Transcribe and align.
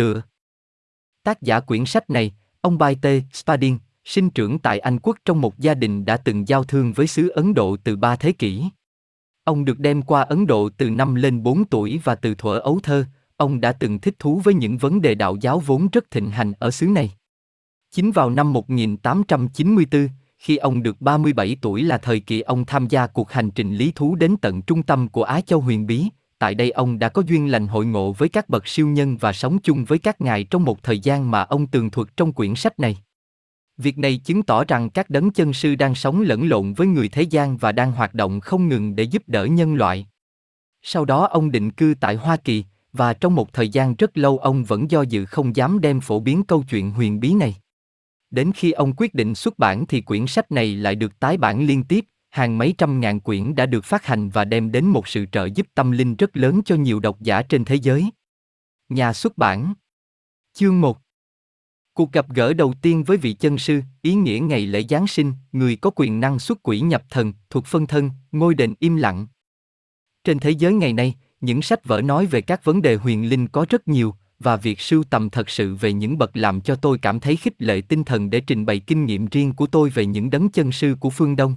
tựa. 0.00 0.22
Tác 1.24 1.42
giả 1.42 1.60
quyển 1.60 1.86
sách 1.86 2.10
này, 2.10 2.32
ông 2.60 2.78
Bai 2.78 2.94
T. 2.94 3.06
Spadin, 3.32 3.78
sinh 4.04 4.30
trưởng 4.30 4.58
tại 4.58 4.78
Anh 4.78 4.98
quốc 4.98 5.16
trong 5.24 5.40
một 5.40 5.58
gia 5.58 5.74
đình 5.74 6.04
đã 6.04 6.16
từng 6.16 6.48
giao 6.48 6.64
thương 6.64 6.92
với 6.92 7.06
xứ 7.06 7.28
Ấn 7.28 7.54
Độ 7.54 7.76
từ 7.84 7.96
ba 7.96 8.16
thế 8.16 8.32
kỷ. 8.32 8.64
Ông 9.44 9.64
được 9.64 9.78
đem 9.78 10.02
qua 10.02 10.22
Ấn 10.22 10.46
Độ 10.46 10.68
từ 10.76 10.90
năm 10.90 11.14
lên 11.14 11.42
4 11.42 11.64
tuổi 11.64 12.00
và 12.04 12.14
từ 12.14 12.34
thuở 12.34 12.58
ấu 12.58 12.80
thơ, 12.82 13.04
ông 13.36 13.60
đã 13.60 13.72
từng 13.72 13.98
thích 13.98 14.14
thú 14.18 14.40
với 14.44 14.54
những 14.54 14.78
vấn 14.78 15.00
đề 15.00 15.14
đạo 15.14 15.36
giáo 15.40 15.60
vốn 15.60 15.88
rất 15.92 16.10
thịnh 16.10 16.30
hành 16.30 16.52
ở 16.58 16.70
xứ 16.70 16.86
này. 16.86 17.10
Chính 17.90 18.10
vào 18.10 18.30
năm 18.30 18.52
1894, 18.52 20.08
khi 20.38 20.56
ông 20.56 20.82
được 20.82 21.00
37 21.00 21.56
tuổi 21.60 21.82
là 21.82 21.98
thời 21.98 22.20
kỳ 22.20 22.40
ông 22.40 22.64
tham 22.64 22.88
gia 22.88 23.06
cuộc 23.06 23.30
hành 23.30 23.50
trình 23.50 23.74
lý 23.74 23.92
thú 23.94 24.14
đến 24.14 24.36
tận 24.42 24.62
trung 24.62 24.82
tâm 24.82 25.08
của 25.08 25.22
Á 25.22 25.40
Châu 25.40 25.60
huyền 25.60 25.86
bí, 25.86 26.06
tại 26.40 26.54
đây 26.54 26.70
ông 26.70 26.98
đã 26.98 27.08
có 27.08 27.22
duyên 27.26 27.50
lành 27.50 27.66
hội 27.66 27.86
ngộ 27.86 28.12
với 28.12 28.28
các 28.28 28.48
bậc 28.48 28.68
siêu 28.68 28.88
nhân 28.88 29.16
và 29.16 29.32
sống 29.32 29.58
chung 29.58 29.84
với 29.84 29.98
các 29.98 30.20
ngài 30.20 30.44
trong 30.44 30.64
một 30.64 30.82
thời 30.82 30.98
gian 30.98 31.30
mà 31.30 31.42
ông 31.42 31.66
tường 31.66 31.90
thuật 31.90 32.08
trong 32.16 32.32
quyển 32.32 32.54
sách 32.54 32.80
này. 32.80 32.96
Việc 33.76 33.98
này 33.98 34.16
chứng 34.16 34.42
tỏ 34.42 34.64
rằng 34.64 34.90
các 34.90 35.10
đấng 35.10 35.30
chân 35.30 35.52
sư 35.52 35.74
đang 35.74 35.94
sống 35.94 36.20
lẫn 36.20 36.48
lộn 36.48 36.72
với 36.72 36.86
người 36.86 37.08
thế 37.08 37.22
gian 37.22 37.56
và 37.56 37.72
đang 37.72 37.92
hoạt 37.92 38.14
động 38.14 38.40
không 38.40 38.68
ngừng 38.68 38.96
để 38.96 39.04
giúp 39.04 39.22
đỡ 39.26 39.44
nhân 39.44 39.74
loại. 39.74 40.06
Sau 40.82 41.04
đó 41.04 41.26
ông 41.26 41.50
định 41.50 41.70
cư 41.70 41.94
tại 42.00 42.14
Hoa 42.14 42.36
Kỳ, 42.36 42.64
và 42.92 43.14
trong 43.14 43.34
một 43.34 43.52
thời 43.52 43.68
gian 43.68 43.94
rất 43.94 44.18
lâu 44.18 44.38
ông 44.38 44.64
vẫn 44.64 44.90
do 44.90 45.02
dự 45.02 45.24
không 45.24 45.56
dám 45.56 45.80
đem 45.80 46.00
phổ 46.00 46.20
biến 46.20 46.42
câu 46.42 46.64
chuyện 46.70 46.90
huyền 46.90 47.20
bí 47.20 47.34
này. 47.34 47.56
Đến 48.30 48.52
khi 48.54 48.72
ông 48.72 48.92
quyết 48.96 49.14
định 49.14 49.34
xuất 49.34 49.58
bản 49.58 49.86
thì 49.86 50.00
quyển 50.00 50.26
sách 50.26 50.52
này 50.52 50.74
lại 50.74 50.94
được 50.94 51.20
tái 51.20 51.36
bản 51.36 51.66
liên 51.66 51.84
tiếp, 51.84 52.04
hàng 52.30 52.58
mấy 52.58 52.74
trăm 52.78 53.00
ngàn 53.00 53.20
quyển 53.20 53.54
đã 53.54 53.66
được 53.66 53.84
phát 53.84 54.06
hành 54.06 54.30
và 54.30 54.44
đem 54.44 54.72
đến 54.72 54.84
một 54.84 55.08
sự 55.08 55.26
trợ 55.32 55.48
giúp 55.54 55.66
tâm 55.74 55.90
linh 55.90 56.16
rất 56.16 56.36
lớn 56.36 56.60
cho 56.64 56.76
nhiều 56.76 57.00
độc 57.00 57.20
giả 57.20 57.42
trên 57.42 57.64
thế 57.64 57.74
giới. 57.74 58.10
Nhà 58.88 59.12
xuất 59.12 59.38
bản 59.38 59.74
Chương 60.52 60.80
1 60.80 60.98
Cuộc 61.94 62.12
gặp 62.12 62.26
gỡ 62.34 62.52
đầu 62.52 62.74
tiên 62.82 63.04
với 63.04 63.16
vị 63.16 63.32
chân 63.32 63.58
sư, 63.58 63.80
ý 64.02 64.14
nghĩa 64.14 64.38
ngày 64.38 64.66
lễ 64.66 64.84
Giáng 64.88 65.06
sinh, 65.06 65.32
người 65.52 65.76
có 65.76 65.90
quyền 65.96 66.20
năng 66.20 66.38
xuất 66.38 66.62
quỷ 66.62 66.80
nhập 66.80 67.02
thần, 67.10 67.32
thuộc 67.50 67.66
phân 67.66 67.86
thân, 67.86 68.10
ngôi 68.32 68.54
đền 68.54 68.74
im 68.78 68.96
lặng. 68.96 69.26
Trên 70.24 70.38
thế 70.38 70.50
giới 70.50 70.72
ngày 70.72 70.92
nay, 70.92 71.14
những 71.40 71.62
sách 71.62 71.84
vở 71.84 72.00
nói 72.00 72.26
về 72.26 72.40
các 72.40 72.64
vấn 72.64 72.82
đề 72.82 72.96
huyền 72.96 73.28
linh 73.28 73.48
có 73.48 73.66
rất 73.68 73.88
nhiều, 73.88 74.14
và 74.38 74.56
việc 74.56 74.80
sưu 74.80 75.04
tầm 75.04 75.30
thật 75.30 75.50
sự 75.50 75.74
về 75.74 75.92
những 75.92 76.18
bậc 76.18 76.36
làm 76.36 76.60
cho 76.60 76.74
tôi 76.74 76.98
cảm 76.98 77.20
thấy 77.20 77.36
khích 77.36 77.62
lệ 77.62 77.80
tinh 77.80 78.04
thần 78.04 78.30
để 78.30 78.40
trình 78.40 78.66
bày 78.66 78.80
kinh 78.80 79.04
nghiệm 79.04 79.26
riêng 79.26 79.52
của 79.52 79.66
tôi 79.66 79.90
về 79.90 80.06
những 80.06 80.30
đấng 80.30 80.48
chân 80.48 80.72
sư 80.72 80.96
của 81.00 81.10
phương 81.10 81.36
Đông. 81.36 81.56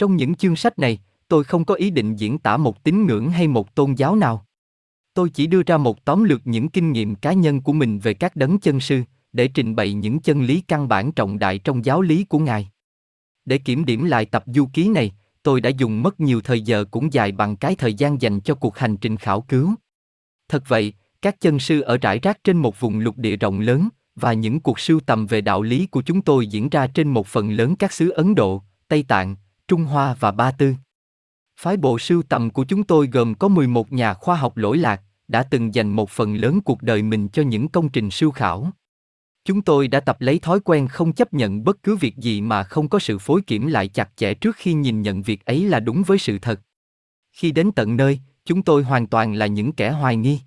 Trong 0.00 0.16
những 0.16 0.34
chương 0.34 0.56
sách 0.56 0.78
này, 0.78 0.98
tôi 1.28 1.44
không 1.44 1.64
có 1.64 1.74
ý 1.74 1.90
định 1.90 2.16
diễn 2.16 2.38
tả 2.38 2.56
một 2.56 2.84
tín 2.84 3.06
ngưỡng 3.06 3.30
hay 3.30 3.48
một 3.48 3.74
tôn 3.74 3.94
giáo 3.94 4.16
nào. 4.16 4.46
Tôi 5.14 5.30
chỉ 5.30 5.46
đưa 5.46 5.62
ra 5.62 5.76
một 5.76 6.04
tóm 6.04 6.24
lược 6.24 6.46
những 6.46 6.68
kinh 6.68 6.92
nghiệm 6.92 7.14
cá 7.14 7.32
nhân 7.32 7.60
của 7.60 7.72
mình 7.72 7.98
về 7.98 8.14
các 8.14 8.36
đấng 8.36 8.58
chân 8.58 8.80
sư, 8.80 9.02
để 9.32 9.48
trình 9.48 9.76
bày 9.76 9.92
những 9.92 10.20
chân 10.20 10.42
lý 10.42 10.60
căn 10.60 10.88
bản 10.88 11.12
trọng 11.12 11.38
đại 11.38 11.58
trong 11.58 11.84
giáo 11.84 12.02
lý 12.02 12.24
của 12.24 12.38
Ngài. 12.38 12.70
Để 13.44 13.58
kiểm 13.58 13.84
điểm 13.84 14.04
lại 14.04 14.26
tập 14.26 14.44
du 14.46 14.66
ký 14.72 14.88
này, 14.88 15.12
tôi 15.42 15.60
đã 15.60 15.70
dùng 15.70 16.02
mất 16.02 16.20
nhiều 16.20 16.40
thời 16.40 16.60
giờ 16.60 16.84
cũng 16.90 17.12
dài 17.12 17.32
bằng 17.32 17.56
cái 17.56 17.74
thời 17.74 17.94
gian 17.94 18.20
dành 18.20 18.40
cho 18.40 18.54
cuộc 18.54 18.78
hành 18.78 18.96
trình 18.96 19.16
khảo 19.16 19.40
cứu. 19.40 19.74
Thật 20.48 20.62
vậy, 20.68 20.94
các 21.22 21.40
chân 21.40 21.58
sư 21.58 21.80
ở 21.80 21.96
rải 21.96 22.18
rác 22.18 22.44
trên 22.44 22.56
một 22.56 22.80
vùng 22.80 22.98
lục 22.98 23.18
địa 23.18 23.36
rộng 23.36 23.60
lớn, 23.60 23.88
và 24.14 24.32
những 24.32 24.60
cuộc 24.60 24.80
sưu 24.80 25.00
tầm 25.00 25.26
về 25.26 25.40
đạo 25.40 25.62
lý 25.62 25.86
của 25.86 26.02
chúng 26.02 26.22
tôi 26.22 26.46
diễn 26.46 26.68
ra 26.68 26.86
trên 26.86 27.08
một 27.08 27.26
phần 27.26 27.50
lớn 27.50 27.76
các 27.76 27.92
xứ 27.92 28.10
Ấn 28.10 28.34
Độ, 28.34 28.62
Tây 28.88 29.02
Tạng, 29.02 29.36
Trung 29.70 29.84
Hoa 29.84 30.14
và 30.20 30.30
Ba 30.30 30.50
Tư. 30.50 30.74
Phái 31.60 31.76
bộ 31.76 31.98
sưu 31.98 32.22
tầm 32.22 32.50
của 32.50 32.64
chúng 32.64 32.84
tôi 32.84 33.06
gồm 33.06 33.34
có 33.34 33.48
11 33.48 33.92
nhà 33.92 34.14
khoa 34.14 34.36
học 34.36 34.56
lỗi 34.56 34.78
lạc, 34.78 35.02
đã 35.28 35.42
từng 35.42 35.74
dành 35.74 35.88
một 35.88 36.10
phần 36.10 36.34
lớn 36.34 36.60
cuộc 36.60 36.82
đời 36.82 37.02
mình 37.02 37.28
cho 37.28 37.42
những 37.42 37.68
công 37.68 37.88
trình 37.88 38.10
siêu 38.10 38.30
khảo. 38.30 38.70
Chúng 39.44 39.62
tôi 39.62 39.88
đã 39.88 40.00
tập 40.00 40.20
lấy 40.20 40.38
thói 40.38 40.60
quen 40.60 40.88
không 40.88 41.12
chấp 41.12 41.34
nhận 41.34 41.64
bất 41.64 41.82
cứ 41.82 41.96
việc 41.96 42.16
gì 42.16 42.40
mà 42.40 42.62
không 42.62 42.88
có 42.88 42.98
sự 42.98 43.18
phối 43.18 43.42
kiểm 43.42 43.66
lại 43.66 43.88
chặt 43.88 44.10
chẽ 44.16 44.34
trước 44.34 44.56
khi 44.56 44.72
nhìn 44.72 45.02
nhận 45.02 45.22
việc 45.22 45.44
ấy 45.44 45.64
là 45.64 45.80
đúng 45.80 46.02
với 46.06 46.18
sự 46.18 46.38
thật. 46.38 46.60
Khi 47.32 47.52
đến 47.52 47.72
tận 47.72 47.96
nơi, 47.96 48.20
chúng 48.44 48.62
tôi 48.62 48.82
hoàn 48.82 49.06
toàn 49.06 49.34
là 49.34 49.46
những 49.46 49.72
kẻ 49.72 49.90
hoài 49.90 50.16
nghi. 50.16 50.40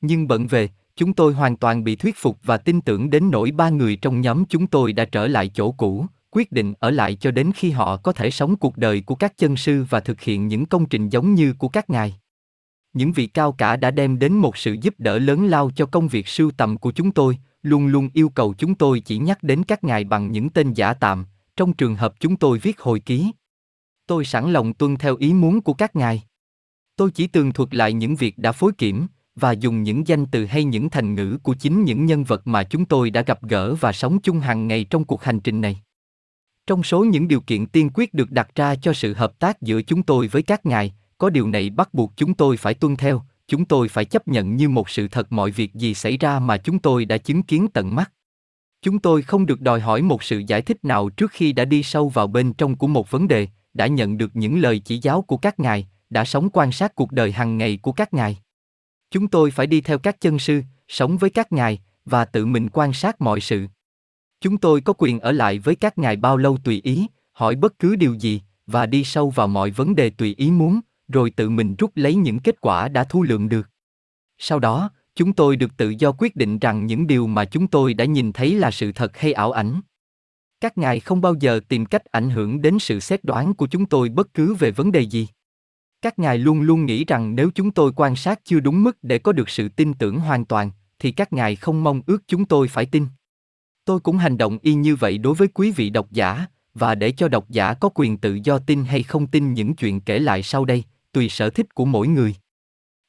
Nhưng 0.00 0.28
bận 0.28 0.46
về, 0.46 0.68
chúng 0.96 1.12
tôi 1.12 1.32
hoàn 1.32 1.56
toàn 1.56 1.84
bị 1.84 1.96
thuyết 1.96 2.16
phục 2.16 2.38
và 2.42 2.56
tin 2.56 2.80
tưởng 2.80 3.10
đến 3.10 3.30
nỗi 3.30 3.50
ba 3.50 3.68
người 3.68 3.96
trong 3.96 4.20
nhóm 4.20 4.44
chúng 4.44 4.66
tôi 4.66 4.92
đã 4.92 5.04
trở 5.04 5.26
lại 5.26 5.50
chỗ 5.54 5.72
cũ, 5.72 6.06
quyết 6.36 6.52
định 6.52 6.74
ở 6.78 6.90
lại 6.90 7.14
cho 7.14 7.30
đến 7.30 7.50
khi 7.54 7.70
họ 7.70 7.96
có 7.96 8.12
thể 8.12 8.30
sống 8.30 8.56
cuộc 8.56 8.76
đời 8.76 9.00
của 9.00 9.14
các 9.14 9.38
chân 9.38 9.56
sư 9.56 9.84
và 9.90 10.00
thực 10.00 10.20
hiện 10.20 10.48
những 10.48 10.66
công 10.66 10.86
trình 10.86 11.08
giống 11.08 11.34
như 11.34 11.52
của 11.58 11.68
các 11.68 11.90
ngài. 11.90 12.16
Những 12.92 13.12
vị 13.12 13.26
cao 13.26 13.52
cả 13.52 13.76
đã 13.76 13.90
đem 13.90 14.18
đến 14.18 14.32
một 14.32 14.56
sự 14.56 14.76
giúp 14.82 14.94
đỡ 14.98 15.18
lớn 15.18 15.46
lao 15.46 15.70
cho 15.76 15.86
công 15.86 16.08
việc 16.08 16.28
sưu 16.28 16.50
tầm 16.50 16.78
của 16.78 16.92
chúng 16.92 17.12
tôi, 17.12 17.38
luôn 17.62 17.86
luôn 17.86 18.08
yêu 18.14 18.28
cầu 18.28 18.54
chúng 18.58 18.74
tôi 18.74 19.00
chỉ 19.00 19.18
nhắc 19.18 19.42
đến 19.42 19.64
các 19.64 19.84
ngài 19.84 20.04
bằng 20.04 20.32
những 20.32 20.50
tên 20.50 20.72
giả 20.72 20.94
tạm, 20.94 21.26
trong 21.56 21.72
trường 21.72 21.96
hợp 21.96 22.14
chúng 22.20 22.36
tôi 22.36 22.58
viết 22.58 22.80
hồi 22.80 23.00
ký. 23.00 23.30
Tôi 24.06 24.24
sẵn 24.24 24.52
lòng 24.52 24.74
tuân 24.74 24.96
theo 24.96 25.16
ý 25.16 25.34
muốn 25.34 25.60
của 25.60 25.74
các 25.74 25.96
ngài. 25.96 26.22
Tôi 26.96 27.10
chỉ 27.10 27.26
tường 27.26 27.52
thuật 27.52 27.74
lại 27.74 27.92
những 27.92 28.16
việc 28.16 28.38
đã 28.38 28.52
phối 28.52 28.72
kiểm, 28.72 29.06
và 29.36 29.52
dùng 29.52 29.82
những 29.82 30.06
danh 30.06 30.26
từ 30.26 30.46
hay 30.46 30.64
những 30.64 30.90
thành 30.90 31.14
ngữ 31.14 31.38
của 31.42 31.54
chính 31.54 31.84
những 31.84 32.06
nhân 32.06 32.24
vật 32.24 32.46
mà 32.46 32.64
chúng 32.64 32.84
tôi 32.84 33.10
đã 33.10 33.22
gặp 33.22 33.42
gỡ 33.42 33.74
và 33.74 33.92
sống 33.92 34.18
chung 34.18 34.40
hàng 34.40 34.68
ngày 34.68 34.84
trong 34.84 35.04
cuộc 35.04 35.22
hành 35.22 35.40
trình 35.40 35.60
này. 35.60 35.82
Trong 36.66 36.82
số 36.82 37.04
những 37.04 37.28
điều 37.28 37.40
kiện 37.40 37.66
tiên 37.66 37.90
quyết 37.94 38.14
được 38.14 38.30
đặt 38.30 38.48
ra 38.54 38.74
cho 38.74 38.92
sự 38.92 39.14
hợp 39.14 39.38
tác 39.38 39.62
giữa 39.62 39.82
chúng 39.82 40.02
tôi 40.02 40.28
với 40.28 40.42
các 40.42 40.66
ngài, 40.66 40.94
có 41.18 41.30
điều 41.30 41.48
này 41.48 41.70
bắt 41.70 41.94
buộc 41.94 42.12
chúng 42.16 42.34
tôi 42.34 42.56
phải 42.56 42.74
tuân 42.74 42.96
theo, 42.96 43.22
chúng 43.48 43.64
tôi 43.64 43.88
phải 43.88 44.04
chấp 44.04 44.28
nhận 44.28 44.56
như 44.56 44.68
một 44.68 44.90
sự 44.90 45.08
thật 45.08 45.32
mọi 45.32 45.50
việc 45.50 45.74
gì 45.74 45.94
xảy 45.94 46.16
ra 46.16 46.38
mà 46.38 46.56
chúng 46.56 46.78
tôi 46.78 47.04
đã 47.04 47.18
chứng 47.18 47.42
kiến 47.42 47.68
tận 47.68 47.94
mắt. 47.94 48.12
Chúng 48.82 48.98
tôi 48.98 49.22
không 49.22 49.46
được 49.46 49.60
đòi 49.60 49.80
hỏi 49.80 50.02
một 50.02 50.22
sự 50.22 50.42
giải 50.46 50.62
thích 50.62 50.84
nào 50.84 51.08
trước 51.08 51.30
khi 51.30 51.52
đã 51.52 51.64
đi 51.64 51.82
sâu 51.82 52.08
vào 52.08 52.26
bên 52.26 52.52
trong 52.52 52.76
của 52.76 52.86
một 52.86 53.10
vấn 53.10 53.28
đề, 53.28 53.48
đã 53.74 53.86
nhận 53.86 54.18
được 54.18 54.36
những 54.36 54.60
lời 54.60 54.78
chỉ 54.78 54.98
giáo 54.98 55.22
của 55.22 55.36
các 55.36 55.60
ngài, 55.60 55.88
đã 56.10 56.24
sống 56.24 56.48
quan 56.52 56.72
sát 56.72 56.94
cuộc 56.94 57.12
đời 57.12 57.32
hàng 57.32 57.58
ngày 57.58 57.78
của 57.82 57.92
các 57.92 58.14
ngài. 58.14 58.38
Chúng 59.10 59.28
tôi 59.28 59.50
phải 59.50 59.66
đi 59.66 59.80
theo 59.80 59.98
các 59.98 60.20
chân 60.20 60.38
sư, 60.38 60.62
sống 60.88 61.16
với 61.16 61.30
các 61.30 61.52
ngài 61.52 61.80
và 62.04 62.24
tự 62.24 62.46
mình 62.46 62.68
quan 62.72 62.92
sát 62.92 63.20
mọi 63.20 63.40
sự. 63.40 63.66
Chúng 64.40 64.58
tôi 64.58 64.80
có 64.80 64.92
quyền 64.98 65.20
ở 65.20 65.32
lại 65.32 65.58
với 65.58 65.74
các 65.74 65.98
ngài 65.98 66.16
bao 66.16 66.36
lâu 66.36 66.58
tùy 66.64 66.80
ý, 66.84 67.06
hỏi 67.32 67.56
bất 67.56 67.78
cứ 67.78 67.96
điều 67.96 68.14
gì 68.14 68.42
và 68.66 68.86
đi 68.86 69.04
sâu 69.04 69.30
vào 69.30 69.48
mọi 69.48 69.70
vấn 69.70 69.94
đề 69.94 70.10
tùy 70.10 70.34
ý 70.38 70.50
muốn, 70.50 70.80
rồi 71.08 71.30
tự 71.30 71.50
mình 71.50 71.74
rút 71.78 71.90
lấy 71.94 72.14
những 72.14 72.38
kết 72.38 72.60
quả 72.60 72.88
đã 72.88 73.04
thu 73.04 73.22
lượm 73.22 73.48
được. 73.48 73.70
Sau 74.38 74.58
đó, 74.58 74.90
chúng 75.14 75.32
tôi 75.32 75.56
được 75.56 75.76
tự 75.76 75.94
do 75.98 76.12
quyết 76.12 76.36
định 76.36 76.58
rằng 76.58 76.86
những 76.86 77.06
điều 77.06 77.26
mà 77.26 77.44
chúng 77.44 77.66
tôi 77.66 77.94
đã 77.94 78.04
nhìn 78.04 78.32
thấy 78.32 78.54
là 78.54 78.70
sự 78.70 78.92
thật 78.92 79.16
hay 79.16 79.32
ảo 79.32 79.52
ảnh. 79.52 79.80
Các 80.60 80.78
ngài 80.78 81.00
không 81.00 81.20
bao 81.20 81.34
giờ 81.34 81.60
tìm 81.68 81.86
cách 81.86 82.04
ảnh 82.04 82.30
hưởng 82.30 82.62
đến 82.62 82.78
sự 82.78 83.00
xét 83.00 83.24
đoán 83.24 83.54
của 83.54 83.66
chúng 83.66 83.86
tôi 83.86 84.08
bất 84.08 84.34
cứ 84.34 84.54
về 84.54 84.70
vấn 84.70 84.92
đề 84.92 85.00
gì. 85.00 85.28
Các 86.02 86.18
ngài 86.18 86.38
luôn 86.38 86.60
luôn 86.60 86.86
nghĩ 86.86 87.04
rằng 87.04 87.34
nếu 87.34 87.50
chúng 87.54 87.70
tôi 87.70 87.92
quan 87.96 88.16
sát 88.16 88.40
chưa 88.44 88.60
đúng 88.60 88.84
mức 88.84 88.98
để 89.02 89.18
có 89.18 89.32
được 89.32 89.48
sự 89.48 89.68
tin 89.68 89.94
tưởng 89.94 90.18
hoàn 90.18 90.44
toàn, 90.44 90.70
thì 90.98 91.12
các 91.12 91.32
ngài 91.32 91.56
không 91.56 91.84
mong 91.84 92.02
ước 92.06 92.22
chúng 92.26 92.44
tôi 92.44 92.68
phải 92.68 92.86
tin. 92.86 93.06
Tôi 93.86 94.00
cũng 94.00 94.18
hành 94.18 94.38
động 94.38 94.58
y 94.62 94.74
như 94.74 94.96
vậy 94.96 95.18
đối 95.18 95.34
với 95.34 95.48
quý 95.48 95.70
vị 95.70 95.90
độc 95.90 96.12
giả, 96.12 96.46
và 96.74 96.94
để 96.94 97.10
cho 97.10 97.28
độc 97.28 97.50
giả 97.50 97.74
có 97.74 97.88
quyền 97.94 98.18
tự 98.18 98.38
do 98.44 98.58
tin 98.58 98.84
hay 98.84 99.02
không 99.02 99.26
tin 99.26 99.54
những 99.54 99.74
chuyện 99.74 100.00
kể 100.00 100.18
lại 100.18 100.42
sau 100.42 100.64
đây, 100.64 100.84
tùy 101.12 101.28
sở 101.28 101.50
thích 101.50 101.74
của 101.74 101.84
mỗi 101.84 102.08
người. 102.08 102.34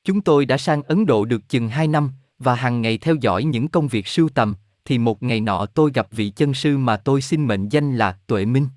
Chúng 0.04 0.22
tôi 0.22 0.46
đã 0.46 0.58
sang 0.58 0.84
Ấn 0.84 1.06
Độ 1.06 1.26
được 1.26 1.50
chừng 1.50 1.70
2 1.70 1.88
năm, 1.88 2.12
và 2.40 2.56
hàng 2.56 2.82
ngày 2.82 2.98
theo 2.98 3.16
dõi 3.22 3.44
những 3.44 3.68
công 3.68 3.88
việc 3.88 4.08
sưu 4.08 4.30
tầm, 4.30 4.56
thì 4.86 4.98
một 4.98 5.24
ngày 5.24 5.42
nọ 5.42 5.66
tôi 5.66 5.92
gặp 5.94 6.08
vị 6.12 6.30
chân 6.30 6.54
sư 6.54 6.78
mà 6.78 6.98
tôi 6.98 7.22
xin 7.22 7.48
mệnh 7.48 7.70
danh 7.70 7.98
là 7.98 8.18
Tuệ 8.28 8.46
Minh. 8.46 8.68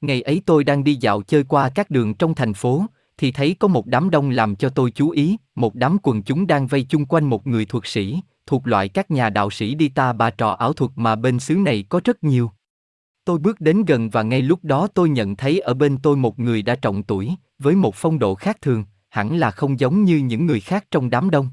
Ngày 0.00 0.22
ấy 0.22 0.42
tôi 0.46 0.64
đang 0.64 0.84
đi 0.84 0.94
dạo 0.94 1.22
chơi 1.22 1.44
qua 1.44 1.68
các 1.68 1.90
đường 1.90 2.14
trong 2.14 2.34
thành 2.34 2.54
phố, 2.54 2.86
thì 3.18 3.32
thấy 3.32 3.56
có 3.58 3.68
một 3.68 3.86
đám 3.86 4.10
đông 4.10 4.30
làm 4.30 4.56
cho 4.56 4.68
tôi 4.68 4.90
chú 4.90 5.10
ý, 5.10 5.36
một 5.54 5.74
đám 5.74 5.96
quần 6.02 6.22
chúng 6.22 6.46
đang 6.46 6.66
vây 6.66 6.86
chung 6.88 7.06
quanh 7.06 7.24
một 7.24 7.46
người 7.46 7.64
thuật 7.64 7.86
sĩ, 7.86 8.20
thuộc 8.52 8.66
loại 8.66 8.88
các 8.88 9.10
nhà 9.10 9.30
đạo 9.30 9.50
sĩ 9.50 9.74
đi 9.74 9.88
ta 9.88 10.12
bà 10.12 10.30
trò 10.30 10.50
ảo 10.50 10.72
thuật 10.72 10.90
mà 10.94 11.16
bên 11.16 11.40
xứ 11.40 11.54
này 11.54 11.84
có 11.88 12.00
rất 12.04 12.24
nhiều. 12.24 12.50
Tôi 13.24 13.38
bước 13.38 13.60
đến 13.60 13.84
gần 13.84 14.10
và 14.10 14.22
ngay 14.22 14.42
lúc 14.42 14.64
đó 14.64 14.86
tôi 14.86 15.08
nhận 15.08 15.36
thấy 15.36 15.60
ở 15.60 15.74
bên 15.74 15.98
tôi 16.02 16.16
một 16.16 16.38
người 16.38 16.62
đã 16.62 16.76
trọng 16.76 17.02
tuổi, 17.02 17.34
với 17.58 17.74
một 17.76 17.94
phong 17.94 18.18
độ 18.18 18.34
khác 18.34 18.60
thường, 18.60 18.84
hẳn 19.08 19.36
là 19.36 19.50
không 19.50 19.80
giống 19.80 20.04
như 20.04 20.16
những 20.16 20.46
người 20.46 20.60
khác 20.60 20.86
trong 20.90 21.10
đám 21.10 21.30
đông. 21.30 21.48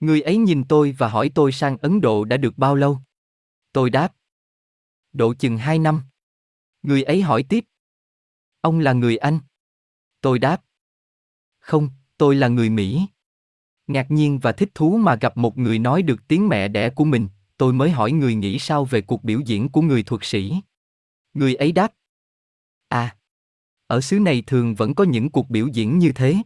Người 0.00 0.20
ấy 0.20 0.36
nhìn 0.36 0.64
tôi 0.64 0.94
và 0.98 1.08
hỏi 1.08 1.30
tôi 1.34 1.52
sang 1.52 1.76
Ấn 1.76 2.00
Độ 2.00 2.24
đã 2.24 2.36
được 2.36 2.58
bao 2.58 2.74
lâu? 2.74 2.98
Tôi 3.72 3.90
đáp. 3.90 4.12
Độ 5.12 5.34
chừng 5.34 5.58
hai 5.58 5.78
năm. 5.78 6.02
Người 6.82 7.02
ấy 7.02 7.22
hỏi 7.22 7.42
tiếp. 7.42 7.64
Ông 8.60 8.78
là 8.78 8.92
người 8.92 9.16
Anh? 9.16 9.38
Tôi 10.20 10.38
đáp. 10.38 10.64
Không, 11.58 11.88
tôi 12.18 12.34
là 12.34 12.48
người 12.48 12.70
Mỹ. 12.70 13.06
Ngạc 13.86 14.10
nhiên 14.10 14.38
và 14.38 14.52
thích 14.52 14.70
thú 14.74 14.96
mà 14.96 15.14
gặp 15.14 15.36
một 15.36 15.58
người 15.58 15.78
nói 15.78 16.02
được 16.02 16.28
tiếng 16.28 16.48
mẹ 16.48 16.68
đẻ 16.68 16.90
của 16.90 17.04
mình, 17.04 17.28
tôi 17.56 17.72
mới 17.72 17.90
hỏi 17.90 18.12
người 18.12 18.34
nghĩ 18.34 18.58
sao 18.58 18.84
về 18.84 19.00
cuộc 19.00 19.24
biểu 19.24 19.40
diễn 19.40 19.68
của 19.68 19.82
người 19.82 20.02
thuật 20.02 20.24
sĩ. 20.24 20.54
Người 21.34 21.54
ấy 21.54 21.72
đáp. 21.72 21.92
À, 22.88 23.16
ở 23.86 24.00
xứ 24.00 24.18
này 24.18 24.42
thường 24.46 24.74
vẫn 24.74 24.94
có 24.94 25.04
những 25.04 25.30
cuộc 25.30 25.50
biểu 25.50 25.66
diễn 25.66 25.98
như 25.98 26.12
thế. 26.12 26.36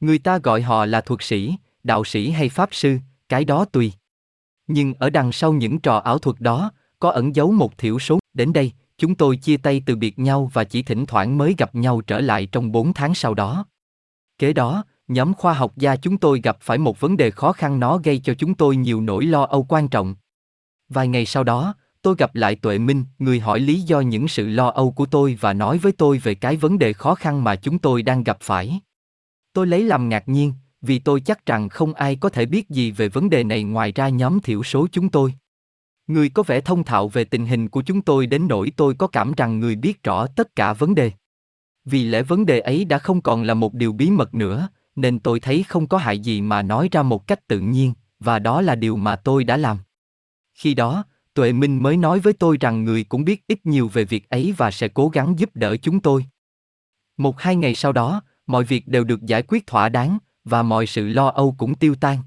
Người 0.00 0.18
ta 0.18 0.38
gọi 0.38 0.62
họ 0.62 0.86
là 0.86 1.00
thuật 1.00 1.22
sĩ, 1.22 1.56
đạo 1.82 2.04
sĩ 2.04 2.30
hay 2.30 2.48
pháp 2.48 2.68
sư, 2.72 2.98
cái 3.28 3.44
đó 3.44 3.64
tùy. 3.64 3.92
Nhưng 4.66 4.94
ở 4.94 5.10
đằng 5.10 5.32
sau 5.32 5.52
những 5.52 5.78
trò 5.78 5.96
ảo 5.98 6.18
thuật 6.18 6.40
đó, 6.40 6.70
có 6.98 7.10
ẩn 7.10 7.34
giấu 7.34 7.52
một 7.52 7.78
thiểu 7.78 7.98
số. 7.98 8.18
Đến 8.34 8.52
đây, 8.52 8.72
chúng 8.98 9.14
tôi 9.14 9.36
chia 9.36 9.56
tay 9.56 9.82
từ 9.86 9.96
biệt 9.96 10.18
nhau 10.18 10.50
và 10.52 10.64
chỉ 10.64 10.82
thỉnh 10.82 11.06
thoảng 11.06 11.38
mới 11.38 11.54
gặp 11.58 11.74
nhau 11.74 12.00
trở 12.00 12.20
lại 12.20 12.46
trong 12.52 12.72
4 12.72 12.92
tháng 12.92 13.14
sau 13.14 13.34
đó. 13.34 13.66
Kế 14.38 14.52
đó, 14.52 14.84
nhóm 15.08 15.34
khoa 15.34 15.52
học 15.52 15.72
gia 15.76 15.96
chúng 15.96 16.18
tôi 16.18 16.40
gặp 16.40 16.56
phải 16.60 16.78
một 16.78 17.00
vấn 17.00 17.16
đề 17.16 17.30
khó 17.30 17.52
khăn 17.52 17.80
nó 17.80 17.98
gây 17.98 18.18
cho 18.18 18.34
chúng 18.34 18.54
tôi 18.54 18.76
nhiều 18.76 19.00
nỗi 19.00 19.24
lo 19.24 19.42
âu 19.42 19.66
quan 19.68 19.88
trọng. 19.88 20.14
Vài 20.88 21.08
ngày 21.08 21.26
sau 21.26 21.44
đó, 21.44 21.74
tôi 22.02 22.14
gặp 22.18 22.34
lại 22.34 22.56
Tuệ 22.56 22.78
Minh, 22.78 23.04
người 23.18 23.40
hỏi 23.40 23.60
lý 23.60 23.80
do 23.80 24.00
những 24.00 24.28
sự 24.28 24.46
lo 24.48 24.68
âu 24.68 24.90
của 24.90 25.06
tôi 25.06 25.38
và 25.40 25.52
nói 25.52 25.78
với 25.78 25.92
tôi 25.92 26.18
về 26.18 26.34
cái 26.34 26.56
vấn 26.56 26.78
đề 26.78 26.92
khó 26.92 27.14
khăn 27.14 27.44
mà 27.44 27.56
chúng 27.56 27.78
tôi 27.78 28.02
đang 28.02 28.24
gặp 28.24 28.38
phải. 28.40 28.80
Tôi 29.52 29.66
lấy 29.66 29.84
làm 29.84 30.08
ngạc 30.08 30.28
nhiên, 30.28 30.52
vì 30.82 30.98
tôi 30.98 31.20
chắc 31.20 31.46
rằng 31.46 31.68
không 31.68 31.94
ai 31.94 32.16
có 32.16 32.28
thể 32.28 32.46
biết 32.46 32.68
gì 32.68 32.90
về 32.90 33.08
vấn 33.08 33.30
đề 33.30 33.44
này 33.44 33.62
ngoài 33.64 33.92
ra 33.92 34.08
nhóm 34.08 34.40
thiểu 34.40 34.62
số 34.62 34.86
chúng 34.92 35.08
tôi. 35.08 35.34
Người 36.06 36.28
có 36.28 36.42
vẻ 36.42 36.60
thông 36.60 36.84
thạo 36.84 37.08
về 37.08 37.24
tình 37.24 37.46
hình 37.46 37.68
của 37.68 37.82
chúng 37.82 38.02
tôi 38.02 38.26
đến 38.26 38.48
nỗi 38.48 38.72
tôi 38.76 38.94
có 38.94 39.06
cảm 39.06 39.32
rằng 39.36 39.60
người 39.60 39.76
biết 39.76 40.02
rõ 40.02 40.26
tất 40.26 40.56
cả 40.56 40.72
vấn 40.72 40.94
đề. 40.94 41.12
Vì 41.84 42.04
lẽ 42.04 42.22
vấn 42.22 42.46
đề 42.46 42.60
ấy 42.60 42.84
đã 42.84 42.98
không 42.98 43.20
còn 43.20 43.42
là 43.42 43.54
một 43.54 43.74
điều 43.74 43.92
bí 43.92 44.10
mật 44.10 44.34
nữa, 44.34 44.68
nên 44.96 45.18
tôi 45.18 45.40
thấy 45.40 45.62
không 45.62 45.86
có 45.86 45.98
hại 45.98 46.18
gì 46.18 46.40
mà 46.40 46.62
nói 46.62 46.88
ra 46.92 47.02
một 47.02 47.26
cách 47.26 47.48
tự 47.48 47.60
nhiên, 47.60 47.92
và 48.20 48.38
đó 48.38 48.62
là 48.62 48.74
điều 48.74 48.96
mà 48.96 49.16
tôi 49.16 49.44
đã 49.44 49.56
làm. 49.56 49.78
Khi 50.54 50.74
đó, 50.74 51.04
Tuệ 51.34 51.52
Minh 51.52 51.82
mới 51.82 51.96
nói 51.96 52.20
với 52.20 52.32
tôi 52.32 52.56
rằng 52.60 52.84
người 52.84 53.04
cũng 53.04 53.24
biết 53.24 53.44
ít 53.46 53.66
nhiều 53.66 53.88
về 53.88 54.04
việc 54.04 54.30
ấy 54.30 54.54
và 54.56 54.70
sẽ 54.70 54.88
cố 54.88 55.08
gắng 55.08 55.38
giúp 55.38 55.50
đỡ 55.54 55.76
chúng 55.76 56.00
tôi. 56.00 56.26
Một 57.16 57.40
hai 57.40 57.56
ngày 57.56 57.74
sau 57.74 57.92
đó, 57.92 58.22
mọi 58.46 58.64
việc 58.64 58.88
đều 58.88 59.04
được 59.04 59.22
giải 59.22 59.42
quyết 59.42 59.66
thỏa 59.66 59.88
đáng, 59.88 60.18
và 60.44 60.62
mọi 60.62 60.86
sự 60.86 61.08
lo 61.08 61.28
âu 61.28 61.54
cũng 61.58 61.74
tiêu 61.74 61.94
tan. 61.94 62.18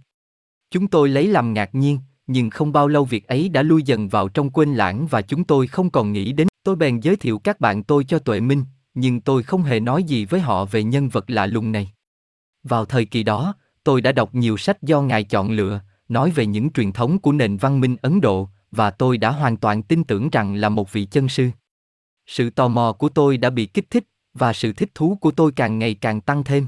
Chúng 0.71 0.87
tôi 0.87 1.09
lấy 1.09 1.27
làm 1.27 1.53
ngạc 1.53 1.75
nhiên, 1.75 1.99
nhưng 2.27 2.49
không 2.49 2.71
bao 2.71 2.87
lâu 2.87 3.05
việc 3.05 3.27
ấy 3.27 3.49
đã 3.49 3.63
lui 3.63 3.83
dần 3.83 4.07
vào 4.07 4.29
trong 4.29 4.49
quên 4.49 4.73
lãng 4.73 5.07
và 5.07 5.21
chúng 5.21 5.43
tôi 5.43 5.67
không 5.67 5.89
còn 5.89 6.11
nghĩ 6.11 6.31
đến. 6.31 6.47
Tôi 6.63 6.75
bèn 6.75 6.99
giới 6.99 7.15
thiệu 7.15 7.39
các 7.39 7.59
bạn 7.59 7.83
tôi 7.83 8.03
cho 8.03 8.19
Tuệ 8.19 8.39
Minh, 8.39 8.63
nhưng 8.93 9.21
tôi 9.21 9.43
không 9.43 9.63
hề 9.63 9.79
nói 9.79 10.03
gì 10.03 10.25
với 10.25 10.39
họ 10.39 10.65
về 10.65 10.83
nhân 10.83 11.09
vật 11.09 11.29
lạ 11.29 11.45
lùng 11.45 11.71
này. 11.71 11.91
Vào 12.63 12.85
thời 12.85 13.05
kỳ 13.05 13.23
đó, 13.23 13.53
tôi 13.83 14.01
đã 14.01 14.11
đọc 14.11 14.35
nhiều 14.35 14.57
sách 14.57 14.83
do 14.83 15.01
ngài 15.01 15.23
chọn 15.23 15.51
lựa, 15.51 15.81
nói 16.09 16.31
về 16.31 16.45
những 16.45 16.69
truyền 16.69 16.91
thống 16.91 17.19
của 17.19 17.31
nền 17.31 17.57
văn 17.57 17.81
minh 17.81 17.95
Ấn 18.01 18.21
Độ, 18.21 18.49
và 18.71 18.91
tôi 18.91 19.17
đã 19.17 19.31
hoàn 19.31 19.57
toàn 19.57 19.83
tin 19.83 20.03
tưởng 20.03 20.29
rằng 20.29 20.55
là 20.55 20.69
một 20.69 20.91
vị 20.91 21.05
chân 21.05 21.29
sư. 21.29 21.49
Sự 22.27 22.49
tò 22.49 22.67
mò 22.67 22.93
của 22.93 23.09
tôi 23.09 23.37
đã 23.37 23.49
bị 23.49 23.65
kích 23.65 23.89
thích, 23.89 24.03
và 24.33 24.53
sự 24.53 24.73
thích 24.73 24.89
thú 24.95 25.17
của 25.21 25.31
tôi 25.31 25.51
càng 25.51 25.79
ngày 25.79 25.93
càng 25.93 26.21
tăng 26.21 26.43
thêm. 26.43 26.67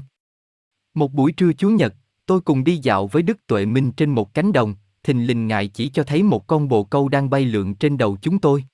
Một 0.94 1.12
buổi 1.12 1.32
trưa 1.32 1.52
Chủ 1.52 1.68
nhật, 1.68 1.94
tôi 2.26 2.40
cùng 2.40 2.64
đi 2.64 2.76
dạo 2.76 3.06
với 3.06 3.22
Đức 3.22 3.46
Tuệ 3.46 3.66
Minh 3.66 3.92
trên 3.92 4.10
một 4.10 4.34
cánh 4.34 4.52
đồng, 4.52 4.74
thình 5.02 5.26
lình 5.26 5.46
ngài 5.46 5.68
chỉ 5.68 5.88
cho 5.88 6.04
thấy 6.04 6.22
một 6.22 6.46
con 6.46 6.68
bồ 6.68 6.84
câu 6.84 7.08
đang 7.08 7.30
bay 7.30 7.44
lượn 7.44 7.74
trên 7.74 7.98
đầu 7.98 8.16
chúng 8.22 8.38
tôi. 8.38 8.64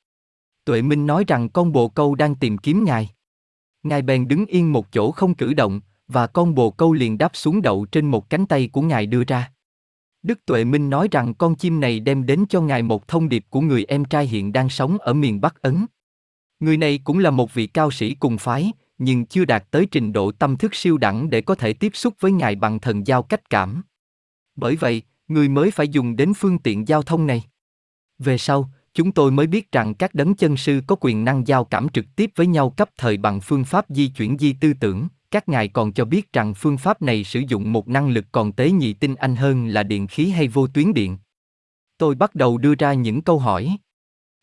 Tuệ 0.64 0.82
Minh 0.82 1.06
nói 1.06 1.24
rằng 1.28 1.48
con 1.48 1.72
bồ 1.72 1.88
câu 1.88 2.14
đang 2.14 2.34
tìm 2.34 2.58
kiếm 2.58 2.84
ngài. 2.84 3.10
Ngài 3.82 4.02
bèn 4.02 4.28
đứng 4.28 4.46
yên 4.46 4.72
một 4.72 4.92
chỗ 4.92 5.10
không 5.10 5.34
cử 5.34 5.54
động, 5.54 5.80
và 6.08 6.26
con 6.26 6.54
bồ 6.54 6.70
câu 6.70 6.92
liền 6.92 7.18
đáp 7.18 7.30
xuống 7.34 7.62
đậu 7.62 7.84
trên 7.84 8.06
một 8.06 8.30
cánh 8.30 8.46
tay 8.46 8.68
của 8.72 8.82
ngài 8.82 9.06
đưa 9.06 9.24
ra. 9.24 9.50
Đức 10.22 10.46
Tuệ 10.46 10.64
Minh 10.64 10.90
nói 10.90 11.08
rằng 11.10 11.34
con 11.34 11.54
chim 11.54 11.80
này 11.80 12.00
đem 12.00 12.26
đến 12.26 12.44
cho 12.48 12.60
ngài 12.60 12.82
một 12.82 13.08
thông 13.08 13.28
điệp 13.28 13.44
của 13.50 13.60
người 13.60 13.84
em 13.84 14.04
trai 14.04 14.26
hiện 14.26 14.52
đang 14.52 14.68
sống 14.68 14.98
ở 14.98 15.12
miền 15.12 15.40
Bắc 15.40 15.62
Ấn. 15.62 15.86
Người 16.60 16.76
này 16.76 17.00
cũng 17.04 17.18
là 17.18 17.30
một 17.30 17.54
vị 17.54 17.66
cao 17.66 17.90
sĩ 17.90 18.14
cùng 18.14 18.38
phái, 18.38 18.72
nhưng 18.98 19.26
chưa 19.26 19.44
đạt 19.44 19.64
tới 19.70 19.86
trình 19.86 20.12
độ 20.12 20.32
tâm 20.32 20.56
thức 20.56 20.74
siêu 20.74 20.98
đẳng 20.98 21.30
để 21.30 21.40
có 21.40 21.54
thể 21.54 21.72
tiếp 21.72 21.92
xúc 21.94 22.14
với 22.20 22.32
ngài 22.32 22.54
bằng 22.56 22.78
thần 22.78 23.06
giao 23.06 23.22
cách 23.22 23.50
cảm. 23.50 23.82
Bởi 24.56 24.76
vậy, 24.76 25.02
người 25.28 25.48
mới 25.48 25.70
phải 25.70 25.88
dùng 25.88 26.16
đến 26.16 26.32
phương 26.34 26.58
tiện 26.58 26.88
giao 26.88 27.02
thông 27.02 27.26
này. 27.26 27.44
Về 28.18 28.38
sau, 28.38 28.70
chúng 28.94 29.12
tôi 29.12 29.30
mới 29.30 29.46
biết 29.46 29.72
rằng 29.72 29.94
các 29.94 30.14
đấng 30.14 30.34
chân 30.34 30.56
sư 30.56 30.80
có 30.86 30.96
quyền 31.00 31.24
năng 31.24 31.46
giao 31.46 31.64
cảm 31.64 31.88
trực 31.88 32.04
tiếp 32.16 32.30
với 32.36 32.46
nhau 32.46 32.70
cấp 32.70 32.90
thời 32.96 33.16
bằng 33.16 33.40
phương 33.40 33.64
pháp 33.64 33.86
di 33.88 34.08
chuyển 34.08 34.38
di 34.38 34.52
tư 34.52 34.72
tưởng, 34.80 35.08
các 35.30 35.48
ngài 35.48 35.68
còn 35.68 35.92
cho 35.92 36.04
biết 36.04 36.32
rằng 36.32 36.54
phương 36.54 36.78
pháp 36.78 37.02
này 37.02 37.24
sử 37.24 37.40
dụng 37.40 37.72
một 37.72 37.88
năng 37.88 38.08
lực 38.08 38.24
còn 38.32 38.52
tế 38.52 38.70
nhị 38.70 38.92
tinh 38.92 39.14
anh 39.14 39.36
hơn 39.36 39.68
là 39.68 39.82
điện 39.82 40.06
khí 40.06 40.30
hay 40.30 40.48
vô 40.48 40.66
tuyến 40.66 40.94
điện. 40.94 41.18
Tôi 41.98 42.14
bắt 42.14 42.34
đầu 42.34 42.58
đưa 42.58 42.74
ra 42.74 42.92
những 42.92 43.22
câu 43.22 43.38
hỏi. 43.38 43.76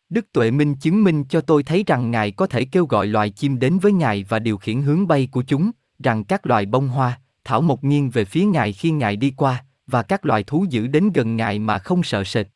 Đức 0.08 0.32
Tuệ 0.32 0.50
Minh 0.50 0.74
chứng 0.74 1.04
minh 1.04 1.24
cho 1.24 1.40
tôi 1.40 1.62
thấy 1.62 1.84
rằng 1.86 2.10
Ngài 2.10 2.30
có 2.30 2.46
thể 2.46 2.64
kêu 2.64 2.86
gọi 2.86 3.06
loài 3.06 3.30
chim 3.30 3.58
đến 3.58 3.78
với 3.78 3.92
Ngài 3.92 4.24
và 4.28 4.38
điều 4.38 4.58
khiển 4.58 4.82
hướng 4.82 5.06
bay 5.06 5.28
của 5.32 5.42
chúng, 5.42 5.70
rằng 5.98 6.24
các 6.24 6.46
loài 6.46 6.66
bông 6.66 6.88
hoa, 6.88 7.20
thảo 7.44 7.60
mộc 7.60 7.84
nghiêng 7.84 8.10
về 8.10 8.24
phía 8.24 8.44
Ngài 8.44 8.72
khi 8.72 8.90
Ngài 8.90 9.16
đi 9.16 9.32
qua, 9.36 9.64
và 9.86 10.02
các 10.02 10.26
loài 10.26 10.42
thú 10.42 10.66
dữ 10.70 10.86
đến 10.86 11.12
gần 11.14 11.36
Ngài 11.36 11.58
mà 11.58 11.78
không 11.78 12.02
sợ 12.02 12.24
sệt. 12.24 12.46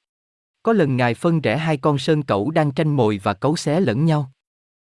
Có 0.62 0.72
lần 0.72 0.96
Ngài 0.96 1.14
phân 1.14 1.40
rẽ 1.40 1.56
hai 1.56 1.76
con 1.76 1.98
sơn 1.98 2.22
cẩu 2.22 2.50
đang 2.50 2.70
tranh 2.70 2.96
mồi 2.96 3.20
và 3.22 3.34
cấu 3.34 3.56
xé 3.56 3.80
lẫn 3.80 4.04
nhau. 4.04 4.32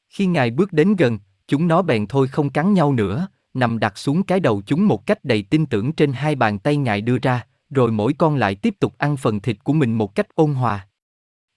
Khi 0.09 0.25
Ngài 0.25 0.51
bước 0.51 0.73
đến 0.73 0.95
gần, 0.95 1.19
chúng 1.49 1.67
nó 1.67 1.81
bèn 1.81 2.07
thôi 2.07 2.27
không 2.27 2.49
cắn 2.49 2.73
nhau 2.73 2.93
nữa, 2.93 3.27
nằm 3.53 3.79
đặt 3.79 3.97
xuống 3.97 4.23
cái 4.23 4.39
đầu 4.39 4.61
chúng 4.65 4.87
một 4.87 5.05
cách 5.05 5.25
đầy 5.25 5.43
tin 5.43 5.65
tưởng 5.65 5.91
trên 5.91 6.13
hai 6.13 6.35
bàn 6.35 6.59
tay 6.59 6.77
Ngài 6.77 7.01
đưa 7.01 7.17
ra, 7.21 7.45
rồi 7.69 7.91
mỗi 7.91 8.13
con 8.13 8.35
lại 8.35 8.55
tiếp 8.55 8.75
tục 8.79 8.93
ăn 8.97 9.17
phần 9.17 9.39
thịt 9.39 9.63
của 9.63 9.73
mình 9.73 9.93
một 9.93 10.15
cách 10.15 10.35
ôn 10.35 10.53
hòa. 10.53 10.87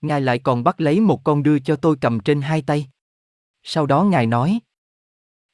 Ngài 0.00 0.20
lại 0.20 0.38
còn 0.38 0.64
bắt 0.64 0.80
lấy 0.80 1.00
một 1.00 1.24
con 1.24 1.42
đưa 1.42 1.58
cho 1.58 1.76
tôi 1.76 1.96
cầm 2.00 2.20
trên 2.20 2.40
hai 2.40 2.62
tay. 2.62 2.86
Sau 3.62 3.86
đó 3.86 4.04
Ngài 4.04 4.26
nói, 4.26 4.60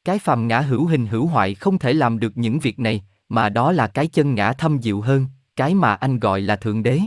cái 0.05 0.19
phàm 0.19 0.49
ngã 0.49 0.61
hữu 0.61 0.87
hình 0.87 1.07
hữu 1.07 1.27
hoại 1.27 1.55
không 1.55 1.79
thể 1.79 1.93
làm 1.93 2.19
được 2.19 2.33
những 2.37 2.59
việc 2.59 2.79
này, 2.79 3.05
mà 3.29 3.49
đó 3.49 3.73
là 3.73 3.87
cái 3.87 4.07
chân 4.07 4.35
ngã 4.35 4.53
thâm 4.53 4.83
diệu 4.83 5.01
hơn, 5.01 5.27
cái 5.57 5.75
mà 5.75 5.95
anh 5.95 6.19
gọi 6.19 6.41
là 6.41 6.57
Thượng 6.57 6.83
Đế. 6.83 7.01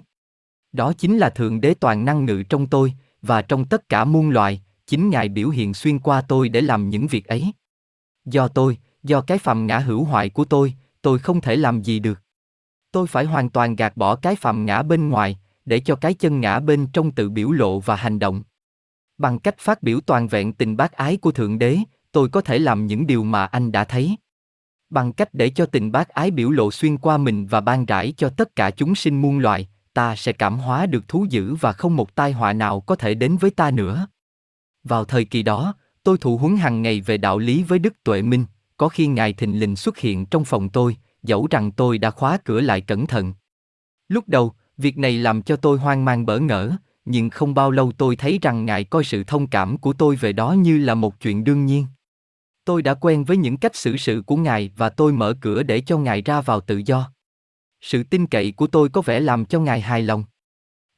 Đó 0.72 0.94
chính 0.94 1.18
là 1.18 1.30
Thượng 1.30 1.62
Đế 1.62 1.74
toàn 1.74 2.06
năng 2.06 2.26
ngự 2.26 2.44
trong 2.44 2.68
tôi, 2.68 2.94
và 3.22 3.42
trong 3.42 3.66
tất 3.66 3.90
cả 3.90 4.06
muôn 4.06 4.30
loài, 4.30 4.62
chính 4.92 5.10
Ngài 5.10 5.30
biểu 5.30 5.50
hiện 5.50 5.74
xuyên 5.74 6.00
qua 6.00 6.22
tôi 6.22 6.50
để 6.50 6.62
làm 6.62 6.90
những 6.90 7.08
việc 7.08 7.28
ấy. 7.28 7.52
Do 8.26 8.48
tôi, 8.48 8.78
do 9.04 9.22
cái 9.22 9.38
phàm 9.38 9.68
ngã 9.68 9.80
hữu 9.80 10.04
hoại 10.04 10.30
của 10.30 10.46
tôi, 10.46 10.74
tôi 11.02 11.20
không 11.20 11.42
thể 11.42 11.56
làm 11.56 11.82
gì 11.82 12.00
được. 12.00 12.22
Tôi 12.92 13.08
phải 13.08 13.26
hoàn 13.26 13.50
toàn 13.50 13.76
gạt 13.76 13.98
bỏ 13.98 14.16
cái 14.16 14.36
phàm 14.36 14.66
ngã 14.66 14.84
bên 14.84 15.10
ngoài, 15.10 15.40
để 15.66 15.80
cho 15.80 15.96
cái 15.96 16.14
chân 16.14 16.42
ngã 16.42 16.60
bên 16.60 16.88
trong 16.94 17.12
tự 17.12 17.30
biểu 17.30 17.52
lộ 17.52 17.80
và 17.80 17.96
hành 17.96 18.20
động. 18.20 18.44
Bằng 19.18 19.40
cách 19.40 19.56
phát 19.60 19.84
biểu 19.84 20.00
toàn 20.02 20.28
vẹn 20.28 20.54
tình 20.54 20.78
bác 20.78 20.92
ái 20.92 21.18
của 21.18 21.32
Thượng 21.32 21.60
Đế, 21.60 21.78
tôi 22.12 22.30
có 22.30 22.42
thể 22.42 22.60
làm 22.60 22.88
những 22.88 23.08
điều 23.08 23.24
mà 23.24 23.46
anh 23.46 23.72
đã 23.72 23.84
thấy. 23.84 24.16
Bằng 24.90 25.14
cách 25.14 25.34
để 25.34 25.50
cho 25.50 25.66
tình 25.66 25.92
bác 25.92 26.10
ái 26.10 26.32
biểu 26.32 26.50
lộ 26.50 26.72
xuyên 26.72 26.98
qua 26.98 27.18
mình 27.18 27.48
và 27.48 27.62
ban 27.62 27.86
rãi 27.86 28.14
cho 28.18 28.30
tất 28.30 28.56
cả 28.56 28.72
chúng 28.72 28.96
sinh 28.96 29.22
muôn 29.22 29.40
loài, 29.40 29.70
ta 29.94 30.16
sẽ 30.16 30.34
cảm 30.34 30.60
hóa 30.60 30.86
được 30.86 31.08
thú 31.08 31.26
dữ 31.30 31.56
và 31.56 31.74
không 31.74 31.96
một 31.96 32.16
tai 32.16 32.32
họa 32.32 32.54
nào 32.54 32.82
có 32.82 32.96
thể 32.96 33.14
đến 33.14 33.38
với 33.38 33.52
ta 33.52 33.72
nữa. 33.72 34.08
Vào 34.84 35.06
thời 35.06 35.26
kỳ 35.26 35.44
đó, 35.44 35.76
tôi 36.04 36.18
thụ 36.18 36.38
huấn 36.38 36.58
hàng 36.58 36.82
ngày 36.82 37.02
về 37.02 37.18
đạo 37.18 37.38
lý 37.38 37.64
với 37.64 37.80
Đức 37.80 38.04
Tuệ 38.04 38.22
Minh, 38.22 38.46
có 38.78 38.90
khi 38.90 39.08
Ngài 39.08 39.34
thình 39.34 39.60
lình 39.60 39.76
xuất 39.76 39.98
hiện 39.98 40.26
trong 40.26 40.46
phòng 40.46 40.70
tôi, 40.70 40.98
dẫu 41.24 41.48
rằng 41.52 41.72
tôi 41.72 41.98
đã 41.98 42.12
khóa 42.12 42.38
cửa 42.46 42.62
lại 42.62 42.82
cẩn 42.82 43.08
thận. 43.08 43.34
Lúc 44.08 44.24
đầu, 44.28 44.54
việc 44.78 44.98
này 44.98 45.18
làm 45.18 45.42
cho 45.42 45.56
tôi 45.56 45.78
hoang 45.78 46.06
mang 46.06 46.26
bỡ 46.26 46.40
ngỡ, 46.40 46.72
nhưng 47.06 47.30
không 47.30 47.54
bao 47.54 47.72
lâu 47.72 47.92
tôi 47.98 48.16
thấy 48.16 48.40
rằng 48.42 48.66
Ngài 48.66 48.84
coi 48.84 49.04
sự 49.04 49.24
thông 49.24 49.48
cảm 49.48 49.78
của 49.78 49.94
tôi 49.94 50.16
về 50.16 50.34
đó 50.34 50.52
như 50.52 50.78
là 50.78 50.96
một 50.96 51.20
chuyện 51.20 51.44
đương 51.44 51.66
nhiên. 51.66 51.86
Tôi 52.66 52.82
đã 52.82 52.94
quen 52.94 53.24
với 53.24 53.38
những 53.38 53.58
cách 53.58 53.76
xử 53.76 53.98
sự 53.98 54.24
của 54.26 54.36
Ngài 54.36 54.72
và 54.78 54.90
tôi 54.90 55.14
mở 55.14 55.34
cửa 55.42 55.64
để 55.64 55.82
cho 55.82 55.98
Ngài 55.98 56.22
ra 56.22 56.42
vào 56.42 56.62
tự 56.62 56.82
do. 56.86 57.12
Sự 57.82 58.04
tin 58.04 58.28
cậy 58.28 58.52
của 58.52 58.68
tôi 58.68 58.90
có 58.90 59.02
vẻ 59.02 59.20
làm 59.20 59.46
cho 59.46 59.60
Ngài 59.60 59.82
hài 59.82 60.02
lòng. 60.02 60.24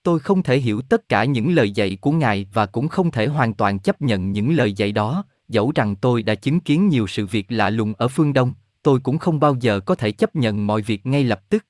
Tôi 0.03 0.19
không 0.19 0.43
thể 0.43 0.59
hiểu 0.59 0.81
tất 0.81 1.09
cả 1.09 1.25
những 1.25 1.53
lời 1.53 1.71
dạy 1.71 1.97
của 2.01 2.11
Ngài 2.11 2.47
và 2.53 2.65
cũng 2.65 2.87
không 2.87 3.11
thể 3.11 3.27
hoàn 3.27 3.53
toàn 3.53 3.79
chấp 3.79 4.01
nhận 4.01 4.31
những 4.31 4.55
lời 4.55 4.73
dạy 4.73 4.91
đó, 4.91 5.23
dẫu 5.47 5.71
rằng 5.75 5.95
tôi 5.95 6.23
đã 6.23 6.35
chứng 6.35 6.59
kiến 6.59 6.87
nhiều 6.87 7.07
sự 7.07 7.25
việc 7.25 7.51
lạ 7.51 7.69
lùng 7.69 7.93
ở 7.97 8.07
phương 8.07 8.33
Đông, 8.33 8.53
tôi 8.83 8.99
cũng 8.99 9.17
không 9.17 9.39
bao 9.39 9.55
giờ 9.59 9.79
có 9.79 9.95
thể 9.95 10.11
chấp 10.11 10.35
nhận 10.35 10.67
mọi 10.67 10.81
việc 10.81 11.05
ngay 11.05 11.23
lập 11.23 11.41
tức. 11.49 11.65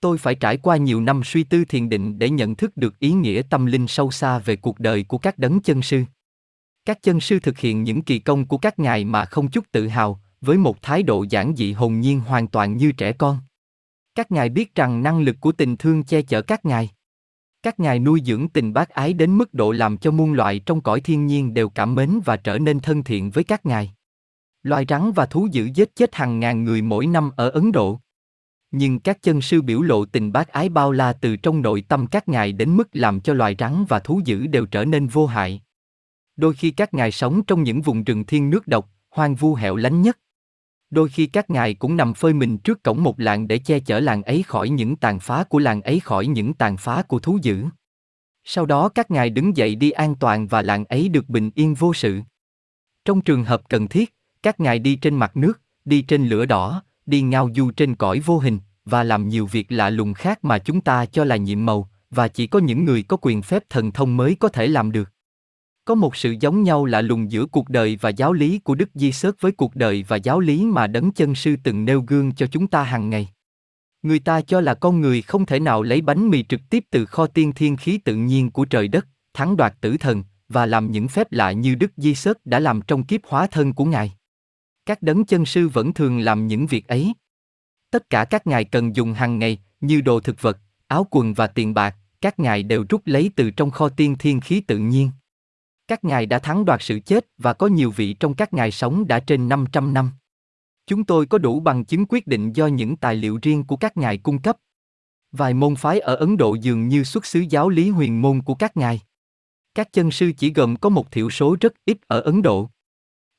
Tôi 0.00 0.18
phải 0.18 0.34
trải 0.34 0.56
qua 0.56 0.76
nhiều 0.76 1.00
năm 1.00 1.24
suy 1.24 1.44
tư 1.44 1.64
thiền 1.64 1.88
định 1.88 2.18
để 2.18 2.30
nhận 2.30 2.54
thức 2.54 2.76
được 2.76 2.98
ý 2.98 3.12
nghĩa 3.12 3.42
tâm 3.50 3.66
linh 3.66 3.88
sâu 3.88 4.10
xa 4.10 4.38
về 4.38 4.56
cuộc 4.56 4.80
đời 4.80 5.04
của 5.04 5.18
các 5.18 5.38
đấng 5.38 5.60
chân 5.60 5.82
sư. 5.82 6.04
Các 6.84 7.02
chân 7.02 7.20
sư 7.20 7.38
thực 7.40 7.58
hiện 7.58 7.82
những 7.82 8.02
kỳ 8.02 8.18
công 8.18 8.46
của 8.46 8.58
các 8.58 8.78
ngài 8.78 9.04
mà 9.04 9.24
không 9.24 9.48
chút 9.48 9.64
tự 9.72 9.88
hào, 9.88 10.20
với 10.40 10.58
một 10.58 10.82
thái 10.82 11.02
độ 11.02 11.24
giản 11.30 11.54
dị 11.56 11.72
hồn 11.72 12.00
nhiên 12.00 12.20
hoàn 12.20 12.48
toàn 12.48 12.76
như 12.76 12.92
trẻ 12.92 13.12
con. 13.12 13.38
Các 14.14 14.32
ngài 14.32 14.48
biết 14.48 14.74
rằng 14.74 15.02
năng 15.02 15.20
lực 15.20 15.36
của 15.40 15.52
tình 15.52 15.76
thương 15.76 16.02
che 16.02 16.22
chở 16.22 16.42
các 16.42 16.64
ngài. 16.64 16.90
Các 17.64 17.80
ngài 17.80 17.98
nuôi 17.98 18.22
dưỡng 18.24 18.48
tình 18.48 18.72
bác 18.72 18.90
ái 18.90 19.12
đến 19.12 19.38
mức 19.38 19.54
độ 19.54 19.72
làm 19.72 19.96
cho 19.96 20.10
muôn 20.10 20.32
loại 20.32 20.58
trong 20.58 20.80
cõi 20.80 21.00
thiên 21.00 21.26
nhiên 21.26 21.54
đều 21.54 21.68
cảm 21.68 21.94
mến 21.94 22.20
và 22.24 22.36
trở 22.36 22.58
nên 22.58 22.80
thân 22.80 23.02
thiện 23.02 23.30
với 23.30 23.44
các 23.44 23.66
ngài. 23.66 23.94
Loài 24.62 24.84
rắn 24.88 25.12
và 25.12 25.26
thú 25.26 25.48
dữ 25.52 25.68
giết 25.74 25.96
chết 25.96 26.14
hàng 26.14 26.40
ngàn 26.40 26.64
người 26.64 26.82
mỗi 26.82 27.06
năm 27.06 27.30
ở 27.36 27.48
Ấn 27.48 27.72
Độ. 27.72 28.00
Nhưng 28.70 29.00
các 29.00 29.22
chân 29.22 29.40
sư 29.40 29.62
biểu 29.62 29.82
lộ 29.82 30.04
tình 30.04 30.32
bác 30.32 30.48
ái 30.48 30.68
bao 30.68 30.92
la 30.92 31.12
từ 31.12 31.36
trong 31.36 31.62
nội 31.62 31.84
tâm 31.88 32.06
các 32.06 32.28
ngài 32.28 32.52
đến 32.52 32.76
mức 32.76 32.88
làm 32.92 33.20
cho 33.20 33.34
loài 33.34 33.56
rắn 33.58 33.84
và 33.88 33.98
thú 33.98 34.20
dữ 34.24 34.46
đều 34.46 34.66
trở 34.66 34.84
nên 34.84 35.06
vô 35.06 35.26
hại. 35.26 35.62
Đôi 36.36 36.54
khi 36.54 36.70
các 36.70 36.94
ngài 36.94 37.12
sống 37.12 37.42
trong 37.44 37.62
những 37.62 37.82
vùng 37.82 38.04
rừng 38.04 38.24
thiên 38.24 38.50
nước 38.50 38.68
độc, 38.68 38.90
hoang 39.10 39.34
vu 39.34 39.54
hẻo 39.54 39.76
lánh 39.76 40.02
nhất. 40.02 40.18
Đôi 40.94 41.08
khi 41.08 41.26
các 41.26 41.50
ngài 41.50 41.74
cũng 41.74 41.96
nằm 41.96 42.14
phơi 42.14 42.32
mình 42.32 42.58
trước 42.58 42.82
cổng 42.82 43.02
một 43.02 43.20
làng 43.20 43.48
để 43.48 43.58
che 43.58 43.80
chở 43.80 44.00
làng 44.00 44.22
ấy 44.22 44.42
khỏi 44.42 44.68
những 44.68 44.96
tàn 44.96 45.20
phá 45.20 45.44
của 45.44 45.58
làng 45.58 45.82
ấy 45.82 46.00
khỏi 46.00 46.26
những 46.26 46.54
tàn 46.54 46.76
phá 46.76 47.02
của 47.02 47.18
thú 47.18 47.38
dữ. 47.42 47.64
Sau 48.44 48.66
đó 48.66 48.88
các 48.88 49.10
ngài 49.10 49.30
đứng 49.30 49.56
dậy 49.56 49.74
đi 49.74 49.90
an 49.90 50.14
toàn 50.14 50.46
và 50.46 50.62
làng 50.62 50.84
ấy 50.84 51.08
được 51.08 51.28
bình 51.28 51.50
yên 51.54 51.74
vô 51.74 51.94
sự. 51.94 52.20
Trong 53.04 53.20
trường 53.20 53.44
hợp 53.44 53.68
cần 53.68 53.88
thiết, 53.88 54.14
các 54.42 54.60
ngài 54.60 54.78
đi 54.78 54.96
trên 54.96 55.14
mặt 55.14 55.36
nước, 55.36 55.60
đi 55.84 56.02
trên 56.02 56.28
lửa 56.28 56.46
đỏ, 56.46 56.82
đi 57.06 57.22
ngao 57.22 57.50
du 57.54 57.70
trên 57.70 57.94
cõi 57.94 58.20
vô 58.20 58.38
hình, 58.38 58.58
và 58.84 59.04
làm 59.04 59.28
nhiều 59.28 59.46
việc 59.46 59.72
lạ 59.72 59.90
lùng 59.90 60.14
khác 60.14 60.44
mà 60.44 60.58
chúng 60.58 60.80
ta 60.80 61.06
cho 61.06 61.24
là 61.24 61.36
nhiệm 61.36 61.66
màu, 61.66 61.90
và 62.10 62.28
chỉ 62.28 62.46
có 62.46 62.58
những 62.58 62.84
người 62.84 63.02
có 63.02 63.16
quyền 63.20 63.42
phép 63.42 63.62
thần 63.70 63.92
thông 63.92 64.16
mới 64.16 64.36
có 64.40 64.48
thể 64.48 64.66
làm 64.66 64.92
được. 64.92 65.13
Có 65.84 65.94
một 65.94 66.16
sự 66.16 66.34
giống 66.40 66.62
nhau 66.62 66.84
lạ 66.84 67.00
lùng 67.00 67.32
giữa 67.32 67.46
cuộc 67.46 67.68
đời 67.68 67.98
và 68.00 68.10
giáo 68.10 68.32
lý 68.32 68.58
của 68.58 68.74
Đức 68.74 68.88
Di 68.94 69.12
Sớt 69.12 69.40
với 69.40 69.52
cuộc 69.52 69.76
đời 69.76 70.04
và 70.08 70.16
giáo 70.16 70.40
lý 70.40 70.64
mà 70.64 70.86
Đấng 70.86 71.12
Chân 71.12 71.34
Sư 71.34 71.56
từng 71.64 71.84
nêu 71.84 72.04
gương 72.06 72.32
cho 72.34 72.46
chúng 72.46 72.66
ta 72.66 72.82
hàng 72.82 73.10
ngày. 73.10 73.28
Người 74.02 74.18
ta 74.18 74.40
cho 74.40 74.60
là 74.60 74.74
con 74.74 75.00
người 75.00 75.22
không 75.22 75.46
thể 75.46 75.60
nào 75.60 75.82
lấy 75.82 76.00
bánh 76.00 76.28
mì 76.28 76.44
trực 76.44 76.60
tiếp 76.70 76.84
từ 76.90 77.06
kho 77.06 77.26
tiên 77.26 77.52
thiên 77.52 77.76
khí 77.76 77.98
tự 77.98 78.14
nhiên 78.14 78.50
của 78.50 78.64
trời 78.64 78.88
đất, 78.88 79.06
thắng 79.34 79.56
đoạt 79.56 79.74
tử 79.80 79.96
thần, 79.96 80.24
và 80.48 80.66
làm 80.66 80.90
những 80.90 81.08
phép 81.08 81.32
lạ 81.32 81.52
như 81.52 81.74
Đức 81.74 81.92
Di 81.96 82.14
Sớt 82.14 82.46
đã 82.46 82.60
làm 82.60 82.80
trong 82.82 83.04
kiếp 83.04 83.20
hóa 83.26 83.46
thân 83.46 83.72
của 83.72 83.84
Ngài. 83.84 84.12
Các 84.86 85.02
đấng 85.02 85.24
chân 85.24 85.46
sư 85.46 85.68
vẫn 85.68 85.94
thường 85.94 86.18
làm 86.18 86.46
những 86.46 86.66
việc 86.66 86.88
ấy. 86.88 87.12
Tất 87.90 88.10
cả 88.10 88.24
các 88.24 88.46
ngài 88.46 88.64
cần 88.64 88.96
dùng 88.96 89.12
hàng 89.12 89.38
ngày, 89.38 89.58
như 89.80 90.00
đồ 90.00 90.20
thực 90.20 90.42
vật, 90.42 90.58
áo 90.86 91.06
quần 91.10 91.34
và 91.34 91.46
tiền 91.46 91.74
bạc, 91.74 91.96
các 92.20 92.38
ngài 92.38 92.62
đều 92.62 92.84
rút 92.88 93.02
lấy 93.04 93.30
từ 93.36 93.50
trong 93.50 93.70
kho 93.70 93.88
tiên 93.88 94.16
thiên 94.18 94.40
khí 94.40 94.60
tự 94.60 94.78
nhiên. 94.78 95.10
Các 95.88 96.04
ngài 96.04 96.26
đã 96.26 96.38
thắng 96.38 96.64
đoạt 96.64 96.82
sự 96.82 96.98
chết 96.98 97.26
và 97.38 97.52
có 97.52 97.66
nhiều 97.66 97.90
vị 97.90 98.14
trong 98.14 98.34
các 98.34 98.52
ngài 98.52 98.70
sống 98.70 99.06
đã 99.06 99.20
trên 99.20 99.48
500 99.48 99.94
năm. 99.94 100.10
Chúng 100.86 101.04
tôi 101.04 101.26
có 101.26 101.38
đủ 101.38 101.60
bằng 101.60 101.84
chứng 101.84 102.06
quyết 102.08 102.26
định 102.26 102.52
do 102.52 102.66
những 102.66 102.96
tài 102.96 103.16
liệu 103.16 103.38
riêng 103.42 103.64
của 103.64 103.76
các 103.76 103.96
ngài 103.96 104.18
cung 104.18 104.42
cấp. 104.42 104.56
Vài 105.32 105.54
môn 105.54 105.76
phái 105.76 106.00
ở 106.00 106.14
Ấn 106.14 106.36
Độ 106.36 106.54
dường 106.54 106.88
như 106.88 107.04
xuất 107.04 107.26
xứ 107.26 107.40
giáo 107.40 107.68
lý 107.68 107.90
huyền 107.90 108.22
môn 108.22 108.42
của 108.42 108.54
các 108.54 108.76
ngài. 108.76 109.00
Các 109.74 109.92
chân 109.92 110.10
sư 110.10 110.32
chỉ 110.36 110.52
gồm 110.52 110.76
có 110.76 110.88
một 110.88 111.10
thiểu 111.10 111.30
số 111.30 111.56
rất 111.60 111.74
ít 111.84 111.98
ở 112.06 112.20
Ấn 112.20 112.42
Độ. 112.42 112.70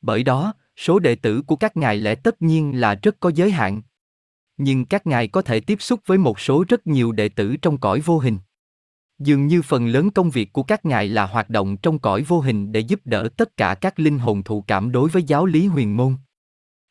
Bởi 0.01 0.23
đó, 0.23 0.53
số 0.77 0.99
đệ 0.99 1.15
tử 1.15 1.41
của 1.41 1.55
các 1.55 1.77
ngài 1.77 1.97
lẽ 1.97 2.15
tất 2.15 2.41
nhiên 2.41 2.79
là 2.79 2.95
rất 2.95 3.19
có 3.19 3.31
giới 3.35 3.51
hạn. 3.51 3.81
Nhưng 4.57 4.85
các 4.85 5.07
ngài 5.07 5.27
có 5.27 5.41
thể 5.41 5.59
tiếp 5.59 5.81
xúc 5.81 5.99
với 6.05 6.17
một 6.17 6.39
số 6.39 6.65
rất 6.67 6.87
nhiều 6.87 7.11
đệ 7.11 7.29
tử 7.29 7.55
trong 7.61 7.77
cõi 7.77 7.99
vô 7.99 8.19
hình. 8.19 8.37
Dường 9.19 9.47
như 9.47 9.61
phần 9.61 9.87
lớn 9.87 10.09
công 10.11 10.29
việc 10.29 10.53
của 10.53 10.63
các 10.63 10.85
ngài 10.85 11.07
là 11.07 11.25
hoạt 11.25 11.49
động 11.49 11.77
trong 11.77 11.99
cõi 11.99 12.21
vô 12.21 12.39
hình 12.39 12.71
để 12.71 12.79
giúp 12.79 12.99
đỡ 13.05 13.29
tất 13.37 13.57
cả 13.57 13.75
các 13.75 13.99
linh 13.99 14.19
hồn 14.19 14.43
thụ 14.43 14.61
cảm 14.61 14.91
đối 14.91 15.09
với 15.09 15.23
giáo 15.23 15.45
lý 15.45 15.67
huyền 15.67 15.97
môn. 15.97 16.15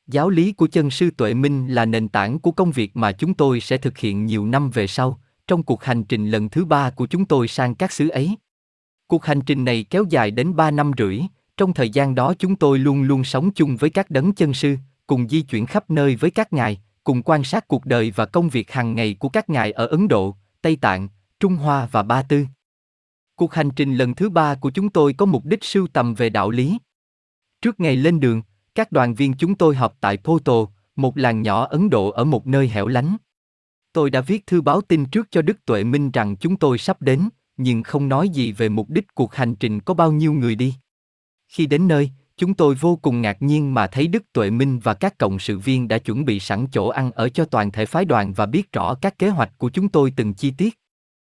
Giáo 0.07 0.31
lý 0.31 0.53
của 0.53 0.67
chân 0.67 0.91
sư 0.91 1.11
Tuệ 1.17 1.35
Minh 1.35 1.69
là 1.69 1.85
nền 1.85 2.09
tảng 2.09 2.39
của 2.39 2.51
công 2.51 2.71
việc 2.71 2.97
mà 2.97 3.13
chúng 3.13 3.35
tôi 3.35 3.61
sẽ 3.61 3.77
thực 3.77 3.99
hiện 3.99 4.27
nhiều 4.27 4.47
năm 4.47 4.71
về 4.71 4.87
sau, 4.87 5.21
trong 5.47 5.63
cuộc 5.63 5.85
hành 5.85 6.05
trình 6.05 6.31
lần 6.31 6.49
thứ 6.49 6.65
ba 6.65 6.91
của 6.91 7.07
chúng 7.07 7.25
tôi 7.25 7.49
sang 7.49 7.75
các 7.75 7.93
xứ 7.93 8.09
ấy. 8.09 8.37
Cuộc 9.07 9.25
hành 9.25 9.41
trình 9.41 9.65
này 9.65 9.85
kéo 9.91 10.05
dài 10.11 10.31
đến 10.31 10.57
ba 10.57 10.71
năm 10.71 10.91
rưỡi, 10.99 11.21
trong 11.57 11.73
thời 11.73 11.91
gian 11.91 12.15
đó 12.15 12.35
chúng 12.39 12.57
tôi 12.57 12.79
luôn 12.79 13.03
luôn 13.03 13.25
sống 13.25 13.51
chung 13.51 13.77
với 13.77 13.91
các 13.91 14.11
đấng 14.11 14.33
chân 14.33 14.55
sư, 14.55 14.77
cùng 15.07 15.29
di 15.29 15.41
chuyển 15.41 15.67
khắp 15.67 15.91
nơi 15.91 16.17
với 16.17 16.31
các 16.31 16.53
ngài, 16.53 16.81
cùng 17.05 17.23
quan 17.23 17.45
sát 17.45 17.69
cuộc 17.69 17.87
đời 17.87 18.13
và 18.17 18.27
công 18.27 18.49
việc 18.49 18.71
hàng 18.71 18.95
ngày 18.95 19.15
của 19.15 19.29
các 19.29 19.51
ngài 19.51 19.73
ở 19.73 19.87
Ấn 19.87 20.09
Độ, 20.09 20.37
Tây 20.63 20.77
Tạng, 20.77 21.09
Trung 21.41 21.57
Hoa 21.57 21.89
và 21.93 22.03
Ba 22.03 22.23
Tư. 22.23 22.47
Cuộc 23.37 23.55
hành 23.55 23.71
trình 23.71 23.97
lần 23.97 24.15
thứ 24.15 24.31
ba 24.31 24.55
của 24.55 24.71
chúng 24.71 24.91
tôi 24.91 25.13
có 25.13 25.27
mục 25.27 25.45
đích 25.45 25.65
sưu 25.65 25.87
tầm 25.87 26.15
về 26.15 26.31
đạo 26.31 26.51
lý. 26.51 26.79
Trước 27.63 27.81
ngày 27.81 27.97
lên 27.97 28.21
đường, 28.21 28.43
các 28.75 28.93
đoàn 28.93 29.15
viên 29.15 29.35
chúng 29.35 29.55
tôi 29.55 29.77
họp 29.77 29.97
tại 30.01 30.17
Poto, 30.17 30.67
một 30.97 31.19
làng 31.19 31.43
nhỏ 31.43 31.65
Ấn 31.65 31.91
Độ 31.91 32.11
ở 32.11 32.25
một 32.25 32.47
nơi 32.47 32.69
hẻo 32.69 32.87
lánh. 32.87 33.17
Tôi 33.93 34.11
đã 34.11 34.21
viết 34.21 34.47
thư 34.47 34.61
báo 34.61 34.81
tin 34.81 35.05
trước 35.05 35.27
cho 35.31 35.43
Đức 35.43 35.65
Tuệ 35.65 35.85
Minh 35.85 36.11
rằng 36.11 36.37
chúng 36.37 36.57
tôi 36.57 36.79
sắp 36.79 37.03
đến, 37.03 37.29
nhưng 37.57 37.83
không 37.83 38.09
nói 38.09 38.29
gì 38.29 38.53
về 38.53 38.69
mục 38.69 38.91
đích 38.91 39.15
cuộc 39.15 39.35
hành 39.35 39.55
trình 39.55 39.81
có 39.81 39.95
bao 39.95 40.13
nhiêu 40.13 40.33
người 40.33 40.55
đi. 40.55 40.75
Khi 41.49 41.67
đến 41.67 41.89
nơi, 41.89 42.11
chúng 42.37 42.55
tôi 42.55 42.75
vô 42.75 42.97
cùng 42.97 43.23
ngạc 43.23 43.43
nhiên 43.43 43.75
mà 43.75 43.87
thấy 43.87 44.07
Đức 44.07 44.33
Tuệ 44.33 44.51
Minh 44.51 44.79
và 44.79 44.95
các 44.95 45.19
cộng 45.19 45.39
sự 45.39 45.59
viên 45.59 45.89
đã 45.89 45.99
chuẩn 45.99 46.25
bị 46.25 46.41
sẵn 46.41 46.67
chỗ 46.73 46.89
ăn 46.89 47.11
ở 47.11 47.29
cho 47.29 47.45
toàn 47.45 47.73
thể 47.73 47.87
phái 47.87 48.05
đoàn 48.05 48.33
và 48.33 48.47
biết 48.47 48.73
rõ 48.73 48.95
các 48.95 49.19
kế 49.19 49.29
hoạch 49.29 49.59
của 49.59 49.71
chúng 49.71 49.89
tôi 49.89 50.13
từng 50.17 50.35
chi 50.35 50.51
tiết. 50.51 50.79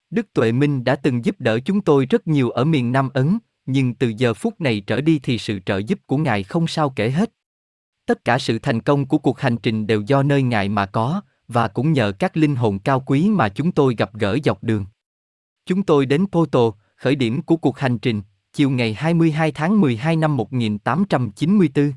Đức 0.09 0.33
Tuệ 0.33 0.51
Minh 0.51 0.83
đã 0.83 0.95
từng 0.95 1.25
giúp 1.25 1.35
đỡ 1.39 1.59
chúng 1.59 1.81
tôi 1.81 2.05
rất 2.05 2.27
nhiều 2.27 2.49
ở 2.49 2.63
miền 2.63 2.91
Nam 2.91 3.09
Ấn, 3.13 3.37
nhưng 3.65 3.93
từ 3.93 4.13
giờ 4.17 4.33
phút 4.33 4.61
này 4.61 4.81
trở 4.87 5.01
đi 5.01 5.19
thì 5.23 5.37
sự 5.37 5.59
trợ 5.65 5.77
giúp 5.77 5.99
của 6.05 6.17
Ngài 6.17 6.43
không 6.43 6.67
sao 6.67 6.89
kể 6.89 7.09
hết. 7.09 7.31
Tất 8.05 8.25
cả 8.25 8.37
sự 8.37 8.59
thành 8.59 8.81
công 8.81 9.05
của 9.05 9.17
cuộc 9.17 9.39
hành 9.39 9.57
trình 9.57 9.87
đều 9.87 10.01
do 10.01 10.23
nơi 10.23 10.41
Ngài 10.41 10.69
mà 10.69 10.85
có, 10.85 11.21
và 11.47 11.67
cũng 11.67 11.93
nhờ 11.93 12.11
các 12.19 12.37
linh 12.37 12.55
hồn 12.55 12.79
cao 12.79 12.99
quý 12.99 13.29
mà 13.29 13.49
chúng 13.49 13.71
tôi 13.71 13.95
gặp 13.97 14.13
gỡ 14.13 14.37
dọc 14.43 14.63
đường. 14.63 14.85
Chúng 15.65 15.83
tôi 15.83 16.05
đến 16.05 16.25
Poto, 16.31 16.71
khởi 16.95 17.15
điểm 17.15 17.41
của 17.41 17.57
cuộc 17.57 17.79
hành 17.79 17.99
trình, 17.99 18.21
chiều 18.53 18.69
ngày 18.69 18.93
22 18.93 19.51
tháng 19.51 19.81
12 19.81 20.15
năm 20.15 20.37
1894. 20.37 21.93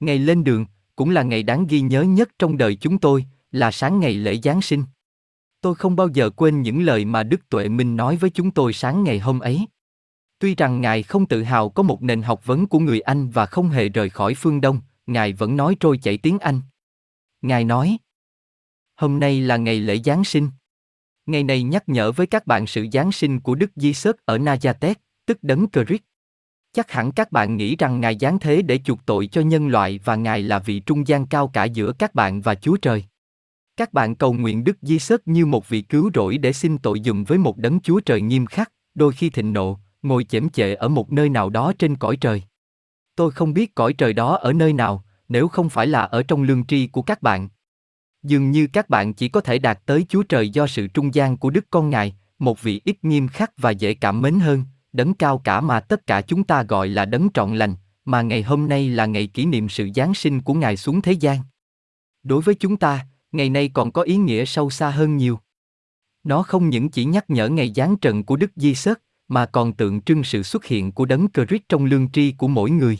Ngày 0.00 0.18
lên 0.18 0.44
đường, 0.44 0.66
cũng 0.96 1.10
là 1.10 1.22
ngày 1.22 1.42
đáng 1.42 1.66
ghi 1.66 1.80
nhớ 1.80 2.02
nhất 2.02 2.28
trong 2.38 2.56
đời 2.56 2.76
chúng 2.76 2.98
tôi, 2.98 3.24
là 3.52 3.70
sáng 3.70 4.00
ngày 4.00 4.14
lễ 4.14 4.36
Giáng 4.42 4.62
sinh. 4.62 4.84
Tôi 5.68 5.74
không 5.74 5.96
bao 5.96 6.08
giờ 6.08 6.30
quên 6.30 6.62
những 6.62 6.82
lời 6.82 7.04
mà 7.04 7.22
Đức 7.22 7.48
Tuệ 7.48 7.68
Minh 7.68 7.96
nói 7.96 8.16
với 8.16 8.30
chúng 8.30 8.50
tôi 8.50 8.72
sáng 8.72 9.04
ngày 9.04 9.18
hôm 9.18 9.40
ấy. 9.40 9.66
Tuy 10.38 10.54
rằng 10.54 10.80
Ngài 10.80 11.02
không 11.02 11.26
tự 11.26 11.42
hào 11.42 11.70
có 11.70 11.82
một 11.82 12.02
nền 12.02 12.22
học 12.22 12.46
vấn 12.46 12.66
của 12.66 12.78
người 12.78 13.00
Anh 13.00 13.30
và 13.30 13.46
không 13.46 13.68
hề 13.68 13.88
rời 13.88 14.10
khỏi 14.10 14.34
phương 14.34 14.60
Đông, 14.60 14.80
Ngài 15.06 15.32
vẫn 15.32 15.56
nói 15.56 15.76
trôi 15.80 15.98
chảy 15.98 16.18
tiếng 16.18 16.38
Anh. 16.38 16.60
Ngài 17.42 17.64
nói, 17.64 17.98
Hôm 18.96 19.20
nay 19.20 19.40
là 19.40 19.56
ngày 19.56 19.80
lễ 19.80 19.98
Giáng 20.04 20.24
sinh. 20.24 20.50
Ngày 21.26 21.42
này 21.42 21.62
nhắc 21.62 21.88
nhở 21.88 22.12
với 22.12 22.26
các 22.26 22.46
bạn 22.46 22.66
sự 22.66 22.86
Giáng 22.92 23.12
sinh 23.12 23.40
của 23.40 23.54
Đức 23.54 23.70
Di 23.76 23.94
Sớt 23.94 24.26
ở 24.26 24.38
Najatet, 24.38 24.94
tức 25.26 25.38
đấng 25.42 25.66
Christ. 25.70 26.02
Chắc 26.72 26.90
hẳn 26.90 27.12
các 27.12 27.32
bạn 27.32 27.56
nghĩ 27.56 27.76
rằng 27.76 28.00
Ngài 28.00 28.18
giáng 28.20 28.38
thế 28.38 28.62
để 28.62 28.78
chuộc 28.78 28.98
tội 29.06 29.26
cho 29.26 29.40
nhân 29.40 29.68
loại 29.68 30.00
và 30.04 30.16
Ngài 30.16 30.42
là 30.42 30.58
vị 30.58 30.80
trung 30.80 31.08
gian 31.08 31.26
cao 31.26 31.48
cả 31.48 31.64
giữa 31.64 31.92
các 31.98 32.14
bạn 32.14 32.40
và 32.40 32.54
Chúa 32.54 32.76
Trời. 32.76 33.04
Các 33.78 33.92
bạn 33.92 34.14
cầu 34.14 34.32
nguyện 34.32 34.64
Đức 34.64 34.78
Di 34.82 34.98
Sớt 34.98 35.28
như 35.28 35.46
một 35.46 35.68
vị 35.68 35.82
cứu 35.82 36.10
rỗi 36.14 36.38
để 36.38 36.52
xin 36.52 36.78
tội 36.78 37.00
dùm 37.04 37.24
với 37.24 37.38
một 37.38 37.58
đấng 37.58 37.80
Chúa 37.80 38.00
Trời 38.00 38.20
nghiêm 38.20 38.46
khắc, 38.46 38.72
đôi 38.94 39.12
khi 39.12 39.30
thịnh 39.30 39.52
nộ, 39.52 39.78
ngồi 40.02 40.24
chễm 40.24 40.48
chệ 40.48 40.74
ở 40.74 40.88
một 40.88 41.12
nơi 41.12 41.28
nào 41.28 41.50
đó 41.50 41.72
trên 41.78 41.96
cõi 41.96 42.16
trời. 42.16 42.42
Tôi 43.16 43.30
không 43.30 43.54
biết 43.54 43.74
cõi 43.74 43.92
trời 43.92 44.12
đó 44.12 44.36
ở 44.36 44.52
nơi 44.52 44.72
nào, 44.72 45.04
nếu 45.28 45.48
không 45.48 45.68
phải 45.68 45.86
là 45.86 46.00
ở 46.00 46.22
trong 46.22 46.42
lương 46.42 46.66
tri 46.66 46.86
của 46.86 47.02
các 47.02 47.22
bạn. 47.22 47.48
Dường 48.22 48.50
như 48.50 48.66
các 48.72 48.88
bạn 48.88 49.14
chỉ 49.14 49.28
có 49.28 49.40
thể 49.40 49.58
đạt 49.58 49.78
tới 49.86 50.06
Chúa 50.08 50.22
Trời 50.22 50.48
do 50.48 50.66
sự 50.66 50.86
trung 50.86 51.14
gian 51.14 51.36
của 51.36 51.50
Đức 51.50 51.64
Con 51.70 51.90
Ngài, 51.90 52.16
một 52.38 52.62
vị 52.62 52.80
ít 52.84 53.04
nghiêm 53.04 53.28
khắc 53.28 53.52
và 53.56 53.70
dễ 53.70 53.94
cảm 53.94 54.20
mến 54.20 54.40
hơn, 54.40 54.64
đấng 54.92 55.14
cao 55.14 55.38
cả 55.38 55.60
mà 55.60 55.80
tất 55.80 56.06
cả 56.06 56.20
chúng 56.20 56.44
ta 56.44 56.62
gọi 56.62 56.88
là 56.88 57.04
đấng 57.04 57.28
trọn 57.34 57.56
lành, 57.56 57.74
mà 58.04 58.22
ngày 58.22 58.42
hôm 58.42 58.68
nay 58.68 58.88
là 58.88 59.06
ngày 59.06 59.26
kỷ 59.26 59.46
niệm 59.46 59.68
sự 59.68 59.88
Giáng 59.94 60.14
sinh 60.14 60.42
của 60.42 60.54
Ngài 60.54 60.76
xuống 60.76 61.02
thế 61.02 61.12
gian. 61.12 61.38
Đối 62.22 62.42
với 62.42 62.54
chúng 62.54 62.76
ta, 62.76 63.06
ngày 63.32 63.50
nay 63.50 63.70
còn 63.74 63.92
có 63.92 64.02
ý 64.02 64.16
nghĩa 64.16 64.44
sâu 64.44 64.70
xa 64.70 64.90
hơn 64.90 65.16
nhiều. 65.16 65.38
Nó 66.24 66.42
không 66.42 66.68
những 66.68 66.88
chỉ 66.88 67.04
nhắc 67.04 67.24
nhở 67.28 67.48
ngày 67.48 67.72
giáng 67.76 67.96
trần 67.96 68.24
của 68.24 68.36
Đức 68.36 68.50
Di 68.56 68.74
Sớt, 68.74 69.02
mà 69.28 69.46
còn 69.46 69.72
tượng 69.72 70.00
trưng 70.00 70.24
sự 70.24 70.42
xuất 70.42 70.64
hiện 70.64 70.92
của 70.92 71.04
đấng 71.04 71.28
Christ 71.34 71.62
trong 71.68 71.84
lương 71.84 72.10
tri 72.10 72.32
của 72.32 72.48
mỗi 72.48 72.70
người. 72.70 72.98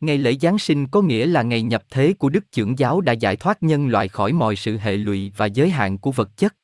Ngày 0.00 0.18
lễ 0.18 0.34
Giáng 0.40 0.58
sinh 0.58 0.86
có 0.86 1.02
nghĩa 1.02 1.26
là 1.26 1.42
ngày 1.42 1.62
nhập 1.62 1.82
thế 1.90 2.14
của 2.18 2.28
Đức 2.28 2.52
Trưởng 2.52 2.78
Giáo 2.78 3.00
đã 3.00 3.12
giải 3.12 3.36
thoát 3.36 3.62
nhân 3.62 3.88
loại 3.88 4.08
khỏi 4.08 4.32
mọi 4.32 4.56
sự 4.56 4.76
hệ 4.76 4.96
lụy 4.96 5.32
và 5.36 5.46
giới 5.46 5.70
hạn 5.70 5.98
của 5.98 6.12
vật 6.12 6.36
chất. 6.36 6.56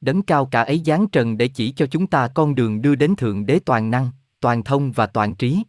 Đấng 0.00 0.22
cao 0.22 0.46
cả 0.46 0.62
ấy 0.62 0.82
giáng 0.86 1.06
trần 1.08 1.38
để 1.38 1.48
chỉ 1.48 1.72
cho 1.72 1.86
chúng 1.86 2.06
ta 2.06 2.28
con 2.28 2.54
đường 2.54 2.82
đưa 2.82 2.94
đến 2.94 3.16
Thượng 3.16 3.46
Đế 3.46 3.58
toàn 3.58 3.90
năng, 3.90 4.10
toàn 4.40 4.64
thông 4.64 4.92
và 4.92 5.06
toàn 5.06 5.34
trí. 5.34 5.62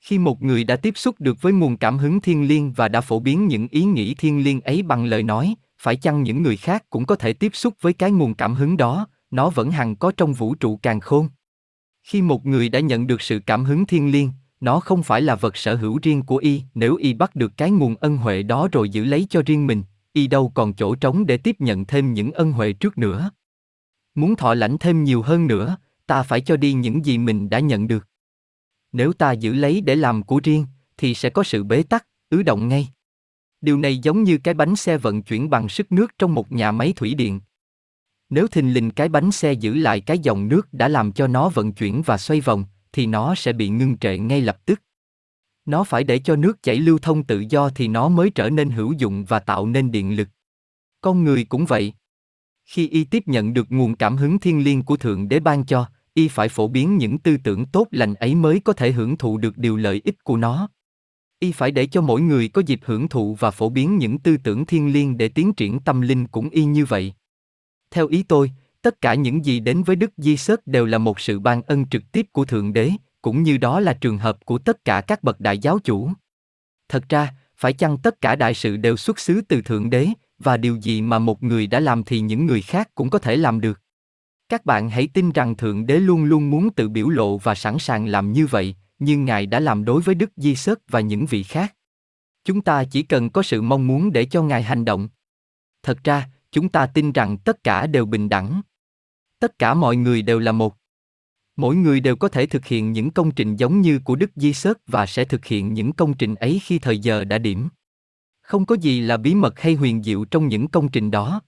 Khi 0.00 0.18
một 0.18 0.42
người 0.42 0.64
đã 0.64 0.76
tiếp 0.76 0.92
xúc 0.96 1.16
được 1.18 1.42
với 1.42 1.52
nguồn 1.52 1.76
cảm 1.76 1.98
hứng 1.98 2.20
thiên 2.20 2.48
liêng 2.48 2.72
và 2.72 2.88
đã 2.88 3.00
phổ 3.00 3.20
biến 3.20 3.48
những 3.48 3.68
ý 3.70 3.84
nghĩ 3.84 4.14
thiên 4.14 4.44
liêng 4.44 4.60
ấy 4.60 4.82
bằng 4.82 5.04
lời 5.04 5.22
nói, 5.22 5.54
phải 5.84 5.96
chăng 5.96 6.22
những 6.22 6.42
người 6.42 6.56
khác 6.56 6.90
cũng 6.90 7.06
có 7.06 7.16
thể 7.16 7.32
tiếp 7.32 7.50
xúc 7.54 7.74
với 7.80 7.92
cái 7.92 8.10
nguồn 8.10 8.34
cảm 8.34 8.54
hứng 8.54 8.76
đó, 8.76 9.06
nó 9.30 9.50
vẫn 9.50 9.70
hằng 9.70 9.96
có 9.96 10.12
trong 10.16 10.32
vũ 10.32 10.54
trụ 10.54 10.76
càng 10.76 11.00
khôn. 11.00 11.28
Khi 12.02 12.22
một 12.22 12.46
người 12.46 12.68
đã 12.68 12.80
nhận 12.80 13.06
được 13.06 13.22
sự 13.22 13.40
cảm 13.46 13.64
hứng 13.64 13.86
thiên 13.86 14.12
liêng, 14.12 14.30
nó 14.60 14.80
không 14.80 15.02
phải 15.02 15.22
là 15.22 15.34
vật 15.34 15.56
sở 15.56 15.74
hữu 15.74 15.98
riêng 16.02 16.22
của 16.22 16.36
y, 16.36 16.62
nếu 16.74 16.96
y 16.96 17.14
bắt 17.14 17.36
được 17.36 17.52
cái 17.56 17.70
nguồn 17.70 17.96
ân 17.96 18.16
huệ 18.16 18.42
đó 18.42 18.68
rồi 18.72 18.88
giữ 18.88 19.04
lấy 19.04 19.26
cho 19.30 19.42
riêng 19.46 19.66
mình, 19.66 19.82
y 20.12 20.26
đâu 20.26 20.52
còn 20.54 20.74
chỗ 20.74 20.94
trống 20.94 21.26
để 21.26 21.36
tiếp 21.36 21.56
nhận 21.58 21.84
thêm 21.84 22.14
những 22.14 22.32
ân 22.32 22.52
huệ 22.52 22.72
trước 22.72 22.98
nữa. 22.98 23.30
Muốn 24.14 24.36
thọ 24.36 24.54
lãnh 24.54 24.78
thêm 24.78 25.04
nhiều 25.04 25.22
hơn 25.22 25.46
nữa, 25.46 25.76
ta 26.06 26.22
phải 26.22 26.40
cho 26.40 26.56
đi 26.56 26.72
những 26.72 27.04
gì 27.04 27.18
mình 27.18 27.50
đã 27.50 27.58
nhận 27.58 27.88
được. 27.88 28.08
Nếu 28.92 29.12
ta 29.12 29.32
giữ 29.32 29.52
lấy 29.52 29.80
để 29.80 29.94
làm 29.94 30.22
của 30.22 30.40
riêng, 30.44 30.66
thì 30.96 31.14
sẽ 31.14 31.30
có 31.30 31.42
sự 31.42 31.64
bế 31.64 31.82
tắc, 31.82 32.06
ứ 32.30 32.42
động 32.42 32.68
ngay. 32.68 32.88
Điều 33.64 33.78
này 33.78 33.98
giống 33.98 34.24
như 34.24 34.38
cái 34.38 34.54
bánh 34.54 34.76
xe 34.76 34.98
vận 34.98 35.22
chuyển 35.22 35.50
bằng 35.50 35.68
sức 35.68 35.92
nước 35.92 36.12
trong 36.18 36.34
một 36.34 36.52
nhà 36.52 36.72
máy 36.72 36.92
thủy 36.96 37.14
điện. 37.14 37.40
Nếu 38.30 38.46
thình 38.46 38.74
lình 38.74 38.90
cái 38.90 39.08
bánh 39.08 39.32
xe 39.32 39.52
giữ 39.52 39.74
lại 39.74 40.00
cái 40.00 40.18
dòng 40.18 40.48
nước 40.48 40.72
đã 40.72 40.88
làm 40.88 41.12
cho 41.12 41.26
nó 41.26 41.48
vận 41.48 41.72
chuyển 41.72 42.02
và 42.02 42.18
xoay 42.18 42.40
vòng, 42.40 42.64
thì 42.92 43.06
nó 43.06 43.34
sẽ 43.34 43.52
bị 43.52 43.68
ngưng 43.68 43.98
trệ 43.98 44.18
ngay 44.18 44.40
lập 44.40 44.66
tức. 44.66 44.82
Nó 45.64 45.84
phải 45.84 46.04
để 46.04 46.18
cho 46.18 46.36
nước 46.36 46.62
chảy 46.62 46.76
lưu 46.76 46.98
thông 46.98 47.24
tự 47.24 47.44
do 47.48 47.68
thì 47.68 47.88
nó 47.88 48.08
mới 48.08 48.30
trở 48.30 48.50
nên 48.50 48.70
hữu 48.70 48.92
dụng 48.92 49.24
và 49.24 49.38
tạo 49.38 49.66
nên 49.66 49.90
điện 49.90 50.16
lực. 50.16 50.28
Con 51.00 51.24
người 51.24 51.44
cũng 51.44 51.64
vậy. 51.66 51.92
Khi 52.64 52.88
y 52.88 53.04
tiếp 53.04 53.22
nhận 53.26 53.54
được 53.54 53.66
nguồn 53.72 53.96
cảm 53.96 54.16
hứng 54.16 54.38
thiên 54.38 54.64
liêng 54.64 54.82
của 54.82 54.96
Thượng 54.96 55.28
Đế 55.28 55.40
ban 55.40 55.64
cho, 55.64 55.86
y 56.14 56.28
phải 56.28 56.48
phổ 56.48 56.68
biến 56.68 56.96
những 56.96 57.18
tư 57.18 57.36
tưởng 57.44 57.66
tốt 57.66 57.88
lành 57.90 58.14
ấy 58.14 58.34
mới 58.34 58.60
có 58.60 58.72
thể 58.72 58.92
hưởng 58.92 59.16
thụ 59.16 59.38
được 59.38 59.58
điều 59.58 59.76
lợi 59.76 60.00
ích 60.04 60.24
của 60.24 60.36
nó. 60.36 60.68
Y 61.44 61.52
phải 61.52 61.70
để 61.70 61.86
cho 61.86 62.00
mỗi 62.00 62.20
người 62.20 62.48
có 62.48 62.62
dịp 62.66 62.80
hưởng 62.84 63.08
thụ 63.08 63.34
và 63.34 63.50
phổ 63.50 63.68
biến 63.68 63.98
những 63.98 64.18
tư 64.18 64.36
tưởng 64.36 64.66
thiên 64.66 64.92
liêng 64.92 65.16
để 65.16 65.28
tiến 65.28 65.52
triển 65.52 65.80
tâm 65.80 66.00
linh 66.00 66.26
cũng 66.26 66.50
y 66.50 66.64
như 66.64 66.84
vậy. 66.84 67.14
Theo 67.90 68.06
ý 68.06 68.22
tôi, 68.22 68.52
tất 68.82 69.00
cả 69.00 69.14
những 69.14 69.44
gì 69.44 69.60
đến 69.60 69.82
với 69.82 69.96
Đức 69.96 70.10
Di 70.16 70.36
Sớt 70.36 70.66
đều 70.66 70.86
là 70.86 70.98
một 70.98 71.20
sự 71.20 71.40
ban 71.40 71.62
ân 71.62 71.88
trực 71.88 72.12
tiếp 72.12 72.26
của 72.32 72.44
Thượng 72.44 72.72
Đế, 72.72 72.90
cũng 73.22 73.42
như 73.42 73.56
đó 73.56 73.80
là 73.80 73.92
trường 73.92 74.18
hợp 74.18 74.44
của 74.44 74.58
tất 74.58 74.84
cả 74.84 75.00
các 75.00 75.22
bậc 75.22 75.40
đại 75.40 75.58
giáo 75.58 75.78
chủ. 75.78 76.10
Thật 76.88 77.08
ra, 77.08 77.34
phải 77.56 77.72
chăng 77.72 77.98
tất 77.98 78.20
cả 78.20 78.36
đại 78.36 78.54
sự 78.54 78.76
đều 78.76 78.96
xuất 78.96 79.18
xứ 79.18 79.40
từ 79.48 79.62
Thượng 79.62 79.90
Đế, 79.90 80.08
và 80.38 80.56
điều 80.56 80.76
gì 80.76 81.02
mà 81.02 81.18
một 81.18 81.42
người 81.42 81.66
đã 81.66 81.80
làm 81.80 82.02
thì 82.02 82.20
những 82.20 82.46
người 82.46 82.62
khác 82.62 82.94
cũng 82.94 83.10
có 83.10 83.18
thể 83.18 83.36
làm 83.36 83.60
được. 83.60 83.80
Các 84.48 84.64
bạn 84.64 84.90
hãy 84.90 85.08
tin 85.14 85.30
rằng 85.30 85.56
Thượng 85.56 85.86
Đế 85.86 85.96
luôn 85.96 86.24
luôn 86.24 86.50
muốn 86.50 86.70
tự 86.70 86.88
biểu 86.88 87.08
lộ 87.08 87.38
và 87.38 87.54
sẵn 87.54 87.78
sàng 87.78 88.06
làm 88.06 88.32
như 88.32 88.46
vậy, 88.46 88.74
như 88.98 89.18
Ngài 89.18 89.46
đã 89.46 89.60
làm 89.60 89.84
đối 89.84 90.02
với 90.02 90.14
Đức 90.14 90.30
Di 90.36 90.54
Sớt 90.54 90.78
và 90.88 91.00
những 91.00 91.26
vị 91.26 91.42
khác. 91.42 91.76
Chúng 92.44 92.60
ta 92.60 92.84
chỉ 92.84 93.02
cần 93.02 93.30
có 93.30 93.42
sự 93.42 93.62
mong 93.62 93.86
muốn 93.86 94.12
để 94.12 94.24
cho 94.24 94.42
Ngài 94.42 94.62
hành 94.62 94.84
động. 94.84 95.08
Thật 95.82 96.04
ra, 96.04 96.28
chúng 96.52 96.68
ta 96.68 96.86
tin 96.86 97.12
rằng 97.12 97.38
tất 97.38 97.64
cả 97.64 97.86
đều 97.86 98.06
bình 98.06 98.28
đẳng. 98.28 98.62
Tất 99.38 99.58
cả 99.58 99.74
mọi 99.74 99.96
người 99.96 100.22
đều 100.22 100.38
là 100.38 100.52
một. 100.52 100.76
Mỗi 101.56 101.76
người 101.76 102.00
đều 102.00 102.16
có 102.16 102.28
thể 102.28 102.46
thực 102.46 102.66
hiện 102.66 102.92
những 102.92 103.10
công 103.10 103.30
trình 103.30 103.56
giống 103.56 103.80
như 103.80 104.00
của 104.04 104.16
Đức 104.16 104.30
Di 104.36 104.52
Sớt 104.52 104.78
và 104.86 105.06
sẽ 105.06 105.24
thực 105.24 105.44
hiện 105.44 105.74
những 105.74 105.92
công 105.92 106.16
trình 106.16 106.34
ấy 106.34 106.60
khi 106.62 106.78
thời 106.78 106.98
giờ 106.98 107.24
đã 107.24 107.38
điểm. 107.38 107.68
Không 108.42 108.66
có 108.66 108.76
gì 108.80 109.00
là 109.00 109.16
bí 109.16 109.34
mật 109.34 109.60
hay 109.60 109.74
huyền 109.74 110.02
diệu 110.02 110.24
trong 110.24 110.48
những 110.48 110.68
công 110.68 110.88
trình 110.88 111.10
đó. 111.10 111.40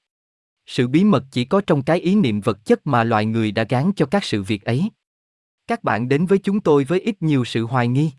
Sự 0.67 0.89
bí 0.89 1.05
mật 1.05 1.25
chỉ 1.31 1.45
có 1.45 1.61
trong 1.61 1.83
cái 1.83 2.01
ý 2.01 2.15
niệm 2.15 2.41
vật 2.41 2.65
chất 2.65 2.87
mà 2.87 3.05
loài 3.05 3.27
người 3.27 3.53
đã 3.53 3.65
gán 3.69 3.91
cho 3.97 4.07
các 4.07 4.25
sự 4.25 4.43
việc 4.43 4.65
ấy. 4.65 4.91
Các 5.67 5.85
bạn 5.85 6.09
đến 6.09 6.27
với 6.27 6.39
chúng 6.39 6.61
tôi 6.61 6.85
với 6.85 7.01
ít 7.01 7.23
nhiều 7.23 7.45
sự 7.45 7.65
hoài 7.65 7.89
nghi. 7.89 8.11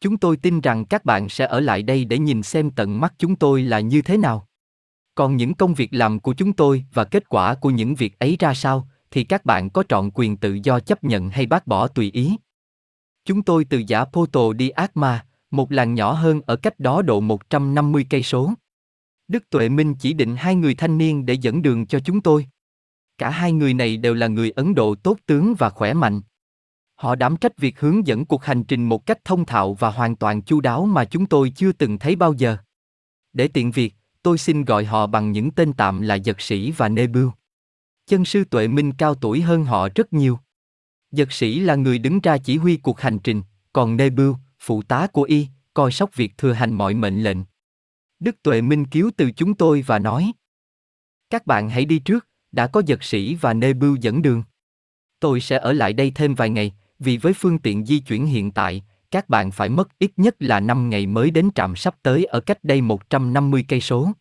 Chúng 0.00 0.18
tôi 0.18 0.36
tin 0.36 0.60
rằng 0.60 0.84
các 0.84 1.04
bạn 1.04 1.28
sẽ 1.28 1.46
ở 1.46 1.60
lại 1.60 1.82
đây 1.82 2.04
để 2.04 2.18
nhìn 2.18 2.42
xem 2.42 2.70
tận 2.70 3.00
mắt 3.00 3.14
chúng 3.18 3.36
tôi 3.36 3.62
là 3.62 3.80
như 3.80 4.02
thế 4.02 4.16
nào. 4.16 4.46
Còn 5.14 5.36
những 5.36 5.54
công 5.54 5.74
việc 5.74 5.88
làm 5.92 6.20
của 6.20 6.34
chúng 6.34 6.52
tôi 6.52 6.84
và 6.94 7.04
kết 7.04 7.28
quả 7.28 7.54
của 7.54 7.70
những 7.70 7.94
việc 7.94 8.18
ấy 8.18 8.36
ra 8.40 8.54
sao, 8.54 8.88
thì 9.10 9.24
các 9.24 9.44
bạn 9.44 9.70
có 9.70 9.82
trọn 9.88 10.10
quyền 10.14 10.36
tự 10.36 10.58
do 10.62 10.80
chấp 10.80 11.04
nhận 11.04 11.30
hay 11.30 11.46
bác 11.46 11.66
bỏ 11.66 11.88
tùy 11.88 12.10
ý. 12.10 12.36
Chúng 13.24 13.42
tôi 13.42 13.64
từ 13.64 13.82
giả 13.86 14.04
Poto 14.04 14.52
đi 14.52 14.68
Akma, 14.68 15.24
một 15.50 15.72
làng 15.72 15.94
nhỏ 15.94 16.12
hơn 16.12 16.40
ở 16.46 16.56
cách 16.56 16.80
đó 16.80 17.02
độ 17.02 17.20
150 17.20 18.06
cây 18.10 18.22
số. 18.22 18.52
Đức 19.28 19.50
Tuệ 19.50 19.68
Minh 19.68 19.94
chỉ 19.94 20.12
định 20.12 20.36
hai 20.36 20.54
người 20.54 20.74
thanh 20.74 20.98
niên 20.98 21.26
để 21.26 21.34
dẫn 21.34 21.62
đường 21.62 21.86
cho 21.86 22.00
chúng 22.00 22.20
tôi. 22.20 22.46
Cả 23.18 23.30
hai 23.30 23.52
người 23.52 23.74
này 23.74 23.96
đều 23.96 24.14
là 24.14 24.26
người 24.26 24.50
Ấn 24.50 24.74
Độ 24.74 24.94
tốt 24.94 25.18
tướng 25.26 25.54
và 25.58 25.70
khỏe 25.70 25.94
mạnh. 25.94 26.20
Họ 27.00 27.14
đảm 27.14 27.36
trách 27.36 27.58
việc 27.58 27.80
hướng 27.80 28.06
dẫn 28.06 28.24
cuộc 28.24 28.44
hành 28.44 28.64
trình 28.64 28.88
một 28.88 29.06
cách 29.06 29.24
thông 29.24 29.46
thạo 29.46 29.74
và 29.74 29.90
hoàn 29.90 30.16
toàn 30.16 30.42
chu 30.42 30.60
đáo 30.60 30.86
mà 30.86 31.04
chúng 31.04 31.26
tôi 31.26 31.52
chưa 31.56 31.72
từng 31.72 31.98
thấy 31.98 32.16
bao 32.16 32.32
giờ. 32.32 32.56
Để 33.32 33.48
tiện 33.48 33.70
việc, 33.70 33.94
tôi 34.22 34.38
xin 34.38 34.64
gọi 34.64 34.84
họ 34.84 35.06
bằng 35.06 35.32
những 35.32 35.50
tên 35.50 35.72
tạm 35.72 36.00
là 36.00 36.14
Giật 36.14 36.40
Sĩ 36.40 36.70
và 36.70 36.88
Nê 36.88 37.06
Bưu. 37.06 37.32
Chân 38.06 38.24
sư 38.24 38.44
Tuệ 38.44 38.68
Minh 38.68 38.92
cao 38.92 39.14
tuổi 39.14 39.40
hơn 39.40 39.64
họ 39.64 39.88
rất 39.94 40.12
nhiều. 40.12 40.38
Giật 41.12 41.32
Sĩ 41.32 41.60
là 41.60 41.74
người 41.74 41.98
đứng 41.98 42.20
ra 42.20 42.38
chỉ 42.38 42.56
huy 42.56 42.76
cuộc 42.76 43.00
hành 43.00 43.18
trình, 43.18 43.42
còn 43.72 43.96
Nê 43.96 44.10
Bưu, 44.10 44.36
phụ 44.58 44.82
tá 44.82 45.06
của 45.06 45.22
y, 45.22 45.46
coi 45.74 45.92
sóc 45.92 46.16
việc 46.16 46.38
thừa 46.38 46.52
hành 46.52 46.74
mọi 46.74 46.94
mệnh 46.94 47.22
lệnh. 47.22 47.38
Đức 48.20 48.42
Tuệ 48.42 48.60
Minh 48.60 48.86
cứu 48.86 49.10
từ 49.16 49.30
chúng 49.30 49.54
tôi 49.54 49.82
và 49.86 49.98
nói. 49.98 50.32
Các 51.30 51.46
bạn 51.46 51.70
hãy 51.70 51.84
đi 51.84 51.98
trước, 51.98 52.26
đã 52.52 52.66
có 52.66 52.82
giật 52.86 53.04
sĩ 53.04 53.34
và 53.34 53.54
nê 53.54 53.72
bưu 53.72 53.96
dẫn 53.96 54.22
đường. 54.22 54.42
Tôi 55.20 55.40
sẽ 55.40 55.58
ở 55.58 55.72
lại 55.72 55.92
đây 55.92 56.12
thêm 56.14 56.34
vài 56.34 56.50
ngày, 56.50 56.72
vì 57.00 57.16
với 57.16 57.32
phương 57.32 57.58
tiện 57.58 57.86
di 57.86 57.98
chuyển 57.98 58.26
hiện 58.26 58.50
tại, 58.50 58.82
các 59.10 59.28
bạn 59.28 59.50
phải 59.50 59.68
mất 59.68 59.98
ít 59.98 60.10
nhất 60.16 60.36
là 60.38 60.60
5 60.60 60.90
ngày 60.90 61.06
mới 61.06 61.30
đến 61.30 61.48
trạm 61.54 61.76
sắp 61.76 61.94
tới 62.02 62.24
ở 62.24 62.40
cách 62.40 62.64
đây 62.64 62.80
150 62.80 63.64
cây 63.68 63.80
số. 63.80 64.12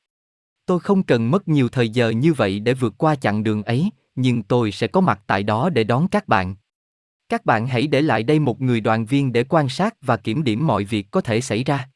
Tôi 0.65 0.79
không 0.79 1.03
cần 1.03 1.31
mất 1.31 1.47
nhiều 1.47 1.69
thời 1.69 1.89
giờ 1.89 2.09
như 2.09 2.33
vậy 2.33 2.59
để 2.59 2.73
vượt 2.73 2.93
qua 2.97 3.15
chặng 3.15 3.43
đường 3.43 3.63
ấy, 3.63 3.89
nhưng 4.15 4.43
tôi 4.43 4.71
sẽ 4.71 4.87
có 4.87 5.01
mặt 5.01 5.19
tại 5.27 5.43
đó 5.43 5.69
để 5.69 5.83
đón 5.83 6.07
các 6.07 6.27
bạn. 6.27 6.55
Các 7.29 7.45
bạn 7.45 7.67
hãy 7.67 7.87
để 7.87 8.01
lại 8.01 8.23
đây 8.23 8.39
một 8.39 8.61
người 8.61 8.81
đoàn 8.81 9.05
viên 9.05 9.33
để 9.33 9.43
quan 9.43 9.69
sát 9.69 9.93
và 10.01 10.17
kiểm 10.17 10.43
điểm 10.43 10.67
mọi 10.67 10.83
việc 10.83 11.07
có 11.11 11.21
thể 11.21 11.41
xảy 11.41 11.63
ra. 11.63 11.89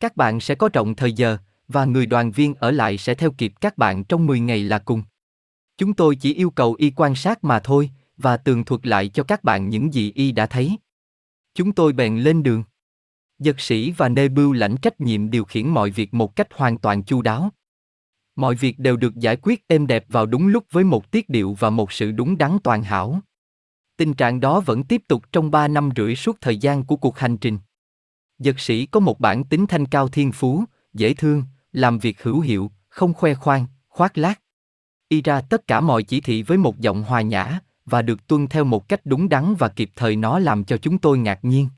Các 0.00 0.16
bạn 0.16 0.40
sẽ 0.40 0.54
có 0.54 0.68
trọng 0.68 0.94
thời 0.94 1.12
giờ, 1.12 1.38
và 1.68 1.84
người 1.84 2.06
đoàn 2.06 2.30
viên 2.30 2.54
ở 2.54 2.70
lại 2.70 2.98
sẽ 2.98 3.14
theo 3.14 3.30
kịp 3.30 3.52
các 3.60 3.78
bạn 3.78 4.04
trong 4.04 4.26
10 4.26 4.40
ngày 4.40 4.62
là 4.62 4.78
cùng. 4.78 5.02
Chúng 5.78 5.94
tôi 5.94 6.16
chỉ 6.16 6.34
yêu 6.34 6.50
cầu 6.50 6.74
y 6.78 6.90
quan 6.96 7.14
sát 7.14 7.44
mà 7.44 7.60
thôi, 7.60 7.90
và 8.22 8.36
tường 8.36 8.64
thuật 8.64 8.86
lại 8.86 9.08
cho 9.08 9.22
các 9.22 9.44
bạn 9.44 9.68
những 9.68 9.94
gì 9.94 10.12
y 10.14 10.32
đã 10.32 10.46
thấy. 10.46 10.76
Chúng 11.54 11.72
tôi 11.72 11.92
bèn 11.92 12.18
lên 12.18 12.42
đường. 12.42 12.64
Dật 13.38 13.60
sĩ 13.60 13.90
và 13.90 14.08
Nê 14.08 14.28
Bưu 14.28 14.52
lãnh 14.52 14.76
trách 14.76 15.00
nhiệm 15.00 15.30
điều 15.30 15.44
khiển 15.44 15.68
mọi 15.68 15.90
việc 15.90 16.14
một 16.14 16.36
cách 16.36 16.48
hoàn 16.54 16.78
toàn 16.78 17.02
chu 17.04 17.22
đáo. 17.22 17.50
Mọi 18.36 18.54
việc 18.54 18.78
đều 18.78 18.96
được 18.96 19.16
giải 19.16 19.36
quyết 19.42 19.68
êm 19.68 19.86
đẹp 19.86 20.04
vào 20.08 20.26
đúng 20.26 20.46
lúc 20.46 20.64
với 20.70 20.84
một 20.84 21.10
tiết 21.10 21.28
điệu 21.28 21.56
và 21.58 21.70
một 21.70 21.92
sự 21.92 22.12
đúng 22.12 22.38
đắn 22.38 22.58
toàn 22.64 22.82
hảo. 22.82 23.20
Tình 23.96 24.14
trạng 24.14 24.40
đó 24.40 24.60
vẫn 24.60 24.84
tiếp 24.84 25.02
tục 25.08 25.32
trong 25.32 25.50
3 25.50 25.68
năm 25.68 25.90
rưỡi 25.96 26.16
suốt 26.16 26.40
thời 26.40 26.56
gian 26.56 26.84
của 26.84 26.96
cuộc 26.96 27.18
hành 27.18 27.36
trình. 27.36 27.58
Dật 28.38 28.60
sĩ 28.60 28.86
có 28.86 29.00
một 29.00 29.20
bản 29.20 29.44
tính 29.44 29.66
thanh 29.66 29.86
cao 29.86 30.08
thiên 30.08 30.32
phú, 30.32 30.64
dễ 30.94 31.14
thương, 31.14 31.44
làm 31.72 31.98
việc 31.98 32.22
hữu 32.22 32.40
hiệu, 32.40 32.70
không 32.88 33.14
khoe 33.14 33.34
khoang, 33.34 33.66
khoác 33.88 34.18
lác. 34.18 34.40
Y 35.08 35.22
ra 35.22 35.40
tất 35.40 35.66
cả 35.66 35.80
mọi 35.80 36.02
chỉ 36.02 36.20
thị 36.20 36.42
với 36.42 36.58
một 36.58 36.80
giọng 36.80 37.02
hòa 37.02 37.22
nhã, 37.22 37.60
và 37.90 38.02
được 38.02 38.26
tuân 38.26 38.46
theo 38.46 38.64
một 38.64 38.88
cách 38.88 39.00
đúng 39.04 39.28
đắn 39.28 39.54
và 39.58 39.68
kịp 39.68 39.90
thời 39.96 40.16
nó 40.16 40.38
làm 40.38 40.64
cho 40.64 40.76
chúng 40.76 40.98
tôi 40.98 41.18
ngạc 41.18 41.38
nhiên. 41.42 41.68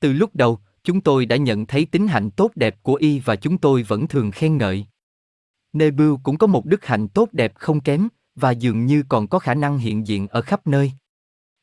Từ 0.00 0.12
lúc 0.12 0.30
đầu, 0.34 0.58
chúng 0.84 1.00
tôi 1.00 1.26
đã 1.26 1.36
nhận 1.36 1.66
thấy 1.66 1.86
tính 1.86 2.08
hạnh 2.08 2.30
tốt 2.30 2.50
đẹp 2.54 2.82
của 2.82 2.94
y 2.94 3.18
và 3.18 3.36
chúng 3.36 3.58
tôi 3.58 3.82
vẫn 3.82 4.08
thường 4.08 4.30
khen 4.30 4.56
ngợi. 4.56 4.86
Nebu 5.72 6.16
cũng 6.22 6.38
có 6.38 6.46
một 6.46 6.66
đức 6.66 6.84
hạnh 6.84 7.08
tốt 7.08 7.28
đẹp 7.32 7.52
không 7.54 7.80
kém, 7.80 8.08
và 8.34 8.50
dường 8.50 8.86
như 8.86 9.02
còn 9.08 9.26
có 9.26 9.38
khả 9.38 9.54
năng 9.54 9.78
hiện 9.78 10.06
diện 10.06 10.28
ở 10.28 10.42
khắp 10.42 10.66
nơi. 10.66 10.92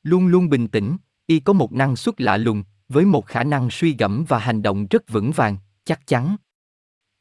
Luôn 0.03 0.27
luôn 0.27 0.49
bình 0.49 0.67
tĩnh, 0.67 0.97
y 1.27 1.39
có 1.39 1.53
một 1.53 1.73
năng 1.73 1.95
suất 1.95 2.21
lạ 2.21 2.37
lùng, 2.37 2.63
với 2.89 3.05
một 3.05 3.25
khả 3.25 3.43
năng 3.43 3.69
suy 3.71 3.95
gẫm 3.99 4.25
và 4.27 4.39
hành 4.39 4.61
động 4.61 4.87
rất 4.89 5.09
vững 5.09 5.31
vàng, 5.31 5.57
chắc 5.85 6.07
chắn. 6.07 6.35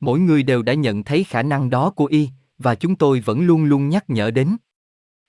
Mỗi 0.01 0.21
người 0.21 0.43
đều 0.43 0.63
đã 0.63 0.75
nhận 0.75 1.05
thấy 1.05 1.25
khả 1.25 1.43
năng 1.43 1.71
đó 1.71 1.91
của 1.91 2.07
y, 2.07 2.31
và 2.59 2.75
chúng 2.75 2.97
tôi 2.97 3.21
vẫn 3.21 3.47
luôn 3.47 3.65
luôn 3.65 3.89
nhắc 3.89 4.11
nhở 4.11 4.31
đến. 4.31 4.57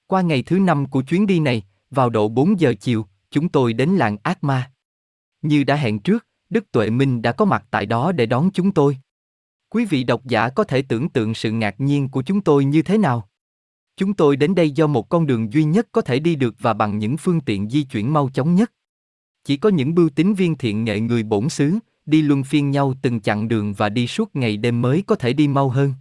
Qua 0.09 0.21
ngày 0.21 0.43
thứ 0.43 0.59
năm 0.59 0.85
của 0.85 1.01
chuyến 1.01 1.27
đi 1.27 1.39
này, 1.39 1.63
vào 1.91 2.09
độ 2.09 2.27
4 2.29 2.59
giờ 2.59 2.73
chiều, 2.79 3.05
chúng 3.31 3.49
tôi 3.49 3.73
đến 3.73 3.89
làng 3.89 4.17
Ác 4.23 4.43
Ma. 4.43 4.71
Như 5.41 5.63
đã 5.63 5.75
hẹn 5.75 5.99
trước, 5.99 6.27
Đức 6.49 6.71
Tuệ 6.71 6.89
Minh 6.89 7.21
đã 7.21 7.31
có 7.31 7.45
mặt 7.45 7.65
tại 7.71 7.85
đó 7.85 8.11
để 8.11 8.25
đón 8.25 8.49
chúng 8.53 8.71
tôi. 8.71 8.97
Quý 9.69 9.85
vị 9.85 10.03
độc 10.03 10.25
giả 10.25 10.49
có 10.49 10.63
thể 10.63 10.81
tưởng 10.81 11.09
tượng 11.09 11.33
sự 11.33 11.51
ngạc 11.51 11.75
nhiên 11.79 12.09
của 12.09 12.21
chúng 12.21 12.41
tôi 12.41 12.65
như 12.65 12.81
thế 12.81 12.97
nào? 12.97 13.29
Chúng 13.97 14.13
tôi 14.13 14.35
đến 14.35 14.55
đây 14.55 14.71
do 14.71 14.87
một 14.87 15.09
con 15.09 15.27
đường 15.27 15.53
duy 15.53 15.63
nhất 15.63 15.87
có 15.91 16.01
thể 16.01 16.19
đi 16.19 16.35
được 16.35 16.55
và 16.59 16.73
bằng 16.73 16.99
những 16.99 17.17
phương 17.17 17.41
tiện 17.41 17.69
di 17.69 17.83
chuyển 17.83 18.13
mau 18.13 18.29
chóng 18.33 18.55
nhất. 18.55 18.71
Chỉ 19.43 19.57
có 19.57 19.69
những 19.69 19.95
bưu 19.95 20.09
tín 20.09 20.33
viên 20.33 20.57
thiện 20.57 20.83
nghệ 20.83 20.99
người 20.99 21.23
bổn 21.23 21.49
xứ, 21.49 21.77
đi 22.05 22.21
luân 22.21 22.43
phiên 22.43 22.71
nhau 22.71 22.93
từng 23.01 23.21
chặng 23.21 23.47
đường 23.47 23.73
và 23.73 23.89
đi 23.89 24.07
suốt 24.07 24.35
ngày 24.35 24.57
đêm 24.57 24.81
mới 24.81 25.03
có 25.07 25.15
thể 25.15 25.33
đi 25.33 25.47
mau 25.47 25.69
hơn. 25.69 25.93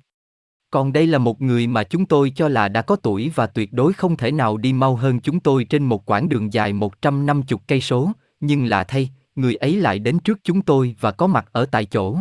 Còn 0.70 0.92
đây 0.92 1.07
là 1.07 1.18
một 1.18 1.42
người 1.42 1.66
mà 1.66 1.85
chúng 1.85 2.07
tôi 2.07 2.33
cho 2.37 2.48
là 2.48 2.68
đã 2.68 2.83
có 2.83 2.96
tuổi 2.96 3.33
và 3.35 3.46
tuyệt 3.46 3.72
đối 3.72 3.92
không 3.92 4.16
thể 4.16 4.33
nào 4.33 4.57
đi 4.57 4.72
mau 4.72 4.96
hơn 4.96 5.20
chúng 5.20 5.40
tôi 5.40 5.64
trên 5.64 5.85
một 5.85 6.11
quãng 6.11 6.28
đường 6.28 6.52
dài 6.52 6.72
150 6.72 7.59
cây 7.66 7.81
số, 7.81 8.12
nhưng 8.40 8.66
lạ 8.66 8.85
thay, 8.85 9.11
người 9.35 9.54
ấy 9.54 9.76
lại 9.76 9.98
đến 9.98 10.18
trước 10.18 10.38
chúng 10.44 10.62
tôi 10.62 10.96
và 11.00 11.11
có 11.11 11.26
mặt 11.26 11.48
ở 11.52 11.66
tại 11.66 11.85
chỗ. 11.85 12.18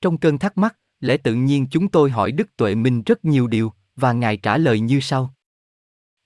Trong 0.00 0.18
cơn 0.18 0.38
thắc 0.38 0.58
mắc, 0.58 0.76
lẽ 1.00 1.16
tự 1.16 1.34
nhiên 1.34 1.66
chúng 1.70 1.88
tôi 1.88 2.10
hỏi 2.10 2.32
Đức 2.32 2.56
Tuệ 2.56 2.74
Minh 2.74 3.02
rất 3.02 3.24
nhiều 3.24 3.46
điều, 3.46 3.72
và 3.96 4.12
Ngài 4.12 4.36
trả 4.36 4.58
lời 4.58 4.80
như 4.80 5.00
sau. 5.00 5.34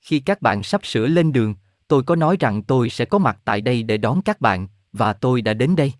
Khi 0.01 0.21
các 0.21 0.43
bạn 0.43 0.63
sắp 0.63 0.87
sửa 0.87 1.07
lên 1.07 1.33
đường, 1.33 1.55
tôi 1.89 2.03
có 2.03 2.17
nói 2.17 2.37
rằng 2.41 2.63
tôi 2.63 2.91
sẽ 2.91 3.05
có 3.05 3.19
mặt 3.19 3.39
tại 3.45 3.61
đây 3.61 3.83
để 3.83 3.97
đón 3.97 4.23
các 4.23 4.41
bạn, 4.41 4.69
và 4.93 5.13
tôi 5.13 5.43
đã 5.43 5.55
đến 5.55 5.77
đây. 5.77 5.93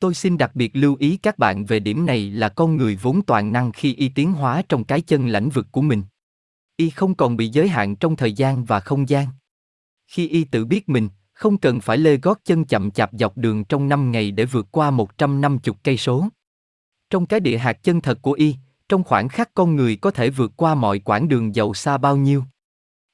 Tôi 0.00 0.14
xin 0.14 0.38
đặc 0.38 0.50
biệt 0.54 0.76
lưu 0.76 0.96
ý 0.98 1.16
các 1.16 1.38
bạn 1.38 1.64
về 1.64 1.80
điểm 1.80 2.06
này 2.06 2.30
là 2.30 2.48
con 2.48 2.76
người 2.76 2.96
vốn 2.96 3.22
toàn 3.26 3.52
năng 3.52 3.72
khi 3.72 3.94
y 3.94 4.08
tiến 4.08 4.32
hóa 4.32 4.62
trong 4.68 4.84
cái 4.84 5.00
chân 5.00 5.26
lãnh 5.26 5.48
vực 5.48 5.66
của 5.72 5.80
mình. 5.80 6.02
Y 6.76 6.90
không 6.90 7.14
còn 7.14 7.36
bị 7.36 7.48
giới 7.48 7.68
hạn 7.68 7.96
trong 7.96 8.16
thời 8.16 8.32
gian 8.32 8.64
và 8.64 8.80
không 8.80 9.08
gian. 9.08 9.26
Khi 10.06 10.28
y 10.28 10.44
tự 10.44 10.64
biết 10.64 10.88
mình, 10.88 11.08
không 11.32 11.58
cần 11.58 11.80
phải 11.80 11.98
lê 11.98 12.16
gót 12.16 12.40
chân 12.44 12.64
chậm 12.64 12.90
chạp 12.90 13.10
dọc 13.12 13.36
đường 13.36 13.64
trong 13.64 13.88
5 13.88 14.10
ngày 14.12 14.30
để 14.30 14.44
vượt 14.44 14.66
qua 14.70 14.90
150 14.90 15.74
cây 15.82 15.96
số. 15.96 16.28
Trong 17.10 17.26
cái 17.26 17.40
địa 17.40 17.58
hạt 17.58 17.82
chân 17.82 18.00
thật 18.00 18.18
của 18.22 18.32
y, 18.32 18.56
trong 18.88 19.04
khoảng 19.04 19.28
khắc 19.28 19.54
con 19.54 19.76
người 19.76 19.96
có 19.96 20.10
thể 20.10 20.30
vượt 20.30 20.52
qua 20.56 20.74
mọi 20.74 20.98
quãng 20.98 21.28
đường 21.28 21.54
giàu 21.54 21.74
xa 21.74 21.98
bao 21.98 22.16
nhiêu. 22.16 22.44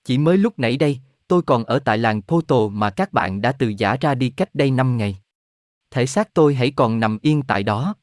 Chỉ 0.05 0.19
mới 0.19 0.39
lúc 0.39 0.59
nãy 0.59 0.77
đây, 0.77 1.01
tôi 1.29 1.43
còn 1.43 1.65
ở 1.65 1.79
tại 1.79 1.99
làng 1.99 2.23
Poto 2.23 2.69
mà 2.69 2.91
các 2.91 3.13
bạn 3.13 3.41
đã 3.41 3.53
từ 3.53 3.69
giả 3.69 3.97
ra 4.01 4.15
đi 4.15 4.31
cách 4.31 4.55
đây 4.55 4.71
5 4.71 4.97
ngày 4.97 5.19
thể 5.95 6.07
xác 6.07 6.35
tôi 6.35 6.55
hãy 6.55 6.71
còn 6.71 7.01
nằm 7.01 7.19
yên 7.23 7.43
tại 7.43 7.63
đó. 7.63 7.95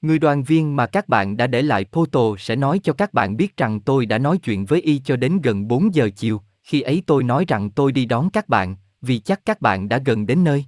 Người 0.00 0.18
đoàn 0.18 0.42
viên 0.42 0.76
mà 0.76 0.86
các 0.86 1.08
bạn 1.08 1.36
đã 1.36 1.46
để 1.46 1.62
lại 1.62 1.84
photo 1.92 2.20
sẽ 2.38 2.56
nói 2.56 2.80
cho 2.82 2.92
các 2.92 3.14
bạn 3.14 3.36
biết 3.36 3.56
rằng 3.56 3.80
tôi 3.80 4.06
đã 4.06 4.18
nói 4.18 4.38
chuyện 4.38 4.64
với 4.64 4.80
y 4.80 4.98
cho 4.98 5.16
đến 5.16 5.40
gần 5.40 5.68
4 5.68 5.94
giờ 5.94 6.10
chiều, 6.16 6.42
khi 6.62 6.80
ấy 6.80 7.02
tôi 7.06 7.22
nói 7.22 7.44
rằng 7.48 7.70
tôi 7.70 7.92
đi 7.92 8.04
đón 8.04 8.30
các 8.30 8.48
bạn, 8.48 8.76
vì 9.00 9.18
chắc 9.18 9.40
các 9.44 9.60
bạn 9.60 9.88
đã 9.88 9.98
gần 9.98 10.26
đến 10.26 10.44
nơi. 10.44 10.64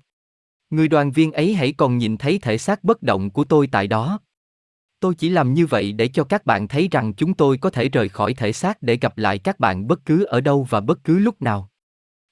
Người 0.70 0.88
đoàn 0.88 1.10
viên 1.10 1.32
ấy 1.32 1.54
hãy 1.54 1.72
còn 1.72 1.98
nhìn 1.98 2.16
thấy 2.16 2.38
thể 2.38 2.58
xác 2.58 2.84
bất 2.84 3.02
động 3.02 3.30
của 3.30 3.44
tôi 3.44 3.66
tại 3.66 3.86
đó. 3.86 4.20
Tôi 5.00 5.14
chỉ 5.14 5.28
làm 5.28 5.54
như 5.54 5.66
vậy 5.66 5.92
để 5.92 6.08
cho 6.08 6.24
các 6.24 6.46
bạn 6.46 6.68
thấy 6.68 6.88
rằng 6.90 7.14
chúng 7.14 7.34
tôi 7.34 7.58
có 7.58 7.70
thể 7.70 7.88
rời 7.88 8.08
khỏi 8.08 8.34
thể 8.34 8.52
xác 8.52 8.82
để 8.82 8.96
gặp 8.96 9.18
lại 9.18 9.38
các 9.38 9.60
bạn 9.60 9.86
bất 9.86 10.04
cứ 10.04 10.24
ở 10.24 10.40
đâu 10.40 10.66
và 10.70 10.80
bất 10.80 11.04
cứ 11.04 11.18
lúc 11.18 11.42
nào. 11.42 11.70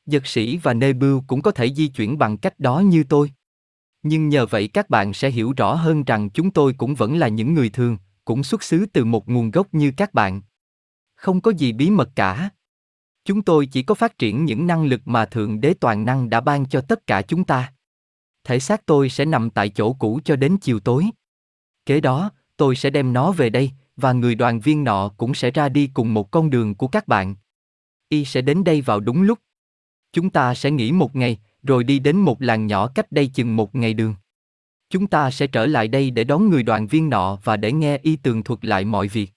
Dật 0.06 0.26
sĩ 0.26 0.56
và 0.56 0.74
Nebu 0.74 1.20
cũng 1.26 1.42
có 1.42 1.50
thể 1.50 1.74
di 1.74 1.88
chuyển 1.88 2.18
bằng 2.18 2.38
cách 2.38 2.60
đó 2.60 2.80
như 2.80 3.04
tôi. 3.08 3.30
Nhưng 4.08 4.28
nhờ 4.28 4.46
vậy 4.46 4.68
các 4.68 4.90
bạn 4.90 5.12
sẽ 5.12 5.30
hiểu 5.30 5.52
rõ 5.56 5.74
hơn 5.74 6.04
rằng 6.04 6.30
chúng 6.30 6.50
tôi 6.50 6.72
cũng 6.78 6.94
vẫn 6.94 7.16
là 7.16 7.28
những 7.28 7.54
người 7.54 7.70
thường, 7.70 7.96
cũng 8.24 8.44
xuất 8.44 8.62
xứ 8.62 8.86
từ 8.92 9.04
một 9.04 9.28
nguồn 9.28 9.50
gốc 9.50 9.66
như 9.72 9.92
các 9.96 10.14
bạn. 10.14 10.42
Không 11.14 11.40
có 11.40 11.50
gì 11.50 11.72
bí 11.72 11.90
mật 11.90 12.10
cả. 12.14 12.50
Chúng 13.24 13.42
tôi 13.42 13.66
chỉ 13.66 13.82
có 13.82 13.94
phát 13.94 14.18
triển 14.18 14.44
những 14.44 14.66
năng 14.66 14.84
lực 14.84 15.00
mà 15.04 15.26
Thượng 15.26 15.60
Đế 15.60 15.74
Toàn 15.80 16.04
Năng 16.04 16.30
đã 16.30 16.40
ban 16.40 16.66
cho 16.66 16.80
tất 16.80 17.06
cả 17.06 17.22
chúng 17.22 17.44
ta. 17.44 17.72
Thể 18.44 18.60
xác 18.60 18.86
tôi 18.86 19.08
sẽ 19.08 19.24
nằm 19.24 19.50
tại 19.50 19.68
chỗ 19.68 19.92
cũ 19.92 20.20
cho 20.24 20.36
đến 20.36 20.56
chiều 20.56 20.80
tối. 20.80 21.06
Kế 21.86 22.00
đó, 22.00 22.30
tôi 22.56 22.76
sẽ 22.76 22.90
đem 22.90 23.12
nó 23.12 23.32
về 23.32 23.50
đây, 23.50 23.70
và 23.96 24.12
người 24.12 24.34
đoàn 24.34 24.60
viên 24.60 24.84
nọ 24.84 25.08
cũng 25.08 25.34
sẽ 25.34 25.50
ra 25.50 25.68
đi 25.68 25.90
cùng 25.94 26.14
một 26.14 26.30
con 26.30 26.50
đường 26.50 26.74
của 26.74 26.88
các 26.88 27.08
bạn. 27.08 27.34
Y 28.08 28.24
sẽ 28.24 28.40
đến 28.40 28.64
đây 28.64 28.80
vào 28.80 29.00
đúng 29.00 29.22
lúc. 29.22 29.38
Chúng 30.12 30.30
ta 30.30 30.54
sẽ 30.54 30.70
nghỉ 30.70 30.92
một 30.92 31.16
ngày, 31.16 31.38
rồi 31.66 31.84
đi 31.84 31.98
đến 31.98 32.16
một 32.16 32.42
làng 32.42 32.66
nhỏ 32.66 32.88
cách 32.88 33.12
đây 33.12 33.26
chừng 33.26 33.56
một 33.56 33.74
ngày 33.74 33.94
đường. 33.94 34.14
Chúng 34.90 35.06
ta 35.06 35.30
sẽ 35.30 35.46
trở 35.46 35.66
lại 35.66 35.88
đây 35.88 36.10
để 36.10 36.24
đón 36.24 36.50
người 36.50 36.62
đoàn 36.62 36.86
viên 36.86 37.10
nọ 37.10 37.38
và 37.44 37.56
để 37.56 37.72
nghe 37.72 37.98
y 38.02 38.16
tường 38.16 38.42
thuật 38.42 38.64
lại 38.64 38.84
mọi 38.84 39.08
việc. 39.08 39.32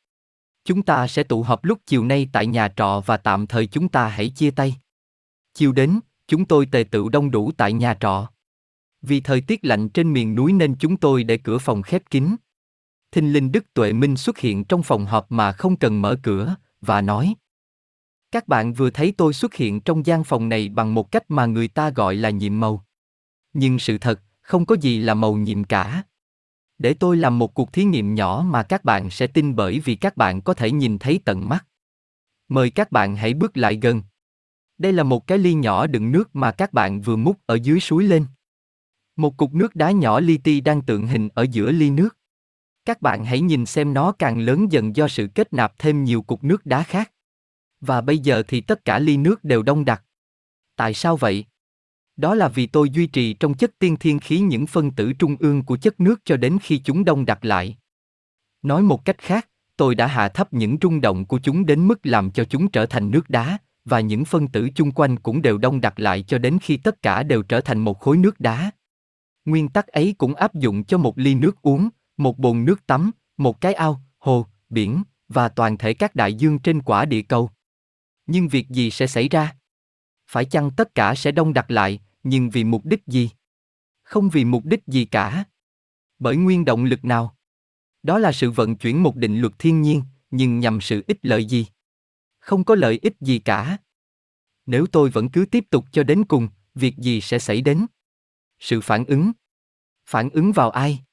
Chúng 0.65 0.81
ta 0.81 1.07
sẽ 1.07 1.23
tụ 1.23 1.43
họp 1.43 1.65
lúc 1.65 1.79
chiều 1.85 2.05
nay 2.05 2.29
tại 2.31 2.47
nhà 2.47 2.73
trọ 2.75 3.01
và 3.05 3.17
tạm 3.17 3.47
thời 3.47 3.67
chúng 3.67 3.89
ta 3.89 4.07
hãy 4.07 4.29
chia 4.29 4.51
tay. 4.51 4.75
Chiều 5.53 5.71
đến, 5.71 5.99
chúng 6.27 6.45
tôi 6.45 6.65
tề 6.65 6.83
tựu 6.83 7.09
đông 7.09 7.31
đủ 7.31 7.51
tại 7.57 7.73
nhà 7.73 7.97
trọ. 7.99 8.29
Vì 9.01 9.19
thời 9.21 9.41
tiết 9.41 9.65
lạnh 9.65 9.89
trên 9.89 10.13
miền 10.13 10.35
núi 10.35 10.53
nên 10.53 10.75
chúng 10.79 10.97
tôi 10.97 11.23
để 11.23 11.37
cửa 11.37 11.57
phòng 11.57 11.81
khép 11.81 12.01
kín. 12.09 12.35
Thinh 13.11 13.33
linh 13.33 13.51
Đức 13.51 13.73
Tuệ 13.73 13.93
Minh 13.93 14.17
xuất 14.17 14.37
hiện 14.37 14.63
trong 14.63 14.83
phòng 14.83 15.05
họp 15.05 15.31
mà 15.31 15.51
không 15.51 15.75
cần 15.75 16.01
mở 16.01 16.15
cửa, 16.23 16.55
và 16.81 17.01
nói. 17.01 17.33
Các 18.31 18.47
bạn 18.47 18.73
vừa 18.73 18.89
thấy 18.89 19.13
tôi 19.17 19.33
xuất 19.33 19.53
hiện 19.53 19.81
trong 19.81 20.05
gian 20.05 20.23
phòng 20.23 20.49
này 20.49 20.69
bằng 20.69 20.93
một 20.93 21.11
cách 21.11 21.23
mà 21.27 21.45
người 21.45 21.67
ta 21.67 21.89
gọi 21.89 22.15
là 22.15 22.29
nhiệm 22.29 22.59
màu. 22.59 22.85
Nhưng 23.53 23.79
sự 23.79 23.97
thật, 23.97 24.21
không 24.41 24.65
có 24.65 24.75
gì 24.81 24.99
là 24.99 25.13
màu 25.13 25.33
nhiệm 25.33 25.63
cả. 25.63 26.03
Để 26.77 26.93
tôi 26.93 27.17
làm 27.17 27.39
một 27.39 27.53
cuộc 27.53 27.73
thí 27.73 27.83
nghiệm 27.83 28.15
nhỏ 28.15 28.45
mà 28.47 28.63
các 28.63 28.83
bạn 28.83 29.09
sẽ 29.09 29.27
tin 29.27 29.55
bởi 29.55 29.79
vì 29.79 29.95
các 29.95 30.17
bạn 30.17 30.41
có 30.41 30.53
thể 30.53 30.71
nhìn 30.71 30.99
thấy 30.99 31.19
tận 31.25 31.49
mắt. 31.49 31.65
Mời 32.47 32.69
các 32.69 32.91
bạn 32.91 33.15
hãy 33.15 33.33
bước 33.33 33.57
lại 33.57 33.79
gần. 33.81 34.03
Đây 34.77 34.93
là 34.93 35.03
một 35.03 35.27
cái 35.27 35.37
ly 35.37 35.53
nhỏ 35.53 35.87
đựng 35.87 36.11
nước 36.11 36.35
mà 36.35 36.51
các 36.51 36.73
bạn 36.73 37.01
vừa 37.01 37.15
múc 37.15 37.37
ở 37.45 37.55
dưới 37.55 37.79
suối 37.79 38.03
lên. 38.03 38.25
Một 39.15 39.37
cục 39.37 39.53
nước 39.53 39.75
đá 39.75 39.91
nhỏ 39.91 40.19
li 40.19 40.37
ti 40.37 40.61
đang 40.61 40.81
tượng 40.81 41.07
hình 41.07 41.29
ở 41.33 41.45
giữa 41.51 41.71
ly 41.71 41.89
nước. 41.89 42.17
Các 42.85 43.01
bạn 43.01 43.25
hãy 43.25 43.41
nhìn 43.41 43.65
xem 43.65 43.93
nó 43.93 44.11
càng 44.11 44.39
lớn 44.39 44.71
dần 44.71 44.95
do 44.95 45.07
sự 45.07 45.27
kết 45.35 45.53
nạp 45.53 45.73
thêm 45.79 46.03
nhiều 46.03 46.21
cục 46.21 46.43
nước 46.43 46.65
đá 46.65 46.83
khác. 46.83 47.11
Và 47.81 48.01
bây 48.01 48.19
giờ 48.19 48.43
thì 48.47 48.61
tất 48.61 48.85
cả 48.85 48.99
ly 48.99 49.17
nước 49.17 49.43
đều 49.43 49.63
đông 49.63 49.85
đặc. 49.85 50.03
Tại 50.75 50.93
sao 50.93 51.17
vậy? 51.17 51.45
Đó 52.17 52.35
là 52.35 52.47
vì 52.47 52.67
tôi 52.67 52.89
duy 52.89 53.07
trì 53.07 53.33
trong 53.33 53.53
chất 53.53 53.79
tiên 53.79 53.97
thiên 53.97 54.19
khí 54.19 54.39
những 54.39 54.67
phân 54.67 54.91
tử 54.91 55.13
trung 55.13 55.35
ương 55.39 55.63
của 55.63 55.77
chất 55.77 55.99
nước 55.99 56.21
cho 56.25 56.37
đến 56.37 56.57
khi 56.61 56.77
chúng 56.79 57.05
đông 57.05 57.25
đặc 57.25 57.45
lại. 57.45 57.77
Nói 58.61 58.81
một 58.81 59.05
cách 59.05 59.17
khác, 59.17 59.49
tôi 59.77 59.95
đã 59.95 60.07
hạ 60.07 60.29
thấp 60.29 60.53
những 60.53 60.77
rung 60.81 61.01
động 61.01 61.25
của 61.25 61.39
chúng 61.43 61.65
đến 61.65 61.87
mức 61.87 61.99
làm 62.03 62.31
cho 62.31 62.43
chúng 62.43 62.71
trở 62.71 62.85
thành 62.85 63.11
nước 63.11 63.29
đá, 63.29 63.57
và 63.85 63.99
những 63.99 64.25
phân 64.25 64.47
tử 64.47 64.69
chung 64.75 64.91
quanh 64.91 65.19
cũng 65.19 65.41
đều 65.41 65.57
đông 65.57 65.81
đặc 65.81 65.99
lại 65.99 66.23
cho 66.27 66.37
đến 66.37 66.57
khi 66.61 66.77
tất 66.77 67.01
cả 67.01 67.23
đều 67.23 67.43
trở 67.43 67.61
thành 67.61 67.79
một 67.79 67.99
khối 67.99 68.17
nước 68.17 68.39
đá. 68.39 68.71
Nguyên 69.45 69.69
tắc 69.69 69.87
ấy 69.87 70.15
cũng 70.17 70.35
áp 70.35 70.55
dụng 70.55 70.83
cho 70.83 70.97
một 70.97 71.17
ly 71.17 71.35
nước 71.35 71.61
uống, 71.61 71.89
một 72.17 72.39
bồn 72.39 72.65
nước 72.65 72.87
tắm, 72.87 73.11
một 73.37 73.61
cái 73.61 73.73
ao, 73.73 74.01
hồ, 74.17 74.45
biển, 74.69 75.03
và 75.29 75.49
toàn 75.49 75.77
thể 75.77 75.93
các 75.93 76.15
đại 76.15 76.33
dương 76.33 76.59
trên 76.59 76.81
quả 76.81 77.05
địa 77.05 77.21
cầu. 77.21 77.49
Nhưng 78.31 78.47
việc 78.47 78.69
gì 78.69 78.91
sẽ 78.91 79.07
xảy 79.07 79.29
ra? 79.29 79.55
Phải 80.27 80.45
chăng 80.45 80.71
tất 80.71 80.95
cả 80.95 81.15
sẽ 81.15 81.31
đông 81.31 81.53
đặc 81.53 81.71
lại, 81.71 81.99
nhưng 82.23 82.49
vì 82.49 82.63
mục 82.63 82.85
đích 82.85 83.07
gì? 83.07 83.29
Không 84.01 84.29
vì 84.29 84.45
mục 84.45 84.65
đích 84.65 84.87
gì 84.87 85.05
cả. 85.05 85.43
Bởi 86.19 86.37
nguyên 86.37 86.65
động 86.65 86.83
lực 86.83 87.05
nào? 87.05 87.35
Đó 88.03 88.19
là 88.19 88.31
sự 88.31 88.51
vận 88.51 88.75
chuyển 88.75 89.03
một 89.03 89.15
định 89.15 89.41
luật 89.41 89.53
thiên 89.59 89.81
nhiên, 89.81 90.03
nhưng 90.31 90.59
nhằm 90.59 90.81
sự 90.81 91.03
ích 91.07 91.17
lợi 91.21 91.45
gì? 91.45 91.65
Không 92.39 92.63
có 92.63 92.75
lợi 92.75 92.99
ích 93.01 93.13
gì 93.21 93.39
cả. 93.39 93.77
Nếu 94.65 94.85
tôi 94.87 95.09
vẫn 95.09 95.29
cứ 95.29 95.45
tiếp 95.45 95.65
tục 95.69 95.85
cho 95.91 96.03
đến 96.03 96.25
cùng, 96.25 96.47
việc 96.75 96.97
gì 96.97 97.21
sẽ 97.21 97.39
xảy 97.39 97.61
đến? 97.61 97.85
Sự 98.59 98.81
phản 98.81 99.05
ứng. 99.05 99.31
Phản 100.05 100.29
ứng 100.29 100.51
vào 100.51 100.69
ai? 100.69 101.03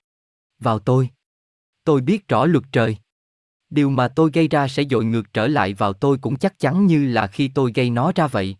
Vào 0.58 0.78
tôi. 0.78 1.10
Tôi 1.84 2.00
biết 2.00 2.28
rõ 2.28 2.46
luật 2.46 2.64
trời. 2.72 2.96
Điều 3.70 3.90
mà 3.90 4.08
tôi 4.08 4.30
gây 4.32 4.48
ra 4.48 4.68
sẽ 4.68 4.82
dội 4.90 5.04
ngược 5.04 5.32
trở 5.32 5.46
lại 5.46 5.74
vào 5.74 5.92
tôi 5.92 6.18
cũng 6.18 6.36
chắc 6.36 6.58
chắn 6.58 6.86
như 6.86 7.06
là 7.06 7.26
khi 7.26 7.48
tôi 7.48 7.72
gây 7.74 7.90
nó 7.90 8.12
ra 8.14 8.26
vậy. 8.26 8.56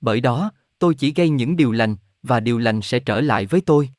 Bởi 0.00 0.20
đó, 0.20 0.50
tôi 0.78 0.94
chỉ 0.94 1.12
gây 1.16 1.28
những 1.28 1.56
điều 1.56 1.72
lành, 1.72 1.96
và 2.22 2.40
điều 2.40 2.58
lành 2.58 2.82
sẽ 2.82 2.98
trở 2.98 3.20
lại 3.20 3.46
với 3.46 3.60
tôi. 3.60 3.90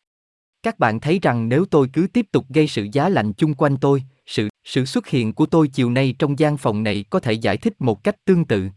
Các 0.63 0.79
bạn 0.79 0.99
thấy 0.99 1.19
rằng 1.21 1.49
nếu 1.49 1.65
tôi 1.65 1.89
cứ 1.93 2.07
tiếp 2.13 2.25
tục 2.31 2.45
gây 2.49 2.67
sự 2.67 2.87
giá 2.91 3.09
lạnh 3.09 3.33
chung 3.33 3.53
quanh 3.53 3.77
tôi, 3.77 4.03
sự 4.25 4.49
sự 4.63 4.85
xuất 4.85 5.07
hiện 5.07 5.33
của 5.33 5.45
tôi 5.45 5.67
chiều 5.67 5.89
nay 5.89 6.15
trong 6.19 6.39
gian 6.39 6.57
phòng 6.57 6.83
này 6.83 7.05
có 7.09 7.19
thể 7.19 7.33
giải 7.33 7.57
thích 7.57 7.73
một 7.79 8.03
cách 8.03 8.25
tương 8.25 8.45
tự. 8.45 8.69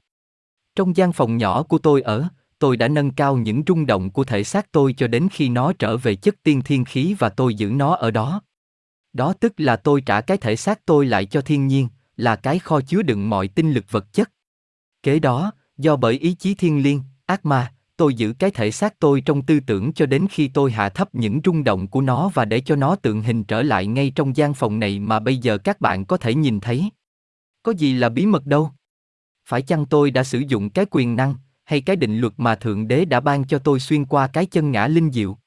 Trong 0.74 0.96
gian 0.96 1.12
phòng 1.12 1.36
nhỏ 1.36 1.62
của 1.62 1.78
tôi 1.78 2.02
ở, 2.02 2.28
tôi 2.58 2.76
đã 2.76 2.88
nâng 2.88 3.10
cao 3.10 3.36
những 3.36 3.62
rung 3.66 3.86
động 3.86 4.10
của 4.10 4.24
thể 4.24 4.44
xác 4.44 4.72
tôi 4.72 4.92
cho 4.92 5.06
đến 5.06 5.28
khi 5.32 5.48
nó 5.48 5.72
trở 5.72 5.96
về 5.96 6.14
chất 6.14 6.34
tiên 6.42 6.62
thiên 6.64 6.84
khí 6.84 7.14
và 7.18 7.28
tôi 7.28 7.54
giữ 7.54 7.70
nó 7.70 7.94
ở 7.94 8.10
đó. 8.10 8.42
Đó 9.12 9.32
tức 9.40 9.52
là 9.56 9.76
tôi 9.76 10.00
trả 10.00 10.20
cái 10.20 10.36
thể 10.36 10.56
xác 10.56 10.86
tôi 10.86 11.06
lại 11.06 11.26
cho 11.26 11.40
thiên 11.40 11.66
nhiên, 11.66 11.88
là 12.16 12.36
cái 12.36 12.58
kho 12.58 12.80
chứa 12.80 13.02
đựng 13.02 13.30
mọi 13.30 13.48
tinh 13.48 13.72
lực 13.72 13.84
vật 13.90 14.12
chất. 14.12 14.30
Kế 15.02 15.18
đó, 15.18 15.52
do 15.78 15.96
bởi 15.96 16.14
ý 16.14 16.34
chí 16.34 16.54
thiên 16.54 16.82
liêng, 16.82 17.00
ác 17.26 17.46
ma, 17.46 17.72
tôi 17.96 18.14
giữ 18.14 18.34
cái 18.38 18.50
thể 18.50 18.70
xác 18.70 18.98
tôi 18.98 19.20
trong 19.20 19.42
tư 19.42 19.60
tưởng 19.60 19.92
cho 19.92 20.06
đến 20.06 20.26
khi 20.30 20.48
tôi 20.48 20.72
hạ 20.72 20.88
thấp 20.88 21.14
những 21.14 21.40
rung 21.44 21.64
động 21.64 21.88
của 21.88 22.00
nó 22.00 22.30
và 22.34 22.44
để 22.44 22.60
cho 22.60 22.76
nó 22.76 22.96
tượng 22.96 23.22
hình 23.22 23.44
trở 23.44 23.62
lại 23.62 23.86
ngay 23.86 24.12
trong 24.14 24.36
gian 24.36 24.54
phòng 24.54 24.78
này 24.78 24.98
mà 24.98 25.20
bây 25.20 25.36
giờ 25.36 25.58
các 25.58 25.80
bạn 25.80 26.04
có 26.04 26.16
thể 26.16 26.34
nhìn 26.34 26.60
thấy. 26.60 26.90
Có 27.62 27.72
gì 27.72 27.94
là 27.94 28.08
bí 28.08 28.26
mật 28.26 28.46
đâu? 28.46 28.70
Phải 29.48 29.62
chăng 29.62 29.86
tôi 29.86 30.10
đã 30.10 30.24
sử 30.24 30.38
dụng 30.38 30.70
cái 30.70 30.86
quyền 30.90 31.16
năng, 31.16 31.34
hay 31.64 31.80
cái 31.80 31.96
định 31.96 32.18
luật 32.18 32.32
mà 32.36 32.54
Thượng 32.54 32.88
Đế 32.88 33.04
đã 33.04 33.20
ban 33.20 33.46
cho 33.46 33.58
tôi 33.58 33.80
xuyên 33.80 34.04
qua 34.04 34.26
cái 34.26 34.46
chân 34.46 34.70
ngã 34.70 34.86
linh 34.86 35.12
diệu? 35.12 35.38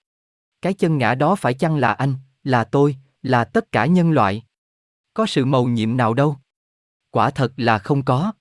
Cái 0.61 0.73
chân 0.73 0.97
ngã 0.97 1.15
đó 1.15 1.35
phải 1.35 1.53
chăng 1.53 1.75
là 1.75 1.93
anh, 1.93 2.15
là 2.43 2.63
tôi, 2.63 2.95
là 3.25 3.43
tất 3.43 3.71
cả 3.71 3.85
nhân 3.85 4.11
loại? 4.11 4.43
Có 5.13 5.25
sự 5.25 5.45
mầu 5.45 5.67
nhiệm 5.67 5.97
nào 5.97 6.13
đâu? 6.13 6.37
Quả 7.11 7.29
thật 7.29 7.53
là 7.57 7.79
không 7.79 8.03
có. 8.03 8.31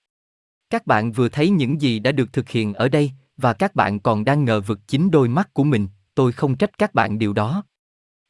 Các 0.70 0.86
bạn 0.86 1.12
vừa 1.12 1.28
thấy 1.28 1.50
những 1.50 1.80
gì 1.80 1.98
đã 1.98 2.12
được 2.12 2.32
thực 2.32 2.48
hiện 2.48 2.74
ở 2.74 2.88
đây, 2.88 3.12
và 3.36 3.52
các 3.52 3.74
bạn 3.74 4.00
còn 4.00 4.24
đang 4.24 4.44
ngờ 4.44 4.60
vực 4.60 4.80
chính 4.86 5.10
đôi 5.10 5.28
mắt 5.28 5.54
của 5.54 5.64
mình, 5.64 5.88
tôi 6.14 6.32
không 6.32 6.56
trách 6.56 6.78
các 6.78 6.94
bạn 6.94 7.18
điều 7.18 7.32
đó. 7.32 7.64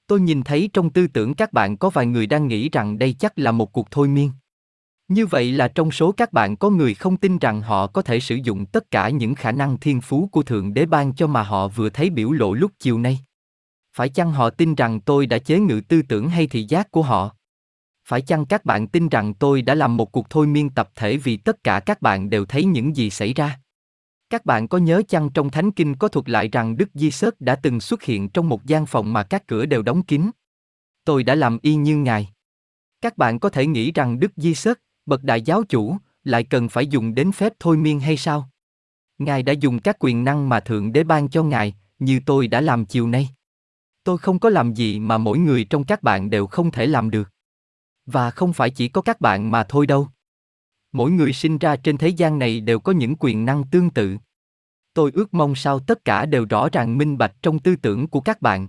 Tôi 0.07 0.21
nhìn 0.21 0.43
thấy 0.43 0.71
trong 0.73 0.91
tư 0.91 1.07
tưởng 1.07 1.35
các 1.35 1.53
bạn 1.53 1.77
có 1.77 1.91
vài 1.91 2.07
người 2.07 2.27
đang 2.27 2.49
nghĩ 2.49 2.69
rằng 2.69 2.99
đây 2.99 3.13
chắc 3.13 3.39
là 3.39 3.53
một 3.53 3.73
cuộc 3.73 3.91
thôi 3.91 4.09
miên. 4.09 4.31
Như 5.09 5.27
vậy 5.27 5.53
là 5.53 5.69
trong 5.69 5.91
số 5.91 6.13
các 6.13 6.33
bạn 6.33 6.57
có 6.57 6.71
người 6.71 6.95
không 6.95 7.17
tin 7.17 7.39
rằng 7.39 7.61
họ 7.61 7.87
có 7.87 8.03
thể 8.03 8.21
sử 8.21 8.35
dụng 8.35 8.67
tất 8.67 8.91
cả 8.91 9.09
những 9.09 9.35
khả 9.35 9.53
năng 9.53 9.79
thiên 9.79 10.01
phú 10.01 10.29
của 10.33 10.43
Thượng 10.43 10.75
Đế 10.75 10.87
ban 10.87 11.15
cho 11.15 11.27
mà 11.27 11.43
họ 11.43 11.69
vừa 11.69 11.91
thấy 11.91 12.11
biểu 12.11 12.33
lộ 12.33 12.55
lúc 12.55 12.73
chiều 12.79 12.99
nay. 12.99 13.21
Phải 13.97 14.09
chăng 14.09 14.33
họ 14.33 14.51
tin 14.51 14.75
rằng 14.75 15.01
tôi 15.01 15.27
đã 15.27 15.39
chế 15.39 15.59
ngự 15.59 15.81
tư 15.89 16.03
tưởng 16.03 16.29
hay 16.29 16.47
thị 16.47 16.65
giác 16.65 16.91
của 16.91 17.03
họ? 17.03 17.37
Phải 18.09 18.23
chăng 18.23 18.47
các 18.47 18.65
bạn 18.65 18.89
tin 18.89 19.09
rằng 19.09 19.35
tôi 19.35 19.63
đã 19.63 19.75
làm 19.75 19.97
một 19.97 20.13
cuộc 20.13 20.31
thôi 20.31 20.47
miên 20.47 20.71
tập 20.71 20.91
thể 20.95 21.17
vì 21.17 21.37
tất 21.37 21.65
cả 21.65 21.81
các 21.81 22.03
bạn 22.03 22.31
đều 22.31 22.47
thấy 22.47 22.65
những 22.65 22.97
gì 22.97 23.11
xảy 23.11 23.35
ra? 23.35 23.61
Các 24.31 24.45
bạn 24.45 24.69
có 24.69 24.79
nhớ 24.79 25.03
chăng 25.09 25.31
trong 25.31 25.51
Thánh 25.51 25.73
Kinh 25.73 25.95
có 25.95 26.09
thuật 26.09 26.29
lại 26.29 26.49
rằng 26.49 26.77
Đức 26.77 26.89
Di 26.95 27.11
Sớt 27.11 27.41
đã 27.41 27.57
từng 27.57 27.81
xuất 27.81 28.03
hiện 28.03 28.29
trong 28.29 28.49
một 28.49 28.65
gian 28.65 28.87
phòng 28.87 29.13
mà 29.13 29.23
các 29.23 29.47
cửa 29.47 29.67
đều 29.67 29.83
đóng 29.83 30.03
kín? 30.03 30.31
Tôi 31.05 31.25
đã 31.25 31.35
làm 31.35 31.59
y 31.63 31.75
như 31.75 31.97
Ngài. 31.97 32.29
Các 33.01 33.17
bạn 33.17 33.39
có 33.39 33.49
thể 33.49 33.67
nghĩ 33.67 33.93
rằng 33.93 34.21
Đức 34.21 34.33
Di 34.37 34.55
Sớt, 34.55 34.81
bậc 35.07 35.23
đại 35.23 35.43
giáo 35.43 35.63
chủ, 35.69 35.97
lại 36.25 36.45
cần 36.45 36.69
phải 36.69 36.87
dùng 36.87 37.15
đến 37.15 37.33
phép 37.33 37.53
thôi 37.61 37.77
miên 37.77 38.01
hay 38.01 38.17
sao? 38.17 38.49
Ngài 39.19 39.43
đã 39.43 39.53
dùng 39.53 39.79
các 39.79 39.97
quyền 40.01 40.25
năng 40.25 40.49
mà 40.49 40.61
Thượng 40.61 40.93
Đế 40.93 41.05
ban 41.05 41.29
cho 41.29 41.43
Ngài, 41.43 41.75
như 41.99 42.21
tôi 42.27 42.49
đã 42.49 42.61
làm 42.61 42.87
chiều 42.87 43.09
nay. 43.09 43.29
Tôi 44.05 44.19
không 44.19 44.39
có 44.39 44.51
làm 44.51 44.75
gì 44.75 45.01
mà 45.01 45.19
mỗi 45.19 45.39
người 45.39 45.65
trong 45.65 45.85
các 45.85 46.03
bạn 46.03 46.31
đều 46.31 46.47
không 46.47 46.71
thể 46.71 46.87
làm 46.87 47.11
được. 47.11 47.29
Và 48.07 48.31
không 48.31 48.53
phải 48.53 48.71
chỉ 48.71 48.89
có 48.89 49.01
các 49.01 49.21
bạn 49.21 49.51
mà 49.51 49.65
thôi 49.65 49.87
đâu 49.87 50.09
mỗi 50.93 51.11
người 51.11 51.33
sinh 51.33 51.59
ra 51.59 51.77
trên 51.77 51.97
thế 51.97 52.09
gian 52.09 52.39
này 52.39 52.61
đều 52.61 52.81
có 52.81 52.93
những 52.93 53.17
quyền 53.19 53.45
năng 53.45 53.65
tương 53.65 53.91
tự 53.91 54.17
tôi 54.95 55.11
ước 55.15 55.35
mong 55.35 55.55
sao 55.55 55.81
tất 55.81 56.05
cả 56.05 56.27
đều 56.27 56.47
rõ 56.51 56.69
ràng 56.73 56.99
minh 56.99 57.19
bạch 57.19 57.35
trong 57.43 57.59
tư 57.59 57.77
tưởng 57.77 58.09
của 58.09 58.21
các 58.21 58.43
bạn 58.43 58.69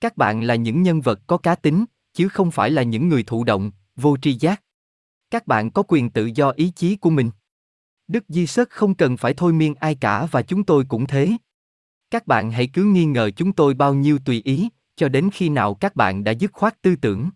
Các 0.00 0.16
bạn 0.16 0.42
là 0.42 0.54
những 0.54 0.82
nhân 0.82 1.00
vật 1.00 1.20
có 1.26 1.38
cá 1.38 1.54
tính, 1.54 1.84
chứ 2.12 2.28
không 2.28 2.50
phải 2.50 2.70
là 2.70 2.82
những 2.82 3.08
người 3.08 3.22
thụ 3.22 3.44
động, 3.44 3.70
vô 3.96 4.16
tri 4.16 4.32
giác. 4.32 4.62
Các 5.30 5.46
bạn 5.46 5.70
có 5.70 5.82
quyền 5.82 6.10
tự 6.10 6.30
do 6.34 6.50
ý 6.50 6.72
chí 6.76 6.96
của 6.96 7.10
mình. 7.10 7.30
Đức 8.08 8.24
Di 8.28 8.46
Sớt 8.46 8.70
không 8.70 8.94
cần 8.94 9.16
phải 9.16 9.34
thôi 9.34 9.52
miên 9.52 9.74
ai 9.74 9.94
cả 9.94 10.26
và 10.30 10.42
chúng 10.42 10.64
tôi 10.64 10.84
cũng 10.88 11.06
thế. 11.06 11.32
Các 12.12 12.26
bạn 12.26 12.50
hãy 12.50 12.66
cứ 12.66 12.84
nghi 12.84 13.04
ngờ 13.04 13.30
chúng 13.30 13.52
tôi 13.52 13.74
bao 13.74 13.94
nhiêu 13.94 14.18
tùy 14.24 14.42
ý, 14.44 14.68
cho 14.96 15.08
đến 15.08 15.30
khi 15.32 15.48
nào 15.48 15.74
các 15.74 15.96
bạn 15.96 16.24
đã 16.24 16.32
dứt 16.32 16.52
khoát 16.52 16.82
tư 16.82 16.96
tưởng. 16.96 17.30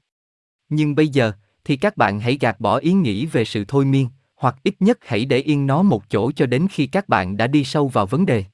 Nhưng 0.69 0.95
bây 0.95 1.09
giờ, 1.09 1.33
thì 1.65 1.77
các 1.77 1.97
bạn 1.97 2.21
hãy 2.21 2.39
gạt 2.41 2.61
bỏ 2.61 2.77
ý 2.77 2.93
nghĩ 2.93 3.27
về 3.27 3.45
sự 3.45 3.65
thôi 3.69 3.85
miên, 3.85 4.09
hoặc 4.35 4.57
ít 4.62 4.75
nhất 4.81 4.99
hãy 5.01 5.25
để 5.25 5.39
yên 5.39 5.67
nó 5.67 5.83
một 5.83 6.11
chỗ 6.11 6.33
cho 6.33 6.47
đến 6.47 6.67
khi 6.71 6.87
các 6.87 7.09
bạn 7.09 7.37
đã 7.37 7.47
đi 7.47 7.65
sâu 7.65 7.89
vào 7.89 8.07
vấn 8.07 8.27
đề. 8.27 8.45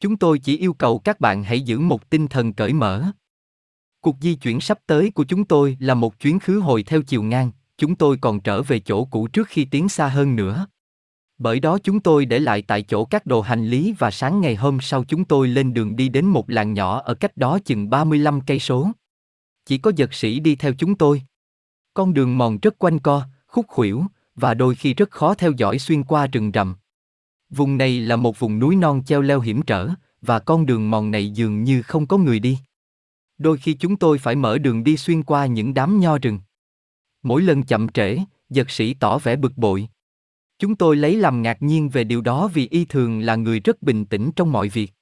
Chúng 0.00 0.16
tôi 0.16 0.38
chỉ 0.38 0.58
yêu 0.58 0.72
cầu 0.72 0.98
các 0.98 1.20
bạn 1.20 1.44
hãy 1.44 1.60
giữ 1.60 1.78
một 1.78 2.10
tinh 2.10 2.28
thần 2.28 2.52
cởi 2.52 2.72
mở. 2.72 3.04
Cuộc 4.00 4.16
di 4.20 4.34
chuyển 4.34 4.60
sắp 4.60 4.78
tới 4.86 5.10
của 5.10 5.24
chúng 5.24 5.44
tôi 5.44 5.76
là 5.80 5.94
một 5.94 6.20
chuyến 6.20 6.38
khứ 6.38 6.58
hồi 6.58 6.82
theo 6.82 7.02
chiều 7.02 7.22
ngang, 7.22 7.50
chúng 7.78 7.94
tôi 7.94 8.16
còn 8.20 8.40
trở 8.40 8.62
về 8.62 8.80
chỗ 8.80 9.04
cũ 9.04 9.28
trước 9.28 9.48
khi 9.48 9.64
tiến 9.64 9.88
xa 9.88 10.08
hơn 10.08 10.36
nữa. 10.36 10.66
Bởi 11.38 11.60
đó 11.60 11.78
chúng 11.78 12.00
tôi 12.00 12.26
để 12.26 12.38
lại 12.38 12.62
tại 12.62 12.82
chỗ 12.82 13.04
các 13.04 13.26
đồ 13.26 13.40
hành 13.40 13.66
lý 13.66 13.94
và 13.98 14.10
sáng 14.10 14.40
ngày 14.40 14.54
hôm 14.54 14.78
sau 14.80 15.04
chúng 15.04 15.24
tôi 15.24 15.48
lên 15.48 15.74
đường 15.74 15.96
đi 15.96 16.08
đến 16.08 16.26
một 16.26 16.50
làng 16.50 16.72
nhỏ 16.72 17.00
ở 17.00 17.14
cách 17.14 17.36
đó 17.36 17.58
chừng 17.64 17.90
35 17.90 18.40
cây 18.40 18.58
số. 18.58 18.90
Chỉ 19.66 19.78
có 19.78 19.92
giật 19.96 20.14
sĩ 20.14 20.40
đi 20.40 20.56
theo 20.56 20.72
chúng 20.78 20.94
tôi. 20.94 21.22
Con 21.94 22.14
đường 22.14 22.38
mòn 22.38 22.58
rất 22.62 22.78
quanh 22.78 22.98
co, 22.98 23.22
khúc 23.46 23.66
khuỷu 23.68 24.04
và 24.34 24.54
đôi 24.54 24.74
khi 24.74 24.94
rất 24.94 25.10
khó 25.10 25.34
theo 25.34 25.52
dõi 25.56 25.78
xuyên 25.78 26.04
qua 26.04 26.26
rừng 26.26 26.50
rậm. 26.54 26.76
Vùng 27.50 27.76
này 27.76 28.00
là 28.00 28.16
một 28.16 28.38
vùng 28.38 28.58
núi 28.58 28.76
non 28.76 29.02
treo 29.06 29.22
leo 29.22 29.40
hiểm 29.40 29.62
trở 29.62 29.88
và 30.22 30.38
con 30.38 30.66
đường 30.66 30.90
mòn 30.90 31.10
này 31.10 31.30
dường 31.30 31.64
như 31.64 31.82
không 31.82 32.06
có 32.06 32.18
người 32.18 32.38
đi. 32.38 32.58
Đôi 33.38 33.58
khi 33.58 33.74
chúng 33.74 33.96
tôi 33.96 34.18
phải 34.18 34.36
mở 34.36 34.58
đường 34.58 34.84
đi 34.84 34.96
xuyên 34.96 35.22
qua 35.22 35.46
những 35.46 35.74
đám 35.74 36.00
nho 36.00 36.18
rừng. 36.18 36.38
Mỗi 37.22 37.42
lần 37.42 37.62
chậm 37.62 37.88
trễ, 37.88 38.18
giật 38.50 38.70
sĩ 38.70 38.94
tỏ 38.94 39.18
vẻ 39.18 39.36
bực 39.36 39.52
bội. 39.56 39.88
Chúng 40.58 40.76
tôi 40.76 40.96
lấy 40.96 41.16
làm 41.16 41.42
ngạc 41.42 41.62
nhiên 41.62 41.88
về 41.88 42.04
điều 42.04 42.20
đó 42.20 42.48
vì 42.54 42.68
y 42.68 42.84
thường 42.84 43.20
là 43.20 43.36
người 43.36 43.60
rất 43.60 43.82
bình 43.82 44.04
tĩnh 44.04 44.30
trong 44.36 44.52
mọi 44.52 44.68
việc. 44.68 44.92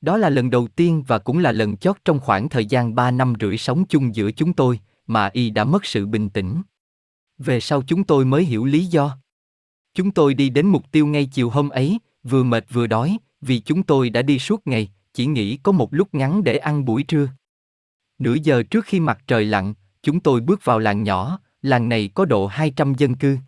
Đó 0.00 0.16
là 0.16 0.30
lần 0.30 0.50
đầu 0.50 0.68
tiên 0.68 1.04
và 1.06 1.18
cũng 1.18 1.38
là 1.38 1.52
lần 1.52 1.76
chót 1.76 1.96
trong 2.04 2.20
khoảng 2.20 2.48
thời 2.48 2.66
gian 2.66 2.94
3 2.94 3.10
năm 3.10 3.32
rưỡi 3.40 3.58
sống 3.58 3.84
chung 3.88 4.14
giữa 4.14 4.30
chúng 4.30 4.52
tôi, 4.52 4.80
mà 5.06 5.30
y 5.32 5.50
đã 5.50 5.64
mất 5.64 5.86
sự 5.86 6.06
bình 6.06 6.30
tĩnh. 6.30 6.62
Về 7.38 7.60
sau 7.60 7.82
chúng 7.82 8.04
tôi 8.04 8.24
mới 8.24 8.44
hiểu 8.44 8.64
lý 8.64 8.84
do. 8.84 9.18
Chúng 9.94 10.10
tôi 10.10 10.34
đi 10.34 10.50
đến 10.50 10.66
mục 10.66 10.92
tiêu 10.92 11.06
ngay 11.06 11.28
chiều 11.32 11.50
hôm 11.50 11.68
ấy, 11.68 11.98
vừa 12.22 12.42
mệt 12.42 12.66
vừa 12.70 12.86
đói, 12.86 13.18
vì 13.40 13.60
chúng 13.60 13.82
tôi 13.82 14.10
đã 14.10 14.22
đi 14.22 14.38
suốt 14.38 14.66
ngày, 14.66 14.88
chỉ 15.14 15.26
nghĩ 15.26 15.56
có 15.56 15.72
một 15.72 15.94
lúc 15.94 16.14
ngắn 16.14 16.44
để 16.44 16.58
ăn 16.58 16.84
buổi 16.84 17.02
trưa. 17.02 17.28
Nửa 18.18 18.34
giờ 18.34 18.62
trước 18.62 18.84
khi 18.84 19.00
mặt 19.00 19.18
trời 19.26 19.44
lặn, 19.44 19.74
chúng 20.02 20.20
tôi 20.20 20.40
bước 20.40 20.64
vào 20.64 20.78
làng 20.78 21.02
nhỏ, 21.02 21.38
làng 21.62 21.88
này 21.88 22.10
có 22.14 22.24
độ 22.24 22.46
200 22.46 22.94
dân 22.94 23.14
cư. 23.14 23.38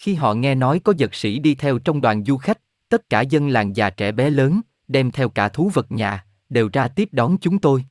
Khi 0.00 0.14
họ 0.14 0.34
nghe 0.34 0.54
nói 0.54 0.80
có 0.84 0.94
giật 0.96 1.14
sĩ 1.14 1.38
đi 1.38 1.54
theo 1.54 1.78
trong 1.78 2.00
đoàn 2.00 2.24
du 2.24 2.36
khách, 2.36 2.58
tất 2.88 3.08
cả 3.10 3.20
dân 3.20 3.48
làng 3.48 3.76
già 3.76 3.90
trẻ 3.90 4.12
bé 4.12 4.30
lớn, 4.30 4.60
đem 4.88 5.10
theo 5.10 5.28
cả 5.28 5.48
thú 5.48 5.70
vật 5.74 5.92
nhà, 5.92 6.24
đều 6.48 6.70
ra 6.72 6.88
tiếp 6.88 7.08
đón 7.12 7.36
chúng 7.40 7.58
tôi. 7.58 7.84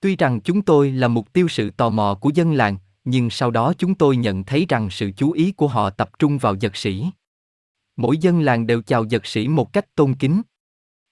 Tuy 0.00 0.16
rằng 0.16 0.40
chúng 0.40 0.62
tôi 0.62 0.92
là 0.92 1.08
mục 1.08 1.32
tiêu 1.32 1.48
sự 1.48 1.70
tò 1.70 1.90
mò 1.90 2.18
của 2.20 2.30
dân 2.34 2.52
làng, 2.52 2.76
nhưng 3.04 3.30
sau 3.30 3.50
đó 3.50 3.72
chúng 3.78 3.94
tôi 3.94 4.16
nhận 4.16 4.44
thấy 4.44 4.66
rằng 4.68 4.90
sự 4.90 5.10
chú 5.16 5.32
ý 5.32 5.52
của 5.52 5.68
họ 5.68 5.90
tập 5.90 6.10
trung 6.18 6.38
vào 6.38 6.54
giật 6.54 6.76
sĩ. 6.76 7.06
Mỗi 7.96 8.18
dân 8.18 8.40
làng 8.40 8.66
đều 8.66 8.82
chào 8.82 9.04
giật 9.04 9.26
sĩ 9.26 9.48
một 9.48 9.72
cách 9.72 9.94
tôn 9.94 10.14
kính. 10.14 10.42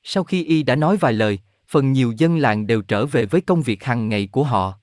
Sau 0.02 0.24
khi 0.24 0.44
y 0.44 0.62
đã 0.62 0.76
nói 0.76 0.96
vài 0.96 1.12
lời, 1.12 1.38
phần 1.68 1.92
nhiều 1.92 2.12
dân 2.16 2.38
làng 2.38 2.66
đều 2.66 2.82
trở 2.82 3.06
về 3.06 3.26
với 3.26 3.40
công 3.40 3.62
việc 3.62 3.84
hàng 3.84 4.08
ngày 4.08 4.28
của 4.32 4.44
họ. 4.44 4.74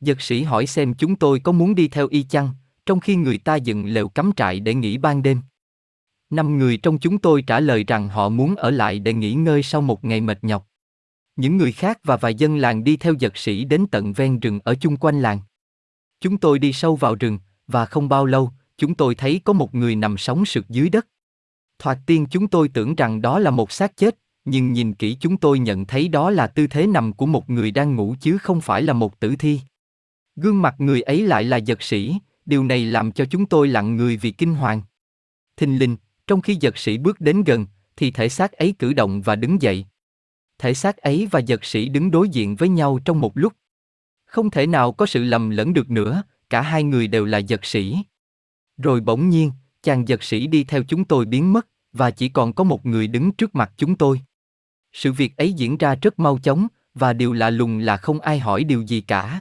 Giật 0.00 0.20
sĩ 0.20 0.42
hỏi 0.42 0.66
xem 0.66 0.94
chúng 0.94 1.16
tôi 1.16 1.40
có 1.40 1.52
muốn 1.52 1.74
đi 1.74 1.88
theo 1.88 2.08
y 2.08 2.22
chăng, 2.22 2.50
trong 2.88 3.00
khi 3.00 3.16
người 3.16 3.38
ta 3.38 3.56
dựng 3.56 3.86
lều 3.86 4.08
cắm 4.08 4.32
trại 4.36 4.60
để 4.60 4.74
nghỉ 4.74 4.98
ban 4.98 5.22
đêm. 5.22 5.40
Năm 6.30 6.58
người 6.58 6.76
trong 6.76 6.98
chúng 6.98 7.18
tôi 7.18 7.42
trả 7.42 7.60
lời 7.60 7.84
rằng 7.84 8.08
họ 8.08 8.28
muốn 8.28 8.56
ở 8.56 8.70
lại 8.70 8.98
để 8.98 9.12
nghỉ 9.12 9.32
ngơi 9.32 9.62
sau 9.62 9.80
một 9.80 10.04
ngày 10.04 10.20
mệt 10.20 10.44
nhọc. 10.44 10.68
Những 11.36 11.56
người 11.56 11.72
khác 11.72 11.98
và 12.04 12.16
vài 12.16 12.34
dân 12.34 12.56
làng 12.56 12.84
đi 12.84 12.96
theo 12.96 13.14
giật 13.18 13.36
sĩ 13.36 13.64
đến 13.64 13.86
tận 13.90 14.12
ven 14.12 14.40
rừng 14.40 14.60
ở 14.64 14.74
chung 14.74 14.96
quanh 14.96 15.20
làng. 15.20 15.40
Chúng 16.20 16.38
tôi 16.38 16.58
đi 16.58 16.72
sâu 16.72 16.96
vào 16.96 17.14
rừng, 17.14 17.38
và 17.66 17.86
không 17.86 18.08
bao 18.08 18.26
lâu, 18.26 18.50
chúng 18.78 18.94
tôi 18.94 19.14
thấy 19.14 19.40
có 19.44 19.52
một 19.52 19.74
người 19.74 19.96
nằm 19.96 20.18
sống 20.18 20.44
sượt 20.44 20.64
dưới 20.68 20.88
đất. 20.88 21.06
Thoạt 21.78 21.98
tiên 22.06 22.26
chúng 22.30 22.48
tôi 22.48 22.68
tưởng 22.68 22.94
rằng 22.94 23.22
đó 23.22 23.38
là 23.38 23.50
một 23.50 23.72
xác 23.72 23.96
chết, 23.96 24.18
nhưng 24.44 24.72
nhìn 24.72 24.94
kỹ 24.94 25.16
chúng 25.20 25.36
tôi 25.36 25.58
nhận 25.58 25.84
thấy 25.84 26.08
đó 26.08 26.30
là 26.30 26.46
tư 26.46 26.66
thế 26.66 26.86
nằm 26.86 27.12
của 27.12 27.26
một 27.26 27.50
người 27.50 27.70
đang 27.70 27.94
ngủ 27.94 28.14
chứ 28.20 28.38
không 28.38 28.60
phải 28.60 28.82
là 28.82 28.92
một 28.92 29.20
tử 29.20 29.34
thi. 29.38 29.60
Gương 30.36 30.62
mặt 30.62 30.74
người 30.78 31.02
ấy 31.02 31.22
lại 31.22 31.44
là 31.44 31.56
giật 31.56 31.82
sĩ, 31.82 32.18
điều 32.48 32.64
này 32.64 32.84
làm 32.84 33.12
cho 33.12 33.24
chúng 33.24 33.46
tôi 33.46 33.68
lặng 33.68 33.96
người 33.96 34.16
vì 34.16 34.30
kinh 34.30 34.54
hoàng. 34.54 34.82
Thình 35.56 35.78
lình, 35.78 35.96
trong 36.26 36.40
khi 36.40 36.56
giật 36.60 36.78
sĩ 36.78 36.98
bước 36.98 37.20
đến 37.20 37.44
gần, 37.44 37.66
thì 37.96 38.10
thể 38.10 38.28
xác 38.28 38.52
ấy 38.52 38.74
cử 38.78 38.92
động 38.92 39.22
và 39.22 39.36
đứng 39.36 39.62
dậy. 39.62 39.86
Thể 40.58 40.74
xác 40.74 40.96
ấy 40.96 41.28
và 41.30 41.40
giật 41.40 41.64
sĩ 41.64 41.88
đứng 41.88 42.10
đối 42.10 42.28
diện 42.28 42.56
với 42.56 42.68
nhau 42.68 42.98
trong 43.04 43.20
một 43.20 43.36
lúc. 43.38 43.52
Không 44.26 44.50
thể 44.50 44.66
nào 44.66 44.92
có 44.92 45.06
sự 45.06 45.24
lầm 45.24 45.50
lẫn 45.50 45.72
được 45.72 45.90
nữa, 45.90 46.22
cả 46.50 46.60
hai 46.60 46.82
người 46.82 47.06
đều 47.06 47.24
là 47.24 47.38
giật 47.38 47.64
sĩ. 47.64 47.96
Rồi 48.76 49.00
bỗng 49.00 49.28
nhiên, 49.28 49.52
chàng 49.82 50.08
giật 50.08 50.22
sĩ 50.22 50.46
đi 50.46 50.64
theo 50.64 50.82
chúng 50.88 51.04
tôi 51.04 51.24
biến 51.24 51.52
mất, 51.52 51.66
và 51.92 52.10
chỉ 52.10 52.28
còn 52.28 52.52
có 52.52 52.64
một 52.64 52.86
người 52.86 53.06
đứng 53.06 53.32
trước 53.32 53.54
mặt 53.54 53.72
chúng 53.76 53.96
tôi. 53.96 54.20
Sự 54.92 55.12
việc 55.12 55.36
ấy 55.36 55.52
diễn 55.52 55.76
ra 55.76 55.94
rất 55.94 56.18
mau 56.18 56.38
chóng, 56.38 56.66
và 56.94 57.12
điều 57.12 57.32
lạ 57.32 57.50
lùng 57.50 57.78
là 57.78 57.96
không 57.96 58.20
ai 58.20 58.38
hỏi 58.38 58.64
điều 58.64 58.82
gì 58.82 59.00
cả. 59.00 59.40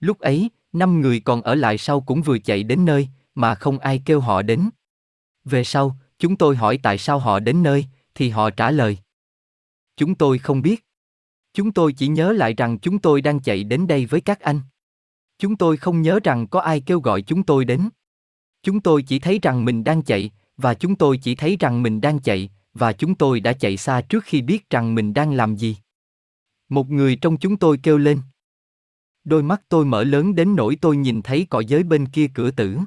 Lúc 0.00 0.18
ấy, 0.18 0.50
năm 0.72 1.00
người 1.00 1.20
còn 1.20 1.42
ở 1.42 1.54
lại 1.54 1.78
sau 1.78 2.00
cũng 2.00 2.22
vừa 2.22 2.38
chạy 2.38 2.62
đến 2.62 2.84
nơi, 2.84 3.08
mà 3.34 3.54
không 3.54 3.78
ai 3.78 4.02
kêu 4.04 4.20
họ 4.20 4.42
đến. 4.42 4.70
Về 5.44 5.64
sau, 5.64 5.96
chúng 6.18 6.36
tôi 6.36 6.56
hỏi 6.56 6.78
tại 6.82 6.98
sao 6.98 7.18
họ 7.18 7.38
đến 7.38 7.62
nơi, 7.62 7.86
thì 8.14 8.30
họ 8.30 8.50
trả 8.50 8.70
lời. 8.70 8.98
Chúng 9.96 10.14
tôi 10.14 10.38
không 10.38 10.62
biết. 10.62 10.84
Chúng 11.54 11.72
tôi 11.72 11.92
chỉ 11.92 12.08
nhớ 12.08 12.32
lại 12.32 12.54
rằng 12.54 12.78
chúng 12.78 12.98
tôi 12.98 13.20
đang 13.20 13.40
chạy 13.40 13.64
đến 13.64 13.86
đây 13.86 14.06
với 14.06 14.20
các 14.20 14.40
anh. 14.40 14.60
Chúng 15.38 15.56
tôi 15.56 15.76
không 15.76 16.02
nhớ 16.02 16.20
rằng 16.24 16.46
có 16.46 16.60
ai 16.60 16.80
kêu 16.80 17.00
gọi 17.00 17.22
chúng 17.22 17.42
tôi 17.42 17.64
đến. 17.64 17.88
Chúng 18.62 18.80
tôi 18.80 19.02
chỉ 19.02 19.18
thấy 19.18 19.38
rằng 19.42 19.64
mình 19.64 19.84
đang 19.84 20.02
chạy, 20.02 20.30
và 20.56 20.74
chúng 20.74 20.96
tôi 20.96 21.18
chỉ 21.18 21.34
thấy 21.34 21.56
rằng 21.60 21.82
mình 21.82 22.00
đang 22.00 22.18
chạy, 22.18 22.50
và 22.74 22.92
chúng 22.92 23.14
tôi 23.14 23.40
đã 23.40 23.52
chạy 23.52 23.76
xa 23.76 24.00
trước 24.00 24.24
khi 24.24 24.42
biết 24.42 24.70
rằng 24.70 24.94
mình 24.94 25.14
đang 25.14 25.32
làm 25.32 25.56
gì. 25.56 25.76
Một 26.68 26.90
người 26.90 27.16
trong 27.16 27.36
chúng 27.36 27.56
tôi 27.56 27.78
kêu 27.82 27.98
lên. 27.98 28.20
Đôi 29.28 29.42
mắt 29.42 29.62
tôi 29.68 29.84
mở 29.84 30.04
lớn 30.04 30.34
đến 30.34 30.56
nỗi 30.56 30.76
tôi 30.80 30.96
nhìn 30.96 31.22
thấy 31.22 31.46
cõi 31.50 31.64
giới 31.64 31.82
bên 31.82 32.06
kia 32.06 32.26
cửa 32.34 32.50
tử. 32.50 32.78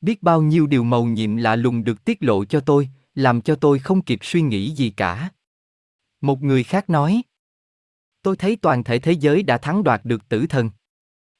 Biết 0.00 0.22
bao 0.22 0.42
nhiêu 0.42 0.66
điều 0.66 0.84
màu 0.84 1.04
nhiệm 1.04 1.36
lạ 1.36 1.56
lùng 1.56 1.84
được 1.84 2.04
tiết 2.04 2.18
lộ 2.20 2.44
cho 2.44 2.60
tôi, 2.60 2.88
làm 3.14 3.40
cho 3.40 3.54
tôi 3.54 3.78
không 3.78 4.02
kịp 4.02 4.18
suy 4.22 4.42
nghĩ 4.42 4.70
gì 4.70 4.90
cả. 4.90 5.30
Một 6.20 6.42
người 6.42 6.64
khác 6.64 6.90
nói. 6.90 7.22
Tôi 8.22 8.36
thấy 8.36 8.56
toàn 8.56 8.84
thể 8.84 8.98
thế 8.98 9.12
giới 9.12 9.42
đã 9.42 9.58
thắng 9.58 9.84
đoạt 9.84 10.04
được 10.04 10.28
tử 10.28 10.46
thần. 10.46 10.70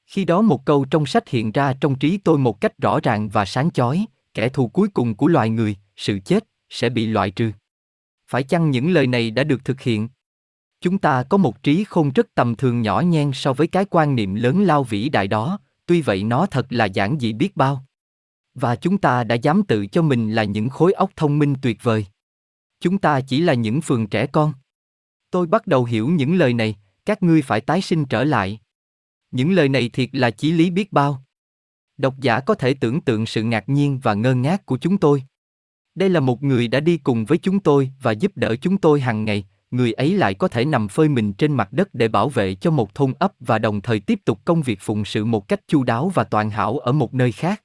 Khi 0.05 0.25
đó 0.25 0.41
một 0.41 0.65
câu 0.65 0.85
trong 0.85 1.05
sách 1.05 1.29
hiện 1.29 1.51
ra 1.51 1.73
trong 1.81 1.99
trí 1.99 2.17
tôi 2.17 2.37
một 2.37 2.61
cách 2.61 2.77
rõ 2.77 2.99
ràng 3.03 3.29
và 3.29 3.45
sáng 3.45 3.71
chói, 3.71 4.05
kẻ 4.33 4.49
thù 4.49 4.67
cuối 4.67 4.87
cùng 4.93 5.15
của 5.15 5.27
loài 5.27 5.49
người, 5.49 5.75
sự 5.95 6.19
chết, 6.25 6.47
sẽ 6.69 6.89
bị 6.89 7.05
loại 7.05 7.31
trừ. 7.31 7.51
Phải 8.27 8.43
chăng 8.43 8.71
những 8.71 8.91
lời 8.91 9.07
này 9.07 9.31
đã 9.31 9.43
được 9.43 9.65
thực 9.65 9.81
hiện? 9.81 10.09
Chúng 10.81 10.97
ta 10.97 11.23
có 11.23 11.37
một 11.37 11.63
trí 11.63 11.83
khôn 11.83 12.11
rất 12.15 12.27
tầm 12.35 12.55
thường 12.55 12.81
nhỏ 12.81 13.01
nhen 13.01 13.31
so 13.33 13.53
với 13.53 13.67
cái 13.67 13.85
quan 13.89 14.15
niệm 14.15 14.35
lớn 14.35 14.63
lao 14.63 14.83
vĩ 14.83 15.09
đại 15.09 15.27
đó, 15.27 15.59
tuy 15.85 16.01
vậy 16.01 16.23
nó 16.23 16.45
thật 16.45 16.65
là 16.69 16.85
giản 16.85 17.17
dị 17.19 17.33
biết 17.33 17.57
bao. 17.57 17.85
Và 18.53 18.75
chúng 18.75 18.97
ta 18.97 19.23
đã 19.23 19.35
dám 19.35 19.63
tự 19.63 19.87
cho 19.87 20.01
mình 20.01 20.31
là 20.31 20.43
những 20.43 20.69
khối 20.69 20.93
óc 20.93 21.11
thông 21.15 21.39
minh 21.39 21.55
tuyệt 21.61 21.83
vời. 21.83 22.05
Chúng 22.79 22.97
ta 22.97 23.21
chỉ 23.21 23.41
là 23.41 23.53
những 23.53 23.81
phường 23.81 24.07
trẻ 24.07 24.27
con. 24.27 24.53
Tôi 25.31 25.47
bắt 25.47 25.67
đầu 25.67 25.85
hiểu 25.85 26.09
những 26.09 26.35
lời 26.35 26.53
này, 26.53 26.75
các 27.05 27.23
ngươi 27.23 27.41
phải 27.41 27.61
tái 27.61 27.81
sinh 27.81 28.05
trở 28.05 28.23
lại. 28.23 28.59
Những 29.31 29.51
lời 29.51 29.69
này 29.69 29.89
thiệt 29.89 30.09
là 30.11 30.31
chí 30.31 30.51
lý 30.51 30.69
biết 30.69 30.93
bao. 30.93 31.23
Độc 31.97 32.19
giả 32.19 32.39
có 32.39 32.53
thể 32.53 32.73
tưởng 32.73 33.01
tượng 33.01 33.25
sự 33.25 33.43
ngạc 33.43 33.69
nhiên 33.69 33.99
và 34.03 34.13
ngơ 34.13 34.35
ngác 34.35 34.65
của 34.65 34.77
chúng 34.77 34.97
tôi. 34.97 35.23
Đây 35.95 36.09
là 36.09 36.19
một 36.19 36.43
người 36.43 36.67
đã 36.67 36.79
đi 36.79 36.97
cùng 36.97 37.25
với 37.25 37.37
chúng 37.37 37.59
tôi 37.59 37.91
và 38.01 38.11
giúp 38.11 38.31
đỡ 38.35 38.55
chúng 38.55 38.77
tôi 38.77 39.01
hàng 39.01 39.25
ngày, 39.25 39.45
người 39.71 39.93
ấy 39.93 40.17
lại 40.17 40.33
có 40.33 40.47
thể 40.47 40.65
nằm 40.65 40.87
phơi 40.87 41.09
mình 41.09 41.33
trên 41.33 41.53
mặt 41.53 41.73
đất 41.73 41.93
để 41.93 42.07
bảo 42.07 42.29
vệ 42.29 42.55
cho 42.55 42.71
một 42.71 42.95
thôn 42.95 43.13
ấp 43.19 43.33
và 43.39 43.59
đồng 43.59 43.81
thời 43.81 43.99
tiếp 43.99 44.19
tục 44.25 44.39
công 44.45 44.61
việc 44.61 44.79
phụng 44.81 45.05
sự 45.05 45.25
một 45.25 45.47
cách 45.47 45.61
chu 45.67 45.83
đáo 45.83 46.11
và 46.13 46.23
toàn 46.23 46.49
hảo 46.49 46.79
ở 46.79 46.91
một 46.91 47.13
nơi 47.13 47.31
khác. 47.31 47.63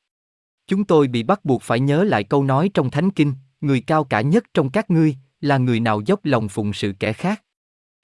Chúng 0.66 0.84
tôi 0.84 1.08
bị 1.08 1.22
bắt 1.22 1.44
buộc 1.44 1.62
phải 1.62 1.80
nhớ 1.80 2.04
lại 2.04 2.24
câu 2.24 2.44
nói 2.44 2.70
trong 2.74 2.90
Thánh 2.90 3.10
Kinh, 3.10 3.34
người 3.60 3.80
cao 3.80 4.04
cả 4.04 4.20
nhất 4.20 4.44
trong 4.54 4.70
các 4.70 4.90
ngươi, 4.90 5.16
là 5.40 5.58
người 5.58 5.80
nào 5.80 6.00
dốc 6.00 6.20
lòng 6.24 6.48
phụng 6.48 6.72
sự 6.72 6.92
kẻ 6.98 7.12
khác. 7.12 7.42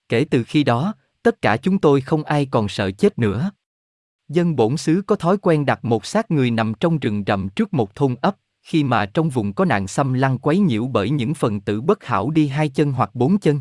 Kể 0.09 0.25
từ 0.31 0.45
khi 0.45 0.65
đó, 0.65 0.95
tất 1.23 1.43
cả 1.43 1.57
chúng 1.57 1.79
tôi 1.79 2.01
không 2.01 2.25
ai 2.25 2.47
còn 2.51 2.69
sợ 2.69 2.91
chết 2.91 3.19
nữa. 3.19 3.51
Dân 4.29 4.57
bổn 4.57 4.77
xứ 4.77 5.03
có 5.07 5.17
thói 5.17 5.37
quen 5.37 5.67
đặt 5.67 5.85
một 5.85 6.07
xác 6.07 6.31
người 6.31 6.51
nằm 6.51 6.75
trong 6.75 6.99
rừng 6.99 7.25
rậm 7.27 7.49
trước 7.49 7.75
một 7.75 7.95
thôn 7.95 8.15
ấp, 8.21 8.37
khi 8.63 8.85
mà 8.85 9.07
trong 9.07 9.29
vùng 9.29 9.53
có 9.53 9.65
nạn 9.65 9.89
xâm 9.89 10.13
lăng 10.13 10.39
quấy 10.39 10.59
nhiễu 10.59 10.87
bởi 10.87 11.11
những 11.11 11.35
phần 11.35 11.61
tử 11.61 11.81
bất 11.81 12.05
hảo 12.05 12.31
đi 12.31 12.49
hai 12.49 12.69
chân 12.69 12.93
hoặc 12.93 13.15
bốn 13.15 13.39
chân. 13.39 13.61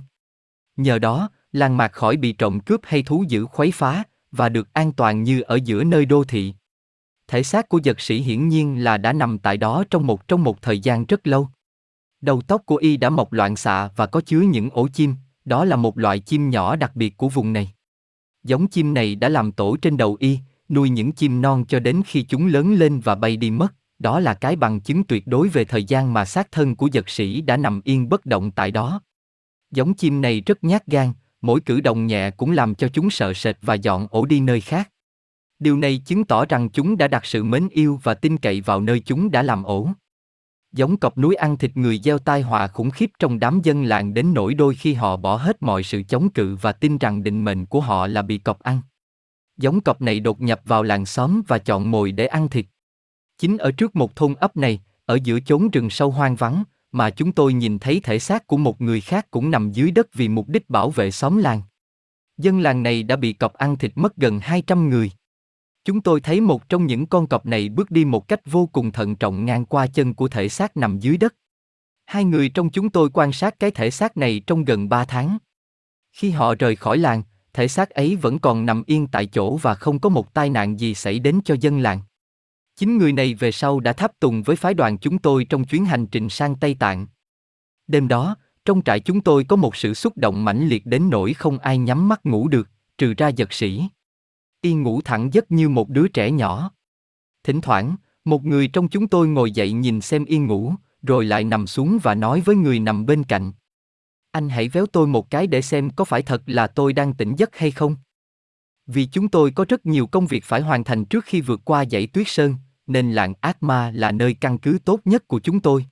Nhờ 0.78 1.00
đó, 1.00 1.30
làng 1.52 1.78
mạc 1.78 1.92
khỏi 1.92 2.18
bị 2.18 2.34
trộm 2.34 2.60
cướp 2.60 2.82
hay 2.84 3.04
thú 3.04 3.26
dữ 3.28 3.46
khuấy 3.46 3.72
phá, 3.72 4.04
và 4.32 4.50
được 4.50 4.74
an 4.74 4.92
toàn 4.92 5.24
như 5.24 5.42
ở 5.42 5.60
giữa 5.64 5.84
nơi 5.84 6.06
đô 6.06 6.24
thị. 6.24 6.54
Thể 7.28 7.44
xác 7.44 7.70
của 7.70 7.80
giật 7.84 8.02
sĩ 8.02 8.22
hiển 8.22 8.48
nhiên 8.48 8.84
là 8.84 8.98
đã 8.98 9.14
nằm 9.14 9.40
tại 9.40 9.58
đó 9.58 9.84
trong 9.90 10.08
một 10.08 10.28
trong 10.28 10.44
một 10.44 10.62
thời 10.62 10.80
gian 10.80 11.06
rất 11.06 11.28
lâu. 11.28 11.48
Đầu 12.22 12.42
tóc 12.42 12.62
của 12.66 12.76
y 12.76 12.98
đã 12.98 13.10
mọc 13.10 13.34
loạn 13.34 13.56
xạ 13.56 13.90
và 13.96 14.06
có 14.06 14.22
chứa 14.22 14.42
những 14.42 14.70
ổ 14.70 14.88
chim, 14.88 15.16
đó 15.46 15.66
là 15.66 15.76
một 15.76 15.98
loại 15.98 16.20
chim 16.20 16.50
nhỏ 16.50 16.76
đặc 16.76 16.96
biệt 16.96 17.18
của 17.18 17.30
vùng 17.30 17.54
này. 17.54 17.72
Giống 18.44 18.68
chim 18.68 18.94
này 18.94 19.16
đã 19.16 19.30
làm 19.30 19.52
tổ 19.52 19.78
trên 19.78 19.98
đầu 19.98 20.18
y, 20.20 20.40
nuôi 20.70 20.90
những 20.90 21.12
chim 21.12 21.42
non 21.42 21.66
cho 21.68 21.80
đến 21.80 22.02
khi 22.06 22.24
chúng 22.24 22.48
lớn 22.48 22.74
lên 22.74 23.00
và 23.00 23.16
bay 23.16 23.38
đi 23.38 23.52
mất. 23.52 23.74
Đó 24.00 24.20
là 24.20 24.34
cái 24.34 24.56
bằng 24.56 24.80
chứng 24.80 25.04
tuyệt 25.04 25.28
đối 25.28 25.48
về 25.48 25.66
thời 25.66 25.84
gian 25.84 26.14
mà 26.14 26.26
xác 26.26 26.52
thân 26.52 26.76
của 26.76 26.88
giật 26.92 27.10
sĩ 27.10 27.42
đã 27.42 27.58
nằm 27.58 27.82
yên 27.84 28.10
bất 28.10 28.26
động 28.26 28.52
tại 28.52 28.72
đó. 28.72 29.02
Giống 29.72 29.94
chim 29.94 30.22
này 30.22 30.42
rất 30.42 30.64
nhát 30.64 30.88
gan, 30.88 31.14
mỗi 31.42 31.60
cử 31.62 31.82
động 31.82 32.08
nhẹ 32.08 32.32
cũng 32.32 32.52
làm 32.52 32.76
cho 32.76 32.88
chúng 32.88 33.10
sợ 33.10 33.34
sệt 33.34 33.58
và 33.62 33.74
dọn 33.74 34.08
ổ 34.10 34.26
đi 34.26 34.40
nơi 34.40 34.62
khác. 34.62 34.92
Điều 35.60 35.78
này 35.78 36.02
chứng 36.06 36.26
tỏ 36.26 36.46
rằng 36.46 36.70
chúng 36.70 36.98
đã 36.98 37.08
đặt 37.08 37.26
sự 37.26 37.44
mến 37.44 37.68
yêu 37.72 38.00
và 38.04 38.14
tin 38.14 38.38
cậy 38.38 38.62
vào 38.62 38.82
nơi 38.82 39.00
chúng 39.00 39.32
đã 39.32 39.44
làm 39.44 39.64
ổ. 39.64 39.90
Giống 40.72 40.98
cọp 40.98 41.18
núi 41.18 41.36
ăn 41.36 41.58
thịt 41.58 41.78
người 41.78 42.00
gieo 42.04 42.20
tai 42.20 42.42
họa 42.42 42.68
khủng 42.68 42.92
khiếp 42.92 43.10
trong 43.20 43.40
đám 43.40 43.62
dân 43.64 43.84
làng 43.84 44.14
đến 44.14 44.34
nỗi 44.34 44.54
đôi 44.54 44.76
khi 44.76 44.94
họ 44.94 45.18
bỏ 45.18 45.36
hết 45.36 45.64
mọi 45.64 45.84
sự 45.84 46.04
chống 46.04 46.30
cự 46.30 46.56
và 46.56 46.72
tin 46.72 46.98
rằng 46.98 47.24
định 47.24 47.44
mệnh 47.44 47.66
của 47.66 47.82
họ 47.82 48.08
là 48.08 48.22
bị 48.22 48.38
cọp 48.38 48.60
ăn. 48.60 48.82
Giống 49.58 49.82
cọp 49.82 50.02
này 50.02 50.20
đột 50.20 50.42
nhập 50.42 50.62
vào 50.66 50.84
làng 50.84 51.06
xóm 51.06 51.42
và 51.48 51.58
chọn 51.58 51.92
mồi 51.92 52.12
để 52.12 52.26
ăn 52.26 52.50
thịt. 52.50 52.66
Chính 53.38 53.58
ở 53.58 53.72
trước 53.72 53.96
một 53.96 54.16
thôn 54.16 54.34
ấp 54.34 54.58
này, 54.58 54.82
ở 55.06 55.20
giữa 55.24 55.40
chốn 55.40 55.70
rừng 55.70 55.90
sâu 55.90 56.12
hoang 56.12 56.36
vắng, 56.36 56.64
mà 56.92 57.10
chúng 57.10 57.32
tôi 57.32 57.54
nhìn 57.54 57.80
thấy 57.80 58.00
thể 58.04 58.20
xác 58.20 58.48
của 58.48 58.58
một 58.58 58.82
người 58.82 59.02
khác 59.02 59.32
cũng 59.32 59.52
nằm 59.52 59.72
dưới 59.72 59.92
đất 59.92 60.14
vì 60.14 60.28
mục 60.28 60.48
đích 60.48 60.70
bảo 60.70 60.90
vệ 60.90 61.12
xóm 61.12 61.38
làng. 61.38 61.62
Dân 62.38 62.60
làng 62.60 62.84
này 62.84 63.04
đã 63.04 63.16
bị 63.16 63.34
cọp 63.34 63.54
ăn 63.54 63.78
thịt 63.78 63.92
mất 63.96 64.16
gần 64.16 64.40
200 64.40 64.90
người. 64.90 65.12
Chúng 65.86 66.02
tôi 66.02 66.22
thấy 66.22 66.42
một 66.42 66.70
trong 66.70 66.86
những 66.86 67.06
con 67.06 67.28
cọp 67.28 67.46
này 67.46 67.70
bước 67.70 67.92
đi 67.92 68.06
một 68.06 68.28
cách 68.28 68.42
vô 68.46 68.70
cùng 68.72 68.92
thận 68.92 69.16
trọng 69.16 69.46
ngang 69.46 69.66
qua 69.66 69.88
chân 69.88 70.14
của 70.14 70.28
thể 70.28 70.50
xác 70.50 70.78
nằm 70.78 71.00
dưới 71.00 71.18
đất. 71.18 71.36
Hai 72.06 72.24
người 72.24 72.50
trong 72.50 72.70
chúng 72.70 72.90
tôi 72.90 73.10
quan 73.14 73.32
sát 73.32 73.60
cái 73.60 73.72
thể 73.72 73.92
xác 73.92 74.18
này 74.18 74.42
trong 74.48 74.66
gần 74.66 74.90
ba 74.90 75.06
tháng. 75.06 75.38
Khi 76.12 76.30
họ 76.30 76.56
rời 76.56 76.76
khỏi 76.76 76.98
làng, 76.98 77.24
thể 77.54 77.68
xác 77.68 77.90
ấy 77.90 78.16
vẫn 78.16 78.40
còn 78.40 78.66
nằm 78.66 78.84
yên 78.88 79.08
tại 79.08 79.26
chỗ 79.26 79.58
và 79.58 79.76
không 79.76 80.00
có 80.00 80.10
một 80.10 80.34
tai 80.34 80.50
nạn 80.50 80.80
gì 80.80 80.96
xảy 80.96 81.20
đến 81.20 81.40
cho 81.46 81.56
dân 81.60 81.80
làng. 81.80 82.02
Chính 82.82 82.98
người 82.98 83.14
này 83.14 83.34
về 83.34 83.52
sau 83.52 83.80
đã 83.80 83.94
tháp 83.94 84.20
tùng 84.20 84.44
với 84.44 84.56
phái 84.56 84.74
đoàn 84.74 84.98
chúng 84.98 85.18
tôi 85.18 85.46
trong 85.46 85.64
chuyến 85.64 85.86
hành 85.86 86.08
trình 86.08 86.30
sang 86.30 86.56
Tây 86.56 86.76
Tạng. 86.80 87.08
Đêm 87.88 88.08
đó, 88.08 88.36
trong 88.66 88.82
trại 88.82 89.00
chúng 89.00 89.22
tôi 89.22 89.44
có 89.44 89.56
một 89.56 89.76
sự 89.76 89.94
xúc 89.94 90.18
động 90.18 90.46
mãnh 90.46 90.68
liệt 90.68 90.86
đến 90.86 91.10
nỗi 91.10 91.34
không 91.34 91.60
ai 91.60 91.78
nhắm 91.78 92.08
mắt 92.08 92.26
ngủ 92.26 92.48
được, 92.48 92.70
trừ 92.98 93.14
ra 93.18 93.28
giật 93.28 93.54
sĩ. 93.54 93.84
Y 94.62 94.74
ngủ 94.74 95.02
thẳng 95.02 95.34
giấc 95.34 95.52
như 95.52 95.70
một 95.70 95.90
đứa 95.90 96.08
trẻ 96.08 96.32
nhỏ. 96.32 96.72
Thỉnh 97.44 97.62
thoảng, 97.62 97.96
một 98.26 98.46
người 98.46 98.68
trong 98.68 98.88
chúng 98.88 99.08
tôi 99.08 99.28
ngồi 99.28 99.52
dậy 99.52 99.72
nhìn 99.72 100.02
xem 100.02 100.26
Y 100.26 100.38
ngủ, 100.38 100.74
rồi 101.02 101.26
lại 101.26 101.44
nằm 101.44 101.68
xuống 101.68 102.00
và 102.04 102.16
nói 102.16 102.42
với 102.42 102.56
người 102.56 102.80
nằm 102.80 103.06
bên 103.06 103.24
cạnh. 103.24 103.52
Anh 104.32 104.50
hãy 104.50 104.70
véo 104.70 104.86
tôi 104.86 105.08
một 105.08 105.30
cái 105.30 105.48
để 105.48 105.62
xem 105.62 105.90
có 105.90 106.06
phải 106.06 106.22
thật 106.22 106.42
là 106.46 106.68
tôi 106.68 106.94
đang 106.94 107.14
tỉnh 107.14 107.36
giấc 107.36 107.58
hay 107.58 107.72
không. 107.72 107.96
Vì 108.88 109.06
chúng 109.06 109.30
tôi 109.30 109.52
có 109.52 109.66
rất 109.70 109.86
nhiều 109.86 110.08
công 110.08 110.28
việc 110.28 110.44
phải 110.44 110.62
hoàn 110.62 110.84
thành 110.84 111.06
trước 111.06 111.26
khi 111.26 111.42
vượt 111.42 111.62
qua 111.66 111.86
dãy 111.86 112.08
tuyết 112.08 112.28
sơn, 112.28 112.56
nên 112.88 113.12
làng 113.12 113.34
ác 113.42 113.64
ma 113.64 113.92
là 113.96 114.12
nơi 114.12 114.34
căn 114.34 114.58
cứ 114.58 114.78
tốt 114.86 115.00
nhất 115.06 115.28
của 115.28 115.40
chúng 115.40 115.60
tôi. 115.60 115.86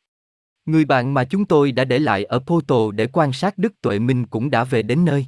Người 0.65 0.85
bạn 0.85 1.13
mà 1.13 1.23
chúng 1.23 1.45
tôi 1.45 1.71
đã 1.71 1.85
để 1.85 1.99
lại 1.99 2.23
ở 2.23 2.39
Porto 2.39 2.91
để 2.91 3.07
quan 3.07 3.33
sát 3.33 3.57
Đức 3.57 3.81
Tuệ 3.81 3.99
Minh 3.99 4.25
cũng 4.25 4.49
đã 4.49 4.63
về 4.63 4.81
đến 4.81 5.05
nơi. 5.05 5.25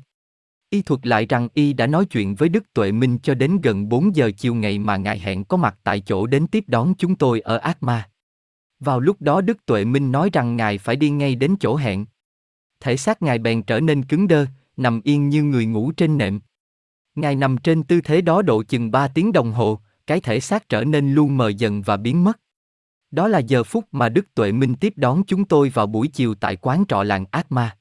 Y 0.69 0.81
thuật 0.81 1.07
lại 1.07 1.25
rằng 1.25 1.47
Y 1.53 1.73
đã 1.73 1.87
nói 1.87 2.05
chuyện 2.05 2.35
với 2.35 2.49
Đức 2.49 2.73
Tuệ 2.73 2.91
Minh 2.91 3.17
cho 3.23 3.33
đến 3.33 3.61
gần 3.61 3.89
4 3.89 4.15
giờ 4.15 4.31
chiều 4.37 4.55
ngày 4.55 4.79
mà 4.79 4.97
ngài 4.97 5.19
hẹn 5.19 5.43
có 5.43 5.57
mặt 5.57 5.79
tại 5.83 5.99
chỗ 5.99 6.27
đến 6.27 6.47
tiếp 6.47 6.63
đón 6.67 6.93
chúng 6.97 7.15
tôi 7.15 7.39
ở 7.39 7.57
Ác 7.57 7.83
Ma. 7.83 8.09
Vào 8.79 8.99
lúc 8.99 9.21
đó 9.21 9.41
Đức 9.41 9.65
Tuệ 9.65 9.85
Minh 9.85 10.11
nói 10.11 10.29
rằng 10.33 10.55
ngài 10.55 10.77
phải 10.77 10.95
đi 10.95 11.09
ngay 11.09 11.35
đến 11.35 11.55
chỗ 11.59 11.75
hẹn. 11.75 12.05
Thể 12.79 12.97
xác 12.97 13.21
ngài 13.21 13.39
bèn 13.39 13.63
trở 13.63 13.79
nên 13.79 14.03
cứng 14.03 14.27
đơ, 14.27 14.45
nằm 14.77 15.01
yên 15.03 15.29
như 15.29 15.43
người 15.43 15.65
ngủ 15.65 15.91
trên 15.91 16.17
nệm. 16.17 16.39
Ngài 17.15 17.35
nằm 17.35 17.57
trên 17.57 17.83
tư 17.83 18.01
thế 18.01 18.21
đó 18.21 18.41
độ 18.41 18.63
chừng 18.63 18.91
3 18.91 19.07
tiếng 19.07 19.31
đồng 19.31 19.51
hồ, 19.51 19.79
cái 20.11 20.19
thể 20.19 20.39
xác 20.39 20.69
trở 20.69 20.83
nên 20.83 21.13
luôn 21.13 21.37
mờ 21.37 21.49
dần 21.49 21.81
và 21.81 21.97
biến 21.97 22.23
mất. 22.23 22.39
Đó 23.11 23.27
là 23.27 23.39
giờ 23.39 23.63
phút 23.63 23.85
mà 23.91 24.09
Đức 24.09 24.25
Tuệ 24.35 24.51
Minh 24.51 24.75
tiếp 24.75 24.93
đón 24.95 25.23
chúng 25.27 25.45
tôi 25.45 25.69
vào 25.69 25.87
buổi 25.87 26.07
chiều 26.07 26.35
tại 26.35 26.55
quán 26.55 26.83
trọ 26.87 27.03
làng 27.03 27.25
Ác 27.31 27.51
Ma. 27.51 27.77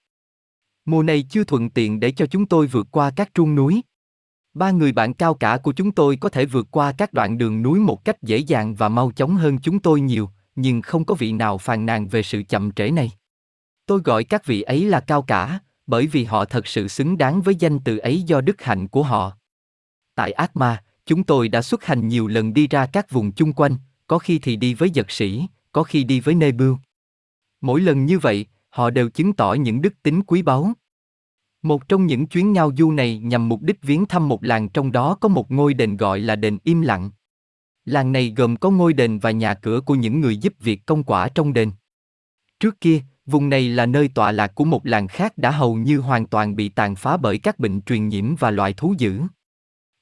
Mùa 0.85 1.03
này 1.03 1.25
chưa 1.31 1.45
thuận 1.45 1.71
tiện 1.71 2.01
để 2.01 2.11
cho 2.11 2.27
chúng 2.27 2.47
tôi 2.47 2.67
vượt 2.67 2.87
qua 2.91 3.11
các 3.17 3.35
trung 3.35 3.55
núi. 3.55 3.83
Ba 4.55 4.71
người 4.71 4.93
bạn 4.93 5.15
cao 5.15 5.35
cả 5.35 5.57
của 5.57 5.73
chúng 5.73 5.93
tôi 5.93 6.17
có 6.17 6.29
thể 6.29 6.47
vượt 6.47 6.67
qua 6.71 6.93
các 6.93 7.13
đoạn 7.13 7.39
đường 7.39 7.63
núi 7.63 7.79
một 7.79 8.05
cách 8.05 8.23
dễ 8.23 8.39
dàng 8.39 8.75
và 8.75 8.89
mau 8.89 9.13
chóng 9.13 9.37
hơn 9.37 9.59
chúng 9.59 9.79
tôi 9.79 10.01
nhiều, 10.01 10.31
nhưng 10.55 10.83
không 10.83 11.05
có 11.05 11.15
vị 11.15 11.33
nào 11.33 11.59
phàn 11.59 11.87
nàn 11.87 12.09
về 12.09 12.23
sự 12.23 12.43
chậm 12.49 12.73
trễ 12.73 12.91
này. 12.91 13.11
Tôi 13.87 14.01
gọi 14.05 14.25
các 14.25 14.47
vị 14.47 14.63
ấy 14.63 14.85
là 14.85 15.01
cao 15.01 15.23
cả, 15.23 15.59
bởi 15.87 16.07
vì 16.07 16.25
họ 16.25 16.45
thật 16.45 16.67
sự 16.67 16.89
xứng 16.89 17.19
đáng 17.19 17.43
với 17.43 17.55
danh 17.55 17.79
từ 17.79 17.99
ấy 17.99 18.23
do 18.23 18.41
đức 18.41 18.63
hạnh 18.63 18.89
của 18.89 19.03
họ. 19.03 19.33
Tại 20.15 20.33
Ác 20.33 20.57
Ma, 20.57 20.83
chúng 21.11 21.25
tôi 21.25 21.49
đã 21.49 21.63
xuất 21.63 21.85
hành 21.85 22.09
nhiều 22.09 22.27
lần 22.27 22.55
đi 22.55 22.67
ra 22.67 22.87
các 22.87 23.11
vùng 23.11 23.33
chung 23.33 23.53
quanh, 23.53 23.77
có 24.07 24.19
khi 24.19 24.39
thì 24.39 24.57
đi 24.57 24.75
với 24.75 24.91
giật 24.91 25.11
sĩ, 25.11 25.47
có 25.73 25.83
khi 25.83 26.05
đi 26.05 26.21
với 26.21 26.35
nê 26.35 26.53
bưu. 26.53 26.79
Mỗi 27.61 27.81
lần 27.81 28.07
như 28.07 28.19
vậy, 28.19 28.47
họ 28.69 28.91
đều 28.91 29.11
chứng 29.11 29.33
tỏ 29.33 29.53
những 29.53 29.83
đức 29.83 29.95
tính 30.03 30.23
quý 30.23 30.43
báu. 30.43 30.73
Một 31.63 31.89
trong 31.89 32.07
những 32.07 32.27
chuyến 32.27 32.53
ngao 32.53 32.73
du 32.79 32.91
này 32.93 33.19
nhằm 33.19 33.49
mục 33.49 33.63
đích 33.63 33.83
viếng 33.83 34.07
thăm 34.07 34.29
một 34.29 34.45
làng 34.45 34.69
trong 34.69 34.93
đó 34.93 35.17
có 35.21 35.29
một 35.29 35.51
ngôi 35.51 35.75
đền 35.75 35.97
gọi 35.97 36.21
là 36.21 36.37
đền 36.37 36.59
im 36.65 36.81
lặng. 36.81 37.11
Làng 37.85 38.13
này 38.13 38.35
gồm 38.37 38.57
có 38.57 38.71
ngôi 38.71 38.93
đền 38.93 39.19
và 39.19 39.31
nhà 39.31 39.55
cửa 39.55 39.81
của 39.81 39.95
những 39.95 40.21
người 40.21 40.37
giúp 40.37 40.55
việc 40.61 40.87
công 40.87 41.05
quả 41.05 41.29
trong 41.29 41.53
đền. 41.53 41.73
Trước 42.61 42.81
kia, 42.81 43.03
vùng 43.27 43.49
này 43.49 43.69
là 43.69 43.87
nơi 43.87 44.09
tọa 44.09 44.33
lạc 44.33 44.55
của 44.55 44.65
một 44.65 44.87
làng 44.87 45.09
khác 45.09 45.39
đã 45.39 45.51
hầu 45.51 45.75
như 45.75 45.99
hoàn 45.99 46.27
toàn 46.27 46.57
bị 46.57 46.69
tàn 46.69 46.97
phá 46.97 47.17
bởi 47.17 47.39
các 47.39 47.59
bệnh 47.59 47.81
truyền 47.81 48.09
nhiễm 48.09 48.35
và 48.35 48.51
loại 48.51 48.73
thú 48.73 48.95
dữ. 48.99 49.21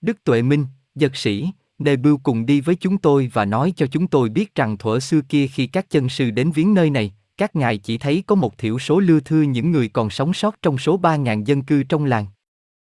Đức 0.00 0.24
Tuệ 0.24 0.42
Minh, 0.42 0.66
giật 0.94 1.16
sĩ, 1.16 1.50
đề 1.78 1.96
Bưu 1.96 2.18
cùng 2.18 2.46
đi 2.46 2.60
với 2.60 2.74
chúng 2.74 2.98
tôi 2.98 3.30
và 3.32 3.44
nói 3.44 3.72
cho 3.76 3.86
chúng 3.86 4.06
tôi 4.06 4.28
biết 4.28 4.54
rằng 4.54 4.76
thuở 4.76 5.00
xưa 5.00 5.20
kia 5.28 5.46
khi 5.46 5.66
các 5.66 5.90
chân 5.90 6.08
sư 6.08 6.30
đến 6.30 6.50
viếng 6.50 6.74
nơi 6.74 6.90
này, 6.90 7.12
các 7.36 7.56
ngài 7.56 7.78
chỉ 7.78 7.98
thấy 7.98 8.24
có 8.26 8.34
một 8.34 8.58
thiểu 8.58 8.78
số 8.78 9.00
lưa 9.00 9.20
thưa 9.20 9.42
những 9.42 9.70
người 9.70 9.88
còn 9.88 10.10
sống 10.10 10.34
sót 10.34 10.62
trong 10.62 10.78
số 10.78 10.98
3.000 10.98 11.44
dân 11.44 11.62
cư 11.62 11.82
trong 11.82 12.04
làng. 12.04 12.26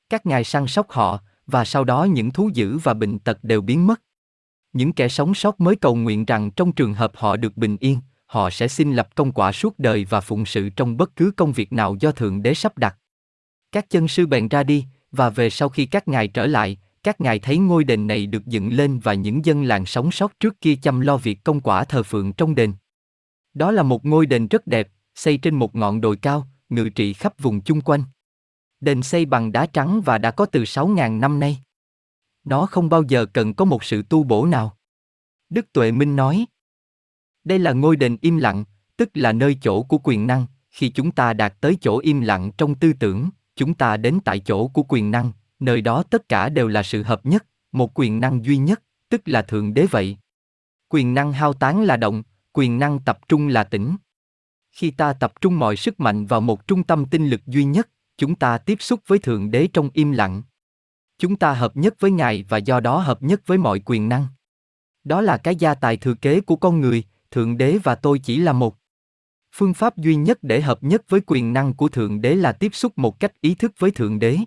Các 0.08 0.26
ngài 0.26 0.44
săn 0.44 0.66
sóc 0.66 0.90
họ, 0.90 1.20
và 1.46 1.64
sau 1.64 1.84
đó 1.84 2.04
những 2.04 2.30
thú 2.30 2.50
dữ 2.54 2.78
và 2.78 2.94
bệnh 2.94 3.18
tật 3.18 3.44
đều 3.44 3.60
biến 3.60 3.86
mất. 3.86 4.02
Những 4.72 4.92
kẻ 4.92 5.08
sống 5.08 5.34
sót 5.34 5.60
mới 5.60 5.76
cầu 5.76 5.94
nguyện 5.94 6.24
rằng 6.24 6.50
trong 6.50 6.72
trường 6.72 6.94
hợp 6.94 7.12
họ 7.14 7.36
được 7.36 7.56
bình 7.56 7.76
yên, 7.80 8.00
họ 8.26 8.50
sẽ 8.50 8.68
xin 8.68 8.92
lập 8.92 9.08
công 9.14 9.32
quả 9.32 9.52
suốt 9.52 9.78
đời 9.78 10.04
và 10.04 10.20
phụng 10.20 10.46
sự 10.46 10.68
trong 10.68 10.96
bất 10.96 11.16
cứ 11.16 11.32
công 11.36 11.52
việc 11.52 11.72
nào 11.72 11.96
do 12.00 12.12
Thượng 12.12 12.42
Đế 12.42 12.54
sắp 12.54 12.78
đặt. 12.78 12.96
Các 13.72 13.90
chân 13.90 14.08
sư 14.08 14.26
bèn 14.26 14.48
ra 14.48 14.62
đi, 14.62 14.84
và 15.12 15.30
về 15.30 15.50
sau 15.50 15.68
khi 15.68 15.86
các 15.86 16.08
ngài 16.08 16.28
trở 16.28 16.46
lại, 16.46 16.78
các 17.04 17.20
ngài 17.20 17.38
thấy 17.38 17.58
ngôi 17.58 17.84
đền 17.84 18.06
này 18.06 18.26
được 18.26 18.46
dựng 18.46 18.72
lên 18.72 18.98
và 18.98 19.14
những 19.14 19.44
dân 19.44 19.64
làng 19.64 19.86
sống 19.86 20.10
sót 20.10 20.40
trước 20.40 20.60
kia 20.60 20.74
chăm 20.82 21.00
lo 21.00 21.16
việc 21.16 21.44
công 21.44 21.60
quả 21.60 21.84
thờ 21.84 22.02
phượng 22.02 22.32
trong 22.32 22.54
đền. 22.54 22.72
Đó 23.54 23.70
là 23.70 23.82
một 23.82 24.04
ngôi 24.04 24.26
đền 24.26 24.48
rất 24.48 24.66
đẹp, 24.66 24.88
xây 25.14 25.36
trên 25.36 25.54
một 25.54 25.74
ngọn 25.74 26.00
đồi 26.00 26.16
cao, 26.16 26.46
ngự 26.68 26.88
trị 26.88 27.12
khắp 27.12 27.40
vùng 27.40 27.60
chung 27.60 27.80
quanh. 27.80 28.04
Đền 28.80 29.02
xây 29.02 29.24
bằng 29.24 29.52
đá 29.52 29.66
trắng 29.66 30.00
và 30.04 30.18
đã 30.18 30.30
có 30.30 30.46
từ 30.46 30.62
6.000 30.62 31.20
năm 31.20 31.40
nay. 31.40 31.58
Nó 32.44 32.66
không 32.66 32.88
bao 32.88 33.02
giờ 33.02 33.26
cần 33.26 33.54
có 33.54 33.64
một 33.64 33.84
sự 33.84 34.02
tu 34.02 34.22
bổ 34.22 34.46
nào. 34.46 34.76
Đức 35.50 35.72
Tuệ 35.72 35.92
Minh 35.92 36.16
nói, 36.16 36.46
đây 37.44 37.58
là 37.58 37.72
ngôi 37.72 37.96
đền 37.96 38.16
im 38.20 38.36
lặng, 38.36 38.64
tức 38.96 39.10
là 39.14 39.32
nơi 39.32 39.58
chỗ 39.62 39.82
của 39.82 39.98
quyền 39.98 40.26
năng, 40.26 40.46
khi 40.70 40.88
chúng 40.88 41.12
ta 41.12 41.32
đạt 41.32 41.60
tới 41.60 41.76
chỗ 41.80 41.98
im 41.98 42.20
lặng 42.20 42.50
trong 42.58 42.74
tư 42.74 42.92
tưởng, 42.92 43.30
chúng 43.56 43.74
ta 43.74 43.96
đến 43.96 44.18
tại 44.24 44.40
chỗ 44.40 44.68
của 44.68 44.82
quyền 44.82 45.10
năng, 45.10 45.32
nơi 45.60 45.80
đó 45.80 46.02
tất 46.02 46.28
cả 46.28 46.48
đều 46.48 46.68
là 46.68 46.82
sự 46.82 47.02
hợp 47.02 47.26
nhất, 47.26 47.46
một 47.72 47.90
quyền 47.94 48.20
năng 48.20 48.44
duy 48.44 48.56
nhất, 48.56 48.82
tức 49.08 49.22
là 49.24 49.42
Thượng 49.42 49.74
Đế 49.74 49.86
vậy. 49.90 50.16
Quyền 50.88 51.14
năng 51.14 51.32
hao 51.32 51.52
tán 51.52 51.82
là 51.82 51.96
động, 51.96 52.22
quyền 52.52 52.78
năng 52.78 52.98
tập 52.98 53.18
trung 53.28 53.48
là 53.48 53.64
tỉnh. 53.64 53.96
Khi 54.72 54.90
ta 54.90 55.12
tập 55.12 55.32
trung 55.40 55.58
mọi 55.58 55.76
sức 55.76 56.00
mạnh 56.00 56.26
vào 56.26 56.40
một 56.40 56.66
trung 56.66 56.84
tâm 56.84 57.04
tinh 57.06 57.28
lực 57.28 57.46
duy 57.46 57.64
nhất, 57.64 57.88
chúng 58.16 58.34
ta 58.34 58.58
tiếp 58.58 58.76
xúc 58.80 59.00
với 59.06 59.18
Thượng 59.18 59.50
Đế 59.50 59.68
trong 59.72 59.90
im 59.94 60.12
lặng. 60.12 60.42
Chúng 61.18 61.36
ta 61.36 61.52
hợp 61.52 61.76
nhất 61.76 61.94
với 62.00 62.10
Ngài 62.10 62.44
và 62.48 62.58
do 62.58 62.80
đó 62.80 62.98
hợp 62.98 63.22
nhất 63.22 63.40
với 63.46 63.58
mọi 63.58 63.80
quyền 63.84 64.08
năng. 64.08 64.26
Đó 65.04 65.20
là 65.20 65.36
cái 65.36 65.56
gia 65.56 65.74
tài 65.74 65.96
thừa 65.96 66.14
kế 66.14 66.40
của 66.40 66.56
con 66.56 66.80
người, 66.80 67.04
Thượng 67.30 67.58
Đế 67.58 67.78
và 67.82 67.94
tôi 67.94 68.18
chỉ 68.18 68.36
là 68.36 68.52
một. 68.52 68.76
Phương 69.52 69.74
pháp 69.74 69.96
duy 69.96 70.16
nhất 70.16 70.38
để 70.42 70.60
hợp 70.60 70.82
nhất 70.82 71.02
với 71.08 71.20
quyền 71.26 71.52
năng 71.52 71.74
của 71.74 71.88
Thượng 71.88 72.20
Đế 72.20 72.34
là 72.34 72.52
tiếp 72.52 72.74
xúc 72.74 72.92
một 72.98 73.20
cách 73.20 73.40
ý 73.40 73.54
thức 73.54 73.72
với 73.78 73.90
Thượng 73.90 74.18
Đế. 74.18 74.38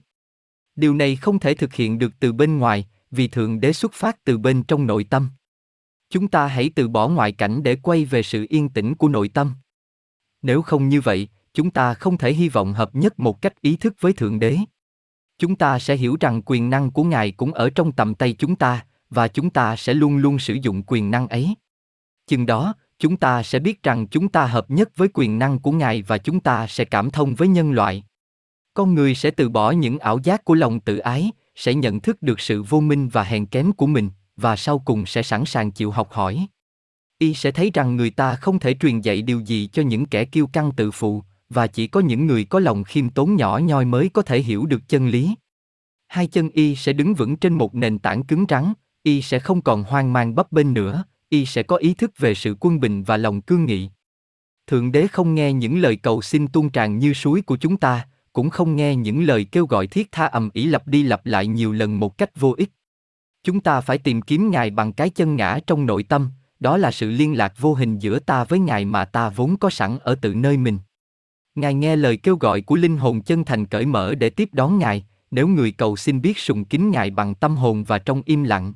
Điều 0.78 0.93
này 0.93 1.15
không 1.15 1.39
thể 1.39 1.53
thực 1.53 1.73
hiện 1.73 1.99
được 1.99 2.13
từ 2.19 2.34
bên 2.34 2.57
ngoài, 2.57 2.88
vì 3.11 3.28
Thượng 3.28 3.59
Đế 3.59 3.73
xuất 3.73 3.93
phát 3.93 4.23
từ 4.23 4.38
bên 4.38 4.63
trong 4.63 4.88
nội 4.88 5.03
tâm. 5.03 5.30
Chúng 6.09 6.28
ta 6.28 6.47
hãy 6.47 6.71
từ 6.75 6.88
bỏ 6.88 7.07
ngoại 7.07 7.32
cảnh 7.32 7.63
để 7.63 7.75
quay 7.75 8.05
về 8.05 8.23
sự 8.23 8.45
yên 8.49 8.69
tĩnh 8.69 8.95
của 8.95 9.09
nội 9.09 9.30
tâm. 9.30 9.53
Nếu 10.41 10.61
không 10.61 10.89
như 10.89 11.01
vậy, 11.01 11.28
chúng 11.53 11.71
ta 11.71 11.93
không 11.93 12.17
thể 12.17 12.34
hy 12.34 12.49
vọng 12.49 12.73
hợp 12.73 12.95
nhất 12.95 13.19
một 13.19 13.41
cách 13.41 13.61
ý 13.61 13.78
thức 13.78 13.93
với 13.99 14.13
Thượng 14.13 14.39
Đế. 14.39 14.57
Chúng 15.39 15.55
ta 15.55 15.80
sẽ 15.80 15.95
hiểu 15.95 16.17
rằng 16.19 16.41
quyền 16.45 16.69
năng 16.69 16.91
của 16.91 17.03
Ngài 17.03 17.32
cũng 17.32 17.53
ở 17.53 17.69
trong 17.69 17.91
tầm 17.91 18.15
tay 18.15 18.34
chúng 18.34 18.55
ta, 18.55 18.86
và 19.09 19.28
chúng 19.28 19.49
ta 19.49 19.75
sẽ 19.75 19.93
luôn 19.93 20.17
luôn 20.17 20.39
sử 20.39 20.53
dụng 20.53 20.84
quyền 20.88 21.11
năng 21.11 21.28
ấy. 21.28 21.55
Chừng 22.28 22.45
đó, 22.45 22.73
chúng 22.99 23.17
ta 23.17 23.43
sẽ 23.43 23.59
biết 23.59 23.84
rằng 23.84 24.07
chúng 24.07 24.30
ta 24.30 24.45
hợp 24.45 24.71
nhất 24.71 24.89
với 24.95 25.07
quyền 25.13 25.39
năng 25.39 25.59
của 25.59 25.71
Ngài 25.71 26.01
và 26.01 26.17
chúng 26.17 26.39
ta 26.39 26.67
sẽ 26.67 26.86
cảm 26.86 27.11
thông 27.11 27.36
với 27.36 27.47
nhân 27.47 27.71
loại. 27.71 28.03
Con 28.78 28.93
người 28.93 29.15
sẽ 29.15 29.32
từ 29.32 29.49
bỏ 29.49 29.71
những 29.71 29.99
ảo 29.99 30.19
giác 30.23 30.45
của 30.45 30.53
lòng 30.53 30.80
tự 30.80 30.97
ái, 30.97 31.32
sẽ 31.55 31.73
nhận 31.73 31.99
thức 31.99 32.21
được 32.21 32.39
sự 32.39 32.63
vô 32.63 32.80
minh 32.80 33.09
và 33.09 33.23
hèn 33.23 33.45
kém 33.45 33.71
của 33.71 33.88
mình, 33.88 34.09
và 34.36 34.55
sau 34.55 34.80
cùng 34.80 35.05
sẽ 35.05 35.23
sẵn 35.23 35.45
sàng 35.45 35.71
chịu 35.71 35.91
học 35.91 36.11
hỏi. 36.11 36.47
Y 37.17 37.34
sẽ 37.34 37.51
thấy 37.51 37.71
rằng 37.73 37.95
người 37.95 38.09
ta 38.09 38.36
không 38.36 38.59
thể 38.59 38.73
truyền 38.73 39.01
dạy 39.01 39.21
điều 39.21 39.39
gì 39.39 39.69
cho 39.73 39.84
những 39.84 40.05
kẻ 40.05 40.25
kiêu 40.25 40.47
căng 40.47 40.71
tự 40.71 40.91
phụ, 40.91 41.23
và 41.49 41.67
chỉ 41.67 41.88
có 41.88 41.99
những 41.99 42.28
người 42.28 42.43
có 42.43 42.59
lòng 42.59 42.84
khiêm 42.84 43.09
tốn 43.09 43.36
nhỏ 43.36 43.57
nhoi 43.57 43.86
mới 43.86 44.09
có 44.09 44.21
thể 44.21 44.41
hiểu 44.41 44.65
được 44.65 44.82
chân 44.88 45.07
lý. 45.07 45.36
Hai 46.07 46.28
chân 46.28 46.49
y 46.49 46.75
sẽ 46.75 46.93
đứng 46.93 47.13
vững 47.13 47.36
trên 47.36 47.53
một 47.53 47.75
nền 47.75 47.99
tảng 47.99 48.23
cứng 48.23 48.45
rắn, 48.49 48.73
y 49.03 49.21
sẽ 49.21 49.39
không 49.39 49.61
còn 49.61 49.84
hoang 49.84 50.13
mang 50.13 50.36
bấp 50.36 50.51
bênh 50.51 50.73
nữa, 50.73 51.03
y 51.30 51.45
sẽ 51.45 51.63
có 51.63 51.75
ý 51.75 51.93
thức 51.93 52.11
về 52.17 52.36
sự 52.36 52.55
quân 52.59 52.80
bình 52.80 53.03
và 53.03 53.17
lòng 53.17 53.41
cương 53.41 53.65
nghị. 53.65 53.89
Thượng 54.67 54.91
đế 54.91 55.07
không 55.07 55.36
nghe 55.36 55.53
những 55.53 55.80
lời 55.80 55.95
cầu 55.95 56.21
xin 56.21 56.47
tuôn 56.47 56.69
tràn 56.69 56.99
như 56.99 57.13
suối 57.13 57.41
của 57.41 57.57
chúng 57.57 57.78
ta, 57.78 58.07
cũng 58.38 58.49
không 58.49 58.75
nghe 58.75 58.95
những 58.95 59.23
lời 59.23 59.45
kêu 59.51 59.65
gọi 59.65 59.88
thiết 59.88 60.11
tha 60.11 60.25
ầm 60.25 60.49
ĩ 60.53 60.65
lặp 60.65 60.88
đi 60.88 61.03
lặp 61.03 61.25
lại 61.25 61.47
nhiều 61.47 61.71
lần 61.71 61.99
một 61.99 62.17
cách 62.17 62.39
vô 62.39 62.53
ích. 62.57 62.69
Chúng 63.43 63.59
ta 63.59 63.81
phải 63.81 63.97
tìm 63.97 64.21
kiếm 64.21 64.51
Ngài 64.51 64.69
bằng 64.69 64.93
cái 64.93 65.09
chân 65.09 65.35
ngã 65.35 65.59
trong 65.67 65.85
nội 65.85 66.03
tâm, 66.03 66.29
đó 66.59 66.77
là 66.77 66.91
sự 66.91 67.09
liên 67.09 67.38
lạc 67.38 67.53
vô 67.59 67.73
hình 67.73 67.99
giữa 67.99 68.19
ta 68.19 68.43
với 68.43 68.59
Ngài 68.59 68.85
mà 68.85 69.05
ta 69.05 69.29
vốn 69.29 69.57
có 69.57 69.69
sẵn 69.69 69.97
ở 69.99 70.15
tự 70.15 70.33
nơi 70.33 70.57
mình. 70.57 70.79
Ngài 71.55 71.73
nghe 71.73 71.95
lời 71.95 72.17
kêu 72.17 72.35
gọi 72.35 72.61
của 72.61 72.75
linh 72.75 72.97
hồn 72.97 73.21
chân 73.21 73.43
thành 73.43 73.65
cởi 73.65 73.85
mở 73.85 74.15
để 74.15 74.29
tiếp 74.29 74.49
đón 74.51 74.79
Ngài, 74.79 75.05
nếu 75.31 75.47
người 75.47 75.71
cầu 75.71 75.95
xin 75.95 76.21
biết 76.21 76.38
sùng 76.38 76.65
kính 76.65 76.91
Ngài 76.91 77.09
bằng 77.09 77.35
tâm 77.35 77.55
hồn 77.55 77.83
và 77.83 77.97
trong 77.97 78.21
im 78.25 78.43
lặng. 78.43 78.73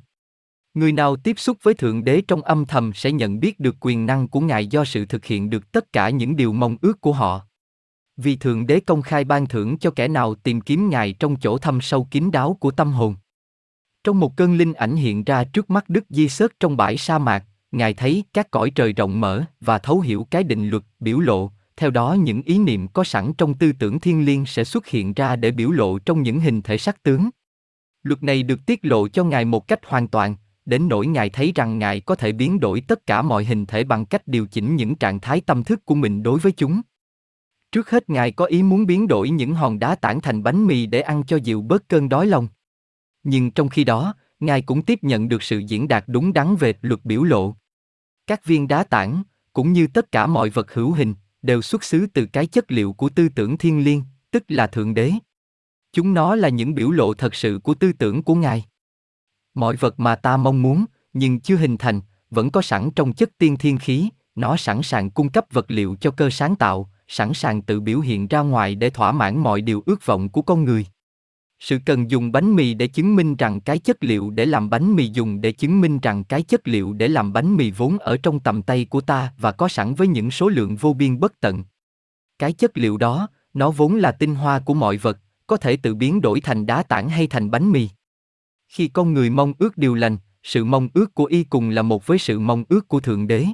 Người 0.74 0.92
nào 0.92 1.16
tiếp 1.16 1.38
xúc 1.38 1.58
với 1.62 1.74
Thượng 1.74 2.04
Đế 2.04 2.22
trong 2.28 2.42
âm 2.42 2.64
thầm 2.64 2.92
sẽ 2.94 3.12
nhận 3.12 3.40
biết 3.40 3.60
được 3.60 3.76
quyền 3.80 4.06
năng 4.06 4.28
của 4.28 4.40
Ngài 4.40 4.66
do 4.66 4.84
sự 4.84 5.06
thực 5.06 5.24
hiện 5.24 5.50
được 5.50 5.72
tất 5.72 5.92
cả 5.92 6.10
những 6.10 6.36
điều 6.36 6.52
mong 6.52 6.76
ước 6.80 7.00
của 7.00 7.12
họ. 7.12 7.46
Vì 8.22 8.36
Thượng 8.36 8.66
Đế 8.66 8.80
công 8.80 9.02
khai 9.02 9.24
ban 9.24 9.46
thưởng 9.46 9.78
cho 9.78 9.90
kẻ 9.90 10.08
nào 10.08 10.34
tìm 10.34 10.60
kiếm 10.60 10.90
Ngài 10.90 11.12
trong 11.12 11.36
chỗ 11.36 11.58
thâm 11.58 11.80
sâu 11.80 12.08
kín 12.10 12.30
đáo 12.30 12.56
của 12.60 12.70
tâm 12.70 12.92
hồn. 12.92 13.14
Trong 14.04 14.20
một 14.20 14.36
cơn 14.36 14.56
linh 14.56 14.72
ảnh 14.72 14.96
hiện 14.96 15.24
ra 15.24 15.44
trước 15.44 15.70
mắt 15.70 15.88
Đức 15.88 16.04
Di 16.10 16.28
Sớt 16.28 16.60
trong 16.60 16.76
bãi 16.76 16.96
sa 16.96 17.18
mạc, 17.18 17.44
Ngài 17.72 17.94
thấy 17.94 18.24
các 18.32 18.50
cõi 18.50 18.70
trời 18.70 18.92
rộng 18.92 19.20
mở 19.20 19.44
và 19.60 19.78
thấu 19.78 20.00
hiểu 20.00 20.26
cái 20.30 20.44
định 20.44 20.68
luật, 20.68 20.82
biểu 21.00 21.20
lộ, 21.20 21.50
theo 21.76 21.90
đó 21.90 22.16
những 22.20 22.42
ý 22.42 22.58
niệm 22.58 22.88
có 22.88 23.04
sẵn 23.04 23.32
trong 23.38 23.54
tư 23.54 23.72
tưởng 23.78 24.00
thiên 24.00 24.24
liêng 24.24 24.46
sẽ 24.46 24.64
xuất 24.64 24.86
hiện 24.86 25.12
ra 25.12 25.36
để 25.36 25.50
biểu 25.50 25.70
lộ 25.70 25.98
trong 25.98 26.22
những 26.22 26.40
hình 26.40 26.62
thể 26.62 26.78
sắc 26.78 27.02
tướng. 27.02 27.30
Luật 28.02 28.22
này 28.22 28.42
được 28.42 28.66
tiết 28.66 28.80
lộ 28.82 29.08
cho 29.08 29.24
Ngài 29.24 29.44
một 29.44 29.68
cách 29.68 29.80
hoàn 29.86 30.08
toàn, 30.08 30.36
đến 30.64 30.88
nỗi 30.88 31.06
Ngài 31.06 31.30
thấy 31.30 31.52
rằng 31.54 31.78
Ngài 31.78 32.00
có 32.00 32.14
thể 32.14 32.32
biến 32.32 32.60
đổi 32.60 32.80
tất 32.80 33.06
cả 33.06 33.22
mọi 33.22 33.44
hình 33.44 33.66
thể 33.66 33.84
bằng 33.84 34.06
cách 34.06 34.28
điều 34.28 34.46
chỉnh 34.46 34.76
những 34.76 34.94
trạng 34.94 35.20
thái 35.20 35.40
tâm 35.40 35.64
thức 35.64 35.86
của 35.86 35.94
mình 35.94 36.22
đối 36.22 36.38
với 36.38 36.52
chúng. 36.52 36.82
Trước 37.72 37.90
hết 37.90 38.10
Ngài 38.10 38.32
có 38.32 38.44
ý 38.44 38.62
muốn 38.62 38.86
biến 38.86 39.08
đổi 39.08 39.30
những 39.30 39.54
hòn 39.54 39.78
đá 39.78 39.94
tảng 39.94 40.20
thành 40.20 40.42
bánh 40.42 40.66
mì 40.66 40.86
để 40.86 41.00
ăn 41.00 41.22
cho 41.26 41.36
dịu 41.36 41.62
bớt 41.62 41.88
cơn 41.88 42.08
đói 42.08 42.26
lòng. 42.26 42.48
Nhưng 43.22 43.50
trong 43.50 43.68
khi 43.68 43.84
đó, 43.84 44.14
Ngài 44.40 44.62
cũng 44.62 44.82
tiếp 44.82 44.98
nhận 45.02 45.28
được 45.28 45.42
sự 45.42 45.58
diễn 45.58 45.88
đạt 45.88 46.04
đúng 46.06 46.32
đắn 46.32 46.56
về 46.56 46.74
luật 46.82 47.04
biểu 47.04 47.22
lộ. 47.22 47.56
Các 48.26 48.44
viên 48.44 48.68
đá 48.68 48.84
tảng, 48.84 49.22
cũng 49.52 49.72
như 49.72 49.86
tất 49.86 50.12
cả 50.12 50.26
mọi 50.26 50.50
vật 50.50 50.74
hữu 50.74 50.92
hình, 50.92 51.14
đều 51.42 51.62
xuất 51.62 51.84
xứ 51.84 52.06
từ 52.14 52.26
cái 52.26 52.46
chất 52.46 52.72
liệu 52.72 52.92
của 52.92 53.08
tư 53.08 53.28
tưởng 53.28 53.58
thiên 53.58 53.84
liêng, 53.84 54.02
tức 54.30 54.44
là 54.48 54.66
Thượng 54.66 54.94
Đế. 54.94 55.12
Chúng 55.92 56.14
nó 56.14 56.34
là 56.34 56.48
những 56.48 56.74
biểu 56.74 56.90
lộ 56.90 57.14
thật 57.14 57.34
sự 57.34 57.60
của 57.62 57.74
tư 57.74 57.92
tưởng 57.92 58.22
của 58.22 58.34
Ngài. 58.34 58.64
Mọi 59.54 59.76
vật 59.76 60.00
mà 60.00 60.16
ta 60.16 60.36
mong 60.36 60.62
muốn, 60.62 60.84
nhưng 61.12 61.40
chưa 61.40 61.56
hình 61.56 61.76
thành, 61.76 62.00
vẫn 62.30 62.50
có 62.50 62.62
sẵn 62.62 62.90
trong 62.90 63.12
chất 63.12 63.38
tiên 63.38 63.56
thiên 63.56 63.78
khí, 63.78 64.08
nó 64.34 64.56
sẵn 64.56 64.82
sàng 64.82 65.10
cung 65.10 65.28
cấp 65.28 65.46
vật 65.50 65.70
liệu 65.70 65.96
cho 66.00 66.10
cơ 66.10 66.30
sáng 66.30 66.56
tạo, 66.56 66.91
sẵn 67.12 67.34
sàng 67.34 67.62
tự 67.62 67.80
biểu 67.80 68.00
hiện 68.00 68.28
ra 68.28 68.40
ngoài 68.40 68.74
để 68.74 68.90
thỏa 68.90 69.12
mãn 69.12 69.38
mọi 69.38 69.60
điều 69.60 69.82
ước 69.86 70.06
vọng 70.06 70.28
của 70.28 70.42
con 70.42 70.64
người. 70.64 70.86
Sự 71.58 71.78
cần 71.86 72.10
dùng 72.10 72.32
bánh 72.32 72.56
mì 72.56 72.74
để 72.74 72.86
chứng 72.86 73.16
minh 73.16 73.36
rằng 73.36 73.60
cái 73.60 73.78
chất 73.78 74.04
liệu 74.04 74.30
để 74.30 74.46
làm 74.46 74.70
bánh 74.70 74.96
mì 74.96 75.10
dùng 75.12 75.40
để 75.40 75.52
chứng 75.52 75.80
minh 75.80 75.98
rằng 76.00 76.24
cái 76.24 76.42
chất 76.42 76.68
liệu 76.68 76.92
để 76.92 77.08
làm 77.08 77.32
bánh 77.32 77.56
mì 77.56 77.70
vốn 77.70 77.98
ở 77.98 78.16
trong 78.16 78.40
tầm 78.40 78.62
tay 78.62 78.84
của 78.84 79.00
ta 79.00 79.32
và 79.38 79.52
có 79.52 79.68
sẵn 79.68 79.94
với 79.94 80.08
những 80.08 80.30
số 80.30 80.48
lượng 80.48 80.76
vô 80.76 80.92
biên 80.92 81.20
bất 81.20 81.40
tận. 81.40 81.64
Cái 82.38 82.52
chất 82.52 82.78
liệu 82.78 82.96
đó, 82.96 83.28
nó 83.54 83.70
vốn 83.70 83.94
là 83.94 84.12
tinh 84.12 84.34
hoa 84.34 84.58
của 84.58 84.74
mọi 84.74 84.96
vật, 84.96 85.18
có 85.46 85.56
thể 85.56 85.76
tự 85.76 85.94
biến 85.94 86.20
đổi 86.20 86.40
thành 86.40 86.66
đá 86.66 86.82
tảng 86.82 87.08
hay 87.08 87.26
thành 87.26 87.50
bánh 87.50 87.72
mì. 87.72 87.88
Khi 88.68 88.88
con 88.88 89.14
người 89.14 89.30
mong 89.30 89.52
ước 89.58 89.78
điều 89.78 89.94
lành, 89.94 90.16
sự 90.42 90.64
mong 90.64 90.88
ước 90.94 91.14
của 91.14 91.24
y 91.24 91.44
cùng 91.44 91.70
là 91.70 91.82
một 91.82 92.06
với 92.06 92.18
sự 92.18 92.38
mong 92.38 92.64
ước 92.68 92.88
của 92.88 93.00
Thượng 93.00 93.26
Đế. 93.26 93.46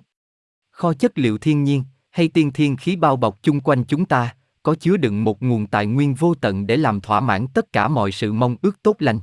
Kho 0.71 0.93
chất 0.93 1.19
liệu 1.19 1.39
thiên 1.39 1.65
nhiên, 1.65 1.85
hay 2.11 2.29
tiên 2.29 2.53
thiên 2.53 2.77
khí 2.77 2.97
bao 2.97 3.17
bọc 3.17 3.43
chung 3.43 3.61
quanh 3.61 3.85
chúng 3.85 4.05
ta, 4.05 4.35
có 4.63 4.75
chứa 4.75 4.97
đựng 4.97 5.25
một 5.25 5.43
nguồn 5.43 5.67
tài 5.67 5.87
nguyên 5.87 6.15
vô 6.15 6.35
tận 6.35 6.67
để 6.67 6.77
làm 6.77 7.01
thỏa 7.01 7.21
mãn 7.21 7.47
tất 7.55 7.73
cả 7.73 7.89
mọi 7.89 8.13
sự 8.13 8.33
mong 8.33 8.57
ước 8.63 8.83
tốt 8.83 8.97
lành. 8.99 9.21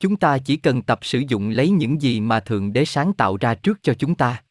Chúng 0.00 0.16
ta 0.16 0.38
chỉ 0.38 0.56
cần 0.56 0.82
tập 0.82 0.98
sử 1.02 1.22
dụng 1.28 1.50
lấy 1.50 1.70
những 1.70 2.02
gì 2.02 2.20
mà 2.20 2.40
Thượng 2.40 2.72
Đế 2.72 2.84
sáng 2.84 3.12
tạo 3.12 3.36
ra 3.36 3.54
trước 3.54 3.78
cho 3.82 3.94
chúng 3.94 4.14
ta. 4.14 4.42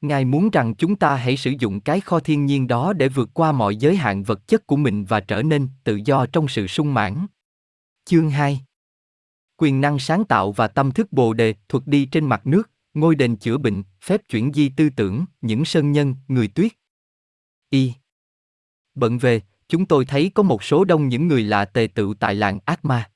Ngài 0.00 0.24
muốn 0.24 0.50
rằng 0.50 0.74
chúng 0.74 0.96
ta 0.96 1.16
hãy 1.16 1.36
sử 1.36 1.52
dụng 1.58 1.80
cái 1.80 2.00
kho 2.00 2.20
thiên 2.20 2.46
nhiên 2.46 2.66
đó 2.66 2.92
để 2.92 3.08
vượt 3.08 3.30
qua 3.34 3.52
mọi 3.52 3.76
giới 3.76 3.96
hạn 3.96 4.22
vật 4.22 4.48
chất 4.48 4.66
của 4.66 4.76
mình 4.76 5.04
và 5.04 5.20
trở 5.20 5.42
nên 5.42 5.68
tự 5.84 6.00
do 6.04 6.26
trong 6.26 6.48
sự 6.48 6.66
sung 6.66 6.94
mãn. 6.94 7.26
Chương 8.04 8.30
2 8.30 8.60
Quyền 9.56 9.80
năng 9.80 9.98
sáng 9.98 10.24
tạo 10.24 10.52
và 10.52 10.68
tâm 10.68 10.90
thức 10.90 11.12
bồ 11.12 11.32
đề 11.32 11.54
thuật 11.68 11.86
đi 11.86 12.06
trên 12.06 12.26
mặt 12.26 12.46
nước, 12.46 12.70
ngôi 12.94 13.14
đền 13.14 13.36
chữa 13.36 13.58
bệnh, 13.58 13.82
phép 14.02 14.20
chuyển 14.28 14.52
di 14.52 14.68
tư 14.68 14.90
tưởng, 14.96 15.24
những 15.40 15.64
sơn 15.64 15.92
nhân, 15.92 16.14
người 16.28 16.48
tuyết. 16.48 16.72
Y 17.70 17.92
Bận 18.94 19.18
về, 19.18 19.40
chúng 19.68 19.86
tôi 19.86 20.04
thấy 20.04 20.30
có 20.34 20.42
một 20.42 20.62
số 20.62 20.84
đông 20.84 21.08
những 21.08 21.28
người 21.28 21.42
lạ 21.42 21.64
tề 21.64 21.88
tựu 21.94 22.14
tại 22.14 22.34
làng 22.34 22.58
ác 22.64 22.84
ma. 22.84 23.10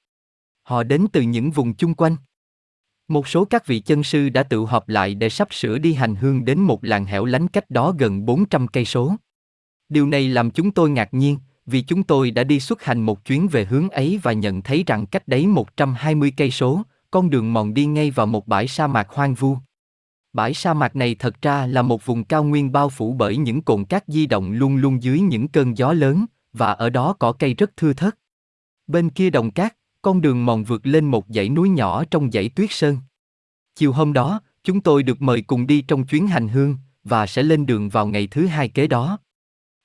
Họ 0.63 0.83
đến 0.83 1.07
từ 1.13 1.21
những 1.21 1.51
vùng 1.51 1.75
chung 1.75 1.95
quanh. 1.95 2.17
Một 3.09 3.29
số 3.29 3.45
các 3.45 3.67
vị 3.67 3.81
chân 3.81 4.03
sư 4.03 4.29
đã 4.29 4.43
tự 4.43 4.65
họp 4.65 4.89
lại 4.89 5.15
để 5.15 5.29
sắp 5.29 5.49
sửa 5.55 5.79
đi 5.79 5.95
hành 5.95 6.17
hương 6.17 6.45
đến 6.45 6.61
một 6.61 6.85
làng 6.85 7.05
hẻo 7.05 7.25
lánh 7.25 7.49
cách 7.49 7.71
đó 7.71 7.95
gần 7.99 8.25
400 8.25 8.69
cây 8.69 8.85
số. 8.85 9.17
Điều 9.89 10.07
này 10.07 10.29
làm 10.29 10.51
chúng 10.51 10.71
tôi 10.71 10.91
ngạc 10.91 11.15
nhiên, 11.15 11.39
vì 11.67 11.83
chúng 11.83 12.03
tôi 12.03 12.31
đã 12.31 12.45
đi 12.45 12.61
xuất 12.61 12.83
hành 12.83 13.01
một 13.01 13.25
chuyến 13.25 13.49
về 13.49 13.65
hướng 13.65 13.91
ấy 13.91 14.21
và 14.23 14.33
nhận 14.33 14.63
thấy 14.63 14.85
rằng 14.87 15.07
cách 15.07 15.29
đấy 15.29 15.47
120 15.47 16.33
cây 16.37 16.51
số, 16.51 16.83
con 17.11 17.31
đường 17.31 17.53
mòn 17.53 17.75
đi 17.75 17.87
ngay 17.87 18.11
vào 18.11 18.27
một 18.27 18.49
bãi 18.49 18.69
sa 18.69 18.87
mạc 18.87 19.09
hoang 19.09 19.35
vu. 19.35 19.57
Bãi 20.33 20.55
sa 20.55 20.75
mạc 20.75 20.97
này 20.97 21.15
thật 21.15 21.43
ra 21.43 21.67
là 21.67 21.83
một 21.83 22.07
vùng 22.07 22.25
cao 22.25 22.45
nguyên 22.45 22.73
bao 22.73 22.89
phủ 22.89 23.13
bởi 23.13 23.37
những 23.37 23.63
cồn 23.63 23.85
cát 23.85 24.05
di 24.07 24.27
động 24.27 24.53
luôn 24.53 24.77
luôn 24.77 25.03
dưới 25.03 25.21
những 25.21 25.49
cơn 25.49 25.77
gió 25.79 25.93
lớn, 25.93 26.27
và 26.53 26.73
ở 26.73 26.91
đó 26.91 27.13
cỏ 27.19 27.33
cây 27.33 27.55
rất 27.55 27.77
thưa 27.77 27.93
thớt. 27.93 28.15
Bên 28.87 29.11
kia 29.11 29.31
đồng 29.31 29.51
cát, 29.51 29.77
con 30.03 30.21
đường 30.21 30.47
mòn 30.47 30.65
vượt 30.65 30.87
lên 30.87 31.05
một 31.05 31.25
dãy 31.29 31.49
núi 31.49 31.69
nhỏ 31.69 32.05
trong 32.05 32.31
dãy 32.31 32.49
tuyết 32.49 32.69
sơn. 32.71 32.99
Chiều 33.75 33.93
hôm 33.93 34.13
đó, 34.13 34.41
chúng 34.65 34.81
tôi 34.81 35.03
được 35.03 35.23
mời 35.23 35.43
cùng 35.43 35.67
đi 35.67 35.83
trong 35.83 36.07
chuyến 36.07 36.27
hành 36.27 36.49
hương, 36.49 36.77
và 37.05 37.27
sẽ 37.27 37.43
lên 37.43 37.67
đường 37.67 37.89
vào 37.89 38.07
ngày 38.07 38.27
thứ 38.27 38.47
hai 38.47 38.69
kế 38.69 38.87
đó. 38.87 39.19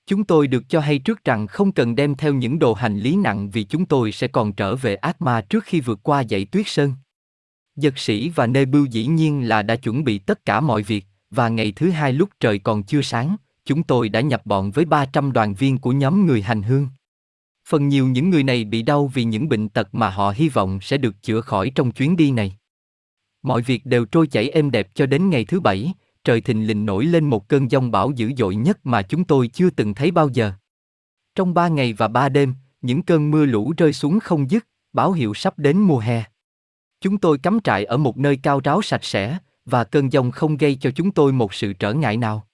Chúng 0.07 0.23
tôi 0.23 0.47
được 0.47 0.69
cho 0.69 0.79
hay 0.79 0.99
trước 0.99 1.23
rằng 1.23 1.47
không 1.47 1.71
cần 1.71 1.95
đem 1.95 2.15
theo 2.15 2.33
những 2.33 2.59
đồ 2.59 2.73
hành 2.73 2.99
lý 2.99 3.15
nặng 3.15 3.49
vì 3.49 3.63
chúng 3.63 3.85
tôi 3.85 4.11
sẽ 4.11 4.27
còn 4.27 4.53
trở 4.53 4.75
về 4.75 4.95
ác 4.95 5.21
ma 5.21 5.41
trước 5.41 5.63
khi 5.63 5.81
vượt 5.81 5.99
qua 6.03 6.23
dãy 6.29 6.45
tuyết 6.45 6.67
sơn. 6.67 6.93
Giật 7.77 7.97
sĩ 7.97 8.29
và 8.29 8.47
Nê 8.47 8.65
Bưu 8.65 8.85
dĩ 8.85 9.05
nhiên 9.05 9.47
là 9.47 9.61
đã 9.61 9.75
chuẩn 9.75 10.03
bị 10.03 10.19
tất 10.19 10.45
cả 10.45 10.59
mọi 10.59 10.83
việc, 10.83 11.05
và 11.31 11.49
ngày 11.49 11.73
thứ 11.75 11.89
hai 11.89 12.13
lúc 12.13 12.29
trời 12.39 12.59
còn 12.59 12.83
chưa 12.83 13.01
sáng, 13.01 13.35
chúng 13.65 13.83
tôi 13.83 14.09
đã 14.09 14.21
nhập 14.21 14.45
bọn 14.45 14.71
với 14.71 14.85
300 14.85 15.31
đoàn 15.31 15.53
viên 15.53 15.77
của 15.77 15.91
nhóm 15.91 16.25
người 16.25 16.41
hành 16.41 16.63
hương. 16.63 16.87
Phần 17.69 17.87
nhiều 17.87 18.07
những 18.07 18.29
người 18.29 18.43
này 18.43 18.63
bị 18.63 18.81
đau 18.81 19.07
vì 19.07 19.23
những 19.23 19.49
bệnh 19.49 19.69
tật 19.69 19.95
mà 19.95 20.09
họ 20.09 20.33
hy 20.35 20.49
vọng 20.49 20.79
sẽ 20.81 20.97
được 20.97 21.23
chữa 21.23 21.41
khỏi 21.41 21.71
trong 21.75 21.91
chuyến 21.91 22.17
đi 22.17 22.31
này. 22.31 22.57
Mọi 23.43 23.61
việc 23.61 23.85
đều 23.85 24.05
trôi 24.05 24.27
chảy 24.27 24.49
êm 24.49 24.71
đẹp 24.71 24.87
cho 24.93 25.05
đến 25.05 25.29
ngày 25.29 25.45
thứ 25.45 25.59
bảy, 25.59 25.93
trời 26.23 26.41
thình 26.41 26.67
lình 26.67 26.85
nổi 26.85 27.05
lên 27.05 27.29
một 27.29 27.47
cơn 27.47 27.71
giông 27.71 27.91
bão 27.91 28.11
dữ 28.11 28.31
dội 28.37 28.55
nhất 28.55 28.85
mà 28.85 29.01
chúng 29.01 29.23
tôi 29.23 29.47
chưa 29.47 29.69
từng 29.69 29.93
thấy 29.93 30.11
bao 30.11 30.29
giờ. 30.29 30.51
Trong 31.35 31.53
ba 31.53 31.67
ngày 31.67 31.93
và 31.93 32.07
ba 32.07 32.29
đêm, 32.29 32.53
những 32.81 33.01
cơn 33.01 33.31
mưa 33.31 33.45
lũ 33.45 33.73
rơi 33.77 33.93
xuống 33.93 34.19
không 34.19 34.49
dứt, 34.49 34.67
báo 34.93 35.11
hiệu 35.11 35.33
sắp 35.33 35.59
đến 35.59 35.77
mùa 35.77 35.99
hè. 35.99 36.23
Chúng 37.01 37.17
tôi 37.17 37.37
cắm 37.37 37.59
trại 37.63 37.85
ở 37.85 37.97
một 37.97 38.17
nơi 38.17 38.39
cao 38.43 38.61
ráo 38.63 38.81
sạch 38.81 39.03
sẽ, 39.03 39.37
và 39.65 39.83
cơn 39.83 40.11
giông 40.11 40.31
không 40.31 40.57
gây 40.57 40.75
cho 40.75 40.91
chúng 40.91 41.11
tôi 41.11 41.33
một 41.33 41.53
sự 41.53 41.73
trở 41.73 41.93
ngại 41.93 42.17
nào. 42.17 42.47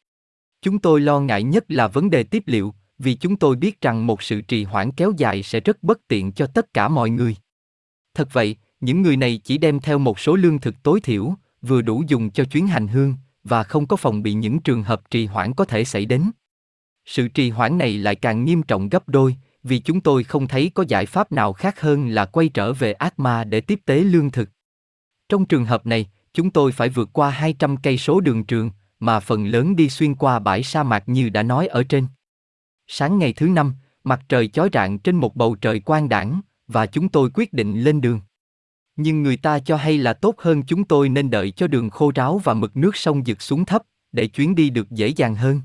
Chúng 0.62 0.80
tôi 0.80 1.02
lo 1.02 1.20
ngại 1.20 1.44
nhất 1.44 1.66
là 1.68 1.88
vấn 1.88 2.10
đề 2.10 2.24
tiếp 2.24 2.44
liệu, 2.46 2.74
vì 3.00 3.16
chúng 3.16 3.36
tôi 3.36 3.56
biết 3.56 3.82
rằng 3.82 4.08
một 4.08 4.24
sự 4.24 4.42
trì 4.42 4.64
hoãn 4.64 4.92
kéo 4.92 5.12
dài 5.18 5.44
sẽ 5.44 5.60
rất 5.60 5.84
bất 5.84 6.08
tiện 6.08 6.32
cho 6.32 6.48
tất 6.48 6.74
cả 6.74 6.88
mọi 6.88 7.10
người. 7.10 7.36
Thật 8.14 8.30
vậy, 8.34 8.56
những 8.82 9.02
người 9.02 9.18
này 9.18 9.42
chỉ 9.44 9.58
đem 9.58 9.80
theo 9.80 10.00
một 10.00 10.20
số 10.20 10.36
lương 10.36 10.60
thực 10.60 10.84
tối 10.84 11.02
thiểu, 11.02 11.34
vừa 11.62 11.82
đủ 11.82 12.04
dùng 12.08 12.32
cho 12.32 12.46
chuyến 12.46 12.68
hành 12.68 12.88
hương, 12.88 13.16
và 13.44 13.64
không 13.64 13.88
có 13.88 13.96
phòng 13.96 14.24
bị 14.24 14.34
những 14.34 14.60
trường 14.60 14.84
hợp 14.84 15.10
trì 15.10 15.26
hoãn 15.26 15.54
có 15.54 15.66
thể 15.66 15.86
xảy 15.86 16.06
đến. 16.06 16.32
Sự 17.06 17.28
trì 17.28 17.50
hoãn 17.50 17.78
này 17.78 17.98
lại 17.98 18.16
càng 18.16 18.46
nghiêm 18.46 18.64
trọng 18.64 18.90
gấp 18.90 19.10
đôi, 19.10 19.36
vì 19.64 19.80
chúng 19.80 20.02
tôi 20.02 20.24
không 20.24 20.48
thấy 20.48 20.72
có 20.74 20.86
giải 20.88 21.06
pháp 21.06 21.32
nào 21.32 21.54
khác 21.54 21.82
hơn 21.82 22.08
là 22.10 22.26
quay 22.26 22.50
trở 22.50 22.74
về 22.74 22.94
ác 22.94 23.20
ma 23.20 23.44
để 23.44 23.62
tiếp 23.62 23.80
tế 23.86 24.00
lương 24.00 24.32
thực. 24.32 24.50
Trong 25.30 25.46
trường 25.46 25.66
hợp 25.66 25.86
này, 25.86 26.10
chúng 26.34 26.52
tôi 26.52 26.72
phải 26.72 26.90
vượt 26.90 27.10
qua 27.14 27.30
200 27.30 27.78
cây 27.78 27.98
số 27.98 28.20
đường 28.20 28.44
trường, 28.44 28.72
mà 29.00 29.20
phần 29.20 29.46
lớn 29.46 29.76
đi 29.76 29.90
xuyên 29.90 30.16
qua 30.16 30.40
bãi 30.40 30.64
sa 30.64 30.84
mạc 30.84 31.04
như 31.10 31.30
đã 31.30 31.44
nói 31.44 31.68
ở 31.68 31.84
trên. 31.84 32.08
Sáng 32.88 33.20
ngày 33.20 33.34
thứ 33.34 33.48
năm, 33.48 33.74
mặt 34.04 34.22
trời 34.30 34.48
chói 34.48 34.70
rạng 34.74 35.00
trên 35.00 35.16
một 35.16 35.36
bầu 35.36 35.56
trời 35.56 35.80
quang 35.80 36.10
đảng, 36.10 36.42
và 36.68 36.86
chúng 36.86 37.10
tôi 37.10 37.30
quyết 37.34 37.54
định 37.54 37.82
lên 37.82 38.02
đường. 38.02 38.22
Nhưng 38.96 39.24
người 39.24 39.38
ta 39.38 39.60
cho 39.60 39.76
hay 39.76 39.98
là 39.98 40.14
tốt 40.14 40.36
hơn 40.38 40.64
chúng 40.64 40.84
tôi 40.84 41.10
nên 41.10 41.30
đợi 41.30 41.52
cho 41.52 41.68
đường 41.68 41.90
khô 41.90 42.12
ráo 42.16 42.38
và 42.44 42.54
mực 42.54 42.78
nước 42.78 42.96
sông 42.96 43.24
dực 43.26 43.42
xuống 43.42 43.66
thấp, 43.66 43.84
để 44.12 44.28
chuyến 44.28 44.56
đi 44.56 44.70
được 44.70 44.92
dễ 44.92 45.08
dàng 45.08 45.36
hơn. 45.36 45.62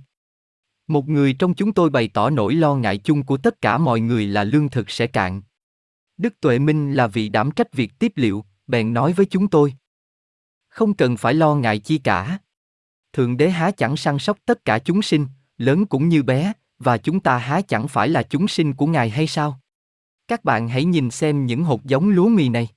Một 0.88 1.08
người 1.08 1.32
trong 1.32 1.54
chúng 1.54 1.72
tôi 1.72 1.90
bày 1.90 2.08
tỏ 2.08 2.30
nỗi 2.30 2.54
lo 2.54 2.74
ngại 2.74 2.98
chung 2.98 3.22
của 3.22 3.36
tất 3.36 3.60
cả 3.60 3.78
mọi 3.78 4.00
người 4.00 4.26
là 4.26 4.44
lương 4.44 4.68
thực 4.68 4.90
sẽ 4.90 5.06
cạn. 5.06 5.42
Đức 6.16 6.40
Tuệ 6.40 6.58
Minh 6.58 6.92
là 6.92 7.06
vị 7.06 7.28
đảm 7.28 7.50
trách 7.50 7.72
việc 7.72 7.98
tiếp 7.98 8.12
liệu, 8.14 8.44
bèn 8.66 8.94
nói 8.94 9.12
với 9.12 9.26
chúng 9.26 9.48
tôi. 9.48 9.74
Không 10.68 10.94
cần 10.94 11.16
phải 11.16 11.34
lo 11.34 11.54
ngại 11.54 11.78
chi 11.78 11.98
cả. 11.98 12.38
Thượng 13.12 13.36
đế 13.36 13.50
há 13.50 13.70
chẳng 13.70 13.96
săn 13.96 14.18
sóc 14.18 14.38
tất 14.44 14.64
cả 14.64 14.78
chúng 14.78 15.02
sinh, 15.02 15.26
lớn 15.58 15.86
cũng 15.86 16.08
như 16.08 16.22
bé, 16.22 16.52
và 16.78 16.98
chúng 16.98 17.20
ta 17.20 17.38
há 17.38 17.60
chẳng 17.60 17.88
phải 17.88 18.08
là 18.08 18.22
chúng 18.22 18.48
sinh 18.48 18.74
của 18.74 18.86
Ngài 18.86 19.10
hay 19.10 19.26
sao? 19.26 19.60
Các 20.28 20.44
bạn 20.44 20.68
hãy 20.68 20.84
nhìn 20.84 21.10
xem 21.10 21.46
những 21.46 21.64
hột 21.64 21.84
giống 21.84 22.08
lúa 22.08 22.28
mì 22.28 22.48
này. 22.48 22.68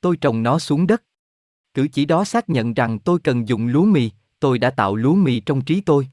Tôi 0.00 0.16
trồng 0.16 0.42
nó 0.42 0.58
xuống 0.58 0.86
đất. 0.86 1.02
Cử 1.74 1.88
chỉ 1.88 2.04
đó 2.04 2.24
xác 2.24 2.50
nhận 2.50 2.74
rằng 2.74 2.98
tôi 2.98 3.18
cần 3.24 3.48
dùng 3.48 3.66
lúa 3.66 3.84
mì, 3.84 4.10
tôi 4.40 4.58
đã 4.58 4.70
tạo 4.70 4.96
lúa 4.96 5.14
mì 5.14 5.40
trong 5.40 5.64
trí 5.64 5.80
tôi. 5.80 6.08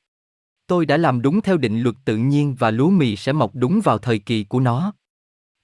Tôi 0.71 0.85
đã 0.85 0.97
làm 0.97 1.21
đúng 1.21 1.41
theo 1.41 1.57
định 1.57 1.81
luật 1.81 1.95
tự 2.05 2.17
nhiên 2.17 2.55
và 2.59 2.71
lúa 2.71 2.89
mì 2.89 3.15
sẽ 3.15 3.33
mọc 3.33 3.51
đúng 3.55 3.81
vào 3.83 3.97
thời 3.97 4.19
kỳ 4.19 4.43
của 4.43 4.59
nó. 4.59 4.93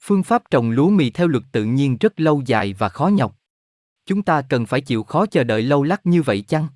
Phương 0.02 0.24
pháp 0.24 0.44
trồng 0.52 0.72
lúa 0.72 0.90
mì 0.90 1.10
theo 1.10 1.28
luật 1.28 1.44
tự 1.52 1.64
nhiên 1.64 1.98
rất 1.98 2.20
lâu 2.20 2.42
dài 2.46 2.74
và 2.74 2.90
khó 2.90 3.08
nhọc. 3.08 3.38
Chúng 4.06 4.22
ta 4.22 4.42
cần 4.42 4.66
phải 4.66 4.82
chịu 4.82 5.04
khó 5.04 5.26
chờ 5.26 5.44
đợi 5.44 5.62
lâu 5.62 5.84
lắc 5.84 6.06
như 6.06 6.22
vậy 6.22 6.42
chăng? 6.42 6.68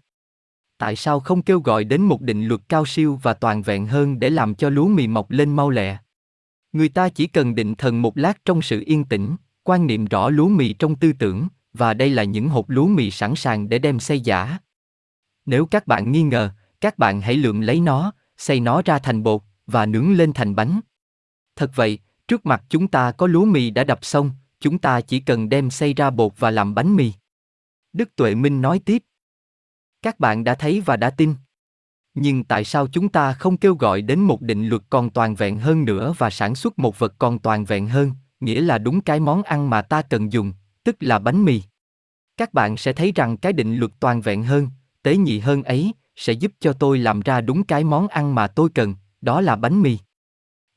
Tại 0.78 0.96
sao 0.96 1.20
không 1.20 1.42
kêu 1.42 1.60
gọi 1.60 1.84
đến 1.84 2.02
một 2.02 2.22
định 2.22 2.48
luật 2.48 2.62
cao 2.70 2.86
siêu 2.86 3.20
và 3.24 3.34
toàn 3.34 3.62
vẹn 3.62 3.86
hơn 3.86 4.20
để 4.20 4.30
làm 4.30 4.56
cho 4.56 4.70
lúa 4.70 4.88
mì 4.88 5.08
mọc 5.08 5.32
lên 5.32 5.56
mau 5.56 5.70
lẹ? 5.70 5.98
Người 6.74 6.90
ta 6.90 7.10
chỉ 7.10 7.28
cần 7.28 7.56
định 7.56 7.76
thần 7.76 8.02
một 8.02 8.18
lát 8.18 8.46
trong 8.46 8.62
sự 8.62 8.84
yên 8.86 9.04
tĩnh, 9.04 9.36
quan 9.64 9.88
niệm 9.88 10.06
rõ 10.06 10.30
lúa 10.30 10.48
mì 10.48 10.74
trong 10.74 10.96
tư 10.96 11.14
tưởng, 11.20 11.48
và 11.74 11.94
đây 11.94 12.10
là 12.10 12.24
những 12.24 12.50
hộp 12.50 12.70
lúa 12.70 12.88
mì 12.88 13.12
sẵn 13.12 13.36
sàng 13.36 13.70
để 13.70 13.80
đem 13.80 14.00
xây 14.00 14.20
giả. 14.20 14.58
Nếu 15.46 15.66
các 15.66 15.88
bạn 15.88 16.12
nghi 16.12 16.22
ngờ, 16.22 16.50
các 16.82 16.98
bạn 16.98 17.22
hãy 17.22 17.36
lượm 17.36 17.62
lấy 17.62 17.80
nó, 17.80 18.12
xay 18.42 18.60
nó 18.60 18.82
ra 18.86 19.00
thành 19.00 19.24
bột 19.24 19.42
và 19.68 19.86
nướng 19.86 20.14
lên 20.14 20.34
thành 20.34 20.56
bánh. 20.56 20.80
Thật 21.56 21.72
vậy, 21.76 22.00
trước 22.28 22.46
mặt 22.46 22.64
chúng 22.70 22.88
ta 22.88 23.12
có 23.12 23.28
lúa 23.28 23.46
mì 23.46 23.70
đã 23.70 23.84
đập 23.84 24.00
xong, 24.06 24.32
chúng 24.60 24.78
ta 24.80 25.02
chỉ 25.02 25.20
cần 25.20 25.50
đem 25.50 25.70
xay 25.70 25.94
ra 25.94 26.10
bột 26.10 26.34
và 26.38 26.52
làm 26.52 26.76
bánh 26.76 26.96
mì. 26.96 27.14
Đức 27.94 28.16
Tuệ 28.16 28.36
Minh 28.36 28.62
nói 28.62 28.80
tiếp. 28.86 29.04
Các 30.02 30.20
bạn 30.20 30.44
đã 30.44 30.56
thấy 30.56 30.82
và 30.82 30.98
đã 30.98 31.10
tin. 31.10 31.36
Nhưng 32.14 32.44
tại 32.44 32.64
sao 32.64 32.88
chúng 32.88 33.10
ta 33.10 33.34
không 33.34 33.58
kêu 33.58 33.76
gọi 33.76 34.02
đến 34.02 34.20
một 34.20 34.42
định 34.42 34.68
luật 34.68 34.82
còn 34.90 35.10
toàn 35.10 35.36
vẹn 35.36 35.60
hơn 35.60 35.86
nữa 35.86 36.14
và 36.18 36.30
sản 36.30 36.56
xuất 36.56 36.80
một 36.80 37.00
vật 37.00 37.16
còn 37.18 37.40
toàn 37.40 37.66
vẹn 37.66 37.88
hơn, 37.88 38.12
nghĩa 38.40 38.62
là 38.62 38.78
đúng 38.78 39.02
cái 39.02 39.20
món 39.20 39.44
ăn 39.44 39.70
mà 39.70 39.82
ta 39.82 40.02
cần 40.02 40.32
dùng, 40.32 40.54
tức 40.84 40.96
là 41.00 41.20
bánh 41.20 41.46
mì. 41.46 41.62
Các 42.38 42.54
bạn 42.54 42.78
sẽ 42.78 42.94
thấy 42.94 43.12
rằng 43.16 43.38
cái 43.38 43.54
định 43.54 43.76
luật 43.76 43.92
toàn 44.00 44.22
vẹn 44.22 44.44
hơn, 44.44 44.68
tế 45.04 45.18
nhị 45.18 45.40
hơn 45.40 45.64
ấy, 45.64 45.94
sẽ 46.22 46.34
giúp 46.34 46.52
cho 46.60 46.74
tôi 46.74 46.98
làm 46.98 47.20
ra 47.20 47.42
đúng 47.42 47.64
cái 47.64 47.84
món 47.84 48.08
ăn 48.08 48.36
mà 48.36 48.48
tôi 48.48 48.70
cần, 48.76 48.96
đó 49.22 49.42
là 49.42 49.56
bánh 49.56 49.82
mì. 49.82 49.98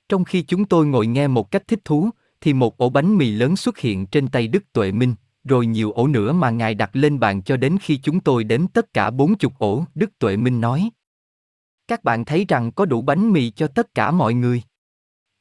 Trong 0.09 0.25
khi 0.25 0.43
chúng 0.43 0.65
tôi 0.65 0.87
ngồi 0.87 1.07
nghe 1.07 1.27
một 1.27 1.51
cách 1.51 1.69
thích 1.69 1.81
thú, 1.85 2.11
thì 2.41 2.53
một 2.53 2.77
ổ 2.77 2.91
bánh 2.91 3.17
mì 3.17 3.31
lớn 3.31 3.57
xuất 3.57 3.79
hiện 3.79 4.07
trên 4.07 4.29
tay 4.29 4.49
Đức 4.49 4.73
Tuệ 4.73 4.93
Minh, 4.93 5.15
rồi 5.45 5.67
nhiều 5.67 5.93
ổ 5.93 6.07
nữa 6.07 6.33
mà 6.33 6.51
Ngài 6.51 6.75
đặt 6.75 6.97
lên 6.97 7.21
bàn 7.21 7.43
cho 7.43 7.57
đến 7.57 7.77
khi 7.81 7.97
chúng 7.97 8.21
tôi 8.21 8.45
đếm 8.45 8.67
tất 8.67 8.93
cả 8.93 9.11
bốn 9.11 9.35
chục 9.35 9.53
ổ, 9.59 9.85
Đức 9.95 10.19
Tuệ 10.19 10.37
Minh 10.37 10.61
nói. 10.61 10.91
Các 11.89 12.05
bạn 12.05 12.25
thấy 12.25 12.45
rằng 12.49 12.73
có 12.73 12.85
đủ 12.85 13.03
bánh 13.03 13.33
mì 13.33 13.51
cho 13.51 13.67
tất 13.67 13.95
cả 13.95 14.11
mọi 14.11 14.35
người. 14.35 14.63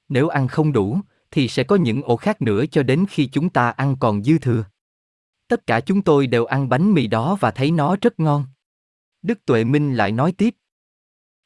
Nếu 0.10 0.28
ăn 0.28 0.48
không 0.48 0.74
đủ, 0.74 1.00
thì 1.32 1.48
sẽ 1.48 1.64
có 1.64 1.76
những 1.76 2.02
ổ 2.02 2.16
khác 2.16 2.42
nữa 2.42 2.66
cho 2.72 2.84
đến 2.84 3.06
khi 3.10 3.28
chúng 3.28 3.50
ta 3.50 3.70
ăn 3.70 3.96
còn 4.00 4.24
dư 4.24 4.38
thừa. 4.38 4.66
Tất 5.48 5.68
cả 5.68 5.80
chúng 5.80 6.02
tôi 6.02 6.28
đều 6.28 6.46
ăn 6.46 6.70
bánh 6.70 6.94
mì 6.94 7.08
đó 7.08 7.38
và 7.40 7.52
thấy 7.52 7.72
nó 7.72 7.96
rất 8.02 8.20
ngon. 8.20 8.46
Đức 9.24 9.46
Tuệ 9.46 9.64
Minh 9.64 9.96
lại 9.96 10.12
nói 10.12 10.32
tiếp. 10.32 10.56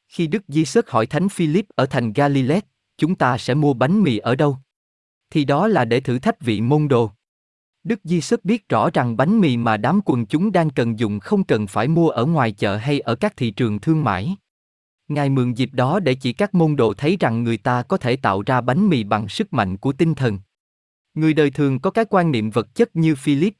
Khi 0.08 0.26
Đức 0.26 0.42
Di 0.48 0.64
Sớt 0.64 0.90
hỏi 0.90 1.06
Thánh 1.06 1.28
Philip 1.28 1.66
ở 1.74 1.86
thành 1.86 2.12
Galilee, 2.12 2.60
chúng 2.96 3.14
ta 3.14 3.38
sẽ 3.38 3.54
mua 3.54 3.74
bánh 3.74 4.02
mì 4.02 4.18
ở 4.18 4.34
đâu? 4.34 4.58
Thì 5.30 5.44
đó 5.44 5.68
là 5.68 5.84
để 5.84 6.00
thử 6.00 6.18
thách 6.18 6.40
vị 6.40 6.60
môn 6.60 6.88
đồ. 6.88 7.10
Đức 7.84 8.00
Di 8.04 8.20
Sớt 8.20 8.44
biết 8.44 8.68
rõ 8.68 8.90
rằng 8.90 9.16
bánh 9.16 9.40
mì 9.40 9.56
mà 9.56 9.76
đám 9.76 10.00
quần 10.04 10.26
chúng 10.26 10.52
đang 10.52 10.70
cần 10.70 10.98
dùng 10.98 11.20
không 11.20 11.44
cần 11.44 11.66
phải 11.66 11.88
mua 11.88 12.08
ở 12.08 12.26
ngoài 12.26 12.52
chợ 12.52 12.76
hay 12.76 13.00
ở 13.00 13.14
các 13.14 13.36
thị 13.36 13.50
trường 13.50 13.80
thương 13.80 14.04
mại. 14.04 14.36
Ngài 15.08 15.30
mượn 15.30 15.52
dịp 15.52 15.70
đó 15.72 16.00
để 16.00 16.14
chỉ 16.14 16.32
các 16.32 16.54
môn 16.54 16.76
đồ 16.76 16.94
thấy 16.94 17.16
rằng 17.20 17.42
người 17.42 17.56
ta 17.56 17.82
có 17.82 17.96
thể 17.96 18.16
tạo 18.16 18.42
ra 18.46 18.60
bánh 18.60 18.88
mì 18.88 19.04
bằng 19.04 19.28
sức 19.28 19.52
mạnh 19.52 19.76
của 19.76 19.92
tinh 19.92 20.14
thần. 20.14 20.38
Người 21.14 21.34
đời 21.34 21.50
thường 21.50 21.80
có 21.80 21.90
cái 21.90 22.04
quan 22.10 22.30
niệm 22.30 22.50
vật 22.50 22.74
chất 22.74 22.96
như 22.96 23.14
Philip. 23.14 23.54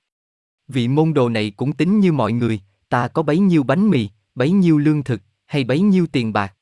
Vị 0.68 0.88
môn 0.88 1.14
đồ 1.14 1.28
này 1.28 1.52
cũng 1.56 1.72
tính 1.72 2.00
như 2.00 2.12
mọi 2.12 2.32
người, 2.32 2.60
ta 2.89 3.09
có 3.09 3.22
bấy 3.22 3.39
nhiêu 3.39 3.62
bánh 3.62 3.91
mì, 3.91 4.09
bấy 4.34 4.51
nhiêu 4.51 4.78
lương 4.78 5.05
thực, 5.05 5.20
hay 5.47 5.64
bấy 5.64 5.80
nhiêu 5.80 6.07
tiền 6.07 6.32
bạc. 6.32 6.55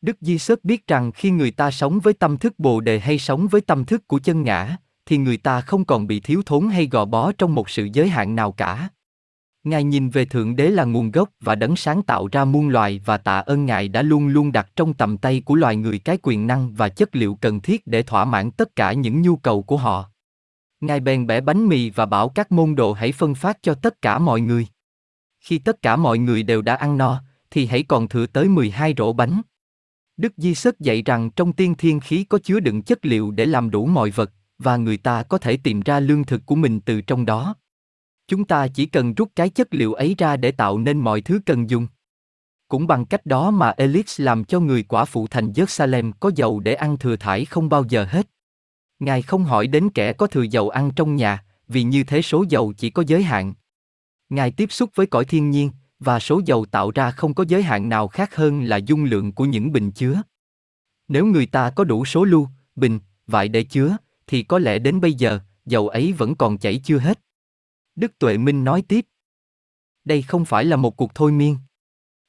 Đức 0.00 0.16
Di 0.20 0.38
Sớt 0.38 0.64
biết 0.64 0.86
rằng 0.86 1.12
khi 1.12 1.30
người 1.30 1.50
ta 1.50 1.70
sống 1.70 2.00
với 2.00 2.14
tâm 2.14 2.36
thức 2.36 2.58
bồ 2.58 2.80
đề 2.80 2.98
hay 2.98 3.18
sống 3.18 3.48
với 3.48 3.60
tâm 3.60 3.84
thức 3.84 4.08
của 4.08 4.18
chân 4.18 4.42
ngã, 4.42 4.76
thì 5.06 5.16
người 5.16 5.36
ta 5.36 5.60
không 5.60 5.84
còn 5.84 6.06
bị 6.06 6.20
thiếu 6.20 6.42
thốn 6.46 6.68
hay 6.68 6.86
gò 6.86 7.04
bó 7.04 7.32
trong 7.32 7.54
một 7.54 7.70
sự 7.70 7.88
giới 7.92 8.08
hạn 8.08 8.36
nào 8.36 8.52
cả. 8.52 8.88
Ngài 9.64 9.84
nhìn 9.84 10.10
về 10.10 10.24
Thượng 10.24 10.56
Đế 10.56 10.70
là 10.70 10.84
nguồn 10.84 11.10
gốc 11.10 11.30
và 11.40 11.54
đấng 11.54 11.76
sáng 11.76 12.02
tạo 12.02 12.28
ra 12.32 12.44
muôn 12.44 12.68
loài 12.68 13.00
và 13.04 13.16
tạ 13.16 13.38
ơn 13.38 13.66
Ngài 13.66 13.88
đã 13.88 14.02
luôn 14.02 14.28
luôn 14.28 14.52
đặt 14.52 14.68
trong 14.76 14.94
tầm 14.94 15.18
tay 15.18 15.42
của 15.44 15.54
loài 15.54 15.76
người 15.76 15.98
cái 15.98 16.18
quyền 16.22 16.46
năng 16.46 16.74
và 16.74 16.88
chất 16.88 17.16
liệu 17.16 17.38
cần 17.40 17.60
thiết 17.60 17.86
để 17.86 18.02
thỏa 18.02 18.24
mãn 18.24 18.50
tất 18.50 18.76
cả 18.76 18.92
những 18.92 19.22
nhu 19.22 19.36
cầu 19.36 19.62
của 19.62 19.76
họ. 19.76 20.10
Ngài 20.80 21.00
bèn 21.00 21.26
bẻ 21.26 21.40
bánh 21.40 21.68
mì 21.68 21.90
và 21.90 22.06
bảo 22.06 22.28
các 22.28 22.52
môn 22.52 22.74
đồ 22.74 22.92
hãy 22.92 23.12
phân 23.12 23.34
phát 23.34 23.58
cho 23.62 23.74
tất 23.74 24.02
cả 24.02 24.18
mọi 24.18 24.40
người. 24.40 24.66
Khi 25.40 25.58
tất 25.58 25.82
cả 25.82 25.96
mọi 25.96 26.18
người 26.18 26.42
đều 26.42 26.62
đã 26.62 26.74
ăn 26.74 26.98
no, 26.98 27.22
thì 27.50 27.66
hãy 27.66 27.82
còn 27.82 28.08
thừa 28.08 28.26
tới 28.26 28.48
12 28.48 28.94
rổ 28.96 29.12
bánh. 29.12 29.42
Đức 30.16 30.32
Di 30.36 30.54
Sất 30.54 30.80
dạy 30.80 31.02
rằng 31.02 31.30
trong 31.30 31.52
tiên 31.52 31.74
thiên 31.78 32.00
khí 32.00 32.24
có 32.24 32.38
chứa 32.38 32.60
đựng 32.60 32.82
chất 32.82 33.06
liệu 33.06 33.30
để 33.30 33.46
làm 33.46 33.70
đủ 33.70 33.86
mọi 33.86 34.10
vật, 34.10 34.32
và 34.58 34.76
người 34.76 34.96
ta 34.96 35.22
có 35.22 35.38
thể 35.38 35.56
tìm 35.56 35.80
ra 35.80 36.00
lương 36.00 36.24
thực 36.24 36.46
của 36.46 36.54
mình 36.54 36.80
từ 36.80 37.00
trong 37.00 37.26
đó. 37.26 37.54
Chúng 38.28 38.44
ta 38.44 38.68
chỉ 38.68 38.86
cần 38.86 39.14
rút 39.14 39.30
cái 39.36 39.48
chất 39.48 39.74
liệu 39.74 39.94
ấy 39.94 40.14
ra 40.18 40.36
để 40.36 40.50
tạo 40.50 40.78
nên 40.78 40.98
mọi 40.98 41.20
thứ 41.20 41.40
cần 41.46 41.70
dùng. 41.70 41.86
Cũng 42.68 42.86
bằng 42.86 43.04
cách 43.04 43.26
đó 43.26 43.50
mà 43.50 43.70
Elix 43.70 44.20
làm 44.20 44.44
cho 44.44 44.60
người 44.60 44.82
quả 44.82 45.04
phụ 45.04 45.26
thành 45.26 45.52
Jerusalem 45.52 46.12
có 46.20 46.30
dầu 46.36 46.60
để 46.60 46.74
ăn 46.74 46.98
thừa 46.98 47.16
thải 47.16 47.44
không 47.44 47.68
bao 47.68 47.84
giờ 47.88 48.06
hết. 48.10 48.28
Ngài 48.98 49.22
không 49.22 49.44
hỏi 49.44 49.66
đến 49.66 49.90
kẻ 49.90 50.12
có 50.12 50.26
thừa 50.26 50.42
dầu 50.42 50.68
ăn 50.68 50.90
trong 50.96 51.16
nhà, 51.16 51.44
vì 51.68 51.82
như 51.82 52.04
thế 52.04 52.22
số 52.22 52.44
dầu 52.48 52.72
chỉ 52.76 52.90
có 52.90 53.04
giới 53.06 53.22
hạn. 53.22 53.54
Ngài 54.30 54.50
tiếp 54.50 54.72
xúc 54.72 54.90
với 54.94 55.06
cõi 55.06 55.24
thiên 55.24 55.50
nhiên, 55.50 55.70
và 55.98 56.20
số 56.20 56.40
dầu 56.46 56.66
tạo 56.66 56.90
ra 56.90 57.10
không 57.10 57.34
có 57.34 57.44
giới 57.48 57.62
hạn 57.62 57.88
nào 57.88 58.08
khác 58.08 58.36
hơn 58.36 58.62
là 58.62 58.76
dung 58.76 59.04
lượng 59.04 59.32
của 59.32 59.44
những 59.44 59.72
bình 59.72 59.92
chứa. 59.92 60.22
Nếu 61.08 61.26
người 61.26 61.46
ta 61.46 61.70
có 61.70 61.84
đủ 61.84 62.04
số 62.04 62.24
lưu, 62.24 62.48
bình, 62.76 63.00
vại 63.26 63.48
để 63.48 63.62
chứa, 63.62 63.96
thì 64.26 64.42
có 64.42 64.58
lẽ 64.58 64.78
đến 64.78 65.00
bây 65.00 65.14
giờ, 65.14 65.40
dầu 65.66 65.88
ấy 65.88 66.12
vẫn 66.12 66.34
còn 66.34 66.58
chảy 66.58 66.80
chưa 66.84 66.98
hết. 66.98 67.20
Đức 67.96 68.18
Tuệ 68.18 68.38
Minh 68.38 68.64
nói 68.64 68.82
tiếp. 68.88 69.06
Đây 70.04 70.22
không 70.22 70.44
phải 70.44 70.64
là 70.64 70.76
một 70.76 70.96
cuộc 70.96 71.14
thôi 71.14 71.32
miên. 71.32 71.56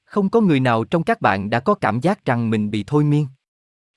Không 0.03 0.29
có 0.29 0.41
người 0.41 0.59
nào 0.59 0.83
trong 0.83 1.03
các 1.03 1.21
bạn 1.21 1.49
đã 1.49 1.59
có 1.59 1.73
cảm 1.73 1.99
giác 1.99 2.25
rằng 2.25 2.49
mình 2.49 2.71
bị 2.71 2.83
thôi 2.87 3.03
miên. 3.03 3.27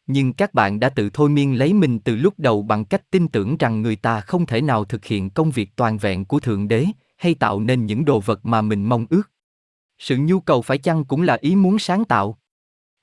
Nhưng 0.06 0.32
các 0.32 0.54
bạn 0.54 0.80
đã 0.80 0.88
tự 0.88 1.10
thôi 1.12 1.30
miên 1.30 1.58
lấy 1.58 1.72
mình 1.72 2.00
từ 2.00 2.16
lúc 2.16 2.34
đầu 2.38 2.62
bằng 2.62 2.84
cách 2.84 3.10
tin 3.10 3.28
tưởng 3.28 3.56
rằng 3.56 3.82
người 3.82 3.96
ta 3.96 4.20
không 4.20 4.46
thể 4.46 4.60
nào 4.60 4.84
thực 4.84 5.04
hiện 5.04 5.30
công 5.30 5.50
việc 5.50 5.70
toàn 5.76 5.98
vẹn 5.98 6.24
của 6.24 6.40
Thượng 6.40 6.68
Đế, 6.68 6.86
hay 7.24 7.34
tạo 7.34 7.60
nên 7.60 7.86
những 7.86 8.04
đồ 8.04 8.20
vật 8.20 8.46
mà 8.46 8.62
mình 8.62 8.84
mong 8.84 9.06
ước. 9.10 9.30
Sự 9.98 10.16
nhu 10.16 10.40
cầu 10.40 10.62
phải 10.62 10.78
chăng 10.78 11.04
cũng 11.04 11.22
là 11.22 11.38
ý 11.40 11.56
muốn 11.56 11.78
sáng 11.78 12.04
tạo. 12.04 12.38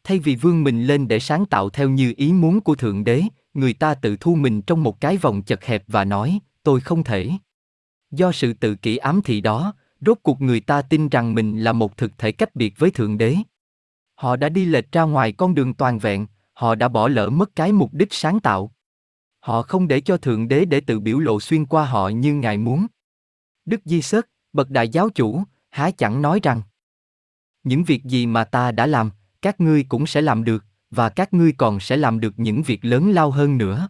Thay 0.04 0.20
vì 0.20 0.36
vươn 0.36 0.64
mình 0.64 0.84
lên 0.84 1.08
để 1.08 1.20
sáng 1.20 1.46
tạo 1.46 1.70
theo 1.70 1.90
như 1.90 2.14
ý 2.18 2.34
muốn 2.34 2.62
của 2.62 2.76
Thượng 2.76 3.04
Đế, 3.04 3.24
người 3.54 3.74
ta 3.74 3.94
tự 3.94 4.18
thu 4.20 4.36
mình 4.36 4.62
trong 4.62 4.84
một 4.84 5.02
cái 5.02 5.18
vòng 5.18 5.42
chật 5.42 5.66
hẹp 5.66 5.84
và 5.88 6.06
nói, 6.06 6.40
tôi 6.64 6.80
không 6.80 7.04
thể. 7.04 7.30
Do 8.12 8.32
sự 8.32 8.54
tự 8.54 8.76
kỷ 8.76 8.98
ám 8.98 9.22
thị 9.22 9.42
đó, 9.42 9.74
rốt 10.02 10.18
cuộc 10.24 10.42
người 10.42 10.60
ta 10.60 10.82
tin 10.82 11.10
rằng 11.10 11.36
mình 11.36 11.60
là 11.60 11.74
một 11.74 11.98
thực 11.98 12.18
thể 12.18 12.32
cách 12.32 12.56
biệt 12.56 12.74
với 12.78 12.92
Thượng 12.92 13.18
Đế. 13.18 13.36
Họ 14.16 14.36
đã 14.36 14.50
đi 14.50 14.66
lệch 14.66 14.92
ra 14.92 15.04
ngoài 15.04 15.32
con 15.32 15.56
đường 15.56 15.74
toàn 15.74 16.00
vẹn, 16.00 16.26
họ 16.54 16.76
đã 16.76 16.88
bỏ 16.88 17.08
lỡ 17.08 17.30
mất 17.30 17.56
cái 17.56 17.72
mục 17.72 17.94
đích 17.94 18.14
sáng 18.14 18.40
tạo. 18.40 18.72
Họ 19.40 19.62
không 19.62 19.88
để 19.88 20.02
cho 20.02 20.18
Thượng 20.18 20.48
Đế 20.48 20.66
để 20.66 20.82
tự 20.82 21.00
biểu 21.00 21.20
lộ 21.20 21.40
xuyên 21.40 21.66
qua 21.66 21.86
họ 21.86 22.10
như 22.10 22.34
Ngài 22.34 22.58
muốn. 22.58 22.88
Đức 23.66 23.82
Di 23.86 24.02
Sớt, 24.02 24.28
bậc 24.54 24.70
đại 24.70 24.90
giáo 24.90 25.10
chủ, 25.10 25.44
há 25.70 25.92
chẳng 25.92 26.22
nói 26.22 26.40
rằng 26.44 26.62
những 27.64 27.84
việc 27.84 28.04
gì 28.04 28.26
mà 28.26 28.44
ta 28.44 28.72
đã 28.72 28.86
làm, 28.88 29.12
các 29.42 29.62
ngươi 29.62 29.84
cũng 29.84 30.08
sẽ 30.08 30.22
làm 30.22 30.44
được, 30.44 30.66
và 30.90 31.10
các 31.10 31.34
ngươi 31.34 31.52
còn 31.52 31.80
sẽ 31.80 31.98
làm 31.98 32.20
được 32.20 32.34
những 32.38 32.62
việc 32.62 32.86
lớn 32.86 33.12
lao 33.12 33.32
hơn 33.32 33.58
nữa. 33.58 33.90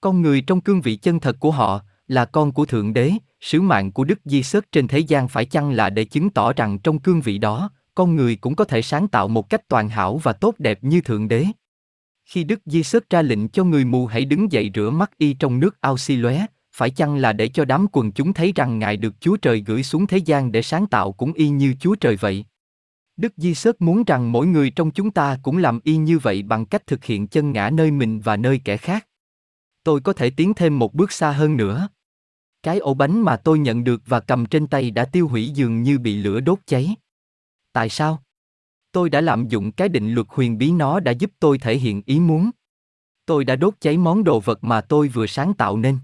Con 0.00 0.22
người 0.22 0.40
trong 0.40 0.60
cương 0.60 0.80
vị 0.80 0.96
chân 0.96 1.20
thật 1.20 1.36
của 1.40 1.50
họ, 1.50 1.80
là 2.08 2.24
con 2.24 2.52
của 2.52 2.66
Thượng 2.66 2.92
Đế, 2.92 3.12
sứ 3.40 3.60
mạng 3.60 3.92
của 3.92 4.04
Đức 4.04 4.18
Di 4.24 4.42
Sớt 4.42 4.72
trên 4.72 4.88
thế 4.88 4.98
gian 4.98 5.28
phải 5.28 5.44
chăng 5.44 5.70
là 5.70 5.90
để 5.90 6.04
chứng 6.04 6.30
tỏ 6.30 6.52
rằng 6.52 6.78
trong 6.78 6.98
cương 6.98 7.20
vị 7.20 7.38
đó, 7.38 7.70
con 7.94 8.16
người 8.16 8.36
cũng 8.36 8.54
có 8.54 8.64
thể 8.64 8.82
sáng 8.82 9.08
tạo 9.08 9.28
một 9.28 9.50
cách 9.50 9.68
toàn 9.68 9.88
hảo 9.88 10.16
và 10.22 10.32
tốt 10.32 10.54
đẹp 10.58 10.84
như 10.84 11.00
Thượng 11.00 11.28
Đế. 11.28 11.46
Khi 12.24 12.44
Đức 12.44 12.60
Di 12.66 12.82
Sớt 12.82 13.10
ra 13.10 13.22
lệnh 13.22 13.48
cho 13.48 13.64
người 13.64 13.84
mù 13.84 14.06
hãy 14.06 14.24
đứng 14.24 14.52
dậy 14.52 14.70
rửa 14.74 14.90
mắt 14.90 15.18
y 15.18 15.34
trong 15.34 15.60
nước 15.60 15.80
ao 15.80 15.98
xi 15.98 16.16
lóe, 16.16 16.46
phải 16.76 16.90
chăng 16.90 17.16
là 17.16 17.32
để 17.32 17.48
cho 17.48 17.64
đám 17.64 17.86
quần 17.92 18.12
chúng 18.12 18.32
thấy 18.32 18.52
rằng 18.54 18.78
Ngài 18.78 18.96
được 18.96 19.14
Chúa 19.20 19.36
Trời 19.36 19.60
gửi 19.66 19.82
xuống 19.82 20.06
thế 20.06 20.18
gian 20.18 20.52
để 20.52 20.62
sáng 20.62 20.86
tạo 20.86 21.12
cũng 21.12 21.32
y 21.32 21.48
như 21.48 21.74
Chúa 21.80 21.94
Trời 21.94 22.16
vậy? 22.16 22.44
Đức 23.16 23.32
Di 23.36 23.54
Sớt 23.54 23.82
muốn 23.82 24.04
rằng 24.04 24.32
mỗi 24.32 24.46
người 24.46 24.70
trong 24.70 24.90
chúng 24.90 25.10
ta 25.10 25.38
cũng 25.42 25.58
làm 25.58 25.80
y 25.84 25.96
như 25.96 26.18
vậy 26.18 26.42
bằng 26.42 26.66
cách 26.66 26.86
thực 26.86 27.04
hiện 27.04 27.26
chân 27.26 27.52
ngã 27.52 27.70
nơi 27.70 27.90
mình 27.90 28.20
và 28.20 28.36
nơi 28.36 28.60
kẻ 28.64 28.76
khác. 28.76 29.06
Tôi 29.82 30.00
có 30.00 30.12
thể 30.12 30.30
tiến 30.30 30.54
thêm 30.54 30.78
một 30.78 30.94
bước 30.94 31.12
xa 31.12 31.32
hơn 31.32 31.56
nữa. 31.56 31.88
Cái 32.62 32.78
ổ 32.78 32.94
bánh 32.94 33.20
mà 33.20 33.36
tôi 33.36 33.58
nhận 33.58 33.84
được 33.84 34.02
và 34.06 34.20
cầm 34.20 34.46
trên 34.46 34.66
tay 34.66 34.90
đã 34.90 35.04
tiêu 35.04 35.28
hủy 35.28 35.48
dường 35.48 35.82
như 35.82 35.98
bị 35.98 36.16
lửa 36.16 36.40
đốt 36.40 36.58
cháy. 36.66 36.94
Tại 37.72 37.88
sao? 37.88 38.22
Tôi 38.92 39.10
đã 39.10 39.20
lạm 39.20 39.48
dụng 39.48 39.72
cái 39.72 39.88
định 39.88 40.12
luật 40.12 40.26
huyền 40.30 40.58
bí 40.58 40.72
nó 40.72 41.00
đã 41.00 41.12
giúp 41.12 41.30
tôi 41.38 41.58
thể 41.58 41.76
hiện 41.76 42.02
ý 42.06 42.20
muốn. 42.20 42.50
Tôi 43.26 43.44
đã 43.44 43.56
đốt 43.56 43.74
cháy 43.80 43.98
món 43.98 44.24
đồ 44.24 44.40
vật 44.40 44.64
mà 44.64 44.80
tôi 44.80 45.08
vừa 45.08 45.26
sáng 45.26 45.54
tạo 45.54 45.76
nên. 45.76 45.98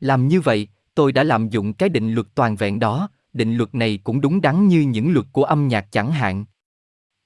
Làm 0.00 0.28
như 0.28 0.40
vậy, 0.40 0.68
tôi 0.94 1.12
đã 1.12 1.22
lạm 1.22 1.48
dụng 1.48 1.72
cái 1.72 1.88
định 1.88 2.12
luật 2.12 2.26
toàn 2.34 2.56
vẹn 2.56 2.78
đó, 2.78 3.08
định 3.32 3.56
luật 3.56 3.74
này 3.74 3.98
cũng 4.04 4.20
đúng 4.20 4.40
đắn 4.40 4.68
như 4.68 4.80
những 4.80 5.12
luật 5.12 5.26
của 5.32 5.44
âm 5.44 5.68
nhạc 5.68 5.92
chẳng 5.92 6.12
hạn. 6.12 6.44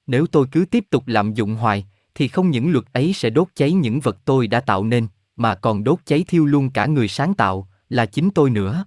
Nếu 0.06 0.26
tôi 0.26 0.46
cứ 0.52 0.64
tiếp 0.70 0.84
tục 0.90 1.02
lạm 1.06 1.34
dụng 1.34 1.54
hoài, 1.54 1.86
thì 2.14 2.28
không 2.28 2.50
những 2.50 2.72
luật 2.72 2.84
ấy 2.92 3.12
sẽ 3.12 3.30
đốt 3.30 3.48
cháy 3.54 3.72
những 3.72 4.00
vật 4.00 4.18
tôi 4.24 4.46
đã 4.46 4.60
tạo 4.60 4.84
nên, 4.84 5.06
mà 5.36 5.54
còn 5.54 5.84
đốt 5.84 5.98
cháy 6.04 6.24
thiêu 6.28 6.46
luôn 6.46 6.70
cả 6.70 6.86
người 6.86 7.08
sáng 7.08 7.34
tạo, 7.34 7.68
là 7.88 8.06
chính 8.06 8.30
tôi 8.30 8.50
nữa. 8.50 8.84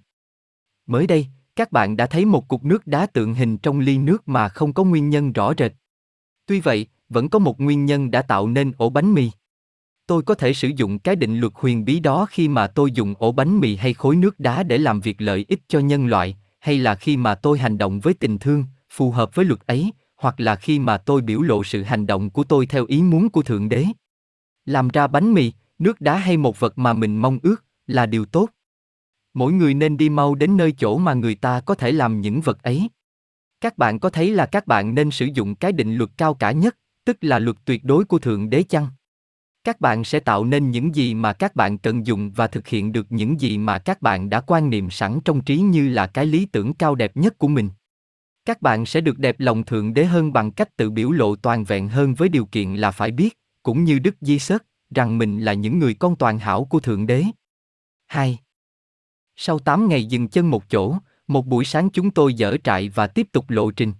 Mới 0.86 1.06
đây, 1.06 1.26
các 1.56 1.72
bạn 1.72 1.96
đã 1.96 2.06
thấy 2.06 2.24
một 2.24 2.48
cục 2.48 2.64
nước 2.64 2.86
đá 2.86 3.06
tượng 3.06 3.34
hình 3.34 3.58
trong 3.58 3.80
ly 3.80 3.98
nước 3.98 4.28
mà 4.28 4.48
không 4.48 4.72
có 4.72 4.84
nguyên 4.84 5.10
nhân 5.10 5.32
rõ 5.32 5.52
rệt. 5.58 5.72
Tuy 6.46 6.60
vậy, 6.60 6.86
vẫn 7.08 7.28
có 7.28 7.38
một 7.38 7.60
nguyên 7.60 7.84
nhân 7.84 8.10
đã 8.10 8.22
tạo 8.22 8.48
nên 8.48 8.72
ổ 8.76 8.90
bánh 8.90 9.14
mì. 9.14 9.30
Tôi 10.08 10.22
có 10.22 10.34
thể 10.34 10.52
sử 10.52 10.68
dụng 10.76 10.98
cái 10.98 11.16
định 11.16 11.38
luật 11.38 11.52
huyền 11.56 11.84
bí 11.84 12.00
đó 12.00 12.26
khi 12.30 12.48
mà 12.48 12.66
tôi 12.66 12.90
dùng 12.92 13.14
ổ 13.18 13.32
bánh 13.32 13.60
mì 13.60 13.76
hay 13.76 13.94
khối 13.94 14.16
nước 14.16 14.40
đá 14.40 14.62
để 14.62 14.78
làm 14.78 15.00
việc 15.00 15.20
lợi 15.20 15.44
ích 15.48 15.60
cho 15.68 15.78
nhân 15.78 16.06
loại, 16.06 16.36
hay 16.58 16.78
là 16.78 16.94
khi 16.94 17.16
mà 17.16 17.34
tôi 17.34 17.58
hành 17.58 17.78
động 17.78 18.00
với 18.00 18.14
tình 18.14 18.38
thương, 18.38 18.64
phù 18.90 19.10
hợp 19.10 19.34
với 19.34 19.44
luật 19.44 19.66
ấy, 19.66 19.92
hoặc 20.16 20.40
là 20.40 20.56
khi 20.56 20.78
mà 20.78 20.98
tôi 20.98 21.20
biểu 21.20 21.42
lộ 21.42 21.64
sự 21.64 21.82
hành 21.82 22.06
động 22.06 22.30
của 22.30 22.44
tôi 22.44 22.66
theo 22.66 22.84
ý 22.84 23.02
muốn 23.02 23.28
của 23.28 23.42
Thượng 23.42 23.68
Đế. 23.68 23.84
Làm 24.64 24.88
ra 24.88 25.06
bánh 25.06 25.34
mì, 25.34 25.52
nước 25.78 26.00
đá 26.00 26.16
hay 26.16 26.36
một 26.36 26.60
vật 26.60 26.78
mà 26.78 26.92
mình 26.92 27.16
mong 27.16 27.38
ước 27.42 27.64
là 27.86 28.06
điều 28.06 28.24
tốt. 28.24 28.48
Mỗi 29.34 29.52
người 29.52 29.74
nên 29.74 29.96
đi 29.96 30.08
mau 30.08 30.34
đến 30.34 30.56
nơi 30.56 30.72
chỗ 30.72 30.98
mà 30.98 31.14
người 31.14 31.34
ta 31.34 31.60
có 31.60 31.74
thể 31.74 31.92
làm 31.92 32.20
những 32.20 32.40
vật 32.40 32.62
ấy. 32.62 32.88
Các 33.60 33.78
bạn 33.78 33.98
có 33.98 34.10
thấy 34.10 34.30
là 34.30 34.46
các 34.46 34.66
bạn 34.66 34.94
nên 34.94 35.10
sử 35.10 35.26
dụng 35.34 35.54
cái 35.54 35.72
định 35.72 35.94
luật 35.94 36.10
cao 36.16 36.34
cả 36.34 36.52
nhất, 36.52 36.76
tức 37.04 37.16
là 37.20 37.38
luật 37.38 37.56
tuyệt 37.64 37.84
đối 37.84 38.04
của 38.04 38.18
Thượng 38.18 38.50
Đế 38.50 38.62
chăng? 38.62 38.88
Các 39.68 39.80
bạn 39.80 40.04
sẽ 40.04 40.20
tạo 40.20 40.44
nên 40.44 40.70
những 40.70 40.94
gì 40.94 41.14
mà 41.14 41.32
các 41.32 41.56
bạn 41.56 41.78
cần 41.78 42.06
dùng 42.06 42.30
và 42.30 42.46
thực 42.46 42.68
hiện 42.68 42.92
được 42.92 43.06
những 43.12 43.40
gì 43.40 43.58
mà 43.58 43.78
các 43.78 44.02
bạn 44.02 44.30
đã 44.30 44.40
quan 44.40 44.70
niệm 44.70 44.90
sẵn 44.90 45.20
trong 45.24 45.40
trí 45.40 45.58
như 45.58 45.88
là 45.88 46.06
cái 46.06 46.26
lý 46.26 46.46
tưởng 46.46 46.74
cao 46.74 46.94
đẹp 46.94 47.16
nhất 47.16 47.38
của 47.38 47.48
mình. 47.48 47.70
Các 48.44 48.62
bạn 48.62 48.86
sẽ 48.86 49.00
được 49.00 49.18
đẹp 49.18 49.36
lòng 49.38 49.64
Thượng 49.64 49.94
Đế 49.94 50.04
hơn 50.04 50.32
bằng 50.32 50.50
cách 50.50 50.76
tự 50.76 50.90
biểu 50.90 51.10
lộ 51.10 51.36
toàn 51.36 51.64
vẹn 51.64 51.88
hơn 51.88 52.14
với 52.14 52.28
điều 52.28 52.44
kiện 52.44 52.74
là 52.74 52.90
phải 52.90 53.10
biết, 53.10 53.38
cũng 53.62 53.84
như 53.84 53.98
Đức 53.98 54.14
Di 54.20 54.38
Sớt, 54.38 54.64
rằng 54.94 55.18
mình 55.18 55.40
là 55.40 55.52
những 55.52 55.78
người 55.78 55.94
con 55.94 56.16
toàn 56.16 56.38
hảo 56.38 56.64
của 56.64 56.80
Thượng 56.80 57.06
Đế. 57.06 57.24
2. 58.06 58.38
Sau 59.36 59.58
8 59.58 59.88
ngày 59.88 60.04
dừng 60.04 60.28
chân 60.28 60.50
một 60.50 60.70
chỗ, 60.70 60.96
một 61.26 61.46
buổi 61.46 61.64
sáng 61.64 61.90
chúng 61.90 62.10
tôi 62.10 62.34
dỡ 62.38 62.56
trại 62.64 62.88
và 62.88 63.06
tiếp 63.06 63.28
tục 63.32 63.50
lộ 63.50 63.70
trình. 63.70 63.92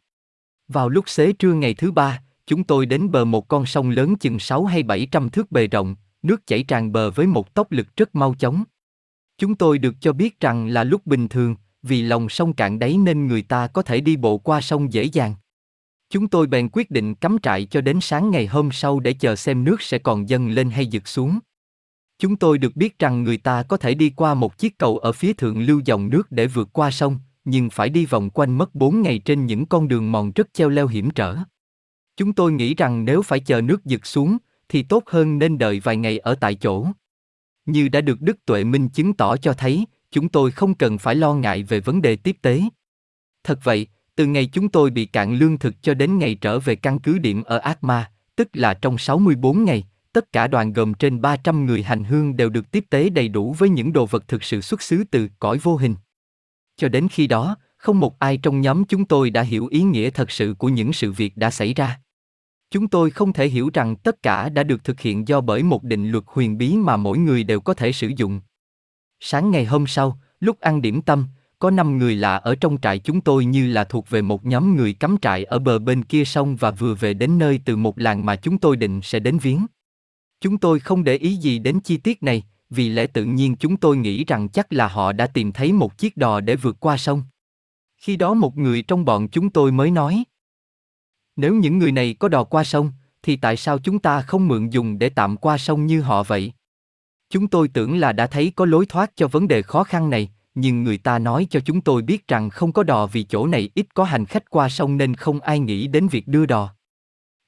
Vào 0.69 0.89
lúc 0.89 1.09
xế 1.09 1.33
trưa 1.33 1.53
ngày 1.53 1.75
thứ 1.75 1.93
ba, 1.93 2.23
chúng 2.49 2.64
tôi 2.64 2.86
đến 2.86 3.11
bờ 3.11 3.24
một 3.24 3.49
con 3.49 3.66
sông 3.66 3.90
lớn 3.90 4.16
chừng 4.16 4.38
6 4.38 4.64
hay 4.64 4.82
700 4.82 5.28
thước 5.28 5.53
bề 5.53 5.66
rộng, 5.66 5.96
nước 6.22 6.46
chảy 6.46 6.62
tràn 6.62 6.92
bờ 6.92 7.11
với 7.11 7.26
một 7.26 7.55
tốc 7.55 7.72
lực 7.72 7.96
rất 7.96 8.14
mau 8.14 8.34
chóng. 8.38 8.64
Chúng 9.38 9.55
tôi 9.55 9.78
được 9.78 9.94
cho 10.01 10.12
biết 10.12 10.40
rằng 10.40 10.68
là 10.68 10.84
lúc 10.84 11.07
bình 11.07 11.28
thường, 11.28 11.57
vì 11.82 12.03
lòng 12.03 12.28
sông 12.28 12.53
cạn 12.53 12.78
đáy 12.78 12.96
nên 12.96 13.26
người 13.26 13.42
ta 13.42 13.66
có 13.66 13.82
thể 13.82 14.01
đi 14.01 14.16
bộ 14.16 14.38
qua 14.38 14.61
sông 14.61 14.92
dễ 14.92 15.05
dàng. 15.05 15.34
Chúng 16.11 16.28
tôi 16.28 16.46
bèn 16.46 16.68
quyết 16.72 16.90
định 16.90 17.14
cắm 17.14 17.38
trại 17.42 17.64
cho 17.64 17.80
đến 17.80 17.99
sáng 18.01 18.30
ngày 18.30 18.46
hôm 18.46 18.72
sau 18.72 19.01
để 19.01 19.12
chờ 19.12 19.36
xem 19.36 19.64
nước 19.64 19.82
sẽ 19.82 19.99
còn 19.99 20.28
dâng 20.28 20.49
lên 20.49 20.70
hay 20.70 20.88
dực 20.92 21.09
xuống. 21.09 21.38
Chúng 22.18 22.36
tôi 22.36 22.59
được 22.59 22.76
biết 22.76 22.99
rằng 22.99 23.22
người 23.22 23.36
ta 23.36 23.62
có 23.62 23.76
thể 23.76 23.94
đi 23.94 24.11
qua 24.11 24.34
một 24.34 24.59
chiếc 24.59 24.78
cầu 24.78 24.99
ở 24.99 25.12
phía 25.12 25.32
thượng 25.32 25.61
lưu 25.61 25.80
dòng 25.84 26.11
nước 26.11 26.32
để 26.32 26.46
vượt 26.46 26.68
qua 26.72 26.90
sông, 26.90 27.18
nhưng 27.44 27.70
phải 27.70 27.88
đi 27.88 28.07
vòng 28.07 28.30
quanh 28.30 28.59
mất 28.59 28.74
4 28.74 29.03
ngày 29.03 29.18
trên 29.18 29.46
những 29.46 29.66
con 29.66 29.88
đường 29.88 30.12
mòn 30.12 30.32
rất 30.34 30.55
treo 30.55 30.68
leo 30.68 30.86
hiểm 30.86 31.11
trở. 31.11 31.36
Chúng 32.19 32.33
tôi 32.33 32.53
nghĩ 32.53 32.75
rằng 32.75 33.05
nếu 33.05 33.23
phải 33.23 33.41
chờ 33.41 33.61
nước 33.61 33.85
dực 33.85 34.07
xuống, 34.07 34.37
thì 34.69 34.83
tốt 34.83 35.03
hơn 35.07 35.39
nên 35.39 35.59
đợi 35.59 35.81
vài 35.81 35.97
ngày 35.97 36.19
ở 36.19 36.35
tại 36.35 36.55
chỗ. 36.55 36.87
Như 37.66 37.89
đã 37.89 38.01
được 38.01 38.21
Đức 38.21 38.45
Tuệ 38.47 38.64
Minh 38.64 38.89
chứng 38.89 39.14
tỏ 39.14 39.37
cho 39.37 39.53
thấy, 39.53 39.85
chúng 40.11 40.29
tôi 40.29 40.51
không 40.51 40.75
cần 40.75 40.99
phải 40.99 41.14
lo 41.14 41.35
ngại 41.35 41.62
về 41.62 41.81
vấn 41.81 42.03
đề 42.03 42.16
tiếp 42.16 42.37
tế. 42.43 42.62
Thật 43.45 43.59
vậy, 43.62 43.87
từ 44.14 44.27
ngày 44.27 44.47
chúng 44.53 44.69
tôi 44.69 44.91
bị 44.91 45.07
cạn 45.07 45.35
lương 45.35 45.59
thực 45.59 45.83
cho 45.83 45.95
đến 45.95 46.19
ngày 46.19 46.35
trở 46.35 46.59
về 46.59 46.77
căn 46.77 46.99
cứ 46.99 47.19
điểm 47.19 47.43
ở 47.43 47.59
Atma, 47.59 48.11
tức 48.37 48.49
là 48.53 48.75
trong 48.75 48.99
64 48.99 49.64
ngày, 49.64 49.85
tất 50.12 50.33
cả 50.33 50.47
đoàn 50.47 50.73
gồm 50.73 50.95
trên 50.95 51.21
300 51.21 51.66
người 51.66 51.83
hành 51.83 52.05
hương 52.05 52.37
đều 52.37 52.51
được 52.51 52.71
tiếp 52.71 52.85
tế 52.91 53.09
đầy 53.09 53.29
đủ 53.29 53.55
với 53.59 53.69
những 53.69 53.93
đồ 53.93 54.07
vật 54.07 54.29
thực 54.29 54.45
sự 54.45 54.61
xuất 54.61 54.83
xứ 54.83 55.05
từ 55.11 55.29
cõi 55.39 55.59
vô 55.59 55.77
hình. 55.77 55.95
Cho 56.77 56.89
đến 56.89 57.09
khi 57.09 57.27
đó, 57.27 57.57
không 57.77 58.01
một 58.01 58.19
ai 58.19 58.37
trong 58.37 58.61
nhóm 58.61 58.85
chúng 58.85 59.05
tôi 59.05 59.31
đã 59.31 59.43
hiểu 59.43 59.66
ý 59.66 59.83
nghĩa 59.83 60.11
thật 60.11 60.31
sự 60.31 60.55
của 60.59 60.69
những 60.69 60.93
sự 60.93 61.12
việc 61.12 61.37
đã 61.37 61.51
xảy 61.51 61.75
ra. 61.75 61.99
Chúng 62.71 62.89
tôi 62.89 63.11
không 63.11 63.33
thể 63.33 63.49
hiểu 63.49 63.71
rằng 63.75 63.97
tất 63.97 64.23
cả 64.23 64.49
đã 64.49 64.62
được 64.62 64.85
thực 64.85 65.01
hiện 65.01 65.29
do 65.29 65.41
bởi 65.41 65.62
một 65.62 65.85
định 65.85 66.11
luật 66.11 66.25
huyền 66.27 66.59
bí 66.59 66.77
mà 66.77 66.97
mỗi 66.97 67.19
người 67.19 67.45
đều 67.45 67.61
có 67.61 67.75
thể 67.75 67.93
sử 67.93 68.12
dụng. 68.16 68.41
Sáng 69.21 69.51
ngày 69.51 69.64
hôm 69.64 69.87
sau, 69.87 70.19
lúc 70.41 70.61
ăn 70.61 70.83
điểm 70.83 71.03
tâm, 71.03 71.27
có 71.59 71.71
năm 71.71 71.99
người 71.99 72.16
lạ 72.16 72.37
ở 72.37 72.55
trong 72.55 72.79
trại 72.81 72.99
chúng 72.99 73.21
tôi 73.21 73.45
như 73.45 73.66
là 73.66 73.85
thuộc 73.85 74.11
về 74.11 74.23
một 74.23 74.47
nhóm 74.47 74.77
người 74.77 74.93
cắm 74.93 75.16
trại 75.23 75.45
ở 75.45 75.59
bờ 75.59 75.79
bên 75.79 76.05
kia 76.05 76.25
sông 76.25 76.57
và 76.57 76.71
vừa 76.71 76.95
về 76.95 77.14
đến 77.14 77.39
nơi 77.39 77.61
từ 77.64 77.77
một 77.77 77.99
làng 77.99 78.27
mà 78.27 78.37
chúng 78.37 78.59
tôi 78.59 78.77
định 78.77 79.01
sẽ 79.03 79.19
đến 79.19 79.39
viếng. 79.39 79.66
Chúng 80.41 80.59
tôi 80.59 80.81
không 80.81 81.05
để 81.05 81.16
ý 81.16 81.37
gì 81.37 81.59
đến 81.59 81.81
chi 81.81 81.97
tiết 81.97 82.23
này, 82.23 82.45
vì 82.71 82.89
lẽ 82.89 83.07
tự 83.07 83.25
nhiên 83.25 83.57
chúng 83.57 83.77
tôi 83.77 83.97
nghĩ 83.97 84.25
rằng 84.25 84.49
chắc 84.49 84.73
là 84.73 84.89
họ 84.89 85.12
đã 85.12 85.27
tìm 85.27 85.53
thấy 85.53 85.73
một 85.73 85.99
chiếc 85.99 86.16
đò 86.16 86.41
để 86.41 86.57
vượt 86.57 86.77
qua 86.81 86.97
sông. 86.97 87.23
Khi 87.97 88.16
đó 88.16 88.35
một 88.35 88.57
người 88.57 88.83
trong 88.83 89.05
bọn 89.05 89.29
chúng 89.29 89.51
tôi 89.51 89.73
mới 89.73 89.91
nói. 89.91 90.25
Nếu 91.39 91.55
những 91.55 91.78
người 91.78 91.93
này 91.93 92.14
có 92.18 92.28
đò 92.28 92.45
qua 92.45 92.64
sông, 92.64 92.93
thì 93.22 93.36
tại 93.36 93.57
sao 93.57 93.78
chúng 93.78 93.99
ta 93.99 94.22
không 94.22 94.49
mượn 94.49 94.70
dùng 94.70 94.99
để 94.99 95.09
tạm 95.09 95.36
qua 95.36 95.59
sông 95.59 95.86
như 95.86 96.01
họ 96.01 96.22
vậy? 96.22 96.53
Chúng 97.30 97.49
tôi 97.49 97.68
tưởng 97.68 97.99
là 97.99 98.12
đã 98.12 98.26
thấy 98.26 98.53
có 98.57 98.64
lối 98.64 98.86
thoát 98.86 99.16
cho 99.16 99.28
vấn 99.28 99.49
đề 99.49 99.62
khó 99.62 99.84
khăn 99.84 100.11
này, 100.11 100.30
nhưng 100.55 100.84
người 100.84 100.99
ta 100.99 101.18
nói 101.18 101.47
cho 101.51 101.61
chúng 101.61 101.80
tôi 101.80 102.03
biết 102.03 102.28
rằng 102.28 102.51
không 102.51 102.72
có 102.72 102.82
đò 102.82 103.07
vì 103.07 103.22
chỗ 103.22 103.47
này 103.47 103.70
ít 103.74 103.86
có 103.95 104.05
hành 104.05 104.24
khách 104.24 104.51
qua 104.51 104.68
sông 104.68 104.97
nên 104.97 105.14
không 105.14 105.41
ai 105.41 105.59
nghĩ 105.59 105.86
đến 105.86 106.09
việc 106.09 106.28
đưa 106.28 106.47
đò. 106.47 106.74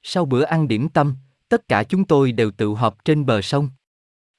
Sau 0.03 0.25
bữa 0.25 0.43
ăn 0.43 0.67
điểm 0.67 0.89
tâm, 0.89 1.15
tất 1.49 1.67
cả 1.67 1.83
chúng 1.83 2.05
tôi 2.05 2.31
đều 2.31 2.51
tự 2.51 2.67
họp 2.73 3.05
trên 3.05 3.25
bờ 3.25 3.41
sông. 3.41 3.69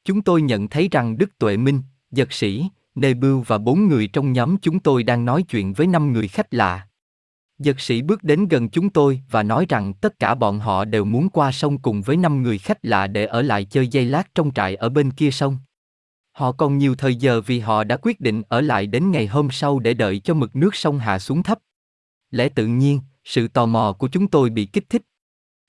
Chúng 0.05 0.23
tôi 0.23 0.43
nhận 0.43 0.69
thấy 0.69 0.89
rằng 0.91 1.19
Đức 1.19 1.39
Tuệ 1.39 1.57
Minh, 1.57 1.83
Giật 2.11 2.33
Sĩ, 2.33 2.69
Nê 2.95 3.15
Bưu 3.15 3.41
và 3.41 3.59
bốn 3.59 3.89
người 3.89 4.07
trong 4.07 4.33
nhóm 4.33 4.57
chúng 4.63 4.81
tôi 4.81 5.03
đang 5.03 5.25
nói 5.25 5.43
chuyện 5.43 5.73
với 5.73 5.87
năm 5.87 6.13
người 6.13 6.29
khách 6.29 6.55
lạ. 6.55 6.87
Giật 7.63 7.81
sĩ 7.81 8.03
bước 8.03 8.25
đến 8.25 8.49
gần 8.49 8.69
chúng 8.69 8.91
tôi 8.91 9.23
và 9.31 9.43
nói 9.43 9.67
rằng 9.69 9.95
tất 9.95 10.19
cả 10.19 10.35
bọn 10.35 10.61
họ 10.61 10.85
đều 10.85 11.05
muốn 11.05 11.29
qua 11.29 11.53
sông 11.53 11.79
cùng 11.79 12.03
với 12.03 12.17
năm 12.17 12.43
người 12.43 12.59
khách 12.59 12.79
lạ 12.83 13.07
để 13.07 13.27
ở 13.27 13.43
lại 13.43 13.65
chơi 13.65 13.89
dây 13.89 14.05
lát 14.05 14.35
trong 14.35 14.51
trại 14.51 14.75
ở 14.75 14.89
bên 14.89 15.11
kia 15.11 15.31
sông. 15.31 15.57
Họ 16.33 16.53
còn 16.53 16.79
nhiều 16.79 16.95
thời 16.95 17.15
giờ 17.15 17.41
vì 17.41 17.61
họ 17.61 17.85
đã 17.85 17.97
quyết 18.03 18.21
định 18.21 18.43
ở 18.49 18.61
lại 18.61 18.87
đến 18.87 19.11
ngày 19.11 19.27
hôm 19.27 19.51
sau 19.51 19.79
để 19.79 19.95
đợi 19.95 20.19
cho 20.19 20.35
mực 20.35 20.57
nước 20.57 20.75
sông 20.75 20.99
hạ 20.99 21.19
xuống 21.19 21.43
thấp. 21.43 21.59
Lẽ 22.31 22.49
tự 22.49 22.67
nhiên, 22.67 23.01
sự 23.25 23.49
tò 23.49 23.67
mò 23.67 23.93
của 23.99 24.09
chúng 24.09 24.29
tôi 24.29 24.51
bị 24.51 24.67
kích 24.67 24.91
thích. 24.91 25.03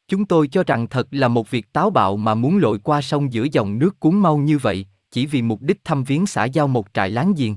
Chúng 0.07 0.25
tôi 0.25 0.47
cho 0.47 0.63
rằng 0.63 0.87
thật 0.87 1.07
là 1.11 1.27
một 1.27 1.51
việc 1.51 1.73
táo 1.73 1.89
bạo 1.89 2.17
mà 2.17 2.35
muốn 2.35 2.57
lội 2.57 2.79
qua 2.79 3.01
sông 3.01 3.33
giữa 3.33 3.47
dòng 3.51 3.79
nước 3.79 3.99
cuốn 3.99 4.15
mau 4.15 4.37
như 4.37 4.57
vậy, 4.57 4.85
chỉ 5.11 5.25
vì 5.25 5.41
mục 5.41 5.61
đích 5.61 5.83
thăm 5.83 6.03
viếng 6.03 6.25
xã 6.25 6.45
giao 6.45 6.67
một 6.67 6.87
trại 6.93 7.09
láng 7.09 7.33
giềng. 7.37 7.55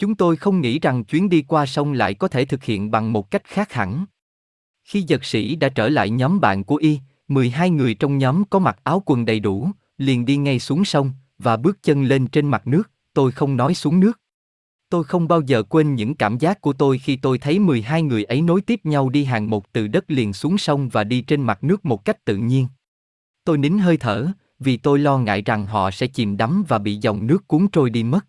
Chúng 0.00 0.14
tôi 0.14 0.36
không 0.36 0.60
nghĩ 0.60 0.78
rằng 0.78 1.04
chuyến 1.04 1.28
đi 1.28 1.42
qua 1.42 1.66
sông 1.66 1.92
lại 1.92 2.14
có 2.14 2.28
thể 2.28 2.44
thực 2.44 2.64
hiện 2.64 2.90
bằng 2.90 3.12
một 3.12 3.30
cách 3.30 3.44
khác 3.44 3.72
hẳn. 3.72 4.04
Khi 4.84 5.02
giật 5.02 5.24
sĩ 5.24 5.56
đã 5.56 5.68
trở 5.68 5.88
lại 5.88 6.10
nhóm 6.10 6.40
bạn 6.40 6.64
của 6.64 6.76
y, 6.76 7.00
12 7.28 7.70
người 7.70 7.94
trong 7.94 8.18
nhóm 8.18 8.44
có 8.44 8.58
mặc 8.58 8.78
áo 8.84 9.02
quần 9.06 9.24
đầy 9.24 9.40
đủ, 9.40 9.70
liền 9.98 10.24
đi 10.24 10.36
ngay 10.36 10.58
xuống 10.58 10.84
sông, 10.84 11.12
và 11.38 11.56
bước 11.56 11.82
chân 11.82 12.04
lên 12.04 12.26
trên 12.26 12.48
mặt 12.48 12.66
nước, 12.66 12.90
tôi 13.14 13.32
không 13.32 13.56
nói 13.56 13.74
xuống 13.74 14.00
nước. 14.00 14.20
Tôi 14.90 15.04
không 15.04 15.28
bao 15.28 15.40
giờ 15.40 15.62
quên 15.62 15.94
những 15.94 16.14
cảm 16.14 16.38
giác 16.38 16.60
của 16.60 16.72
tôi 16.72 16.98
khi 16.98 17.16
tôi 17.16 17.38
thấy 17.38 17.58
12 17.58 18.02
người 18.02 18.24
ấy 18.24 18.42
nối 18.42 18.60
tiếp 18.60 18.80
nhau 18.84 19.08
đi 19.08 19.24
hàng 19.24 19.50
một 19.50 19.72
từ 19.72 19.88
đất 19.88 20.04
liền 20.10 20.32
xuống 20.32 20.58
sông 20.58 20.88
và 20.88 21.04
đi 21.04 21.20
trên 21.20 21.42
mặt 21.42 21.64
nước 21.64 21.84
một 21.84 22.04
cách 22.04 22.24
tự 22.24 22.36
nhiên. 22.36 22.68
Tôi 23.44 23.58
nín 23.58 23.78
hơi 23.78 23.96
thở, 23.96 24.26
vì 24.58 24.76
tôi 24.76 24.98
lo 24.98 25.18
ngại 25.18 25.42
rằng 25.42 25.66
họ 25.66 25.90
sẽ 25.90 26.06
chìm 26.06 26.36
đắm 26.36 26.64
và 26.68 26.78
bị 26.78 26.96
dòng 26.96 27.26
nước 27.26 27.48
cuốn 27.48 27.68
trôi 27.72 27.90
đi 27.90 28.02
mất. 28.02 28.26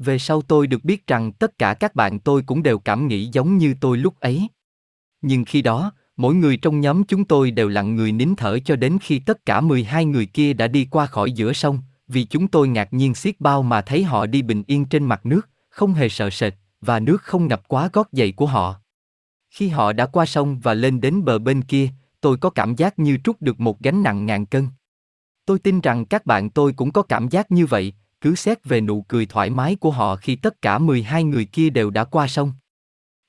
Về 0.00 0.18
sau 0.18 0.42
tôi 0.42 0.66
được 0.66 0.84
biết 0.84 1.06
rằng 1.06 1.32
tất 1.32 1.58
cả 1.58 1.74
các 1.74 1.94
bạn 1.94 2.18
tôi 2.18 2.42
cũng 2.42 2.62
đều 2.62 2.78
cảm 2.78 3.08
nghĩ 3.08 3.28
giống 3.32 3.58
như 3.58 3.74
tôi 3.80 3.98
lúc 3.98 4.20
ấy. 4.20 4.48
Nhưng 5.22 5.44
khi 5.44 5.62
đó, 5.62 5.92
mỗi 6.16 6.34
người 6.34 6.56
trong 6.56 6.80
nhóm 6.80 7.04
chúng 7.04 7.24
tôi 7.24 7.50
đều 7.50 7.68
lặng 7.68 7.96
người 7.96 8.12
nín 8.12 8.34
thở 8.36 8.58
cho 8.64 8.76
đến 8.76 8.98
khi 9.02 9.18
tất 9.18 9.46
cả 9.46 9.60
12 9.60 10.04
người 10.04 10.26
kia 10.26 10.52
đã 10.52 10.66
đi 10.66 10.84
qua 10.90 11.06
khỏi 11.06 11.32
giữa 11.32 11.52
sông, 11.52 11.78
vì 12.08 12.24
chúng 12.24 12.48
tôi 12.48 12.68
ngạc 12.68 12.92
nhiên 12.92 13.14
xiết 13.14 13.40
bao 13.40 13.62
mà 13.62 13.80
thấy 13.80 14.04
họ 14.04 14.26
đi 14.26 14.42
bình 14.42 14.62
yên 14.66 14.84
trên 14.84 15.04
mặt 15.04 15.26
nước, 15.26 15.48
không 15.68 15.94
hề 15.94 16.08
sợ 16.08 16.30
sệt, 16.30 16.54
và 16.80 17.00
nước 17.00 17.22
không 17.22 17.48
ngập 17.48 17.68
quá 17.68 17.90
gót 17.92 18.08
giày 18.12 18.32
của 18.32 18.46
họ. 18.46 18.80
Khi 19.50 19.68
họ 19.68 19.92
đã 19.92 20.06
qua 20.06 20.26
sông 20.26 20.60
và 20.60 20.74
lên 20.74 21.00
đến 21.00 21.24
bờ 21.24 21.38
bên 21.38 21.62
kia, 21.62 21.88
tôi 22.20 22.36
có 22.36 22.50
cảm 22.50 22.76
giác 22.76 22.98
như 22.98 23.18
trút 23.24 23.40
được 23.40 23.60
một 23.60 23.80
gánh 23.80 24.02
nặng 24.02 24.26
ngàn 24.26 24.46
cân. 24.46 24.68
Tôi 25.46 25.58
tin 25.58 25.80
rằng 25.80 26.04
các 26.04 26.26
bạn 26.26 26.50
tôi 26.50 26.72
cũng 26.72 26.92
có 26.92 27.02
cảm 27.02 27.28
giác 27.28 27.50
như 27.50 27.66
vậy, 27.66 27.92
cứ 28.20 28.34
xét 28.34 28.64
về 28.64 28.80
nụ 28.80 29.02
cười 29.02 29.26
thoải 29.26 29.50
mái 29.50 29.76
của 29.76 29.90
họ 29.90 30.16
khi 30.16 30.36
tất 30.36 30.62
cả 30.62 30.78
12 30.78 31.24
người 31.24 31.44
kia 31.44 31.70
đều 31.70 31.90
đã 31.90 32.04
qua 32.04 32.28
sông. 32.28 32.52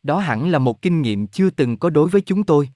Đó 0.03 0.19
hẳn 0.19 0.49
là 0.49 0.59
một 0.59 0.81
kinh 0.81 1.01
nghiệm 1.01 1.27
chưa 1.27 1.49
từng 1.49 1.77
có 1.77 1.89
đối 1.89 2.09
với 2.09 2.21
chúng 2.21 2.43
tôi. 2.43 2.69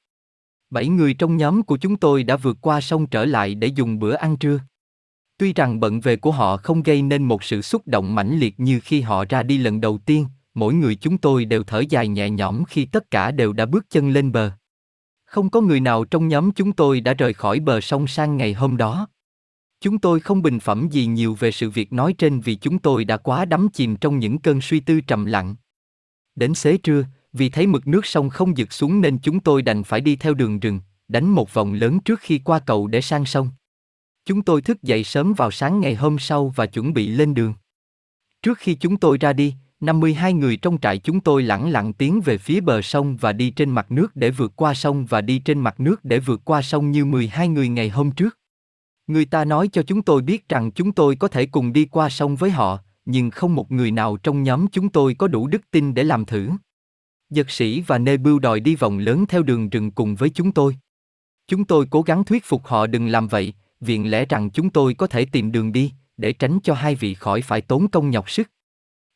Bảy 0.70 0.88
người 0.88 1.14
trong 1.14 1.38
nhóm 1.38 1.64
của 1.64 1.78
chúng 1.78 1.98
tôi 1.98 2.24
đã 2.24 2.38
vượt 2.38 2.58
qua 2.62 2.82
sông 2.82 3.08
trở 3.08 3.26
lại 3.26 3.56
để 3.56 3.68
dùng 3.68 4.00
bữa 4.00 4.14
ăn 4.14 4.38
trưa. 4.38 4.60
Tuy 5.38 5.54
rằng 5.54 5.80
bận 5.80 6.00
về 6.00 6.16
của 6.16 6.32
họ 6.32 6.58
không 6.58 6.84
gây 6.84 7.02
nên 7.02 7.24
một 7.24 7.44
sự 7.44 7.62
xúc 7.62 7.82
động 7.86 8.16
mãnh 8.16 8.40
liệt 8.40 8.60
như 8.60 8.80
khi 8.84 9.02
họ 9.02 9.26
ra 9.30 9.44
đi 9.44 9.58
lần 9.58 9.82
đầu 9.82 9.98
tiên, 9.98 10.28
mỗi 10.54 10.74
người 10.74 10.96
chúng 10.96 11.18
tôi 11.18 11.46
đều 11.46 11.64
thở 11.64 11.84
dài 11.90 12.08
nhẹ 12.08 12.30
nhõm 12.30 12.64
khi 12.66 12.86
tất 12.86 13.12
cả 13.12 13.32
đều 13.32 13.54
đã 13.54 13.66
bước 13.66 13.86
chân 13.90 14.10
lên 14.10 14.32
bờ. 14.32 14.52
Không 15.26 15.50
có 15.50 15.62
người 15.62 15.80
nào 15.80 16.06
trong 16.06 16.28
nhóm 16.28 16.52
chúng 16.52 16.72
tôi 16.72 17.02
đã 17.02 17.14
rời 17.14 17.34
khỏi 17.34 17.60
bờ 17.60 17.82
sông 17.82 18.08
sang 18.08 18.38
ngày 18.38 18.54
hôm 18.54 18.78
đó. 18.78 19.08
Chúng 19.82 20.00
tôi 20.00 20.20
không 20.20 20.42
bình 20.42 20.60
phẩm 20.60 20.88
gì 20.92 21.06
nhiều 21.06 21.36
về 21.36 21.52
sự 21.52 21.70
việc 21.70 21.94
nói 21.94 22.14
trên 22.18 22.40
vì 22.40 22.56
chúng 22.56 22.80
tôi 22.80 23.06
đã 23.06 23.18
quá 23.18 23.46
đắm 23.46 23.68
chìm 23.74 23.96
trong 23.96 24.20
những 24.20 24.38
cơn 24.38 24.62
suy 24.62 24.80
tư 24.80 25.02
trầm 25.02 25.26
lặng. 25.26 25.56
Đến 26.36 26.54
xế 26.54 26.78
trưa, 26.78 27.06
vì 27.34 27.50
thấy 27.50 27.68
mực 27.68 27.88
nước 27.88 28.06
sông 28.06 28.30
không 28.30 28.56
dực 28.56 28.74
xuống 28.74 29.02
nên 29.02 29.20
chúng 29.20 29.40
tôi 29.40 29.62
đành 29.62 29.84
phải 29.84 30.02
đi 30.02 30.16
theo 30.16 30.34
đường 30.34 30.60
rừng, 30.60 30.80
đánh 31.08 31.30
một 31.30 31.54
vòng 31.54 31.74
lớn 31.74 32.00
trước 32.00 32.20
khi 32.20 32.40
qua 32.40 32.60
cầu 32.60 32.88
để 32.88 33.02
sang 33.02 33.26
sông. 33.26 33.50
Chúng 34.26 34.42
tôi 34.42 34.62
thức 34.62 34.84
dậy 34.84 35.04
sớm 35.04 35.34
vào 35.34 35.52
sáng 35.52 35.80
ngày 35.80 35.96
hôm 35.96 36.20
sau 36.20 36.54
và 36.56 36.66
chuẩn 36.66 36.94
bị 36.94 37.08
lên 37.08 37.34
đường. 37.34 37.54
Trước 38.42 38.58
khi 38.58 38.76
chúng 38.76 38.98
tôi 38.98 39.18
ra 39.18 39.34
đi, 39.34 39.54
52 39.80 40.34
người 40.34 40.58
trong 40.58 40.78
trại 40.82 40.98
chúng 40.98 41.20
tôi 41.20 41.44
lẳng 41.44 41.70
lặng 41.70 41.94
tiến 41.94 42.22
về 42.22 42.38
phía 42.38 42.62
bờ 42.62 42.82
sông 42.82 43.18
và 43.18 43.34
đi 43.34 43.50
trên 43.50 43.70
mặt 43.70 43.92
nước 43.92 44.16
để 44.16 44.32
vượt 44.32 44.56
qua 44.56 44.74
sông 44.74 45.06
và 45.06 45.22
đi 45.22 45.40
trên 45.40 45.60
mặt 45.60 45.80
nước 45.80 46.06
để 46.06 46.20
vượt 46.20 46.42
qua 46.46 46.62
sông 46.62 46.92
như 46.92 47.06
12 47.06 47.48
người 47.48 47.68
ngày 47.68 47.90
hôm 47.90 48.12
trước. 48.12 48.38
Người 49.08 49.26
ta 49.26 49.46
nói 49.46 49.68
cho 49.68 49.84
chúng 49.84 50.02
tôi 50.02 50.22
biết 50.22 50.50
rằng 50.50 50.72
chúng 50.72 50.92
tôi 50.92 51.16
có 51.16 51.28
thể 51.28 51.46
cùng 51.46 51.74
đi 51.74 51.86
qua 51.86 52.10
sông 52.10 52.36
với 52.36 52.50
họ, 52.50 52.80
nhưng 53.06 53.30
không 53.30 53.56
một 53.56 53.72
người 53.72 53.92
nào 53.92 54.18
trong 54.18 54.44
nhóm 54.44 54.68
chúng 54.68 54.90
tôi 54.90 55.14
có 55.14 55.28
đủ 55.28 55.48
đức 55.48 55.72
tin 55.72 55.94
để 55.94 56.04
làm 56.04 56.26
thử. 56.26 56.50
Dật 57.30 57.52
sĩ 57.52 57.82
và 57.82 57.98
Nê 57.98 58.18
Bưu 58.18 58.40
đòi 58.40 58.60
đi 58.60 58.76
vòng 58.76 58.98
lớn 58.98 59.26
theo 59.26 59.44
đường 59.44 59.70
rừng 59.70 59.92
cùng 59.92 60.16
với 60.16 60.30
chúng 60.30 60.52
tôi. 60.52 60.78
Chúng 61.48 61.66
tôi 61.66 61.88
cố 61.90 62.02
gắng 62.02 62.24
thuyết 62.24 62.46
phục 62.46 62.66
họ 62.66 62.88
đừng 62.88 63.08
làm 63.08 63.28
vậy, 63.28 63.54
viện 63.82 64.12
lẽ 64.12 64.26
rằng 64.26 64.50
chúng 64.50 64.70
tôi 64.70 64.94
có 64.94 65.08
thể 65.08 65.26
tìm 65.26 65.52
đường 65.52 65.72
đi, 65.72 65.92
để 66.18 66.34
tránh 66.34 66.60
cho 66.64 66.74
hai 66.74 66.96
vị 66.96 67.14
khỏi 67.14 67.42
phải 67.42 67.62
tốn 67.62 67.88
công 67.88 68.10
nhọc 68.10 68.30
sức. 68.30 68.52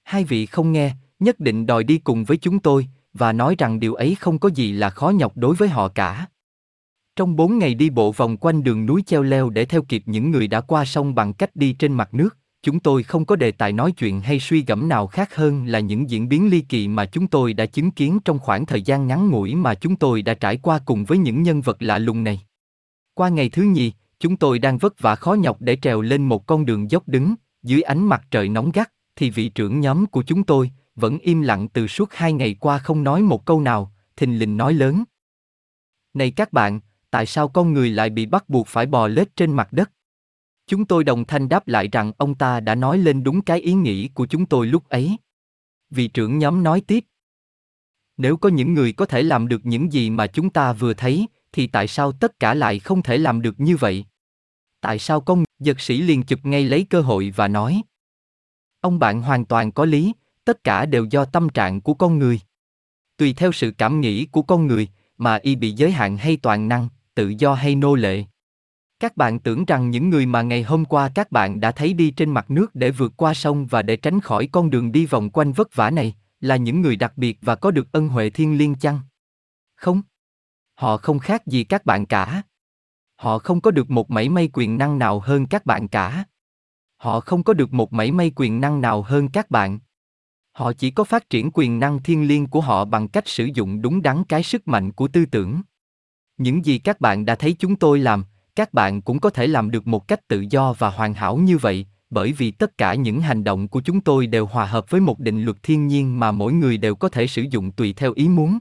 Hai 0.04 0.24
vị 0.24 0.46
không 0.46 0.72
nghe, 0.72 0.92
nhất 1.20 1.40
định 1.40 1.66
đòi 1.66 1.84
đi 1.84 1.98
cùng 1.98 2.24
với 2.24 2.38
chúng 2.38 2.60
tôi, 2.60 2.88
và 3.14 3.34
nói 3.34 3.56
rằng 3.58 3.80
điều 3.80 3.94
ấy 3.94 4.16
không 4.16 4.40
có 4.40 4.50
gì 4.50 4.72
là 4.72 4.90
khó 4.90 5.10
nhọc 5.10 5.38
đối 5.38 5.56
với 5.56 5.70
họ 5.70 5.88
cả. 5.88 6.28
Trong 7.16 7.36
bốn 7.36 7.60
ngày 7.60 7.74
đi 7.74 7.90
bộ 7.90 8.12
vòng 8.12 8.38
quanh 8.38 8.64
đường 8.64 8.86
núi 8.86 9.04
treo 9.06 9.24
leo 9.24 9.50
để 9.50 9.66
theo 9.66 9.82
kịp 9.82 10.04
những 10.06 10.32
người 10.32 10.48
đã 10.48 10.62
qua 10.62 10.86
sông 10.86 11.16
bằng 11.16 11.34
cách 11.34 11.56
đi 11.56 11.74
trên 11.74 11.94
mặt 11.94 12.14
nước, 12.14 12.38
chúng 12.64 12.80
tôi 12.80 13.04
không 13.04 13.26
có 13.26 13.36
đề 13.36 13.52
tài 13.52 13.72
nói 13.72 13.92
chuyện 13.92 14.22
hay 14.22 14.40
suy 14.40 14.64
gẫm 14.68 14.90
nào 14.90 15.08
khác 15.08 15.36
hơn 15.36 15.66
là 15.66 15.80
những 15.80 16.10
diễn 16.10 16.30
biến 16.30 16.50
ly 16.50 16.62
kỳ 16.62 16.88
mà 16.88 17.06
chúng 17.06 17.28
tôi 17.28 17.54
đã 17.54 17.66
chứng 17.66 17.92
kiến 17.92 18.20
trong 18.26 18.40
khoảng 18.40 18.66
thời 18.66 18.82
gian 18.82 19.08
ngắn 19.08 19.30
ngủi 19.30 19.56
mà 19.56 19.76
chúng 19.76 19.96
tôi 19.96 20.22
đã 20.22 20.34
trải 20.34 20.58
qua 20.58 20.80
cùng 20.86 21.06
với 21.06 21.18
những 21.18 21.44
nhân 21.44 21.62
vật 21.62 21.78
lạ 21.80 21.98
lùng 21.98 22.24
này. 22.24 22.42
Qua 23.14 23.30
ngày 23.30 23.50
thứ 23.50 23.64
nhì, 23.64 23.92
chúng 24.20 24.38
tôi 24.38 24.60
đang 24.60 24.78
vất 24.78 25.00
vả 25.00 25.16
khó 25.16 25.34
nhọc 25.34 25.62
để 25.62 25.78
trèo 25.82 26.02
lên 26.02 26.26
một 26.26 26.46
con 26.46 26.66
đường 26.66 26.92
dốc 26.92 27.08
đứng, 27.08 27.36
dưới 27.64 27.82
ánh 27.82 28.08
mặt 28.08 28.24
trời 28.32 28.50
nóng 28.50 28.72
gắt, 28.72 28.92
thì 29.16 29.30
vị 29.30 29.50
trưởng 29.50 29.80
nhóm 29.80 30.06
của 30.06 30.24
chúng 30.24 30.44
tôi, 30.44 30.72
vẫn 30.96 31.20
im 31.20 31.42
lặng 31.42 31.68
từ 31.68 31.88
suốt 31.88 32.14
hai 32.14 32.34
ngày 32.34 32.56
qua 32.60 32.78
không 32.78 33.04
nói 33.04 33.22
một 33.22 33.46
câu 33.46 33.62
nào, 33.62 33.94
thình 34.18 34.40
lình 34.40 34.58
nói 34.58 34.74
lớn. 34.74 35.04
Này 36.14 36.32
các 36.32 36.54
bạn, 36.54 36.80
tại 37.12 37.26
sao 37.26 37.48
con 37.48 37.74
người 37.74 37.90
lại 37.90 38.10
bị 38.10 38.26
bắt 38.26 38.50
buộc 38.50 38.68
phải 38.68 38.86
bò 38.86 39.08
lết 39.08 39.36
trên 39.36 39.54
mặt 39.54 39.74
đất? 39.74 39.92
Chúng 40.68 40.86
tôi 40.86 41.04
đồng 41.04 41.26
thanh 41.26 41.50
đáp 41.50 41.68
lại 41.68 41.88
rằng 41.92 42.12
ông 42.18 42.36
ta 42.36 42.60
đã 42.60 42.76
nói 42.76 42.98
lên 42.98 43.24
đúng 43.24 43.42
cái 43.42 43.60
ý 43.60 43.74
nghĩ 43.74 44.08
của 44.14 44.28
chúng 44.28 44.46
tôi 44.46 44.68
lúc 44.68 44.90
ấy. 44.90 45.18
Vị 45.90 46.08
trưởng 46.08 46.38
nhóm 46.38 46.64
nói 46.64 46.82
tiếp. 46.88 47.06
Nếu 48.18 48.38
có 48.38 48.50
những 48.50 48.74
người 48.74 48.94
có 48.94 49.06
thể 49.06 49.24
làm 49.24 49.48
được 49.48 49.62
những 49.64 49.94
gì 49.94 50.10
mà 50.10 50.28
chúng 50.28 50.50
ta 50.50 50.74
vừa 50.74 50.94
thấy, 50.94 51.28
thì 51.52 51.68
tại 51.68 51.88
sao 51.88 52.12
tất 52.12 52.40
cả 52.40 52.54
lại 52.54 52.80
không 52.80 53.04
thể 53.04 53.18
làm 53.18 53.42
được 53.42 53.60
như 53.60 53.78
vậy? 53.78 54.06
Tại 54.82 55.00
sao 55.00 55.22
con 55.22 55.44
giật 55.60 55.80
sĩ 55.80 56.02
liền 56.02 56.24
chụp 56.24 56.40
ngay 56.44 56.64
lấy 56.64 56.86
cơ 56.90 57.02
hội 57.02 57.34
và 57.36 57.48
nói 57.48 57.82
Ông 58.82 59.00
bạn 59.00 59.22
hoàn 59.22 59.46
toàn 59.46 59.72
có 59.72 59.86
lý, 59.86 60.14
tất 60.46 60.64
cả 60.64 60.86
đều 60.86 61.06
do 61.06 61.26
tâm 61.26 61.50
trạng 61.50 61.82
của 61.82 61.94
con 61.94 62.20
người. 62.20 62.40
Tùy 63.18 63.34
theo 63.34 63.52
sự 63.52 63.72
cảm 63.78 64.02
nghĩ 64.02 64.26
của 64.26 64.42
con 64.42 64.68
người, 64.68 64.88
mà 65.18 65.36
y 65.36 65.56
bị 65.56 65.72
giới 65.72 65.92
hạn 65.92 66.18
hay 66.18 66.38
toàn 66.38 66.68
năng, 66.68 66.90
tự 67.16 67.34
do 67.38 67.54
hay 67.54 67.76
nô 67.76 67.96
lệ. 67.96 68.24
Các 69.00 69.18
bạn 69.18 69.40
tưởng 69.40 69.66
rằng 69.66 69.90
những 69.90 70.10
người 70.10 70.26
mà 70.26 70.42
ngày 70.42 70.64
hôm 70.64 70.86
qua 70.86 71.10
các 71.16 71.32
bạn 71.32 71.60
đã 71.60 71.72
thấy 71.72 71.94
đi 71.94 72.12
trên 72.12 72.30
mặt 72.30 72.52
nước 72.52 72.76
để 72.76 72.92
vượt 72.92 73.14
qua 73.18 73.34
sông 73.34 73.68
và 73.68 73.82
để 73.82 73.98
tránh 73.98 74.20
khỏi 74.20 74.50
con 74.52 74.70
đường 74.70 74.92
đi 74.92 75.06
vòng 75.06 75.30
quanh 75.30 75.52
vất 75.52 75.76
vả 75.76 75.90
này, 75.90 76.16
là 76.40 76.56
những 76.56 76.82
người 76.82 76.96
đặc 76.96 77.14
biệt 77.18 77.38
và 77.42 77.56
có 77.56 77.72
được 77.72 77.92
ân 77.92 78.08
huệ 78.08 78.30
thiên 78.30 78.58
liêng 78.58 78.76
chăng? 78.76 79.00
Không. 79.76 80.02
Họ 80.76 80.98
không 80.98 81.20
khác 81.20 81.48
gì 81.48 81.64
các 81.64 81.86
bạn 81.86 82.06
cả. 82.06 82.42
Họ 83.16 83.40
không 83.40 83.62
có 83.62 83.72
được 83.72 83.90
một 83.90 84.12
mảy 84.12 84.30
may 84.30 84.50
quyền 84.54 84.78
năng 84.78 85.00
nào 85.00 85.20
hơn 85.20 85.46
các 85.46 85.66
bạn 85.66 85.88
cả. 85.88 86.26
Họ 86.98 87.20
không 87.20 87.44
có 87.44 87.54
được 87.54 87.74
một 87.74 87.94
mảy 87.94 88.12
may 88.12 88.32
quyền 88.36 88.62
năng 88.62 88.82
nào 88.82 89.02
hơn 89.02 89.30
các 89.30 89.52
bạn. 89.52 89.80
Họ 90.52 90.74
chỉ 90.74 90.92
có 90.92 91.04
phát 91.04 91.30
triển 91.30 91.52
quyền 91.54 91.80
năng 91.80 92.04
thiên 92.04 92.28
liêng 92.28 92.48
của 92.48 92.62
họ 92.62 92.86
bằng 92.86 93.08
cách 93.08 93.28
sử 93.28 93.50
dụng 93.54 93.82
đúng 93.82 94.02
đắn 94.02 94.24
cái 94.24 94.44
sức 94.44 94.68
mạnh 94.68 94.92
của 94.92 95.08
tư 95.08 95.26
tưởng. 95.26 95.62
Những 96.40 96.66
gì 96.66 96.78
các 96.78 97.02
bạn 97.02 97.26
đã 97.26 97.36
thấy 97.36 97.56
chúng 97.60 97.76
tôi 97.76 98.00
làm, 98.00 98.26
các 98.56 98.74
bạn 98.74 99.02
cũng 99.02 99.20
có 99.20 99.30
thể 99.30 99.48
làm 99.48 99.72
được 99.72 99.88
một 99.88 100.08
cách 100.08 100.28
tự 100.28 100.46
do 100.50 100.74
và 100.74 100.90
hoàn 100.90 101.14
hảo 101.14 101.38
như 101.38 101.58
vậy, 101.58 101.86
bởi 102.10 102.34
vì 102.34 102.52
tất 102.52 102.78
cả 102.78 102.94
những 102.94 103.22
hành 103.22 103.44
động 103.44 103.68
của 103.68 103.82
chúng 103.82 104.02
tôi 104.02 104.28
đều 104.28 104.46
hòa 104.46 104.66
hợp 104.66 104.90
với 104.90 105.02
một 105.02 105.20
định 105.20 105.44
luật 105.44 105.64
thiên 105.64 105.88
nhiên 105.88 106.20
mà 106.20 106.32
mỗi 106.32 106.54
người 106.54 106.78
đều 106.78 106.96
có 106.96 107.10
thể 107.10 107.28
sử 107.28 107.42
dụng 107.42 107.72
tùy 107.72 107.94
theo 107.94 108.14
ý 108.14 108.28
muốn. 108.28 108.60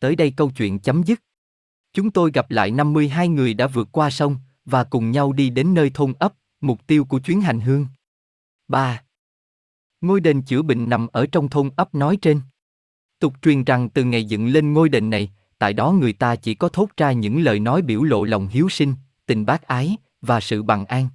Tới 0.00 0.16
đây 0.16 0.30
câu 0.30 0.50
chuyện 0.50 0.78
chấm 0.78 1.02
dứt. 1.02 1.22
Chúng 1.92 2.10
tôi 2.10 2.30
gặp 2.34 2.50
lại 2.50 2.70
52 2.70 3.28
người 3.28 3.54
đã 3.54 3.66
vượt 3.66 3.88
qua 3.92 4.10
sông 4.10 4.36
và 4.64 4.84
cùng 4.84 5.10
nhau 5.10 5.32
đi 5.32 5.50
đến 5.50 5.74
nơi 5.74 5.90
thôn 5.94 6.12
ấp, 6.18 6.34
mục 6.60 6.86
tiêu 6.86 7.04
của 7.04 7.18
chuyến 7.18 7.40
hành 7.40 7.60
hương. 7.60 7.86
3. 8.68 9.02
Ngôi 10.00 10.20
đền 10.20 10.42
chữa 10.42 10.62
bệnh 10.62 10.88
nằm 10.88 11.06
ở 11.12 11.26
trong 11.32 11.48
thôn 11.48 11.70
ấp 11.76 11.94
nói 11.94 12.18
trên. 12.22 12.40
Tục 13.18 13.34
truyền 13.42 13.64
rằng 13.64 13.88
từ 13.88 14.04
ngày 14.04 14.24
dựng 14.24 14.46
lên 14.46 14.72
ngôi 14.72 14.88
đền 14.88 15.10
này, 15.10 15.30
tại 15.58 15.72
đó 15.72 15.92
người 15.92 16.12
ta 16.12 16.36
chỉ 16.36 16.54
có 16.54 16.68
thốt 16.68 16.88
ra 16.96 17.12
những 17.12 17.40
lời 17.40 17.60
nói 17.60 17.82
biểu 17.82 18.02
lộ 18.02 18.24
lòng 18.24 18.48
hiếu 18.50 18.68
sinh, 18.68 18.94
tình 19.26 19.46
bác 19.46 19.62
ái 19.62 19.96
và 20.22 20.40
sự 20.40 20.62
bằng 20.62 20.84
an. 20.84 21.08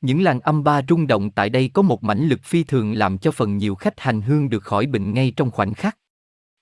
Những 0.00 0.22
làng 0.22 0.40
âm 0.40 0.64
ba 0.64 0.80
rung 0.88 1.06
động 1.06 1.30
tại 1.30 1.50
đây 1.50 1.70
có 1.74 1.82
một 1.82 2.04
mãnh 2.04 2.28
lực 2.28 2.42
phi 2.44 2.64
thường 2.64 2.92
làm 2.92 3.18
cho 3.18 3.30
phần 3.30 3.56
nhiều 3.56 3.74
khách 3.74 4.00
hành 4.00 4.22
hương 4.22 4.48
được 4.48 4.62
khỏi 4.62 4.86
bệnh 4.86 5.14
ngay 5.14 5.32
trong 5.36 5.50
khoảnh 5.50 5.74
khắc. 5.74 5.98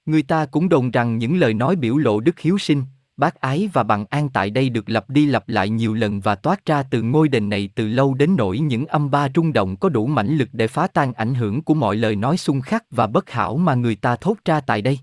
Người 0.06 0.22
ta 0.22 0.46
cũng 0.46 0.68
đồn 0.68 0.90
rằng 0.90 1.18
những 1.18 1.36
lời 1.36 1.54
nói 1.54 1.76
biểu 1.76 1.96
lộ 1.96 2.20
đức 2.20 2.40
hiếu 2.40 2.58
sinh, 2.58 2.84
bác 3.16 3.40
ái 3.40 3.68
và 3.72 3.82
bằng 3.82 4.04
an 4.10 4.28
tại 4.28 4.50
đây 4.50 4.68
được 4.68 4.90
lặp 4.90 5.10
đi 5.10 5.26
lặp 5.26 5.48
lại 5.48 5.68
nhiều 5.68 5.94
lần 5.94 6.20
và 6.20 6.34
toát 6.34 6.66
ra 6.66 6.82
từ 6.82 7.02
ngôi 7.02 7.28
đền 7.28 7.48
này 7.48 7.68
từ 7.74 7.88
lâu 7.88 8.14
đến 8.14 8.36
nỗi 8.36 8.58
những 8.58 8.86
âm 8.86 9.10
ba 9.10 9.28
rung 9.34 9.52
động 9.52 9.76
có 9.76 9.88
đủ 9.88 10.06
mãnh 10.06 10.36
lực 10.36 10.48
để 10.52 10.66
phá 10.66 10.86
tan 10.86 11.12
ảnh 11.12 11.34
hưởng 11.34 11.62
của 11.62 11.74
mọi 11.74 11.96
lời 11.96 12.16
nói 12.16 12.36
xung 12.36 12.60
khắc 12.60 12.84
và 12.90 13.06
bất 13.06 13.30
hảo 13.30 13.56
mà 13.56 13.74
người 13.74 13.94
ta 13.94 14.16
thốt 14.16 14.36
ra 14.44 14.60
tại 14.60 14.82
đây. 14.82 14.98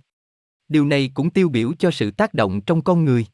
Điều 0.69 0.85
này 0.85 1.11
cũng 1.13 1.29
tiêu 1.29 1.49
biểu 1.49 1.73
cho 1.79 1.91
sự 1.91 2.11
tác 2.11 2.33
động 2.33 2.61
trong 2.61 2.81
con 2.81 3.05
người. 3.05 3.25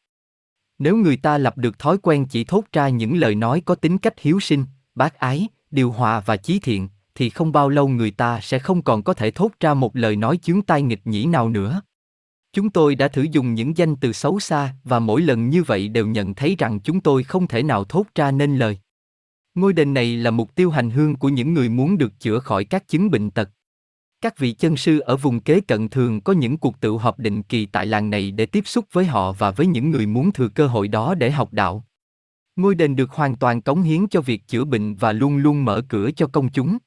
Nếu 0.80 0.98
người 0.98 1.18
ta 1.18 1.38
lập 1.38 1.58
được 1.58 1.80
thói 1.80 1.98
quen 1.98 2.26
chỉ 2.26 2.44
thốt 2.44 2.64
ra 2.72 2.90
những 2.90 3.18
lời 3.18 3.36
nói 3.36 3.62
có 3.66 3.76
tính 3.76 3.98
cách 3.98 4.20
hiếu 4.20 4.40
sinh, 4.40 4.66
bác 4.96 5.20
ái, 5.20 5.48
điều 5.72 5.92
hòa 5.92 6.20
và 6.20 6.38
chí 6.38 6.60
thiện, 6.60 6.90
thì 7.16 7.30
không 7.30 7.52
bao 7.52 7.70
lâu 7.70 7.88
người 7.88 8.12
ta 8.12 8.40
sẽ 8.42 8.60
không 8.60 8.82
còn 8.82 9.04
có 9.04 9.14
thể 9.14 9.32
thốt 9.32 9.52
ra 9.60 9.74
một 9.74 9.96
lời 9.96 10.16
nói 10.16 10.38
chướng 10.38 10.62
tai 10.62 10.82
nghịch 10.82 11.08
nhĩ 11.08 11.26
nào 11.26 11.50
nữa. 11.50 11.82
Chúng 12.54 12.70
tôi 12.70 12.96
đã 12.96 13.08
thử 13.08 13.26
dùng 13.32 13.54
những 13.54 13.78
danh 13.78 13.96
từ 13.96 14.14
xấu 14.14 14.40
xa 14.40 14.74
và 14.84 15.00
mỗi 15.00 15.22
lần 15.22 15.50
như 15.50 15.64
vậy 15.64 15.88
đều 15.88 16.08
nhận 16.08 16.34
thấy 16.34 16.56
rằng 16.60 16.80
chúng 16.80 17.02
tôi 17.02 17.24
không 17.24 17.48
thể 17.48 17.64
nào 17.64 17.84
thốt 17.84 18.06
ra 18.16 18.32
nên 18.32 18.58
lời. 18.58 18.80
Ngôi 19.56 19.74
đền 19.74 19.94
này 19.94 20.18
là 20.18 20.32
mục 20.32 20.56
tiêu 20.56 20.70
hành 20.70 20.90
hương 20.90 21.16
của 21.16 21.30
những 21.30 21.54
người 21.54 21.70
muốn 21.70 21.98
được 21.98 22.20
chữa 22.20 22.40
khỏi 22.40 22.66
các 22.66 22.88
chứng 22.88 23.12
bệnh 23.12 23.32
tật. 23.32 23.50
Các 24.26 24.38
vị 24.38 24.52
chân 24.52 24.78
sư 24.78 25.00
ở 25.00 25.18
vùng 25.18 25.40
kế 25.40 25.62
cận 25.62 25.90
thường 25.90 26.22
có 26.22 26.34
những 26.34 26.58
cuộc 26.58 26.80
tự 26.80 26.92
họp 26.92 27.20
định 27.20 27.44
kỳ 27.44 27.66
tại 27.66 27.86
làng 27.86 28.10
này 28.10 28.32
để 28.32 28.46
tiếp 28.46 28.68
xúc 28.68 28.86
với 28.92 29.06
họ 29.06 29.32
và 29.32 29.52
với 29.52 29.68
những 29.68 29.92
người 29.92 30.06
muốn 30.06 30.32
thừa 30.32 30.48
cơ 30.48 30.68
hội 30.68 30.88
đó 30.88 31.16
để 31.16 31.32
học 31.32 31.54
đạo. 31.54 31.86
Ngôi 32.56 32.76
đền 32.76 32.96
được 32.96 33.12
hoàn 33.12 33.36
toàn 33.36 33.62
cống 33.62 33.82
hiến 33.82 34.08
cho 34.08 34.22
việc 34.22 34.48
chữa 34.48 34.66
bệnh 34.66 34.96
và 34.96 35.12
luôn 35.12 35.38
luôn 35.38 35.66
mở 35.66 35.82
cửa 35.90 36.10
cho 36.16 36.28
công 36.28 36.52
chúng. 36.52 36.78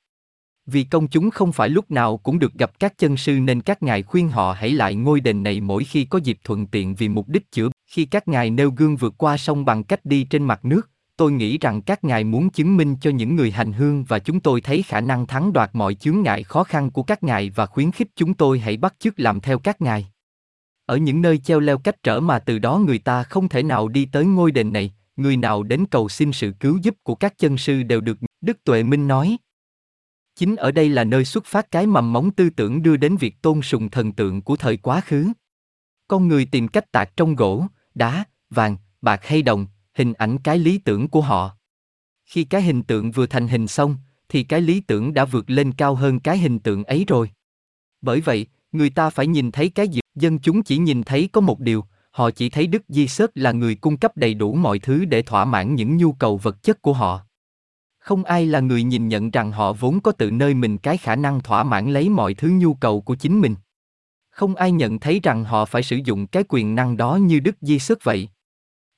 Vì 0.66 0.84
công 0.84 1.08
chúng 1.08 1.30
không 1.30 1.52
phải 1.52 1.68
lúc 1.68 1.90
nào 1.90 2.16
cũng 2.16 2.38
được 2.38 2.52
gặp 2.54 2.78
các 2.78 2.98
chân 2.98 3.16
sư 3.16 3.38
nên 3.40 3.60
các 3.60 3.82
ngài 3.82 4.02
khuyên 4.02 4.28
họ 4.28 4.52
hãy 4.52 4.70
lại 4.70 4.94
ngôi 4.94 5.20
đền 5.20 5.42
này 5.42 5.60
mỗi 5.60 5.84
khi 5.84 6.04
có 6.04 6.18
dịp 6.18 6.38
thuận 6.44 6.66
tiện 6.66 6.94
vì 6.94 7.08
mục 7.08 7.28
đích 7.28 7.52
chữa. 7.52 7.68
Khi 7.86 8.04
các 8.04 8.28
ngài 8.28 8.50
nêu 8.50 8.70
gương 8.70 8.96
vượt 8.96 9.14
qua 9.18 9.36
sông 9.36 9.64
bằng 9.64 9.84
cách 9.84 10.04
đi 10.04 10.24
trên 10.24 10.44
mặt 10.44 10.64
nước, 10.64 10.90
tôi 11.18 11.32
nghĩ 11.32 11.58
rằng 11.58 11.82
các 11.82 12.04
ngài 12.04 12.24
muốn 12.24 12.50
chứng 12.50 12.76
minh 12.76 12.96
cho 13.00 13.10
những 13.10 13.36
người 13.36 13.50
hành 13.50 13.72
hương 13.72 14.04
và 14.04 14.18
chúng 14.18 14.40
tôi 14.40 14.60
thấy 14.60 14.82
khả 14.82 15.00
năng 15.00 15.26
thắng 15.26 15.52
đoạt 15.52 15.70
mọi 15.72 15.94
chướng 15.94 16.22
ngại 16.22 16.42
khó 16.42 16.64
khăn 16.64 16.90
của 16.90 17.02
các 17.02 17.22
ngài 17.22 17.50
và 17.50 17.66
khuyến 17.66 17.92
khích 17.92 18.08
chúng 18.16 18.34
tôi 18.34 18.58
hãy 18.58 18.76
bắt 18.76 18.94
chước 18.98 19.20
làm 19.20 19.40
theo 19.40 19.58
các 19.58 19.80
ngài. 19.80 20.08
Ở 20.86 20.96
những 20.96 21.22
nơi 21.22 21.38
treo 21.38 21.60
leo 21.60 21.78
cách 21.78 22.02
trở 22.02 22.20
mà 22.20 22.38
từ 22.38 22.58
đó 22.58 22.78
người 22.78 22.98
ta 22.98 23.22
không 23.22 23.48
thể 23.48 23.62
nào 23.62 23.88
đi 23.88 24.08
tới 24.12 24.24
ngôi 24.24 24.52
đền 24.52 24.72
này, 24.72 24.92
người 25.16 25.36
nào 25.36 25.62
đến 25.62 25.86
cầu 25.90 26.08
xin 26.08 26.32
sự 26.32 26.52
cứu 26.60 26.78
giúp 26.82 26.94
của 27.02 27.14
các 27.14 27.38
chân 27.38 27.58
sư 27.58 27.82
đều 27.82 28.00
được, 28.00 28.18
Đức 28.40 28.64
Tuệ 28.64 28.82
Minh 28.82 29.08
nói. 29.08 29.36
Chính 30.36 30.56
ở 30.56 30.70
đây 30.70 30.88
là 30.88 31.04
nơi 31.04 31.24
xuất 31.24 31.44
phát 31.44 31.70
cái 31.70 31.86
mầm 31.86 32.12
móng 32.12 32.30
tư 32.30 32.50
tưởng 32.50 32.82
đưa 32.82 32.96
đến 32.96 33.16
việc 33.16 33.42
tôn 33.42 33.62
sùng 33.62 33.90
thần 33.90 34.12
tượng 34.12 34.42
của 34.42 34.56
thời 34.56 34.76
quá 34.76 35.00
khứ. 35.00 35.32
Con 36.08 36.28
người 36.28 36.44
tìm 36.44 36.68
cách 36.68 36.92
tạc 36.92 37.16
trong 37.16 37.34
gỗ, 37.34 37.66
đá, 37.94 38.24
vàng, 38.50 38.76
bạc 39.02 39.20
hay 39.24 39.42
đồng, 39.42 39.66
hình 39.98 40.12
ảnh 40.12 40.38
cái 40.38 40.58
lý 40.58 40.78
tưởng 40.78 41.08
của 41.08 41.20
họ. 41.20 41.56
Khi 42.26 42.44
cái 42.44 42.62
hình 42.62 42.82
tượng 42.82 43.10
vừa 43.10 43.26
thành 43.26 43.48
hình 43.48 43.68
xong, 43.68 43.96
thì 44.28 44.42
cái 44.42 44.60
lý 44.60 44.80
tưởng 44.80 45.14
đã 45.14 45.24
vượt 45.24 45.50
lên 45.50 45.72
cao 45.72 45.94
hơn 45.94 46.20
cái 46.20 46.38
hình 46.38 46.58
tượng 46.58 46.84
ấy 46.84 47.04
rồi. 47.08 47.30
Bởi 48.00 48.20
vậy, 48.20 48.46
người 48.72 48.90
ta 48.90 49.10
phải 49.10 49.26
nhìn 49.26 49.50
thấy 49.50 49.68
cái 49.68 49.88
gì, 49.88 50.00
dân 50.14 50.38
chúng 50.38 50.62
chỉ 50.62 50.78
nhìn 50.78 51.02
thấy 51.02 51.28
có 51.32 51.40
một 51.40 51.60
điều, 51.60 51.84
họ 52.10 52.30
chỉ 52.30 52.50
thấy 52.50 52.66
Đức 52.66 52.82
Di 52.88 53.08
Sớt 53.08 53.30
là 53.34 53.52
người 53.52 53.74
cung 53.74 53.96
cấp 53.96 54.16
đầy 54.16 54.34
đủ 54.34 54.54
mọi 54.54 54.78
thứ 54.78 55.04
để 55.04 55.22
thỏa 55.22 55.44
mãn 55.44 55.74
những 55.74 55.96
nhu 55.96 56.12
cầu 56.12 56.36
vật 56.36 56.62
chất 56.62 56.82
của 56.82 56.92
họ. 56.92 57.20
Không 57.98 58.24
ai 58.24 58.46
là 58.46 58.60
người 58.60 58.82
nhìn 58.82 59.08
nhận 59.08 59.30
rằng 59.30 59.52
họ 59.52 59.72
vốn 59.72 60.00
có 60.00 60.12
tự 60.12 60.30
nơi 60.30 60.54
mình 60.54 60.78
cái 60.78 60.96
khả 60.96 61.16
năng 61.16 61.40
thỏa 61.40 61.62
mãn 61.62 61.92
lấy 61.92 62.08
mọi 62.08 62.34
thứ 62.34 62.50
nhu 62.50 62.74
cầu 62.74 63.00
của 63.00 63.14
chính 63.14 63.40
mình. 63.40 63.54
Không 64.30 64.54
ai 64.54 64.72
nhận 64.72 64.98
thấy 64.98 65.20
rằng 65.22 65.44
họ 65.44 65.64
phải 65.64 65.82
sử 65.82 65.96
dụng 66.04 66.26
cái 66.26 66.44
quyền 66.48 66.74
năng 66.74 66.96
đó 66.96 67.16
như 67.16 67.40
Đức 67.40 67.56
Di 67.60 67.78
Sớt 67.78 68.04
vậy. 68.04 68.28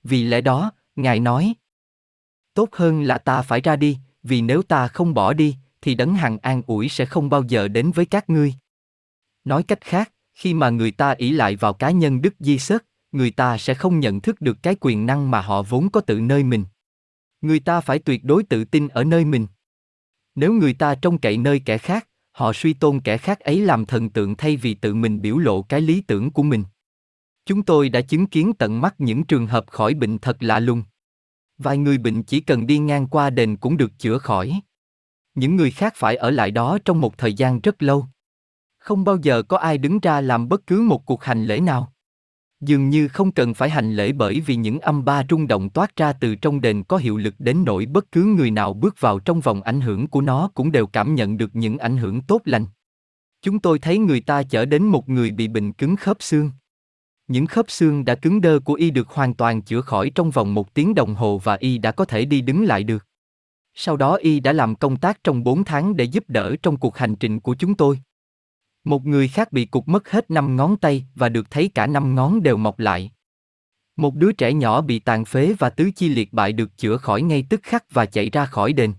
Vì 0.02 0.22
lẽ 0.22 0.40
đó, 0.40 0.72
Ngài 1.02 1.20
nói, 1.20 1.54
tốt 2.54 2.68
hơn 2.72 3.02
là 3.02 3.18
ta 3.18 3.42
phải 3.42 3.60
ra 3.60 3.76
đi, 3.76 3.98
vì 4.22 4.42
nếu 4.42 4.62
ta 4.62 4.88
không 4.88 5.14
bỏ 5.14 5.32
đi, 5.32 5.56
thì 5.82 5.94
đấng 5.94 6.14
hằng 6.14 6.38
an 6.38 6.62
ủi 6.66 6.88
sẽ 6.88 7.04
không 7.04 7.30
bao 7.30 7.42
giờ 7.48 7.68
đến 7.68 7.90
với 7.90 8.06
các 8.06 8.30
ngươi. 8.30 8.54
Nói 9.44 9.62
cách 9.62 9.80
khác, 9.80 10.12
khi 10.34 10.54
mà 10.54 10.70
người 10.70 10.90
ta 10.90 11.10
ỷ 11.10 11.30
lại 11.30 11.56
vào 11.56 11.72
cá 11.72 11.90
nhân 11.90 12.22
Đức 12.22 12.34
Di 12.40 12.58
Sớt, 12.58 12.84
người 13.12 13.30
ta 13.30 13.58
sẽ 13.58 13.74
không 13.74 14.00
nhận 14.00 14.20
thức 14.20 14.40
được 14.40 14.62
cái 14.62 14.76
quyền 14.80 15.06
năng 15.06 15.30
mà 15.30 15.40
họ 15.40 15.62
vốn 15.62 15.90
có 15.90 16.00
tự 16.00 16.20
nơi 16.20 16.44
mình. 16.44 16.64
Người 17.40 17.60
ta 17.60 17.80
phải 17.80 17.98
tuyệt 17.98 18.24
đối 18.24 18.42
tự 18.42 18.64
tin 18.64 18.88
ở 18.88 19.04
nơi 19.04 19.24
mình. 19.24 19.46
Nếu 20.34 20.52
người 20.52 20.74
ta 20.74 20.94
trông 20.94 21.18
cậy 21.18 21.36
nơi 21.36 21.62
kẻ 21.64 21.78
khác, 21.78 22.08
họ 22.32 22.52
suy 22.52 22.72
tôn 22.72 23.00
kẻ 23.00 23.18
khác 23.18 23.40
ấy 23.40 23.60
làm 23.60 23.86
thần 23.86 24.10
tượng 24.10 24.36
thay 24.36 24.56
vì 24.56 24.74
tự 24.74 24.94
mình 24.94 25.20
biểu 25.20 25.38
lộ 25.38 25.62
cái 25.62 25.80
lý 25.80 26.00
tưởng 26.00 26.30
của 26.30 26.42
mình. 26.42 26.64
Chúng 27.46 27.62
tôi 27.62 27.88
đã 27.88 28.00
chứng 28.00 28.26
kiến 28.26 28.52
tận 28.58 28.80
mắt 28.80 28.94
những 28.98 29.24
trường 29.24 29.46
hợp 29.46 29.70
khỏi 29.70 29.94
bệnh 29.94 30.18
thật 30.18 30.36
lạ 30.40 30.60
lùng. 30.60 30.82
Vài 31.62 31.78
người 31.78 31.98
bệnh 31.98 32.22
chỉ 32.22 32.40
cần 32.40 32.66
đi 32.66 32.78
ngang 32.78 33.06
qua 33.06 33.30
đền 33.30 33.56
cũng 33.56 33.76
được 33.76 33.98
chữa 33.98 34.18
khỏi. 34.18 34.60
Những 35.34 35.56
người 35.56 35.70
khác 35.70 35.92
phải 35.96 36.16
ở 36.16 36.30
lại 36.30 36.50
đó 36.50 36.78
trong 36.84 37.00
một 37.00 37.18
thời 37.18 37.34
gian 37.34 37.60
rất 37.60 37.82
lâu. 37.82 38.06
Không 38.78 39.04
bao 39.04 39.16
giờ 39.22 39.42
có 39.42 39.56
ai 39.56 39.78
đứng 39.78 40.00
ra 40.00 40.20
làm 40.20 40.48
bất 40.48 40.66
cứ 40.66 40.80
một 40.80 41.06
cuộc 41.06 41.24
hành 41.24 41.44
lễ 41.44 41.60
nào. 41.60 41.92
Dường 42.60 42.90
như 42.90 43.08
không 43.08 43.32
cần 43.32 43.54
phải 43.54 43.70
hành 43.70 43.92
lễ 43.92 44.12
bởi 44.12 44.40
vì 44.40 44.56
những 44.56 44.80
âm 44.80 45.04
ba 45.04 45.24
rung 45.30 45.46
động 45.46 45.70
toát 45.70 45.96
ra 45.96 46.12
từ 46.12 46.34
trong 46.34 46.60
đền 46.60 46.84
có 46.84 46.96
hiệu 46.96 47.16
lực 47.16 47.34
đến 47.38 47.64
nỗi 47.64 47.86
bất 47.86 48.12
cứ 48.12 48.24
người 48.24 48.50
nào 48.50 48.74
bước 48.74 49.00
vào 49.00 49.18
trong 49.18 49.40
vòng 49.40 49.62
ảnh 49.62 49.80
hưởng 49.80 50.06
của 50.06 50.20
nó 50.20 50.50
cũng 50.54 50.72
đều 50.72 50.86
cảm 50.86 51.14
nhận 51.14 51.36
được 51.36 51.56
những 51.56 51.78
ảnh 51.78 51.96
hưởng 51.96 52.20
tốt 52.20 52.42
lành. 52.44 52.66
Chúng 53.42 53.58
tôi 53.58 53.78
thấy 53.78 53.98
người 53.98 54.20
ta 54.20 54.42
chở 54.42 54.64
đến 54.64 54.84
một 54.84 55.08
người 55.08 55.30
bị 55.30 55.48
bệnh 55.48 55.72
cứng 55.72 55.96
khớp 55.96 56.16
xương. 56.20 56.50
Những 57.30 57.46
khớp 57.46 57.70
xương 57.70 58.04
đã 58.04 58.14
cứng 58.14 58.40
đơ 58.40 58.58
của 58.64 58.74
y 58.74 58.90
được 58.90 59.08
hoàn 59.08 59.34
toàn 59.34 59.62
chữa 59.62 59.80
khỏi 59.80 60.10
trong 60.14 60.30
vòng 60.30 60.54
một 60.54 60.74
tiếng 60.74 60.94
đồng 60.94 61.14
hồ 61.14 61.38
và 61.38 61.54
y 61.54 61.78
đã 61.78 61.92
có 61.92 62.04
thể 62.04 62.24
đi 62.24 62.40
đứng 62.40 62.64
lại 62.64 62.84
được. 62.84 63.06
Sau 63.74 63.96
đó 63.96 64.14
y 64.14 64.40
đã 64.40 64.52
làm 64.52 64.76
công 64.76 64.96
tác 64.96 65.24
trong 65.24 65.44
4 65.44 65.64
tháng 65.64 65.96
để 65.96 66.04
giúp 66.04 66.24
đỡ 66.28 66.56
trong 66.62 66.76
cuộc 66.76 66.96
hành 66.96 67.16
trình 67.16 67.40
của 67.40 67.54
chúng 67.54 67.74
tôi. 67.74 68.00
Một 68.84 69.06
người 69.06 69.28
khác 69.28 69.52
bị 69.52 69.64
cục 69.64 69.88
mất 69.88 70.10
hết 70.10 70.30
năm 70.30 70.56
ngón 70.56 70.76
tay 70.76 71.04
và 71.14 71.28
được 71.28 71.50
thấy 71.50 71.70
cả 71.74 71.86
năm 71.86 72.14
ngón 72.14 72.42
đều 72.42 72.56
mọc 72.56 72.78
lại. 72.78 73.10
Một 73.96 74.14
đứa 74.14 74.32
trẻ 74.32 74.52
nhỏ 74.52 74.80
bị 74.80 74.98
tàn 74.98 75.24
phế 75.24 75.54
và 75.58 75.70
tứ 75.70 75.90
chi 75.96 76.08
liệt 76.08 76.32
bại 76.32 76.52
được 76.52 76.76
chữa 76.76 76.96
khỏi 76.96 77.22
ngay 77.22 77.44
tức 77.50 77.60
khắc 77.62 77.84
và 77.90 78.06
chạy 78.06 78.30
ra 78.30 78.46
khỏi 78.46 78.72
đền. 78.72 78.92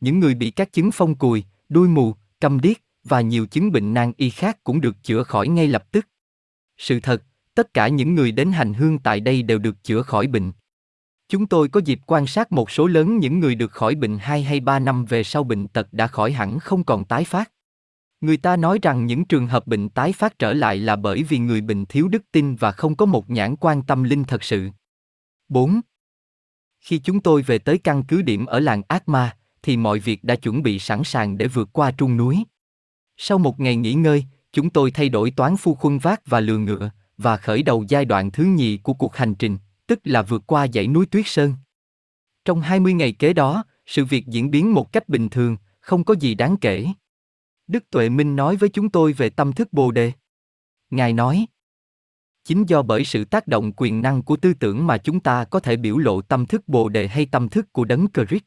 Những 0.00 0.20
người 0.20 0.34
bị 0.34 0.50
các 0.50 0.72
chứng 0.72 0.90
phong 0.90 1.14
cùi, 1.14 1.44
đuôi 1.68 1.88
mù, 1.88 2.14
câm 2.40 2.60
điếc 2.60 2.76
và 3.04 3.20
nhiều 3.20 3.46
chứng 3.46 3.72
bệnh 3.72 3.94
nan 3.94 4.12
y 4.16 4.30
khác 4.30 4.64
cũng 4.64 4.80
được 4.80 5.02
chữa 5.02 5.22
khỏi 5.22 5.48
ngay 5.48 5.66
lập 5.66 5.92
tức. 5.92 6.08
Sự 6.78 7.00
thật, 7.00 7.22
tất 7.56 7.74
cả 7.74 7.88
những 7.88 8.14
người 8.14 8.32
đến 8.32 8.52
hành 8.52 8.74
hương 8.74 8.98
tại 8.98 9.20
đây 9.20 9.42
đều 9.42 9.58
được 9.58 9.84
chữa 9.84 10.02
khỏi 10.02 10.26
bệnh. 10.26 10.52
Chúng 11.28 11.46
tôi 11.46 11.68
có 11.68 11.80
dịp 11.84 12.00
quan 12.06 12.26
sát 12.26 12.52
một 12.52 12.70
số 12.70 12.86
lớn 12.86 13.18
những 13.18 13.40
người 13.40 13.54
được 13.54 13.72
khỏi 13.72 13.94
bệnh 13.94 14.18
2 14.18 14.42
hay 14.42 14.60
3 14.60 14.78
năm 14.78 15.04
về 15.04 15.24
sau 15.24 15.44
bệnh 15.44 15.68
tật 15.68 15.92
đã 15.92 16.06
khỏi 16.06 16.32
hẳn 16.32 16.58
không 16.58 16.84
còn 16.84 17.04
tái 17.04 17.24
phát. 17.24 17.52
Người 18.20 18.36
ta 18.36 18.56
nói 18.56 18.78
rằng 18.82 19.06
những 19.06 19.24
trường 19.24 19.46
hợp 19.46 19.66
bệnh 19.66 19.88
tái 19.88 20.12
phát 20.12 20.38
trở 20.38 20.52
lại 20.52 20.76
là 20.76 20.96
bởi 20.96 21.22
vì 21.22 21.38
người 21.38 21.60
bệnh 21.60 21.86
thiếu 21.86 22.08
đức 22.08 22.22
tin 22.32 22.56
và 22.56 22.72
không 22.72 22.96
có 22.96 23.06
một 23.06 23.30
nhãn 23.30 23.56
quan 23.56 23.82
tâm 23.82 24.02
linh 24.02 24.24
thật 24.24 24.44
sự. 24.44 24.68
4. 25.48 25.80
Khi 26.80 26.98
chúng 26.98 27.20
tôi 27.20 27.42
về 27.42 27.58
tới 27.58 27.78
căn 27.78 28.02
cứ 28.02 28.22
điểm 28.22 28.46
ở 28.46 28.60
làng 28.60 28.82
Ác 28.88 29.08
Ma, 29.08 29.36
thì 29.62 29.76
mọi 29.76 29.98
việc 29.98 30.24
đã 30.24 30.36
chuẩn 30.36 30.62
bị 30.62 30.78
sẵn 30.78 31.04
sàng 31.04 31.38
để 31.38 31.48
vượt 31.48 31.68
qua 31.72 31.90
trung 31.90 32.16
núi. 32.16 32.44
Sau 33.16 33.38
một 33.38 33.60
ngày 33.60 33.76
nghỉ 33.76 33.94
ngơi, 33.94 34.24
chúng 34.52 34.70
tôi 34.70 34.90
thay 34.90 35.08
đổi 35.08 35.30
toán 35.30 35.56
phu 35.56 35.74
khuân 35.74 35.98
vác 35.98 36.26
và 36.26 36.40
lừa 36.40 36.58
ngựa, 36.58 36.90
và 37.18 37.36
khởi 37.36 37.62
đầu 37.62 37.84
giai 37.88 38.04
đoạn 38.04 38.30
thứ 38.30 38.44
nhì 38.44 38.76
của 38.76 38.94
cuộc 38.94 39.16
hành 39.16 39.34
trình, 39.34 39.58
tức 39.86 40.00
là 40.04 40.22
vượt 40.22 40.42
qua 40.46 40.66
dãy 40.74 40.86
núi 40.86 41.06
Tuyết 41.06 41.26
Sơn. 41.26 41.54
Trong 42.44 42.60
20 42.60 42.94
ngày 42.94 43.12
kế 43.12 43.32
đó, 43.32 43.64
sự 43.86 44.04
việc 44.04 44.26
diễn 44.26 44.50
biến 44.50 44.74
một 44.74 44.92
cách 44.92 45.08
bình 45.08 45.28
thường, 45.28 45.56
không 45.80 46.04
có 46.04 46.14
gì 46.20 46.34
đáng 46.34 46.56
kể. 46.56 46.86
Đức 47.66 47.90
Tuệ 47.90 48.08
Minh 48.08 48.36
nói 48.36 48.56
với 48.56 48.68
chúng 48.68 48.90
tôi 48.90 49.12
về 49.12 49.30
tâm 49.30 49.52
thức 49.52 49.72
Bồ 49.72 49.90
Đề. 49.90 50.12
Ngài 50.90 51.12
nói, 51.12 51.46
chính 52.44 52.64
do 52.64 52.82
bởi 52.82 53.04
sự 53.04 53.24
tác 53.24 53.46
động 53.46 53.72
quyền 53.76 54.02
năng 54.02 54.22
của 54.22 54.36
tư 54.36 54.54
tưởng 54.54 54.86
mà 54.86 54.98
chúng 54.98 55.20
ta 55.20 55.44
có 55.44 55.60
thể 55.60 55.76
biểu 55.76 55.98
lộ 55.98 56.20
tâm 56.20 56.46
thức 56.46 56.68
Bồ 56.68 56.88
Đề 56.88 57.08
hay 57.08 57.26
tâm 57.26 57.48
thức 57.48 57.72
của 57.72 57.84
đấng 57.84 58.06
Christ. 58.14 58.44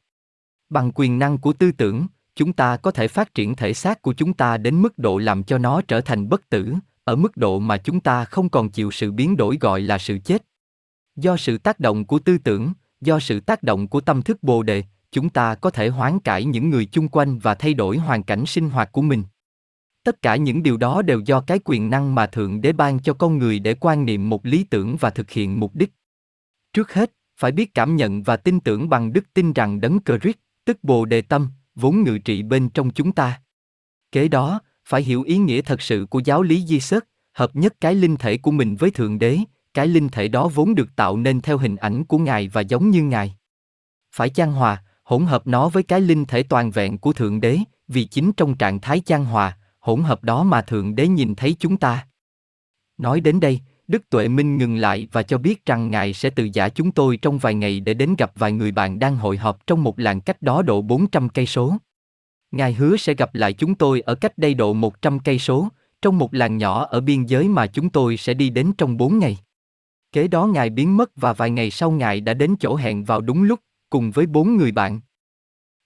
Bằng 0.70 0.92
quyền 0.96 1.20
năng 1.20 1.38
của 1.38 1.54
tư 1.54 1.72
tưởng, 1.72 2.08
chúng 2.36 2.54
ta 2.54 2.78
có 2.78 2.92
thể 2.92 3.08
phát 3.08 3.34
triển 3.34 3.56
thể 3.56 3.74
xác 3.74 4.02
của 4.02 4.14
chúng 4.14 4.34
ta 4.34 4.58
đến 4.58 4.82
mức 4.82 4.98
độ 4.98 5.18
làm 5.18 5.44
cho 5.44 5.58
nó 5.58 5.82
trở 5.82 6.02
thành 6.02 6.30
bất 6.30 6.50
tử, 6.50 6.74
ở 7.10 7.16
mức 7.16 7.38
độ 7.38 7.60
mà 7.60 7.78
chúng 7.78 8.00
ta 8.00 8.26
không 8.26 8.50
còn 8.50 8.70
chịu 8.70 8.92
sự 8.92 9.12
biến 9.12 9.38
đổi 9.38 9.58
gọi 9.62 9.82
là 9.82 9.98
sự 9.98 10.18
chết. 10.26 10.46
Do 11.16 11.38
sự 11.38 11.58
tác 11.58 11.80
động 11.80 12.06
của 12.06 12.20
tư 12.20 12.38
tưởng, 12.38 12.74
do 13.02 13.20
sự 13.20 13.40
tác 13.40 13.64
động 13.64 13.88
của 13.88 14.02
tâm 14.02 14.22
thức 14.22 14.44
Bồ 14.44 14.64
Đề, 14.64 14.84
chúng 15.12 15.30
ta 15.30 15.56
có 15.56 15.70
thể 15.70 15.90
hoán 15.90 16.20
cải 16.20 16.46
những 16.46 16.70
người 16.70 16.86
chung 16.86 17.08
quanh 17.08 17.40
và 17.40 17.56
thay 17.56 17.74
đổi 17.74 17.98
hoàn 17.98 18.24
cảnh 18.24 18.46
sinh 18.46 18.70
hoạt 18.70 18.92
của 18.92 19.02
mình 19.02 19.24
tất 20.04 20.22
cả 20.22 20.36
những 20.36 20.64
điều 20.64 20.78
đó 20.78 21.02
đều 21.02 21.20
do 21.20 21.42
cái 21.42 21.60
quyền 21.66 21.90
năng 21.90 22.16
mà 22.16 22.28
thượng 22.28 22.62
đế 22.62 22.74
ban 22.74 23.00
cho 23.00 23.14
con 23.14 23.38
người 23.38 23.60
để 23.60 23.74
quan 23.74 24.06
niệm 24.06 24.30
một 24.30 24.46
lý 24.46 24.64
tưởng 24.64 24.98
và 25.00 25.10
thực 25.10 25.30
hiện 25.30 25.60
mục 25.60 25.76
đích 25.76 25.92
trước 26.74 26.94
hết 26.94 27.12
phải 27.40 27.52
biết 27.52 27.74
cảm 27.74 27.96
nhận 27.96 28.24
và 28.24 28.38
tin 28.38 28.60
tưởng 28.60 28.90
bằng 28.90 29.14
đức 29.14 29.34
tin 29.34 29.54
rằng 29.54 29.82
đấng 29.82 30.00
Christ, 30.06 30.38
tức 30.66 30.84
Bồ 30.84 31.06
Đề 31.06 31.22
Tâm, 31.22 31.50
vốn 31.76 32.04
ngự 32.04 32.18
trị 32.18 32.44
bên 32.44 32.70
trong 32.70 32.90
chúng 32.90 33.12
ta. 33.12 33.42
Kế 34.12 34.28
đó, 34.28 34.62
phải 34.90 35.04
hiểu 35.04 35.24
ý 35.24 35.38
nghĩa 35.38 35.62
thật 35.62 35.82
sự 35.82 36.06
của 36.10 36.22
giáo 36.26 36.42
lý 36.42 36.66
Di 36.68 36.80
Sớt, 36.80 37.06
hợp 37.34 37.56
nhất 37.56 37.74
cái 37.82 37.96
linh 37.96 38.16
thể 38.18 38.38
của 38.38 38.52
mình 38.52 38.76
với 38.76 38.92
Thượng 38.92 39.20
Đế, 39.20 39.40
cái 39.74 39.88
linh 39.88 40.10
thể 40.10 40.28
đó 40.28 40.48
vốn 40.48 40.76
được 40.76 40.96
tạo 40.96 41.18
nên 41.18 41.42
theo 41.42 41.58
hình 41.58 41.76
ảnh 41.76 42.04
của 42.04 42.18
Ngài 42.18 42.48
và 42.48 42.62
giống 42.62 42.90
như 42.90 43.04
Ngài. 43.04 43.36
Phải 44.16 44.30
chan 44.30 44.52
hòa, 44.52 44.84
hỗn 45.04 45.26
hợp 45.26 45.48
nó 45.48 45.70
với 45.70 45.84
cái 45.84 46.02
linh 46.02 46.26
thể 46.26 46.44
toàn 46.44 46.72
vẹn 46.72 46.98
của 46.98 47.14
Thượng 47.14 47.42
Đế, 47.42 47.60
vì 47.88 48.04
chính 48.04 48.32
trong 48.34 48.58
trạng 48.58 48.80
thái 48.80 49.02
chan 49.06 49.26
hòa, 49.26 49.58
hỗn 49.80 50.02
hợp 50.04 50.24
đó 50.24 50.44
mà 50.44 50.62
Thượng 50.62 50.96
Đế 50.96 51.08
nhìn 51.08 51.36
thấy 51.36 51.56
chúng 51.60 51.78
ta. 51.78 52.08
Nói 52.98 53.22
đến 53.22 53.40
đây, 53.40 53.60
Đức 53.88 54.10
Tuệ 54.10 54.28
Minh 54.28 54.58
ngừng 54.58 54.76
lại 54.76 55.08
và 55.12 55.24
cho 55.24 55.38
biết 55.38 55.66
rằng 55.66 55.92
Ngài 55.92 56.14
sẽ 56.14 56.30
từ 56.30 56.50
giả 56.54 56.70
chúng 56.70 56.92
tôi 56.92 57.18
trong 57.18 57.38
vài 57.38 57.54
ngày 57.54 57.80
để 57.80 57.94
đến 57.94 58.16
gặp 58.18 58.32
vài 58.36 58.52
người 58.52 58.72
bạn 58.72 59.00
đang 59.00 59.16
hội 59.16 59.38
họp 59.38 59.68
trong 59.68 59.84
một 59.84 60.00
làng 60.00 60.22
cách 60.22 60.42
đó 60.42 60.62
độ 60.62 60.82
400 60.82 61.30
cây 61.30 61.46
số. 61.46 61.74
Ngài 62.52 62.74
hứa 62.74 62.98
sẽ 62.98 63.14
gặp 63.14 63.36
lại 63.36 63.54
chúng 63.54 63.76
tôi 63.76 64.02
ở 64.02 64.16
cách 64.16 64.38
đây 64.38 64.54
độ 64.54 64.74
100 64.74 65.20
cây 65.20 65.40
số, 65.40 65.68
trong 66.02 66.18
một 66.18 66.34
làng 66.34 66.58
nhỏ 66.58 66.86
ở 66.86 67.02
biên 67.02 67.26
giới 67.26 67.48
mà 67.48 67.68
chúng 67.68 67.90
tôi 67.90 68.18
sẽ 68.18 68.34
đi 68.34 68.50
đến 68.50 68.72
trong 68.78 68.98
4 68.98 69.20
ngày. 69.20 69.38
Kế 70.12 70.28
đó 70.28 70.46
Ngài 70.46 70.70
biến 70.70 70.98
mất 70.98 71.12
và 71.16 71.34
vài 71.34 71.50
ngày 71.50 71.72
sau 71.72 71.92
Ngài 71.92 72.22
đã 72.22 72.34
đến 72.34 72.56
chỗ 72.60 72.76
hẹn 72.76 73.04
vào 73.04 73.22
đúng 73.22 73.44
lúc, 73.44 73.60
cùng 73.90 74.12
với 74.12 74.26
bốn 74.26 74.58
người 74.58 74.72
bạn. 74.72 75.02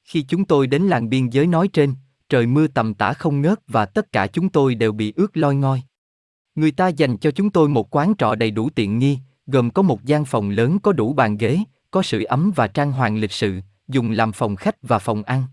Khi 0.03 0.22
chúng 0.22 0.45
tôi 0.45 0.68
đến 0.68 0.84
làng 0.84 1.09
biên 1.09 1.30
giới 1.30 1.47
nói 1.47 1.68
trên, 1.68 1.93
trời 2.30 2.47
mưa 2.47 2.68
tầm 2.68 2.93
tã 2.93 3.14
không 3.14 3.41
ngớt 3.41 3.59
và 3.68 3.86
tất 3.86 4.11
cả 4.11 4.28
chúng 4.28 4.49
tôi 4.49 4.76
đều 4.76 4.91
bị 4.91 5.14
ướt 5.16 5.38
loi 5.38 5.55
ngoi. 5.55 5.82
Người 6.55 6.72
ta 6.72 6.88
dành 6.88 7.18
cho 7.18 7.32
chúng 7.32 7.49
tôi 7.49 7.70
một 7.70 7.95
quán 7.95 8.14
trọ 8.18 8.36
đầy 8.36 8.51
đủ 8.51 8.70
tiện 8.70 8.99
nghi, 8.99 9.20
gồm 9.47 9.70
có 9.70 9.82
một 9.82 10.03
gian 10.03 10.26
phòng 10.26 10.49
lớn 10.49 10.80
có 10.80 10.91
đủ 10.91 11.14
bàn 11.14 11.38
ghế, 11.38 11.59
có 11.91 12.01
sưởi 12.01 12.24
ấm 12.24 12.51
và 12.55 12.68
trang 12.68 12.91
hoàng 12.91 13.18
lịch 13.18 13.32
sự, 13.32 13.59
dùng 13.88 14.11
làm 14.11 14.32
phòng 14.32 14.55
khách 14.55 14.76
và 14.82 14.99
phòng 14.99 15.24
ăn. 15.24 15.43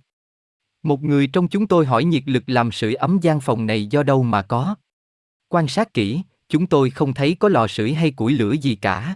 Một 0.83 1.03
người 1.03 1.27
trong 1.27 1.49
chúng 1.49 1.67
tôi 1.67 1.87
hỏi 1.87 2.05
nhiệt 2.05 2.23
lực 2.27 2.43
làm 2.47 2.73
sưởi 2.73 2.95
ấm 2.95 3.19
gian 3.23 3.41
phòng 3.41 3.67
này 3.67 3.87
do 3.87 4.03
đâu 4.03 4.23
mà 4.23 4.43
có. 4.43 4.75
Quan 5.49 5.69
sát 5.69 5.95
kỹ, 5.95 6.23
chúng 6.49 6.67
tôi 6.67 6.91
không 6.91 7.15
thấy 7.15 7.37
có 7.41 7.49
lò 7.49 7.67
sưởi 7.67 7.93
hay 7.95 8.11
củi 8.11 8.33
lửa 8.33 8.53
gì 8.53 8.75
cả. 8.75 9.15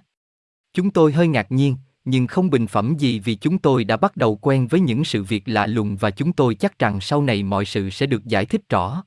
Chúng 0.73 0.91
tôi 0.91 1.13
hơi 1.13 1.29
ngạc 1.29 1.53
nhiên, 1.53 1.77
nhưng 2.05 2.27
không 2.27 2.51
bình 2.51 2.67
phẩm 2.67 2.97
gì 2.99 3.19
vì 3.19 3.35
chúng 3.35 3.59
tôi 3.59 3.85
đã 3.85 3.97
bắt 3.97 4.17
đầu 4.17 4.37
quen 4.37 4.67
với 4.67 4.81
những 4.81 5.05
sự 5.05 5.23
việc 5.23 5.49
lạ 5.49 5.67
lùng 5.67 5.97
và 5.97 6.11
chúng 6.11 6.33
tôi 6.33 6.55
chắc 6.55 6.79
rằng 6.79 7.01
sau 7.01 7.23
này 7.23 7.43
mọi 7.43 7.65
sự 7.65 7.91
sẽ 7.91 8.07
được 8.07 8.25
giải 8.25 8.47
thích 8.47 8.69
rõ. 8.69 9.05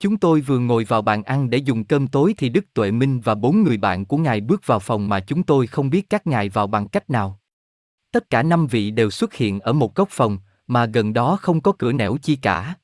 Chúng 0.00 0.16
tôi 0.16 0.40
vừa 0.40 0.58
ngồi 0.58 0.84
vào 0.84 1.02
bàn 1.02 1.22
ăn 1.22 1.50
để 1.50 1.58
dùng 1.58 1.84
cơm 1.84 2.06
tối 2.06 2.34
thì 2.38 2.48
Đức 2.48 2.64
Tuệ 2.74 2.90
Minh 2.90 3.20
và 3.20 3.34
bốn 3.34 3.62
người 3.62 3.76
bạn 3.76 4.04
của 4.04 4.16
ngài 4.16 4.40
bước 4.40 4.66
vào 4.66 4.78
phòng 4.78 5.08
mà 5.08 5.20
chúng 5.20 5.42
tôi 5.42 5.66
không 5.66 5.90
biết 5.90 6.10
các 6.10 6.26
ngài 6.26 6.48
vào 6.48 6.66
bằng 6.66 6.88
cách 6.88 7.10
nào. 7.10 7.40
Tất 8.12 8.30
cả 8.30 8.42
năm 8.42 8.66
vị 8.66 8.90
đều 8.90 9.10
xuất 9.10 9.34
hiện 9.34 9.60
ở 9.60 9.72
một 9.72 9.94
góc 9.94 10.08
phòng, 10.10 10.38
mà 10.72 10.86
gần 10.86 11.12
đó 11.12 11.36
không 11.40 11.60
có 11.60 11.72
cửa 11.78 11.92
nẻo 11.92 12.16
chi 12.22 12.36
cả. 12.36 12.74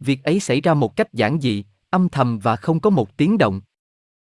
Việc 0.00 0.24
ấy 0.24 0.40
xảy 0.40 0.60
ra 0.60 0.74
một 0.74 0.96
cách 0.96 1.12
giản 1.12 1.40
dị, 1.40 1.64
âm 1.90 2.08
thầm 2.08 2.38
và 2.38 2.56
không 2.56 2.80
có 2.80 2.90
một 2.90 3.16
tiếng 3.16 3.38
động. 3.38 3.60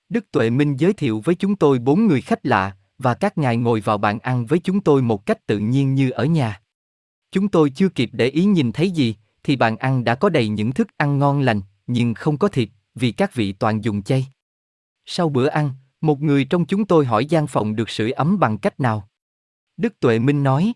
Đức 0.10 0.32
Tuệ 0.32 0.50
Minh 0.50 0.76
giới 0.78 0.94
thiệu 0.94 1.22
với 1.24 1.36
chúng 1.36 1.56
tôi 1.56 1.80
bốn 1.80 2.08
người 2.08 2.22
khách 2.22 2.46
lạ, 2.46 2.78
và 2.98 3.14
các 3.14 3.38
ngài 3.38 3.58
ngồi 3.58 3.82
vào 3.82 3.98
bàn 3.98 4.20
ăn 4.20 4.46
với 4.46 4.60
chúng 4.60 4.82
tôi 4.82 5.02
một 5.02 5.26
cách 5.26 5.48
tự 5.48 5.60
nhiên 5.60 5.96
như 5.96 6.10
ở 6.10 6.26
nhà. 6.26 6.62
Chúng 7.32 7.48
tôi 7.48 7.70
chưa 7.70 7.90
kịp 7.90 8.10
để 8.14 8.28
ý 8.28 8.46
nhìn 8.46 8.72
thấy 8.72 8.92
gì, 8.92 9.16
thì 9.44 9.56
bàn 9.56 9.78
ăn 9.78 10.04
đã 10.04 10.16
có 10.16 10.30
đầy 10.30 10.50
những 10.50 10.72
thức 10.72 10.88
ăn 10.98 11.20
ngon 11.20 11.42
lành, 11.42 11.62
nhưng 11.88 12.14
không 12.14 12.38
có 12.38 12.48
thịt, 12.48 12.70
vì 12.96 13.12
các 13.12 13.34
vị 13.34 13.52
toàn 13.52 13.84
dùng 13.84 14.04
chay. 14.04 14.28
Sau 15.06 15.30
bữa 15.30 15.48
ăn, 15.48 15.72
một 16.02 16.22
người 16.22 16.46
trong 16.46 16.66
chúng 16.66 16.86
tôi 16.86 17.06
hỏi 17.06 17.26
gian 17.26 17.48
phòng 17.48 17.76
được 17.76 17.90
sưởi 17.90 18.12
ấm 18.12 18.40
bằng 18.40 18.58
cách 18.58 18.80
nào. 18.80 19.10
Đức 19.78 20.00
Tuệ 20.00 20.20
Minh 20.20 20.44
nói, 20.44 20.74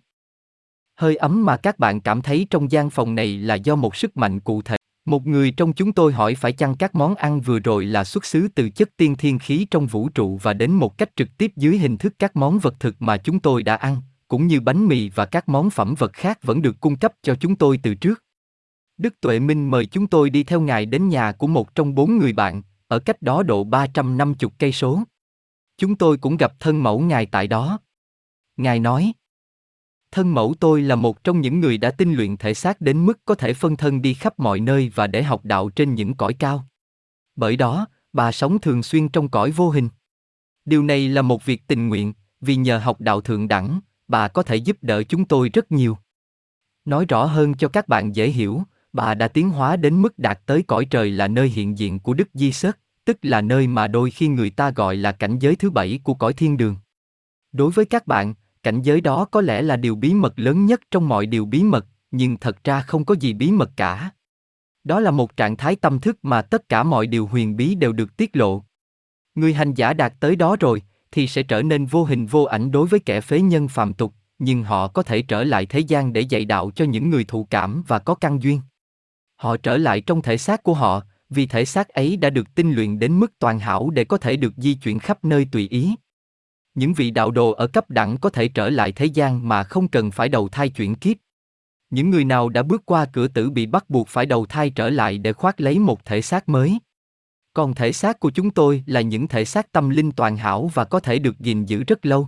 hơi 1.02 1.16
ấm 1.16 1.46
mà 1.46 1.58
các 1.58 1.80
bạn 1.80 2.02
cảm 2.02 2.22
thấy 2.22 2.48
trong 2.50 2.72
gian 2.72 2.90
phòng 2.90 3.16
này 3.16 3.38
là 3.38 3.56
do 3.56 3.76
một 3.76 3.96
sức 3.96 4.18
mạnh 4.18 4.40
cụ 4.40 4.62
thể. 4.62 4.78
Một 5.06 5.28
người 5.28 5.52
trong 5.52 5.74
chúng 5.74 5.94
tôi 5.94 6.14
hỏi 6.14 6.36
phải 6.36 6.52
chăng 6.52 6.76
các 6.76 6.96
món 6.96 7.16
ăn 7.16 7.42
vừa 7.42 7.60
rồi 7.60 7.86
là 7.86 8.04
xuất 8.04 8.26
xứ 8.26 8.48
từ 8.56 8.70
chất 8.70 8.90
tiên 8.98 9.16
thiên 9.16 9.40
khí 9.40 9.68
trong 9.72 9.88
vũ 9.88 10.10
trụ 10.10 10.40
và 10.42 10.54
đến 10.54 10.72
một 10.72 10.98
cách 10.98 11.10
trực 11.16 11.38
tiếp 11.38 11.52
dưới 11.56 11.78
hình 11.78 11.98
thức 11.98 12.14
các 12.20 12.36
món 12.36 12.60
vật 12.60 12.76
thực 12.80 12.96
mà 13.02 13.18
chúng 13.18 13.40
tôi 13.40 13.64
đã 13.64 13.76
ăn, 13.76 13.98
cũng 14.28 14.48
như 14.48 14.60
bánh 14.60 14.88
mì 14.88 15.10
và 15.10 15.26
các 15.26 15.50
món 15.50 15.70
phẩm 15.70 15.96
vật 15.98 16.14
khác 16.14 16.44
vẫn 16.44 16.62
được 16.62 16.80
cung 16.80 16.96
cấp 16.96 17.14
cho 17.22 17.36
chúng 17.36 17.56
tôi 17.56 17.80
từ 17.84 17.96
trước. 17.96 18.24
Đức 18.98 19.22
Tuệ 19.22 19.40
Minh 19.40 19.72
mời 19.72 19.86
chúng 19.86 20.08
tôi 20.08 20.30
đi 20.30 20.44
theo 20.44 20.62
ngài 20.62 20.86
đến 20.86 21.10
nhà 21.10 21.32
của 21.32 21.48
một 21.48 21.76
trong 21.76 21.96
bốn 21.96 22.18
người 22.18 22.34
bạn, 22.34 22.62
ở 22.88 23.00
cách 23.00 23.22
đó 23.22 23.44
độ 23.44 23.64
350 23.64 24.52
cây 24.60 24.72
số. 24.72 25.04
Chúng 25.78 25.96
tôi 25.96 26.18
cũng 26.18 26.38
gặp 26.38 26.54
thân 26.60 26.84
mẫu 26.84 27.00
ngài 27.00 27.26
tại 27.26 27.48
đó. 27.48 27.80
Ngài 28.58 28.80
nói, 28.80 29.14
Thân 30.12 30.34
mẫu 30.34 30.54
tôi 30.60 30.82
là 30.82 30.96
một 30.96 31.24
trong 31.24 31.42
những 31.42 31.60
người 31.60 31.78
đã 31.78 31.92
tinh 31.92 32.14
luyện 32.14 32.38
thể 32.38 32.54
xác 32.54 32.82
đến 32.82 33.06
mức 33.06 33.20
có 33.26 33.36
thể 33.36 33.54
phân 33.54 33.78
thân 33.78 34.02
đi 34.02 34.14
khắp 34.14 34.40
mọi 34.40 34.60
nơi 34.60 34.92
và 34.96 35.08
để 35.08 35.24
học 35.24 35.46
đạo 35.46 35.70
trên 35.70 35.96
những 35.96 36.14
cõi 36.14 36.34
cao. 36.34 36.66
Bởi 37.36 37.58
đó, 37.58 37.88
bà 38.14 38.32
sống 38.32 38.60
thường 38.60 38.84
xuyên 38.84 39.10
trong 39.10 39.30
cõi 39.30 39.52
vô 39.52 39.70
hình. 39.70 39.90
Điều 40.66 40.84
này 40.84 41.10
là 41.10 41.22
một 41.22 41.46
việc 41.46 41.68
tình 41.68 41.88
nguyện, 41.88 42.14
vì 42.42 42.56
nhờ 42.56 42.78
học 42.78 43.02
đạo 43.02 43.22
thượng 43.22 43.48
đẳng, 43.48 43.80
bà 44.08 44.28
có 44.28 44.44
thể 44.44 44.56
giúp 44.56 44.78
đỡ 44.82 45.04
chúng 45.04 45.26
tôi 45.26 45.50
rất 45.50 45.72
nhiều. 45.72 45.98
Nói 46.86 47.06
rõ 47.06 47.26
hơn 47.26 47.54
cho 47.54 47.68
các 47.68 47.88
bạn 47.88 48.16
dễ 48.16 48.30
hiểu, 48.30 48.64
bà 48.94 49.14
đã 49.14 49.28
tiến 49.28 49.50
hóa 49.50 49.76
đến 49.76 50.02
mức 50.02 50.20
đạt 50.20 50.40
tới 50.46 50.64
cõi 50.64 50.86
trời 50.86 51.12
là 51.12 51.28
nơi 51.28 51.50
hiện 51.50 51.78
diện 51.78 52.00
của 52.00 52.14
Đức 52.14 52.28
Di 52.34 52.52
Sớt, 52.52 52.80
tức 53.06 53.18
là 53.22 53.42
nơi 53.42 53.68
mà 53.68 53.88
đôi 53.88 54.12
khi 54.12 54.28
người 54.28 54.50
ta 54.50 54.72
gọi 54.72 54.96
là 54.96 55.12
cảnh 55.12 55.40
giới 55.40 55.56
thứ 55.56 55.70
bảy 55.70 56.00
của 56.04 56.14
cõi 56.14 56.34
thiên 56.34 56.58
đường. 56.58 56.76
Đối 57.52 57.72
với 57.72 57.86
các 57.86 58.08
bạn, 58.08 58.34
cảnh 58.64 58.82
giới 58.82 59.02
đó 59.02 59.26
có 59.26 59.42
lẽ 59.42 59.62
là 59.62 59.76
điều 59.76 59.96
bí 59.96 60.14
mật 60.14 60.40
lớn 60.40 60.66
nhất 60.66 60.82
trong 60.92 61.10
mọi 61.10 61.26
điều 61.26 61.46
bí 61.46 61.64
mật, 61.64 61.86
nhưng 62.12 62.38
thật 62.38 62.64
ra 62.64 62.82
không 62.82 63.06
có 63.06 63.16
gì 63.20 63.34
bí 63.34 63.52
mật 63.52 63.72
cả. 63.76 64.12
Đó 64.84 65.00
là 65.00 65.12
một 65.12 65.38
trạng 65.38 65.58
thái 65.58 65.76
tâm 65.76 66.00
thức 66.00 66.18
mà 66.22 66.42
tất 66.42 66.70
cả 66.70 66.84
mọi 66.84 67.08
điều 67.08 67.28
huyền 67.28 67.56
bí 67.58 67.76
đều 67.76 67.94
được 67.94 68.18
tiết 68.18 68.36
lộ. 68.36 68.64
Người 69.36 69.54
hành 69.54 69.74
giả 69.74 69.94
đạt 69.94 70.14
tới 70.20 70.36
đó 70.36 70.56
rồi, 70.60 70.82
thì 71.12 71.28
sẽ 71.28 71.44
trở 71.44 71.62
nên 71.62 71.86
vô 71.86 72.04
hình 72.04 72.26
vô 72.26 72.44
ảnh 72.44 72.72
đối 72.72 72.88
với 72.88 73.00
kẻ 73.00 73.22
phế 73.22 73.42
nhân 73.42 73.68
phàm 73.68 73.94
tục, 73.94 74.14
nhưng 74.40 74.64
họ 74.64 74.88
có 74.88 75.04
thể 75.04 75.22
trở 75.22 75.44
lại 75.44 75.66
thế 75.66 75.80
gian 75.80 76.14
để 76.14 76.22
dạy 76.22 76.46
đạo 76.46 76.72
cho 76.76 76.86
những 76.86 77.10
người 77.10 77.24
thụ 77.24 77.48
cảm 77.50 77.84
và 77.88 78.00
có 78.00 78.16
căn 78.16 78.42
duyên. 78.42 78.62
Họ 79.36 79.58
trở 79.58 79.78
lại 79.78 80.02
trong 80.02 80.22
thể 80.22 80.38
xác 80.38 80.64
của 80.64 80.74
họ, 80.74 81.04
vì 81.30 81.46
thể 81.46 81.66
xác 81.66 81.90
ấy 81.90 82.18
đã 82.18 82.30
được 82.30 82.56
tinh 82.56 82.74
luyện 82.74 83.00
đến 83.00 83.20
mức 83.20 83.40
toàn 83.40 83.60
hảo 83.60 83.90
để 83.90 84.06
có 84.06 84.18
thể 84.18 84.36
được 84.36 84.54
di 84.58 84.74
chuyển 84.74 85.00
khắp 85.00 85.26
nơi 85.26 85.48
tùy 85.52 85.68
ý. 85.68 85.96
Những 86.76 86.94
vị 86.94 87.12
đạo 87.12 87.32
đồ 87.32 87.52
ở 87.52 87.68
cấp 87.68 87.90
đẳng 87.90 88.18
có 88.18 88.30
thể 88.30 88.48
trở 88.48 88.70
lại 88.70 88.92
thế 88.92 89.06
gian 89.06 89.48
mà 89.50 89.64
không 89.64 89.88
cần 89.88 90.12
phải 90.12 90.30
đầu 90.30 90.50
thai 90.50 90.70
chuyển 90.70 90.96
kiếp. 90.96 91.18
Những 91.90 92.10
người 92.10 92.26
nào 92.26 92.50
đã 92.50 92.64
bước 92.64 92.82
qua 92.86 93.06
cửa 93.06 93.28
tử 93.28 93.50
bị 93.50 93.66
bắt 93.66 93.90
buộc 93.90 94.08
phải 94.08 94.26
đầu 94.26 94.46
thai 94.46 94.70
trở 94.70 94.90
lại 94.90 95.18
để 95.18 95.34
khoác 95.34 95.62
lấy 95.62 95.80
một 95.80 96.06
thể 96.06 96.22
xác 96.22 96.50
mới. 96.50 96.80
Còn 97.54 97.74
thể 97.74 97.94
xác 97.94 98.20
của 98.20 98.32
chúng 98.32 98.52
tôi 98.52 98.84
là 98.86 99.02
những 99.02 99.28
thể 99.28 99.46
xác 99.46 99.72
tâm 99.72 99.90
linh 99.90 100.12
toàn 100.12 100.38
hảo 100.38 100.70
và 100.74 100.86
có 100.86 101.00
thể 101.00 101.20
được 101.20 101.40
gìn 101.40 101.66
giữ 101.66 101.84
rất 101.84 102.06
lâu. 102.06 102.28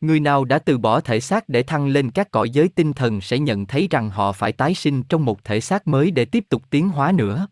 Người 0.00 0.20
nào 0.20 0.44
đã 0.44 0.58
từ 0.58 0.78
bỏ 0.78 1.00
thể 1.00 1.20
xác 1.20 1.48
để 1.48 1.62
thăng 1.62 1.88
lên 1.88 2.10
các 2.10 2.30
cõi 2.30 2.50
giới 2.50 2.68
tinh 2.68 2.92
thần 2.92 3.20
sẽ 3.20 3.38
nhận 3.38 3.66
thấy 3.66 3.88
rằng 3.90 4.10
họ 4.10 4.32
phải 4.32 4.52
tái 4.52 4.74
sinh 4.74 5.02
trong 5.02 5.24
một 5.24 5.44
thể 5.44 5.60
xác 5.60 5.88
mới 5.88 6.10
để 6.10 6.24
tiếp 6.24 6.44
tục 6.48 6.62
tiến 6.70 6.88
hóa 6.88 7.12
nữa. 7.12 7.46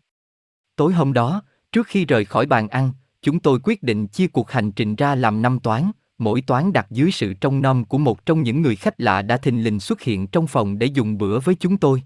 Tối 0.75 0.93
hôm 0.93 1.13
đó, 1.13 1.43
trước 1.71 1.87
khi 1.87 2.05
rời 2.05 2.25
khỏi 2.25 2.45
bàn 2.45 2.67
ăn, 2.67 2.91
chúng 3.21 3.39
tôi 3.39 3.59
quyết 3.63 3.83
định 3.83 4.07
chia 4.07 4.27
cuộc 4.27 4.51
hành 4.51 4.71
trình 4.71 4.95
ra 4.95 5.15
làm 5.15 5.41
năm 5.41 5.59
toán, 5.59 5.91
mỗi 6.19 6.41
toán 6.41 6.73
đặt 6.73 6.87
dưới 6.89 7.11
sự 7.11 7.33
trông 7.33 7.61
nom 7.61 7.85
của 7.85 7.97
một 7.97 8.25
trong 8.25 8.43
những 8.43 8.61
người 8.61 8.75
khách 8.75 9.01
lạ 9.01 9.21
đã 9.21 9.37
thình 9.37 9.63
lình 9.63 9.79
xuất 9.79 10.01
hiện 10.01 10.27
trong 10.27 10.47
phòng 10.47 10.79
để 10.79 10.87
dùng 10.87 11.17
bữa 11.17 11.39
với 11.39 11.55
chúng 11.55 11.77
tôi. 11.77 12.03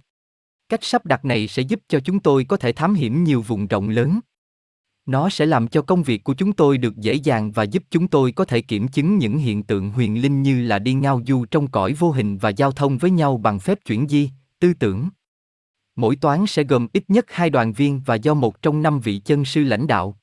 Cách 0.70 0.84
sắp 0.84 1.06
đặt 1.06 1.26
này 1.26 1.48
sẽ 1.48 1.62
giúp 1.62 1.80
cho 1.88 2.00
chúng 2.00 2.20
tôi 2.20 2.44
có 2.44 2.58
thể 2.58 2.72
thám 2.72 2.94
hiểm 2.94 3.24
nhiều 3.24 3.42
vùng 3.42 3.68
rộng 3.68 3.90
lớn. 3.90 4.20
Nó 5.06 5.30
sẽ 5.30 5.46
làm 5.46 5.68
cho 5.68 5.82
công 5.82 6.04
việc 6.04 6.24
của 6.24 6.34
chúng 6.34 6.54
tôi 6.54 6.78
được 6.78 6.98
dễ 6.98 7.14
dàng 7.14 7.52
và 7.52 7.64
giúp 7.64 7.84
chúng 7.90 8.08
tôi 8.08 8.32
có 8.32 8.46
thể 8.46 8.62
kiểm 8.62 8.88
chứng 8.88 9.18
những 9.18 9.38
hiện 9.38 9.64
tượng 9.64 9.90
huyền 9.90 10.22
linh 10.22 10.42
như 10.42 10.62
là 10.62 10.80
đi 10.80 10.94
ngao 10.94 11.22
du 11.28 11.46
trong 11.46 11.68
cõi 11.68 11.94
vô 11.94 12.12
hình 12.12 12.38
và 12.38 12.50
giao 12.50 12.72
thông 12.72 12.98
với 12.98 13.12
nhau 13.12 13.38
bằng 13.38 13.60
phép 13.60 13.80
chuyển 13.86 14.08
di, 14.10 14.30
tư 14.60 14.74
tưởng. 14.74 15.10
Mỗi 15.96 16.16
toán 16.16 16.46
sẽ 16.48 16.64
gồm 16.64 16.88
ít 16.94 17.04
nhất 17.08 17.26
hai 17.28 17.50
đoàn 17.50 17.74
viên 17.74 18.02
và 18.06 18.16
do 18.16 18.34
một 18.34 18.62
trong 18.62 18.82
năm 18.82 19.00
vị 19.00 19.22
chân 19.26 19.46
sư 19.46 19.64
lãnh 19.64 19.88
đạo. 19.88 20.18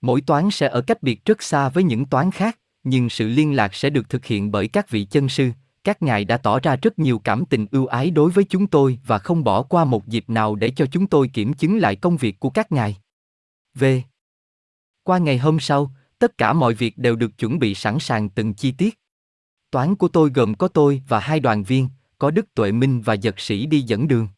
Mỗi 0.00 0.20
toán 0.20 0.50
sẽ 0.50 0.68
ở 0.68 0.80
cách 0.80 1.02
biệt 1.02 1.24
rất 1.24 1.42
xa 1.42 1.68
với 1.68 1.84
những 1.84 2.06
toán 2.06 2.30
khác, 2.30 2.58
nhưng 2.86 3.10
sự 3.10 3.28
liên 3.28 3.56
lạc 3.56 3.74
sẽ 3.74 3.90
được 3.90 4.08
thực 4.08 4.24
hiện 4.24 4.50
bởi 4.50 4.68
các 4.68 4.90
vị 4.90 5.04
chân 5.04 5.28
sư, 5.28 5.50
các 5.84 6.02
ngài 6.02 6.24
đã 6.24 6.36
tỏ 6.36 6.60
ra 6.60 6.76
rất 6.76 6.98
nhiều 6.98 7.18
cảm 7.18 7.44
tình 7.44 7.66
ưu 7.70 7.86
ái 7.86 8.10
đối 8.10 8.30
với 8.30 8.44
chúng 8.44 8.66
tôi 8.66 8.98
và 9.06 9.18
không 9.18 9.44
bỏ 9.44 9.62
qua 9.62 9.84
một 9.84 10.06
dịp 10.06 10.30
nào 10.30 10.54
để 10.54 10.70
cho 10.76 10.86
chúng 10.86 11.06
tôi 11.06 11.28
kiểm 11.28 11.54
chứng 11.54 11.78
lại 11.78 11.96
công 11.96 12.16
việc 12.16 12.40
của 12.40 12.50
các 12.50 12.72
ngài. 12.72 12.96
V. 13.74 13.84
Qua 15.02 15.18
ngày 15.18 15.38
hôm 15.38 15.60
sau, 15.60 15.90
tất 16.18 16.38
cả 16.38 16.52
mọi 16.52 16.74
việc 16.74 16.98
đều 16.98 17.16
được 17.16 17.38
chuẩn 17.38 17.58
bị 17.58 17.74
sẵn 17.74 17.98
sàng 17.98 18.28
từng 18.28 18.54
chi 18.54 18.72
tiết. 18.72 18.98
Toán 19.70 19.96
của 19.96 20.08
tôi 20.08 20.30
gồm 20.34 20.54
có 20.54 20.68
tôi 20.68 21.02
và 21.08 21.20
hai 21.20 21.40
đoàn 21.40 21.62
viên, 21.62 21.88
có 22.18 22.30
Đức 22.30 22.54
Tuệ 22.54 22.72
Minh 22.72 23.00
và 23.00 23.14
Giật 23.14 23.40
Sĩ 23.40 23.66
đi 23.66 23.80
dẫn 23.80 24.08
đường. 24.08 24.28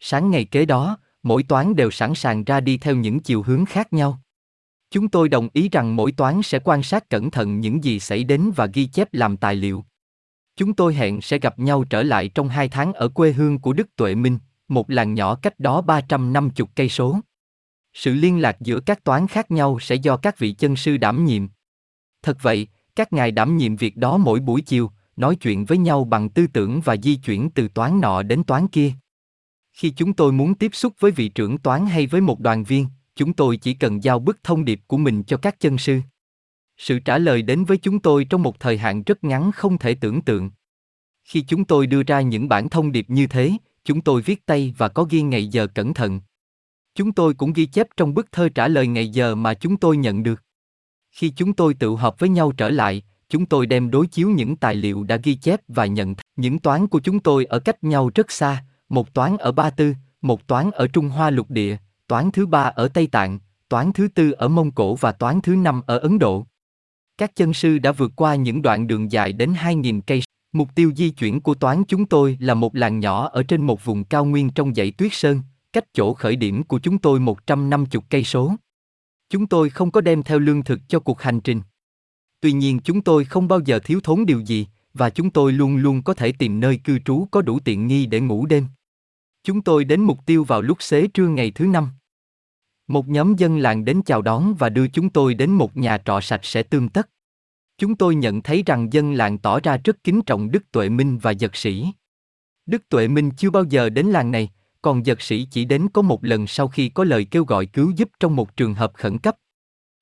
Sáng 0.00 0.30
ngày 0.30 0.44
kế 0.44 0.66
đó, 0.66 0.98
mỗi 1.22 1.42
toán 1.42 1.76
đều 1.76 1.90
sẵn 1.90 2.14
sàng 2.14 2.44
ra 2.44 2.60
đi 2.60 2.78
theo 2.78 2.96
những 2.96 3.20
chiều 3.20 3.42
hướng 3.42 3.64
khác 3.64 3.92
nhau. 3.92 4.20
Chúng 4.94 5.08
tôi 5.08 5.28
đồng 5.28 5.48
ý 5.52 5.68
rằng 5.68 5.96
mỗi 5.96 6.12
toán 6.12 6.42
sẽ 6.42 6.58
quan 6.64 6.82
sát 6.82 7.10
cẩn 7.10 7.30
thận 7.30 7.60
những 7.60 7.84
gì 7.84 8.00
xảy 8.00 8.24
đến 8.24 8.50
và 8.56 8.66
ghi 8.66 8.86
chép 8.86 9.14
làm 9.14 9.36
tài 9.36 9.54
liệu. 9.54 9.84
Chúng 10.56 10.74
tôi 10.74 10.94
hẹn 10.94 11.20
sẽ 11.20 11.38
gặp 11.38 11.58
nhau 11.58 11.84
trở 11.84 12.02
lại 12.02 12.28
trong 12.28 12.48
hai 12.48 12.68
tháng 12.68 12.92
ở 12.92 13.08
quê 13.08 13.32
hương 13.32 13.58
của 13.58 13.72
Đức 13.72 13.96
Tuệ 13.96 14.14
Minh, 14.14 14.38
một 14.68 14.90
làng 14.90 15.14
nhỏ 15.14 15.34
cách 15.34 15.60
đó 15.60 15.80
350 15.80 16.66
cây 16.74 16.88
số. 16.88 17.20
Sự 17.94 18.14
liên 18.14 18.40
lạc 18.40 18.56
giữa 18.60 18.80
các 18.80 19.04
toán 19.04 19.26
khác 19.26 19.50
nhau 19.50 19.78
sẽ 19.80 19.94
do 19.94 20.16
các 20.16 20.38
vị 20.38 20.52
chân 20.52 20.76
sư 20.76 20.96
đảm 20.96 21.24
nhiệm. 21.24 21.46
Thật 22.22 22.38
vậy, 22.42 22.68
các 22.96 23.12
ngài 23.12 23.30
đảm 23.30 23.56
nhiệm 23.56 23.76
việc 23.76 23.96
đó 23.96 24.16
mỗi 24.16 24.40
buổi 24.40 24.60
chiều, 24.60 24.90
nói 25.16 25.36
chuyện 25.36 25.64
với 25.64 25.78
nhau 25.78 26.04
bằng 26.04 26.28
tư 26.28 26.46
tưởng 26.46 26.80
và 26.80 26.96
di 26.96 27.16
chuyển 27.16 27.50
từ 27.50 27.68
toán 27.68 28.00
nọ 28.00 28.22
đến 28.22 28.44
toán 28.44 28.68
kia. 28.68 28.92
Khi 29.72 29.90
chúng 29.90 30.12
tôi 30.12 30.32
muốn 30.32 30.54
tiếp 30.54 30.70
xúc 30.74 30.92
với 30.98 31.10
vị 31.10 31.28
trưởng 31.28 31.58
toán 31.58 31.86
hay 31.86 32.06
với 32.06 32.20
một 32.20 32.40
đoàn 32.40 32.64
viên, 32.64 32.86
chúng 33.16 33.32
tôi 33.32 33.56
chỉ 33.56 33.74
cần 33.74 34.04
giao 34.04 34.18
bức 34.18 34.42
thông 34.42 34.64
điệp 34.64 34.80
của 34.86 34.96
mình 34.96 35.22
cho 35.22 35.36
các 35.36 35.60
chân 35.60 35.78
sư. 35.78 36.00
Sự 36.76 36.98
trả 36.98 37.18
lời 37.18 37.42
đến 37.42 37.64
với 37.64 37.76
chúng 37.76 37.98
tôi 37.98 38.24
trong 38.24 38.42
một 38.42 38.60
thời 38.60 38.78
hạn 38.78 39.02
rất 39.02 39.24
ngắn 39.24 39.52
không 39.52 39.78
thể 39.78 39.94
tưởng 39.94 40.20
tượng. 40.20 40.50
Khi 41.24 41.40
chúng 41.40 41.64
tôi 41.64 41.86
đưa 41.86 42.02
ra 42.02 42.20
những 42.20 42.48
bản 42.48 42.68
thông 42.68 42.92
điệp 42.92 43.10
như 43.10 43.26
thế, 43.26 43.52
chúng 43.84 44.00
tôi 44.00 44.22
viết 44.22 44.46
tay 44.46 44.74
và 44.78 44.88
có 44.88 45.04
ghi 45.04 45.22
ngày 45.22 45.46
giờ 45.46 45.66
cẩn 45.66 45.94
thận. 45.94 46.20
Chúng 46.94 47.12
tôi 47.12 47.34
cũng 47.34 47.52
ghi 47.52 47.66
chép 47.66 47.86
trong 47.96 48.14
bức 48.14 48.32
thơ 48.32 48.48
trả 48.48 48.68
lời 48.68 48.86
ngày 48.86 49.08
giờ 49.08 49.34
mà 49.34 49.54
chúng 49.54 49.76
tôi 49.76 49.96
nhận 49.96 50.22
được. 50.22 50.42
Khi 51.10 51.32
chúng 51.36 51.52
tôi 51.52 51.74
tự 51.74 51.90
họp 51.90 52.18
với 52.18 52.28
nhau 52.28 52.52
trở 52.52 52.70
lại, 52.70 53.02
chúng 53.28 53.46
tôi 53.46 53.66
đem 53.66 53.90
đối 53.90 54.06
chiếu 54.06 54.30
những 54.30 54.56
tài 54.56 54.74
liệu 54.74 55.04
đã 55.04 55.16
ghi 55.16 55.34
chép 55.34 55.60
và 55.68 55.86
nhận 55.86 56.14
những 56.36 56.58
toán 56.58 56.86
của 56.86 57.00
chúng 57.00 57.20
tôi 57.20 57.44
ở 57.44 57.58
cách 57.58 57.84
nhau 57.84 58.10
rất 58.14 58.30
xa, 58.30 58.64
một 58.88 59.14
toán 59.14 59.36
ở 59.36 59.52
Ba 59.52 59.70
Tư, 59.70 59.94
một 60.20 60.46
toán 60.46 60.70
ở 60.70 60.86
Trung 60.86 61.08
Hoa 61.08 61.30
lục 61.30 61.50
địa, 61.50 61.76
toán 62.08 62.30
thứ 62.30 62.46
ba 62.46 62.62
ở 62.62 62.88
Tây 62.88 63.06
Tạng, 63.06 63.38
toán 63.68 63.92
thứ 63.92 64.08
tư 64.08 64.30
ở 64.30 64.48
Mông 64.48 64.70
Cổ 64.70 64.94
và 64.94 65.12
toán 65.12 65.40
thứ 65.40 65.56
năm 65.56 65.82
ở 65.86 65.98
Ấn 65.98 66.18
Độ. 66.18 66.46
Các 67.18 67.36
chân 67.36 67.54
sư 67.54 67.78
đã 67.78 67.92
vượt 67.92 68.12
qua 68.16 68.34
những 68.34 68.62
đoạn 68.62 68.86
đường 68.86 69.12
dài 69.12 69.32
đến 69.32 69.52
2.000 69.52 70.00
cây 70.06 70.22
Mục 70.54 70.74
tiêu 70.74 70.92
di 70.96 71.10
chuyển 71.10 71.40
của 71.40 71.54
toán 71.54 71.82
chúng 71.88 72.06
tôi 72.06 72.36
là 72.40 72.54
một 72.54 72.76
làng 72.76 73.00
nhỏ 73.00 73.28
ở 73.28 73.42
trên 73.42 73.66
một 73.66 73.84
vùng 73.84 74.04
cao 74.04 74.24
nguyên 74.24 74.50
trong 74.50 74.74
dãy 74.74 74.90
tuyết 74.90 75.12
sơn, 75.14 75.40
cách 75.72 75.84
chỗ 75.92 76.14
khởi 76.14 76.36
điểm 76.36 76.62
của 76.62 76.78
chúng 76.78 76.98
tôi 76.98 77.20
150 77.20 78.02
cây 78.10 78.24
số. 78.24 78.54
Chúng 79.30 79.46
tôi 79.46 79.70
không 79.70 79.90
có 79.90 80.00
đem 80.00 80.22
theo 80.22 80.38
lương 80.38 80.62
thực 80.62 80.80
cho 80.88 81.00
cuộc 81.00 81.22
hành 81.22 81.40
trình. 81.40 81.60
Tuy 82.40 82.52
nhiên 82.52 82.78
chúng 82.84 83.02
tôi 83.02 83.24
không 83.24 83.48
bao 83.48 83.60
giờ 83.64 83.78
thiếu 83.78 84.00
thốn 84.02 84.26
điều 84.26 84.40
gì, 84.40 84.66
và 84.94 85.10
chúng 85.10 85.30
tôi 85.30 85.52
luôn 85.52 85.76
luôn 85.76 86.02
có 86.02 86.14
thể 86.14 86.32
tìm 86.32 86.60
nơi 86.60 86.76
cư 86.76 86.98
trú 86.98 87.26
có 87.30 87.42
đủ 87.42 87.58
tiện 87.58 87.86
nghi 87.86 88.06
để 88.06 88.20
ngủ 88.20 88.46
đêm. 88.46 88.66
Chúng 89.44 89.62
tôi 89.62 89.84
đến 89.84 90.00
mục 90.00 90.26
tiêu 90.26 90.44
vào 90.44 90.62
lúc 90.62 90.82
xế 90.82 91.06
trưa 91.06 91.28
ngày 91.28 91.50
thứ 91.50 91.66
năm. 91.66 91.88
Một 92.86 93.08
nhóm 93.08 93.34
dân 93.36 93.58
làng 93.58 93.84
đến 93.84 94.02
chào 94.06 94.22
đón 94.22 94.54
và 94.54 94.68
đưa 94.68 94.88
chúng 94.88 95.10
tôi 95.10 95.34
đến 95.34 95.50
một 95.50 95.76
nhà 95.76 95.98
trọ 95.98 96.20
sạch 96.20 96.44
sẽ 96.44 96.62
tươm 96.62 96.88
tất. 96.88 97.10
Chúng 97.78 97.96
tôi 97.96 98.14
nhận 98.14 98.42
thấy 98.42 98.62
rằng 98.66 98.92
dân 98.92 99.12
làng 99.12 99.38
tỏ 99.38 99.60
ra 99.60 99.76
rất 99.84 100.04
kính 100.04 100.22
trọng 100.22 100.50
Đức 100.50 100.72
Tuệ 100.72 100.88
Minh 100.88 101.18
và 101.18 101.30
giật 101.30 101.56
sĩ. 101.56 101.86
Đức 102.66 102.88
Tuệ 102.88 103.08
Minh 103.08 103.30
chưa 103.30 103.50
bao 103.50 103.64
giờ 103.64 103.88
đến 103.88 104.06
làng 104.06 104.30
này, 104.30 104.50
còn 104.82 105.06
giật 105.06 105.22
sĩ 105.22 105.48
chỉ 105.50 105.64
đến 105.64 105.88
có 105.92 106.02
một 106.02 106.24
lần 106.24 106.46
sau 106.46 106.68
khi 106.68 106.88
có 106.88 107.04
lời 107.04 107.24
kêu 107.24 107.44
gọi 107.44 107.66
cứu 107.66 107.92
giúp 107.96 108.08
trong 108.20 108.36
một 108.36 108.56
trường 108.56 108.74
hợp 108.74 108.92
khẩn 108.94 109.18
cấp. 109.18 109.36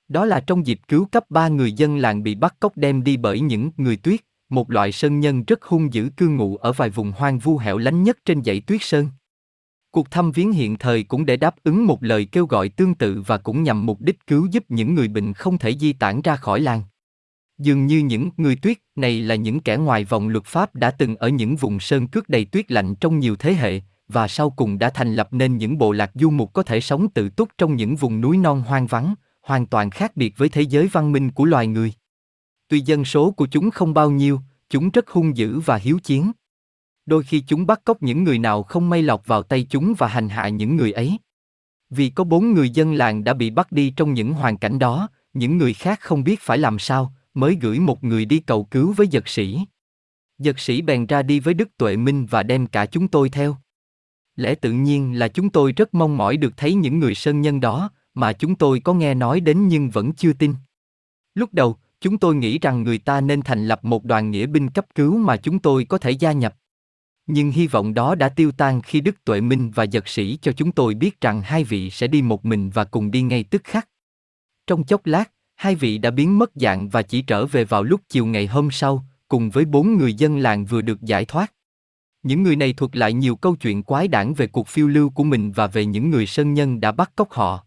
Đó 0.09 0.25
là 0.25 0.41
trong 0.41 0.67
dịp 0.67 0.81
cứu 0.89 1.05
cấp 1.05 1.25
ba 1.31 1.49
người 1.49 1.73
dân 1.73 1.97
làng 1.97 2.23
bị 2.23 2.35
bắt 2.35 2.57
cóc 2.61 2.77
đem 2.77 3.05
đi 3.05 3.17
bởi 3.17 3.41
những 3.41 3.71
người 3.77 3.97
tuyết, 3.97 4.21
một 4.49 4.71
loại 4.71 4.93
sơn 4.93 5.21
nhân 5.21 5.45
rất 5.45 5.63
hung 5.63 5.93
dữ 5.93 6.09
cư 6.17 6.29
ngụ 6.29 6.57
ở 6.57 6.73
vài 6.73 6.91
vùng 6.91 7.13
hoang 7.13 7.39
vu 7.39 7.59
hẻo 7.59 7.79
lánh 7.79 8.03
nhất 8.03 8.19
trên 8.25 8.45
dãy 8.45 8.61
tuyết 8.61 8.83
sơn. 8.83 9.09
Cuộc 9.93 10.11
thăm 10.11 10.33
viếng 10.33 10.53
hiện 10.53 10.77
thời 10.79 11.03
cũng 11.03 11.27
để 11.27 11.37
đáp 11.37 11.55
ứng 11.65 11.87
một 11.87 12.03
lời 12.03 12.25
kêu 12.33 12.47
gọi 12.47 12.69
tương 12.69 12.95
tự 12.95 13.23
và 13.27 13.39
cũng 13.39 13.63
nhằm 13.63 13.87
mục 13.87 14.01
đích 14.01 14.27
cứu 14.27 14.47
giúp 14.51 14.65
những 14.69 14.95
người 14.95 15.09
bệnh 15.09 15.33
không 15.33 15.59
thể 15.59 15.77
di 15.79 15.93
tản 15.93 16.23
ra 16.23 16.37
khỏi 16.37 16.61
làng. 16.61 16.83
Dường 17.59 17.87
như 17.87 17.99
những 17.99 18.31
người 18.37 18.57
tuyết 18.57 18.79
này 18.97 19.21
là 19.21 19.35
những 19.35 19.61
kẻ 19.61 19.77
ngoài 19.77 20.05
vòng 20.05 20.29
luật 20.29 20.45
pháp 20.45 20.75
đã 20.75 20.91
từng 20.91 21.17
ở 21.17 21.29
những 21.29 21.57
vùng 21.57 21.81
sơn 21.81 22.07
cước 22.07 22.29
đầy 22.29 22.45
tuyết 22.45 22.73
lạnh 22.73 22.95
trong 22.95 23.19
nhiều 23.19 23.37
thế 23.37 23.55
hệ, 23.55 23.81
và 24.09 24.29
sau 24.29 24.51
cùng 24.51 24.79
đã 24.79 24.91
thành 24.91 25.15
lập 25.15 25.29
nên 25.31 25.57
những 25.57 25.79
bộ 25.79 25.93
lạc 25.93 26.11
du 26.15 26.31
mục 26.31 26.53
có 26.53 26.63
thể 26.63 26.81
sống 26.81 27.09
tự 27.09 27.29
túc 27.29 27.49
trong 27.59 27.77
những 27.77 27.97
vùng 27.97 28.21
núi 28.21 28.37
non 28.37 28.63
hoang 28.67 28.87
vắng, 28.87 29.15
hoàn 29.43 29.67
toàn 29.67 29.91
khác 29.91 30.17
biệt 30.17 30.35
với 30.39 30.49
thế 30.49 30.63
giới 30.63 30.87
văn 30.87 31.13
minh 31.13 31.31
của 31.31 31.45
loài 31.45 31.67
người. 31.67 31.93
Tuy 32.69 32.81
dân 32.81 33.05
số 33.05 33.31
của 33.31 33.47
chúng 33.47 33.71
không 33.71 33.95
bao 33.95 34.11
nhiêu, 34.11 34.41
chúng 34.71 34.91
rất 34.91 35.11
hung 35.11 35.37
dữ 35.37 35.61
và 35.61 35.77
hiếu 35.77 35.99
chiến. 35.99 36.33
Đôi 37.07 37.23
khi 37.23 37.41
chúng 37.41 37.67
bắt 37.67 37.81
cóc 37.85 38.03
những 38.03 38.25
người 38.25 38.39
nào 38.39 38.63
không 38.63 38.91
may 38.91 39.03
lọt 39.03 39.21
vào 39.27 39.43
tay 39.43 39.67
chúng 39.71 39.95
và 39.99 40.07
hành 40.07 40.29
hạ 40.29 40.49
những 40.49 40.77
người 40.77 40.93
ấy. 40.93 41.19
Vì 41.91 42.11
có 42.11 42.25
bốn 42.25 42.55
người 42.55 42.71
dân 42.71 42.95
làng 42.95 43.25
đã 43.25 43.35
bị 43.35 43.51
bắt 43.51 43.73
đi 43.73 43.91
trong 43.97 44.15
những 44.15 44.33
hoàn 44.33 44.59
cảnh 44.59 44.79
đó, 44.79 45.09
những 45.33 45.59
người 45.59 45.75
khác 45.75 46.01
không 46.01 46.25
biết 46.25 46.41
phải 46.41 46.59
làm 46.59 46.79
sao, 46.79 47.15
mới 47.35 47.59
gửi 47.61 47.79
một 47.79 48.05
người 48.05 48.25
đi 48.25 48.39
cầu 48.39 48.65
cứu 48.65 48.93
với 48.93 49.09
giật 49.09 49.29
sĩ. 49.29 49.59
Giật 50.39 50.59
sĩ 50.59 50.83
bèn 50.83 51.07
ra 51.07 51.23
đi 51.23 51.41
với 51.41 51.55
Đức 51.55 51.69
Tuệ 51.77 51.97
Minh 51.97 52.27
và 52.27 52.43
đem 52.43 52.67
cả 52.67 52.87
chúng 52.87 53.09
tôi 53.09 53.29
theo. 53.29 53.57
Lẽ 54.37 54.55
tự 54.55 54.73
nhiên 54.73 55.19
là 55.19 55.29
chúng 55.29 55.51
tôi 55.51 55.73
rất 55.73 55.95
mong 55.95 56.17
mỏi 56.17 56.37
được 56.37 56.57
thấy 56.57 56.75
những 56.75 56.99
người 56.99 57.15
sơn 57.15 57.41
nhân 57.41 57.61
đó, 57.61 57.91
mà 58.15 58.33
chúng 58.33 58.55
tôi 58.55 58.81
có 58.81 58.95
nghe 58.95 59.15
nói 59.15 59.41
đến 59.41 59.69
nhưng 59.69 59.91
vẫn 59.91 60.13
chưa 60.13 60.33
tin. 60.33 60.55
Lúc 61.35 61.55
đầu, 61.55 61.77
chúng 62.01 62.19
tôi 62.19 62.35
nghĩ 62.35 62.59
rằng 62.59 62.83
người 62.83 62.99
ta 62.99 63.21
nên 63.21 63.43
thành 63.43 63.69
lập 63.69 63.85
một 63.85 64.05
đoàn 64.05 64.31
nghĩa 64.31 64.47
binh 64.47 64.71
cấp 64.71 64.87
cứu 64.95 65.19
mà 65.19 65.37
chúng 65.37 65.59
tôi 65.59 65.85
có 65.85 65.99
thể 65.99 66.11
gia 66.11 66.33
nhập. 66.33 66.55
Nhưng 67.35 67.51
hy 67.51 67.67
vọng 67.67 67.95
đó 67.95 68.15
đã 68.15 68.29
tiêu 68.29 68.53
tan 68.53 68.83
khi 68.83 69.01
Đức 69.01 69.25
Tuệ 69.25 69.41
Minh 69.41 69.71
và 69.75 69.85
giật 69.85 70.09
sĩ 70.09 70.39
cho 70.43 70.53
chúng 70.53 70.73
tôi 70.73 70.95
biết 70.95 71.21
rằng 71.21 71.43
hai 71.43 71.65
vị 71.65 71.91
sẽ 71.91 72.07
đi 72.07 72.23
một 72.23 72.45
mình 72.45 72.71
và 72.71 72.85
cùng 72.85 73.11
đi 73.11 73.23
ngay 73.23 73.45
tức 73.45 73.65
khắc. 73.65 73.89
Trong 74.67 74.85
chốc 74.85 75.07
lát, 75.07 75.31
hai 75.55 75.75
vị 75.75 75.99
đã 75.99 76.11
biến 76.11 76.39
mất 76.39 76.51
dạng 76.55 76.89
và 76.89 77.03
chỉ 77.03 77.23
trở 77.23 77.47
về 77.47 77.65
vào 77.65 77.83
lúc 77.83 78.01
chiều 78.09 78.27
ngày 78.27 78.47
hôm 78.47 78.71
sau, 78.71 79.07
cùng 79.29 79.51
với 79.51 79.65
bốn 79.65 79.97
người 79.97 80.15
dân 80.15 80.39
làng 80.39 80.65
vừa 80.65 80.81
được 80.81 81.03
giải 81.03 81.25
thoát. 81.25 81.53
Những 82.23 82.43
người 82.43 82.57
này 82.57 82.73
thuật 82.73 82.97
lại 82.97 83.13
nhiều 83.13 83.37
câu 83.37 83.57
chuyện 83.57 83.83
quái 83.83 84.09
đản 84.09 84.35
về 84.35 84.47
cuộc 84.47 84.69
phiêu 84.69 84.89
lưu 84.89 85.11
của 85.11 85.25
mình 85.25 85.53
và 85.53 85.67
về 85.67 85.85
những 85.85 86.11
người 86.11 86.27
sơn 86.27 86.55
nhân 86.55 86.81
đã 86.81 86.93
bắt 86.93 87.13
cóc 87.17 87.31
họ. 87.31 87.67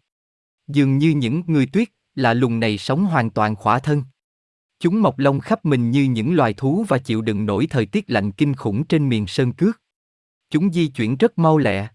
Dường 0.68 0.98
như 0.98 1.10
những 1.10 1.44
người 1.48 1.66
tuyết, 1.66 1.88
lạ 2.16 2.34
lùng 2.34 2.60
này 2.60 2.78
sống 2.78 3.06
hoàn 3.06 3.30
toàn 3.30 3.56
khỏa 3.56 3.80
thân. 3.80 4.04
Chúng 4.80 5.02
mọc 5.02 5.20
lông 5.20 5.40
khắp 5.40 5.66
mình 5.66 5.92
như 5.92 6.04
những 6.04 6.36
loài 6.36 6.54
thú 6.54 6.86
và 6.88 6.98
chịu 6.98 7.22
đựng 7.22 7.46
nổi 7.46 7.68
thời 7.70 7.86
tiết 7.86 8.06
lạnh 8.08 8.32
kinh 8.32 8.56
khủng 8.56 8.84
trên 8.84 9.10
miền 9.10 9.28
sơn 9.28 9.52
cước. 9.52 9.82
Chúng 10.50 10.74
di 10.74 10.88
chuyển 10.88 11.18
rất 11.18 11.38
mau 11.38 11.58
lẹ. 11.58 11.88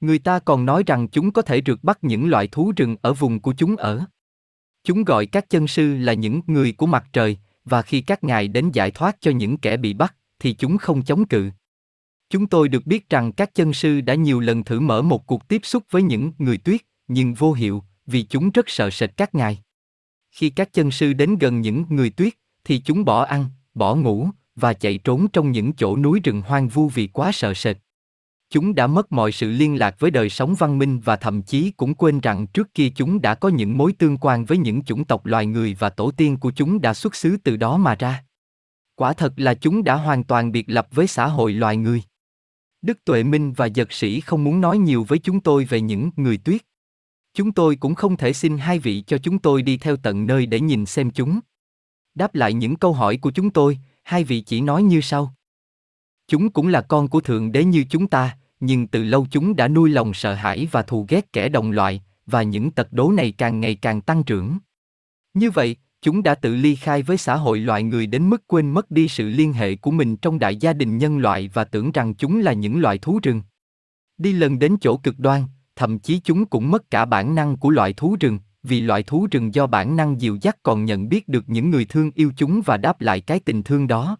Người 0.00 0.18
ta 0.18 0.38
còn 0.38 0.64
nói 0.64 0.82
rằng 0.86 1.08
chúng 1.08 1.32
có 1.32 1.42
thể 1.42 1.62
rượt 1.66 1.78
bắt 1.82 1.98
những 2.02 2.30
loại 2.30 2.46
thú 2.46 2.72
rừng 2.76 2.96
ở 3.02 3.14
vùng 3.14 3.40
của 3.40 3.54
chúng 3.56 3.76
ở. 3.76 4.04
Chúng 4.84 5.04
gọi 5.04 5.26
các 5.26 5.50
chân 5.50 5.66
sư 5.66 5.96
là 5.96 6.12
những 6.12 6.40
người 6.46 6.72
của 6.72 6.86
mặt 6.86 7.04
trời, 7.12 7.38
và 7.64 7.82
khi 7.82 8.00
các 8.00 8.24
ngài 8.24 8.48
đến 8.48 8.70
giải 8.72 8.90
thoát 8.90 9.16
cho 9.20 9.30
những 9.30 9.56
kẻ 9.56 9.76
bị 9.76 9.94
bắt, 9.94 10.14
thì 10.38 10.52
chúng 10.52 10.78
không 10.78 11.04
chống 11.04 11.26
cự. 11.26 11.50
Chúng 12.30 12.46
tôi 12.46 12.68
được 12.68 12.86
biết 12.86 13.10
rằng 13.10 13.32
các 13.32 13.54
chân 13.54 13.72
sư 13.72 14.00
đã 14.00 14.14
nhiều 14.14 14.40
lần 14.40 14.64
thử 14.64 14.80
mở 14.80 15.02
một 15.02 15.26
cuộc 15.26 15.48
tiếp 15.48 15.60
xúc 15.64 15.84
với 15.90 16.02
những 16.02 16.32
người 16.38 16.58
tuyết, 16.58 16.80
nhưng 17.08 17.34
vô 17.34 17.52
hiệu, 17.52 17.82
vì 18.06 18.22
chúng 18.22 18.50
rất 18.50 18.68
sợ 18.68 18.90
sệt 18.90 19.16
các 19.16 19.34
ngài. 19.34 19.62
Khi 20.32 20.50
các 20.50 20.72
chân 20.72 20.90
sư 20.90 21.12
đến 21.12 21.38
gần 21.38 21.60
những 21.60 21.84
người 21.88 22.10
tuyết, 22.10 22.32
thì 22.64 22.78
chúng 22.78 23.04
bỏ 23.04 23.24
ăn, 23.24 23.44
bỏ 23.74 23.94
ngủ, 23.94 24.28
và 24.56 24.72
chạy 24.72 24.98
trốn 24.98 25.28
trong 25.32 25.52
những 25.52 25.72
chỗ 25.72 25.96
núi 25.96 26.20
rừng 26.24 26.42
hoang 26.42 26.68
vu 26.68 26.88
vì 26.88 27.06
quá 27.06 27.32
sợ 27.32 27.54
sệt. 27.54 27.76
Chúng 28.50 28.74
đã 28.74 28.86
mất 28.86 29.12
mọi 29.12 29.32
sự 29.32 29.50
liên 29.50 29.78
lạc 29.78 29.96
với 29.98 30.10
đời 30.10 30.30
sống 30.30 30.54
văn 30.54 30.78
minh 30.78 31.00
và 31.00 31.16
thậm 31.16 31.42
chí 31.42 31.70
cũng 31.70 31.94
quên 31.94 32.20
rằng 32.20 32.46
trước 32.46 32.74
kia 32.74 32.88
chúng 32.94 33.20
đã 33.20 33.34
có 33.34 33.48
những 33.48 33.78
mối 33.78 33.92
tương 33.92 34.18
quan 34.18 34.44
với 34.44 34.58
những 34.58 34.84
chủng 34.84 35.04
tộc 35.04 35.26
loài 35.26 35.46
người 35.46 35.76
và 35.78 35.90
tổ 35.90 36.10
tiên 36.10 36.36
của 36.36 36.50
chúng 36.50 36.80
đã 36.80 36.94
xuất 36.94 37.14
xứ 37.14 37.36
từ 37.44 37.56
đó 37.56 37.76
mà 37.76 37.94
ra. 37.94 38.24
Quả 38.94 39.12
thật 39.12 39.32
là 39.36 39.54
chúng 39.54 39.84
đã 39.84 39.94
hoàn 39.94 40.24
toàn 40.24 40.52
biệt 40.52 40.64
lập 40.68 40.88
với 40.90 41.06
xã 41.06 41.26
hội 41.26 41.52
loài 41.52 41.76
người. 41.76 42.02
Đức 42.82 43.04
Tuệ 43.04 43.22
Minh 43.22 43.52
và 43.52 43.66
Giật 43.66 43.92
Sĩ 43.92 44.20
không 44.20 44.44
muốn 44.44 44.60
nói 44.60 44.78
nhiều 44.78 45.04
với 45.08 45.18
chúng 45.18 45.40
tôi 45.40 45.64
về 45.64 45.80
những 45.80 46.10
người 46.16 46.36
tuyết. 46.36 46.62
Chúng 47.34 47.52
tôi 47.52 47.76
cũng 47.76 47.94
không 47.94 48.16
thể 48.16 48.32
xin 48.32 48.58
hai 48.58 48.78
vị 48.78 49.04
cho 49.06 49.18
chúng 49.18 49.38
tôi 49.38 49.62
đi 49.62 49.76
theo 49.76 49.96
tận 49.96 50.26
nơi 50.26 50.46
để 50.46 50.60
nhìn 50.60 50.86
xem 50.86 51.10
chúng. 51.10 51.40
Đáp 52.14 52.34
lại 52.34 52.52
những 52.52 52.76
câu 52.76 52.92
hỏi 52.92 53.16
của 53.16 53.30
chúng 53.30 53.50
tôi, 53.50 53.78
hai 54.02 54.24
vị 54.24 54.40
chỉ 54.40 54.60
nói 54.60 54.82
như 54.82 55.00
sau. 55.00 55.34
Chúng 56.28 56.50
cũng 56.50 56.68
là 56.68 56.80
con 56.80 57.08
của 57.08 57.20
Thượng 57.20 57.52
Đế 57.52 57.64
như 57.64 57.84
chúng 57.90 58.06
ta, 58.06 58.36
nhưng 58.60 58.86
từ 58.86 59.04
lâu 59.04 59.26
chúng 59.30 59.56
đã 59.56 59.68
nuôi 59.68 59.90
lòng 59.90 60.14
sợ 60.14 60.34
hãi 60.34 60.68
và 60.70 60.82
thù 60.82 61.06
ghét 61.08 61.32
kẻ 61.32 61.48
đồng 61.48 61.70
loại, 61.70 62.02
và 62.26 62.42
những 62.42 62.70
tật 62.70 62.92
đố 62.92 63.12
này 63.12 63.32
càng 63.38 63.60
ngày 63.60 63.74
càng 63.74 64.00
tăng 64.00 64.22
trưởng. 64.22 64.58
Như 65.34 65.50
vậy, 65.50 65.76
chúng 66.02 66.22
đã 66.22 66.34
tự 66.34 66.54
ly 66.54 66.74
khai 66.74 67.02
với 67.02 67.16
xã 67.16 67.36
hội 67.36 67.58
loài 67.58 67.82
người 67.82 68.06
đến 68.06 68.30
mức 68.30 68.46
quên 68.46 68.70
mất 68.70 68.90
đi 68.90 69.08
sự 69.08 69.28
liên 69.28 69.52
hệ 69.52 69.76
của 69.76 69.90
mình 69.90 70.16
trong 70.16 70.38
đại 70.38 70.56
gia 70.56 70.72
đình 70.72 70.98
nhân 70.98 71.18
loại 71.18 71.50
và 71.54 71.64
tưởng 71.64 71.92
rằng 71.92 72.14
chúng 72.14 72.40
là 72.40 72.52
những 72.52 72.80
loài 72.80 72.98
thú 72.98 73.20
rừng. 73.22 73.42
Đi 74.18 74.32
lần 74.32 74.58
đến 74.58 74.76
chỗ 74.80 74.96
cực 74.96 75.18
đoan, 75.18 75.42
thậm 75.82 75.98
chí 75.98 76.18
chúng 76.24 76.46
cũng 76.46 76.70
mất 76.70 76.90
cả 76.90 77.04
bản 77.04 77.34
năng 77.34 77.56
của 77.56 77.70
loại 77.70 77.92
thú 77.92 78.16
rừng, 78.20 78.38
vì 78.62 78.80
loại 78.80 79.02
thú 79.02 79.28
rừng 79.30 79.54
do 79.54 79.66
bản 79.66 79.96
năng 79.96 80.20
dịu 80.20 80.38
dắt 80.40 80.56
còn 80.62 80.84
nhận 80.84 81.08
biết 81.08 81.28
được 81.28 81.44
những 81.46 81.70
người 81.70 81.84
thương 81.84 82.10
yêu 82.14 82.32
chúng 82.36 82.62
và 82.64 82.76
đáp 82.76 83.00
lại 83.00 83.20
cái 83.20 83.40
tình 83.40 83.62
thương 83.62 83.86
đó. 83.86 84.16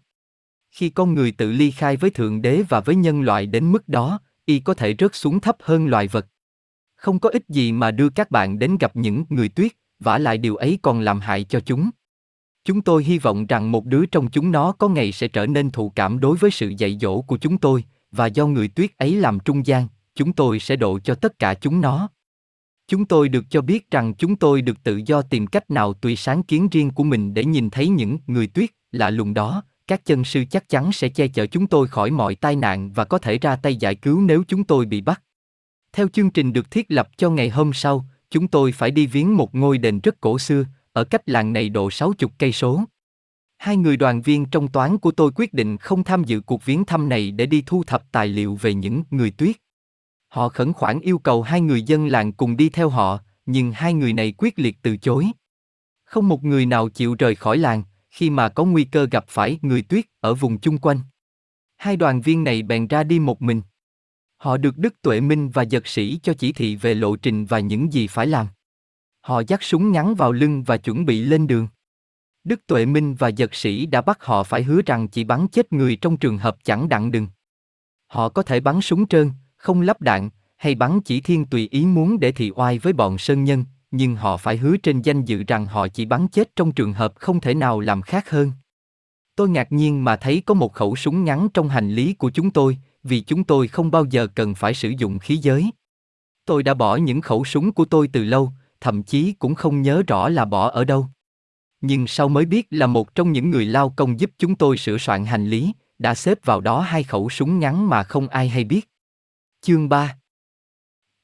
Khi 0.71 0.89
con 0.89 1.13
người 1.13 1.31
tự 1.31 1.51
ly 1.51 1.71
khai 1.71 1.97
với 1.97 2.09
Thượng 2.09 2.41
Đế 2.41 2.63
và 2.69 2.79
với 2.79 2.95
nhân 2.95 3.21
loại 3.21 3.45
đến 3.45 3.71
mức 3.71 3.87
đó, 3.89 4.19
y 4.45 4.59
có 4.59 4.73
thể 4.73 4.95
rớt 4.99 5.15
xuống 5.15 5.39
thấp 5.39 5.55
hơn 5.59 5.87
loài 5.87 6.07
vật. 6.07 6.27
Không 6.95 7.19
có 7.19 7.29
ích 7.29 7.49
gì 7.49 7.71
mà 7.71 7.91
đưa 7.91 8.09
các 8.09 8.31
bạn 8.31 8.59
đến 8.59 8.77
gặp 8.79 8.95
những 8.95 9.23
người 9.29 9.49
tuyết, 9.49 9.71
vả 9.99 10.17
lại 10.17 10.37
điều 10.37 10.55
ấy 10.55 10.79
còn 10.81 10.99
làm 10.99 11.19
hại 11.19 11.43
cho 11.43 11.59
chúng. 11.59 11.89
Chúng 12.65 12.81
tôi 12.81 13.03
hy 13.03 13.19
vọng 13.19 13.47
rằng 13.47 13.71
một 13.71 13.85
đứa 13.85 14.05
trong 14.05 14.31
chúng 14.31 14.51
nó 14.51 14.71
có 14.71 14.87
ngày 14.89 15.11
sẽ 15.11 15.27
trở 15.27 15.45
nên 15.45 15.71
thụ 15.71 15.89
cảm 15.89 16.19
đối 16.19 16.37
với 16.37 16.51
sự 16.51 16.73
dạy 16.77 16.97
dỗ 17.01 17.21
của 17.21 17.37
chúng 17.37 17.57
tôi, 17.57 17.83
và 18.11 18.25
do 18.25 18.47
người 18.47 18.67
tuyết 18.67 18.97
ấy 18.97 19.15
làm 19.15 19.39
trung 19.39 19.65
gian, 19.65 19.87
chúng 20.15 20.33
tôi 20.33 20.59
sẽ 20.59 20.75
độ 20.75 20.99
cho 20.99 21.15
tất 21.15 21.39
cả 21.39 21.53
chúng 21.53 21.81
nó. 21.81 22.09
Chúng 22.87 23.05
tôi 23.05 23.29
được 23.29 23.45
cho 23.49 23.61
biết 23.61 23.91
rằng 23.91 24.13
chúng 24.13 24.35
tôi 24.35 24.61
được 24.61 24.83
tự 24.83 25.01
do 25.05 25.21
tìm 25.21 25.47
cách 25.47 25.71
nào 25.71 25.93
tùy 25.93 26.15
sáng 26.15 26.43
kiến 26.43 26.67
riêng 26.71 26.91
của 26.91 27.03
mình 27.03 27.33
để 27.33 27.45
nhìn 27.45 27.69
thấy 27.69 27.89
những 27.89 28.17
người 28.27 28.47
tuyết 28.47 28.69
lạ 28.91 29.09
lùng 29.09 29.33
đó, 29.33 29.63
các 29.87 30.05
chân 30.05 30.23
sư 30.23 30.43
chắc 30.49 30.69
chắn 30.69 30.91
sẽ 30.91 31.09
che 31.09 31.27
chở 31.27 31.45
chúng 31.45 31.67
tôi 31.67 31.87
khỏi 31.87 32.11
mọi 32.11 32.35
tai 32.35 32.55
nạn 32.55 32.91
và 32.91 33.05
có 33.05 33.17
thể 33.17 33.37
ra 33.37 33.55
tay 33.55 33.75
giải 33.75 33.95
cứu 33.95 34.21
nếu 34.21 34.43
chúng 34.47 34.63
tôi 34.63 34.85
bị 34.85 35.01
bắt. 35.01 35.21
Theo 35.93 36.07
chương 36.07 36.29
trình 36.29 36.53
được 36.53 36.71
thiết 36.71 36.85
lập 36.91 37.09
cho 37.17 37.29
ngày 37.29 37.49
hôm 37.49 37.73
sau, 37.73 38.05
chúng 38.29 38.47
tôi 38.47 38.71
phải 38.71 38.91
đi 38.91 39.05
viếng 39.05 39.37
một 39.37 39.55
ngôi 39.55 39.77
đền 39.77 39.99
rất 39.99 40.21
cổ 40.21 40.39
xưa, 40.39 40.65
ở 40.93 41.03
cách 41.03 41.29
làng 41.29 41.53
này 41.53 41.69
độ 41.69 41.91
60 41.91 42.29
cây 42.37 42.51
số. 42.51 42.83
Hai 43.57 43.77
người 43.77 43.97
đoàn 43.97 44.21
viên 44.21 44.45
trong 44.45 44.67
toán 44.67 44.97
của 44.97 45.11
tôi 45.11 45.31
quyết 45.35 45.53
định 45.53 45.77
không 45.77 46.03
tham 46.03 46.23
dự 46.23 46.41
cuộc 46.41 46.65
viếng 46.65 46.85
thăm 46.85 47.09
này 47.09 47.31
để 47.31 47.45
đi 47.45 47.63
thu 47.65 47.83
thập 47.83 48.11
tài 48.11 48.27
liệu 48.27 48.55
về 48.61 48.73
những 48.73 49.03
người 49.11 49.31
tuyết. 49.31 49.55
Họ 50.33 50.49
khẩn 50.49 50.73
khoản 50.73 50.99
yêu 50.99 51.17
cầu 51.17 51.41
hai 51.41 51.61
người 51.61 51.81
dân 51.81 52.07
làng 52.07 52.33
cùng 52.33 52.57
đi 52.57 52.69
theo 52.69 52.89
họ, 52.89 53.19
nhưng 53.45 53.71
hai 53.71 53.93
người 53.93 54.13
này 54.13 54.33
quyết 54.37 54.59
liệt 54.59 54.77
từ 54.81 54.97
chối. 54.97 55.27
Không 56.03 56.27
một 56.29 56.43
người 56.43 56.65
nào 56.65 56.89
chịu 56.89 57.15
rời 57.19 57.35
khỏi 57.35 57.57
làng, 57.57 57.83
khi 58.09 58.29
mà 58.29 58.49
có 58.49 58.65
nguy 58.65 58.83
cơ 58.83 59.07
gặp 59.11 59.25
phải 59.27 59.59
người 59.61 59.81
tuyết 59.81 60.05
ở 60.19 60.33
vùng 60.33 60.59
chung 60.59 60.77
quanh. 60.77 60.99
Hai 61.75 61.97
đoàn 61.97 62.21
viên 62.21 62.43
này 62.43 62.61
bèn 62.61 62.87
ra 62.87 63.03
đi 63.03 63.19
một 63.19 63.41
mình. 63.41 63.61
Họ 64.37 64.57
được 64.57 64.77
Đức 64.77 65.01
Tuệ 65.01 65.21
Minh 65.21 65.49
và 65.49 65.63
giật 65.63 65.87
sĩ 65.87 66.19
cho 66.23 66.33
chỉ 66.33 66.51
thị 66.51 66.75
về 66.75 66.93
lộ 66.93 67.15
trình 67.15 67.45
và 67.45 67.59
những 67.59 67.93
gì 67.93 68.07
phải 68.07 68.27
làm. 68.27 68.47
Họ 69.21 69.41
dắt 69.47 69.63
súng 69.63 69.91
ngắn 69.91 70.15
vào 70.15 70.31
lưng 70.31 70.63
và 70.63 70.77
chuẩn 70.77 71.05
bị 71.05 71.21
lên 71.21 71.47
đường. 71.47 71.67
Đức 72.43 72.67
Tuệ 72.67 72.85
Minh 72.85 73.15
và 73.15 73.27
giật 73.27 73.55
sĩ 73.55 73.85
đã 73.85 74.01
bắt 74.01 74.23
họ 74.23 74.43
phải 74.43 74.63
hứa 74.63 74.81
rằng 74.85 75.07
chỉ 75.07 75.23
bắn 75.23 75.47
chết 75.47 75.73
người 75.73 75.95
trong 75.95 76.17
trường 76.17 76.37
hợp 76.37 76.57
chẳng 76.63 76.89
đặng 76.89 77.11
đừng. 77.11 77.27
Họ 78.07 78.29
có 78.29 78.43
thể 78.43 78.59
bắn 78.59 78.81
súng 78.81 79.07
trơn, 79.07 79.31
không 79.63 79.81
lắp 79.81 80.01
đạn, 80.01 80.29
hay 80.57 80.75
bắn 80.75 81.01
chỉ 81.01 81.21
thiên 81.21 81.45
tùy 81.45 81.67
ý 81.71 81.85
muốn 81.85 82.19
để 82.19 82.31
thị 82.31 82.51
oai 82.55 82.79
với 82.79 82.93
bọn 82.93 83.17
sơn 83.17 83.43
nhân, 83.43 83.65
nhưng 83.91 84.15
họ 84.15 84.37
phải 84.37 84.57
hứa 84.57 84.77
trên 84.77 85.01
danh 85.01 85.25
dự 85.25 85.43
rằng 85.47 85.65
họ 85.65 85.87
chỉ 85.87 86.05
bắn 86.05 86.27
chết 86.27 86.55
trong 86.55 86.71
trường 86.71 86.93
hợp 86.93 87.13
không 87.15 87.39
thể 87.39 87.53
nào 87.53 87.79
làm 87.79 88.01
khác 88.01 88.29
hơn. 88.29 88.51
Tôi 89.35 89.49
ngạc 89.49 89.71
nhiên 89.71 90.03
mà 90.03 90.15
thấy 90.15 90.41
có 90.45 90.53
một 90.53 90.73
khẩu 90.73 90.95
súng 90.95 91.23
ngắn 91.23 91.47
trong 91.53 91.69
hành 91.69 91.89
lý 91.91 92.13
của 92.13 92.29
chúng 92.29 92.51
tôi, 92.51 92.77
vì 93.03 93.19
chúng 93.21 93.43
tôi 93.43 93.67
không 93.67 93.91
bao 93.91 94.05
giờ 94.05 94.27
cần 94.27 94.55
phải 94.55 94.73
sử 94.73 94.89
dụng 94.89 95.19
khí 95.19 95.37
giới. 95.37 95.71
Tôi 96.45 96.63
đã 96.63 96.73
bỏ 96.73 96.95
những 96.95 97.21
khẩu 97.21 97.45
súng 97.45 97.71
của 97.71 97.85
tôi 97.85 98.07
từ 98.07 98.23
lâu, 98.23 98.51
thậm 98.81 99.03
chí 99.03 99.33
cũng 99.33 99.55
không 99.55 99.81
nhớ 99.81 100.03
rõ 100.07 100.29
là 100.29 100.45
bỏ 100.45 100.69
ở 100.69 100.85
đâu. 100.85 101.07
Nhưng 101.81 102.07
sau 102.07 102.29
mới 102.29 102.45
biết 102.45 102.67
là 102.69 102.87
một 102.87 103.15
trong 103.15 103.31
những 103.31 103.49
người 103.49 103.65
lao 103.65 103.93
công 103.95 104.19
giúp 104.19 104.31
chúng 104.37 104.55
tôi 104.55 104.77
sửa 104.77 104.97
soạn 104.97 105.25
hành 105.25 105.47
lý, 105.47 105.73
đã 105.99 106.15
xếp 106.15 106.45
vào 106.45 106.61
đó 106.61 106.79
hai 106.79 107.03
khẩu 107.03 107.29
súng 107.29 107.59
ngắn 107.59 107.89
mà 107.89 108.03
không 108.03 108.27
ai 108.27 108.49
hay 108.49 108.63
biết. 108.63 108.92
Chương 109.65 109.89
3 109.89 110.17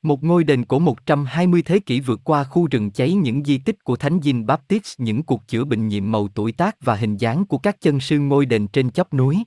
Một 0.02 0.24
ngôi 0.24 0.44
đền 0.44 0.66
cổ 0.66 0.80
120 0.80 1.62
thế 1.62 1.80
kỷ 1.80 2.00
vượt 2.00 2.20
qua 2.24 2.44
khu 2.44 2.68
rừng 2.72 2.92
cháy 2.92 3.14
những 3.14 3.46
di 3.46 3.58
tích 3.58 3.84
của 3.84 3.96
Thánh 3.96 4.20
Dinh 4.24 4.46
Baptist 4.46 5.00
những 5.00 5.24
cuộc 5.24 5.48
chữa 5.48 5.64
bệnh 5.64 5.88
nhiệm 5.88 6.12
màu 6.12 6.28
tuổi 6.28 6.52
tác 6.52 6.76
và 6.82 6.96
hình 6.96 7.18
dáng 7.18 7.46
của 7.46 7.58
các 7.58 7.82
chân 7.82 8.00
sư 8.00 8.20
ngôi 8.20 8.46
đền 8.46 8.68
trên 8.68 8.92
chóp 8.92 9.14
núi. 9.14 9.44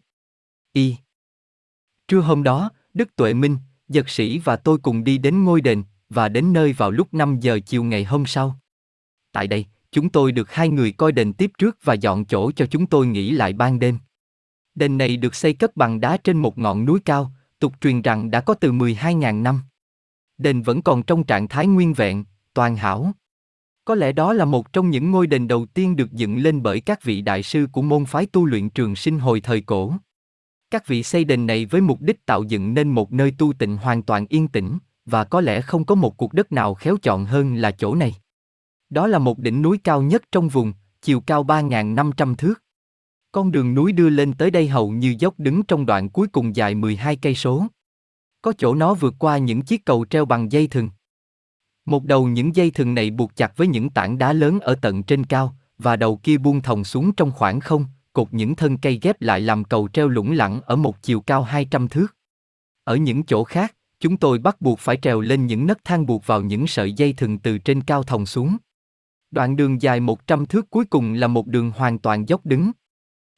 Y 0.73 0.97
Trưa 2.09 2.21
hôm 2.21 2.43
đó, 2.43 2.71
Đức 2.95 3.17
Tuệ 3.17 3.35
Minh, 3.35 3.57
Giật 3.89 4.09
sĩ 4.09 4.39
và 4.39 4.57
tôi 4.57 4.79
cùng 4.79 5.05
đi 5.05 5.19
đến 5.19 5.45
ngôi 5.45 5.61
đền, 5.61 5.83
và 6.09 6.29
đến 6.29 6.53
nơi 6.53 6.73
vào 6.73 6.91
lúc 6.91 7.15
5 7.15 7.41
giờ 7.41 7.61
chiều 7.67 7.85
ngày 7.85 8.05
hôm 8.05 8.27
sau. 8.27 8.61
Tại 9.33 9.47
đây, 9.47 9.67
chúng 9.93 10.09
tôi 10.09 10.33
được 10.33 10.53
hai 10.53 10.69
người 10.69 10.93
coi 10.93 11.13
đền 11.13 11.33
tiếp 11.33 11.51
trước 11.59 11.79
và 11.83 11.95
dọn 11.95 12.25
chỗ 12.25 12.53
cho 12.53 12.67
chúng 12.67 12.87
tôi 12.87 13.07
nghỉ 13.07 13.31
lại 13.31 13.53
ban 13.53 13.79
đêm. 13.79 13.99
Đền 14.75 14.99
này 14.99 15.17
được 15.17 15.35
xây 15.35 15.53
cất 15.55 15.77
bằng 15.77 16.01
đá 16.01 16.17
trên 16.17 16.39
một 16.39 16.59
ngọn 16.59 16.85
núi 16.85 17.01
cao, 17.05 17.33
tục 17.63 17.73
truyền 17.81 18.03
rằng 18.03 18.31
đã 18.31 18.41
có 18.41 18.55
từ 18.55 18.73
12.000 18.73 19.43
năm. 19.43 19.61
Đền 20.39 20.63
vẫn 20.63 20.83
còn 20.83 21.03
trong 21.03 21.25
trạng 21.25 21.49
thái 21.49 21.67
nguyên 21.67 21.95
vẹn, 21.95 22.25
toàn 22.55 22.77
hảo. 22.77 23.13
Có 23.85 23.95
lẽ 23.95 24.13
đó 24.13 24.33
là 24.33 24.45
một 24.45 24.73
trong 24.73 24.91
những 24.91 25.11
ngôi 25.11 25.27
đền 25.27 25.49
đầu 25.49 25.67
tiên 25.67 25.97
được 25.97 26.13
dựng 26.13 26.37
lên 26.37 26.63
bởi 26.63 26.81
các 26.81 27.03
vị 27.03 27.21
đại 27.23 27.43
sư 27.43 27.67
của 27.73 27.83
môn 27.83 28.05
phái 28.05 28.27
tu 28.27 28.45
luyện 28.45 28.71
trường 28.71 28.97
sinh 28.97 29.19
hồi 29.19 29.41
thời 29.41 29.61
cổ. 29.61 29.95
Các 30.71 30.87
vị 30.87 31.03
xây 31.03 31.25
đền 31.25 31.47
này 31.47 31.67
với 31.67 31.81
mục 31.81 32.01
đích 32.01 32.27
tạo 32.27 32.43
dựng 32.43 32.75
nên 32.75 32.89
một 32.89 33.13
nơi 33.13 33.35
tu 33.39 33.53
tịnh 33.53 33.77
hoàn 33.77 34.03
toàn 34.03 34.27
yên 34.29 34.49
tĩnh, 34.49 34.79
và 35.07 35.25
có 35.25 35.41
lẽ 35.41 35.61
không 35.61 35.85
có 35.85 35.95
một 35.95 36.17
cuộc 36.17 36.33
đất 36.33 36.53
nào 36.53 36.75
khéo 36.75 36.97
chọn 37.03 37.25
hơn 37.25 37.55
là 37.55 37.71
chỗ 37.71 37.95
này. 37.95 38.15
Đó 38.91 39.07
là 39.07 39.19
một 39.19 39.39
đỉnh 39.39 39.63
núi 39.63 39.79
cao 39.85 40.03
nhất 40.03 40.23
trong 40.33 40.49
vùng, 40.49 40.73
chiều 41.03 41.21
cao 41.21 41.45
3.500 41.45 42.35
thước. 42.35 42.63
Con 43.33 43.53
đường 43.53 43.75
núi 43.75 43.93
đưa 43.93 44.09
lên 44.09 44.33
tới 44.33 44.51
đây 44.51 44.69
hầu 44.69 44.91
như 44.91 45.15
dốc 45.19 45.35
đứng 45.39 45.63
trong 45.63 45.87
đoạn 45.87 46.09
cuối 46.09 46.27
cùng 46.29 46.57
dài 46.57 46.75
12 46.75 47.17
cây 47.17 47.35
số. 47.35 47.67
Có 48.43 48.53
chỗ 48.59 48.75
nó 48.75 48.95
vượt 48.95 49.15
qua 49.19 49.39
những 49.39 49.63
chiếc 49.63 49.85
cầu 49.85 50.05
treo 50.11 50.25
bằng 50.25 50.53
dây 50.53 50.67
thừng. 50.67 50.91
Một 51.85 52.05
đầu 52.05 52.27
những 52.27 52.57
dây 52.57 52.71
thừng 52.71 52.95
này 52.95 53.11
buộc 53.11 53.37
chặt 53.37 53.57
với 53.57 53.67
những 53.67 53.91
tảng 53.91 54.19
đá 54.19 54.33
lớn 54.33 54.61
ở 54.61 54.75
tận 54.75 55.03
trên 55.03 55.25
cao, 55.25 55.57
và 55.79 55.97
đầu 55.97 56.17
kia 56.17 56.39
buông 56.39 56.61
thòng 56.61 56.85
xuống 56.85 57.13
trong 57.13 57.33
khoảng 57.33 57.61
không, 57.61 57.85
cột 58.13 58.29
những 58.31 58.57
thân 58.57 58.79
cây 58.79 58.99
ghép 59.03 59.23
lại 59.23 59.41
làm 59.41 59.65
cầu 59.65 59.89
treo 59.93 60.09
lủng 60.09 60.33
lẳng 60.33 60.61
ở 60.61 60.77
một 60.77 61.03
chiều 61.03 61.21
cao 61.21 61.43
200 61.43 61.89
thước. 61.89 62.17
Ở 62.85 62.97
những 62.97 63.23
chỗ 63.23 63.45
khác, 63.45 63.75
chúng 64.01 64.17
tôi 64.17 64.39
bắt 64.39 64.61
buộc 64.61 64.79
phải 64.79 64.97
trèo 65.03 65.21
lên 65.21 65.47
những 65.47 65.67
nấc 65.67 65.85
thang 65.85 66.07
buộc 66.07 66.27
vào 66.27 66.43
những 66.43 66.67
sợi 66.67 66.93
dây 66.93 67.13
thừng 67.13 67.39
từ 67.39 67.59
trên 67.59 67.81
cao 67.81 68.03
thòng 68.03 68.27
xuống. 68.27 68.57
Đoạn 69.31 69.57
đường 69.57 69.83
dài 69.83 70.01
100 70.01 70.47
thước 70.47 70.71
cuối 70.71 70.85
cùng 70.85 71.13
là 71.13 71.27
một 71.27 71.47
đường 71.47 71.71
hoàn 71.71 71.99
toàn 71.99 72.29
dốc 72.29 72.47
đứng. 72.47 72.73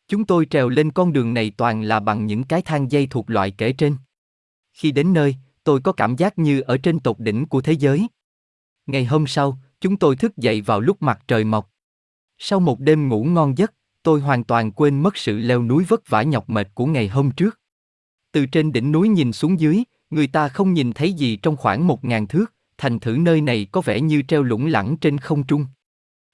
Chúng 0.09 0.25
tôi 0.25 0.47
trèo 0.51 0.69
lên 0.69 0.91
con 0.91 1.13
đường 1.13 1.35
này 1.35 1.53
toàn 1.57 1.83
là 1.83 2.01
bằng 2.01 2.27
những 2.27 2.45
cái 2.45 2.63
thang 2.63 2.93
dây 2.93 3.07
thuộc 3.11 3.31
loại 3.31 3.51
kể 3.51 3.73
trên. 3.73 3.97
Khi 4.73 4.93
đến 4.93 5.13
nơi, 5.13 5.37
tôi 5.65 5.81
có 5.81 5.93
cảm 5.93 6.17
giác 6.17 6.39
như 6.39 6.61
ở 6.61 6.77
trên 6.77 7.01
tột 7.01 7.21
đỉnh 7.21 7.47
của 7.47 7.61
thế 7.61 7.73
giới. 7.73 8.09
Ngày 8.87 9.05
hôm 9.05 9.27
sau, 9.27 9.59
chúng 9.81 9.97
tôi 9.97 10.17
thức 10.17 10.37
dậy 10.37 10.61
vào 10.61 10.81
lúc 10.81 11.03
mặt 11.03 11.21
trời 11.29 11.45
mọc. 11.45 11.71
Sau 12.39 12.61
một 12.61 12.81
đêm 12.81 13.09
ngủ 13.09 13.25
ngon 13.25 13.59
giấc, 13.59 13.75
tôi 14.03 14.21
hoàn 14.21 14.45
toàn 14.45 14.73
quên 14.73 15.03
mất 15.03 15.17
sự 15.17 15.39
leo 15.39 15.63
núi 15.63 15.85
vất 15.89 16.09
vả 16.09 16.23
nhọc 16.23 16.51
mệt 16.51 16.69
của 16.75 16.87
ngày 16.87 17.09
hôm 17.09 17.31
trước. 17.31 17.61
Từ 18.33 18.47
trên 18.47 18.73
đỉnh 18.73 18.93
núi 18.93 19.09
nhìn 19.09 19.33
xuống 19.33 19.61
dưới, 19.61 19.85
người 20.11 20.27
ta 20.27 20.49
không 20.49 20.73
nhìn 20.73 20.93
thấy 20.93 21.13
gì 21.13 21.37
trong 21.37 21.57
khoảng 21.57 21.87
một 21.87 22.05
ngàn 22.05 22.27
thước, 22.27 22.53
thành 22.79 23.01
thử 23.01 23.17
nơi 23.21 23.41
này 23.41 23.67
có 23.73 23.81
vẻ 23.81 24.01
như 24.01 24.23
treo 24.23 24.43
lủng 24.43 24.67
lẳng 24.67 24.97
trên 25.01 25.19
không 25.19 25.47
trung. 25.47 25.67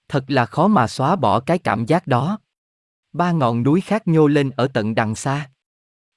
Thật 0.09 0.31
là 0.31 0.47
khó 0.47 0.69
mà 0.69 0.87
xóa 0.87 1.17
bỏ 1.17 1.41
cái 1.41 1.59
cảm 1.59 1.87
giác 1.87 2.07
đó. 2.07 2.39
Ba 3.13 3.33
ngọn 3.33 3.63
núi 3.63 3.81
khác 3.81 4.09
nhô 4.09 4.27
lên 4.27 4.51
ở 4.51 4.69
tận 4.69 4.95
đằng 4.95 5.15
xa. 5.15 5.51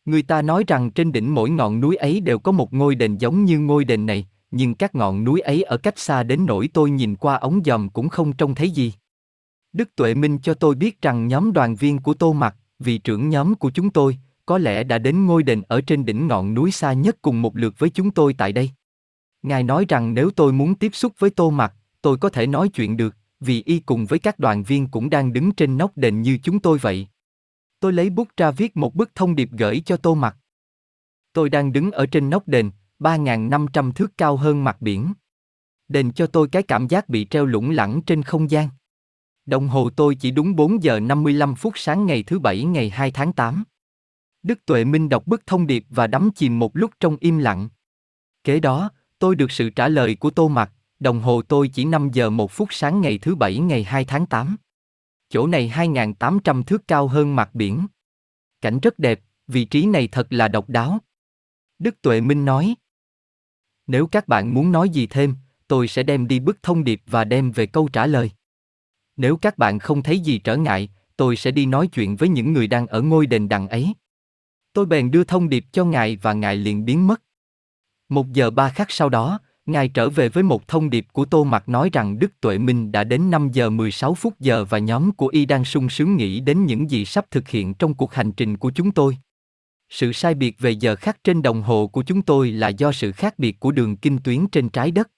Người 0.05 0.21
ta 0.21 0.41
nói 0.41 0.63
rằng 0.67 0.91
trên 0.91 1.11
đỉnh 1.11 1.35
mỗi 1.35 1.49
ngọn 1.49 1.79
núi 1.79 1.95
ấy 1.95 2.19
đều 2.19 2.39
có 2.39 2.51
một 2.51 2.73
ngôi 2.73 2.95
đền 2.95 3.17
giống 3.17 3.45
như 3.45 3.59
ngôi 3.59 3.85
đền 3.85 4.05
này, 4.05 4.27
nhưng 4.51 4.75
các 4.75 4.95
ngọn 4.95 5.23
núi 5.23 5.39
ấy 5.39 5.63
ở 5.63 5.77
cách 5.77 5.99
xa 5.99 6.23
đến 6.23 6.45
nỗi 6.45 6.69
tôi 6.73 6.91
nhìn 6.91 7.15
qua 7.15 7.35
ống 7.35 7.61
dòm 7.65 7.89
cũng 7.89 8.09
không 8.09 8.33
trông 8.33 8.55
thấy 8.55 8.69
gì. 8.69 8.93
Đức 9.73 9.95
Tuệ 9.95 10.13
Minh 10.13 10.39
cho 10.39 10.53
tôi 10.53 10.75
biết 10.75 11.01
rằng 11.01 11.27
nhóm 11.27 11.53
đoàn 11.53 11.75
viên 11.75 11.99
của 11.99 12.13
Tô 12.13 12.33
Mặc, 12.33 12.55
vị 12.79 12.97
trưởng 12.97 13.29
nhóm 13.29 13.55
của 13.55 13.71
chúng 13.71 13.89
tôi, 13.89 14.17
có 14.45 14.57
lẽ 14.57 14.83
đã 14.83 14.97
đến 14.97 15.25
ngôi 15.25 15.43
đền 15.43 15.61
ở 15.67 15.81
trên 15.81 16.05
đỉnh 16.05 16.27
ngọn 16.27 16.53
núi 16.53 16.71
xa 16.71 16.93
nhất 16.93 17.17
cùng 17.21 17.41
một 17.41 17.57
lượt 17.57 17.73
với 17.77 17.89
chúng 17.89 18.11
tôi 18.11 18.33
tại 18.33 18.51
đây. 18.51 18.71
Ngài 19.41 19.63
nói 19.63 19.85
rằng 19.89 20.13
nếu 20.13 20.29
tôi 20.31 20.53
muốn 20.53 20.75
tiếp 20.75 20.95
xúc 20.95 21.13
với 21.19 21.29
Tô 21.29 21.49
Mặc, 21.49 21.73
tôi 22.01 22.17
có 22.17 22.29
thể 22.29 22.47
nói 22.47 22.69
chuyện 22.69 22.97
được, 22.97 23.15
vì 23.45 23.63
y 23.65 23.79
cùng 23.79 24.05
với 24.05 24.19
các 24.19 24.39
đoàn 24.39 24.63
viên 24.63 24.87
cũng 24.87 25.09
đang 25.09 25.33
đứng 25.33 25.51
trên 25.51 25.77
nóc 25.77 25.97
đền 25.97 26.21
như 26.21 26.37
chúng 26.43 26.59
tôi 26.59 26.77
vậy. 26.77 27.07
Tôi 27.79 27.93
lấy 27.93 28.09
bút 28.09 28.27
ra 28.37 28.51
viết 28.51 28.77
một 28.77 28.95
bức 28.95 29.15
thông 29.15 29.35
điệp 29.35 29.49
gửi 29.51 29.81
cho 29.85 29.97
Tô 29.97 30.15
Mặc. 30.15 30.37
Tôi 31.33 31.49
đang 31.49 31.73
đứng 31.73 31.91
ở 31.91 32.05
trên 32.05 32.29
nóc 32.29 32.47
đền, 32.47 32.71
3.500 32.99 33.91
thước 33.91 34.17
cao 34.17 34.37
hơn 34.37 34.63
mặt 34.63 34.81
biển. 34.81 35.13
Đền 35.87 36.11
cho 36.11 36.27
tôi 36.27 36.47
cái 36.51 36.63
cảm 36.63 36.87
giác 36.87 37.09
bị 37.09 37.27
treo 37.29 37.45
lủng 37.45 37.69
lẳng 37.69 38.01
trên 38.05 38.23
không 38.23 38.51
gian. 38.51 38.69
Đồng 39.45 39.67
hồ 39.67 39.89
tôi 39.89 40.15
chỉ 40.15 40.31
đúng 40.31 40.55
4 40.55 40.83
giờ 40.83 40.99
55 40.99 41.55
phút 41.55 41.73
sáng 41.75 42.05
ngày 42.05 42.23
thứ 42.23 42.39
Bảy 42.39 42.63
ngày 42.63 42.89
2 42.89 43.11
tháng 43.11 43.33
8. 43.33 43.63
Đức 44.43 44.65
Tuệ 44.65 44.83
Minh 44.83 45.09
đọc 45.09 45.27
bức 45.27 45.45
thông 45.45 45.67
điệp 45.67 45.85
và 45.89 46.07
đắm 46.07 46.29
chìm 46.35 46.59
một 46.59 46.77
lúc 46.77 46.91
trong 46.99 47.17
im 47.19 47.37
lặng. 47.37 47.69
Kế 48.43 48.59
đó, 48.59 48.89
tôi 49.19 49.35
được 49.35 49.51
sự 49.51 49.69
trả 49.69 49.87
lời 49.87 50.15
của 50.15 50.29
Tô 50.29 50.47
Mặc, 50.47 50.71
đồng 51.03 51.19
hồ 51.19 51.41
tôi 51.41 51.67
chỉ 51.67 51.85
5 51.85 52.09
giờ 52.13 52.29
1 52.29 52.51
phút 52.51 52.67
sáng 52.71 53.01
ngày 53.01 53.17
thứ 53.17 53.35
Bảy 53.35 53.57
ngày 53.57 53.83
2 53.83 54.05
tháng 54.05 54.25
8. 54.25 54.55
Chỗ 55.29 55.47
này 55.47 55.71
2.800 55.75 56.63
thước 56.63 56.87
cao 56.87 57.07
hơn 57.07 57.35
mặt 57.35 57.49
biển. 57.53 57.87
Cảnh 58.61 58.79
rất 58.79 58.99
đẹp, 58.99 59.19
vị 59.47 59.65
trí 59.65 59.85
này 59.85 60.07
thật 60.07 60.27
là 60.29 60.47
độc 60.47 60.69
đáo. 60.69 60.99
Đức 61.79 62.01
Tuệ 62.01 62.21
Minh 62.21 62.45
nói. 62.45 62.75
Nếu 63.87 64.07
các 64.07 64.27
bạn 64.27 64.53
muốn 64.53 64.71
nói 64.71 64.89
gì 64.89 65.07
thêm, 65.07 65.35
tôi 65.67 65.87
sẽ 65.87 66.03
đem 66.03 66.27
đi 66.27 66.39
bức 66.39 66.63
thông 66.63 66.83
điệp 66.83 67.01
và 67.07 67.23
đem 67.23 67.51
về 67.51 67.65
câu 67.65 67.89
trả 67.93 68.07
lời. 68.07 68.31
Nếu 69.17 69.37
các 69.37 69.57
bạn 69.57 69.79
không 69.79 70.03
thấy 70.03 70.19
gì 70.19 70.39
trở 70.39 70.57
ngại, 70.57 70.89
tôi 71.17 71.35
sẽ 71.35 71.51
đi 71.51 71.65
nói 71.65 71.87
chuyện 71.87 72.15
với 72.15 72.29
những 72.29 72.53
người 72.53 72.67
đang 72.67 72.87
ở 72.87 73.01
ngôi 73.01 73.25
đền 73.25 73.49
đằng 73.49 73.67
ấy. 73.67 73.93
Tôi 74.73 74.85
bèn 74.85 75.11
đưa 75.11 75.23
thông 75.23 75.49
điệp 75.49 75.65
cho 75.71 75.85
ngài 75.85 76.15
và 76.15 76.33
ngài 76.33 76.55
liền 76.55 76.85
biến 76.85 77.07
mất. 77.07 77.21
Một 78.09 78.31
giờ 78.33 78.49
ba 78.49 78.69
khắc 78.69 78.91
sau 78.91 79.09
đó, 79.09 79.39
ngài 79.65 79.87
trở 79.87 80.09
về 80.09 80.29
với 80.29 80.43
một 80.43 80.67
thông 80.67 80.89
điệp 80.89 81.05
của 81.11 81.25
Tô 81.25 81.43
Mặc 81.43 81.69
nói 81.69 81.89
rằng 81.93 82.19
Đức 82.19 82.41
Tuệ 82.41 82.57
Minh 82.57 82.91
đã 82.91 83.03
đến 83.03 83.31
5 83.31 83.49
giờ 83.53 83.69
16 83.69 84.13
phút 84.13 84.39
giờ 84.39 84.65
và 84.65 84.77
nhóm 84.77 85.11
của 85.11 85.27
y 85.27 85.45
đang 85.45 85.65
sung 85.65 85.89
sướng 85.89 86.15
nghĩ 86.15 86.39
đến 86.39 86.65
những 86.65 86.91
gì 86.91 87.05
sắp 87.05 87.25
thực 87.31 87.49
hiện 87.49 87.73
trong 87.73 87.93
cuộc 87.93 88.13
hành 88.13 88.31
trình 88.31 88.57
của 88.57 88.71
chúng 88.71 88.91
tôi. 88.91 89.17
Sự 89.89 90.13
sai 90.13 90.33
biệt 90.33 90.59
về 90.59 90.71
giờ 90.71 90.95
khác 90.95 91.17
trên 91.23 91.41
đồng 91.41 91.61
hồ 91.61 91.87
của 91.87 92.03
chúng 92.03 92.21
tôi 92.21 92.51
là 92.51 92.67
do 92.67 92.91
sự 92.91 93.11
khác 93.11 93.39
biệt 93.39 93.59
của 93.59 93.71
đường 93.71 93.97
kinh 93.97 94.17
tuyến 94.17 94.47
trên 94.47 94.69
trái 94.69 94.91
đất. 94.91 95.09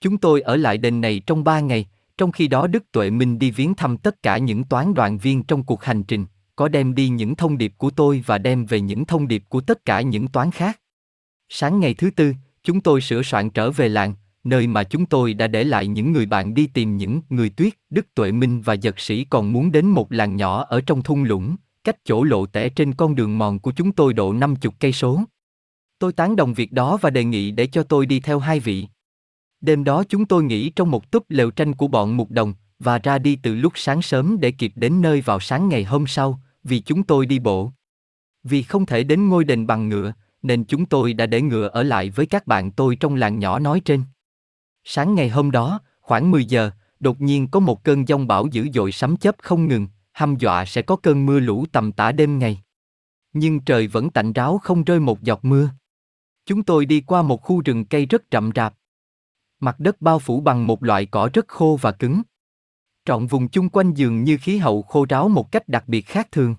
Chúng 0.00 0.18
tôi 0.18 0.40
ở 0.40 0.56
lại 0.56 0.78
đền 0.78 1.00
này 1.00 1.20
trong 1.26 1.44
ba 1.44 1.60
ngày, 1.60 1.86
trong 2.18 2.32
khi 2.32 2.48
đó 2.48 2.66
Đức 2.66 2.92
Tuệ 2.92 3.10
Minh 3.10 3.38
đi 3.38 3.50
viếng 3.50 3.74
thăm 3.74 3.96
tất 3.96 4.22
cả 4.22 4.38
những 4.38 4.64
toán 4.64 4.94
đoàn 4.94 5.18
viên 5.18 5.42
trong 5.42 5.64
cuộc 5.64 5.84
hành 5.84 6.02
trình, 6.02 6.26
có 6.56 6.68
đem 6.68 6.94
đi 6.94 7.08
những 7.08 7.34
thông 7.34 7.58
điệp 7.58 7.72
của 7.78 7.90
tôi 7.90 8.22
và 8.26 8.38
đem 8.38 8.66
về 8.66 8.80
những 8.80 9.04
thông 9.04 9.28
điệp 9.28 9.44
của 9.48 9.60
tất 9.60 9.84
cả 9.84 10.00
những 10.00 10.28
toán 10.28 10.50
khác. 10.50 10.80
Sáng 11.48 11.80
ngày 11.80 11.94
thứ 11.94 12.10
tư, 12.10 12.34
chúng 12.62 12.80
tôi 12.80 13.00
sửa 13.00 13.22
soạn 13.22 13.50
trở 13.50 13.70
về 13.70 13.88
làng, 13.88 14.14
nơi 14.44 14.66
mà 14.66 14.84
chúng 14.84 15.06
tôi 15.06 15.34
đã 15.34 15.46
để 15.46 15.64
lại 15.64 15.86
những 15.86 16.12
người 16.12 16.26
bạn 16.26 16.54
đi 16.54 16.66
tìm 16.66 16.96
những 16.96 17.20
người 17.28 17.50
tuyết, 17.50 17.72
Đức 17.90 18.14
Tuệ 18.14 18.32
Minh 18.32 18.60
và 18.60 18.74
Giật 18.74 19.00
Sĩ 19.00 19.24
còn 19.24 19.52
muốn 19.52 19.72
đến 19.72 19.86
một 19.86 20.12
làng 20.12 20.36
nhỏ 20.36 20.64
ở 20.64 20.80
trong 20.80 21.02
thung 21.02 21.24
lũng, 21.24 21.56
cách 21.84 21.96
chỗ 22.04 22.24
lộ 22.24 22.46
tẻ 22.46 22.68
trên 22.68 22.94
con 22.94 23.14
đường 23.14 23.38
mòn 23.38 23.58
của 23.58 23.72
chúng 23.72 23.92
tôi 23.92 24.12
độ 24.12 24.32
50 24.32 24.72
cây 24.80 24.92
số. 24.92 25.20
Tôi 25.98 26.12
tán 26.12 26.36
đồng 26.36 26.54
việc 26.54 26.72
đó 26.72 26.96
và 27.00 27.10
đề 27.10 27.24
nghị 27.24 27.50
để 27.50 27.66
cho 27.66 27.82
tôi 27.82 28.06
đi 28.06 28.20
theo 28.20 28.38
hai 28.38 28.60
vị. 28.60 28.86
Đêm 29.60 29.84
đó 29.84 30.04
chúng 30.08 30.26
tôi 30.26 30.44
nghỉ 30.44 30.70
trong 30.70 30.90
một 30.90 31.10
túp 31.10 31.24
lều 31.28 31.50
tranh 31.50 31.74
của 31.74 31.88
bọn 31.88 32.16
mục 32.16 32.30
đồng, 32.30 32.54
và 32.78 32.98
ra 32.98 33.18
đi 33.18 33.36
từ 33.36 33.54
lúc 33.54 33.72
sáng 33.76 34.02
sớm 34.02 34.40
để 34.40 34.50
kịp 34.50 34.72
đến 34.74 35.02
nơi 35.02 35.20
vào 35.20 35.40
sáng 35.40 35.68
ngày 35.68 35.84
hôm 35.84 36.06
sau, 36.06 36.40
vì 36.64 36.80
chúng 36.80 37.02
tôi 37.02 37.26
đi 37.26 37.38
bộ. 37.38 37.72
Vì 38.42 38.62
không 38.62 38.86
thể 38.86 39.04
đến 39.04 39.28
ngôi 39.28 39.44
đền 39.44 39.66
bằng 39.66 39.88
ngựa, 39.88 40.12
nên 40.48 40.64
chúng 40.64 40.86
tôi 40.86 41.12
đã 41.12 41.26
để 41.26 41.42
ngựa 41.42 41.68
ở 41.68 41.82
lại 41.82 42.10
với 42.10 42.26
các 42.26 42.46
bạn 42.46 42.70
tôi 42.70 42.96
trong 42.96 43.14
làng 43.14 43.38
nhỏ 43.38 43.58
nói 43.58 43.80
trên. 43.84 44.02
Sáng 44.84 45.14
ngày 45.14 45.28
hôm 45.28 45.50
đó, 45.50 45.80
khoảng 46.00 46.30
10 46.30 46.44
giờ, 46.44 46.70
đột 47.00 47.20
nhiên 47.20 47.48
có 47.48 47.60
một 47.60 47.84
cơn 47.84 48.08
giông 48.08 48.26
bão 48.26 48.46
dữ 48.46 48.68
dội 48.74 48.92
sấm 48.92 49.16
chớp 49.16 49.36
không 49.42 49.68
ngừng, 49.68 49.88
hăm 50.12 50.36
dọa 50.36 50.64
sẽ 50.64 50.82
có 50.82 50.96
cơn 50.96 51.26
mưa 51.26 51.40
lũ 51.40 51.64
tầm 51.72 51.92
tã 51.92 52.12
đêm 52.12 52.38
ngày. 52.38 52.62
Nhưng 53.32 53.60
trời 53.60 53.86
vẫn 53.86 54.10
tạnh 54.10 54.32
ráo 54.32 54.58
không 54.58 54.84
rơi 54.84 55.00
một 55.00 55.22
giọt 55.22 55.38
mưa. 55.42 55.70
Chúng 56.46 56.62
tôi 56.62 56.86
đi 56.86 57.00
qua 57.00 57.22
một 57.22 57.42
khu 57.42 57.62
rừng 57.64 57.84
cây 57.84 58.06
rất 58.06 58.22
rậm 58.32 58.50
rạp. 58.54 58.74
Mặt 59.60 59.80
đất 59.80 60.00
bao 60.00 60.18
phủ 60.18 60.40
bằng 60.40 60.66
một 60.66 60.84
loại 60.84 61.06
cỏ 61.06 61.30
rất 61.32 61.48
khô 61.48 61.78
và 61.80 61.92
cứng. 61.92 62.22
Trọn 63.04 63.26
vùng 63.26 63.48
chung 63.48 63.68
quanh 63.68 63.92
dường 63.94 64.24
như 64.24 64.38
khí 64.40 64.58
hậu 64.58 64.82
khô 64.82 65.06
ráo 65.08 65.28
một 65.28 65.52
cách 65.52 65.68
đặc 65.68 65.88
biệt 65.88 66.06
khác 66.06 66.28
thường. 66.32 66.54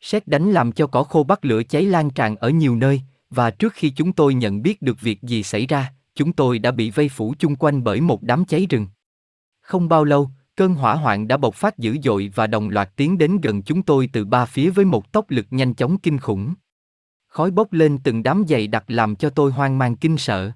Xét 0.00 0.28
đánh 0.28 0.50
làm 0.50 0.72
cho 0.72 0.86
cỏ 0.86 1.02
khô 1.02 1.24
bắt 1.24 1.44
lửa 1.44 1.62
cháy 1.62 1.82
lan 1.82 2.10
tràn 2.10 2.36
ở 2.36 2.48
nhiều 2.48 2.76
nơi, 2.76 3.02
và 3.30 3.50
trước 3.50 3.72
khi 3.72 3.90
chúng 3.90 4.12
tôi 4.12 4.34
nhận 4.34 4.62
biết 4.62 4.82
được 4.82 5.00
việc 5.00 5.22
gì 5.22 5.42
xảy 5.42 5.66
ra, 5.66 5.92
chúng 6.14 6.32
tôi 6.32 6.58
đã 6.58 6.70
bị 6.70 6.90
vây 6.90 7.08
phủ 7.08 7.34
chung 7.38 7.56
quanh 7.56 7.84
bởi 7.84 8.00
một 8.00 8.22
đám 8.22 8.44
cháy 8.44 8.66
rừng. 8.70 8.86
Không 9.60 9.88
bao 9.88 10.04
lâu, 10.04 10.30
cơn 10.56 10.74
hỏa 10.74 10.94
hoạn 10.94 11.28
đã 11.28 11.36
bộc 11.36 11.54
phát 11.54 11.78
dữ 11.78 11.96
dội 12.04 12.32
và 12.34 12.46
đồng 12.46 12.68
loạt 12.68 12.96
tiến 12.96 13.18
đến 13.18 13.40
gần 13.40 13.62
chúng 13.62 13.82
tôi 13.82 14.10
từ 14.12 14.24
ba 14.24 14.44
phía 14.44 14.70
với 14.70 14.84
một 14.84 15.12
tốc 15.12 15.30
lực 15.30 15.46
nhanh 15.50 15.74
chóng 15.74 15.98
kinh 15.98 16.18
khủng. 16.18 16.54
Khói 17.28 17.50
bốc 17.50 17.72
lên 17.72 17.98
từng 18.04 18.22
đám 18.22 18.44
dày 18.48 18.66
đặc 18.66 18.84
làm 18.88 19.16
cho 19.16 19.30
tôi 19.30 19.52
hoang 19.52 19.78
mang 19.78 19.96
kinh 19.96 20.18
sợ. 20.18 20.50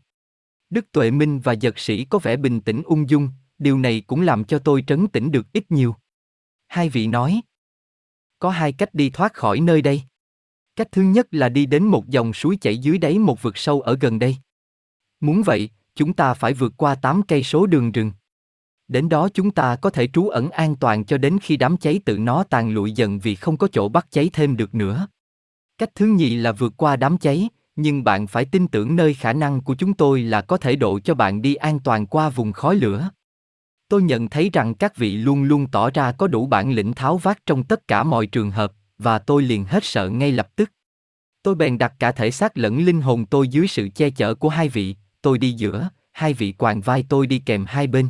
Đức 0.71 0.93
Tuệ 0.93 1.11
Minh 1.11 1.41
và 1.41 1.53
Giật 1.53 1.79
Sĩ 1.79 2.05
có 2.05 2.19
vẻ 2.19 2.37
bình 2.37 2.61
tĩnh 2.61 2.83
ung 2.85 3.11
dung, 3.11 3.29
điều 3.59 3.79
này 3.79 4.01
cũng 4.01 4.21
làm 4.21 4.45
cho 4.45 4.59
tôi 4.59 4.85
trấn 4.87 5.09
tĩnh 5.09 5.31
được 5.31 5.53
ít 5.53 5.71
nhiều. 5.71 5.95
Hai 6.69 6.89
vị 6.89 7.07
nói, 7.07 7.41
có 8.43 8.51
hai 8.51 8.73
cách 8.73 8.95
đi 8.95 9.11
thoát 9.11 9.35
khỏi 9.35 9.61
nơi 9.61 9.83
đây. 9.83 10.03
Cách 10.77 10.89
thứ 10.93 11.03
nhất 11.03 11.27
là 11.31 11.49
đi 11.49 11.67
đến 11.67 11.85
một 11.85 12.09
dòng 12.09 12.33
suối 12.33 12.57
chảy 12.61 12.79
dưới 12.79 12.99
đáy 12.99 13.19
một 13.19 13.43
vực 13.43 13.57
sâu 13.57 13.81
ở 13.81 13.97
gần 14.01 14.19
đây. 14.19 14.37
Muốn 15.21 15.43
vậy, 15.43 15.71
chúng 15.95 16.13
ta 16.13 16.35
phải 16.35 16.55
vượt 16.55 16.73
qua 16.77 16.95
8 16.95 17.23
cây 17.23 17.43
số 17.43 17.67
đường 17.67 17.93
rừng. 17.93 18.13
Đến 18.89 19.09
đó 19.09 19.29
chúng 19.35 19.51
ta 19.51 19.77
có 19.77 19.91
thể 19.91 20.07
trú 20.07 20.29
ẩn 20.29 20.51
an 20.51 20.77
toàn 20.77 21.05
cho 21.05 21.19
đến 21.19 21.39
khi 21.43 21.57
đám 21.57 21.77
cháy 21.77 22.01
tự 22.05 22.19
nó 22.19 22.45
tàn 22.45 22.71
lụi 22.71 22.93
dần 22.93 23.19
vì 23.19 23.35
không 23.35 23.57
có 23.57 23.69
chỗ 23.73 23.89
bắt 23.89 24.07
cháy 24.11 24.31
thêm 24.33 24.57
được 24.57 24.75
nữa. 24.75 25.07
Cách 25.79 25.91
thứ 25.95 26.07
nhì 26.07 26.35
là 26.35 26.53
vượt 26.53 26.73
qua 26.77 26.97
đám 26.97 27.19
cháy, 27.19 27.49
nhưng 27.77 28.05
bạn 28.05 28.27
phải 28.27 28.45
tin 28.45 28.69
tưởng 28.69 28.97
nơi 28.97 29.15
khả 29.15 29.33
năng 29.33 29.61
của 29.61 29.75
chúng 29.75 29.95
tôi 29.95 30.23
là 30.23 30.41
có 30.41 30.57
thể 30.57 30.77
độ 30.77 31.01
cho 31.01 31.15
bạn 31.15 31.43
đi 31.43 31.55
an 31.55 31.79
toàn 31.85 32.07
qua 32.07 32.29
vùng 32.29 32.53
khói 32.53 32.75
lửa. 32.77 33.11
Tôi 33.93 34.03
nhận 34.03 34.29
thấy 34.29 34.51
rằng 34.53 34.75
các 34.75 34.97
vị 34.97 35.17
luôn 35.17 35.43
luôn 35.43 35.67
tỏ 35.67 35.91
ra 35.91 36.13
có 36.13 36.27
đủ 36.27 36.47
bản 36.47 36.73
lĩnh 36.73 36.93
tháo 36.93 37.19
vát 37.19 37.47
trong 37.47 37.65
tất 37.65 37.89
cả 37.89 38.03
mọi 38.03 38.27
trường 38.27 38.51
hợp, 38.51 38.73
và 38.99 39.19
tôi 39.19 39.43
liền 39.43 39.65
hết 39.65 39.85
sợ 39.85 40.09
ngay 40.09 40.33
lập 40.33 40.57
tức. 40.57 40.71
Tôi 41.43 41.55
bèn 41.55 41.79
đặt 41.79 41.95
cả 41.99 42.13
thể 42.13 42.31
xác 42.31 42.59
lẫn 42.59 42.85
linh 42.85 43.01
hồn 43.01 43.27
tôi 43.27 43.49
dưới 43.49 43.67
sự 43.67 43.89
che 43.95 44.11
chở 44.11 44.35
của 44.35 44.49
hai 44.49 44.69
vị, 44.69 44.97
tôi 45.23 45.39
đi 45.39 45.53
giữa, 45.53 45.89
hai 46.13 46.35
vị 46.35 46.53
quàng 46.53 46.81
vai 46.81 47.05
tôi 47.09 47.27
đi 47.27 47.39
kèm 47.39 47.65
hai 47.69 47.87
bên. 47.87 48.09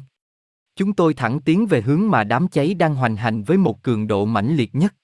Chúng 0.76 0.92
tôi 0.92 1.14
thẳng 1.14 1.40
tiến 1.40 1.66
về 1.66 1.80
hướng 1.80 2.10
mà 2.10 2.24
đám 2.24 2.48
cháy 2.48 2.74
đang 2.74 2.94
hoành 2.94 3.16
hành 3.16 3.42
với 3.42 3.56
một 3.56 3.82
cường 3.82 4.06
độ 4.06 4.24
mãnh 4.24 4.56
liệt 4.56 4.74
nhất. 4.74 4.94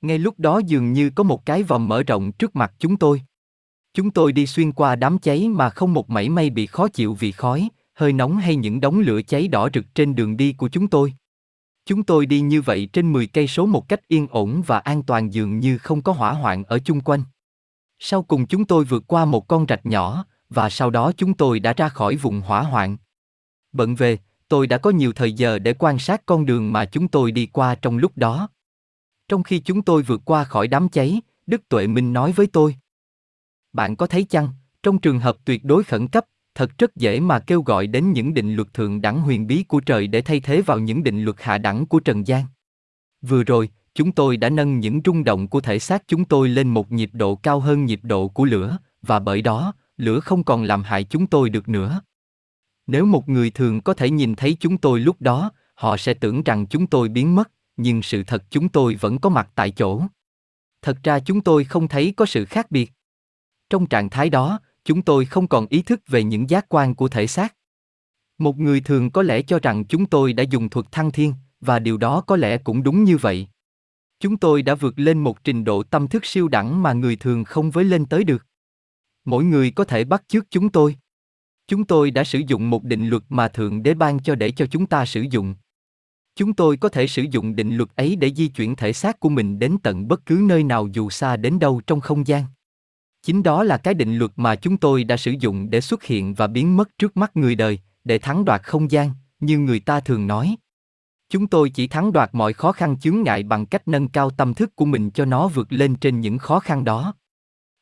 Ngay 0.00 0.18
lúc 0.18 0.34
đó 0.38 0.60
dường 0.66 0.92
như 0.92 1.10
có 1.10 1.22
một 1.22 1.46
cái 1.46 1.62
vòng 1.62 1.88
mở 1.88 2.02
rộng 2.02 2.32
trước 2.32 2.56
mặt 2.56 2.72
chúng 2.78 2.96
tôi. 2.96 3.22
Chúng 3.94 4.10
tôi 4.10 4.32
đi 4.32 4.46
xuyên 4.46 4.72
qua 4.72 4.96
đám 4.96 5.18
cháy 5.18 5.48
mà 5.48 5.70
không 5.70 5.92
một 5.92 6.10
mảy 6.10 6.28
may 6.28 6.50
bị 6.50 6.66
khó 6.66 6.88
chịu 6.88 7.14
vì 7.14 7.32
khói, 7.32 7.68
hơi 7.96 8.12
nóng 8.12 8.36
hay 8.36 8.56
những 8.56 8.80
đống 8.80 8.98
lửa 8.98 9.22
cháy 9.22 9.48
đỏ 9.48 9.68
rực 9.74 9.94
trên 9.94 10.14
đường 10.14 10.36
đi 10.36 10.52
của 10.52 10.68
chúng 10.68 10.88
tôi. 10.88 11.14
Chúng 11.86 12.02
tôi 12.02 12.26
đi 12.26 12.40
như 12.40 12.62
vậy 12.62 12.88
trên 12.92 13.12
10 13.12 13.26
cây 13.26 13.48
số 13.48 13.66
một 13.66 13.88
cách 13.88 14.08
yên 14.08 14.26
ổn 14.30 14.62
và 14.66 14.78
an 14.78 15.02
toàn 15.02 15.32
dường 15.32 15.60
như 15.60 15.78
không 15.78 16.02
có 16.02 16.12
hỏa 16.12 16.32
hoạn 16.32 16.64
ở 16.64 16.78
chung 16.78 17.00
quanh. 17.00 17.22
Sau 17.98 18.22
cùng 18.22 18.46
chúng 18.46 18.64
tôi 18.64 18.84
vượt 18.84 19.04
qua 19.06 19.24
một 19.24 19.48
con 19.48 19.66
rạch 19.68 19.86
nhỏ, 19.86 20.24
và 20.50 20.70
sau 20.70 20.90
đó 20.90 21.12
chúng 21.16 21.34
tôi 21.34 21.60
đã 21.60 21.72
ra 21.72 21.88
khỏi 21.88 22.16
vùng 22.16 22.40
hỏa 22.40 22.62
hoạn. 22.62 22.96
Bận 23.72 23.94
về, 23.94 24.18
tôi 24.48 24.66
đã 24.66 24.78
có 24.78 24.90
nhiều 24.90 25.12
thời 25.12 25.32
giờ 25.32 25.58
để 25.58 25.74
quan 25.78 25.98
sát 25.98 26.26
con 26.26 26.46
đường 26.46 26.72
mà 26.72 26.84
chúng 26.84 27.08
tôi 27.08 27.32
đi 27.32 27.46
qua 27.46 27.74
trong 27.74 27.98
lúc 27.98 28.12
đó. 28.16 28.48
Trong 29.28 29.42
khi 29.42 29.58
chúng 29.58 29.82
tôi 29.82 30.02
vượt 30.02 30.20
qua 30.24 30.44
khỏi 30.44 30.68
đám 30.68 30.88
cháy, 30.88 31.20
Đức 31.46 31.68
Tuệ 31.68 31.86
Minh 31.86 32.12
nói 32.12 32.32
với 32.32 32.46
tôi. 32.46 32.76
Bạn 33.72 33.96
có 33.96 34.06
thấy 34.06 34.24
chăng, 34.24 34.48
trong 34.82 34.98
trường 34.98 35.20
hợp 35.20 35.36
tuyệt 35.44 35.64
đối 35.64 35.84
khẩn 35.84 36.08
cấp, 36.08 36.26
thật 36.56 36.78
rất 36.78 36.96
dễ 36.96 37.20
mà 37.20 37.38
kêu 37.38 37.62
gọi 37.62 37.86
đến 37.86 38.12
những 38.12 38.34
định 38.34 38.54
luật 38.54 38.74
thượng 38.74 39.00
đẳng 39.00 39.20
huyền 39.20 39.46
bí 39.46 39.62
của 39.62 39.80
trời 39.80 40.06
để 40.06 40.22
thay 40.22 40.40
thế 40.40 40.60
vào 40.60 40.78
những 40.78 41.02
định 41.02 41.22
luật 41.22 41.36
hạ 41.40 41.58
đẳng 41.58 41.86
của 41.86 42.00
trần 42.00 42.26
gian. 42.26 42.44
Vừa 43.22 43.42
rồi, 43.42 43.68
chúng 43.94 44.12
tôi 44.12 44.36
đã 44.36 44.50
nâng 44.50 44.80
những 44.80 45.00
rung 45.04 45.24
động 45.24 45.48
của 45.48 45.60
thể 45.60 45.78
xác 45.78 46.08
chúng 46.08 46.24
tôi 46.24 46.48
lên 46.48 46.68
một 46.68 46.92
nhịp 46.92 47.10
độ 47.12 47.34
cao 47.34 47.60
hơn 47.60 47.84
nhịp 47.84 48.00
độ 48.02 48.28
của 48.28 48.44
lửa, 48.44 48.78
và 49.02 49.18
bởi 49.18 49.42
đó, 49.42 49.72
lửa 49.96 50.20
không 50.20 50.44
còn 50.44 50.62
làm 50.62 50.82
hại 50.82 51.04
chúng 51.04 51.26
tôi 51.26 51.50
được 51.50 51.68
nữa. 51.68 52.00
Nếu 52.86 53.06
một 53.06 53.28
người 53.28 53.50
thường 53.50 53.80
có 53.80 53.94
thể 53.94 54.10
nhìn 54.10 54.34
thấy 54.34 54.56
chúng 54.60 54.78
tôi 54.78 55.00
lúc 55.00 55.16
đó, 55.20 55.50
họ 55.74 55.96
sẽ 55.96 56.14
tưởng 56.14 56.42
rằng 56.42 56.66
chúng 56.66 56.86
tôi 56.86 57.08
biến 57.08 57.34
mất, 57.34 57.50
nhưng 57.76 58.02
sự 58.02 58.22
thật 58.22 58.44
chúng 58.50 58.68
tôi 58.68 58.94
vẫn 58.94 59.18
có 59.18 59.30
mặt 59.30 59.48
tại 59.54 59.70
chỗ. 59.70 60.02
Thật 60.82 60.96
ra 61.02 61.20
chúng 61.20 61.40
tôi 61.40 61.64
không 61.64 61.88
thấy 61.88 62.12
có 62.16 62.26
sự 62.26 62.44
khác 62.44 62.70
biệt. 62.70 62.92
Trong 63.70 63.86
trạng 63.86 64.10
thái 64.10 64.30
đó, 64.30 64.60
chúng 64.86 65.02
tôi 65.02 65.24
không 65.24 65.48
còn 65.48 65.66
ý 65.66 65.82
thức 65.82 66.00
về 66.06 66.24
những 66.24 66.50
giác 66.50 66.66
quan 66.68 66.94
của 66.94 67.08
thể 67.08 67.26
xác. 67.26 67.54
Một 68.38 68.58
người 68.58 68.80
thường 68.80 69.10
có 69.10 69.22
lẽ 69.22 69.42
cho 69.42 69.58
rằng 69.58 69.84
chúng 69.84 70.06
tôi 70.06 70.32
đã 70.32 70.42
dùng 70.42 70.68
thuật 70.68 70.92
thăng 70.92 71.10
thiên, 71.10 71.34
và 71.60 71.78
điều 71.78 71.96
đó 71.96 72.20
có 72.20 72.36
lẽ 72.36 72.58
cũng 72.58 72.82
đúng 72.82 73.04
như 73.04 73.16
vậy. 73.16 73.48
Chúng 74.20 74.36
tôi 74.36 74.62
đã 74.62 74.74
vượt 74.74 74.98
lên 74.98 75.18
một 75.18 75.44
trình 75.44 75.64
độ 75.64 75.82
tâm 75.82 76.08
thức 76.08 76.26
siêu 76.26 76.48
đẳng 76.48 76.82
mà 76.82 76.92
người 76.92 77.16
thường 77.16 77.44
không 77.44 77.70
với 77.70 77.84
lên 77.84 78.06
tới 78.06 78.24
được. 78.24 78.46
Mỗi 79.24 79.44
người 79.44 79.70
có 79.70 79.84
thể 79.84 80.04
bắt 80.04 80.22
chước 80.28 80.50
chúng 80.50 80.68
tôi. 80.68 80.96
Chúng 81.66 81.84
tôi 81.84 82.10
đã 82.10 82.24
sử 82.24 82.38
dụng 82.46 82.70
một 82.70 82.84
định 82.84 83.08
luật 83.08 83.22
mà 83.28 83.48
Thượng 83.48 83.82
Đế 83.82 83.94
ban 83.94 84.22
cho 84.22 84.34
để 84.34 84.50
cho 84.50 84.66
chúng 84.66 84.86
ta 84.86 85.06
sử 85.06 85.24
dụng. 85.30 85.54
Chúng 86.36 86.54
tôi 86.54 86.76
có 86.76 86.88
thể 86.88 87.06
sử 87.06 87.24
dụng 87.30 87.56
định 87.56 87.76
luật 87.76 87.96
ấy 87.96 88.16
để 88.16 88.34
di 88.34 88.48
chuyển 88.48 88.76
thể 88.76 88.92
xác 88.92 89.20
của 89.20 89.28
mình 89.28 89.58
đến 89.58 89.76
tận 89.82 90.08
bất 90.08 90.26
cứ 90.26 90.40
nơi 90.48 90.62
nào 90.62 90.88
dù 90.92 91.10
xa 91.10 91.36
đến 91.36 91.58
đâu 91.58 91.80
trong 91.86 92.00
không 92.00 92.26
gian. 92.26 92.44
Chính 93.26 93.42
đó 93.42 93.64
là 93.64 93.76
cái 93.76 93.94
định 93.94 94.16
luật 94.16 94.30
mà 94.36 94.56
chúng 94.56 94.76
tôi 94.76 95.04
đã 95.04 95.16
sử 95.16 95.34
dụng 95.40 95.70
để 95.70 95.80
xuất 95.80 96.04
hiện 96.04 96.34
và 96.34 96.46
biến 96.46 96.76
mất 96.76 96.98
trước 96.98 97.16
mắt 97.16 97.36
người 97.36 97.54
đời, 97.54 97.80
để 98.04 98.18
thắng 98.18 98.44
đoạt 98.44 98.62
không 98.62 98.90
gian, 98.90 99.10
như 99.40 99.58
người 99.58 99.80
ta 99.80 100.00
thường 100.00 100.26
nói. 100.26 100.56
Chúng 101.28 101.46
tôi 101.46 101.70
chỉ 101.70 101.88
thắng 101.88 102.12
đoạt 102.12 102.30
mọi 102.32 102.52
khó 102.52 102.72
khăn 102.72 102.98
chướng 102.98 103.22
ngại 103.22 103.42
bằng 103.42 103.66
cách 103.66 103.88
nâng 103.88 104.08
cao 104.08 104.30
tâm 104.30 104.54
thức 104.54 104.76
của 104.76 104.84
mình 104.84 105.10
cho 105.10 105.24
nó 105.24 105.48
vượt 105.48 105.72
lên 105.72 105.96
trên 105.96 106.20
những 106.20 106.38
khó 106.38 106.60
khăn 106.60 106.84
đó. 106.84 107.14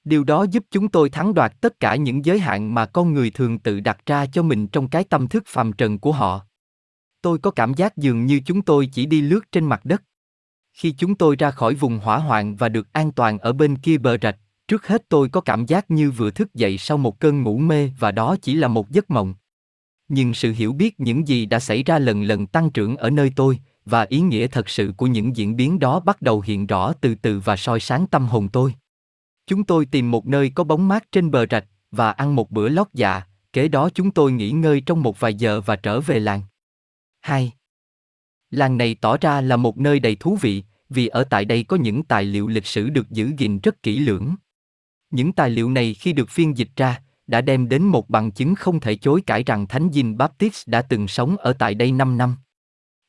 Điều 0.04 0.24
đó 0.24 0.46
giúp 0.50 0.64
chúng 0.70 0.88
tôi 0.88 1.10
thắng 1.10 1.34
đoạt 1.34 1.60
tất 1.60 1.80
cả 1.80 1.96
những 1.96 2.24
giới 2.24 2.38
hạn 2.38 2.74
mà 2.74 2.86
con 2.86 3.14
người 3.14 3.30
thường 3.30 3.58
tự 3.58 3.80
đặt 3.80 3.98
ra 4.06 4.26
cho 4.26 4.42
mình 4.42 4.66
trong 4.66 4.88
cái 4.88 5.04
tâm 5.04 5.28
thức 5.28 5.42
phàm 5.46 5.72
trần 5.72 5.98
của 5.98 6.12
họ. 6.12 6.46
Tôi 7.22 7.38
có 7.38 7.50
cảm 7.50 7.74
giác 7.74 7.96
dường 7.96 8.26
như 8.26 8.40
chúng 8.46 8.62
tôi 8.62 8.88
chỉ 8.92 9.06
đi 9.06 9.20
lướt 9.20 9.52
trên 9.52 9.64
mặt 9.64 9.84
đất. 9.84 10.02
Khi 10.72 10.94
chúng 10.98 11.14
tôi 11.14 11.36
ra 11.36 11.50
khỏi 11.50 11.74
vùng 11.74 11.98
hỏa 11.98 12.18
hoạn 12.18 12.56
và 12.56 12.68
được 12.68 12.92
an 12.92 13.12
toàn 13.12 13.38
ở 13.38 13.52
bên 13.52 13.76
kia 13.76 13.98
bờ 13.98 14.16
rạch, 14.22 14.36
trước 14.68 14.86
hết 14.86 15.08
tôi 15.08 15.28
có 15.28 15.40
cảm 15.40 15.66
giác 15.66 15.90
như 15.90 16.10
vừa 16.10 16.30
thức 16.30 16.54
dậy 16.54 16.78
sau 16.78 16.96
một 16.96 17.20
cơn 17.20 17.42
ngủ 17.42 17.58
mê 17.58 17.90
và 17.98 18.12
đó 18.12 18.36
chỉ 18.42 18.54
là 18.54 18.68
một 18.68 18.90
giấc 18.90 19.10
mộng. 19.10 19.34
Nhưng 20.08 20.34
sự 20.34 20.52
hiểu 20.52 20.72
biết 20.72 21.00
những 21.00 21.28
gì 21.28 21.46
đã 21.46 21.60
xảy 21.60 21.82
ra 21.82 21.98
lần 21.98 22.22
lần 22.22 22.46
tăng 22.46 22.70
trưởng 22.70 22.96
ở 22.96 23.10
nơi 23.10 23.32
tôi, 23.36 23.58
và 23.84 24.02
ý 24.02 24.20
nghĩa 24.20 24.46
thật 24.46 24.68
sự 24.68 24.92
của 24.96 25.06
những 25.06 25.36
diễn 25.36 25.56
biến 25.56 25.78
đó 25.78 26.00
bắt 26.00 26.22
đầu 26.22 26.40
hiện 26.40 26.66
rõ 26.66 26.92
từ 26.92 27.14
từ 27.14 27.40
và 27.40 27.56
soi 27.56 27.80
sáng 27.80 28.06
tâm 28.06 28.26
hồn 28.26 28.48
tôi. 28.48 28.74
Chúng 29.46 29.64
tôi 29.64 29.86
tìm 29.86 30.10
một 30.10 30.26
nơi 30.26 30.50
có 30.54 30.64
bóng 30.64 30.88
mát 30.88 31.12
trên 31.12 31.30
bờ 31.30 31.46
rạch 31.50 31.64
và 31.90 32.10
ăn 32.10 32.36
một 32.36 32.50
bữa 32.50 32.68
lót 32.68 32.86
dạ, 32.92 33.22
kế 33.52 33.68
đó 33.68 33.90
chúng 33.94 34.10
tôi 34.10 34.32
nghỉ 34.32 34.50
ngơi 34.50 34.80
trong 34.80 35.02
một 35.02 35.20
vài 35.20 35.34
giờ 35.34 35.60
và 35.60 35.76
trở 35.76 36.00
về 36.00 36.20
làng. 36.20 36.42
2. 37.20 37.52
Làng 38.50 38.78
này 38.78 38.96
tỏ 39.00 39.16
ra 39.16 39.40
là 39.40 39.56
một 39.56 39.78
nơi 39.78 40.00
đầy 40.00 40.16
thú 40.16 40.38
vị, 40.40 40.64
vì 40.88 41.06
ở 41.06 41.24
tại 41.24 41.44
đây 41.44 41.64
có 41.64 41.76
những 41.76 42.02
tài 42.02 42.24
liệu 42.24 42.48
lịch 42.48 42.66
sử 42.66 42.88
được 42.88 43.10
giữ 43.10 43.32
gìn 43.38 43.58
rất 43.62 43.82
kỹ 43.82 43.98
lưỡng. 43.98 44.34
Những 45.14 45.32
tài 45.32 45.50
liệu 45.50 45.70
này 45.70 45.94
khi 45.94 46.12
được 46.12 46.30
phiên 46.30 46.56
dịch 46.56 46.68
ra, 46.76 47.00
đã 47.26 47.40
đem 47.40 47.68
đến 47.68 47.82
một 47.82 48.10
bằng 48.10 48.30
chứng 48.30 48.54
không 48.54 48.80
thể 48.80 48.96
chối 48.96 49.22
cãi 49.26 49.42
rằng 49.42 49.66
Thánh 49.66 49.88
Dinh 49.92 50.16
Baptist 50.16 50.68
đã 50.68 50.82
từng 50.82 51.08
sống 51.08 51.36
ở 51.36 51.52
tại 51.52 51.74
đây 51.74 51.92
5 51.92 52.18
năm. 52.18 52.36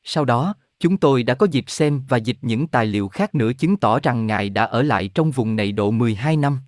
Sau 0.04 0.24
đó, 0.24 0.54
chúng 0.80 0.96
tôi 0.96 1.22
đã 1.22 1.34
có 1.34 1.46
dịp 1.50 1.64
xem 1.66 2.02
và 2.08 2.16
dịch 2.16 2.36
những 2.42 2.66
tài 2.66 2.86
liệu 2.86 3.08
khác 3.08 3.34
nữa 3.34 3.52
chứng 3.58 3.76
tỏ 3.76 4.00
rằng 4.00 4.26
Ngài 4.26 4.50
đã 4.50 4.64
ở 4.64 4.82
lại 4.82 5.08
trong 5.08 5.30
vùng 5.30 5.56
này 5.56 5.72
độ 5.72 5.90
12 5.90 6.36
năm. 6.36 6.58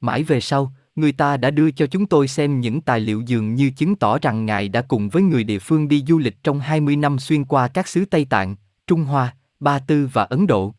Mãi 0.00 0.22
về 0.22 0.40
sau, 0.40 0.72
người 0.96 1.12
ta 1.12 1.36
đã 1.36 1.50
đưa 1.50 1.70
cho 1.70 1.86
chúng 1.86 2.06
tôi 2.06 2.28
xem 2.28 2.60
những 2.60 2.80
tài 2.80 3.00
liệu 3.00 3.22
dường 3.26 3.54
như 3.54 3.70
chứng 3.70 3.96
tỏ 3.96 4.18
rằng 4.18 4.46
Ngài 4.46 4.68
đã 4.68 4.82
cùng 4.82 5.08
với 5.08 5.22
người 5.22 5.44
địa 5.44 5.58
phương 5.58 5.88
đi 5.88 6.04
du 6.08 6.18
lịch 6.18 6.36
trong 6.42 6.60
20 6.60 6.96
năm 6.96 7.18
xuyên 7.18 7.44
qua 7.44 7.68
các 7.68 7.88
xứ 7.88 8.04
Tây 8.04 8.24
Tạng, 8.30 8.56
Trung 8.86 9.04
Hoa, 9.04 9.36
Ba 9.60 9.78
Tư 9.78 10.08
và 10.12 10.24
Ấn 10.24 10.46
Độ. 10.46 10.74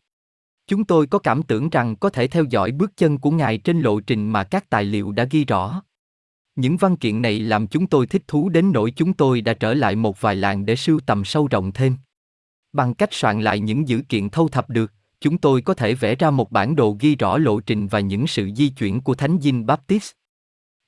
Chúng 0.66 0.84
tôi 0.84 1.06
có 1.06 1.18
cảm 1.18 1.42
tưởng 1.42 1.70
rằng 1.70 1.96
có 1.96 2.10
thể 2.10 2.26
theo 2.26 2.44
dõi 2.44 2.72
bước 2.72 2.96
chân 2.96 3.18
của 3.18 3.30
Ngài 3.30 3.58
trên 3.58 3.80
lộ 3.80 4.00
trình 4.00 4.30
mà 4.30 4.44
các 4.44 4.70
tài 4.70 4.84
liệu 4.84 5.12
đã 5.12 5.24
ghi 5.30 5.44
rõ. 5.44 5.82
Những 6.56 6.76
văn 6.76 6.96
kiện 6.96 7.22
này 7.22 7.38
làm 7.38 7.66
chúng 7.66 7.86
tôi 7.86 8.06
thích 8.06 8.22
thú 8.28 8.48
đến 8.48 8.72
nỗi 8.72 8.92
chúng 8.96 9.12
tôi 9.12 9.40
đã 9.40 9.54
trở 9.54 9.74
lại 9.74 9.96
một 9.96 10.20
vài 10.20 10.36
làng 10.36 10.66
để 10.66 10.76
sưu 10.76 11.00
tầm 11.06 11.24
sâu 11.24 11.46
rộng 11.46 11.72
thêm. 11.72 11.96
Bằng 12.72 12.94
cách 12.94 13.12
soạn 13.12 13.40
lại 13.40 13.60
những 13.60 13.88
dữ 13.88 14.02
kiện 14.08 14.30
thâu 14.30 14.48
thập 14.48 14.70
được, 14.70 14.92
chúng 15.20 15.38
tôi 15.38 15.62
có 15.62 15.74
thể 15.74 15.94
vẽ 15.94 16.14
ra 16.14 16.30
một 16.30 16.50
bản 16.52 16.76
đồ 16.76 16.96
ghi 17.00 17.16
rõ 17.16 17.38
lộ 17.38 17.60
trình 17.60 17.88
và 17.88 18.00
những 18.00 18.26
sự 18.26 18.50
di 18.56 18.68
chuyển 18.68 19.00
của 19.00 19.14
Thánh 19.14 19.38
Dinh 19.40 19.66
Baptist. 19.66 20.12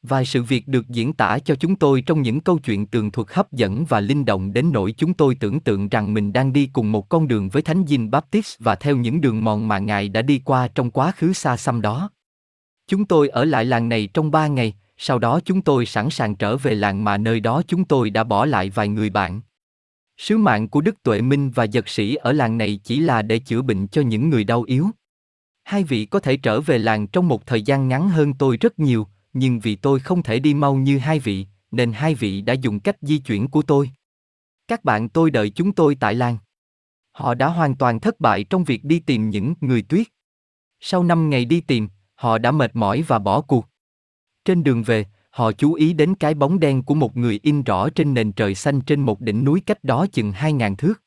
Vài 0.09 0.25
sự 0.25 0.43
việc 0.43 0.69
được 0.69 0.89
diễn 0.89 1.13
tả 1.13 1.39
cho 1.39 1.55
chúng 1.55 1.77
tôi 1.77 2.03
trong 2.03 2.23
những 2.23 2.41
câu 2.41 2.59
chuyện 2.59 2.87
tường 2.87 3.11
thuật 3.11 3.29
hấp 3.31 3.53
dẫn 3.53 3.85
và 3.85 4.01
linh 4.01 4.25
động 4.25 4.53
đến 4.53 4.73
nỗi 4.73 4.95
chúng 4.97 5.15
tôi 5.15 5.35
tưởng 5.35 5.61
tượng 5.61 5.89
rằng 5.89 6.15
mình 6.15 6.33
đang 6.33 6.53
đi 6.53 6.71
cùng 6.73 6.93
một 6.93 7.09
con 7.09 7.29
đường 7.29 7.49
với 7.49 7.63
Thánh 7.63 7.85
Dinh 7.87 8.11
Baptist 8.11 8.57
và 8.59 8.75
theo 8.75 8.97
những 8.97 9.21
đường 9.21 9.45
mòn 9.45 9.69
mà 9.69 9.79
Ngài 9.79 10.09
đã 10.09 10.23
đi 10.23 10.41
qua 10.45 10.69
trong 10.75 10.91
quá 10.91 11.13
khứ 11.17 11.33
xa 11.33 11.57
xăm 11.57 11.81
đó. 11.81 12.11
Chúng 12.89 13.05
tôi 13.05 13.29
ở 13.29 13.45
lại 13.45 13.65
làng 13.65 13.89
này 13.89 14.09
trong 14.15 14.31
ba 14.31 14.47
ngày, 14.47 14.75
sau 14.97 15.19
đó 15.19 15.41
chúng 15.45 15.63
tôi 15.63 15.87
sẵn 15.87 16.11
sàng 16.11 16.37
trở 16.37 16.57
về 16.57 16.75
làng 16.75 17.05
mà 17.05 17.17
nơi 17.17 17.41
đó 17.41 17.63
chúng 17.67 17.85
tôi 17.85 18.11
đã 18.11 18.25
bỏ 18.25 18.47
lại 18.47 18.71
vài 18.71 18.89
người 18.89 19.11
bạn. 19.11 19.41
Sứ 20.17 20.39
mạng 20.39 20.69
của 20.69 20.81
Đức 20.81 21.03
Tuệ 21.03 21.21
Minh 21.21 21.51
và 21.51 21.67
dật 21.67 21.89
Sĩ 21.89 22.15
ở 22.15 22.33
làng 22.33 22.59
này 22.59 22.81
chỉ 22.85 23.01
là 23.01 23.23
để 23.23 23.39
chữa 23.39 23.63
bệnh 23.63 23.89
cho 23.89 24.03
những 24.03 24.31
người 24.31 24.45
đau 24.45 24.63
yếu. 24.63 24.91
Hai 25.65 25.85
vị 25.85 26.07
có 26.07 26.21
thể 26.21 26.37
trở 26.37 26.61
về 26.61 26.79
làng 26.79 27.07
trong 27.07 27.29
một 27.29 27.47
thời 27.47 27.63
gian 27.63 27.89
ngắn 27.89 28.09
hơn 28.09 28.35
tôi 28.35 28.57
rất 28.57 28.79
nhiều, 28.79 29.07
nhưng 29.35 29.61
vì 29.61 29.77
tôi 29.77 30.01
không 30.01 30.23
thể 30.23 30.39
đi 30.39 30.55
mau 30.55 30.74
như 30.74 30.98
hai 30.98 31.19
vị, 31.19 31.47
nên 31.70 31.93
hai 31.93 32.15
vị 32.15 32.40
đã 32.40 32.52
dùng 32.52 32.81
cách 32.81 32.97
di 33.01 33.19
chuyển 33.19 33.48
của 33.48 33.62
tôi. 33.62 33.90
Các 34.69 34.85
bạn 34.85 35.09
tôi 35.09 35.31
đợi 35.31 35.51
chúng 35.51 35.73
tôi 35.73 35.97
tại 36.01 36.15
làng. 36.15 36.39
Họ 37.12 37.35
đã 37.35 37.48
hoàn 37.48 37.77
toàn 37.77 38.01
thất 38.01 38.20
bại 38.20 38.44
trong 38.44 38.65
việc 38.65 38.85
đi 38.85 38.98
tìm 38.98 39.31
những 39.31 39.55
người 39.61 39.82
tuyết. 39.82 40.06
Sau 40.81 41.02
năm 41.02 41.31
ngày 41.31 41.44
đi 41.44 41.61
tìm, 41.61 41.89
họ 42.15 42.39
đã 42.39 42.51
mệt 42.51 42.77
mỏi 42.77 43.02
và 43.02 43.19
bỏ 43.19 43.40
cuộc. 43.40 43.66
Trên 44.44 44.62
đường 44.62 44.82
về, 44.82 45.06
họ 45.31 45.52
chú 45.52 45.74
ý 45.74 45.93
đến 45.93 46.15
cái 46.15 46.35
bóng 46.35 46.61
đen 46.61 46.82
của 46.82 46.94
một 46.94 47.16
người 47.16 47.40
in 47.43 47.62
rõ 47.62 47.89
trên 47.89 48.15
nền 48.15 48.32
trời 48.32 48.55
xanh 48.55 48.81
trên 48.81 49.01
một 49.01 49.20
đỉnh 49.20 49.44
núi 49.44 49.62
cách 49.66 49.85
đó 49.85 50.06
chừng 50.12 50.32
hai 50.32 50.52
ngàn 50.52 50.77
thước. 50.77 51.02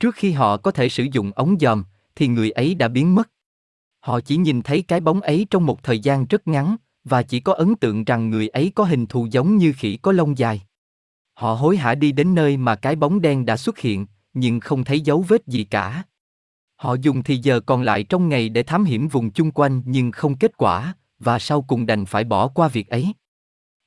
Trước 0.00 0.14
khi 0.14 0.32
họ 0.32 0.56
có 0.56 0.70
thể 0.70 0.88
sử 0.88 1.06
dụng 1.12 1.32
ống 1.34 1.56
dòm, 1.60 1.84
thì 2.16 2.28
người 2.28 2.50
ấy 2.50 2.74
đã 2.74 2.88
biến 2.88 3.14
mất. 3.14 3.30
Họ 4.00 4.20
chỉ 4.20 4.36
nhìn 4.36 4.62
thấy 4.62 4.82
cái 4.82 5.00
bóng 5.00 5.20
ấy 5.20 5.46
trong 5.50 5.66
một 5.66 5.82
thời 5.82 5.98
gian 5.98 6.26
rất 6.26 6.48
ngắn, 6.48 6.76
và 7.04 7.22
chỉ 7.22 7.40
có 7.40 7.52
ấn 7.52 7.74
tượng 7.74 8.04
rằng 8.04 8.30
người 8.30 8.48
ấy 8.48 8.72
có 8.74 8.84
hình 8.84 9.06
thù 9.06 9.26
giống 9.30 9.56
như 9.56 9.72
khỉ 9.72 9.96
có 9.96 10.12
lông 10.12 10.38
dài. 10.38 10.62
Họ 11.34 11.54
hối 11.54 11.76
hả 11.76 11.94
đi 11.94 12.12
đến 12.12 12.34
nơi 12.34 12.56
mà 12.56 12.74
cái 12.74 12.96
bóng 12.96 13.20
đen 13.20 13.46
đã 13.46 13.56
xuất 13.56 13.78
hiện, 13.78 14.06
nhưng 14.34 14.60
không 14.60 14.84
thấy 14.84 15.00
dấu 15.00 15.24
vết 15.28 15.46
gì 15.46 15.64
cả. 15.64 16.02
Họ 16.76 16.94
dùng 16.94 17.22
thì 17.22 17.36
giờ 17.36 17.60
còn 17.60 17.82
lại 17.82 18.04
trong 18.04 18.28
ngày 18.28 18.48
để 18.48 18.62
thám 18.62 18.84
hiểm 18.84 19.08
vùng 19.08 19.30
chung 19.30 19.50
quanh 19.50 19.82
nhưng 19.84 20.10
không 20.10 20.36
kết 20.36 20.56
quả, 20.56 20.94
và 21.18 21.38
sau 21.38 21.62
cùng 21.62 21.86
đành 21.86 22.06
phải 22.06 22.24
bỏ 22.24 22.48
qua 22.48 22.68
việc 22.68 22.88
ấy. 22.88 23.12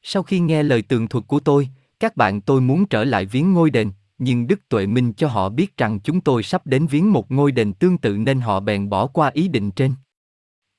Sau 0.04 0.24
khi 0.24 0.40
nghe 0.40 0.64
lời 0.64 0.82
tường 0.82 1.08
thuật 1.08 1.28
của 1.28 1.40
tôi, 1.40 1.70
các 2.00 2.18
bạn 2.18 2.42
tôi 2.42 2.62
muốn 2.62 2.86
trở 2.86 3.04
lại 3.04 3.26
viếng 3.26 3.54
ngôi 3.54 3.70
đền, 3.70 3.92
nhưng 4.18 4.48
Đức 4.48 4.60
Tuệ 4.70 4.88
Minh 4.88 5.14
cho 5.14 5.28
họ 5.28 5.50
biết 5.50 5.78
rằng 5.78 6.00
chúng 6.00 6.22
tôi 6.22 6.44
sắp 6.44 6.68
đến 6.68 6.88
viếng 6.88 7.14
một 7.14 7.32
ngôi 7.32 7.52
đền 7.52 7.74
tương 7.74 7.98
tự 7.98 8.18
nên 8.18 8.42
họ 8.42 8.60
bèn 8.60 8.90
bỏ 8.90 9.08
qua 9.08 9.32
ý 9.34 9.48
định 9.48 9.72
trên. 9.72 9.94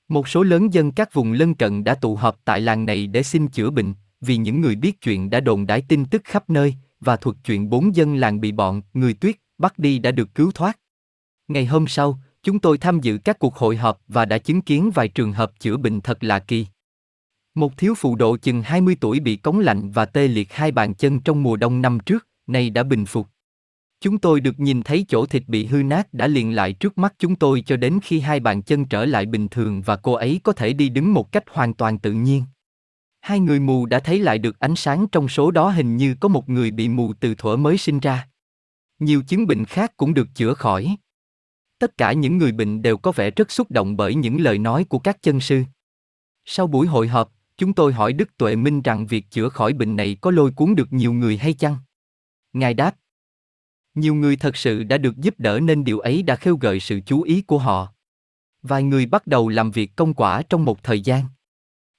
Một 0.09 0.28
số 0.28 0.43
lớn 0.43 0.74
dân 0.74 0.93
các 0.93 1.12
vùng 1.12 1.33
lân 1.33 1.55
cận 1.55 1.85
đã 1.85 1.95
tụ 1.95 2.16
họp 2.16 2.41
tại 2.45 2.61
làng 2.61 2.87
này 2.87 3.07
để 3.07 3.23
xin 3.23 3.49
chữa 3.49 3.70
bệnh, 3.70 3.95
vì 4.20 4.37
những 4.37 4.61
người 4.61 4.77
biết 4.77 5.01
chuyện 5.01 5.31
đã 5.31 5.41
đồn 5.41 5.66
đãi 5.66 5.83
tin 5.89 6.05
tức 6.05 6.23
khắp 6.24 6.51
nơi, 6.51 6.74
và 7.01 7.16
thuật 7.16 7.37
chuyện 7.45 7.70
bốn 7.70 7.97
dân 7.97 8.16
làng 8.16 8.41
bị 8.41 8.53
bọn 8.53 8.83
người 8.95 9.15
tuyết 9.15 9.37
bắt 9.59 9.78
đi 9.78 9.99
đã 9.99 10.11
được 10.11 10.35
cứu 10.35 10.51
thoát. 10.53 10.78
Ngày 11.49 11.66
hôm 11.66 11.87
sau, 11.87 12.19
chúng 12.43 12.59
tôi 12.59 12.78
tham 12.78 13.01
dự 13.01 13.19
các 13.24 13.39
cuộc 13.39 13.55
hội 13.57 13.77
họp 13.77 14.01
và 14.09 14.24
đã 14.24 14.39
chứng 14.39 14.62
kiến 14.62 14.91
vài 14.95 15.09
trường 15.09 15.33
hợp 15.33 15.53
chữa 15.61 15.77
bệnh 15.77 16.01
thật 16.01 16.24
lạ 16.24 16.39
kỳ. 16.39 16.66
Một 17.55 17.77
thiếu 17.77 17.95
phụ 17.95 18.16
độ 18.16 18.37
chừng 18.37 18.62
20 18.62 18.97
tuổi 19.01 19.20
bị 19.20 19.37
cống 19.37 19.59
lạnh 19.59 19.91
và 19.91 20.07
tê 20.07 20.28
liệt 20.28 20.53
hai 20.53 20.73
bàn 20.73 20.95
chân 20.95 21.20
trong 21.20 21.43
mùa 21.43 21.57
đông 21.57 21.83
năm 21.83 21.99
trước, 22.07 22.28
nay 22.47 22.70
đã 22.70 22.83
bình 22.83 23.07
phục. 23.07 23.27
Chúng 24.01 24.18
tôi 24.18 24.40
được 24.40 24.60
nhìn 24.60 24.82
thấy 24.82 25.05
chỗ 25.09 25.27
thịt 25.27 25.43
bị 25.47 25.66
hư 25.66 25.82
nát 25.82 26.14
đã 26.14 26.27
liền 26.27 26.55
lại 26.55 26.73
trước 26.73 26.98
mắt 26.98 27.14
chúng 27.18 27.36
tôi 27.36 27.62
cho 27.66 27.77
đến 27.77 27.98
khi 28.02 28.20
hai 28.20 28.40
bàn 28.40 28.62
chân 28.62 28.85
trở 28.85 29.05
lại 29.05 29.27
bình 29.27 29.48
thường 29.48 29.82
và 29.82 29.97
cô 29.97 30.12
ấy 30.12 30.40
có 30.44 30.52
thể 30.52 30.73
đi 30.73 30.89
đứng 30.89 31.14
một 31.14 31.32
cách 31.32 31.44
hoàn 31.51 31.74
toàn 31.74 31.98
tự 31.98 32.12
nhiên. 32.12 32.44
Hai 33.20 33.40
người 33.40 33.60
mù 33.60 33.86
đã 33.86 34.01
thấy 34.01 34.18
lại 34.18 34.39
được 34.39 34.60
ánh 34.60 34.77
sáng 34.77 35.06
trong 35.12 35.28
số 35.28 35.51
đó 35.51 35.70
hình 35.70 35.97
như 35.97 36.14
có 36.20 36.28
một 36.28 36.48
người 36.48 36.70
bị 36.70 36.89
mù 36.89 37.12
từ 37.12 37.35
thuở 37.35 37.56
mới 37.56 37.78
sinh 37.78 38.01
ra. 38.01 38.28
Nhiều 38.98 39.23
chứng 39.23 39.47
bệnh 39.47 39.64
khác 39.64 39.93
cũng 39.97 40.14
được 40.14 40.28
chữa 40.35 40.55
khỏi. 40.55 40.97
Tất 41.78 41.97
cả 41.97 42.12
những 42.12 42.39
người 42.39 42.52
bệnh 42.52 42.82
đều 42.82 42.97
có 42.97 43.12
vẻ 43.12 43.31
rất 43.31 43.51
xúc 43.51 43.70
động 43.70 43.97
bởi 43.97 44.14
những 44.14 44.40
lời 44.40 44.59
nói 44.59 44.85
của 44.85 44.98
các 44.98 45.23
chân 45.23 45.40
sư. 45.40 45.62
Sau 46.44 46.66
buổi 46.66 46.86
hội 46.86 47.09
họp, 47.09 47.32
chúng 47.56 47.73
tôi 47.73 47.93
hỏi 47.93 48.12
Đức 48.12 48.36
Tuệ 48.36 48.56
Minh 48.56 48.82
rằng 48.82 49.06
việc 49.06 49.31
chữa 49.31 49.48
khỏi 49.48 49.73
bệnh 49.73 49.97
này 49.97 50.16
có 50.20 50.31
lôi 50.31 50.51
cuốn 50.51 50.74
được 50.74 50.93
nhiều 50.93 51.12
người 51.12 51.36
hay 51.36 51.55
chăng? 51.55 51.77
Ngài 52.52 52.74
đáp, 52.74 52.94
nhiều 53.97 54.14
người 54.14 54.36
thật 54.36 54.56
sự 54.56 54.85
đã 54.85 54.98
được 54.98 55.16
giúp 55.16 55.35
đỡ 55.39 55.60
nên 55.60 55.85
điều 55.85 55.98
ấy 55.98 56.23
đã 56.23 56.36
khêu 56.36 56.56
gợi 56.56 56.81
sự 56.81 57.01
chú 57.06 57.23
ý 57.23 57.43
của 57.43 57.59
họ. 57.59 57.93
Vài 58.62 58.82
người 58.82 59.06
bắt 59.06 59.27
đầu 59.27 59.48
làm 59.48 59.70
việc 59.70 59.97
công 59.97 60.14
quả 60.14 60.43
trong 60.43 60.64
một 60.64 60.82
thời 60.82 61.01
gian. 61.01 61.24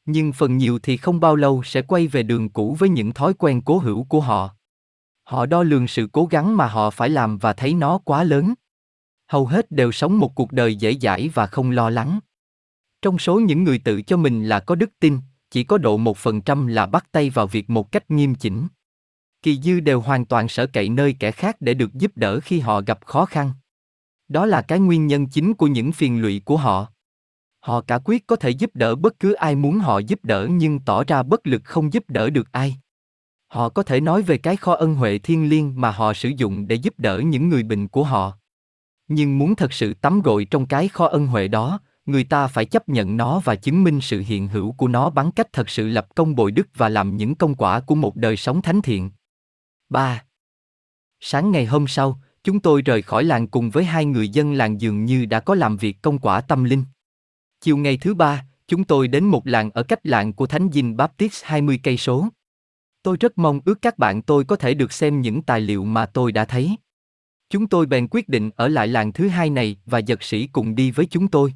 Nhưng 0.06 0.34
phần 0.34 0.58
nhiều 0.58 0.80
thì 0.80 0.98
không 0.98 1.20
bao 1.20 1.36
lâu 1.36 1.64
sẽ 1.64 1.82
quay 1.82 2.08
về 2.08 2.24
đường 2.24 2.50
cũ 2.50 2.76
với 2.80 2.90
những 2.90 3.14
thói 3.14 3.34
quen 3.34 3.62
cố 3.62 3.78
hữu 3.78 4.04
của 4.04 4.20
họ. 4.22 4.56
Họ 5.24 5.46
đo 5.46 5.64
lường 5.64 5.88
sự 5.88 6.10
cố 6.12 6.26
gắng 6.26 6.58
mà 6.58 6.68
họ 6.68 6.90
phải 6.90 7.10
làm 7.10 7.38
và 7.38 7.54
thấy 7.54 7.74
nó 7.74 7.98
quá 7.98 8.24
lớn. 8.24 8.54
Hầu 9.28 9.46
hết 9.46 9.72
đều 9.72 9.92
sống 9.92 10.20
một 10.20 10.36
cuộc 10.36 10.52
đời 10.52 10.76
dễ 10.76 10.94
dãi 10.94 11.30
và 11.34 11.48
không 11.48 11.72
lo 11.72 11.90
lắng. 11.90 12.20
Trong 13.02 13.20
số 13.20 13.40
những 13.40 13.64
người 13.64 13.80
tự 13.80 14.02
cho 14.02 14.18
mình 14.18 14.46
là 14.46 14.60
có 14.60 14.76
đức 14.76 14.90
tin, 15.00 15.20
chỉ 15.52 15.64
có 15.64 15.78
độ 15.78 15.98
một 15.98 16.18
phần 16.18 16.42
trăm 16.42 16.68
là 16.68 16.86
bắt 16.86 17.12
tay 17.12 17.30
vào 17.30 17.48
việc 17.48 17.70
một 17.70 17.92
cách 17.92 18.12
nghiêm 18.12 18.36
chỉnh 18.36 18.68
kỳ 19.42 19.58
dư 19.58 19.80
đều 19.80 20.02
hoàn 20.02 20.26
toàn 20.26 20.48
sở 20.48 20.68
cậy 20.68 20.90
nơi 20.90 21.16
kẻ 21.20 21.32
khác 21.32 21.56
để 21.60 21.74
được 21.74 21.94
giúp 21.94 22.12
đỡ 22.16 22.40
khi 22.40 22.60
họ 22.60 22.82
gặp 22.82 23.06
khó 23.06 23.26
khăn. 23.26 23.52
Đó 24.28 24.46
là 24.46 24.62
cái 24.62 24.80
nguyên 24.80 25.08
nhân 25.08 25.28
chính 25.28 25.54
của 25.54 25.68
những 25.68 25.92
phiền 25.92 26.22
lụy 26.22 26.42
của 26.46 26.58
họ. 26.58 26.88
Họ 27.60 27.82
cả 27.82 28.00
quyết 28.04 28.28
có 28.28 28.36
thể 28.36 28.50
giúp 28.50 28.72
đỡ 28.74 28.96
bất 28.96 29.20
cứ 29.20 29.34
ai 29.34 29.56
muốn 29.56 29.80
họ 29.80 30.00
giúp 30.00 30.20
đỡ 30.24 30.48
nhưng 30.52 30.80
tỏ 30.80 31.04
ra 31.04 31.24
bất 31.24 31.48
lực 31.48 31.62
không 31.64 31.94
giúp 31.94 32.04
đỡ 32.08 32.30
được 32.30 32.52
ai. 32.52 32.76
Họ 33.48 33.70
có 33.70 33.84
thể 33.84 34.00
nói 34.00 34.22
về 34.22 34.38
cái 34.38 34.56
kho 34.56 34.74
ân 34.74 34.96
huệ 34.96 35.18
thiên 35.18 35.50
liêng 35.50 35.82
mà 35.82 35.92
họ 35.92 36.14
sử 36.14 36.30
dụng 36.30 36.68
để 36.68 36.76
giúp 36.76 36.94
đỡ 36.98 37.20
những 37.20 37.50
người 37.50 37.64
bệnh 37.64 37.88
của 37.88 38.04
họ. 38.04 38.38
Nhưng 39.08 39.38
muốn 39.38 39.56
thật 39.56 39.74
sự 39.74 39.94
tắm 39.94 40.22
gội 40.22 40.46
trong 40.46 40.66
cái 40.66 40.88
kho 40.88 41.06
ân 41.06 41.28
huệ 41.28 41.48
đó, 41.48 41.80
người 42.06 42.24
ta 42.24 42.48
phải 42.48 42.66
chấp 42.66 42.90
nhận 42.90 43.18
nó 43.18 43.42
và 43.44 43.56
chứng 43.56 43.84
minh 43.84 44.02
sự 44.02 44.24
hiện 44.28 44.48
hữu 44.48 44.72
của 44.72 44.88
nó 44.88 45.10
bằng 45.10 45.32
cách 45.32 45.54
thật 45.54 45.70
sự 45.70 45.88
lập 45.88 46.08
công 46.16 46.36
bồi 46.36 46.52
đức 46.52 46.68
và 46.76 46.90
làm 46.90 47.18
những 47.18 47.36
công 47.36 47.56
quả 47.56 47.80
của 47.80 47.96
một 47.96 48.16
đời 48.16 48.38
sống 48.38 48.62
thánh 48.62 48.82
thiện. 48.82 49.12
3. 49.90 50.24
Sáng 51.20 51.52
ngày 51.52 51.66
hôm 51.66 51.88
sau, 51.88 52.22
chúng 52.44 52.60
tôi 52.60 52.82
rời 52.82 53.02
khỏi 53.02 53.24
làng 53.24 53.48
cùng 53.48 53.70
với 53.70 53.84
hai 53.84 54.06
người 54.06 54.30
dân 54.30 54.54
làng 54.54 54.82
dường 54.82 55.06
như 55.06 55.26
đã 55.26 55.40
có 55.40 55.56
làm 55.56 55.78
việc 55.78 55.98
công 56.02 56.20
quả 56.20 56.42
tâm 56.42 56.64
linh. 56.64 56.84
Chiều 57.62 57.78
ngày 57.78 57.98
thứ 57.98 58.14
ba, 58.14 58.46
chúng 58.68 58.84
tôi 58.84 59.08
đến 59.08 59.26
một 59.26 59.48
làng 59.48 59.72
ở 59.72 59.84
cách 59.84 60.00
làng 60.04 60.34
của 60.34 60.48
Thánh 60.48 60.70
Dinh 60.74 60.98
Baptist 60.98 61.44
20 61.44 61.80
cây 61.84 61.98
số. 61.98 62.28
Tôi 63.04 63.18
rất 63.20 63.38
mong 63.38 63.60
ước 63.66 63.82
các 63.82 63.98
bạn 63.98 64.22
tôi 64.22 64.46
có 64.46 64.56
thể 64.56 64.74
được 64.74 64.92
xem 64.92 65.22
những 65.22 65.42
tài 65.42 65.62
liệu 65.62 65.84
mà 65.86 66.06
tôi 66.06 66.32
đã 66.32 66.46
thấy. 66.46 66.76
Chúng 67.50 67.68
tôi 67.68 67.86
bèn 67.86 68.08
quyết 68.08 68.30
định 68.30 68.52
ở 68.56 68.68
lại 68.68 68.88
làng 68.88 69.14
thứ 69.14 69.28
hai 69.28 69.50
này 69.50 69.78
và 69.86 70.00
giật 70.00 70.24
sĩ 70.24 70.48
cùng 70.48 70.76
đi 70.76 70.92
với 70.92 71.06
chúng 71.06 71.28
tôi. 71.28 71.54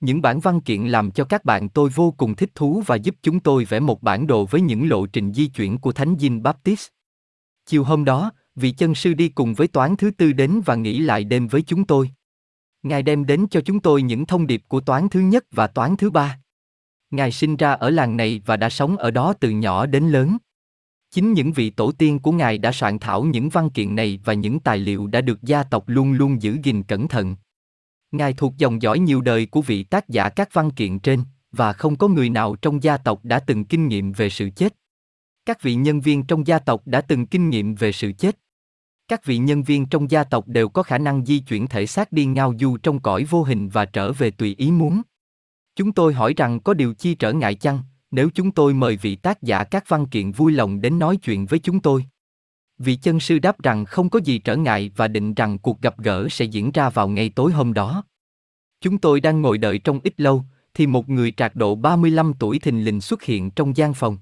Những 0.00 0.22
bản 0.22 0.40
văn 0.40 0.60
kiện 0.60 0.86
làm 0.86 1.10
cho 1.10 1.24
các 1.24 1.44
bạn 1.44 1.68
tôi 1.68 1.90
vô 1.90 2.14
cùng 2.16 2.34
thích 2.34 2.50
thú 2.54 2.82
và 2.86 2.96
giúp 2.96 3.14
chúng 3.22 3.40
tôi 3.40 3.64
vẽ 3.64 3.80
một 3.80 4.02
bản 4.02 4.26
đồ 4.26 4.46
với 4.46 4.60
những 4.60 4.88
lộ 4.88 5.06
trình 5.06 5.32
di 5.32 5.46
chuyển 5.46 5.78
của 5.78 5.92
Thánh 5.92 6.16
Dinh 6.18 6.42
Baptist. 6.42 6.88
Chiều 7.66 7.84
hôm 7.84 8.04
đó, 8.04 8.30
vị 8.54 8.70
chân 8.70 8.94
sư 8.94 9.14
đi 9.14 9.28
cùng 9.28 9.54
với 9.54 9.68
toán 9.68 9.96
thứ 9.96 10.10
tư 10.10 10.32
đến 10.32 10.60
và 10.64 10.74
nghỉ 10.74 10.98
lại 10.98 11.24
đêm 11.24 11.48
với 11.48 11.62
chúng 11.62 11.84
tôi. 11.84 12.10
Ngài 12.82 13.02
đem 13.02 13.26
đến 13.26 13.46
cho 13.50 13.60
chúng 13.60 13.80
tôi 13.80 14.02
những 14.02 14.26
thông 14.26 14.46
điệp 14.46 14.62
của 14.68 14.80
toán 14.80 15.08
thứ 15.08 15.20
nhất 15.20 15.44
và 15.50 15.66
toán 15.66 15.96
thứ 15.96 16.10
ba. 16.10 16.38
Ngài 17.10 17.32
sinh 17.32 17.56
ra 17.56 17.72
ở 17.72 17.90
làng 17.90 18.16
này 18.16 18.42
và 18.46 18.56
đã 18.56 18.70
sống 18.70 18.96
ở 18.96 19.10
đó 19.10 19.32
từ 19.40 19.50
nhỏ 19.50 19.86
đến 19.86 20.08
lớn. 20.08 20.36
Chính 21.10 21.32
những 21.32 21.52
vị 21.52 21.70
tổ 21.70 21.92
tiên 21.92 22.18
của 22.18 22.32
Ngài 22.32 22.58
đã 22.58 22.72
soạn 22.72 22.98
thảo 22.98 23.24
những 23.24 23.48
văn 23.48 23.70
kiện 23.70 23.94
này 23.94 24.20
và 24.24 24.32
những 24.32 24.60
tài 24.60 24.78
liệu 24.78 25.06
đã 25.06 25.20
được 25.20 25.42
gia 25.42 25.62
tộc 25.62 25.84
luôn 25.86 26.12
luôn 26.12 26.42
giữ 26.42 26.58
gìn 26.62 26.82
cẩn 26.82 27.08
thận. 27.08 27.36
Ngài 28.12 28.32
thuộc 28.32 28.56
dòng 28.58 28.82
dõi 28.82 28.98
nhiều 28.98 29.20
đời 29.20 29.46
của 29.46 29.62
vị 29.62 29.82
tác 29.82 30.08
giả 30.08 30.28
các 30.28 30.48
văn 30.52 30.70
kiện 30.70 30.98
trên, 30.98 31.24
và 31.52 31.72
không 31.72 31.96
có 31.96 32.08
người 32.08 32.30
nào 32.30 32.56
trong 32.56 32.82
gia 32.82 32.96
tộc 32.96 33.20
đã 33.22 33.38
từng 33.38 33.64
kinh 33.64 33.88
nghiệm 33.88 34.12
về 34.12 34.30
sự 34.30 34.50
chết. 34.50 34.74
Các 35.46 35.62
vị 35.62 35.74
nhân 35.74 36.00
viên 36.00 36.22
trong 36.22 36.46
gia 36.46 36.58
tộc 36.58 36.82
đã 36.86 37.00
từng 37.00 37.26
kinh 37.26 37.50
nghiệm 37.50 37.74
về 37.74 37.92
sự 37.92 38.12
chết. 38.12 38.38
Các 39.08 39.24
vị 39.24 39.38
nhân 39.38 39.62
viên 39.62 39.86
trong 39.86 40.10
gia 40.10 40.24
tộc 40.24 40.48
đều 40.48 40.68
có 40.68 40.82
khả 40.82 40.98
năng 40.98 41.24
di 41.24 41.38
chuyển 41.38 41.66
thể 41.66 41.86
xác 41.86 42.12
đi 42.12 42.24
ngao 42.24 42.54
du 42.60 42.76
trong 42.76 43.00
cõi 43.00 43.24
vô 43.24 43.42
hình 43.42 43.68
và 43.68 43.84
trở 43.84 44.12
về 44.12 44.30
tùy 44.30 44.54
ý 44.58 44.70
muốn. 44.70 45.02
Chúng 45.76 45.92
tôi 45.92 46.14
hỏi 46.14 46.34
rằng 46.36 46.60
có 46.60 46.74
điều 46.74 46.94
chi 46.94 47.14
trở 47.14 47.32
ngại 47.32 47.54
chăng, 47.54 47.78
nếu 48.10 48.28
chúng 48.34 48.50
tôi 48.50 48.74
mời 48.74 48.96
vị 48.96 49.16
tác 49.16 49.42
giả 49.42 49.64
các 49.64 49.84
văn 49.88 50.06
kiện 50.06 50.32
vui 50.32 50.52
lòng 50.52 50.80
đến 50.80 50.98
nói 50.98 51.16
chuyện 51.16 51.46
với 51.46 51.58
chúng 51.58 51.80
tôi. 51.80 52.04
Vị 52.78 52.96
chân 52.96 53.20
sư 53.20 53.38
đáp 53.38 53.62
rằng 53.62 53.84
không 53.84 54.10
có 54.10 54.20
gì 54.24 54.38
trở 54.38 54.56
ngại 54.56 54.90
và 54.96 55.08
định 55.08 55.34
rằng 55.34 55.58
cuộc 55.58 55.82
gặp 55.82 55.98
gỡ 55.98 56.28
sẽ 56.30 56.44
diễn 56.44 56.70
ra 56.70 56.90
vào 56.90 57.08
ngày 57.08 57.30
tối 57.34 57.52
hôm 57.52 57.72
đó. 57.72 58.04
Chúng 58.80 58.98
tôi 58.98 59.20
đang 59.20 59.42
ngồi 59.42 59.58
đợi 59.58 59.78
trong 59.78 60.00
ít 60.04 60.14
lâu, 60.16 60.44
thì 60.74 60.86
một 60.86 61.08
người 61.08 61.32
trạc 61.32 61.56
độ 61.56 61.74
35 61.74 62.32
tuổi 62.38 62.58
thình 62.58 62.84
lình 62.84 63.00
xuất 63.00 63.22
hiện 63.22 63.50
trong 63.50 63.76
gian 63.76 63.94
phòng. 63.94 64.18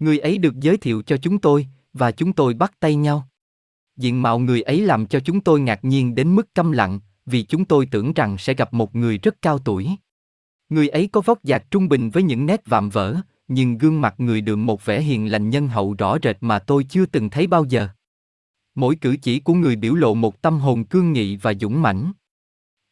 Người 0.00 0.18
ấy 0.18 0.38
được 0.38 0.54
giới 0.60 0.76
thiệu 0.76 1.02
cho 1.02 1.16
chúng 1.16 1.38
tôi, 1.38 1.66
và 1.92 2.10
chúng 2.10 2.32
tôi 2.32 2.54
bắt 2.54 2.72
tay 2.80 2.94
nhau. 2.94 3.28
Diện 3.96 4.22
mạo 4.22 4.38
người 4.38 4.62
ấy 4.62 4.80
làm 4.80 5.06
cho 5.06 5.20
chúng 5.20 5.40
tôi 5.40 5.60
ngạc 5.60 5.84
nhiên 5.84 6.14
đến 6.14 6.34
mức 6.34 6.54
câm 6.54 6.72
lặng, 6.72 7.00
vì 7.26 7.42
chúng 7.42 7.64
tôi 7.64 7.86
tưởng 7.90 8.12
rằng 8.12 8.38
sẽ 8.38 8.54
gặp 8.54 8.74
một 8.74 8.96
người 8.96 9.18
rất 9.18 9.42
cao 9.42 9.58
tuổi. 9.58 9.90
Người 10.68 10.88
ấy 10.88 11.08
có 11.12 11.20
vóc 11.20 11.38
dạc 11.42 11.70
trung 11.70 11.88
bình 11.88 12.10
với 12.10 12.22
những 12.22 12.46
nét 12.46 12.62
vạm 12.66 12.90
vỡ, 12.90 13.16
nhưng 13.48 13.78
gương 13.78 14.00
mặt 14.00 14.14
người 14.18 14.40
đượm 14.40 14.66
một 14.66 14.84
vẻ 14.84 15.00
hiền 15.00 15.32
lành 15.32 15.50
nhân 15.50 15.68
hậu 15.68 15.94
rõ 15.98 16.16
rệt 16.22 16.36
mà 16.40 16.58
tôi 16.58 16.84
chưa 16.84 17.06
từng 17.06 17.30
thấy 17.30 17.46
bao 17.46 17.64
giờ. 17.64 17.88
Mỗi 18.74 18.96
cử 18.96 19.16
chỉ 19.22 19.40
của 19.40 19.54
người 19.54 19.76
biểu 19.76 19.94
lộ 19.94 20.14
một 20.14 20.42
tâm 20.42 20.58
hồn 20.58 20.84
cương 20.84 21.12
nghị 21.12 21.36
và 21.36 21.54
dũng 21.60 21.82
mãnh. 21.82 22.12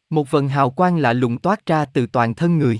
Một 0.09 0.31
vần 0.31 0.47
hào 0.47 0.69
quang 0.69 0.97
lạ 0.97 1.13
lùng 1.13 1.37
toát 1.37 1.65
ra 1.65 1.85
từ 1.85 2.07
toàn 2.07 2.35
thân 2.35 2.57
người. 2.57 2.79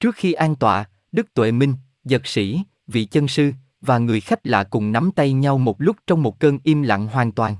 Trước 0.00 0.14
khi 0.14 0.32
an 0.32 0.56
tọa, 0.56 0.84
Đức 1.12 1.34
Tuệ 1.34 1.52
Minh, 1.52 1.74
Giật 2.04 2.26
Sĩ, 2.26 2.60
vị 2.90 3.04
chân 3.04 3.28
sư, 3.28 3.52
và 3.80 3.98
người 3.98 4.20
khách 4.20 4.46
lạ 4.46 4.64
cùng 4.64 4.92
nắm 4.92 5.10
tay 5.16 5.32
nhau 5.32 5.58
một 5.58 5.80
lúc 5.80 5.96
trong 6.06 6.22
một 6.22 6.40
cơn 6.40 6.58
im 6.64 6.82
lặng 6.82 7.06
hoàn 7.06 7.32
toàn. 7.32 7.56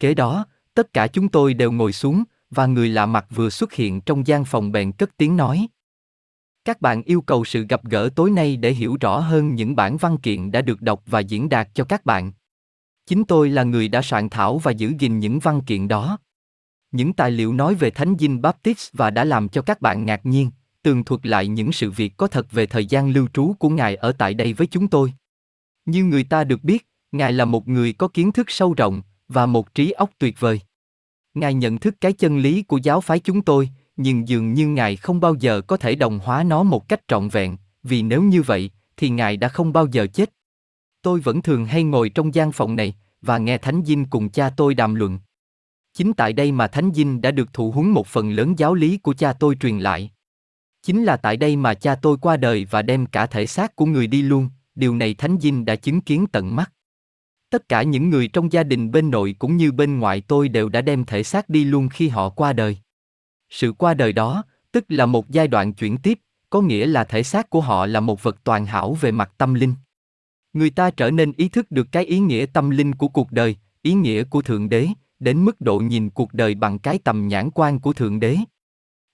Kế 0.00 0.14
đó, 0.14 0.46
tất 0.74 0.92
cả 0.92 1.06
chúng 1.06 1.28
tôi 1.28 1.54
đều 1.54 1.72
ngồi 1.72 1.92
xuống, 1.92 2.24
và 2.50 2.66
người 2.66 2.88
lạ 2.88 3.06
mặt 3.06 3.26
vừa 3.30 3.50
xuất 3.50 3.72
hiện 3.72 4.00
trong 4.00 4.26
gian 4.26 4.44
phòng 4.44 4.72
bèn 4.72 4.92
cất 4.92 5.16
tiếng 5.16 5.36
nói. 5.36 5.66
Các 6.64 6.80
bạn 6.80 7.02
yêu 7.02 7.20
cầu 7.20 7.44
sự 7.44 7.66
gặp 7.68 7.84
gỡ 7.84 8.08
tối 8.16 8.30
nay 8.30 8.56
để 8.56 8.72
hiểu 8.72 8.96
rõ 9.00 9.18
hơn 9.18 9.54
những 9.54 9.76
bản 9.76 9.96
văn 9.96 10.18
kiện 10.18 10.50
đã 10.50 10.62
được 10.62 10.82
đọc 10.82 11.02
và 11.06 11.20
diễn 11.20 11.48
đạt 11.48 11.68
cho 11.74 11.84
các 11.84 12.04
bạn. 12.04 12.32
Chính 13.06 13.24
tôi 13.24 13.50
là 13.50 13.62
người 13.62 13.88
đã 13.88 14.02
soạn 14.02 14.28
thảo 14.28 14.58
và 14.58 14.72
giữ 14.72 14.92
gìn 14.98 15.18
những 15.18 15.38
văn 15.38 15.60
kiện 15.60 15.88
đó. 15.88 16.18
Những 16.90 17.12
tài 17.12 17.30
liệu 17.30 17.52
nói 17.52 17.74
về 17.74 17.90
Thánh 17.90 18.14
Dinh 18.18 18.42
Baptist 18.42 18.90
và 18.92 19.10
đã 19.10 19.24
làm 19.24 19.48
cho 19.48 19.62
các 19.62 19.80
bạn 19.80 20.06
ngạc 20.06 20.26
nhiên, 20.26 20.50
tường 20.86 21.04
thuật 21.04 21.26
lại 21.26 21.48
những 21.48 21.72
sự 21.72 21.90
việc 21.90 22.16
có 22.16 22.26
thật 22.26 22.52
về 22.52 22.66
thời 22.66 22.86
gian 22.86 23.10
lưu 23.10 23.26
trú 23.32 23.54
của 23.58 23.68
Ngài 23.68 23.96
ở 23.96 24.12
tại 24.12 24.34
đây 24.34 24.52
với 24.52 24.66
chúng 24.66 24.88
tôi. 24.88 25.12
Như 25.86 26.04
người 26.04 26.24
ta 26.24 26.44
được 26.44 26.64
biết, 26.64 26.86
Ngài 27.12 27.32
là 27.32 27.44
một 27.44 27.68
người 27.68 27.92
có 27.92 28.08
kiến 28.08 28.32
thức 28.32 28.50
sâu 28.50 28.74
rộng 28.74 29.02
và 29.28 29.46
một 29.46 29.74
trí 29.74 29.90
óc 29.90 30.10
tuyệt 30.18 30.40
vời. 30.40 30.60
Ngài 31.34 31.54
nhận 31.54 31.78
thức 31.78 31.94
cái 32.00 32.12
chân 32.12 32.38
lý 32.38 32.62
của 32.62 32.76
giáo 32.76 33.00
phái 33.00 33.18
chúng 33.18 33.42
tôi, 33.42 33.70
nhưng 33.96 34.28
dường 34.28 34.52
như 34.52 34.68
Ngài 34.68 34.96
không 34.96 35.20
bao 35.20 35.34
giờ 35.34 35.60
có 35.60 35.76
thể 35.76 35.94
đồng 35.94 36.18
hóa 36.18 36.42
nó 36.42 36.62
một 36.62 36.88
cách 36.88 37.00
trọn 37.08 37.28
vẹn, 37.28 37.56
vì 37.82 38.02
nếu 38.02 38.22
như 38.22 38.42
vậy, 38.42 38.70
thì 38.96 39.08
Ngài 39.08 39.36
đã 39.36 39.48
không 39.48 39.72
bao 39.72 39.86
giờ 39.86 40.06
chết. 40.06 40.32
Tôi 41.02 41.20
vẫn 41.20 41.42
thường 41.42 41.66
hay 41.66 41.82
ngồi 41.82 42.08
trong 42.08 42.34
gian 42.34 42.52
phòng 42.52 42.76
này 42.76 42.94
và 43.22 43.38
nghe 43.38 43.58
Thánh 43.58 43.82
Dinh 43.84 44.04
cùng 44.04 44.28
cha 44.28 44.50
tôi 44.50 44.74
đàm 44.74 44.94
luận. 44.94 45.18
Chính 45.94 46.12
tại 46.12 46.32
đây 46.32 46.52
mà 46.52 46.66
Thánh 46.66 46.90
Dinh 46.94 47.20
đã 47.20 47.30
được 47.30 47.52
thụ 47.52 47.70
huấn 47.70 47.90
một 47.90 48.06
phần 48.06 48.30
lớn 48.30 48.58
giáo 48.58 48.74
lý 48.74 48.98
của 48.98 49.14
cha 49.14 49.32
tôi 49.32 49.56
truyền 49.56 49.78
lại. 49.78 50.10
Chính 50.86 51.04
là 51.04 51.16
tại 51.16 51.36
đây 51.36 51.56
mà 51.56 51.74
cha 51.74 51.94
tôi 51.94 52.16
qua 52.16 52.36
đời 52.36 52.66
và 52.70 52.82
đem 52.82 53.06
cả 53.06 53.26
thể 53.26 53.46
xác 53.46 53.76
của 53.76 53.86
người 53.86 54.06
đi 54.06 54.22
luôn, 54.22 54.48
điều 54.74 54.96
này 54.96 55.14
Thánh 55.14 55.38
Dinh 55.40 55.64
đã 55.64 55.76
chứng 55.76 56.00
kiến 56.00 56.26
tận 56.32 56.56
mắt. 56.56 56.72
Tất 57.50 57.68
cả 57.68 57.82
những 57.82 58.10
người 58.10 58.28
trong 58.28 58.52
gia 58.52 58.62
đình 58.62 58.90
bên 58.90 59.10
nội 59.10 59.36
cũng 59.38 59.56
như 59.56 59.72
bên 59.72 59.98
ngoại 59.98 60.20
tôi 60.20 60.48
đều 60.48 60.68
đã 60.68 60.80
đem 60.80 61.04
thể 61.04 61.22
xác 61.22 61.48
đi 61.48 61.64
luôn 61.64 61.88
khi 61.88 62.08
họ 62.08 62.28
qua 62.28 62.52
đời. 62.52 62.78
Sự 63.50 63.72
qua 63.72 63.94
đời 63.94 64.12
đó, 64.12 64.44
tức 64.72 64.84
là 64.88 65.06
một 65.06 65.30
giai 65.30 65.48
đoạn 65.48 65.72
chuyển 65.72 65.98
tiếp, 65.98 66.20
có 66.50 66.60
nghĩa 66.60 66.86
là 66.86 67.04
thể 67.04 67.22
xác 67.22 67.50
của 67.50 67.60
họ 67.60 67.86
là 67.86 68.00
một 68.00 68.22
vật 68.22 68.36
toàn 68.44 68.66
hảo 68.66 68.94
về 68.94 69.10
mặt 69.10 69.32
tâm 69.38 69.54
linh. 69.54 69.74
Người 70.52 70.70
ta 70.70 70.90
trở 70.90 71.10
nên 71.10 71.32
ý 71.36 71.48
thức 71.48 71.70
được 71.70 71.86
cái 71.92 72.04
ý 72.04 72.18
nghĩa 72.18 72.46
tâm 72.52 72.70
linh 72.70 72.94
của 72.94 73.08
cuộc 73.08 73.32
đời, 73.32 73.56
ý 73.82 73.94
nghĩa 73.94 74.24
của 74.24 74.42
Thượng 74.42 74.68
Đế, 74.68 74.88
đến 75.18 75.44
mức 75.44 75.60
độ 75.60 75.78
nhìn 75.78 76.10
cuộc 76.10 76.34
đời 76.34 76.54
bằng 76.54 76.78
cái 76.78 76.98
tầm 77.04 77.28
nhãn 77.28 77.50
quan 77.50 77.80
của 77.80 77.92
Thượng 77.92 78.20
Đế. 78.20 78.36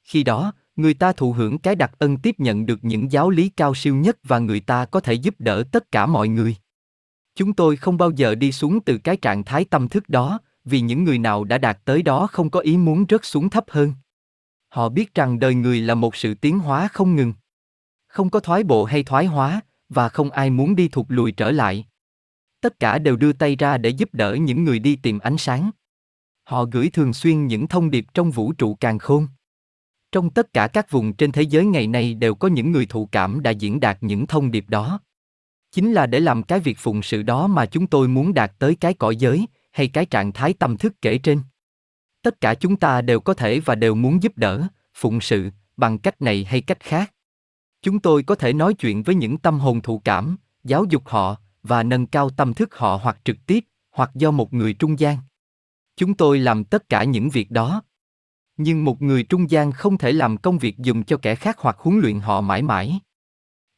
Khi 0.03 0.23
đó, 0.24 0.53
người 0.77 0.94
ta 0.94 1.12
thụ 1.12 1.32
hưởng 1.32 1.59
cái 1.59 1.77
đặc 1.77 1.93
ân 1.99 2.16
tiếp 2.16 2.35
nhận 2.39 2.66
được 2.66 2.85
những 2.85 3.12
giáo 3.12 3.31
lý 3.31 3.49
cao 3.49 3.74
siêu 3.74 3.94
nhất 3.94 4.16
và 4.23 4.39
người 4.39 4.61
ta 4.61 4.85
có 4.85 5.01
thể 5.01 5.12
giúp 5.12 5.35
đỡ 5.39 5.65
tất 5.73 5.93
cả 5.93 6.07
mọi 6.07 6.28
người. 6.28 6.57
Chúng 7.35 7.53
tôi 7.53 7.77
không 7.77 7.99
bao 7.99 8.11
giờ 8.11 8.35
đi 8.35 8.53
xuống 8.53 8.81
từ 8.81 8.99
cái 8.99 9.16
trạng 9.16 9.44
thái 9.44 9.65
tâm 9.65 9.89
thức 9.89 10.09
đó, 10.09 10.39
vì 10.65 10.81
những 10.81 11.05
người 11.05 11.19
nào 11.19 11.44
đã 11.44 11.59
đạt 11.59 11.78
tới 11.85 12.03
đó 12.03 12.27
không 12.27 12.51
có 12.51 12.61
ý 12.61 12.77
muốn 12.77 13.05
rớt 13.09 13.24
xuống 13.24 13.51
thấp 13.51 13.65
hơn. 13.69 13.93
Họ 14.69 14.89
biết 14.89 15.15
rằng 15.15 15.39
đời 15.39 15.55
người 15.55 15.81
là 15.81 15.94
một 15.94 16.16
sự 16.16 16.35
tiến 16.35 16.59
hóa 16.59 16.89
không 16.89 17.16
ngừng. 17.16 17.32
Không 18.09 18.31
có 18.31 18.40
thoái 18.40 18.65
bộ 18.65 18.85
hay 18.85 19.03
thoái 19.03 19.27
hóa, 19.27 19.61
và 19.89 20.09
không 20.09 20.31
ai 20.31 20.51
muốn 20.51 20.77
đi 20.77 20.89
thụt 20.89 21.07
lùi 21.09 21.32
trở 21.32 21.51
lại. 21.51 21.86
Tất 22.61 22.81
cả 22.81 22.99
đều 22.99 23.16
đưa 23.16 23.32
tay 23.32 23.57
ra 23.57 23.78
để 23.78 23.90
giúp 23.90 24.09
đỡ 24.12 24.35
những 24.35 24.65
người 24.65 24.78
đi 24.78 24.97
tìm 24.97 25.19
ánh 25.19 25.39
sáng. 25.39 25.70
Họ 26.44 26.65
gửi 26.65 26.90
thường 26.90 27.12
xuyên 27.12 27.47
những 27.47 27.69
thông 27.69 27.90
điệp 27.90 28.07
trong 28.15 28.31
vũ 28.31 28.53
trụ 28.53 28.74
càng 28.74 28.99
khôn. 28.99 29.27
Trong 30.12 30.30
tất 30.30 30.52
cả 30.52 30.68
các 30.68 30.90
vùng 30.90 31.12
trên 31.12 31.32
thế 31.32 31.43
giới 31.43 31.64
ngày 31.64 31.86
nay 31.86 32.14
đều 32.14 32.34
có 32.34 32.48
những 32.48 32.72
người 32.72 32.86
thụ 32.86 33.09
cảm 33.12 33.43
đã 33.43 33.51
diễn 33.51 33.80
đạt 33.80 33.98
những 34.01 34.26
thông 34.26 34.51
điệp 34.51 34.64
đó. 34.68 35.01
Chính 35.72 35.93
là 35.93 36.06
để 36.06 36.20
làm 36.20 36.43
cái 36.43 36.60
việc 36.60 36.78
phụng 36.78 37.02
sự 37.02 37.22
đó 37.22 37.47
mà 37.47 37.66
chúng 37.66 37.86
tôi 37.86 38.09
muốn 38.09 38.34
đạt 38.34 38.52
tới 38.59 38.74
cái 38.74 38.94
cõi 38.94 39.16
giới, 39.16 39.47
hay 39.72 39.89
cái 39.89 40.06
trạng 40.06 40.32
thái 40.32 40.52
tâm 40.52 40.76
thức 40.76 40.93
kể 41.02 41.18
trên. 41.18 41.40
Tất 42.22 42.40
cả 42.40 42.55
chúng 42.55 42.76
ta 42.76 43.01
đều 43.01 43.20
có 43.20 43.34
thể 43.34 43.60
và 43.60 43.74
đều 43.74 43.94
muốn 43.94 44.22
giúp 44.22 44.32
đỡ, 44.39 44.66
phụng 44.94 45.20
sự, 45.20 45.51
bằng 45.76 45.98
cách 45.98 46.22
này 46.22 46.44
hay 46.44 46.60
cách 46.60 46.80
khác. 46.80 47.12
Chúng 47.82 48.01
tôi 48.01 48.22
có 48.22 48.34
thể 48.34 48.52
nói 48.52 48.74
chuyện 48.74 49.02
với 49.02 49.14
những 49.14 49.39
tâm 49.39 49.60
hồn 49.60 49.80
thụ 49.80 49.98
cảm, 50.05 50.36
giáo 50.64 50.84
dục 50.84 51.02
họ, 51.06 51.36
và 51.62 51.82
nâng 51.82 52.06
cao 52.06 52.30
tâm 52.30 52.55
thức 52.55 52.74
họ 52.74 53.01
hoặc 53.02 53.18
trực 53.24 53.36
tiếp, 53.47 53.64
hoặc 53.90 54.10
do 54.14 54.30
một 54.30 54.52
người 54.55 54.74
trung 54.74 54.98
gian. 54.98 55.18
Chúng 55.97 56.14
tôi 56.14 56.39
làm 56.39 56.64
tất 56.64 56.89
cả 56.89 57.05
những 57.05 57.30
việc 57.30 57.51
đó. 57.51 57.82
Nhưng 58.57 58.85
một 58.85 59.03
người 59.03 59.23
trung 59.23 59.51
gian 59.51 59.73
không 59.73 59.99
thể 59.99 60.12
làm 60.12 60.37
công 60.37 60.59
việc 60.59 60.79
dùng 60.79 61.05
cho 61.05 61.16
kẻ 61.16 61.35
khác 61.35 61.57
hoặc 61.59 61.77
huấn 61.79 62.01
luyện 62.01 62.20
họ 62.20 62.41
mãi 62.41 62.62
mãi. 62.62 63.01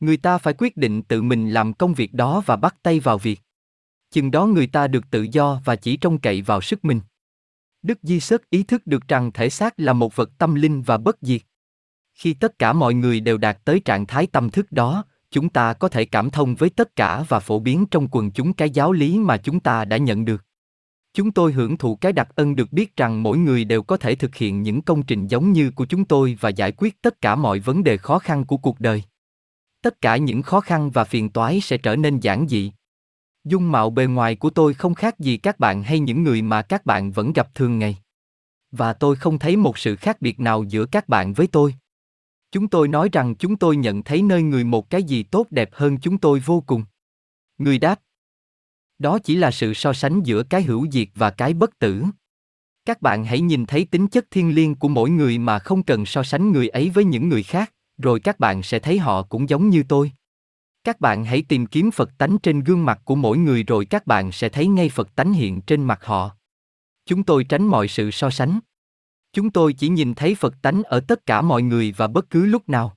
Người 0.00 0.16
ta 0.16 0.38
phải 0.38 0.54
quyết 0.58 0.76
định 0.76 1.02
tự 1.02 1.22
mình 1.22 1.50
làm 1.50 1.72
công 1.72 1.94
việc 1.94 2.14
đó 2.14 2.42
và 2.46 2.56
bắt 2.56 2.76
tay 2.82 3.00
vào 3.00 3.18
việc. 3.18 3.40
Chừng 4.10 4.30
đó 4.30 4.46
người 4.46 4.66
ta 4.66 4.86
được 4.86 5.10
tự 5.10 5.26
do 5.32 5.60
và 5.64 5.76
chỉ 5.76 5.96
trông 5.96 6.18
cậy 6.18 6.42
vào 6.42 6.60
sức 6.60 6.84
mình. 6.84 7.00
Đức 7.82 7.98
Di 8.02 8.20
Sớt 8.20 8.50
ý 8.50 8.62
thức 8.62 8.86
được 8.86 9.08
rằng 9.08 9.32
thể 9.32 9.50
xác 9.50 9.80
là 9.80 9.92
một 9.92 10.16
vật 10.16 10.30
tâm 10.38 10.54
linh 10.54 10.82
và 10.82 10.98
bất 10.98 11.16
diệt. 11.20 11.42
Khi 12.14 12.34
tất 12.34 12.58
cả 12.58 12.72
mọi 12.72 12.94
người 12.94 13.20
đều 13.20 13.38
đạt 13.38 13.64
tới 13.64 13.80
trạng 13.80 14.06
thái 14.06 14.26
tâm 14.26 14.50
thức 14.50 14.72
đó, 14.72 15.04
chúng 15.30 15.48
ta 15.48 15.72
có 15.72 15.88
thể 15.88 16.04
cảm 16.04 16.30
thông 16.30 16.54
với 16.54 16.70
tất 16.70 16.96
cả 16.96 17.24
và 17.28 17.40
phổ 17.40 17.58
biến 17.58 17.86
trong 17.90 18.08
quần 18.10 18.30
chúng 18.30 18.52
cái 18.52 18.70
giáo 18.70 18.92
lý 18.92 19.18
mà 19.18 19.36
chúng 19.36 19.60
ta 19.60 19.84
đã 19.84 19.96
nhận 19.96 20.24
được. 20.24 20.44
Chúng 21.14 21.32
tôi 21.32 21.52
hưởng 21.52 21.76
thụ 21.76 21.96
cái 21.96 22.12
đặc 22.12 22.28
ân 22.34 22.56
được 22.56 22.72
biết 22.72 22.96
rằng 22.96 23.22
mỗi 23.22 23.38
người 23.38 23.64
đều 23.64 23.82
có 23.82 23.96
thể 23.96 24.14
thực 24.14 24.34
hiện 24.34 24.62
những 24.62 24.82
công 24.82 25.02
trình 25.02 25.26
giống 25.26 25.52
như 25.52 25.70
của 25.70 25.86
chúng 25.86 26.04
tôi 26.04 26.36
và 26.40 26.48
giải 26.48 26.72
quyết 26.72 27.02
tất 27.02 27.20
cả 27.20 27.36
mọi 27.36 27.58
vấn 27.58 27.84
đề 27.84 27.96
khó 27.96 28.18
khăn 28.18 28.44
của 28.44 28.56
cuộc 28.56 28.80
đời. 28.80 29.02
Tất 29.82 30.00
cả 30.00 30.16
những 30.16 30.42
khó 30.42 30.60
khăn 30.60 30.90
và 30.90 31.04
phiền 31.04 31.30
toái 31.30 31.60
sẽ 31.60 31.78
trở 31.78 31.96
nên 31.96 32.20
giản 32.20 32.48
dị. 32.48 32.72
Dung 33.44 33.72
mạo 33.72 33.90
bề 33.90 34.06
ngoài 34.06 34.36
của 34.36 34.50
tôi 34.50 34.74
không 34.74 34.94
khác 34.94 35.18
gì 35.18 35.36
các 35.36 35.58
bạn 35.58 35.82
hay 35.82 36.00
những 36.00 36.22
người 36.22 36.42
mà 36.42 36.62
các 36.62 36.86
bạn 36.86 37.12
vẫn 37.12 37.32
gặp 37.32 37.54
thường 37.54 37.78
ngày. 37.78 37.98
Và 38.70 38.92
tôi 38.92 39.16
không 39.16 39.38
thấy 39.38 39.56
một 39.56 39.78
sự 39.78 39.96
khác 39.96 40.20
biệt 40.20 40.40
nào 40.40 40.64
giữa 40.64 40.86
các 40.86 41.08
bạn 41.08 41.32
với 41.32 41.46
tôi. 41.46 41.74
Chúng 42.52 42.68
tôi 42.68 42.88
nói 42.88 43.08
rằng 43.12 43.34
chúng 43.34 43.56
tôi 43.56 43.76
nhận 43.76 44.02
thấy 44.02 44.22
nơi 44.22 44.42
người 44.42 44.64
một 44.64 44.90
cái 44.90 45.02
gì 45.02 45.22
tốt 45.22 45.46
đẹp 45.50 45.70
hơn 45.72 45.98
chúng 45.98 46.18
tôi 46.18 46.40
vô 46.40 46.62
cùng. 46.66 46.84
Người 47.58 47.78
đáp. 47.78 48.00
Đó 48.98 49.18
chỉ 49.18 49.36
là 49.36 49.50
sự 49.50 49.74
so 49.74 49.92
sánh 49.92 50.22
giữa 50.22 50.42
cái 50.42 50.62
hữu 50.62 50.86
diệt 50.90 51.08
và 51.14 51.30
cái 51.30 51.54
bất 51.54 51.78
tử. 51.78 52.04
Các 52.84 53.02
bạn 53.02 53.24
hãy 53.24 53.40
nhìn 53.40 53.66
thấy 53.66 53.84
tính 53.84 54.08
chất 54.08 54.26
thiên 54.30 54.54
liêng 54.54 54.74
của 54.74 54.88
mỗi 54.88 55.10
người 55.10 55.38
mà 55.38 55.58
không 55.58 55.82
cần 55.82 56.06
so 56.06 56.22
sánh 56.22 56.52
người 56.52 56.68
ấy 56.68 56.90
với 56.90 57.04
những 57.04 57.28
người 57.28 57.42
khác, 57.42 57.72
rồi 57.98 58.20
các 58.20 58.40
bạn 58.40 58.62
sẽ 58.62 58.78
thấy 58.78 58.98
họ 58.98 59.22
cũng 59.22 59.48
giống 59.48 59.68
như 59.68 59.82
tôi. 59.88 60.12
Các 60.84 61.00
bạn 61.00 61.24
hãy 61.24 61.42
tìm 61.48 61.66
kiếm 61.66 61.90
Phật 61.90 62.10
tánh 62.18 62.38
trên 62.42 62.60
gương 62.60 62.84
mặt 62.84 63.00
của 63.04 63.14
mỗi 63.14 63.38
người 63.38 63.62
rồi 63.62 63.84
các 63.84 64.06
bạn 64.06 64.32
sẽ 64.32 64.48
thấy 64.48 64.66
ngay 64.66 64.88
Phật 64.88 65.14
tánh 65.14 65.32
hiện 65.32 65.60
trên 65.60 65.84
mặt 65.84 66.04
họ. 66.04 66.30
Chúng 67.06 67.22
tôi 67.22 67.44
tránh 67.44 67.66
mọi 67.66 67.88
sự 67.88 68.10
so 68.10 68.30
sánh. 68.30 68.58
Chúng 69.32 69.50
tôi 69.50 69.72
chỉ 69.72 69.88
nhìn 69.88 70.14
thấy 70.14 70.34
Phật 70.34 70.54
tánh 70.62 70.82
ở 70.82 71.00
tất 71.00 71.26
cả 71.26 71.42
mọi 71.42 71.62
người 71.62 71.94
và 71.96 72.06
bất 72.06 72.30
cứ 72.30 72.46
lúc 72.46 72.68
nào. 72.68 72.96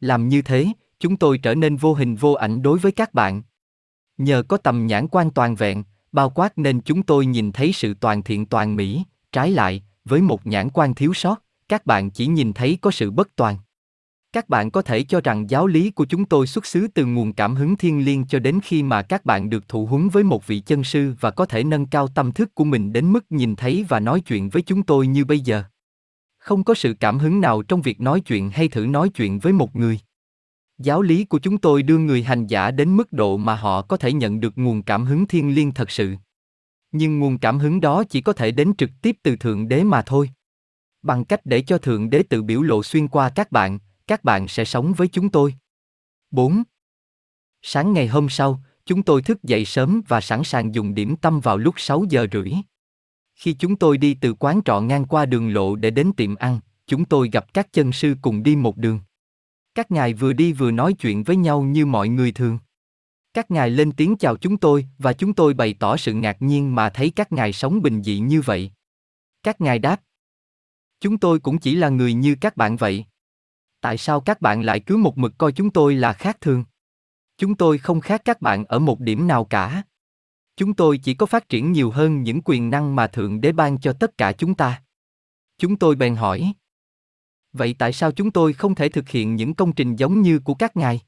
Làm 0.00 0.28
như 0.28 0.42
thế, 0.42 0.66
chúng 1.00 1.16
tôi 1.16 1.38
trở 1.38 1.54
nên 1.54 1.76
vô 1.76 1.94
hình 1.94 2.16
vô 2.16 2.32
ảnh 2.32 2.62
đối 2.62 2.78
với 2.78 2.92
các 2.92 3.14
bạn. 3.14 3.42
Nhờ 4.20 4.42
có 4.48 4.56
tầm 4.56 4.86
nhãn 4.86 5.08
quan 5.08 5.30
toàn 5.30 5.54
vẹn, 5.54 5.82
bao 6.12 6.30
quát 6.30 6.58
nên 6.58 6.80
chúng 6.80 7.02
tôi 7.02 7.26
nhìn 7.26 7.52
thấy 7.52 7.72
sự 7.72 7.94
toàn 7.94 8.22
thiện 8.22 8.46
toàn 8.46 8.76
mỹ, 8.76 9.02
trái 9.32 9.50
lại, 9.50 9.82
với 10.04 10.22
một 10.22 10.46
nhãn 10.46 10.70
quan 10.70 10.94
thiếu 10.94 11.14
sót, 11.14 11.42
các 11.68 11.86
bạn 11.86 12.10
chỉ 12.10 12.26
nhìn 12.26 12.52
thấy 12.52 12.78
có 12.80 12.90
sự 12.90 13.10
bất 13.10 13.36
toàn. 13.36 13.56
Các 14.32 14.48
bạn 14.48 14.70
có 14.70 14.82
thể 14.82 15.02
cho 15.02 15.20
rằng 15.20 15.50
giáo 15.50 15.66
lý 15.66 15.90
của 15.90 16.04
chúng 16.04 16.24
tôi 16.24 16.46
xuất 16.46 16.66
xứ 16.66 16.86
từ 16.94 17.06
nguồn 17.06 17.32
cảm 17.32 17.54
hứng 17.54 17.76
thiên 17.76 18.04
liêng 18.04 18.26
cho 18.26 18.38
đến 18.38 18.58
khi 18.62 18.82
mà 18.82 19.02
các 19.02 19.24
bạn 19.24 19.50
được 19.50 19.68
thụ 19.68 19.86
huấn 19.86 20.08
với 20.08 20.24
một 20.24 20.46
vị 20.46 20.60
chân 20.60 20.84
sư 20.84 21.14
và 21.20 21.30
có 21.30 21.46
thể 21.46 21.64
nâng 21.64 21.86
cao 21.86 22.08
tâm 22.08 22.32
thức 22.32 22.54
của 22.54 22.64
mình 22.64 22.92
đến 22.92 23.12
mức 23.12 23.32
nhìn 23.32 23.56
thấy 23.56 23.86
và 23.88 24.00
nói 24.00 24.20
chuyện 24.20 24.48
với 24.48 24.62
chúng 24.62 24.82
tôi 24.82 25.06
như 25.06 25.24
bây 25.24 25.40
giờ. 25.40 25.62
Không 26.38 26.64
có 26.64 26.74
sự 26.74 26.94
cảm 27.00 27.18
hứng 27.18 27.40
nào 27.40 27.62
trong 27.62 27.82
việc 27.82 28.00
nói 28.00 28.20
chuyện 28.20 28.50
hay 28.50 28.68
thử 28.68 28.86
nói 28.86 29.08
chuyện 29.08 29.38
với 29.38 29.52
một 29.52 29.76
người. 29.76 29.98
Giáo 30.82 31.02
lý 31.02 31.24
của 31.24 31.38
chúng 31.38 31.58
tôi 31.58 31.82
đưa 31.82 31.98
người 31.98 32.22
hành 32.22 32.46
giả 32.46 32.70
đến 32.70 32.96
mức 32.96 33.12
độ 33.12 33.36
mà 33.36 33.54
họ 33.54 33.82
có 33.82 33.96
thể 33.96 34.12
nhận 34.12 34.40
được 34.40 34.58
nguồn 34.58 34.82
cảm 34.82 35.04
hứng 35.04 35.26
thiên 35.26 35.54
liêng 35.54 35.72
thật 35.72 35.90
sự. 35.90 36.14
Nhưng 36.92 37.18
nguồn 37.18 37.38
cảm 37.38 37.58
hứng 37.58 37.80
đó 37.80 38.04
chỉ 38.04 38.20
có 38.20 38.32
thể 38.32 38.50
đến 38.50 38.72
trực 38.78 38.90
tiếp 39.02 39.16
từ 39.22 39.36
Thượng 39.36 39.68
Đế 39.68 39.84
mà 39.84 40.02
thôi. 40.02 40.30
Bằng 41.02 41.24
cách 41.24 41.40
để 41.44 41.62
cho 41.62 41.78
Thượng 41.78 42.10
Đế 42.10 42.22
tự 42.22 42.42
biểu 42.42 42.62
lộ 42.62 42.82
xuyên 42.82 43.08
qua 43.08 43.30
các 43.30 43.52
bạn, 43.52 43.78
các 44.06 44.24
bạn 44.24 44.48
sẽ 44.48 44.64
sống 44.64 44.92
với 44.92 45.08
chúng 45.08 45.28
tôi. 45.28 45.54
4. 46.30 46.62
Sáng 47.62 47.92
ngày 47.92 48.08
hôm 48.08 48.28
sau, 48.28 48.62
chúng 48.86 49.02
tôi 49.02 49.22
thức 49.22 49.42
dậy 49.42 49.64
sớm 49.64 50.02
và 50.08 50.20
sẵn 50.20 50.44
sàng 50.44 50.74
dùng 50.74 50.94
điểm 50.94 51.16
tâm 51.16 51.40
vào 51.40 51.58
lúc 51.58 51.74
6 51.78 52.04
giờ 52.10 52.26
rưỡi. 52.32 52.52
Khi 53.34 53.52
chúng 53.52 53.76
tôi 53.76 53.98
đi 53.98 54.14
từ 54.14 54.34
quán 54.34 54.60
trọ 54.64 54.80
ngang 54.80 55.04
qua 55.04 55.26
đường 55.26 55.52
lộ 55.54 55.76
để 55.76 55.90
đến 55.90 56.12
tiệm 56.16 56.34
ăn, 56.34 56.60
chúng 56.86 57.04
tôi 57.04 57.30
gặp 57.32 57.54
các 57.54 57.72
chân 57.72 57.92
sư 57.92 58.14
cùng 58.22 58.42
đi 58.42 58.56
một 58.56 58.76
đường. 58.76 59.00
Các 59.74 59.90
ngài 59.90 60.14
vừa 60.14 60.32
đi 60.32 60.52
vừa 60.52 60.70
nói 60.70 60.92
chuyện 60.92 61.22
với 61.22 61.36
nhau 61.36 61.62
như 61.62 61.86
mọi 61.86 62.08
người 62.08 62.32
thường. 62.32 62.58
Các 63.34 63.50
ngài 63.50 63.70
lên 63.70 63.92
tiếng 63.92 64.16
chào 64.16 64.36
chúng 64.36 64.56
tôi 64.56 64.86
và 64.98 65.12
chúng 65.12 65.34
tôi 65.34 65.54
bày 65.54 65.74
tỏ 65.74 65.96
sự 65.96 66.12
ngạc 66.12 66.42
nhiên 66.42 66.74
mà 66.74 66.90
thấy 66.90 67.12
các 67.16 67.32
ngài 67.32 67.52
sống 67.52 67.82
bình 67.82 68.02
dị 68.02 68.18
như 68.18 68.40
vậy. 68.40 68.70
Các 69.42 69.60
ngài 69.60 69.78
đáp. 69.78 70.00
Chúng 71.00 71.18
tôi 71.18 71.40
cũng 71.40 71.58
chỉ 71.58 71.74
là 71.74 71.88
người 71.88 72.14
như 72.14 72.36
các 72.40 72.56
bạn 72.56 72.76
vậy. 72.76 73.04
Tại 73.80 73.98
sao 73.98 74.20
các 74.20 74.40
bạn 74.40 74.62
lại 74.62 74.80
cứ 74.80 74.96
một 74.96 75.18
mực 75.18 75.38
coi 75.38 75.52
chúng 75.52 75.70
tôi 75.70 75.94
là 75.94 76.12
khác 76.12 76.40
thường? 76.40 76.64
Chúng 77.38 77.54
tôi 77.54 77.78
không 77.78 78.00
khác 78.00 78.22
các 78.24 78.40
bạn 78.40 78.64
ở 78.64 78.78
một 78.78 79.00
điểm 79.00 79.26
nào 79.26 79.44
cả. 79.44 79.82
Chúng 80.56 80.74
tôi 80.74 80.98
chỉ 80.98 81.14
có 81.14 81.26
phát 81.26 81.48
triển 81.48 81.72
nhiều 81.72 81.90
hơn 81.90 82.22
những 82.22 82.40
quyền 82.44 82.70
năng 82.70 82.96
mà 82.96 83.06
Thượng 83.06 83.40
Đế 83.40 83.52
ban 83.52 83.80
cho 83.80 83.92
tất 83.92 84.18
cả 84.18 84.32
chúng 84.32 84.54
ta. 84.54 84.82
Chúng 85.58 85.76
tôi 85.76 85.96
bèn 85.96 86.16
hỏi. 86.16 86.52
Vậy 87.52 87.74
tại 87.78 87.92
sao 87.92 88.12
chúng 88.12 88.30
tôi 88.30 88.52
không 88.52 88.74
thể 88.74 88.88
thực 88.88 89.08
hiện 89.08 89.36
những 89.36 89.54
công 89.54 89.72
trình 89.72 89.96
giống 89.96 90.22
như 90.22 90.38
của 90.38 90.54
các 90.54 90.76
ngài? 90.76 91.00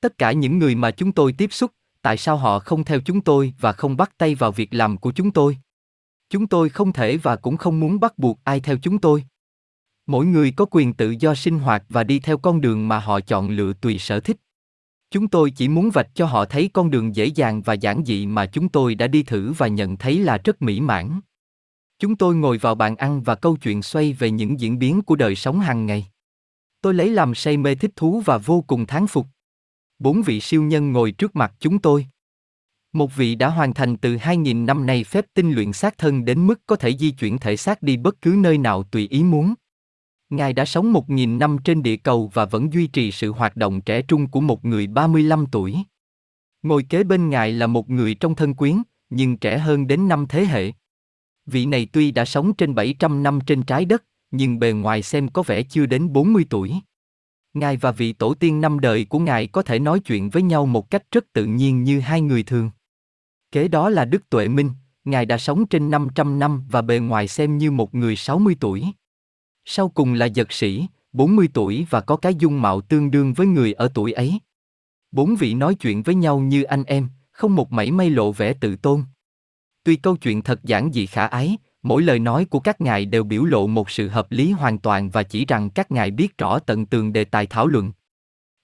Tất 0.00 0.18
cả 0.18 0.32
những 0.32 0.58
người 0.58 0.74
mà 0.74 0.90
chúng 0.90 1.12
tôi 1.12 1.32
tiếp 1.32 1.52
xúc, 1.52 1.70
tại 2.02 2.16
sao 2.16 2.36
họ 2.36 2.58
không 2.58 2.84
theo 2.84 3.00
chúng 3.00 3.20
tôi 3.20 3.54
và 3.60 3.72
không 3.72 3.96
bắt 3.96 4.18
tay 4.18 4.34
vào 4.34 4.52
việc 4.52 4.74
làm 4.74 4.96
của 4.96 5.12
chúng 5.12 5.30
tôi? 5.30 5.58
Chúng 6.30 6.46
tôi 6.46 6.68
không 6.68 6.92
thể 6.92 7.16
và 7.16 7.36
cũng 7.36 7.56
không 7.56 7.80
muốn 7.80 8.00
bắt 8.00 8.18
buộc 8.18 8.38
ai 8.44 8.60
theo 8.60 8.76
chúng 8.82 8.98
tôi. 8.98 9.24
Mỗi 10.06 10.26
người 10.26 10.50
có 10.56 10.66
quyền 10.70 10.94
tự 10.94 11.14
do 11.20 11.34
sinh 11.34 11.58
hoạt 11.58 11.84
và 11.88 12.04
đi 12.04 12.18
theo 12.18 12.38
con 12.38 12.60
đường 12.60 12.88
mà 12.88 12.98
họ 12.98 13.20
chọn 13.20 13.50
lựa 13.50 13.72
tùy 13.72 13.98
sở 13.98 14.20
thích. 14.20 14.36
Chúng 15.10 15.28
tôi 15.28 15.50
chỉ 15.50 15.68
muốn 15.68 15.90
vạch 15.90 16.08
cho 16.14 16.26
họ 16.26 16.44
thấy 16.44 16.70
con 16.72 16.90
đường 16.90 17.16
dễ 17.16 17.26
dàng 17.26 17.62
và 17.62 17.74
giản 17.74 18.04
dị 18.04 18.26
mà 18.26 18.46
chúng 18.46 18.68
tôi 18.68 18.94
đã 18.94 19.06
đi 19.06 19.22
thử 19.22 19.52
và 19.52 19.68
nhận 19.68 19.96
thấy 19.96 20.18
là 20.18 20.38
rất 20.44 20.62
mỹ 20.62 20.80
mãn. 20.80 21.20
Chúng 21.98 22.16
tôi 22.16 22.34
ngồi 22.34 22.58
vào 22.58 22.74
bàn 22.74 22.96
ăn 22.96 23.22
và 23.22 23.34
câu 23.34 23.56
chuyện 23.56 23.82
xoay 23.82 24.12
về 24.12 24.30
những 24.30 24.60
diễn 24.60 24.78
biến 24.78 25.02
của 25.02 25.16
đời 25.16 25.34
sống 25.34 25.60
hàng 25.60 25.86
ngày. 25.86 26.06
Tôi 26.80 26.94
lấy 26.94 27.10
làm 27.10 27.34
say 27.34 27.56
mê 27.56 27.74
thích 27.74 27.90
thú 27.96 28.22
và 28.24 28.38
vô 28.38 28.64
cùng 28.66 28.86
thán 28.86 29.06
phục. 29.06 29.26
Bốn 29.98 30.22
vị 30.22 30.40
siêu 30.40 30.62
nhân 30.62 30.92
ngồi 30.92 31.12
trước 31.12 31.36
mặt 31.36 31.54
chúng 31.60 31.78
tôi. 31.78 32.06
Một 32.92 33.16
vị 33.16 33.34
đã 33.34 33.48
hoàn 33.48 33.74
thành 33.74 33.96
từ 33.96 34.16
2.000 34.16 34.64
năm 34.64 34.86
nay 34.86 35.04
phép 35.04 35.26
tinh 35.34 35.52
luyện 35.52 35.72
xác 35.72 35.98
thân 35.98 36.24
đến 36.24 36.46
mức 36.46 36.60
có 36.66 36.76
thể 36.76 36.96
di 36.96 37.10
chuyển 37.10 37.38
thể 37.38 37.56
xác 37.56 37.82
đi 37.82 37.96
bất 37.96 38.22
cứ 38.22 38.36
nơi 38.38 38.58
nào 38.58 38.82
tùy 38.82 39.08
ý 39.10 39.22
muốn. 39.22 39.54
Ngài 40.30 40.52
đã 40.52 40.64
sống 40.64 40.92
1.000 40.92 41.38
năm 41.38 41.56
trên 41.64 41.82
địa 41.82 41.96
cầu 41.96 42.30
và 42.34 42.44
vẫn 42.44 42.72
duy 42.72 42.86
trì 42.86 43.12
sự 43.12 43.32
hoạt 43.32 43.56
động 43.56 43.80
trẻ 43.80 44.02
trung 44.02 44.26
của 44.26 44.40
một 44.40 44.64
người 44.64 44.86
35 44.86 45.46
tuổi. 45.52 45.76
Ngồi 46.62 46.82
kế 46.82 47.04
bên 47.04 47.30
Ngài 47.30 47.52
là 47.52 47.66
một 47.66 47.90
người 47.90 48.14
trong 48.14 48.34
thân 48.34 48.54
quyến, 48.54 48.82
nhưng 49.10 49.36
trẻ 49.36 49.58
hơn 49.58 49.86
đến 49.86 50.08
năm 50.08 50.26
thế 50.28 50.44
hệ. 50.44 50.72
Vị 51.50 51.66
này 51.66 51.86
tuy 51.92 52.10
đã 52.10 52.24
sống 52.24 52.54
trên 52.54 52.74
700 52.74 53.22
năm 53.22 53.38
trên 53.46 53.62
trái 53.62 53.84
đất, 53.84 54.04
nhưng 54.30 54.58
bề 54.58 54.72
ngoài 54.72 55.02
xem 55.02 55.28
có 55.28 55.42
vẻ 55.42 55.62
chưa 55.62 55.86
đến 55.86 56.12
40 56.12 56.46
tuổi. 56.50 56.74
Ngài 57.54 57.76
và 57.76 57.92
vị 57.92 58.12
tổ 58.12 58.34
tiên 58.34 58.60
năm 58.60 58.80
đời 58.80 59.04
của 59.04 59.18
Ngài 59.18 59.46
có 59.46 59.62
thể 59.62 59.78
nói 59.78 60.00
chuyện 60.00 60.30
với 60.30 60.42
nhau 60.42 60.66
một 60.66 60.90
cách 60.90 61.02
rất 61.12 61.32
tự 61.32 61.44
nhiên 61.44 61.84
như 61.84 62.00
hai 62.00 62.20
người 62.20 62.42
thường. 62.42 62.70
Kế 63.52 63.68
đó 63.68 63.88
là 63.88 64.04
Đức 64.04 64.30
Tuệ 64.30 64.48
Minh, 64.48 64.70
Ngài 65.04 65.26
đã 65.26 65.38
sống 65.38 65.66
trên 65.66 65.90
500 65.90 66.38
năm 66.38 66.64
và 66.70 66.82
bề 66.82 66.98
ngoài 66.98 67.28
xem 67.28 67.58
như 67.58 67.70
một 67.70 67.94
người 67.94 68.16
60 68.16 68.56
tuổi. 68.60 68.84
Sau 69.64 69.88
cùng 69.88 70.14
là 70.14 70.26
giật 70.26 70.52
sĩ, 70.52 70.86
40 71.12 71.48
tuổi 71.54 71.86
và 71.90 72.00
có 72.00 72.16
cái 72.16 72.34
dung 72.34 72.62
mạo 72.62 72.80
tương 72.80 73.10
đương 73.10 73.34
với 73.34 73.46
người 73.46 73.72
ở 73.72 73.90
tuổi 73.94 74.12
ấy. 74.12 74.38
Bốn 75.12 75.36
vị 75.36 75.54
nói 75.54 75.74
chuyện 75.74 76.02
với 76.02 76.14
nhau 76.14 76.40
như 76.40 76.62
anh 76.62 76.84
em, 76.84 77.08
không 77.30 77.54
một 77.54 77.72
mảy 77.72 77.90
may 77.90 78.10
lộ 78.10 78.32
vẻ 78.32 78.52
tự 78.52 78.76
tôn. 78.76 79.04
Tuy 79.88 79.96
câu 79.96 80.16
chuyện 80.16 80.42
thật 80.42 80.64
giản 80.64 80.90
dị 80.92 81.06
khả 81.06 81.26
ái, 81.26 81.56
mỗi 81.82 82.02
lời 82.02 82.18
nói 82.18 82.44
của 82.44 82.60
các 82.60 82.80
ngài 82.80 83.04
đều 83.04 83.24
biểu 83.24 83.44
lộ 83.44 83.66
một 83.66 83.90
sự 83.90 84.08
hợp 84.08 84.32
lý 84.32 84.50
hoàn 84.50 84.78
toàn 84.78 85.10
và 85.10 85.22
chỉ 85.22 85.44
rằng 85.44 85.70
các 85.70 85.90
ngài 85.90 86.10
biết 86.10 86.38
rõ 86.38 86.58
tận 86.58 86.86
tường 86.86 87.12
đề 87.12 87.24
tài 87.24 87.46
thảo 87.46 87.66
luận. 87.66 87.92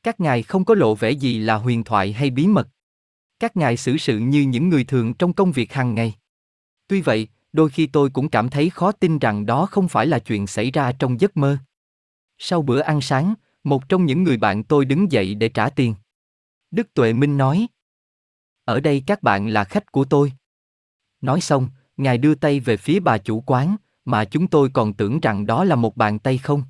Các 0.02 0.20
ngài 0.20 0.42
không 0.42 0.64
có 0.64 0.74
lộ 0.74 0.94
vẻ 0.94 1.10
gì 1.10 1.38
là 1.38 1.55
huyền 1.55 1.84
thoại 1.84 2.12
hay 2.12 2.30
bí 2.30 2.46
mật. 2.46 2.68
Các 3.38 3.56
ngài 3.56 3.76
xử 3.76 3.96
sự 3.96 4.18
như 4.18 4.42
những 4.42 4.68
người 4.68 4.84
thường 4.84 5.14
trong 5.14 5.32
công 5.32 5.52
việc 5.52 5.72
hàng 5.72 5.94
ngày. 5.94 6.14
Tuy 6.88 7.01
vậy, 7.01 7.28
đôi 7.52 7.70
khi 7.70 7.86
tôi 7.86 8.10
cũng 8.10 8.28
cảm 8.28 8.48
thấy 8.48 8.70
khó 8.70 8.92
tin 8.92 9.18
rằng 9.18 9.46
đó 9.46 9.66
không 9.66 9.88
phải 9.88 10.06
là 10.06 10.18
chuyện 10.18 10.46
xảy 10.46 10.70
ra 10.70 10.92
trong 10.92 11.20
giấc 11.20 11.36
mơ. 11.36 11.59
Sau 12.38 12.62
bữa 12.62 12.80
ăn 12.80 13.01
sáng, 13.01 13.34
một 13.64 13.88
trong 13.88 14.06
những 14.06 14.22
người 14.22 14.36
bạn 14.36 14.64
tôi 14.64 14.84
đứng 14.84 15.12
dậy 15.12 15.34
để 15.34 15.48
trả 15.48 15.68
tiền. 15.68 15.94
Đức 16.70 16.94
Tuệ 16.94 17.12
Minh 17.12 17.36
nói: 17.36 17.66
"Ở 18.64 18.80
đây 18.80 19.02
các 19.06 19.22
bạn 19.22 19.48
là 19.48 19.64
khách 19.64 19.92
của 19.92 20.05
tôi." 20.05 20.32
Nói 21.24 21.40
xong, 21.40 21.68
ngài 21.96 22.18
đưa 22.18 22.34
tay 22.34 22.60
về 22.60 22.76
phía 22.76 23.01
bà 23.01 23.18
chủ 23.18 23.40
quán, 23.40 23.76
mà 24.05 24.24
chúng 24.24 24.46
tôi 24.46 24.70
còn 24.72 24.92
tưởng 24.92 25.20
rằng 25.20 25.46
đó 25.46 25.64
là 25.64 25.76
một 25.76 25.96
bàn 25.96 26.18
tay 26.18 26.38
không. 26.38 26.62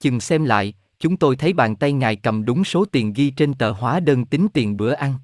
Chừng 0.00 0.20
xem 0.20 0.44
lại, 0.44 0.74
chúng 0.98 1.16
tôi 1.16 1.36
thấy 1.36 1.52
bàn 1.52 1.76
tay 1.76 1.92
ngài 1.92 2.16
cầm 2.16 2.44
đúng 2.44 2.64
số 2.64 2.84
tiền 2.84 3.12
ghi 3.12 3.30
trên 3.30 3.54
tờ 3.54 3.72
hóa 3.72 4.00
đơn 4.00 4.24
tính 4.24 4.46
tiền 4.52 4.76
bữa 4.76 4.92
ăn. 4.92 5.14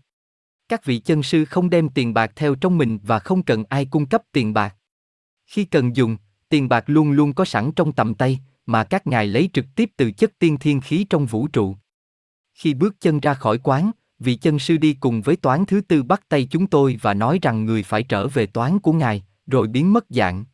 Các 0.68 0.84
vị 0.84 0.98
chân 0.98 1.22
sư 1.22 1.44
không 1.44 1.70
đem 1.70 1.88
tiền 1.88 2.14
bạc 2.14 2.32
theo 2.36 2.54
trong 2.54 2.78
mình 2.78 2.98
và 3.02 3.18
không 3.18 3.42
cần 3.42 3.64
ai 3.68 3.86
cung 3.86 4.06
cấp 4.06 4.22
tiền 4.32 4.54
bạc. 4.54 4.76
Khi 5.46 5.64
cần 5.64 5.96
dùng, 5.96 6.16
tiền 6.48 6.68
bạc 6.68 6.84
luôn 6.86 7.12
luôn 7.12 7.32
có 7.32 7.44
sẵn 7.44 7.72
trong 7.72 7.92
tầm 7.92 8.14
tay, 8.14 8.40
mà 8.66 8.84
các 8.84 9.06
ngài 9.06 9.26
lấy 9.26 9.50
trực 9.52 9.66
tiếp 9.76 9.90
từ 9.96 10.12
chất 10.12 10.38
tiên 10.38 10.58
thiên 10.58 10.80
khí 10.80 11.06
trong 11.10 11.26
vũ 11.26 11.48
trụ. 11.48 11.76
Khi 12.54 12.74
bước 12.74 13.00
chân 13.00 13.20
ra 13.20 13.34
khỏi 13.34 13.58
quán, 13.58 13.90
vị 14.20 14.34
chân 14.34 14.58
sư 14.58 14.76
đi 14.76 14.94
cùng 15.00 15.22
với 15.22 15.36
toán 15.36 15.64
thứ 15.66 15.80
tư 15.80 16.02
bắt 16.02 16.28
tay 16.28 16.48
chúng 16.50 16.66
tôi 16.66 16.98
và 17.02 17.14
nói 17.14 17.38
rằng 17.42 17.64
người 17.64 17.82
phải 17.82 18.02
trở 18.02 18.28
về 18.28 18.46
toán 18.46 18.78
của 18.78 18.92
ngài, 18.92 19.22
rồi 19.46 19.66
biến 19.66 19.92
mất 19.92 20.04
dạng. 20.08 20.44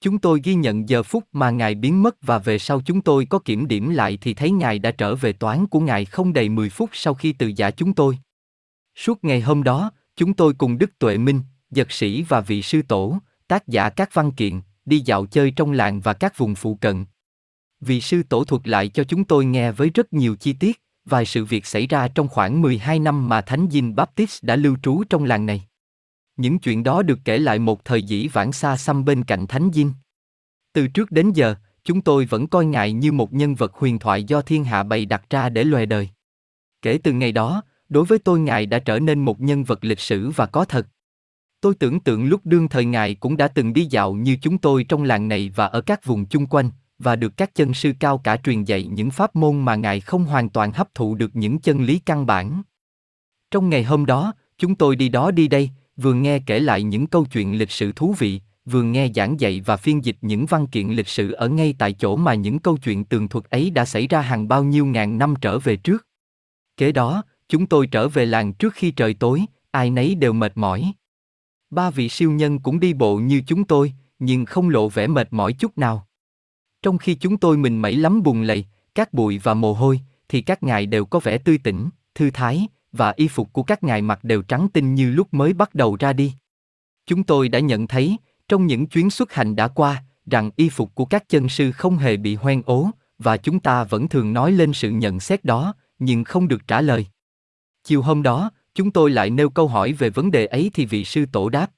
Chúng 0.00 0.18
tôi 0.18 0.40
ghi 0.44 0.54
nhận 0.54 0.88
giờ 0.88 1.02
phút 1.02 1.24
mà 1.32 1.50
ngài 1.50 1.74
biến 1.74 2.02
mất 2.02 2.16
và 2.22 2.38
về 2.38 2.58
sau 2.58 2.80
chúng 2.84 3.00
tôi 3.02 3.26
có 3.26 3.38
kiểm 3.38 3.68
điểm 3.68 3.90
lại 3.90 4.18
thì 4.20 4.34
thấy 4.34 4.50
ngài 4.50 4.78
đã 4.78 4.90
trở 4.90 5.14
về 5.14 5.32
toán 5.32 5.66
của 5.66 5.80
ngài 5.80 6.04
không 6.04 6.32
đầy 6.32 6.48
10 6.48 6.70
phút 6.70 6.90
sau 6.92 7.14
khi 7.14 7.32
từ 7.32 7.52
giả 7.56 7.70
chúng 7.70 7.92
tôi. 7.92 8.18
Suốt 8.94 9.24
ngày 9.24 9.40
hôm 9.40 9.62
đó, 9.62 9.90
chúng 10.16 10.34
tôi 10.34 10.54
cùng 10.54 10.78
Đức 10.78 10.98
Tuệ 10.98 11.18
Minh, 11.18 11.40
Giật 11.70 11.92
Sĩ 11.92 12.22
và 12.22 12.40
vị 12.40 12.62
sư 12.62 12.82
tổ, 12.88 13.18
tác 13.48 13.68
giả 13.68 13.90
các 13.90 14.14
văn 14.14 14.32
kiện, 14.32 14.60
đi 14.84 14.98
dạo 15.00 15.26
chơi 15.26 15.50
trong 15.50 15.72
làng 15.72 16.00
và 16.00 16.12
các 16.12 16.38
vùng 16.38 16.54
phụ 16.54 16.74
cận. 16.74 17.04
Vị 17.80 18.00
sư 18.00 18.22
tổ 18.28 18.44
thuật 18.44 18.68
lại 18.68 18.88
cho 18.88 19.04
chúng 19.04 19.24
tôi 19.24 19.44
nghe 19.44 19.72
với 19.72 19.90
rất 19.90 20.12
nhiều 20.12 20.36
chi 20.36 20.52
tiết, 20.52 20.82
vài 21.04 21.26
sự 21.26 21.44
việc 21.44 21.66
xảy 21.66 21.86
ra 21.86 22.08
trong 22.08 22.28
khoảng 22.28 22.62
12 22.62 22.98
năm 22.98 23.28
mà 23.28 23.40
Thánh 23.40 23.68
Dinh 23.70 23.94
Baptist 23.94 24.44
đã 24.44 24.56
lưu 24.56 24.76
trú 24.82 25.02
trong 25.10 25.24
làng 25.24 25.46
này. 25.46 25.62
Những 26.36 26.58
chuyện 26.58 26.82
đó 26.82 27.02
được 27.02 27.18
kể 27.24 27.38
lại 27.38 27.58
một 27.58 27.84
thời 27.84 28.02
dĩ 28.02 28.28
vãng 28.28 28.52
xa 28.52 28.76
xăm 28.76 29.04
bên 29.04 29.24
cạnh 29.24 29.46
Thánh 29.46 29.70
Dinh. 29.74 29.92
Từ 30.72 30.88
trước 30.88 31.10
đến 31.10 31.32
giờ, 31.32 31.54
chúng 31.84 32.00
tôi 32.00 32.24
vẫn 32.24 32.46
coi 32.46 32.66
ngài 32.66 32.92
như 32.92 33.12
một 33.12 33.32
nhân 33.32 33.54
vật 33.54 33.74
huyền 33.74 33.98
thoại 33.98 34.24
do 34.24 34.42
thiên 34.42 34.64
hạ 34.64 34.82
bày 34.82 35.06
đặt 35.06 35.22
ra 35.30 35.48
để 35.48 35.64
loài 35.64 35.86
đời. 35.86 36.08
Kể 36.82 36.98
từ 37.02 37.12
ngày 37.12 37.32
đó, 37.32 37.62
đối 37.88 38.04
với 38.04 38.18
tôi 38.18 38.40
ngài 38.40 38.66
đã 38.66 38.78
trở 38.78 38.98
nên 38.98 39.18
một 39.18 39.40
nhân 39.40 39.64
vật 39.64 39.84
lịch 39.84 40.00
sử 40.00 40.30
và 40.30 40.46
có 40.46 40.64
thật. 40.64 40.86
Tôi 41.60 41.74
tưởng 41.74 42.00
tượng 42.00 42.24
lúc 42.24 42.40
đương 42.44 42.68
thời 42.68 42.84
ngài 42.84 43.14
cũng 43.14 43.36
đã 43.36 43.48
từng 43.48 43.72
đi 43.72 43.84
dạo 43.84 44.12
như 44.12 44.36
chúng 44.42 44.58
tôi 44.58 44.84
trong 44.84 45.02
làng 45.02 45.28
này 45.28 45.52
và 45.56 45.66
ở 45.66 45.80
các 45.80 46.04
vùng 46.04 46.26
chung 46.26 46.46
quanh, 46.46 46.70
và 47.00 47.16
được 47.16 47.36
các 47.36 47.54
chân 47.54 47.74
sư 47.74 47.92
cao 48.00 48.18
cả 48.18 48.36
truyền 48.36 48.64
dạy 48.64 48.84
những 48.84 49.10
pháp 49.10 49.36
môn 49.36 49.60
mà 49.60 49.74
ngài 49.74 50.00
không 50.00 50.24
hoàn 50.24 50.48
toàn 50.48 50.72
hấp 50.72 50.94
thụ 50.94 51.14
được 51.14 51.36
những 51.36 51.58
chân 51.58 51.84
lý 51.84 51.98
căn 51.98 52.26
bản. 52.26 52.62
Trong 53.50 53.70
ngày 53.70 53.84
hôm 53.84 54.06
đó, 54.06 54.32
chúng 54.58 54.74
tôi 54.74 54.96
đi 54.96 55.08
đó 55.08 55.30
đi 55.30 55.48
đây, 55.48 55.70
vừa 55.96 56.14
nghe 56.14 56.38
kể 56.38 56.60
lại 56.60 56.82
những 56.82 57.06
câu 57.06 57.26
chuyện 57.32 57.58
lịch 57.58 57.70
sử 57.70 57.92
thú 57.92 58.14
vị, 58.18 58.40
vừa 58.64 58.82
nghe 58.82 59.08
giảng 59.14 59.40
dạy 59.40 59.60
và 59.60 59.76
phiên 59.76 60.04
dịch 60.04 60.16
những 60.20 60.46
văn 60.46 60.66
kiện 60.66 60.88
lịch 60.88 61.08
sử 61.08 61.32
ở 61.32 61.48
ngay 61.48 61.74
tại 61.78 61.92
chỗ 61.92 62.16
mà 62.16 62.34
những 62.34 62.58
câu 62.58 62.76
chuyện 62.76 63.04
tường 63.04 63.28
thuật 63.28 63.44
ấy 63.44 63.70
đã 63.70 63.84
xảy 63.84 64.06
ra 64.06 64.20
hàng 64.20 64.48
bao 64.48 64.64
nhiêu 64.64 64.86
ngàn 64.86 65.18
năm 65.18 65.34
trở 65.40 65.58
về 65.58 65.76
trước. 65.76 66.06
Kế 66.76 66.92
đó, 66.92 67.22
chúng 67.48 67.66
tôi 67.66 67.86
trở 67.86 68.08
về 68.08 68.26
làng 68.26 68.52
trước 68.52 68.74
khi 68.74 68.90
trời 68.90 69.14
tối, 69.14 69.44
ai 69.70 69.90
nấy 69.90 70.14
đều 70.14 70.32
mệt 70.32 70.52
mỏi. 70.54 70.92
Ba 71.70 71.90
vị 71.90 72.08
siêu 72.08 72.30
nhân 72.30 72.58
cũng 72.58 72.80
đi 72.80 72.94
bộ 72.94 73.16
như 73.16 73.42
chúng 73.46 73.64
tôi, 73.64 73.92
nhưng 74.18 74.44
không 74.44 74.68
lộ 74.68 74.88
vẻ 74.88 75.06
mệt 75.06 75.28
mỏi 75.32 75.52
chút 75.52 75.78
nào. 75.78 76.06
Trong 76.82 76.98
khi 76.98 77.14
chúng 77.14 77.38
tôi 77.38 77.56
mình 77.56 77.82
mẩy 77.82 77.96
lắm 77.96 78.22
bùn 78.22 78.42
lầy, 78.42 78.64
các 78.94 79.14
bụi 79.14 79.38
và 79.38 79.54
mồ 79.54 79.72
hôi, 79.72 80.00
thì 80.28 80.40
các 80.40 80.62
ngài 80.62 80.86
đều 80.86 81.04
có 81.04 81.20
vẻ 81.20 81.38
tươi 81.38 81.58
tỉnh, 81.58 81.88
thư 82.14 82.30
thái, 82.30 82.68
và 82.92 83.12
y 83.16 83.28
phục 83.28 83.52
của 83.52 83.62
các 83.62 83.82
ngài 83.82 84.02
mặc 84.02 84.24
đều 84.24 84.42
trắng 84.42 84.68
tinh 84.72 84.94
như 84.94 85.10
lúc 85.10 85.34
mới 85.34 85.52
bắt 85.52 85.74
đầu 85.74 85.96
ra 85.96 86.12
đi. 86.12 86.32
Chúng 87.06 87.22
tôi 87.22 87.48
đã 87.48 87.58
nhận 87.58 87.86
thấy, 87.86 88.16
trong 88.48 88.66
những 88.66 88.86
chuyến 88.86 89.10
xuất 89.10 89.32
hành 89.32 89.56
đã 89.56 89.68
qua, 89.68 90.04
rằng 90.26 90.50
y 90.56 90.68
phục 90.68 90.94
của 90.94 91.04
các 91.04 91.28
chân 91.28 91.48
sư 91.48 91.72
không 91.72 91.96
hề 91.96 92.16
bị 92.16 92.34
hoen 92.34 92.62
ố, 92.66 92.90
và 93.18 93.36
chúng 93.36 93.60
ta 93.60 93.84
vẫn 93.84 94.08
thường 94.08 94.32
nói 94.32 94.52
lên 94.52 94.72
sự 94.72 94.90
nhận 94.90 95.20
xét 95.20 95.44
đó, 95.44 95.74
nhưng 95.98 96.24
không 96.24 96.48
được 96.48 96.66
trả 96.66 96.80
lời. 96.80 97.06
Chiều 97.84 98.02
hôm 98.02 98.22
đó, 98.22 98.50
chúng 98.74 98.90
tôi 98.90 99.10
lại 99.10 99.30
nêu 99.30 99.50
câu 99.50 99.68
hỏi 99.68 99.92
về 99.92 100.10
vấn 100.10 100.30
đề 100.30 100.46
ấy 100.46 100.70
thì 100.74 100.86
vị 100.86 101.04
sư 101.04 101.26
tổ 101.32 101.48
đáp. 101.48 101.70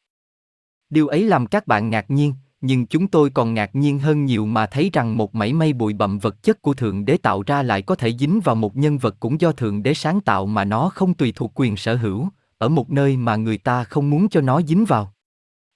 Điều 0.91 1.09
ấy 1.09 1.25
làm 1.25 1.47
các 1.47 1.67
bạn 1.67 1.91
ngạc 1.91 2.11
nhiên, 2.11 2.35
nhưng 2.63 2.87
chúng 2.87 3.09
tôi 3.09 3.31
còn 3.31 3.55
ngạc 3.55 3.75
nhiên 3.75 3.99
hơn 3.99 4.25
nhiều 4.25 4.47
mà 4.47 4.67
thấy 4.67 4.91
rằng 4.93 5.17
một 5.17 5.35
mảy 5.35 5.53
may 5.53 5.73
bụi 5.73 5.93
bặm 5.93 6.19
vật 6.19 6.43
chất 6.43 6.63
của 6.63 6.75
Thượng 6.75 7.05
Đế 7.05 7.17
tạo 7.17 7.43
ra 7.47 7.63
lại 7.63 7.83
có 7.83 7.95
thể 7.95 8.13
dính 8.19 8.41
vào 8.41 8.55
một 8.55 8.77
nhân 8.77 8.99
vật 8.99 9.17
cũng 9.21 9.41
do 9.41 9.53
Thượng 9.53 9.83
Đế 9.83 9.95
sáng 9.95 10.21
tạo 10.21 10.47
mà 10.47 10.65
nó 10.65 10.89
không 10.89 11.15
tùy 11.15 11.33
thuộc 11.37 11.53
quyền 11.55 11.77
sở 11.77 11.95
hữu, 11.95 12.29
ở 12.59 12.69
một 12.69 12.91
nơi 12.91 13.17
mà 13.17 13.37
người 13.37 13.59
ta 13.59 13.85
không 13.85 14.11
muốn 14.11 14.29
cho 14.29 14.41
nó 14.41 14.63
dính 14.63 14.85
vào. 14.85 15.13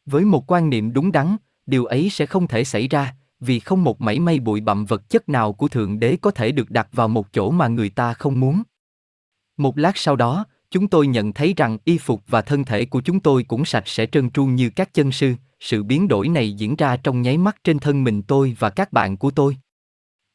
Với 0.06 0.24
một 0.24 0.52
quan 0.52 0.70
niệm 0.70 0.92
đúng 0.92 1.12
đắn, 1.12 1.36
điều 1.66 1.84
ấy 1.84 2.10
sẽ 2.10 2.26
không 2.26 2.46
thể 2.46 2.64
xảy 2.64 2.88
ra, 2.88 3.14
vì 3.40 3.60
không 3.60 3.84
một 3.84 4.00
mảy 4.00 4.20
may 4.20 4.38
bụi 4.38 4.60
bặm 4.60 4.84
vật 4.84 5.10
chất 5.10 5.28
nào 5.28 5.52
của 5.52 5.68
Thượng 5.68 5.98
Đế 5.98 6.16
có 6.20 6.30
thể 6.30 6.52
được 6.52 6.70
đặt 6.70 6.88
vào 6.92 7.08
một 7.08 7.32
chỗ 7.32 7.50
mà 7.50 7.68
người 7.68 7.90
ta 7.90 8.12
không 8.12 8.40
muốn. 8.40 8.62
Một 9.56 9.78
lát 9.78 9.96
sau 9.96 10.16
đó, 10.16 10.44
chúng 10.70 10.88
tôi 10.88 11.06
nhận 11.06 11.32
thấy 11.32 11.54
rằng 11.56 11.78
y 11.84 11.98
phục 11.98 12.22
và 12.28 12.42
thân 12.42 12.64
thể 12.64 12.84
của 12.84 13.00
chúng 13.00 13.20
tôi 13.20 13.42
cũng 13.42 13.64
sạch 13.64 13.88
sẽ 13.88 14.06
trơn 14.06 14.30
tru 14.30 14.46
như 14.46 14.70
các 14.70 14.94
chân 14.94 15.12
sư, 15.12 15.34
sự 15.60 15.82
biến 15.82 16.08
đổi 16.08 16.28
này 16.28 16.52
diễn 16.52 16.76
ra 16.76 16.96
trong 16.96 17.22
nháy 17.22 17.38
mắt 17.38 17.56
trên 17.64 17.78
thân 17.78 18.04
mình 18.04 18.22
tôi 18.22 18.56
và 18.58 18.70
các 18.70 18.92
bạn 18.92 19.16
của 19.16 19.30
tôi. 19.30 19.56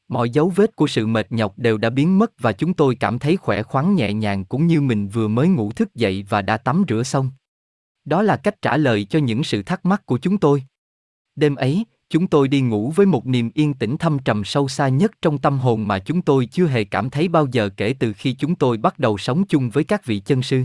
Mọi 0.07 0.29
dấu 0.29 0.49
vết 0.49 0.75
của 0.75 0.87
sự 0.87 1.07
mệt 1.07 1.31
nhọc 1.31 1.53
đều 1.57 1.77
đã 1.77 1.89
biến 1.89 2.19
mất 2.19 2.31
và 2.39 2.51
chúng 2.51 2.73
tôi 2.73 2.95
cảm 2.95 3.19
thấy 3.19 3.37
khỏe 3.37 3.63
khoắn 3.63 3.95
nhẹ 3.95 4.13
nhàng 4.13 4.45
cũng 4.45 4.67
như 4.67 4.81
mình 4.81 5.07
vừa 5.07 5.27
mới 5.27 5.47
ngủ 5.47 5.71
thức 5.71 5.95
dậy 5.95 6.25
và 6.29 6.41
đã 6.41 6.57
tắm 6.57 6.83
rửa 6.89 7.03
xong. 7.03 7.31
Đó 8.05 8.21
là 8.21 8.37
cách 8.37 8.61
trả 8.61 8.77
lời 8.77 9.05
cho 9.05 9.19
những 9.19 9.43
sự 9.43 9.63
thắc 9.63 9.85
mắc 9.85 10.05
của 10.05 10.17
chúng 10.17 10.37
tôi. 10.37 10.63
Đêm 11.35 11.55
ấy, 11.55 11.85
chúng 12.09 12.27
tôi 12.27 12.47
đi 12.47 12.61
ngủ 12.61 12.93
với 12.95 13.05
một 13.05 13.27
niềm 13.27 13.51
yên 13.53 13.73
tĩnh 13.73 13.97
thâm 13.97 14.19
trầm 14.19 14.43
sâu 14.43 14.67
xa 14.67 14.87
nhất 14.87 15.11
trong 15.21 15.37
tâm 15.37 15.59
hồn 15.59 15.87
mà 15.87 15.99
chúng 15.99 16.21
tôi 16.21 16.45
chưa 16.45 16.67
hề 16.67 16.83
cảm 16.83 17.09
thấy 17.09 17.27
bao 17.27 17.47
giờ 17.51 17.69
kể 17.77 17.93
từ 17.99 18.13
khi 18.13 18.33
chúng 18.33 18.55
tôi 18.55 18.77
bắt 18.77 18.99
đầu 18.99 19.17
sống 19.17 19.43
chung 19.45 19.69
với 19.69 19.83
các 19.83 20.05
vị 20.05 20.19
chân 20.19 20.41
sư. 20.41 20.63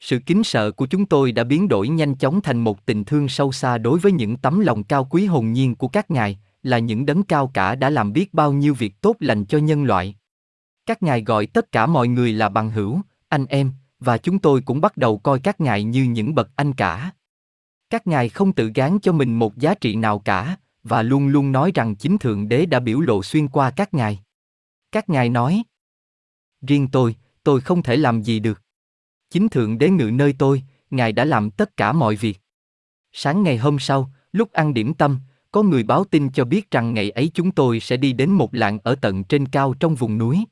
Sự 0.00 0.18
kính 0.26 0.44
sợ 0.44 0.70
của 0.70 0.86
chúng 0.86 1.06
tôi 1.06 1.32
đã 1.32 1.44
biến 1.44 1.68
đổi 1.68 1.88
nhanh 1.88 2.14
chóng 2.14 2.40
thành 2.40 2.58
một 2.58 2.86
tình 2.86 3.04
thương 3.04 3.28
sâu 3.28 3.52
xa 3.52 3.78
đối 3.78 3.98
với 3.98 4.12
những 4.12 4.36
tấm 4.36 4.60
lòng 4.60 4.84
cao 4.84 5.04
quý 5.10 5.26
hồn 5.26 5.52
nhiên 5.52 5.74
của 5.74 5.88
các 5.88 6.10
ngài, 6.10 6.38
là 6.62 6.78
những 6.78 7.06
đấng 7.06 7.22
cao 7.22 7.50
cả 7.54 7.74
đã 7.74 7.90
làm 7.90 8.12
biết 8.12 8.34
bao 8.34 8.52
nhiêu 8.52 8.74
việc 8.74 9.00
tốt 9.00 9.16
lành 9.20 9.44
cho 9.44 9.58
nhân 9.58 9.84
loại. 9.84 10.16
Các 10.86 11.02
ngài 11.02 11.22
gọi 11.24 11.46
tất 11.46 11.72
cả 11.72 11.86
mọi 11.86 12.08
người 12.08 12.32
là 12.32 12.48
bằng 12.48 12.70
hữu, 12.70 13.00
anh 13.28 13.46
em, 13.46 13.72
và 13.98 14.18
chúng 14.18 14.38
tôi 14.38 14.60
cũng 14.60 14.80
bắt 14.80 14.96
đầu 14.96 15.18
coi 15.18 15.40
các 15.40 15.60
ngài 15.60 15.84
như 15.84 16.02
những 16.04 16.34
bậc 16.34 16.50
anh 16.56 16.72
cả. 16.72 17.10
Các 17.90 18.06
ngài 18.06 18.28
không 18.28 18.52
tự 18.52 18.70
gán 18.74 18.98
cho 19.02 19.12
mình 19.12 19.38
một 19.38 19.56
giá 19.56 19.74
trị 19.74 19.94
nào 19.94 20.18
cả, 20.18 20.56
và 20.82 21.02
luôn 21.02 21.28
luôn 21.28 21.52
nói 21.52 21.72
rằng 21.74 21.96
chính 21.96 22.18
Thượng 22.18 22.48
Đế 22.48 22.66
đã 22.66 22.80
biểu 22.80 23.00
lộ 23.00 23.22
xuyên 23.22 23.48
qua 23.48 23.70
các 23.70 23.94
ngài. 23.94 24.20
Các 24.92 25.08
ngài 25.08 25.28
nói, 25.28 25.62
riêng 26.66 26.88
tôi, 26.88 27.16
tôi 27.42 27.60
không 27.60 27.82
thể 27.82 27.96
làm 27.96 28.22
gì 28.22 28.40
được. 28.40 28.62
Chính 29.30 29.48
Thượng 29.48 29.78
Đế 29.78 29.90
ngự 29.90 30.10
nơi 30.10 30.34
tôi, 30.38 30.62
Ngài 30.90 31.12
đã 31.12 31.24
làm 31.24 31.50
tất 31.50 31.76
cả 31.76 31.92
mọi 31.92 32.16
việc. 32.16 32.40
Sáng 33.12 33.42
ngày 33.42 33.58
hôm 33.58 33.78
sau, 33.78 34.10
lúc 34.32 34.52
ăn 34.52 34.74
điểm 34.74 34.94
tâm, 34.94 35.18
có 35.52 35.62
người 35.62 35.82
báo 35.82 36.04
tin 36.04 36.30
cho 36.30 36.44
biết 36.44 36.70
rằng 36.70 36.94
ngày 36.94 37.10
ấy 37.10 37.30
chúng 37.34 37.50
tôi 37.50 37.80
sẽ 37.80 37.96
đi 37.96 38.12
đến 38.12 38.30
một 38.30 38.54
làng 38.54 38.78
ở 38.82 38.94
tận 38.94 39.24
trên 39.24 39.46
cao 39.46 39.74
trong 39.80 39.94
vùng 39.94 40.18
núi. 40.18 40.44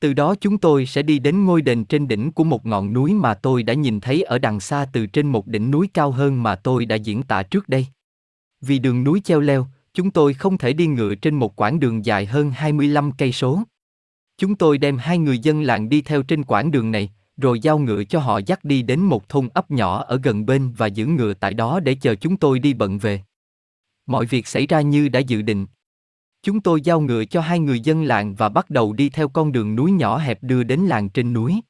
Từ 0.00 0.12
đó 0.12 0.34
chúng 0.40 0.58
tôi 0.58 0.86
sẽ 0.86 1.02
đi 1.02 1.18
đến 1.18 1.44
ngôi 1.44 1.62
đền 1.62 1.84
trên 1.84 2.08
đỉnh 2.08 2.32
của 2.32 2.44
một 2.44 2.66
ngọn 2.66 2.92
núi 2.92 3.14
mà 3.14 3.34
tôi 3.34 3.62
đã 3.62 3.74
nhìn 3.74 4.00
thấy 4.00 4.22
ở 4.22 4.38
đằng 4.38 4.60
xa 4.60 4.86
từ 4.92 5.06
trên 5.06 5.26
một 5.26 5.46
đỉnh 5.46 5.70
núi 5.70 5.88
cao 5.94 6.10
hơn 6.10 6.42
mà 6.42 6.54
tôi 6.54 6.86
đã 6.86 6.96
diễn 6.96 7.22
tả 7.22 7.42
trước 7.42 7.68
đây. 7.68 7.86
Vì 8.60 8.78
đường 8.78 9.04
núi 9.04 9.20
treo 9.24 9.40
leo, 9.40 9.66
chúng 9.94 10.10
tôi 10.10 10.34
không 10.34 10.58
thể 10.58 10.72
đi 10.72 10.86
ngựa 10.86 11.14
trên 11.14 11.34
một 11.34 11.60
quãng 11.60 11.80
đường 11.80 12.04
dài 12.04 12.26
hơn 12.26 12.50
25 12.50 13.12
cây 13.12 13.32
số. 13.32 13.62
Chúng 14.38 14.54
tôi 14.54 14.78
đem 14.78 14.98
hai 14.98 15.18
người 15.18 15.38
dân 15.38 15.62
làng 15.62 15.88
đi 15.88 16.02
theo 16.02 16.22
trên 16.22 16.44
quãng 16.44 16.70
đường 16.70 16.90
này, 16.90 17.10
rồi 17.38 17.60
giao 17.60 17.78
ngựa 17.78 18.04
cho 18.04 18.20
họ 18.20 18.40
dắt 18.46 18.64
đi 18.64 18.82
đến 18.82 19.00
một 19.00 19.28
thôn 19.28 19.48
ấp 19.48 19.70
nhỏ 19.70 20.02
ở 20.02 20.20
gần 20.22 20.46
bên 20.46 20.72
và 20.76 20.86
giữ 20.86 21.06
ngựa 21.06 21.34
tại 21.34 21.54
đó 21.54 21.80
để 21.80 21.94
chờ 21.94 22.14
chúng 22.14 22.36
tôi 22.36 22.58
đi 22.58 22.74
bận 22.74 22.98
về. 22.98 23.22
Mọi 24.06 24.26
việc 24.26 24.46
xảy 24.46 24.66
ra 24.66 24.80
như 24.80 25.08
đã 25.08 25.20
dự 25.20 25.42
định. 25.42 25.66
Chúng 26.42 26.60
tôi 26.60 26.80
giao 26.80 27.00
ngựa 27.00 27.24
cho 27.24 27.40
hai 27.40 27.58
người 27.58 27.80
dân 27.80 28.02
làng 28.02 28.34
và 28.34 28.48
bắt 28.48 28.70
đầu 28.70 28.92
đi 28.92 29.08
theo 29.08 29.28
con 29.28 29.52
đường 29.52 29.76
núi 29.76 29.92
nhỏ 29.92 30.18
hẹp 30.18 30.42
đưa 30.42 30.62
đến 30.62 30.80
làng 30.80 31.08
trên 31.08 31.32
núi. 31.32 31.60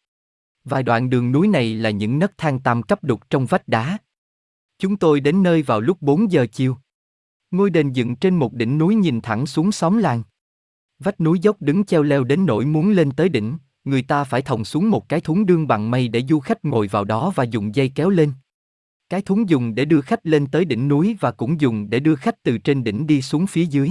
Vài 0.65 0.83
đoạn 0.83 1.11
đường 1.11 1.33
núi 1.33 1.49
này 1.49 1.75
là 1.75 1.91
những 1.91 2.19
nấc 2.19 2.39
thang 2.39 2.61
tam 2.61 2.83
cấp 2.83 3.05
đục 3.05 3.31
trong 3.31 3.47
vách 3.47 3.69
đá. 3.69 3.99
Chúng 4.79 4.97
tôi 4.97 5.21
đến 5.21 5.43
nơi 5.43 5.63
vào 5.63 5.81
lúc 5.81 6.03
4 6.03 6.33
giờ 6.33 6.47
chiều. 6.53 6.77
Ngôi 7.51 7.71
đền 7.71 7.93
dựng 7.93 8.17
trên 8.17 8.37
một 8.37 8.55
đỉnh 8.55 8.79
núi 8.79 8.95
nhìn 8.95 9.21
thẳng 9.21 9.47
xuống 9.47 9.73
xóm 9.73 9.99
làng. 9.99 10.23
Vách 10.99 11.21
núi 11.21 11.39
dốc 11.39 11.57
đứng 11.61 11.85
treo 11.85 12.03
leo 12.03 12.25
đến 12.25 12.47
nỗi 12.47 12.65
muốn 12.65 12.91
lên 12.91 13.11
tới 13.11 13.29
đỉnh, 13.29 13.59
người 13.89 14.03
ta 14.03 14.25
phải 14.25 14.43
thòng 14.43 14.65
xuống 14.65 14.91
một 14.91 15.09
cái 15.09 15.21
thúng 15.21 15.47
đương 15.47 15.67
bằng 15.67 15.91
mây 15.91 16.09
để 16.09 16.23
du 16.29 16.41
khách 16.41 16.65
ngồi 16.65 16.89
vào 16.89 17.05
đó 17.05 17.33
và 17.35 17.45
dùng 17.45 17.75
dây 17.75 17.93
kéo 17.95 18.11
lên. 18.11 18.33
Cái 19.09 19.23
thúng 19.23 19.49
dùng 19.49 19.75
để 19.75 19.85
đưa 19.85 20.01
khách 20.01 20.27
lên 20.27 20.47
tới 20.47 20.65
đỉnh 20.65 20.89
núi 20.89 21.17
và 21.21 21.31
cũng 21.31 21.61
dùng 21.61 21.91
để 21.91 22.01
đưa 22.01 22.15
khách 22.15 22.43
từ 22.43 22.59
trên 22.59 22.85
đỉnh 22.85 23.07
đi 23.07 23.23
xuống 23.23 23.47
phía 23.47 23.65
dưới. 23.65 23.91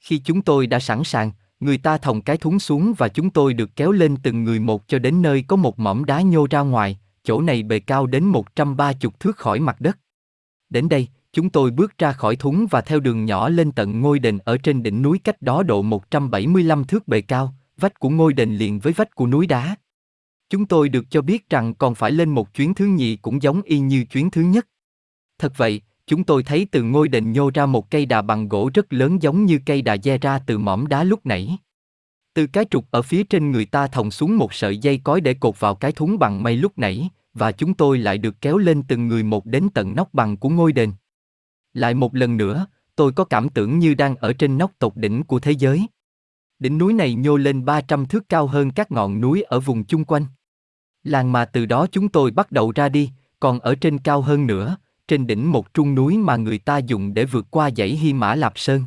Khi 0.00 0.18
chúng 0.18 0.42
tôi 0.42 0.66
đã 0.66 0.78
sẵn 0.78 1.04
sàng, 1.04 1.30
người 1.60 1.78
ta 1.78 1.98
thòng 1.98 2.22
cái 2.22 2.36
thúng 2.36 2.58
xuống 2.58 2.94
và 2.98 3.08
chúng 3.08 3.30
tôi 3.30 3.54
được 3.54 3.76
kéo 3.76 3.92
lên 3.92 4.16
từng 4.22 4.44
người 4.44 4.60
một 4.60 4.88
cho 4.88 4.98
đến 4.98 5.22
nơi 5.22 5.44
có 5.48 5.56
một 5.56 5.78
mỏm 5.78 6.04
đá 6.04 6.20
nhô 6.20 6.46
ra 6.50 6.60
ngoài, 6.60 6.98
chỗ 7.24 7.40
này 7.40 7.62
bề 7.62 7.78
cao 7.80 8.06
đến 8.06 8.24
130 8.24 9.12
thước 9.20 9.36
khỏi 9.36 9.60
mặt 9.60 9.80
đất. 9.80 9.98
Đến 10.70 10.88
đây, 10.88 11.08
chúng 11.32 11.50
tôi 11.50 11.70
bước 11.70 11.98
ra 11.98 12.12
khỏi 12.12 12.36
thúng 12.36 12.66
và 12.70 12.80
theo 12.80 13.00
đường 13.00 13.24
nhỏ 13.24 13.48
lên 13.48 13.72
tận 13.72 14.00
ngôi 14.00 14.18
đền 14.18 14.38
ở 14.38 14.58
trên 14.58 14.82
đỉnh 14.82 15.02
núi 15.02 15.20
cách 15.24 15.42
đó 15.42 15.62
độ 15.62 15.82
175 15.82 16.84
thước 16.84 17.08
bề 17.08 17.20
cao, 17.20 17.54
vách 17.76 17.98
của 17.98 18.08
ngôi 18.08 18.32
đền 18.32 18.56
liền 18.56 18.78
với 18.78 18.92
vách 18.92 19.14
của 19.14 19.26
núi 19.26 19.46
đá. 19.46 19.76
Chúng 20.50 20.66
tôi 20.66 20.88
được 20.88 21.04
cho 21.10 21.22
biết 21.22 21.50
rằng 21.50 21.74
còn 21.74 21.94
phải 21.94 22.12
lên 22.12 22.30
một 22.30 22.54
chuyến 22.54 22.74
thứ 22.74 22.86
nhì 22.86 23.16
cũng 23.16 23.42
giống 23.42 23.62
y 23.62 23.78
như 23.78 24.04
chuyến 24.04 24.30
thứ 24.30 24.42
nhất. 24.42 24.68
Thật 25.38 25.52
vậy, 25.56 25.80
chúng 26.06 26.24
tôi 26.24 26.42
thấy 26.42 26.66
từ 26.70 26.82
ngôi 26.82 27.08
đền 27.08 27.32
nhô 27.32 27.50
ra 27.54 27.66
một 27.66 27.90
cây 27.90 28.06
đà 28.06 28.22
bằng 28.22 28.48
gỗ 28.48 28.70
rất 28.74 28.92
lớn 28.92 29.22
giống 29.22 29.44
như 29.44 29.60
cây 29.66 29.82
đà 29.82 29.96
dê 29.96 30.18
ra 30.18 30.38
từ 30.46 30.58
mỏm 30.58 30.86
đá 30.86 31.04
lúc 31.04 31.26
nãy. 31.26 31.58
Từ 32.34 32.46
cái 32.46 32.64
trục 32.70 32.90
ở 32.90 33.02
phía 33.02 33.24
trên 33.24 33.50
người 33.50 33.64
ta 33.64 33.86
thòng 33.86 34.10
xuống 34.10 34.36
một 34.36 34.54
sợi 34.54 34.78
dây 34.78 34.98
cói 35.04 35.20
để 35.20 35.34
cột 35.34 35.60
vào 35.60 35.74
cái 35.74 35.92
thúng 35.92 36.18
bằng 36.18 36.42
mây 36.42 36.56
lúc 36.56 36.78
nãy, 36.78 37.08
và 37.34 37.52
chúng 37.52 37.74
tôi 37.74 37.98
lại 37.98 38.18
được 38.18 38.40
kéo 38.40 38.58
lên 38.58 38.82
từng 38.82 39.08
người 39.08 39.22
một 39.22 39.46
đến 39.46 39.68
tận 39.74 39.96
nóc 39.96 40.14
bằng 40.14 40.36
của 40.36 40.48
ngôi 40.48 40.72
đền. 40.72 40.92
Lại 41.74 41.94
một 41.94 42.14
lần 42.14 42.36
nữa, 42.36 42.66
tôi 42.96 43.12
có 43.12 43.24
cảm 43.24 43.48
tưởng 43.48 43.78
như 43.78 43.94
đang 43.94 44.16
ở 44.16 44.32
trên 44.32 44.58
nóc 44.58 44.72
tột 44.78 44.96
đỉnh 44.96 45.22
của 45.22 45.38
thế 45.38 45.52
giới. 45.52 45.86
Đỉnh 46.62 46.78
núi 46.78 46.92
này 46.92 47.14
nhô 47.14 47.36
lên 47.36 47.64
300 47.64 48.06
thước 48.06 48.28
cao 48.28 48.46
hơn 48.46 48.70
các 48.70 48.92
ngọn 48.92 49.20
núi 49.20 49.42
ở 49.42 49.60
vùng 49.60 49.84
chung 49.84 50.04
quanh. 50.04 50.26
Làng 51.04 51.32
mà 51.32 51.44
từ 51.44 51.66
đó 51.66 51.86
chúng 51.92 52.08
tôi 52.08 52.30
bắt 52.30 52.52
đầu 52.52 52.72
ra 52.74 52.88
đi, 52.88 53.10
còn 53.40 53.60
ở 53.60 53.74
trên 53.74 53.98
cao 53.98 54.20
hơn 54.20 54.46
nữa, 54.46 54.76
trên 55.08 55.26
đỉnh 55.26 55.52
một 55.52 55.74
trung 55.74 55.94
núi 55.94 56.18
mà 56.18 56.36
người 56.36 56.58
ta 56.58 56.78
dùng 56.78 57.14
để 57.14 57.24
vượt 57.24 57.46
qua 57.50 57.70
dãy 57.76 57.88
Hy 57.88 58.12
Mã 58.12 58.34
Lạp 58.34 58.52
Sơn. 58.58 58.82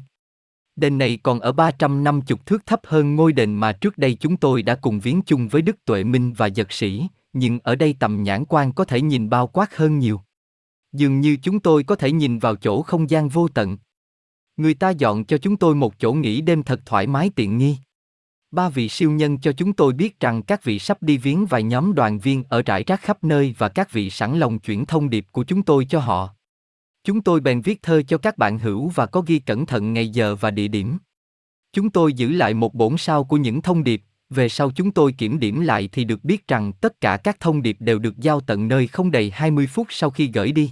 Đền 0.75 0.97
này 0.97 1.19
còn 1.23 1.39
ở 1.39 1.51
350 1.51 2.37
thước 2.45 2.65
thấp 2.65 2.79
hơn 2.83 3.15
ngôi 3.15 3.33
đền 3.33 3.55
mà 3.55 3.71
trước 3.71 3.97
đây 3.97 4.17
chúng 4.19 4.37
tôi 4.37 4.63
đã 4.63 4.75
cùng 4.75 4.99
viếng 4.99 5.21
chung 5.21 5.47
với 5.47 5.61
Đức 5.61 5.85
Tuệ 5.85 6.03
Minh 6.03 6.33
và 6.33 6.47
Giật 6.47 6.71
Sĩ, 6.71 7.07
nhưng 7.33 7.59
ở 7.63 7.75
đây 7.75 7.95
tầm 7.99 8.23
nhãn 8.23 8.45
quan 8.45 8.73
có 8.73 8.85
thể 8.85 9.01
nhìn 9.01 9.29
bao 9.29 9.47
quát 9.47 9.77
hơn 9.77 9.99
nhiều. 9.99 10.21
Dường 10.93 11.21
như 11.21 11.37
chúng 11.43 11.59
tôi 11.59 11.83
có 11.83 11.95
thể 11.95 12.11
nhìn 12.11 12.39
vào 12.39 12.55
chỗ 12.55 12.81
không 12.81 13.09
gian 13.09 13.29
vô 13.29 13.47
tận. 13.47 13.77
Người 14.57 14.73
ta 14.73 14.89
dọn 14.89 15.25
cho 15.25 15.37
chúng 15.37 15.57
tôi 15.57 15.75
một 15.75 15.99
chỗ 15.99 16.13
nghỉ 16.13 16.41
đêm 16.41 16.63
thật 16.63 16.81
thoải 16.85 17.07
mái 17.07 17.29
tiện 17.35 17.57
nghi. 17.57 17.77
Ba 18.51 18.69
vị 18.69 18.89
siêu 18.89 19.11
nhân 19.11 19.39
cho 19.39 19.51
chúng 19.51 19.73
tôi 19.73 19.93
biết 19.93 20.19
rằng 20.19 20.43
các 20.43 20.63
vị 20.63 20.79
sắp 20.79 21.03
đi 21.03 21.17
viếng 21.17 21.45
vài 21.45 21.63
nhóm 21.63 21.95
đoàn 21.95 22.19
viên 22.19 22.43
ở 22.49 22.61
rải 22.65 22.83
rác 22.83 23.01
khắp 23.01 23.23
nơi 23.23 23.55
và 23.57 23.69
các 23.69 23.91
vị 23.91 24.09
sẵn 24.09 24.39
lòng 24.39 24.59
chuyển 24.59 24.85
thông 24.85 25.09
điệp 25.09 25.25
của 25.31 25.43
chúng 25.43 25.63
tôi 25.63 25.85
cho 25.85 25.99
họ. 25.99 26.29
Chúng 27.03 27.21
tôi 27.21 27.39
bèn 27.39 27.61
viết 27.61 27.81
thơ 27.81 28.01
cho 28.07 28.17
các 28.17 28.37
bạn 28.37 28.59
hữu 28.59 28.89
và 28.89 29.05
có 29.05 29.21
ghi 29.21 29.39
cẩn 29.39 29.65
thận 29.65 29.93
ngày 29.93 30.09
giờ 30.09 30.35
và 30.35 30.51
địa 30.51 30.67
điểm. 30.67 30.97
Chúng 31.73 31.89
tôi 31.89 32.13
giữ 32.13 32.31
lại 32.31 32.53
một 32.53 32.73
bổn 32.73 32.97
sao 32.97 33.23
của 33.23 33.37
những 33.37 33.61
thông 33.61 33.83
điệp, 33.83 34.01
về 34.29 34.49
sau 34.49 34.71
chúng 34.71 34.91
tôi 34.91 35.11
kiểm 35.11 35.39
điểm 35.39 35.61
lại 35.61 35.89
thì 35.91 36.03
được 36.03 36.23
biết 36.23 36.47
rằng 36.47 36.73
tất 36.73 37.01
cả 37.01 37.17
các 37.17 37.39
thông 37.39 37.61
điệp 37.61 37.77
đều 37.79 37.99
được 37.99 38.17
giao 38.17 38.41
tận 38.41 38.67
nơi 38.67 38.87
không 38.87 39.11
đầy 39.11 39.31
20 39.31 39.67
phút 39.67 39.87
sau 39.89 40.09
khi 40.09 40.27
gửi 40.33 40.51
đi. 40.51 40.71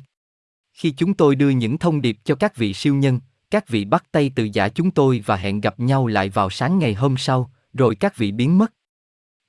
Khi 0.73 0.91
chúng 0.91 1.13
tôi 1.13 1.35
đưa 1.35 1.49
những 1.49 1.77
thông 1.77 2.01
điệp 2.01 2.17
cho 2.23 2.35
các 2.35 2.55
vị 2.55 2.73
siêu 2.73 2.95
nhân, 2.95 3.19
các 3.53 3.67
vị 3.67 3.85
bắt 3.85 4.03
tay 4.11 4.31
từ 4.35 4.49
giả 4.53 4.69
chúng 4.69 4.91
tôi 4.91 5.23
và 5.25 5.35
hẹn 5.35 5.61
gặp 5.61 5.79
nhau 5.79 6.07
lại 6.07 6.29
vào 6.29 6.49
sáng 6.49 6.79
ngày 6.79 6.93
hôm 6.93 7.17
sau, 7.17 7.51
rồi 7.73 7.95
các 7.95 8.17
vị 8.17 8.31
biến 8.31 8.57
mất. 8.57 8.73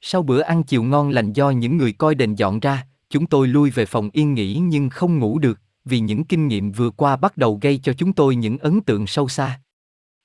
Sau 0.01 0.23
bữa 0.23 0.41
ăn 0.41 0.63
chiều 0.63 0.83
ngon 0.83 1.11
lành 1.11 1.33
do 1.33 1.51
những 1.51 1.77
người 1.77 1.93
coi 1.93 2.15
đền 2.15 2.35
dọn 2.35 2.61
ra, 2.61 2.87
chúng 3.11 3.27
tôi 3.27 3.49
lui 3.49 3.71
về 3.71 3.87
phòng 3.87 4.11
yên 4.13 4.35
nghỉ 4.35 4.55
nhưng 4.55 4.91
không 4.91 5.19
ngủ 5.19 5.39
được, 5.39 5.59
vì 5.85 6.01
những 6.01 6.25
kinh 6.25 6.49
nghiệm 6.49 6.73
vừa 6.73 6.91
qua 6.91 7.17
bắt 7.17 7.37
đầu 7.37 7.59
gây 7.63 7.81
cho 7.83 7.93
chúng 7.93 8.13
tôi 8.13 8.37
những 8.37 8.59
ấn 8.59 8.81
tượng 8.81 9.07
sâu 9.07 9.29
xa. 9.29 9.61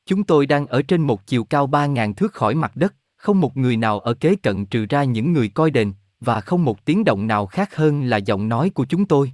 Chúng 0.06 0.24
tôi 0.24 0.46
đang 0.46 0.68
ở 0.68 0.82
trên 0.82 1.02
một 1.02 1.28
chiều 1.28 1.44
cao 1.44 1.68
3.000 1.68 2.14
thước 2.14 2.34
khỏi 2.34 2.56
mặt 2.56 2.76
đất, 2.76 2.96
không 3.16 3.42
một 3.42 3.58
người 3.58 3.78
nào 3.78 4.00
ở 4.00 4.14
kế 4.14 4.36
cận 4.36 4.66
trừ 4.66 4.86
ra 4.90 5.04
những 5.04 5.34
người 5.34 5.50
coi 5.50 5.72
đền, 5.72 5.94
và 6.20 6.42
không 6.42 6.66
một 6.66 6.86
tiếng 6.86 7.04
động 7.04 7.28
nào 7.28 7.46
khác 7.46 7.76
hơn 7.76 8.04
là 8.04 8.18
giọng 8.18 8.50
nói 8.50 8.70
của 8.70 8.86
chúng 8.86 9.06
tôi. 9.06 9.32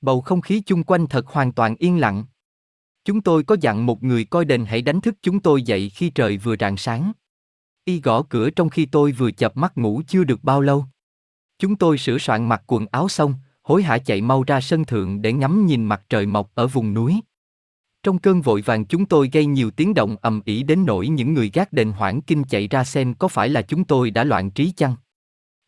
Bầu 0.00 0.20
không 0.20 0.40
khí 0.40 0.62
chung 0.66 0.82
quanh 0.82 1.06
thật 1.06 1.26
hoàn 1.26 1.52
toàn 1.52 1.76
yên 1.78 2.00
lặng. 2.00 2.24
Chúng 3.06 3.20
tôi 3.20 3.42
có 3.42 3.56
dặn 3.60 3.86
một 3.86 4.02
người 4.02 4.24
coi 4.24 4.44
đền 4.44 4.64
hãy 4.64 4.82
đánh 4.82 5.00
thức 5.00 5.14
chúng 5.22 5.40
tôi 5.40 5.62
dậy 5.62 5.90
khi 5.94 6.10
trời 6.10 6.36
vừa 6.36 6.56
rạng 6.60 6.76
sáng. 6.76 7.12
Y 7.84 8.00
gõ 8.00 8.22
cửa 8.22 8.50
trong 8.50 8.68
khi 8.68 8.86
tôi 8.86 9.12
vừa 9.12 9.30
chập 9.30 9.56
mắt 9.56 9.78
ngủ 9.78 10.02
chưa 10.08 10.24
được 10.24 10.44
bao 10.44 10.60
lâu. 10.60 10.84
Chúng 11.58 11.76
tôi 11.76 11.98
sửa 11.98 12.18
soạn 12.18 12.48
mặc 12.48 12.62
quần 12.66 12.86
áo 12.90 13.08
xong, 13.08 13.34
hối 13.62 13.82
hả 13.82 13.98
chạy 13.98 14.20
mau 14.20 14.42
ra 14.42 14.60
sân 14.60 14.84
thượng 14.84 15.22
để 15.22 15.32
ngắm 15.32 15.66
nhìn 15.66 15.84
mặt 15.84 16.02
trời 16.08 16.26
mọc 16.26 16.50
ở 16.54 16.66
vùng 16.66 16.94
núi. 16.94 17.20
Trong 18.02 18.18
cơn 18.18 18.40
vội 18.40 18.62
vàng 18.62 18.86
chúng 18.86 19.06
tôi 19.06 19.30
gây 19.32 19.46
nhiều 19.46 19.70
tiếng 19.70 19.94
động 19.94 20.16
ầm 20.20 20.40
ĩ 20.44 20.62
đến 20.62 20.86
nỗi 20.86 21.08
những 21.08 21.34
người 21.34 21.50
gác 21.54 21.72
đền 21.72 21.92
hoảng 21.92 22.20
kinh 22.22 22.44
chạy 22.44 22.68
ra 22.68 22.84
xem 22.84 23.14
có 23.14 23.28
phải 23.28 23.48
là 23.48 23.62
chúng 23.62 23.84
tôi 23.84 24.10
đã 24.10 24.24
loạn 24.24 24.50
trí 24.50 24.72
chăng. 24.76 24.94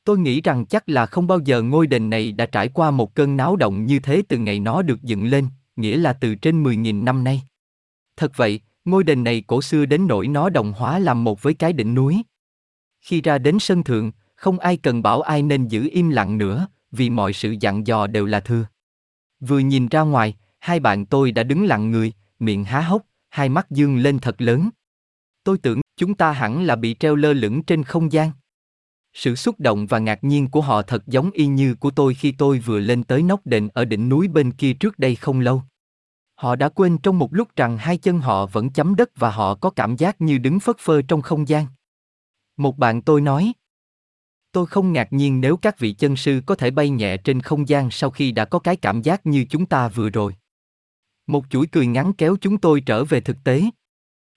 Tôi 0.05 0.19
nghĩ 0.19 0.40
rằng 0.40 0.66
chắc 0.66 0.89
là 0.89 1.06
không 1.06 1.27
bao 1.27 1.39
giờ 1.44 1.62
ngôi 1.62 1.86
đền 1.86 2.10
này 2.10 2.32
đã 2.32 2.47
trải 2.47 2.69
qua 2.69 2.90
một 2.90 3.15
cơn 3.15 3.36
náo 3.36 3.56
động 3.56 3.86
như 3.86 3.98
thế 3.98 4.23
từ 4.28 4.39
ngày 4.39 4.60
nó 4.60 4.82
được 4.82 5.02
dựng 5.02 5.27
lên, 5.27 5.48
nghĩa 5.79 5.97
là 5.97 6.13
từ 6.13 6.35
trên 6.35 6.65
10.000 6.65 7.05
năm 7.05 7.25
nay. 7.25 7.43
Thật 8.17 8.33
vậy, 8.37 8.61
Ngôi 8.89 9.05
đền 9.05 9.25
này 9.25 9.43
cổ 9.47 9.63
xưa 9.63 9.87
đến 9.87 10.07
nỗi 10.07 10.29
nó 10.29 10.51
đồng 10.51 10.73
hóa 10.73 10.99
làm 10.99 11.25
một 11.25 11.43
với 11.43 11.55
cái 11.55 11.73
đỉnh 11.73 11.95
núi. 11.95 12.23
Khi 13.01 13.21
ra 13.21 13.39
đến 13.39 13.59
sân 13.59 13.85
thượng, 13.85 14.13
không 14.35 14.59
ai 14.59 14.77
cần 14.77 15.03
bảo 15.03 15.21
ai 15.21 15.43
nên 15.43 15.69
giữ 15.69 15.89
im 15.93 16.11
lặng 16.11 16.39
nữa, 16.39 16.67
vì 16.91 17.11
mọi 17.11 17.33
sự 17.33 17.55
dặn 17.61 17.87
dò 17.87 18.07
đều 18.07 18.27
là 18.27 18.41
thưa. 18.41 18.67
Vừa 19.41 19.59
nhìn 19.59 19.89
ra 19.89 20.01
ngoài, 20.01 20.37
hai 20.59 20.81
bạn 20.81 21.07
tôi 21.07 21.33
đã 21.33 21.43
đứng 21.43 21.67
lặng 21.67 21.91
người, 21.91 22.13
miệng 22.39 22.65
há 22.65 22.81
hốc, 22.81 23.03
hai 23.29 23.49
mắt 23.49 23.71
dương 23.71 23.99
lên 23.99 24.19
thật 24.19 24.41
lớn. 24.41 24.71
Tôi 25.45 25.59
tưởng 25.59 25.81
chúng 25.97 26.15
ta 26.15 26.33
hẳn 26.33 26.63
là 26.63 26.77
bị 26.77 26.97
treo 27.01 27.15
lơ 27.15 27.33
lửng 27.33 27.63
trên 27.63 27.85
không 27.85 28.13
gian. 28.13 28.31
Sự 29.15 29.35
xúc 29.35 29.61
động 29.61 29.87
và 29.87 29.99
ngạc 29.99 30.25
nhiên 30.25 30.49
của 30.49 30.61
họ 30.61 30.83
thật 30.83 31.07
giống 31.07 31.31
y 31.31 31.47
như 31.47 31.75
của 31.75 31.91
tôi 31.91 32.15
khi 32.15 32.33
tôi 32.33 32.59
vừa 32.59 32.79
lên 32.79 33.05
tới 33.05 33.23
nóc 33.23 33.47
đền 33.47 33.69
ở 33.69 33.85
đỉnh 33.85 34.09
núi 34.09 34.29
bên 34.29 34.53
kia 34.53 34.73
trước 34.73 34.99
đây 34.99 35.15
không 35.15 35.41
lâu. 35.41 35.63
Họ 36.35 36.57
đã 36.57 36.69
quên 36.69 36.99
trong 36.99 37.19
một 37.19 37.35
lúc 37.35 37.49
rằng 37.57 37.79
hai 37.79 37.99
chân 37.99 38.21
họ 38.21 38.47
vẫn 38.47 38.71
chấm 38.71 38.95
đất 38.95 39.11
và 39.17 39.31
họ 39.31 39.55
có 39.55 39.71
cảm 39.71 39.97
giác 39.97 40.21
như 40.21 40.39
đứng 40.39 40.61
phất 40.61 40.77
phơ 40.79 41.03
trong 41.03 41.23
không 41.23 41.49
gian. 41.49 41.67
Một 42.57 42.79
bạn 42.79 43.03
tôi 43.03 43.21
nói, 43.21 43.53
Tôi 44.53 44.67
không 44.67 44.93
ngạc 44.93 45.13
nhiên 45.13 45.41
nếu 45.41 45.57
các 45.57 45.79
vị 45.79 45.93
chân 45.93 46.17
sư 46.17 46.43
có 46.47 46.55
thể 46.55 46.71
bay 46.71 46.91
nhẹ 46.91 47.17
trên 47.17 47.41
không 47.41 47.69
gian 47.69 47.91
sau 47.91 48.11
khi 48.11 48.33
đã 48.33 48.45
có 48.45 48.59
cái 48.59 48.77
cảm 48.77 49.03
giác 49.03 49.27
như 49.27 49.45
chúng 49.51 49.67
ta 49.67 49.89
vừa 49.89 50.11
rồi. 50.11 50.35
Một 51.27 51.45
chuỗi 51.51 51.67
cười 51.67 51.87
ngắn 51.87 52.13
kéo 52.13 52.37
chúng 52.41 52.59
tôi 52.59 52.81
trở 52.81 53.05
về 53.05 53.21
thực 53.21 53.37
tế. 53.45 53.63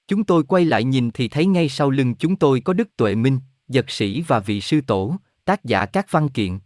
Chúng 0.07 0.23
tôi 0.23 0.43
quay 0.43 0.65
lại 0.65 0.83
nhìn 0.83 1.11
thì 1.11 1.27
thấy 1.27 1.45
ngay 1.45 1.69
sau 1.69 1.89
lưng 1.89 2.15
chúng 2.15 2.35
tôi 2.35 2.61
có 2.61 2.73
Đức 2.73 2.97
Tuệ 2.97 3.15
Minh, 3.15 3.39
Giật 3.71 3.89
Sĩ 3.89 4.21
và 4.21 4.39
vị 4.39 4.61
sư 4.61 4.81
tổ, 4.87 5.15
tác 5.45 5.65
giả 5.65 5.85
các 5.85 6.11
văn 6.11 6.29
kiện. 6.29 6.59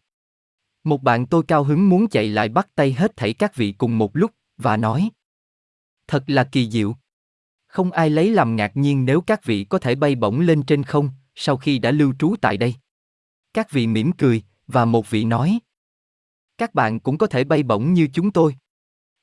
Một 0.84 1.04
bạn 1.04 1.26
tôi 1.26 1.44
cao 1.48 1.64
hứng 1.64 1.90
muốn 1.90 2.08
chạy 2.08 2.30
lại 2.30 2.50
bắt 2.50 2.68
tay 2.76 2.94
hết 2.94 3.16
thảy 3.16 3.34
các 3.34 3.56
vị 3.56 3.72
cùng 3.72 3.98
một 3.98 4.16
lúc, 4.16 4.32
và 4.58 4.78
nói. 4.78 5.10
Thật 6.08 6.24
là 6.28 6.44
kỳ 6.44 6.70
diệu. 6.70 6.96
Không 7.68 7.92
ai 7.92 8.10
lấy 8.10 8.30
làm 8.30 8.56
ngạc 8.56 8.78
nhiên 8.78 9.06
nếu 9.06 9.22
các 9.22 9.46
vị 9.46 9.64
có 9.64 9.80
thể 9.80 9.96
bay 9.96 10.16
bổng 10.16 10.40
lên 10.40 10.64
trên 10.64 10.84
không, 10.84 11.10
sau 11.36 11.58
khi 11.58 11.80
đã 11.80 11.92
lưu 11.92 12.14
trú 12.20 12.36
tại 12.42 12.58
đây. 12.58 12.76
Các 13.54 13.72
vị 13.72 13.88
mỉm 13.88 14.12
cười, 14.12 14.44
và 14.68 14.86
một 14.86 15.10
vị 15.10 15.26
nói. 15.26 15.60
Các 16.58 16.74
bạn 16.74 17.00
cũng 17.00 17.18
có 17.18 17.28
thể 17.28 17.44
bay 17.44 17.64
bổng 17.64 17.94
như 17.94 18.08
chúng 18.14 18.32
tôi. 18.32 18.56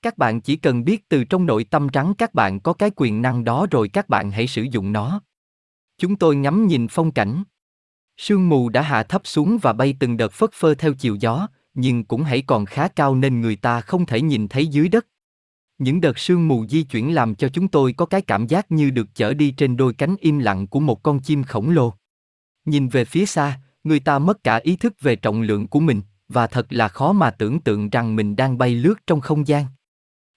Các 0.02 0.18
bạn 0.18 0.40
chỉ 0.40 0.56
cần 0.56 0.84
biết 0.84 1.08
từ 1.08 1.24
trong 1.24 1.46
nội 1.46 1.64
tâm 1.64 1.88
trắng 1.88 2.14
các 2.18 2.34
bạn 2.34 2.60
có 2.60 2.72
cái 2.72 2.90
quyền 2.96 3.22
năng 3.22 3.44
đó 3.44 3.66
rồi 3.70 3.88
các 3.88 4.08
bạn 4.08 4.30
hãy 4.30 4.46
sử 4.46 4.62
dụng 4.62 4.92
nó. 4.92 5.20
Chúng 5.98 6.16
tôi 6.16 6.36
ngắm 6.36 6.66
nhìn 6.66 6.86
phong 6.90 7.12
cảnh. 7.12 7.42
Sương 8.16 8.48
mù 8.48 8.68
đã 8.68 8.82
hạ 8.82 9.02
thấp 9.02 9.22
xuống 9.24 9.58
và 9.62 9.72
bay 9.72 9.96
từng 9.98 10.16
đợt 10.16 10.32
phất 10.32 10.50
phơ 10.52 10.74
theo 10.74 10.92
chiều 10.94 11.16
gió, 11.20 11.48
nhưng 11.74 12.04
cũng 12.04 12.22
hãy 12.22 12.42
còn 12.42 12.66
khá 12.66 12.88
cao 12.88 13.14
nên 13.14 13.40
người 13.40 13.56
ta 13.56 13.80
không 13.80 14.06
thể 14.06 14.20
nhìn 14.20 14.48
thấy 14.48 14.66
dưới 14.66 14.88
đất. 14.88 15.06
Những 15.78 16.00
đợt 16.00 16.18
sương 16.18 16.48
mù 16.48 16.66
di 16.66 16.82
chuyển 16.82 17.14
làm 17.14 17.34
cho 17.34 17.48
chúng 17.48 17.68
tôi 17.68 17.92
có 17.92 18.06
cái 18.06 18.22
cảm 18.22 18.46
giác 18.46 18.72
như 18.72 18.90
được 18.90 19.06
chở 19.14 19.34
đi 19.34 19.50
trên 19.50 19.76
đôi 19.76 19.94
cánh 19.94 20.16
im 20.20 20.38
lặng 20.38 20.66
của 20.66 20.80
một 20.80 21.02
con 21.02 21.20
chim 21.20 21.42
khổng 21.42 21.70
lồ. 21.70 21.94
Nhìn 22.64 22.88
về 22.88 23.04
phía 23.04 23.26
xa, 23.26 23.60
người 23.84 24.00
ta 24.00 24.18
mất 24.18 24.44
cả 24.44 24.56
ý 24.56 24.76
thức 24.76 24.94
về 25.00 25.16
trọng 25.16 25.42
lượng 25.42 25.68
của 25.68 25.80
mình, 25.80 26.02
và 26.28 26.46
thật 26.46 26.72
là 26.72 26.88
khó 26.88 27.12
mà 27.12 27.30
tưởng 27.30 27.60
tượng 27.60 27.90
rằng 27.90 28.16
mình 28.16 28.36
đang 28.36 28.58
bay 28.58 28.74
lướt 28.74 28.94
trong 29.06 29.20
không 29.20 29.48
gian. 29.48 29.66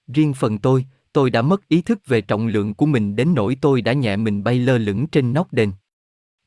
Riêng 0.07 0.33
phần 0.33 0.57
tôi, 0.57 0.85
tôi 1.13 1.29
đã 1.29 1.41
mất 1.41 1.67
ý 1.67 1.81
thức 1.81 1.99
về 2.05 2.21
trọng 2.21 2.47
lượng 2.47 2.73
của 2.73 2.85
mình 2.85 3.15
đến 3.15 3.33
nỗi 3.33 3.57
tôi 3.61 3.81
đã 3.81 3.93
nhẹ 3.93 4.15
mình 4.15 4.43
bay 4.43 4.59
lơ 4.59 4.77
lửng 4.77 5.07
trên 5.07 5.33
nóc 5.33 5.53
đền. 5.53 5.71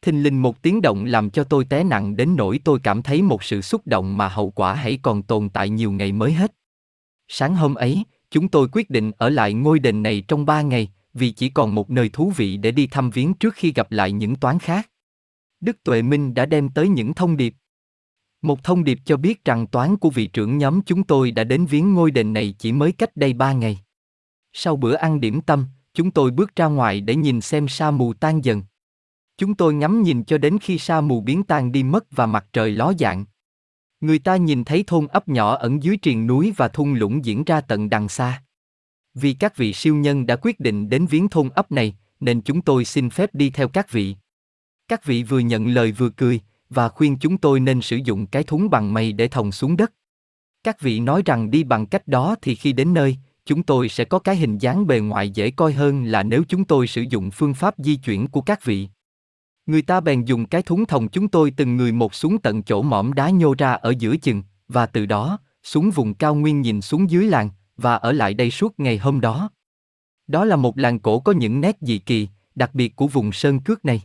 Thình 0.02 0.22
lình 0.22 0.42
một 0.42 0.62
tiếng 0.62 0.82
động 0.82 1.04
làm 1.04 1.30
cho 1.30 1.44
tôi 1.44 1.64
té 1.64 1.84
nặng 1.84 2.16
đến 2.16 2.36
nỗi 2.36 2.60
tôi 2.64 2.78
cảm 2.82 3.02
thấy 3.02 3.22
một 3.22 3.44
sự 3.44 3.60
xúc 3.60 3.86
động 3.86 4.16
mà 4.16 4.28
hậu 4.28 4.50
quả 4.50 4.74
hãy 4.74 4.98
còn 5.02 5.22
tồn 5.22 5.48
tại 5.48 5.68
nhiều 5.68 5.92
ngày 5.92 6.12
mới 6.12 6.32
hết. 6.32 6.54
Sáng 7.28 7.56
hôm 7.56 7.74
ấy, 7.74 8.02
chúng 8.30 8.48
tôi 8.48 8.68
quyết 8.72 8.90
định 8.90 9.12
ở 9.18 9.28
lại 9.28 9.52
ngôi 9.52 9.78
đền 9.78 10.02
này 10.02 10.24
trong 10.28 10.46
ba 10.46 10.62
ngày, 10.62 10.88
vì 11.14 11.30
chỉ 11.30 11.48
còn 11.48 11.74
một 11.74 11.90
nơi 11.90 12.08
thú 12.12 12.32
vị 12.36 12.56
để 12.56 12.70
đi 12.70 12.86
thăm 12.86 13.10
viếng 13.10 13.34
trước 13.34 13.54
khi 13.54 13.72
gặp 13.72 13.92
lại 13.92 14.12
những 14.12 14.36
toán 14.36 14.58
khác. 14.58 14.90
Đức 15.60 15.84
Tuệ 15.84 16.02
Minh 16.02 16.34
đã 16.34 16.46
đem 16.46 16.68
tới 16.68 16.88
những 16.88 17.14
thông 17.14 17.36
điệp. 17.36 17.54
Một 18.42 18.64
thông 18.64 18.84
điệp 18.84 18.98
cho 19.04 19.16
biết 19.16 19.44
rằng 19.44 19.66
toán 19.66 19.96
của 19.96 20.10
vị 20.10 20.26
trưởng 20.26 20.58
nhóm 20.58 20.82
chúng 20.82 21.04
tôi 21.04 21.30
đã 21.30 21.44
đến 21.44 21.66
viếng 21.66 21.94
ngôi 21.94 22.10
đền 22.10 22.32
này 22.32 22.54
chỉ 22.58 22.72
mới 22.72 22.92
cách 22.92 23.16
đây 23.16 23.32
ba 23.32 23.52
ngày. 23.52 23.78
Sau 24.52 24.76
bữa 24.76 24.94
ăn 24.94 25.20
điểm 25.20 25.40
tâm, 25.40 25.66
chúng 25.94 26.10
tôi 26.10 26.30
bước 26.30 26.56
ra 26.56 26.66
ngoài 26.66 27.00
để 27.00 27.16
nhìn 27.16 27.40
xem 27.40 27.68
sa 27.68 27.90
mù 27.90 28.12
tan 28.12 28.44
dần. 28.44 28.62
Chúng 29.38 29.54
tôi 29.54 29.74
ngắm 29.74 30.02
nhìn 30.02 30.24
cho 30.24 30.38
đến 30.38 30.58
khi 30.60 30.78
sa 30.78 31.00
mù 31.00 31.20
biến 31.20 31.42
tan 31.42 31.72
đi 31.72 31.82
mất 31.82 32.04
và 32.10 32.26
mặt 32.26 32.46
trời 32.52 32.70
ló 32.70 32.92
dạng. 32.98 33.24
Người 34.00 34.18
ta 34.18 34.36
nhìn 34.36 34.64
thấy 34.64 34.84
thôn 34.86 35.06
ấp 35.06 35.28
nhỏ 35.28 35.54
ẩn 35.56 35.82
dưới 35.82 35.96
triền 35.96 36.26
núi 36.26 36.52
và 36.56 36.68
thung 36.68 36.94
lũng 36.94 37.24
diễn 37.24 37.44
ra 37.44 37.60
tận 37.60 37.90
đằng 37.90 38.08
xa. 38.08 38.42
Vì 39.14 39.32
các 39.32 39.56
vị 39.56 39.72
siêu 39.72 39.94
nhân 39.94 40.26
đã 40.26 40.36
quyết 40.36 40.60
định 40.60 40.88
đến 40.88 41.06
viếng 41.06 41.28
thôn 41.28 41.48
ấp 41.48 41.72
này, 41.72 41.96
nên 42.20 42.40
chúng 42.40 42.62
tôi 42.62 42.84
xin 42.84 43.10
phép 43.10 43.34
đi 43.34 43.50
theo 43.50 43.68
các 43.68 43.92
vị. 43.92 44.16
Các 44.88 45.04
vị 45.04 45.22
vừa 45.22 45.38
nhận 45.38 45.68
lời 45.68 45.92
vừa 45.92 46.10
cười, 46.10 46.40
và 46.70 46.88
khuyên 46.88 47.16
chúng 47.18 47.38
tôi 47.38 47.60
nên 47.60 47.80
sử 47.80 47.96
dụng 47.96 48.26
cái 48.26 48.42
thúng 48.42 48.70
bằng 48.70 48.94
mây 48.94 49.12
để 49.12 49.28
thòng 49.28 49.52
xuống 49.52 49.76
đất. 49.76 49.92
Các 50.62 50.80
vị 50.80 51.00
nói 51.00 51.22
rằng 51.24 51.50
đi 51.50 51.64
bằng 51.64 51.86
cách 51.86 52.08
đó 52.08 52.36
thì 52.42 52.54
khi 52.54 52.72
đến 52.72 52.94
nơi, 52.94 53.16
chúng 53.46 53.62
tôi 53.62 53.88
sẽ 53.88 54.04
có 54.04 54.18
cái 54.18 54.36
hình 54.36 54.58
dáng 54.58 54.86
bề 54.86 55.00
ngoài 55.00 55.30
dễ 55.30 55.50
coi 55.50 55.72
hơn 55.72 56.04
là 56.04 56.22
nếu 56.22 56.42
chúng 56.48 56.64
tôi 56.64 56.86
sử 56.86 57.04
dụng 57.10 57.30
phương 57.30 57.54
pháp 57.54 57.74
di 57.78 57.96
chuyển 57.96 58.28
của 58.28 58.40
các 58.40 58.64
vị. 58.64 58.88
Người 59.68 59.82
ta 59.82 60.00
bèn 60.00 60.24
dùng 60.24 60.46
cái 60.46 60.62
thúng 60.62 60.86
thòng 60.86 61.08
chúng 61.08 61.28
tôi 61.28 61.50
từng 61.50 61.76
người 61.76 61.92
một 61.92 62.14
xuống 62.14 62.38
tận 62.38 62.62
chỗ 62.62 62.82
mỏm 62.82 63.12
đá 63.12 63.30
nhô 63.30 63.54
ra 63.58 63.72
ở 63.72 63.94
giữa 63.98 64.16
chừng, 64.16 64.42
và 64.68 64.86
từ 64.86 65.06
đó, 65.06 65.38
xuống 65.62 65.90
vùng 65.90 66.14
cao 66.14 66.34
nguyên 66.34 66.60
nhìn 66.60 66.80
xuống 66.80 67.10
dưới 67.10 67.26
làng, 67.26 67.50
và 67.76 67.94
ở 67.94 68.12
lại 68.12 68.34
đây 68.34 68.50
suốt 68.50 68.80
ngày 68.80 68.98
hôm 68.98 69.20
đó. 69.20 69.50
Đó 70.26 70.44
là 70.44 70.56
một 70.56 70.78
làng 70.78 70.98
cổ 70.98 71.20
có 71.20 71.32
những 71.32 71.60
nét 71.60 71.76
dị 71.80 71.98
kỳ, 71.98 72.28
đặc 72.54 72.74
biệt 72.74 72.96
của 72.96 73.06
vùng 73.06 73.32
sơn 73.32 73.60
cước 73.60 73.84
này. 73.84 74.02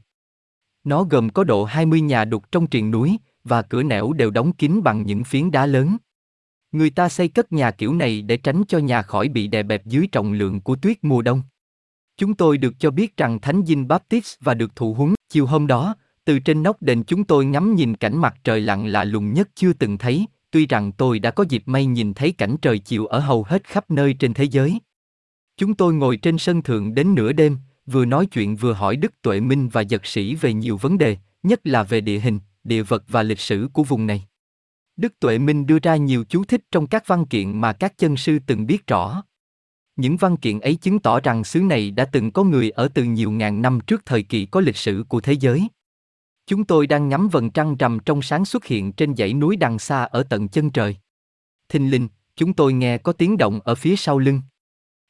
Nó 0.83 1.03
gồm 1.03 1.29
có 1.29 1.43
độ 1.43 1.63
20 1.63 2.01
nhà 2.01 2.25
đục 2.25 2.51
trong 2.51 2.67
triền 2.67 2.91
núi, 2.91 3.17
và 3.43 3.61
cửa 3.61 3.83
nẻo 3.83 4.13
đều 4.13 4.31
đóng 4.31 4.53
kín 4.53 4.83
bằng 4.83 5.05
những 5.05 5.23
phiến 5.23 5.51
đá 5.51 5.65
lớn. 5.65 5.97
Người 6.71 6.89
ta 6.89 7.09
xây 7.09 7.27
cất 7.27 7.51
nhà 7.51 7.71
kiểu 7.71 7.93
này 7.93 8.21
để 8.21 8.37
tránh 8.37 8.63
cho 8.67 8.77
nhà 8.77 9.01
khỏi 9.01 9.27
bị 9.27 9.47
đè 9.47 9.63
bẹp 9.63 9.85
dưới 9.85 10.07
trọng 10.11 10.33
lượng 10.33 10.61
của 10.61 10.75
tuyết 10.75 10.97
mùa 11.01 11.21
đông. 11.21 11.41
Chúng 12.23 12.33
tôi 12.33 12.57
được 12.57 12.73
cho 12.79 12.91
biết 12.91 13.17
rằng 13.17 13.39
Thánh 13.41 13.63
Dinh 13.65 13.87
Baptist 13.87 14.35
và 14.41 14.53
được 14.53 14.75
thụ 14.75 14.93
huấn 14.93 15.13
chiều 15.29 15.45
hôm 15.45 15.67
đó, 15.67 15.95
từ 16.25 16.39
trên 16.39 16.63
nóc 16.63 16.81
đền 16.81 17.03
chúng 17.03 17.23
tôi 17.23 17.45
ngắm 17.45 17.75
nhìn 17.75 17.95
cảnh 17.95 18.17
mặt 18.17 18.35
trời 18.43 18.61
lặn 18.61 18.87
lạ 18.87 19.03
lùng 19.03 19.33
nhất 19.33 19.49
chưa 19.55 19.73
từng 19.73 19.97
thấy, 19.97 20.25
tuy 20.51 20.67
rằng 20.67 20.91
tôi 20.91 21.19
đã 21.19 21.31
có 21.31 21.45
dịp 21.49 21.63
may 21.65 21.85
nhìn 21.85 22.13
thấy 22.13 22.31
cảnh 22.31 22.55
trời 22.61 22.79
chiều 22.79 23.05
ở 23.05 23.19
hầu 23.19 23.43
hết 23.43 23.63
khắp 23.67 23.91
nơi 23.91 24.13
trên 24.13 24.33
thế 24.33 24.43
giới. 24.43 24.79
Chúng 25.57 25.73
tôi 25.73 25.93
ngồi 25.93 26.17
trên 26.17 26.37
sân 26.37 26.61
thượng 26.61 26.95
đến 26.95 27.15
nửa 27.15 27.31
đêm, 27.31 27.57
vừa 27.85 28.05
nói 28.05 28.25
chuyện 28.25 28.55
vừa 28.55 28.73
hỏi 28.73 28.95
Đức 28.95 29.21
Tuệ 29.21 29.39
Minh 29.39 29.69
và 29.69 29.81
Giật 29.81 30.05
Sĩ 30.05 30.35
về 30.35 30.53
nhiều 30.53 30.77
vấn 30.77 30.97
đề, 30.97 31.17
nhất 31.43 31.59
là 31.63 31.83
về 31.83 32.01
địa 32.01 32.19
hình, 32.19 32.39
địa 32.63 32.81
vật 32.81 33.03
và 33.07 33.23
lịch 33.23 33.39
sử 33.39 33.69
của 33.73 33.83
vùng 33.83 34.07
này. 34.07 34.23
Đức 34.97 35.19
Tuệ 35.19 35.37
Minh 35.37 35.65
đưa 35.65 35.79
ra 35.79 35.95
nhiều 35.95 36.23
chú 36.29 36.43
thích 36.43 36.61
trong 36.71 36.87
các 36.87 37.07
văn 37.07 37.25
kiện 37.25 37.61
mà 37.61 37.73
các 37.73 37.97
chân 37.97 38.17
sư 38.17 38.39
từng 38.47 38.65
biết 38.65 38.87
rõ. 38.87 39.23
Những 39.95 40.17
văn 40.17 40.37
kiện 40.37 40.59
ấy 40.59 40.75
chứng 40.75 40.99
tỏ 40.99 41.19
rằng 41.19 41.43
xứ 41.43 41.59
này 41.59 41.91
đã 41.91 42.05
từng 42.05 42.31
có 42.31 42.43
người 42.43 42.69
ở 42.69 42.87
từ 42.93 43.03
nhiều 43.03 43.31
ngàn 43.31 43.61
năm 43.61 43.79
trước 43.87 44.05
thời 44.05 44.23
kỳ 44.23 44.45
có 44.45 44.61
lịch 44.61 44.77
sử 44.77 45.05
của 45.09 45.21
thế 45.21 45.33
giới. 45.33 45.67
Chúng 46.47 46.63
tôi 46.63 46.87
đang 46.87 47.09
ngắm 47.09 47.29
vầng 47.29 47.49
trăng 47.49 47.75
rằm 47.77 47.99
trong 48.05 48.21
sáng 48.21 48.45
xuất 48.45 48.65
hiện 48.65 48.93
trên 48.93 49.15
dãy 49.15 49.33
núi 49.33 49.55
đằng 49.55 49.79
xa 49.79 50.03
ở 50.03 50.23
tận 50.23 50.47
chân 50.47 50.69
trời. 50.69 50.95
Thình 51.69 51.91
linh, 51.91 52.07
chúng 52.35 52.53
tôi 52.53 52.73
nghe 52.73 52.97
có 52.97 53.13
tiếng 53.13 53.37
động 53.37 53.59
ở 53.63 53.75
phía 53.75 53.95
sau 53.95 54.19
lưng. 54.19 54.41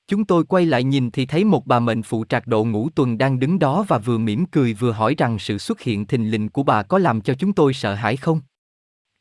Chúng 0.07 0.25
tôi 0.25 0.43
quay 0.43 0.65
lại 0.65 0.83
nhìn 0.83 1.11
thì 1.11 1.25
thấy 1.25 1.43
một 1.43 1.67
bà 1.67 1.79
mệnh 1.79 2.03
phụ 2.03 2.25
trạc 2.25 2.47
độ 2.47 2.65
ngũ 2.65 2.89
tuần 2.89 3.17
đang 3.17 3.39
đứng 3.39 3.59
đó 3.59 3.85
và 3.87 3.97
vừa 3.97 4.17
mỉm 4.17 4.45
cười 4.45 4.73
vừa 4.73 4.91
hỏi 4.91 5.15
rằng 5.17 5.39
sự 5.39 5.57
xuất 5.57 5.81
hiện 5.81 6.05
thình 6.05 6.31
lình 6.31 6.49
của 6.49 6.63
bà 6.63 6.83
có 6.83 6.97
làm 6.97 7.21
cho 7.21 7.33
chúng 7.33 7.53
tôi 7.53 7.73
sợ 7.73 7.93
hãi 7.93 8.17
không? 8.17 8.41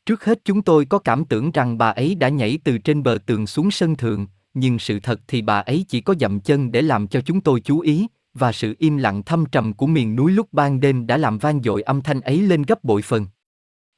Trước 0.05 0.25
hết 0.25 0.39
chúng 0.45 0.61
tôi 0.61 0.85
có 0.85 0.99
cảm 0.99 1.25
tưởng 1.25 1.51
rằng 1.51 1.77
bà 1.77 1.89
ấy 1.89 2.15
đã 2.15 2.29
nhảy 2.29 2.59
từ 2.63 2.77
trên 2.77 3.03
bờ 3.03 3.17
tường 3.25 3.47
xuống 3.47 3.71
sân 3.71 3.95
thượng, 3.95 4.27
nhưng 4.53 4.79
sự 4.79 4.99
thật 4.99 5.21
thì 5.27 5.41
bà 5.41 5.59
ấy 5.59 5.85
chỉ 5.87 6.01
có 6.01 6.15
dậm 6.19 6.39
chân 6.39 6.71
để 6.71 6.81
làm 6.81 7.07
cho 7.07 7.21
chúng 7.21 7.41
tôi 7.41 7.61
chú 7.61 7.79
ý, 7.79 8.07
và 8.33 8.51
sự 8.51 8.75
im 8.79 8.97
lặng 8.97 9.23
thâm 9.23 9.45
trầm 9.45 9.73
của 9.73 9.87
miền 9.87 10.15
núi 10.15 10.31
lúc 10.31 10.47
ban 10.51 10.79
đêm 10.79 11.07
đã 11.07 11.17
làm 11.17 11.37
vang 11.37 11.63
dội 11.63 11.81
âm 11.81 12.01
thanh 12.01 12.21
ấy 12.21 12.41
lên 12.41 12.61
gấp 12.61 12.83
bội 12.83 13.01
phần. 13.01 13.27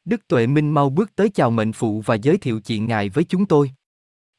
Đức 0.06 0.28
Tuệ 0.28 0.48
Minh 0.48 0.72
mau 0.72 0.90
bước 0.90 1.16
tới 1.16 1.30
chào 1.30 1.52
mệnh 1.52 1.74
phụ 1.74 2.02
và 2.06 2.16
giới 2.16 2.38
thiệu 2.38 2.60
chị 2.60 2.80
ngài 2.80 3.10
với 3.10 3.24
chúng 3.24 3.46
tôi. 3.46 3.72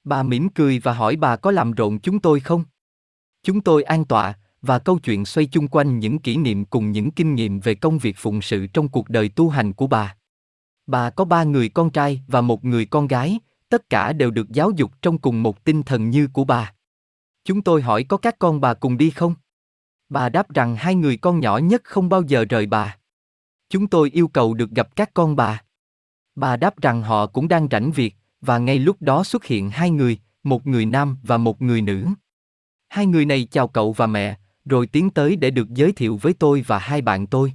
Bà 0.04 0.22
mỉm 0.22 0.48
cười 0.48 0.78
và 0.78 0.92
hỏi 0.92 1.16
bà 1.16 1.36
có 1.36 1.50
làm 1.50 1.72
rộn 1.72 1.98
chúng 1.98 2.18
tôi 2.18 2.40
không? 2.40 2.64
Chúng 3.42 3.60
tôi 3.60 3.82
an 3.82 4.04
tọa, 4.04 4.34
và 4.62 4.78
câu 4.78 4.98
chuyện 4.98 5.24
xoay 5.24 5.46
chung 5.46 5.68
quanh 5.68 5.98
những 5.98 6.18
kỷ 6.18 6.36
niệm 6.36 6.64
cùng 6.64 6.92
những 6.92 7.10
kinh 7.10 7.34
nghiệm 7.34 7.60
về 7.60 7.74
công 7.74 7.98
việc 7.98 8.16
phụng 8.18 8.42
sự 8.42 8.66
trong 8.66 8.88
cuộc 8.88 9.08
đời 9.08 9.28
tu 9.28 9.48
hành 9.48 9.72
của 9.72 9.86
bà. 9.86 10.16
Bà 10.86 11.10
có 11.10 11.24
ba 11.24 11.44
người 11.44 11.68
con 11.68 11.90
trai 11.90 12.22
và 12.26 12.40
một 12.40 12.64
người 12.64 12.86
con 12.86 13.06
gái, 13.06 13.38
tất 13.68 13.90
cả 13.90 14.12
đều 14.12 14.30
được 14.30 14.50
giáo 14.50 14.70
dục 14.70 14.92
trong 15.02 15.18
cùng 15.18 15.42
một 15.42 15.64
tinh 15.64 15.82
thần 15.82 16.10
như 16.10 16.28
của 16.32 16.44
bà. 16.44 16.72
Chúng 17.44 17.62
tôi 17.62 17.82
hỏi 17.82 18.04
có 18.04 18.16
các 18.16 18.38
con 18.38 18.60
bà 18.60 18.74
cùng 18.74 18.96
đi 18.96 19.10
không? 19.10 19.34
Bà 20.08 20.28
đáp 20.28 20.54
rằng 20.54 20.76
hai 20.76 20.94
người 20.94 21.16
con 21.16 21.40
nhỏ 21.40 21.58
nhất 21.58 21.84
không 21.84 22.08
bao 22.08 22.22
giờ 22.22 22.44
rời 22.48 22.66
bà. 22.66 22.96
Chúng 23.68 23.86
tôi 23.86 24.10
yêu 24.10 24.28
cầu 24.28 24.54
được 24.54 24.70
gặp 24.70 24.96
các 24.96 25.10
con 25.14 25.36
bà. 25.36 25.62
Bà 26.34 26.56
đáp 26.56 26.80
rằng 26.80 27.02
họ 27.02 27.26
cũng 27.26 27.48
đang 27.48 27.68
rảnh 27.70 27.92
việc, 27.92 28.14
và 28.40 28.58
ngay 28.58 28.78
lúc 28.78 28.96
đó 29.00 29.24
xuất 29.24 29.44
hiện 29.44 29.70
hai 29.70 29.90
người, 29.90 30.18
một 30.42 30.66
người 30.66 30.86
nam 30.86 31.18
và 31.22 31.36
một 31.36 31.62
người 31.62 31.82
nữ. 31.82 32.06
Hai 32.88 33.06
người 33.06 33.24
này 33.24 33.48
chào 33.50 33.68
cậu 33.68 33.92
và 33.92 34.06
mẹ, 34.06 34.38
rồi 34.64 34.86
tiến 34.86 35.10
tới 35.10 35.36
để 35.36 35.50
được 35.50 35.68
giới 35.68 35.92
thiệu 35.92 36.18
với 36.22 36.32
tôi 36.32 36.64
và 36.66 36.78
hai 36.78 37.02
bạn 37.02 37.26
tôi. 37.26 37.52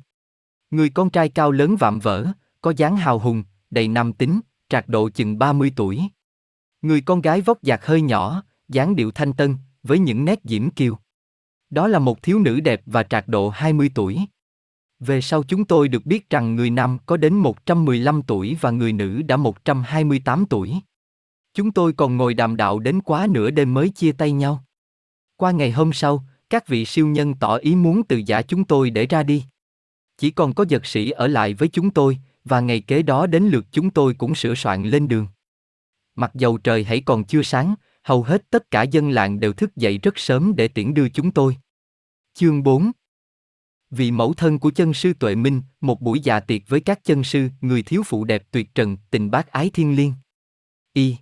Người 0.72 0.90
con 0.90 1.10
trai 1.10 1.30
cao 1.30 1.52
lớn 1.52 1.76
vạm 1.80 2.00
vỡ, 2.00 2.28
có 2.62 2.74
dáng 2.78 2.98
hào 2.98 3.20
hùng, 3.20 3.44
đầy 3.70 3.88
nam 3.88 4.14
tính, 4.14 4.40
trạc 4.72 4.90
độ 4.90 5.10
chừng 5.10 5.40
30 5.40 5.74
tuổi. 5.76 6.02
Người 6.82 7.02
con 7.02 7.22
gái 7.22 7.42
vóc 7.42 7.58
dạc 7.62 7.86
hơi 7.86 8.02
nhỏ, 8.02 8.44
dáng 8.70 8.96
điệu 8.96 9.12
thanh 9.12 9.34
tân, 9.34 9.58
với 9.84 10.00
những 10.00 10.26
nét 10.26 10.40
diễm 10.44 10.70
kiều. 10.70 10.98
Đó 11.70 11.88
là 11.88 12.00
một 12.00 12.24
thiếu 12.24 12.40
nữ 12.40 12.60
đẹp 12.60 12.82
và 12.86 13.04
trạc 13.04 13.28
độ 13.28 13.50
20 13.50 13.92
tuổi. 13.96 14.20
Về 15.00 15.22
sau 15.22 15.44
chúng 15.44 15.66
tôi 15.66 15.88
được 15.88 16.06
biết 16.06 16.30
rằng 16.30 16.56
người 16.56 16.70
nam 16.70 16.98
có 17.06 17.18
đến 17.18 17.34
115 17.34 18.22
tuổi 18.22 18.58
và 18.62 18.72
người 18.72 18.94
nữ 18.94 19.22
đã 19.22 19.38
128 19.38 20.46
tuổi. 20.46 20.76
Chúng 21.54 21.72
tôi 21.72 21.94
còn 21.94 22.18
ngồi 22.18 22.34
đàm 22.34 22.56
đạo 22.56 22.80
đến 22.80 23.02
quá 23.02 23.28
nửa 23.30 23.50
đêm 23.50 23.74
mới 23.74 23.90
chia 23.90 24.12
tay 24.12 24.32
nhau. 24.32 24.64
Qua 25.38 25.52
ngày 25.52 25.72
hôm 25.72 25.94
sau, 25.94 26.24
các 26.50 26.68
vị 26.68 26.86
siêu 26.86 27.08
nhân 27.08 27.34
tỏ 27.40 27.56
ý 27.56 27.76
muốn 27.76 28.04
từ 28.04 28.22
giả 28.26 28.42
chúng 28.42 28.64
tôi 28.64 28.90
để 28.90 29.06
ra 29.06 29.24
đi. 29.24 29.44
Chỉ 30.18 30.32
còn 30.32 30.54
có 30.54 30.66
giật 30.68 30.86
sĩ 30.86 31.10
ở 31.10 31.28
lại 31.28 31.54
với 31.54 31.68
chúng 31.68 31.90
tôi, 31.90 32.18
và 32.46 32.60
ngày 32.60 32.82
kế 32.82 33.02
đó 33.02 33.28
đến 33.28 33.44
lượt 33.44 33.66
chúng 33.72 33.90
tôi 33.90 34.14
cũng 34.14 34.36
sửa 34.36 34.56
soạn 34.56 34.84
lên 34.84 35.08
đường. 35.08 35.28
Mặc 36.16 36.32
dầu 36.34 36.58
trời 36.58 36.84
hãy 36.84 37.02
còn 37.02 37.24
chưa 37.24 37.44
sáng, 37.44 37.76
hầu 38.04 38.24
hết 38.24 38.50
tất 38.50 38.72
cả 38.72 38.84
dân 38.84 39.10
làng 39.10 39.40
đều 39.40 39.54
thức 39.54 39.76
dậy 39.76 39.98
rất 39.98 40.20
sớm 40.20 40.56
để 40.56 40.68
tiễn 40.68 40.94
đưa 40.94 41.10
chúng 41.10 41.32
tôi. 41.32 41.58
Chương 42.34 42.64
4 42.64 42.92
Vị 43.90 44.12
mẫu 44.12 44.34
thân 44.34 44.60
của 44.60 44.72
chân 44.72 44.94
sư 44.94 45.14
Tuệ 45.20 45.36
Minh, 45.36 45.62
một 45.82 46.02
buổi 46.02 46.20
dạ 46.20 46.40
tiệc 46.40 46.62
với 46.68 46.80
các 46.80 47.04
chân 47.04 47.24
sư, 47.24 47.50
người 47.62 47.84
thiếu 47.84 48.04
phụ 48.06 48.24
đẹp 48.24 48.44
tuyệt 48.52 48.76
trần, 48.76 48.98
tình 49.12 49.32
bác 49.32 49.48
ái 49.48 49.70
thiên 49.74 49.96
liêng. 49.96 50.14
Y 50.94 51.16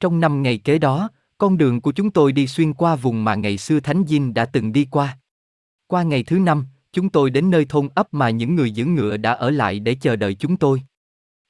Trong 0.00 0.20
năm 0.20 0.42
ngày 0.42 0.58
kế 0.58 0.78
đó, 0.78 1.10
con 1.38 1.58
đường 1.58 1.80
của 1.80 1.92
chúng 1.92 2.10
tôi 2.10 2.32
đi 2.32 2.46
xuyên 2.46 2.74
qua 2.74 2.96
vùng 2.96 3.24
mà 3.24 3.34
ngày 3.34 3.58
xưa 3.58 3.80
Thánh 3.80 4.04
Dinh 4.08 4.34
đã 4.34 4.44
từng 4.44 4.72
đi 4.72 4.86
qua. 4.90 5.18
Qua 5.86 6.02
ngày 6.02 6.22
thứ 6.22 6.38
năm, 6.38 6.66
chúng 6.94 7.08
tôi 7.08 7.30
đến 7.30 7.50
nơi 7.50 7.64
thôn 7.64 7.88
ấp 7.94 8.14
mà 8.14 8.30
những 8.30 8.54
người 8.54 8.70
giữ 8.70 8.84
ngựa 8.84 9.16
đã 9.16 9.32
ở 9.32 9.50
lại 9.50 9.80
để 9.80 9.94
chờ 9.94 10.16
đợi 10.16 10.34
chúng 10.34 10.56
tôi. 10.56 10.82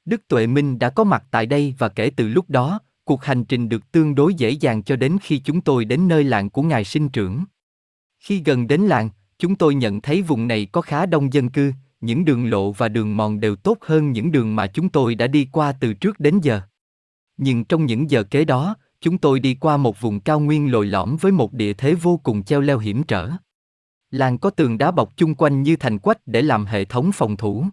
Đức 0.05 0.29
Tuệ 0.29 0.47
Minh 0.47 0.79
đã 0.79 0.91
có 0.91 1.05
mặt 1.05 1.25
tại 1.31 1.47
đây 1.47 1.75
và 1.79 1.89
kể 1.89 2.11
từ 2.11 2.29
lúc 2.29 2.51
đó, 2.51 2.81
cuộc 3.05 3.25
hành 3.25 3.45
trình 3.45 3.69
được 3.69 3.93
tương 3.93 4.15
đối 4.15 4.35
dễ 4.35 4.51
dàng 4.51 4.83
cho 4.83 4.97
đến 4.97 5.16
khi 5.23 5.39
chúng 5.39 5.61
tôi 5.61 5.85
đến 5.85 6.09
nơi 6.09 6.25
làng 6.25 6.51
của 6.51 6.62
ngài 6.62 6.85
sinh 6.85 7.09
trưởng. 7.09 7.45
Khi 8.19 8.43
gần 8.45 8.66
đến 8.66 8.81
làng, 8.81 9.11
chúng 9.39 9.57
tôi 9.57 9.75
nhận 9.75 10.01
thấy 10.01 10.23
vùng 10.23 10.49
này 10.49 10.66
có 10.66 10.81
khá 10.81 11.07
đông 11.07 11.33
dân 11.33 11.51
cư, 11.51 11.73
những 12.01 12.25
đường 12.25 12.51
lộ 12.51 12.73
và 12.73 12.89
đường 12.89 13.16
mòn 13.16 13.41
đều 13.41 13.57
tốt 13.57 13.79
hơn 13.81 14.12
những 14.12 14.33
đường 14.33 14.57
mà 14.57 14.66
chúng 14.66 14.89
tôi 14.89 15.15
đã 15.15 15.27
đi 15.27 15.49
qua 15.53 15.73
từ 15.73 15.95
trước 15.95 16.21
đến 16.21 16.41
giờ. 16.43 16.61
Nhưng 17.37 17.65
trong 17.65 17.87
những 17.87 18.11
giờ 18.11 18.23
kế 18.23 18.45
đó, 18.45 18.77
chúng 19.01 19.19
tôi 19.19 19.41
đi 19.41 19.55
qua 19.55 19.77
một 19.77 20.01
vùng 20.01 20.21
cao 20.21 20.41
nguyên 20.41 20.73
lồi 20.73 20.87
lõm 20.87 21.16
với 21.16 21.33
một 21.33 21.53
địa 21.53 21.73
thế 21.73 21.95
vô 21.95 22.21
cùng 22.23 22.43
treo 22.43 22.61
leo 22.61 22.79
hiểm 22.79 23.03
trở. 23.03 23.31
Làng 24.15 24.39
có 24.39 24.51
tường 24.51 24.78
đá 24.78 24.91
bọc 24.91 25.16
chung 25.16 25.35
quanh 25.35 25.62
như 25.62 25.77
thành 25.77 25.99
quách 25.99 26.19
để 26.27 26.43
làm 26.43 26.66
hệ 26.66 26.85
thống 26.85 27.11
phòng 27.15 27.36
thủ. 27.36 27.65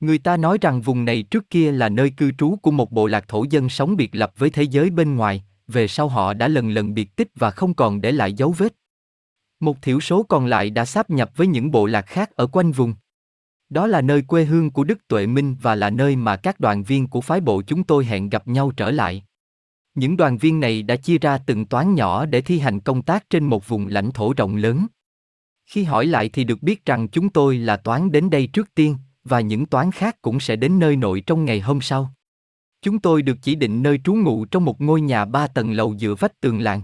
Người 0.00 0.18
ta 0.18 0.36
nói 0.36 0.58
rằng 0.60 0.80
vùng 0.80 1.04
này 1.04 1.22
trước 1.22 1.50
kia 1.50 1.72
là 1.72 1.88
nơi 1.88 2.10
cư 2.10 2.32
trú 2.32 2.56
của 2.62 2.70
một 2.70 2.92
bộ 2.92 3.06
lạc 3.06 3.28
thổ 3.28 3.44
dân 3.50 3.68
sống 3.68 3.96
biệt 3.96 4.14
lập 4.14 4.32
với 4.38 4.50
thế 4.50 4.62
giới 4.62 4.90
bên 4.90 5.16
ngoài, 5.16 5.44
về 5.68 5.88
sau 5.88 6.08
họ 6.08 6.34
đã 6.34 6.48
lần 6.48 6.70
lần 6.70 6.94
biệt 6.94 7.16
tích 7.16 7.28
và 7.34 7.50
không 7.50 7.74
còn 7.74 8.00
để 8.00 8.12
lại 8.12 8.32
dấu 8.32 8.52
vết. 8.58 8.74
Một 9.60 9.82
thiểu 9.82 10.00
số 10.00 10.22
còn 10.22 10.46
lại 10.46 10.70
đã 10.70 10.84
sáp 10.84 11.10
nhập 11.10 11.30
với 11.36 11.46
những 11.46 11.70
bộ 11.70 11.86
lạc 11.86 12.06
khác 12.06 12.30
ở 12.36 12.46
quanh 12.46 12.72
vùng. 12.72 12.94
Đó 13.68 13.86
là 13.86 14.00
nơi 14.00 14.22
quê 14.22 14.44
hương 14.44 14.70
của 14.70 14.84
Đức 14.84 14.98
Tuệ 15.08 15.26
Minh 15.26 15.56
và 15.62 15.74
là 15.74 15.90
nơi 15.90 16.16
mà 16.16 16.36
các 16.36 16.60
đoàn 16.60 16.82
viên 16.82 17.06
của 17.06 17.20
phái 17.20 17.40
bộ 17.40 17.62
chúng 17.62 17.84
tôi 17.84 18.04
hẹn 18.04 18.28
gặp 18.28 18.48
nhau 18.48 18.72
trở 18.76 18.90
lại. 18.90 19.24
Những 19.94 20.16
đoàn 20.16 20.38
viên 20.38 20.60
này 20.60 20.82
đã 20.82 20.96
chia 20.96 21.18
ra 21.18 21.38
từng 21.38 21.66
toán 21.66 21.94
nhỏ 21.94 22.26
để 22.26 22.40
thi 22.40 22.58
hành 22.58 22.80
công 22.80 23.02
tác 23.02 23.30
trên 23.30 23.44
một 23.44 23.68
vùng 23.68 23.86
lãnh 23.86 24.10
thổ 24.10 24.32
rộng 24.36 24.56
lớn. 24.56 24.86
Khi 25.66 25.84
hỏi 25.84 26.06
lại 26.06 26.28
thì 26.28 26.44
được 26.44 26.62
biết 26.62 26.86
rằng 26.86 27.08
chúng 27.08 27.28
tôi 27.28 27.58
là 27.58 27.76
toán 27.76 28.12
đến 28.12 28.30
đây 28.30 28.46
trước 28.46 28.74
tiên, 28.74 28.96
và 29.24 29.40
những 29.40 29.66
toán 29.66 29.90
khác 29.90 30.22
cũng 30.22 30.40
sẽ 30.40 30.56
đến 30.56 30.78
nơi 30.78 30.96
nội 30.96 31.20
trong 31.20 31.44
ngày 31.44 31.60
hôm 31.60 31.80
sau. 31.80 32.14
Chúng 32.82 32.98
tôi 32.98 33.22
được 33.22 33.36
chỉ 33.42 33.54
định 33.54 33.82
nơi 33.82 34.00
trú 34.04 34.14
ngụ 34.14 34.44
trong 34.44 34.64
một 34.64 34.80
ngôi 34.80 35.00
nhà 35.00 35.24
ba 35.24 35.46
tầng 35.46 35.72
lầu 35.72 35.96
dựa 35.98 36.14
vách 36.14 36.40
tường 36.40 36.60
làng. 36.60 36.82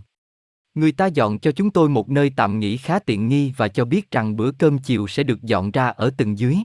Người 0.74 0.92
ta 0.92 1.06
dọn 1.06 1.38
cho 1.38 1.52
chúng 1.52 1.70
tôi 1.70 1.88
một 1.88 2.08
nơi 2.08 2.32
tạm 2.36 2.58
nghỉ 2.58 2.76
khá 2.76 2.98
tiện 2.98 3.28
nghi 3.28 3.52
và 3.56 3.68
cho 3.68 3.84
biết 3.84 4.10
rằng 4.10 4.36
bữa 4.36 4.50
cơm 4.52 4.78
chiều 4.78 5.06
sẽ 5.08 5.22
được 5.22 5.42
dọn 5.42 5.70
ra 5.70 5.88
ở 5.88 6.10
tầng 6.16 6.38
dưới. 6.38 6.56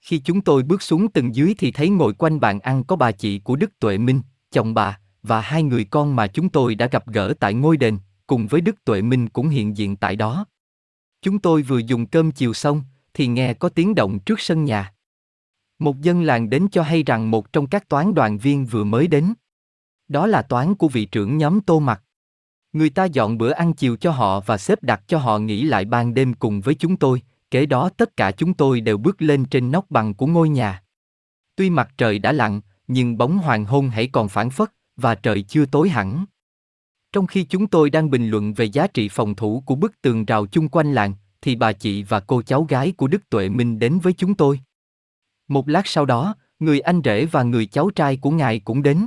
Khi 0.00 0.18
chúng 0.18 0.40
tôi 0.40 0.62
bước 0.62 0.82
xuống 0.82 1.08
tầng 1.08 1.34
dưới 1.34 1.54
thì 1.58 1.72
thấy 1.72 1.88
ngồi 1.88 2.14
quanh 2.14 2.40
bàn 2.40 2.60
ăn 2.60 2.84
có 2.84 2.96
bà 2.96 3.12
chị 3.12 3.38
của 3.38 3.56
Đức 3.56 3.78
Tuệ 3.78 3.98
Minh, 3.98 4.20
chồng 4.50 4.74
bà, 4.74 4.98
và 5.22 5.40
hai 5.40 5.62
người 5.62 5.84
con 5.84 6.16
mà 6.16 6.26
chúng 6.26 6.48
tôi 6.48 6.74
đã 6.74 6.86
gặp 6.86 7.06
gỡ 7.06 7.34
tại 7.40 7.54
ngôi 7.54 7.76
đền, 7.76 7.98
cùng 8.26 8.46
với 8.46 8.60
Đức 8.60 8.84
Tuệ 8.84 9.02
Minh 9.02 9.28
cũng 9.28 9.48
hiện 9.48 9.76
diện 9.76 9.96
tại 9.96 10.16
đó. 10.16 10.46
Chúng 11.24 11.38
tôi 11.38 11.62
vừa 11.62 11.78
dùng 11.78 12.06
cơm 12.06 12.30
chiều 12.32 12.54
xong, 12.54 12.82
thì 13.14 13.26
nghe 13.26 13.54
có 13.54 13.68
tiếng 13.68 13.94
động 13.94 14.18
trước 14.18 14.40
sân 14.40 14.64
nhà. 14.64 14.92
Một 15.78 16.00
dân 16.00 16.22
làng 16.22 16.50
đến 16.50 16.68
cho 16.72 16.82
hay 16.82 17.02
rằng 17.02 17.30
một 17.30 17.52
trong 17.52 17.66
các 17.66 17.88
toán 17.88 18.14
đoàn 18.14 18.38
viên 18.38 18.66
vừa 18.66 18.84
mới 18.84 19.06
đến. 19.06 19.34
Đó 20.08 20.26
là 20.26 20.42
toán 20.42 20.74
của 20.74 20.88
vị 20.88 21.04
trưởng 21.04 21.38
nhóm 21.38 21.60
Tô 21.60 21.80
Mặc. 21.80 22.02
Người 22.72 22.90
ta 22.90 23.04
dọn 23.04 23.38
bữa 23.38 23.50
ăn 23.50 23.72
chiều 23.72 23.96
cho 23.96 24.10
họ 24.10 24.40
và 24.40 24.58
xếp 24.58 24.82
đặt 24.82 25.02
cho 25.06 25.18
họ 25.18 25.38
nghỉ 25.38 25.62
lại 25.62 25.84
ban 25.84 26.14
đêm 26.14 26.34
cùng 26.34 26.60
với 26.60 26.74
chúng 26.74 26.96
tôi, 26.96 27.22
kế 27.50 27.66
đó 27.66 27.90
tất 27.96 28.16
cả 28.16 28.32
chúng 28.32 28.54
tôi 28.54 28.80
đều 28.80 28.98
bước 28.98 29.22
lên 29.22 29.44
trên 29.44 29.70
nóc 29.70 29.90
bằng 29.90 30.14
của 30.14 30.26
ngôi 30.26 30.48
nhà. 30.48 30.82
Tuy 31.56 31.70
mặt 31.70 31.88
trời 31.96 32.18
đã 32.18 32.32
lặn, 32.32 32.60
nhưng 32.86 33.18
bóng 33.18 33.38
hoàng 33.38 33.64
hôn 33.64 33.88
hãy 33.88 34.08
còn 34.08 34.28
phản 34.28 34.50
phất, 34.50 34.72
và 34.96 35.14
trời 35.14 35.42
chưa 35.42 35.66
tối 35.66 35.88
hẳn. 35.88 36.24
Trong 37.14 37.26
khi 37.26 37.44
chúng 37.44 37.66
tôi 37.66 37.90
đang 37.90 38.10
bình 38.10 38.28
luận 38.28 38.54
về 38.54 38.64
giá 38.64 38.86
trị 38.86 39.08
phòng 39.08 39.34
thủ 39.34 39.62
của 39.66 39.74
bức 39.74 40.02
tường 40.02 40.24
rào 40.24 40.46
chung 40.46 40.68
quanh 40.68 40.92
làng, 40.92 41.14
thì 41.42 41.56
bà 41.56 41.72
chị 41.72 42.02
và 42.02 42.20
cô 42.20 42.42
cháu 42.42 42.66
gái 42.68 42.92
của 42.96 43.06
Đức 43.06 43.30
Tuệ 43.30 43.48
Minh 43.48 43.78
đến 43.78 43.98
với 44.02 44.12
chúng 44.12 44.34
tôi. 44.34 44.60
Một 45.48 45.68
lát 45.68 45.86
sau 45.86 46.06
đó, 46.06 46.34
người 46.58 46.80
anh 46.80 47.00
rể 47.04 47.26
và 47.26 47.42
người 47.42 47.66
cháu 47.66 47.90
trai 47.90 48.16
của 48.16 48.30
ngài 48.30 48.58
cũng 48.58 48.82
đến. 48.82 49.06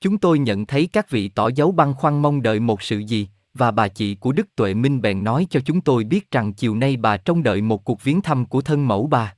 Chúng 0.00 0.18
tôi 0.18 0.38
nhận 0.38 0.66
thấy 0.66 0.88
các 0.92 1.10
vị 1.10 1.28
tỏ 1.28 1.48
dấu 1.48 1.72
băn 1.72 1.94
khoăn 1.94 2.22
mong 2.22 2.42
đợi 2.42 2.60
một 2.60 2.82
sự 2.82 2.98
gì, 2.98 3.28
và 3.54 3.70
bà 3.70 3.88
chị 3.88 4.14
của 4.14 4.32
Đức 4.32 4.56
Tuệ 4.56 4.74
Minh 4.74 5.00
bèn 5.00 5.24
nói 5.24 5.46
cho 5.50 5.60
chúng 5.60 5.80
tôi 5.80 6.04
biết 6.04 6.30
rằng 6.30 6.52
chiều 6.52 6.76
nay 6.76 6.96
bà 6.96 7.16
trông 7.16 7.42
đợi 7.42 7.60
một 7.60 7.84
cuộc 7.84 8.02
viếng 8.02 8.20
thăm 8.20 8.46
của 8.46 8.60
thân 8.60 8.88
mẫu 8.88 9.06
bà. 9.06 9.34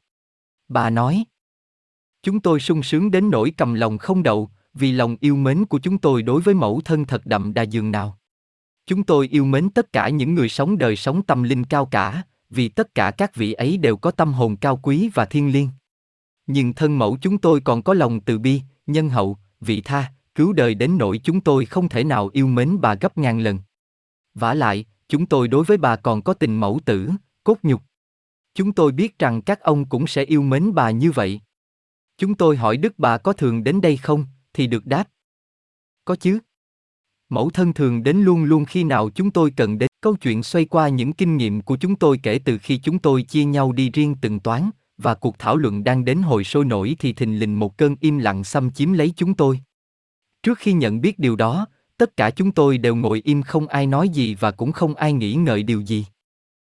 Bà 0.69 0.91
nói, 0.91 1.25
chúng 2.23 2.41
tôi 2.41 2.61
sung 2.61 2.83
sướng 2.83 3.11
đến 3.11 3.31
nỗi 3.31 3.53
cầm 3.57 3.75
lòng 3.75 3.99
không 3.99 4.23
đậu, 4.23 4.51
vì 4.77 4.93
lòng 4.93 5.17
yêu 5.21 5.37
mến 5.37 5.65
của 5.65 5.79
chúng 5.79 5.99
tôi 5.99 6.23
đối 6.23 6.41
với 6.41 6.55
mẫu 6.55 6.81
thân 6.85 7.05
thật 7.05 7.27
đậm 7.27 7.55
đà 7.55 7.63
dường 7.63 7.91
nào. 7.91 8.19
Chúng 8.87 9.05
tôi 9.05 9.29
yêu 9.29 9.45
mến 9.45 9.71
tất 9.71 9.93
cả 9.93 10.09
những 10.09 10.35
người 10.35 10.49
sống 10.49 10.79
đời 10.79 10.97
sống 10.97 11.23
tâm 11.23 11.43
linh 11.43 11.65
cao 11.65 11.87
cả, 11.87 12.23
vì 12.51 12.69
tất 12.69 12.95
cả 12.95 13.11
các 13.11 13.35
vị 13.35 13.53
ấy 13.53 13.77
đều 13.77 13.97
có 13.97 14.11
tâm 14.11 14.33
hồn 14.33 14.57
cao 14.57 14.77
quý 14.83 15.11
và 15.15 15.25
thiêng 15.25 15.53
liêng. 15.53 15.69
Nhưng 16.47 16.75
thân 16.75 16.99
mẫu 16.99 17.17
chúng 17.21 17.39
tôi 17.39 17.61
còn 17.61 17.83
có 17.83 17.95
lòng 17.95 18.21
từ 18.21 18.39
bi, 18.39 18.63
nhân 18.87 19.09
hậu, 19.09 19.39
vị 19.61 19.81
tha, 19.81 20.13
cứu 20.35 20.53
đời 20.53 20.75
đến 20.75 20.99
nỗi 20.99 21.21
chúng 21.25 21.41
tôi 21.41 21.67
không 21.67 21.89
thể 21.89 22.05
nào 22.05 22.31
yêu 22.33 22.47
mến 22.47 22.81
bà 22.81 22.95
gấp 22.95 23.19
ngàn 23.19 23.41
lần. 23.41 23.59
Vả 24.35 24.55
lại, 24.55 24.85
chúng 25.09 25.27
tôi 25.27 25.49
đối 25.49 25.65
với 25.65 25.77
bà 25.77 25.97
còn 25.97 26.23
có 26.23 26.35
tình 26.35 26.61
mẫu 26.61 26.81
tử, 26.85 27.11
cốt 27.45 27.59
nhục. 27.63 27.83
Chúng 28.55 28.73
tôi 28.73 28.93
biết 28.93 29.19
rằng 29.19 29.43
các 29.43 29.61
ông 29.61 29.85
cũng 29.85 30.07
sẽ 30.07 30.25
yêu 30.25 30.43
mến 30.43 30.75
bà 30.75 30.91
như 30.91 31.13
vậy. 31.13 31.41
Chúng 32.19 32.35
tôi 32.35 32.57
hỏi 32.57 32.77
Đức 32.77 32.99
bà 32.99 33.19
có 33.19 33.33
thường 33.33 33.65
đến 33.65 33.81
đây 33.81 33.97
không, 33.97 34.25
thì 34.57 34.67
được 34.67 34.87
đáp. 34.87 35.05
Có 36.05 36.17
chứ. 36.17 36.39
Mẫu 37.29 37.51
thân 37.51 37.73
thường 37.73 38.03
đến 38.03 38.17
luôn 38.17 38.45
luôn 38.45 38.65
khi 38.65 38.85
nào 38.85 39.11
chúng 39.11 39.31
tôi 39.31 39.53
cần 39.57 39.79
đến. 39.79 39.89
Câu 40.01 40.17
chuyện 40.17 40.43
xoay 40.43 40.65
qua 40.65 40.89
những 40.89 41.13
kinh 41.13 41.37
nghiệm 41.37 41.61
của 41.61 41.77
chúng 41.77 41.97
tôi 41.97 42.21
kể 42.23 42.39
từ 42.45 42.59
khi 42.59 42.79
chúng 42.79 42.99
tôi 42.99 43.23
chia 43.23 43.45
nhau 43.45 43.73
đi 43.73 43.91
riêng 43.91 44.15
từng 44.21 44.41
toán, 44.41 44.71
và 44.99 45.15
cuộc 45.15 45.39
thảo 45.39 45.57
luận 45.57 45.85
đang 45.85 46.05
đến 46.05 46.23
hồi 46.23 46.45
sôi 46.45 46.65
nổi 46.65 46.97
thì 46.99 47.13
thình 47.13 47.39
lình 47.39 47.59
một 47.59 47.79
cơn 47.79 47.97
im 48.01 48.19
lặng 48.19 48.45
xâm 48.45 48.71
chiếm 48.71 48.93
lấy 48.93 49.13
chúng 49.17 49.35
tôi. 49.35 49.61
Trước 50.43 50.59
khi 50.59 50.73
nhận 50.73 51.01
biết 51.01 51.19
điều 51.19 51.37
đó, 51.37 51.67
tất 51.99 52.17
cả 52.17 52.31
chúng 52.31 52.53
tôi 52.53 52.79
đều 52.79 52.97
ngồi 52.97 53.23
im 53.25 53.43
không 53.43 53.69
ai 53.69 53.87
nói 53.87 54.09
gì 54.09 54.35
và 54.35 54.51
cũng 54.51 54.73
không 54.73 54.95
ai 54.95 55.13
nghĩ 55.13 55.35
ngợi 55.35 55.63
điều 55.63 55.81
gì. 55.81 56.07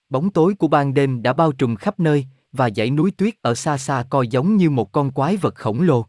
Bóng 0.10 0.30
tối 0.30 0.56
của 0.60 0.68
ban 0.68 0.94
đêm 0.94 1.22
đã 1.22 1.34
bao 1.34 1.52
trùm 1.52 1.76
khắp 1.76 1.99
nơi, 1.99 2.26
và 2.52 2.70
dãy 2.76 2.90
núi 2.90 3.12
tuyết 3.12 3.41
ở 3.41 3.56
xa 3.56 3.78
xa 3.78 4.06
coi 4.10 4.28
giống 4.28 4.57
như 4.57 4.70
một 4.70 4.91
con 4.91 5.12
quái 5.12 5.38
vật 5.38 5.56
khổng 5.56 5.82
lồ. 5.82 6.06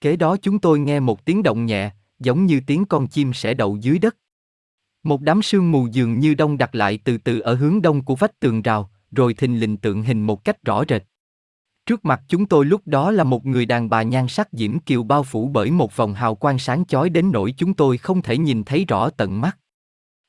Kế 0.00 0.16
đó 0.16 0.36
chúng 0.42 0.58
tôi 0.58 0.78
nghe 0.78 1.00
một 1.00 1.24
tiếng 1.24 1.42
động 1.42 1.66
nhẹ, 1.66 1.90
giống 2.18 2.46
như 2.46 2.60
tiếng 2.66 2.84
con 2.84 3.06
chim 3.06 3.32
sẻ 3.32 3.54
đậu 3.54 3.76
dưới 3.76 3.98
đất. 3.98 4.16
Một 5.02 5.20
đám 5.20 5.42
sương 5.42 5.72
mù 5.72 5.86
dường 5.86 6.20
như 6.20 6.34
đông 6.34 6.58
đặt 6.58 6.74
lại 6.74 6.98
từ 7.04 7.18
từ 7.18 7.40
ở 7.40 7.54
hướng 7.54 7.82
đông 7.82 8.04
của 8.04 8.16
vách 8.16 8.40
tường 8.40 8.62
rào, 8.62 8.90
rồi 9.10 9.34
thình 9.34 9.60
lình 9.60 9.76
tượng 9.76 10.02
hình 10.02 10.22
một 10.22 10.44
cách 10.44 10.64
rõ 10.64 10.84
rệt. 10.88 11.02
Trước 11.86 12.04
mặt 12.04 12.22
chúng 12.28 12.46
tôi 12.46 12.64
lúc 12.64 12.82
đó 12.86 13.10
là 13.10 13.24
một 13.24 13.46
người 13.46 13.66
đàn 13.66 13.90
bà 13.90 14.02
nhan 14.02 14.28
sắc 14.28 14.48
diễm 14.52 14.78
kiều 14.78 15.02
bao 15.02 15.22
phủ 15.22 15.48
bởi 15.48 15.70
một 15.70 15.96
vòng 15.96 16.14
hào 16.14 16.34
quang 16.34 16.58
sáng 16.58 16.84
chói 16.84 17.10
đến 17.10 17.30
nỗi 17.32 17.54
chúng 17.56 17.74
tôi 17.74 17.98
không 17.98 18.22
thể 18.22 18.38
nhìn 18.38 18.64
thấy 18.64 18.84
rõ 18.84 19.10
tận 19.10 19.40
mắt. 19.40 19.58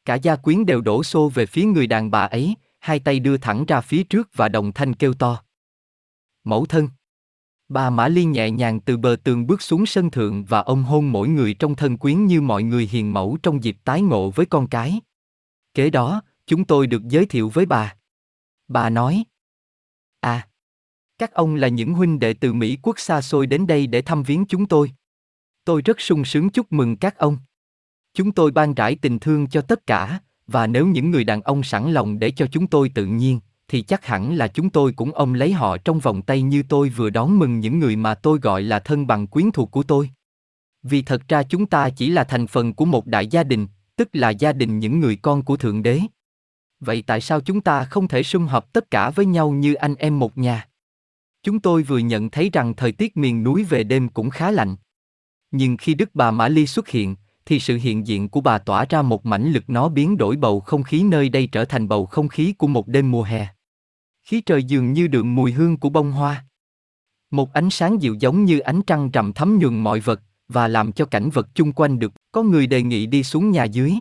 Cả 0.05 0.15
gia 0.15 0.35
quyến 0.35 0.65
đều 0.65 0.81
đổ 0.81 1.03
xô 1.03 1.29
về 1.29 1.45
phía 1.45 1.63
người 1.63 1.87
đàn 1.87 2.11
bà 2.11 2.21
ấy, 2.21 2.55
hai 2.79 2.99
tay 2.99 3.19
đưa 3.19 3.37
thẳng 3.37 3.65
ra 3.65 3.81
phía 3.81 4.03
trước 4.03 4.29
và 4.35 4.49
đồng 4.49 4.71
thanh 4.73 4.93
kêu 4.93 5.13
to. 5.13 5.43
Mẫu 6.43 6.65
thân. 6.65 6.87
Bà 7.69 7.89
Mã 7.89 8.07
Ly 8.07 8.25
nhẹ 8.25 8.51
nhàng 8.51 8.79
từ 8.79 8.97
bờ 8.97 9.15
tường 9.23 9.47
bước 9.47 9.61
xuống 9.61 9.85
sân 9.85 10.11
thượng 10.11 10.45
và 10.45 10.59
ông 10.59 10.83
hôn 10.83 11.11
mỗi 11.11 11.27
người 11.27 11.53
trong 11.53 11.75
thân 11.75 11.97
quyến 11.97 12.25
như 12.25 12.41
mọi 12.41 12.63
người 12.63 12.87
hiền 12.91 13.13
mẫu 13.13 13.37
trong 13.43 13.63
dịp 13.63 13.77
tái 13.83 14.01
ngộ 14.01 14.29
với 14.29 14.45
con 14.45 14.67
cái. 14.67 14.99
Kế 15.73 15.89
đó, 15.89 16.21
chúng 16.47 16.65
tôi 16.65 16.87
được 16.87 17.01
giới 17.07 17.25
thiệu 17.25 17.49
với 17.49 17.65
bà. 17.65 17.95
Bà 18.67 18.89
nói. 18.89 19.23
À. 20.19 20.47
Các 21.17 21.33
ông 21.33 21.55
là 21.55 21.67
những 21.67 21.93
huynh 21.93 22.19
đệ 22.19 22.33
từ 22.33 22.53
Mỹ 22.53 22.77
quốc 22.81 22.99
xa 22.99 23.21
xôi 23.21 23.47
đến 23.47 23.67
đây 23.67 23.87
để 23.87 24.01
thăm 24.01 24.23
viếng 24.23 24.45
chúng 24.45 24.65
tôi. 24.65 24.91
Tôi 25.65 25.81
rất 25.81 26.01
sung 26.01 26.25
sướng 26.25 26.49
chúc 26.49 26.71
mừng 26.71 26.97
các 26.97 27.17
ông. 27.17 27.37
Chúng 28.13 28.31
tôi 28.31 28.51
ban 28.51 28.73
rải 28.73 28.95
tình 28.95 29.19
thương 29.19 29.47
cho 29.47 29.61
tất 29.61 29.87
cả, 29.87 30.19
và 30.47 30.67
nếu 30.67 30.87
những 30.87 31.11
người 31.11 31.23
đàn 31.23 31.41
ông 31.41 31.63
sẵn 31.63 31.93
lòng 31.93 32.19
để 32.19 32.31
cho 32.31 32.47
chúng 32.51 32.67
tôi 32.67 32.91
tự 32.95 33.05
nhiên, 33.05 33.39
thì 33.69 33.81
chắc 33.81 34.05
hẳn 34.05 34.35
là 34.35 34.47
chúng 34.47 34.69
tôi 34.69 34.91
cũng 34.91 35.11
ôm 35.11 35.33
lấy 35.33 35.51
họ 35.51 35.77
trong 35.77 35.99
vòng 35.99 36.21
tay 36.21 36.41
như 36.41 36.63
tôi 36.69 36.89
vừa 36.89 37.09
đón 37.09 37.39
mừng 37.39 37.59
những 37.59 37.79
người 37.79 37.95
mà 37.95 38.15
tôi 38.15 38.39
gọi 38.39 38.63
là 38.63 38.79
thân 38.79 39.07
bằng 39.07 39.27
quyến 39.27 39.51
thuộc 39.51 39.71
của 39.71 39.83
tôi. 39.83 40.09
Vì 40.83 41.01
thật 41.01 41.21
ra 41.27 41.43
chúng 41.43 41.65
ta 41.65 41.89
chỉ 41.89 42.09
là 42.09 42.23
thành 42.23 42.47
phần 42.47 42.73
của 42.73 42.85
một 42.85 43.05
đại 43.07 43.27
gia 43.27 43.43
đình, 43.43 43.67
tức 43.95 44.09
là 44.13 44.29
gia 44.29 44.53
đình 44.53 44.79
những 44.79 44.99
người 44.99 45.15
con 45.15 45.43
của 45.43 45.57
Thượng 45.57 45.83
Đế. 45.83 45.99
Vậy 46.79 47.03
tại 47.07 47.21
sao 47.21 47.41
chúng 47.41 47.61
ta 47.61 47.83
không 47.83 48.07
thể 48.07 48.23
sum 48.23 48.47
họp 48.47 48.73
tất 48.73 48.91
cả 48.91 49.09
với 49.09 49.25
nhau 49.25 49.51
như 49.51 49.73
anh 49.73 49.95
em 49.95 50.19
một 50.19 50.37
nhà? 50.37 50.67
Chúng 51.43 51.59
tôi 51.59 51.83
vừa 51.83 51.97
nhận 51.97 52.29
thấy 52.29 52.49
rằng 52.53 52.73
thời 52.73 52.91
tiết 52.91 53.17
miền 53.17 53.43
núi 53.43 53.63
về 53.63 53.83
đêm 53.83 54.09
cũng 54.09 54.29
khá 54.29 54.51
lạnh. 54.51 54.75
Nhưng 55.51 55.77
khi 55.77 55.93
Đức 55.93 56.09
bà 56.13 56.31
Mã 56.31 56.47
Ly 56.47 56.67
xuất 56.67 56.87
hiện, 56.87 57.15
thì 57.45 57.59
sự 57.59 57.77
hiện 57.77 58.07
diện 58.07 58.29
của 58.29 58.41
bà 58.41 58.57
tỏa 58.57 58.85
ra 58.89 59.01
một 59.01 59.25
mãnh 59.25 59.51
lực 59.51 59.69
nó 59.69 59.89
biến 59.89 60.17
đổi 60.17 60.35
bầu 60.35 60.59
không 60.59 60.83
khí 60.83 61.03
nơi 61.03 61.29
đây 61.29 61.47
trở 61.47 61.65
thành 61.65 61.87
bầu 61.87 62.05
không 62.05 62.27
khí 62.27 62.53
của 62.57 62.67
một 62.67 62.87
đêm 62.87 63.11
mùa 63.11 63.23
hè. 63.23 63.47
Khí 64.29 64.41
trời 64.41 64.63
dường 64.63 64.93
như 64.93 65.07
đượm 65.07 65.35
mùi 65.35 65.51
hương 65.51 65.77
của 65.77 65.89
bông 65.89 66.11
hoa. 66.11 66.45
Một 67.31 67.53
ánh 67.53 67.69
sáng 67.69 68.01
dịu 68.01 68.15
giống 68.19 68.45
như 68.45 68.59
ánh 68.59 68.81
trăng 68.81 69.11
rằm 69.11 69.33
thấm 69.33 69.59
nhuần 69.59 69.79
mọi 69.79 69.99
vật, 69.99 70.21
và 70.47 70.67
làm 70.67 70.91
cho 70.91 71.05
cảnh 71.05 71.29
vật 71.29 71.47
chung 71.53 71.71
quanh 71.71 71.99
được, 71.99 72.13
có 72.31 72.43
người 72.43 72.67
đề 72.67 72.81
nghị 72.81 73.05
đi 73.05 73.23
xuống 73.23 73.51
nhà 73.51 73.63
dưới. 73.63 73.93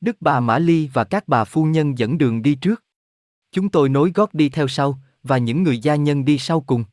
Đức 0.00 0.16
bà 0.20 0.40
Mã 0.40 0.58
Ly 0.58 0.90
và 0.92 1.04
các 1.04 1.28
bà 1.28 1.44
phu 1.44 1.64
nhân 1.64 1.98
dẫn 1.98 2.18
đường 2.18 2.42
đi 2.42 2.54
trước. 2.54 2.84
Chúng 3.52 3.68
tôi 3.68 3.88
nối 3.88 4.12
gót 4.14 4.34
đi 4.34 4.48
theo 4.48 4.68
sau, 4.68 4.98
và 5.22 5.38
những 5.38 5.62
người 5.62 5.78
gia 5.78 5.96
nhân 5.96 6.24
đi 6.24 6.38
sau 6.38 6.60
cùng. 6.60 6.84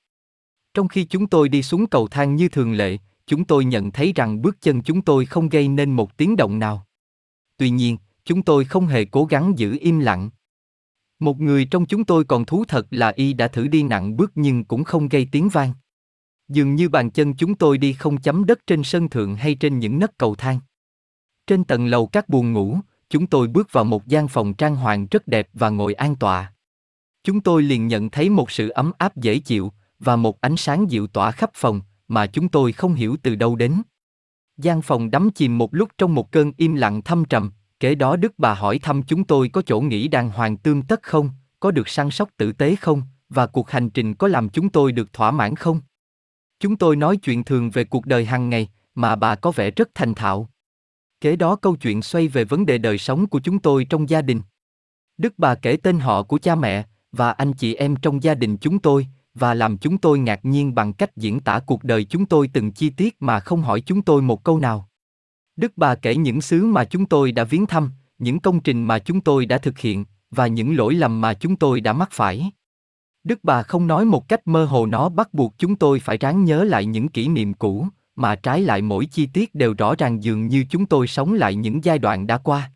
Trong 0.73 0.87
khi 0.87 1.05
chúng 1.05 1.27
tôi 1.27 1.49
đi 1.49 1.63
xuống 1.63 1.87
cầu 1.87 2.07
thang 2.07 2.35
như 2.35 2.49
thường 2.49 2.73
lệ, 2.73 2.97
chúng 3.27 3.45
tôi 3.45 3.65
nhận 3.65 3.91
thấy 3.91 4.13
rằng 4.15 4.41
bước 4.41 4.61
chân 4.61 4.83
chúng 4.83 5.01
tôi 5.01 5.25
không 5.25 5.49
gây 5.49 5.67
nên 5.67 5.91
một 5.91 6.17
tiếng 6.17 6.35
động 6.35 6.59
nào. 6.59 6.85
Tuy 7.57 7.69
nhiên, 7.69 7.97
chúng 8.25 8.43
tôi 8.43 8.65
không 8.65 8.87
hề 8.87 9.05
cố 9.05 9.25
gắng 9.25 9.53
giữ 9.57 9.77
im 9.81 9.99
lặng. 9.99 10.29
Một 11.23 11.41
người 11.41 11.65
trong 11.65 11.85
chúng 11.85 12.05
tôi 12.05 12.23
còn 12.23 12.45
thú 12.45 12.65
thật 12.67 12.87
là 12.91 13.13
y 13.15 13.33
đã 13.33 13.47
thử 13.47 13.67
đi 13.67 13.83
nặng 13.83 14.17
bước 14.17 14.31
nhưng 14.35 14.63
cũng 14.63 14.83
không 14.83 15.09
gây 15.09 15.27
tiếng 15.31 15.49
vang. 15.49 15.73
Dường 16.47 16.75
như 16.75 16.89
bàn 16.89 17.11
chân 17.11 17.33
chúng 17.35 17.55
tôi 17.55 17.77
đi 17.77 17.93
không 17.93 18.17
chấm 18.21 18.45
đất 18.45 18.59
trên 18.67 18.83
sân 18.83 19.09
thượng 19.09 19.35
hay 19.35 19.55
trên 19.55 19.79
những 19.79 19.99
nấc 19.99 20.17
cầu 20.17 20.35
thang. 20.35 20.59
Trên 21.47 21.63
tầng 21.63 21.85
lầu 21.85 22.07
các 22.07 22.29
buồng 22.29 22.53
ngủ, 22.53 22.77
chúng 23.09 23.27
tôi 23.27 23.47
bước 23.47 23.67
vào 23.71 23.83
một 23.83 24.07
gian 24.07 24.27
phòng 24.27 24.53
trang 24.53 24.75
hoàng 24.75 25.07
rất 25.11 25.27
đẹp 25.27 25.47
và 25.53 25.69
ngồi 25.69 25.93
an 25.93 26.15
tọa. 26.15 26.53
Chúng 27.23 27.41
tôi 27.41 27.63
liền 27.63 27.87
nhận 27.87 28.09
thấy 28.09 28.29
một 28.29 28.51
sự 28.51 28.69
ấm 28.69 28.91
áp 28.97 29.17
dễ 29.17 29.39
chịu 29.39 29.71
và 29.99 30.15
một 30.15 30.41
ánh 30.41 30.57
sáng 30.57 30.91
dịu 30.91 31.07
tỏa 31.07 31.31
khắp 31.31 31.49
phòng 31.53 31.81
mà 32.07 32.27
chúng 32.27 32.49
tôi 32.49 32.71
không 32.71 32.93
hiểu 32.93 33.15
từ 33.23 33.35
đâu 33.35 33.55
đến. 33.55 33.81
Gian 34.57 34.81
phòng 34.81 35.11
đắm 35.11 35.29
chìm 35.35 35.57
một 35.57 35.75
lúc 35.75 35.89
trong 35.97 36.15
một 36.15 36.31
cơn 36.31 36.51
im 36.57 36.75
lặng 36.75 37.01
thâm 37.01 37.25
trầm, 37.25 37.51
kế 37.83 37.95
đó 37.95 38.15
Đức 38.15 38.33
bà 38.37 38.53
hỏi 38.53 38.79
thăm 38.79 39.03
chúng 39.03 39.23
tôi 39.23 39.49
có 39.49 39.61
chỗ 39.61 39.81
nghỉ 39.81 40.07
đàng 40.07 40.29
hoàng 40.29 40.57
tương 40.57 40.81
tất 40.81 41.03
không, 41.03 41.29
có 41.59 41.71
được 41.71 41.89
săn 41.89 42.11
sóc 42.11 42.29
tử 42.37 42.51
tế 42.51 42.75
không, 42.75 43.01
và 43.29 43.47
cuộc 43.47 43.69
hành 43.69 43.89
trình 43.89 44.13
có 44.13 44.27
làm 44.27 44.49
chúng 44.49 44.69
tôi 44.69 44.91
được 44.91 45.13
thỏa 45.13 45.31
mãn 45.31 45.55
không. 45.55 45.81
Chúng 46.59 46.75
tôi 46.75 46.95
nói 46.95 47.17
chuyện 47.17 47.43
thường 47.43 47.69
về 47.69 47.83
cuộc 47.83 48.05
đời 48.05 48.25
hàng 48.25 48.49
ngày, 48.49 48.69
mà 48.95 49.15
bà 49.15 49.35
có 49.35 49.51
vẻ 49.51 49.71
rất 49.71 49.89
thành 49.95 50.13
thạo. 50.13 50.49
Kế 51.21 51.35
đó 51.35 51.55
câu 51.55 51.75
chuyện 51.75 52.01
xoay 52.01 52.27
về 52.27 52.43
vấn 52.43 52.65
đề 52.65 52.77
đời 52.77 52.97
sống 52.97 53.27
của 53.27 53.39
chúng 53.39 53.59
tôi 53.59 53.85
trong 53.85 54.09
gia 54.09 54.21
đình. 54.21 54.41
Đức 55.17 55.33
bà 55.37 55.55
kể 55.55 55.77
tên 55.83 55.99
họ 55.99 56.23
của 56.23 56.37
cha 56.37 56.55
mẹ 56.55 56.85
và 57.11 57.31
anh 57.31 57.53
chị 57.53 57.75
em 57.75 57.95
trong 57.95 58.23
gia 58.23 58.35
đình 58.35 58.57
chúng 58.57 58.79
tôi 58.79 59.07
và 59.33 59.53
làm 59.53 59.77
chúng 59.77 59.97
tôi 59.97 60.19
ngạc 60.19 60.45
nhiên 60.45 60.75
bằng 60.75 60.93
cách 60.93 61.17
diễn 61.17 61.39
tả 61.39 61.59
cuộc 61.59 61.83
đời 61.83 62.05
chúng 62.05 62.25
tôi 62.25 62.49
từng 62.53 62.71
chi 62.71 62.89
tiết 62.89 63.21
mà 63.21 63.39
không 63.39 63.61
hỏi 63.61 63.81
chúng 63.81 64.01
tôi 64.01 64.21
một 64.21 64.43
câu 64.43 64.59
nào. 64.59 64.89
Đức 65.55 65.73
bà 65.75 65.95
kể 65.95 66.15
những 66.15 66.41
xứ 66.41 66.65
mà 66.65 66.83
chúng 66.83 67.05
tôi 67.05 67.31
đã 67.31 67.43
viếng 67.43 67.65
thăm, 67.65 67.91
những 68.17 68.39
công 68.39 68.59
trình 68.59 68.83
mà 68.83 68.99
chúng 68.99 69.21
tôi 69.21 69.45
đã 69.45 69.57
thực 69.57 69.79
hiện 69.79 70.05
và 70.31 70.47
những 70.47 70.77
lỗi 70.77 70.93
lầm 70.93 71.21
mà 71.21 71.33
chúng 71.33 71.55
tôi 71.55 71.81
đã 71.81 71.93
mắc 71.93 72.09
phải. 72.11 72.51
Đức 73.23 73.39
bà 73.43 73.63
không 73.63 73.87
nói 73.87 74.05
một 74.05 74.27
cách 74.27 74.47
mơ 74.47 74.65
hồ 74.65 74.85
nó 74.85 75.09
bắt 75.09 75.33
buộc 75.33 75.53
chúng 75.57 75.75
tôi 75.75 75.99
phải 75.99 76.17
ráng 76.17 76.43
nhớ 76.43 76.63
lại 76.63 76.85
những 76.85 77.07
kỷ 77.07 77.27
niệm 77.27 77.53
cũ, 77.53 77.87
mà 78.15 78.35
trái 78.35 78.61
lại 78.61 78.81
mỗi 78.81 79.05
chi 79.05 79.25
tiết 79.25 79.55
đều 79.55 79.73
rõ 79.77 79.95
ràng 79.95 80.23
dường 80.23 80.47
như 80.47 80.65
chúng 80.69 80.85
tôi 80.85 81.07
sống 81.07 81.33
lại 81.33 81.55
những 81.55 81.83
giai 81.83 81.99
đoạn 81.99 82.27
đã 82.27 82.37
qua. 82.37 82.71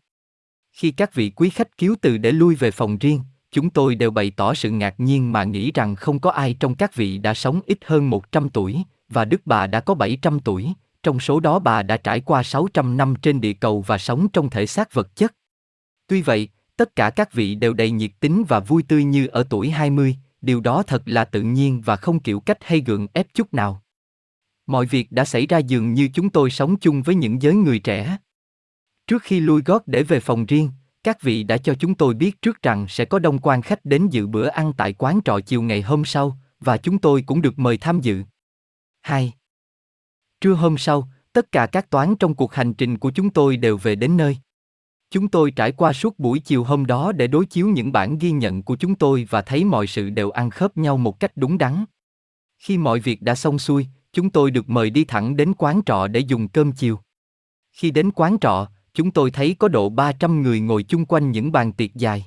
Khi 0.72 0.90
các 0.90 1.14
vị 1.14 1.30
quý 1.30 1.50
khách 1.50 1.78
cứu 1.78 1.96
từ 2.00 2.18
để 2.18 2.32
lui 2.32 2.54
về 2.54 2.70
phòng 2.70 2.98
riêng, 2.98 3.20
chúng 3.52 3.70
tôi 3.70 3.94
đều 3.94 4.10
bày 4.10 4.30
tỏ 4.30 4.54
sự 4.54 4.70
ngạc 4.70 5.00
nhiên 5.00 5.32
mà 5.32 5.44
nghĩ 5.44 5.72
rằng 5.72 5.94
không 5.94 6.18
có 6.18 6.30
ai 6.30 6.56
trong 6.60 6.74
các 6.74 6.94
vị 6.94 7.18
đã 7.18 7.34
sống 7.34 7.60
ít 7.66 7.78
hơn 7.84 8.10
100 8.10 8.48
tuổi, 8.48 8.82
và 9.08 9.24
Đức 9.24 9.40
bà 9.44 9.66
đã 9.66 9.80
có 9.80 9.94
700 9.94 10.40
tuổi, 10.40 10.72
trong 11.02 11.20
số 11.20 11.40
đó 11.40 11.58
bà 11.58 11.82
đã 11.82 11.96
trải 11.96 12.20
qua 12.20 12.42
600 12.42 12.96
năm 12.96 13.14
trên 13.22 13.40
địa 13.40 13.52
cầu 13.52 13.80
và 13.80 13.98
sống 13.98 14.28
trong 14.32 14.50
thể 14.50 14.66
xác 14.66 14.94
vật 14.94 15.16
chất. 15.16 15.34
Tuy 16.06 16.22
vậy, 16.22 16.48
tất 16.76 16.96
cả 16.96 17.10
các 17.10 17.32
vị 17.32 17.54
đều 17.54 17.72
đầy 17.72 17.90
nhiệt 17.90 18.10
tính 18.20 18.44
và 18.48 18.60
vui 18.60 18.82
tươi 18.82 19.04
như 19.04 19.26
ở 19.26 19.42
tuổi 19.50 19.70
20, 19.70 20.16
điều 20.40 20.60
đó 20.60 20.82
thật 20.82 21.02
là 21.06 21.24
tự 21.24 21.42
nhiên 21.42 21.80
và 21.80 21.96
không 21.96 22.20
kiểu 22.20 22.40
cách 22.40 22.58
hay 22.60 22.80
gượng 22.80 23.06
ép 23.12 23.34
chút 23.34 23.54
nào. 23.54 23.82
Mọi 24.66 24.86
việc 24.86 25.12
đã 25.12 25.24
xảy 25.24 25.46
ra 25.46 25.58
dường 25.58 25.94
như 25.94 26.08
chúng 26.14 26.30
tôi 26.30 26.50
sống 26.50 26.76
chung 26.76 27.02
với 27.02 27.14
những 27.14 27.42
giới 27.42 27.54
người 27.54 27.78
trẻ. 27.78 28.18
Trước 29.06 29.22
khi 29.22 29.40
lui 29.40 29.62
gót 29.64 29.86
để 29.86 30.02
về 30.02 30.20
phòng 30.20 30.46
riêng, 30.46 30.70
các 31.04 31.22
vị 31.22 31.42
đã 31.42 31.56
cho 31.56 31.74
chúng 31.74 31.94
tôi 31.94 32.14
biết 32.14 32.42
trước 32.42 32.62
rằng 32.62 32.88
sẽ 32.88 33.04
có 33.04 33.18
đông 33.18 33.38
quan 33.38 33.62
khách 33.62 33.84
đến 33.84 34.08
dự 34.08 34.26
bữa 34.26 34.48
ăn 34.48 34.72
tại 34.76 34.92
quán 34.92 35.20
trọ 35.24 35.40
chiều 35.46 35.62
ngày 35.62 35.82
hôm 35.82 36.04
sau, 36.04 36.38
và 36.60 36.76
chúng 36.76 36.98
tôi 36.98 37.22
cũng 37.26 37.42
được 37.42 37.58
mời 37.58 37.76
tham 37.76 38.00
dự. 38.00 38.22
2. 39.02 39.32
Trưa 40.40 40.54
hôm 40.54 40.78
sau, 40.78 41.08
tất 41.32 41.52
cả 41.52 41.66
các 41.66 41.90
toán 41.90 42.16
trong 42.16 42.34
cuộc 42.34 42.54
hành 42.54 42.74
trình 42.74 42.98
của 42.98 43.10
chúng 43.10 43.30
tôi 43.30 43.56
đều 43.56 43.76
về 43.76 43.94
đến 43.94 44.16
nơi. 44.16 44.36
Chúng 45.10 45.28
tôi 45.28 45.50
trải 45.50 45.72
qua 45.72 45.92
suốt 45.92 46.18
buổi 46.18 46.38
chiều 46.38 46.64
hôm 46.64 46.86
đó 46.86 47.12
để 47.12 47.26
đối 47.26 47.46
chiếu 47.46 47.68
những 47.68 47.92
bản 47.92 48.18
ghi 48.18 48.30
nhận 48.30 48.62
của 48.62 48.76
chúng 48.76 48.94
tôi 48.94 49.26
và 49.30 49.42
thấy 49.42 49.64
mọi 49.64 49.86
sự 49.86 50.10
đều 50.10 50.30
ăn 50.30 50.50
khớp 50.50 50.76
nhau 50.76 50.96
một 50.96 51.20
cách 51.20 51.32
đúng 51.36 51.58
đắn. 51.58 51.84
Khi 52.58 52.78
mọi 52.78 53.00
việc 53.00 53.22
đã 53.22 53.34
xong 53.34 53.58
xuôi, 53.58 53.86
chúng 54.12 54.30
tôi 54.30 54.50
được 54.50 54.68
mời 54.68 54.90
đi 54.90 55.04
thẳng 55.04 55.36
đến 55.36 55.52
quán 55.58 55.80
trọ 55.86 56.06
để 56.06 56.20
dùng 56.20 56.48
cơm 56.48 56.72
chiều. 56.72 56.98
Khi 57.72 57.90
đến 57.90 58.10
quán 58.10 58.36
trọ, 58.40 58.68
chúng 58.94 59.10
tôi 59.10 59.30
thấy 59.30 59.56
có 59.58 59.68
độ 59.68 59.88
300 59.88 60.42
người 60.42 60.60
ngồi 60.60 60.82
chung 60.82 61.04
quanh 61.04 61.30
những 61.30 61.52
bàn 61.52 61.72
tiệc 61.72 61.94
dài. 61.94 62.26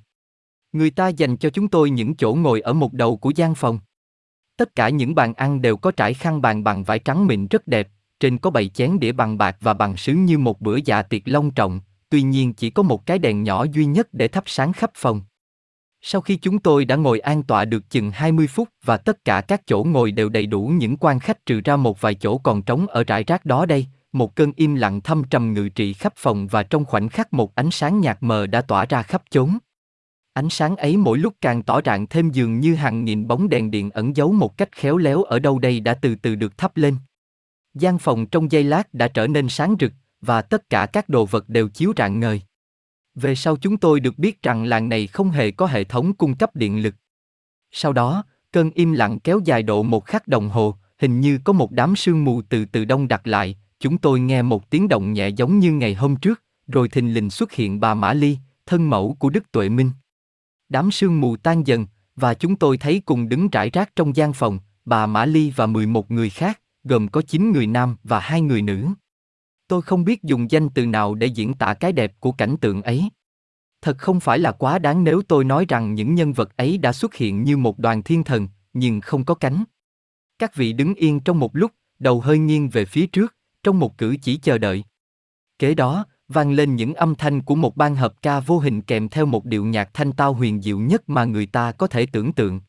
Người 0.71 0.89
ta 0.89 1.07
dành 1.07 1.37
cho 1.37 1.49
chúng 1.49 1.67
tôi 1.67 1.89
những 1.89 2.15
chỗ 2.15 2.33
ngồi 2.33 2.61
ở 2.61 2.73
một 2.73 2.93
đầu 2.93 3.17
của 3.17 3.31
gian 3.35 3.55
phòng. 3.55 3.79
Tất 4.57 4.75
cả 4.75 4.89
những 4.89 5.15
bàn 5.15 5.33
ăn 5.33 5.61
đều 5.61 5.77
có 5.77 5.91
trải 5.91 6.13
khăn 6.13 6.41
bàn 6.41 6.63
bằng 6.63 6.83
vải 6.83 6.99
trắng 6.99 7.27
mịn 7.27 7.47
rất 7.47 7.67
đẹp, 7.67 7.89
trên 8.21 8.37
có 8.37 8.49
bảy 8.49 8.67
chén 8.67 8.99
đĩa 8.99 9.11
bằng 9.11 9.37
bạc 9.37 9.57
và 9.61 9.73
bằng 9.73 9.97
sứ 9.97 10.13
như 10.13 10.37
một 10.37 10.61
bữa 10.61 10.77
dạ 10.85 11.01
tiệc 11.01 11.21
long 11.25 11.51
trọng, 11.51 11.81
tuy 12.09 12.21
nhiên 12.21 12.53
chỉ 12.53 12.69
có 12.69 12.83
một 12.83 13.05
cái 13.05 13.19
đèn 13.19 13.43
nhỏ 13.43 13.65
duy 13.73 13.85
nhất 13.85 14.07
để 14.13 14.27
thắp 14.27 14.43
sáng 14.47 14.73
khắp 14.73 14.91
phòng. 14.95 15.21
Sau 16.01 16.21
khi 16.21 16.35
chúng 16.35 16.59
tôi 16.59 16.85
đã 16.85 16.95
ngồi 16.95 17.19
an 17.19 17.43
tọa 17.43 17.65
được 17.65 17.89
chừng 17.89 18.11
20 18.11 18.47
phút 18.47 18.69
và 18.85 18.97
tất 18.97 19.25
cả 19.25 19.41
các 19.41 19.61
chỗ 19.67 19.83
ngồi 19.83 20.11
đều 20.11 20.29
đầy 20.29 20.45
đủ 20.45 20.67
những 20.67 20.97
quan 20.97 21.19
khách 21.19 21.45
trừ 21.45 21.61
ra 21.65 21.75
một 21.75 22.01
vài 22.01 22.15
chỗ 22.15 22.37
còn 22.37 22.61
trống 22.61 22.87
ở 22.87 23.03
rải 23.03 23.23
rác 23.23 23.45
đó 23.45 23.65
đây, 23.65 23.85
một 24.13 24.35
cơn 24.35 24.51
im 24.55 24.75
lặng 24.75 25.01
thâm 25.01 25.23
trầm 25.23 25.53
ngự 25.53 25.69
trị 25.69 25.93
khắp 25.93 26.13
phòng 26.15 26.47
và 26.47 26.63
trong 26.63 26.85
khoảnh 26.85 27.09
khắc 27.09 27.33
một 27.33 27.55
ánh 27.55 27.71
sáng 27.71 28.01
nhạt 28.01 28.17
mờ 28.21 28.47
đã 28.47 28.61
tỏa 28.61 28.85
ra 28.85 29.03
khắp 29.03 29.23
chốn. 29.29 29.57
Ánh 30.33 30.49
sáng 30.49 30.75
ấy 30.75 30.97
mỗi 30.97 31.17
lúc 31.17 31.33
càng 31.41 31.63
tỏ 31.63 31.81
rạng 31.85 32.07
thêm 32.07 32.29
dường 32.29 32.59
như 32.59 32.75
hàng 32.75 33.05
nghìn 33.05 33.27
bóng 33.27 33.49
đèn 33.49 33.71
điện 33.71 33.89
ẩn 33.91 34.15
giấu 34.15 34.31
một 34.31 34.57
cách 34.57 34.69
khéo 34.71 34.97
léo 34.97 35.23
ở 35.23 35.39
đâu 35.39 35.59
đây 35.59 35.79
đã 35.79 35.93
từ 35.93 36.15
từ 36.15 36.35
được 36.35 36.57
thắp 36.57 36.77
lên 36.77 36.95
gian 37.73 37.97
phòng 37.97 38.25
trong 38.25 38.51
giây 38.51 38.63
lát 38.63 38.93
đã 38.93 39.07
trở 39.07 39.27
nên 39.27 39.49
sáng 39.49 39.75
rực, 39.79 39.91
và 40.21 40.41
tất 40.41 40.69
cả 40.69 40.85
các 40.85 41.09
đồ 41.09 41.25
vật 41.25 41.49
đều 41.49 41.69
chiếu 41.69 41.93
rạng 41.97 42.19
ngời. 42.19 42.41
Về 43.15 43.35
sau 43.35 43.57
chúng 43.57 43.77
tôi 43.77 43.99
được 43.99 44.17
biết 44.17 44.43
rằng 44.43 44.63
làng 44.63 44.89
này 44.89 45.07
không 45.07 45.29
hề 45.29 45.51
có 45.51 45.65
hệ 45.65 45.83
thống 45.83 46.13
cung 46.13 46.35
cấp 46.35 46.55
điện 46.55 46.83
lực. 46.83 46.95
Sau 47.71 47.93
đó, 47.93 48.23
cơn 48.51 48.71
im 48.71 48.93
lặng 48.93 49.19
kéo 49.19 49.39
dài 49.45 49.63
độ 49.63 49.83
một 49.83 50.05
khắc 50.05 50.27
đồng 50.27 50.49
hồ, 50.49 50.75
hình 50.99 51.19
như 51.19 51.39
có 51.43 51.53
một 51.53 51.71
đám 51.71 51.95
sương 51.95 52.23
mù 52.23 52.41
từ 52.41 52.65
từ 52.65 52.85
đông 52.85 53.07
đặt 53.07 53.27
lại, 53.27 53.57
chúng 53.79 53.97
tôi 53.97 54.19
nghe 54.19 54.41
một 54.41 54.69
tiếng 54.69 54.87
động 54.87 55.13
nhẹ 55.13 55.29
giống 55.29 55.59
như 55.59 55.71
ngày 55.71 55.93
hôm 55.93 56.15
trước, 56.15 56.41
rồi 56.67 56.89
thình 56.89 57.13
lình 57.13 57.29
xuất 57.29 57.51
hiện 57.51 57.79
bà 57.79 57.93
Mã 57.93 58.13
Ly, 58.13 58.37
thân 58.65 58.89
mẫu 58.89 59.15
của 59.19 59.29
Đức 59.29 59.51
Tuệ 59.51 59.69
Minh. 59.69 59.91
Đám 60.69 60.91
sương 60.91 61.21
mù 61.21 61.37
tan 61.37 61.67
dần, 61.67 61.87
và 62.15 62.33
chúng 62.33 62.55
tôi 62.55 62.77
thấy 62.77 63.01
cùng 63.05 63.29
đứng 63.29 63.49
rải 63.49 63.69
rác 63.69 63.95
trong 63.95 64.15
gian 64.15 64.33
phòng, 64.33 64.59
bà 64.85 65.05
Mã 65.05 65.25
Ly 65.25 65.53
và 65.55 65.65
11 65.65 66.11
người 66.11 66.29
khác, 66.29 66.60
gồm 66.83 67.07
có 67.07 67.21
9 67.21 67.51
người 67.51 67.67
nam 67.67 67.95
và 68.03 68.19
hai 68.19 68.41
người 68.41 68.61
nữ. 68.61 68.87
Tôi 69.67 69.81
không 69.81 70.03
biết 70.03 70.23
dùng 70.23 70.51
danh 70.51 70.69
từ 70.69 70.85
nào 70.85 71.15
để 71.15 71.27
diễn 71.27 71.53
tả 71.53 71.73
cái 71.73 71.91
đẹp 71.91 72.13
của 72.19 72.31
cảnh 72.31 72.55
tượng 72.61 72.81
ấy. 72.81 73.09
Thật 73.81 73.97
không 73.97 74.19
phải 74.19 74.39
là 74.39 74.51
quá 74.51 74.79
đáng 74.79 75.03
nếu 75.03 75.21
tôi 75.27 75.43
nói 75.43 75.65
rằng 75.69 75.93
những 75.93 76.15
nhân 76.15 76.33
vật 76.33 76.57
ấy 76.57 76.77
đã 76.77 76.93
xuất 76.93 77.15
hiện 77.15 77.43
như 77.43 77.57
một 77.57 77.79
đoàn 77.79 78.03
thiên 78.03 78.23
thần, 78.23 78.47
nhưng 78.73 79.01
không 79.01 79.25
có 79.25 79.35
cánh. 79.35 79.63
Các 80.39 80.55
vị 80.55 80.73
đứng 80.73 80.95
yên 80.95 81.19
trong 81.19 81.39
một 81.39 81.55
lúc, 81.55 81.71
đầu 81.99 82.21
hơi 82.21 82.39
nghiêng 82.39 82.69
về 82.69 82.85
phía 82.85 83.07
trước, 83.07 83.35
trong 83.63 83.79
một 83.79 83.97
cử 83.97 84.15
chỉ 84.21 84.37
chờ 84.37 84.57
đợi. 84.57 84.83
Kế 85.59 85.73
đó, 85.73 86.05
vang 86.27 86.51
lên 86.51 86.75
những 86.75 86.93
âm 86.93 87.15
thanh 87.15 87.41
của 87.41 87.55
một 87.55 87.77
ban 87.77 87.95
hợp 87.95 88.21
ca 88.21 88.39
vô 88.39 88.59
hình 88.59 88.81
kèm 88.81 89.09
theo 89.09 89.25
một 89.25 89.45
điệu 89.45 89.65
nhạc 89.65 89.89
thanh 89.93 90.11
tao 90.11 90.33
huyền 90.33 90.61
diệu 90.61 90.79
nhất 90.79 91.09
mà 91.09 91.25
người 91.25 91.45
ta 91.45 91.71
có 91.71 91.87
thể 91.87 92.05
tưởng 92.05 92.33
tượng. 92.33 92.61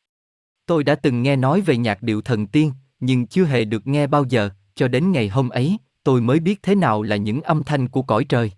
Tôi 0.67 0.85
đã 0.85 0.95
từng 0.95 1.23
nghe 1.23 1.37
nói 1.37 1.61
về 1.61 1.77
nhạc 1.77 2.03
điệu 2.03 2.23
thần 2.23 2.47
tiên, 2.47 2.73
nhưng 3.03 3.27
chưa 3.27 3.45
hề 3.45 3.65
được 3.65 3.87
nghe 3.87 4.07
bao 4.07 4.25
giờ, 4.29 4.51
cho 4.75 4.89
đến 4.89 5.13
ngày 5.13 5.29
hôm 5.29 5.49
ấy, 5.49 5.79
tôi 6.05 6.21
mới 6.21 6.41
biết 6.41 6.63
thế 6.63 6.75
nào 6.75 7.03
là 7.03 7.17
những 7.17 7.41
âm 7.41 7.65
thanh 7.65 7.89
của 7.89 8.03
cõi 8.03 8.25
trời. 8.25 8.51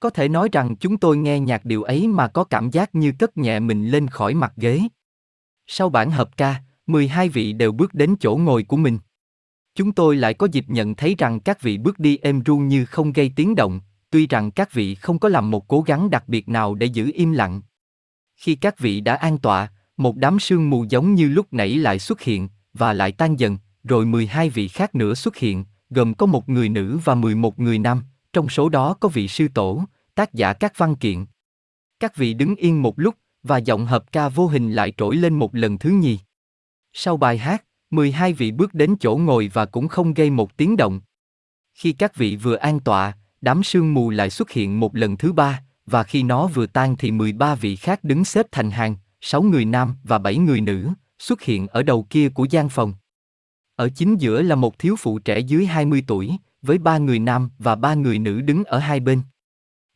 Có 0.00 0.10
thể 0.10 0.28
nói 0.28 0.48
rằng 0.52 0.76
chúng 0.76 0.96
tôi 0.96 1.16
nghe 1.16 1.40
nhạc 1.40 1.64
điệu 1.64 1.82
ấy 1.82 2.08
mà 2.08 2.28
có 2.28 2.44
cảm 2.44 2.70
giác 2.70 2.94
như 2.94 3.12
cất 3.18 3.36
nhẹ 3.36 3.60
mình 3.60 3.88
lên 3.88 4.08
khỏi 4.08 4.34
mặt 4.34 4.52
ghế. 4.56 4.80
Sau 5.66 5.88
bản 5.88 6.10
hợp 6.10 6.36
ca, 6.36 6.62
12 6.86 7.28
vị 7.28 7.52
đều 7.52 7.72
bước 7.72 7.94
đến 7.94 8.14
chỗ 8.20 8.36
ngồi 8.36 8.62
của 8.62 8.76
mình. 8.76 8.98
Chúng 9.74 9.92
tôi 9.92 10.16
lại 10.16 10.34
có 10.34 10.48
dịp 10.52 10.64
nhận 10.68 10.94
thấy 10.94 11.14
rằng 11.18 11.40
các 11.40 11.62
vị 11.62 11.78
bước 11.78 11.98
đi 11.98 12.16
êm 12.16 12.42
ru 12.46 12.56
như 12.56 12.84
không 12.84 13.12
gây 13.12 13.32
tiếng 13.36 13.54
động, 13.54 13.80
tuy 14.10 14.26
rằng 14.26 14.50
các 14.50 14.72
vị 14.72 14.94
không 14.94 15.18
có 15.18 15.28
làm 15.28 15.50
một 15.50 15.68
cố 15.68 15.80
gắng 15.80 16.10
đặc 16.10 16.28
biệt 16.28 16.48
nào 16.48 16.74
để 16.74 16.86
giữ 16.86 17.10
im 17.14 17.32
lặng. 17.32 17.62
Khi 18.36 18.54
các 18.54 18.78
vị 18.78 19.00
đã 19.00 19.14
an 19.14 19.38
tọa, 19.38 19.68
một 19.96 20.16
đám 20.16 20.38
sương 20.38 20.70
mù 20.70 20.84
giống 20.88 21.14
như 21.14 21.28
lúc 21.28 21.46
nãy 21.52 21.76
lại 21.76 21.98
xuất 21.98 22.20
hiện, 22.20 22.48
và 22.74 22.92
lại 22.92 23.12
tan 23.12 23.36
dần, 23.36 23.58
rồi 23.84 24.06
12 24.06 24.50
vị 24.50 24.68
khác 24.68 24.94
nữa 24.94 25.14
xuất 25.14 25.36
hiện, 25.36 25.64
gồm 25.90 26.14
có 26.14 26.26
một 26.26 26.48
người 26.48 26.68
nữ 26.68 26.98
và 27.04 27.14
11 27.14 27.58
người 27.58 27.78
nam, 27.78 28.02
trong 28.32 28.48
số 28.48 28.68
đó 28.68 28.94
có 29.00 29.08
vị 29.08 29.28
sư 29.28 29.48
tổ, 29.54 29.84
tác 30.14 30.34
giả 30.34 30.52
các 30.52 30.72
văn 30.76 30.96
kiện. 30.96 31.24
Các 32.00 32.16
vị 32.16 32.34
đứng 32.34 32.56
yên 32.56 32.82
một 32.82 32.98
lúc, 32.98 33.14
và 33.42 33.58
giọng 33.58 33.86
hợp 33.86 34.12
ca 34.12 34.28
vô 34.28 34.46
hình 34.46 34.72
lại 34.72 34.92
trỗi 34.96 35.16
lên 35.16 35.38
một 35.38 35.54
lần 35.54 35.78
thứ 35.78 35.90
nhì. 35.90 36.18
Sau 36.92 37.16
bài 37.16 37.38
hát, 37.38 37.64
12 37.90 38.32
vị 38.32 38.50
bước 38.50 38.74
đến 38.74 38.94
chỗ 39.00 39.16
ngồi 39.16 39.50
và 39.52 39.66
cũng 39.66 39.88
không 39.88 40.14
gây 40.14 40.30
một 40.30 40.56
tiếng 40.56 40.76
động. 40.76 41.00
Khi 41.74 41.92
các 41.92 42.16
vị 42.16 42.36
vừa 42.36 42.56
an 42.56 42.80
tọa, 42.80 43.12
đám 43.40 43.62
sương 43.62 43.94
mù 43.94 44.10
lại 44.10 44.30
xuất 44.30 44.50
hiện 44.50 44.80
một 44.80 44.96
lần 44.96 45.16
thứ 45.16 45.32
ba, 45.32 45.62
và 45.86 46.02
khi 46.02 46.22
nó 46.22 46.46
vừa 46.46 46.66
tan 46.66 46.96
thì 46.96 47.10
13 47.10 47.54
vị 47.54 47.76
khác 47.76 48.04
đứng 48.04 48.24
xếp 48.24 48.46
thành 48.52 48.70
hàng, 48.70 48.96
6 49.20 49.42
người 49.42 49.64
nam 49.64 49.94
và 50.04 50.18
7 50.18 50.36
người 50.36 50.60
nữ, 50.60 50.88
xuất 51.22 51.42
hiện 51.42 51.66
ở 51.66 51.82
đầu 51.82 52.06
kia 52.10 52.28
của 52.28 52.46
gian 52.50 52.68
phòng. 52.68 52.94
Ở 53.76 53.88
chính 53.88 54.16
giữa 54.16 54.42
là 54.42 54.54
một 54.54 54.78
thiếu 54.78 54.96
phụ 54.98 55.18
trẻ 55.18 55.38
dưới 55.38 55.66
20 55.66 56.04
tuổi, 56.06 56.36
với 56.62 56.78
ba 56.78 56.98
người 56.98 57.18
nam 57.18 57.50
và 57.58 57.74
ba 57.74 57.94
người 57.94 58.18
nữ 58.18 58.40
đứng 58.40 58.64
ở 58.64 58.78
hai 58.78 59.00
bên. 59.00 59.22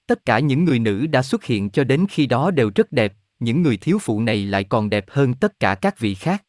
Tất 0.06 0.24
cả 0.24 0.38
những 0.38 0.64
người 0.64 0.78
nữ 0.78 1.06
đã 1.06 1.22
xuất 1.22 1.44
hiện 1.44 1.70
cho 1.70 1.84
đến 1.84 2.06
khi 2.10 2.26
đó 2.26 2.50
đều 2.50 2.70
rất 2.74 2.92
đẹp, 2.92 3.14
những 3.38 3.62
người 3.62 3.76
thiếu 3.76 3.98
phụ 3.98 4.20
này 4.20 4.46
lại 4.46 4.64
còn 4.64 4.90
đẹp 4.90 5.04
hơn 5.08 5.34
tất 5.34 5.60
cả 5.60 5.74
các 5.74 5.98
vị 5.98 6.14
khác. 6.14 6.44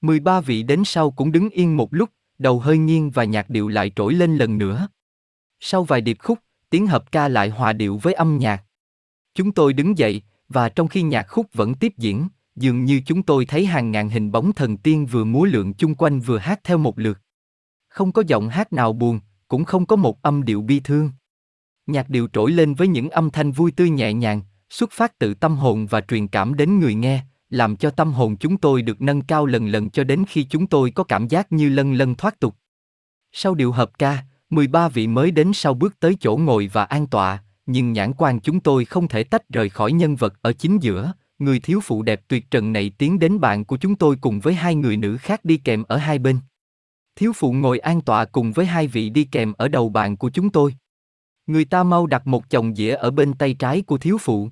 13 0.00 0.40
vị 0.40 0.62
đến 0.62 0.82
sau 0.84 1.10
cũng 1.10 1.32
đứng 1.32 1.50
yên 1.50 1.76
một 1.76 1.94
lúc, 1.94 2.10
đầu 2.38 2.60
hơi 2.60 2.78
nghiêng 2.78 3.10
và 3.10 3.24
nhạc 3.24 3.50
điệu 3.50 3.68
lại 3.68 3.92
trỗi 3.96 4.14
lên 4.14 4.36
lần 4.36 4.58
nữa. 4.58 4.88
Sau 5.60 5.84
vài 5.84 6.00
điệp 6.00 6.16
khúc, 6.20 6.38
tiếng 6.70 6.86
hợp 6.86 7.12
ca 7.12 7.28
lại 7.28 7.48
hòa 7.48 7.72
điệu 7.72 7.98
với 8.02 8.14
âm 8.14 8.38
nhạc. 8.38 8.64
Chúng 9.34 9.52
tôi 9.52 9.72
đứng 9.72 9.98
dậy, 9.98 10.22
và 10.48 10.68
trong 10.68 10.88
khi 10.88 11.02
nhạc 11.02 11.22
khúc 11.22 11.46
vẫn 11.52 11.74
tiếp 11.74 11.92
diễn, 11.96 12.28
dường 12.56 12.84
như 12.84 13.00
chúng 13.06 13.22
tôi 13.22 13.46
thấy 13.46 13.66
hàng 13.66 13.90
ngàn 13.90 14.08
hình 14.08 14.32
bóng 14.32 14.52
thần 14.52 14.76
tiên 14.76 15.06
vừa 15.06 15.24
múa 15.24 15.44
lượn 15.44 15.74
chung 15.74 15.94
quanh 15.94 16.20
vừa 16.20 16.38
hát 16.38 16.60
theo 16.64 16.78
một 16.78 16.98
lượt. 16.98 17.18
Không 17.88 18.12
có 18.12 18.22
giọng 18.26 18.48
hát 18.48 18.72
nào 18.72 18.92
buồn, 18.92 19.20
cũng 19.48 19.64
không 19.64 19.86
có 19.86 19.96
một 19.96 20.22
âm 20.22 20.44
điệu 20.44 20.62
bi 20.62 20.80
thương. 20.80 21.10
Nhạc 21.86 22.08
điệu 22.08 22.28
trỗi 22.32 22.52
lên 22.52 22.74
với 22.74 22.88
những 22.88 23.10
âm 23.10 23.30
thanh 23.30 23.52
vui 23.52 23.72
tươi 23.72 23.90
nhẹ 23.90 24.12
nhàng, 24.12 24.42
xuất 24.70 24.90
phát 24.92 25.18
từ 25.18 25.34
tâm 25.34 25.56
hồn 25.56 25.86
và 25.86 26.00
truyền 26.00 26.28
cảm 26.28 26.54
đến 26.54 26.78
người 26.78 26.94
nghe, 26.94 27.20
làm 27.50 27.76
cho 27.76 27.90
tâm 27.90 28.12
hồn 28.12 28.36
chúng 28.36 28.56
tôi 28.56 28.82
được 28.82 29.02
nâng 29.02 29.22
cao 29.22 29.46
lần 29.46 29.66
lần 29.66 29.90
cho 29.90 30.04
đến 30.04 30.24
khi 30.28 30.44
chúng 30.44 30.66
tôi 30.66 30.90
có 30.90 31.04
cảm 31.04 31.28
giác 31.28 31.52
như 31.52 31.68
lân 31.68 31.94
lân 31.94 32.14
thoát 32.14 32.40
tục. 32.40 32.54
Sau 33.32 33.54
điệu 33.54 33.72
hợp 33.72 33.98
ca, 33.98 34.18
13 34.50 34.88
vị 34.88 35.06
mới 35.06 35.30
đến 35.30 35.52
sau 35.54 35.74
bước 35.74 36.00
tới 36.00 36.16
chỗ 36.20 36.36
ngồi 36.36 36.70
và 36.72 36.84
an 36.84 37.06
tọa, 37.06 37.42
nhưng 37.66 37.92
nhãn 37.92 38.12
quan 38.12 38.40
chúng 38.40 38.60
tôi 38.60 38.84
không 38.84 39.08
thể 39.08 39.24
tách 39.24 39.48
rời 39.48 39.68
khỏi 39.68 39.92
nhân 39.92 40.16
vật 40.16 40.34
ở 40.42 40.52
chính 40.52 40.78
giữa, 40.82 41.12
người 41.44 41.60
thiếu 41.60 41.80
phụ 41.80 42.02
đẹp 42.02 42.20
tuyệt 42.28 42.50
trần 42.50 42.72
này 42.72 42.90
tiến 42.98 43.18
đến 43.18 43.40
bạn 43.40 43.64
của 43.64 43.76
chúng 43.76 43.96
tôi 43.96 44.16
cùng 44.20 44.40
với 44.40 44.54
hai 44.54 44.74
người 44.74 44.96
nữ 44.96 45.16
khác 45.16 45.44
đi 45.44 45.56
kèm 45.56 45.82
ở 45.82 45.96
hai 45.96 46.18
bên. 46.18 46.38
Thiếu 47.16 47.32
phụ 47.32 47.52
ngồi 47.52 47.78
an 47.78 48.00
tọa 48.00 48.24
cùng 48.24 48.52
với 48.52 48.66
hai 48.66 48.86
vị 48.86 49.10
đi 49.10 49.24
kèm 49.24 49.52
ở 49.52 49.68
đầu 49.68 49.88
bạn 49.88 50.16
của 50.16 50.30
chúng 50.30 50.50
tôi. 50.50 50.74
Người 51.46 51.64
ta 51.64 51.82
mau 51.82 52.06
đặt 52.06 52.26
một 52.26 52.50
chồng 52.50 52.74
dĩa 52.74 52.94
ở 52.94 53.10
bên 53.10 53.34
tay 53.34 53.54
trái 53.54 53.82
của 53.82 53.98
thiếu 53.98 54.18
phụ. 54.18 54.50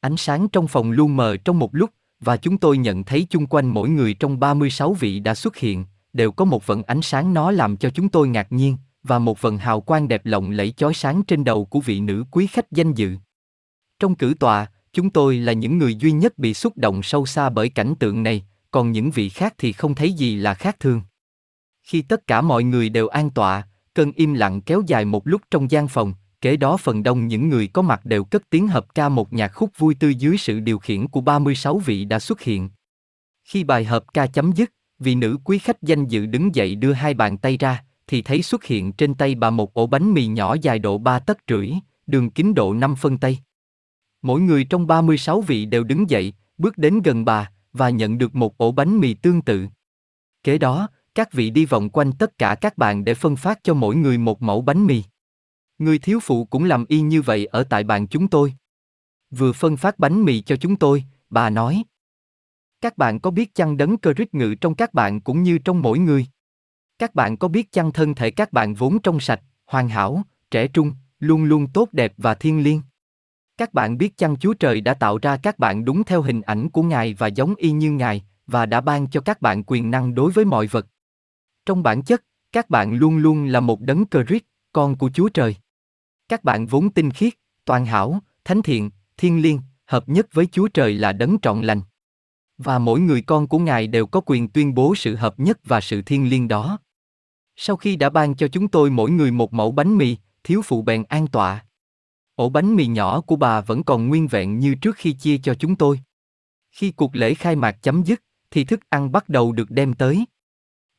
Ánh 0.00 0.16
sáng 0.16 0.48
trong 0.48 0.68
phòng 0.68 0.90
luôn 0.90 1.16
mờ 1.16 1.36
trong 1.36 1.58
một 1.58 1.74
lúc, 1.74 1.90
và 2.20 2.36
chúng 2.36 2.58
tôi 2.58 2.78
nhận 2.78 3.04
thấy 3.04 3.26
chung 3.30 3.46
quanh 3.46 3.66
mỗi 3.66 3.88
người 3.88 4.14
trong 4.14 4.40
36 4.40 4.92
vị 4.92 5.20
đã 5.20 5.34
xuất 5.34 5.56
hiện, 5.56 5.84
đều 6.12 6.32
có 6.32 6.44
một 6.44 6.66
vận 6.66 6.82
ánh 6.82 7.02
sáng 7.02 7.34
nó 7.34 7.50
làm 7.50 7.76
cho 7.76 7.90
chúng 7.90 8.08
tôi 8.08 8.28
ngạc 8.28 8.52
nhiên, 8.52 8.76
và 9.02 9.18
một 9.18 9.40
vần 9.40 9.58
hào 9.58 9.80
quang 9.80 10.08
đẹp 10.08 10.26
lộng 10.26 10.50
lẫy 10.50 10.72
chói 10.72 10.94
sáng 10.94 11.22
trên 11.22 11.44
đầu 11.44 11.64
của 11.64 11.80
vị 11.80 12.00
nữ 12.00 12.24
quý 12.30 12.46
khách 12.46 12.72
danh 12.72 12.92
dự. 12.92 13.16
Trong 13.98 14.14
cử 14.14 14.34
tọa, 14.40 14.66
chúng 14.92 15.10
tôi 15.10 15.36
là 15.36 15.52
những 15.52 15.78
người 15.78 15.94
duy 15.94 16.12
nhất 16.12 16.38
bị 16.38 16.54
xúc 16.54 16.72
động 16.76 17.02
sâu 17.02 17.26
xa 17.26 17.50
bởi 17.50 17.68
cảnh 17.68 17.94
tượng 17.98 18.22
này, 18.22 18.44
còn 18.70 18.92
những 18.92 19.10
vị 19.10 19.28
khác 19.28 19.54
thì 19.58 19.72
không 19.72 19.94
thấy 19.94 20.12
gì 20.12 20.36
là 20.36 20.54
khác 20.54 20.80
thường. 20.80 21.02
Khi 21.82 22.02
tất 22.02 22.26
cả 22.26 22.40
mọi 22.40 22.64
người 22.64 22.88
đều 22.88 23.08
an 23.08 23.30
tọa, 23.30 23.68
cơn 23.94 24.12
im 24.12 24.34
lặng 24.34 24.60
kéo 24.60 24.82
dài 24.86 25.04
một 25.04 25.26
lúc 25.26 25.42
trong 25.50 25.70
gian 25.70 25.88
phòng, 25.88 26.14
kế 26.40 26.56
đó 26.56 26.76
phần 26.76 27.02
đông 27.02 27.28
những 27.28 27.48
người 27.48 27.66
có 27.66 27.82
mặt 27.82 28.04
đều 28.04 28.24
cất 28.24 28.50
tiếng 28.50 28.68
hợp 28.68 28.94
ca 28.94 29.08
một 29.08 29.32
nhạc 29.32 29.48
khúc 29.48 29.70
vui 29.78 29.94
tươi 29.94 30.14
dưới 30.14 30.36
sự 30.36 30.60
điều 30.60 30.78
khiển 30.78 31.08
của 31.08 31.20
36 31.20 31.78
vị 31.78 32.04
đã 32.04 32.18
xuất 32.18 32.40
hiện. 32.40 32.70
Khi 33.44 33.64
bài 33.64 33.84
hợp 33.84 34.04
ca 34.14 34.26
chấm 34.26 34.52
dứt, 34.52 34.72
vị 34.98 35.14
nữ 35.14 35.38
quý 35.44 35.58
khách 35.58 35.82
danh 35.82 36.06
dự 36.06 36.26
đứng 36.26 36.54
dậy 36.54 36.74
đưa 36.74 36.92
hai 36.92 37.14
bàn 37.14 37.38
tay 37.38 37.56
ra, 37.56 37.84
thì 38.06 38.22
thấy 38.22 38.42
xuất 38.42 38.64
hiện 38.64 38.92
trên 38.92 39.14
tay 39.14 39.34
bà 39.34 39.50
một 39.50 39.74
ổ 39.74 39.86
bánh 39.86 40.14
mì 40.14 40.26
nhỏ 40.26 40.56
dài 40.62 40.78
độ 40.78 40.98
3 40.98 41.18
tấc 41.18 41.38
rưỡi, 41.48 41.70
đường 42.06 42.30
kính 42.30 42.54
độ 42.54 42.74
5 42.74 42.96
phân 42.96 43.18
tay. 43.18 43.38
Mỗi 44.22 44.40
người 44.40 44.64
trong 44.64 44.86
36 44.86 45.40
vị 45.40 45.66
đều 45.66 45.84
đứng 45.84 46.10
dậy, 46.10 46.34
bước 46.58 46.78
đến 46.78 47.02
gần 47.02 47.24
bà, 47.24 47.50
và 47.72 47.90
nhận 47.90 48.18
được 48.18 48.34
một 48.34 48.58
ổ 48.58 48.72
bánh 48.72 49.00
mì 49.00 49.14
tương 49.14 49.42
tự. 49.42 49.66
Kế 50.42 50.58
đó, 50.58 50.88
các 51.14 51.32
vị 51.32 51.50
đi 51.50 51.64
vòng 51.64 51.90
quanh 51.90 52.12
tất 52.12 52.38
cả 52.38 52.54
các 52.60 52.78
bàn 52.78 53.04
để 53.04 53.14
phân 53.14 53.36
phát 53.36 53.58
cho 53.62 53.74
mỗi 53.74 53.96
người 53.96 54.18
một 54.18 54.42
mẫu 54.42 54.60
bánh 54.60 54.86
mì. 54.86 55.02
Người 55.78 55.98
thiếu 55.98 56.20
phụ 56.22 56.44
cũng 56.44 56.64
làm 56.64 56.84
y 56.88 57.00
như 57.00 57.22
vậy 57.22 57.46
ở 57.46 57.64
tại 57.64 57.84
bàn 57.84 58.08
chúng 58.08 58.28
tôi. 58.28 58.54
Vừa 59.30 59.52
phân 59.52 59.76
phát 59.76 59.98
bánh 59.98 60.24
mì 60.24 60.40
cho 60.40 60.56
chúng 60.56 60.76
tôi, 60.76 61.04
bà 61.30 61.50
nói. 61.50 61.84
Các 62.80 62.98
bạn 62.98 63.20
có 63.20 63.30
biết 63.30 63.54
chăng 63.54 63.76
đấng 63.76 63.96
cơ 63.96 64.12
rít 64.12 64.34
ngự 64.34 64.54
trong 64.54 64.74
các 64.74 64.94
bạn 64.94 65.20
cũng 65.20 65.42
như 65.42 65.58
trong 65.58 65.82
mỗi 65.82 65.98
người? 65.98 66.26
Các 66.98 67.14
bạn 67.14 67.36
có 67.36 67.48
biết 67.48 67.72
chăng 67.72 67.92
thân 67.92 68.14
thể 68.14 68.30
các 68.30 68.52
bạn 68.52 68.74
vốn 68.74 68.98
trong 69.02 69.20
sạch, 69.20 69.40
hoàn 69.66 69.88
hảo, 69.88 70.22
trẻ 70.50 70.68
trung, 70.68 70.92
luôn 71.18 71.44
luôn 71.44 71.66
tốt 71.72 71.88
đẹp 71.92 72.12
và 72.16 72.34
thiên 72.34 72.62
liêng? 72.62 72.80
Các 73.56 73.74
bạn 73.74 73.98
biết 73.98 74.16
chăng 74.16 74.36
Chúa 74.36 74.54
Trời 74.54 74.80
đã 74.80 74.94
tạo 74.94 75.18
ra 75.18 75.36
các 75.36 75.58
bạn 75.58 75.84
đúng 75.84 76.04
theo 76.04 76.22
hình 76.22 76.42
ảnh 76.42 76.70
của 76.70 76.82
Ngài 76.82 77.14
và 77.14 77.26
giống 77.26 77.54
y 77.54 77.70
như 77.70 77.90
Ngài, 77.90 78.24
và 78.46 78.66
đã 78.66 78.80
ban 78.80 79.10
cho 79.10 79.20
các 79.20 79.40
bạn 79.40 79.62
quyền 79.66 79.90
năng 79.90 80.14
đối 80.14 80.32
với 80.32 80.44
mọi 80.44 80.66
vật. 80.66 80.86
Trong 81.66 81.82
bản 81.82 82.02
chất, 82.02 82.24
các 82.52 82.70
bạn 82.70 82.94
luôn 82.94 83.16
luôn 83.16 83.44
là 83.44 83.60
một 83.60 83.80
đấng 83.80 84.06
cơ 84.06 84.22
rít, 84.22 84.42
con 84.72 84.98
của 84.98 85.10
Chúa 85.14 85.28
Trời. 85.28 85.56
Các 86.28 86.44
bạn 86.44 86.66
vốn 86.66 86.90
tinh 86.90 87.10
khiết, 87.10 87.32
toàn 87.64 87.86
hảo, 87.86 88.20
thánh 88.44 88.62
thiện, 88.62 88.90
thiên 89.16 89.42
liêng, 89.42 89.60
hợp 89.86 90.08
nhất 90.08 90.26
với 90.32 90.46
Chúa 90.46 90.68
Trời 90.68 90.94
là 90.94 91.12
đấng 91.12 91.36
trọn 91.42 91.60
lành. 91.60 91.80
Và 92.58 92.78
mỗi 92.78 93.00
người 93.00 93.22
con 93.22 93.48
của 93.48 93.58
Ngài 93.58 93.86
đều 93.86 94.06
có 94.06 94.20
quyền 94.26 94.48
tuyên 94.48 94.74
bố 94.74 94.94
sự 94.94 95.16
hợp 95.16 95.40
nhất 95.40 95.58
và 95.64 95.80
sự 95.80 96.02
thiên 96.02 96.30
liêng 96.30 96.48
đó. 96.48 96.78
Sau 97.56 97.76
khi 97.76 97.96
đã 97.96 98.10
ban 98.10 98.34
cho 98.34 98.48
chúng 98.48 98.68
tôi 98.68 98.90
mỗi 98.90 99.10
người 99.10 99.30
một 99.30 99.52
mẫu 99.52 99.72
bánh 99.72 99.98
mì, 99.98 100.16
thiếu 100.44 100.62
phụ 100.62 100.82
bèn 100.82 101.04
an 101.08 101.26
tọa. 101.26 101.64
Ổ 102.34 102.48
bánh 102.48 102.76
mì 102.76 102.86
nhỏ 102.86 103.20
của 103.20 103.36
bà 103.36 103.60
vẫn 103.60 103.82
còn 103.82 104.08
nguyên 104.08 104.28
vẹn 104.28 104.58
như 104.58 104.74
trước 104.74 104.96
khi 104.96 105.12
chia 105.12 105.38
cho 105.38 105.54
chúng 105.54 105.76
tôi. 105.76 106.00
Khi 106.70 106.90
cuộc 106.90 107.16
lễ 107.16 107.34
khai 107.34 107.56
mạc 107.56 107.82
chấm 107.82 108.02
dứt, 108.02 108.22
thì 108.50 108.64
thức 108.64 108.80
ăn 108.88 109.12
bắt 109.12 109.28
đầu 109.28 109.52
được 109.52 109.70
đem 109.70 109.94
tới. 109.94 110.24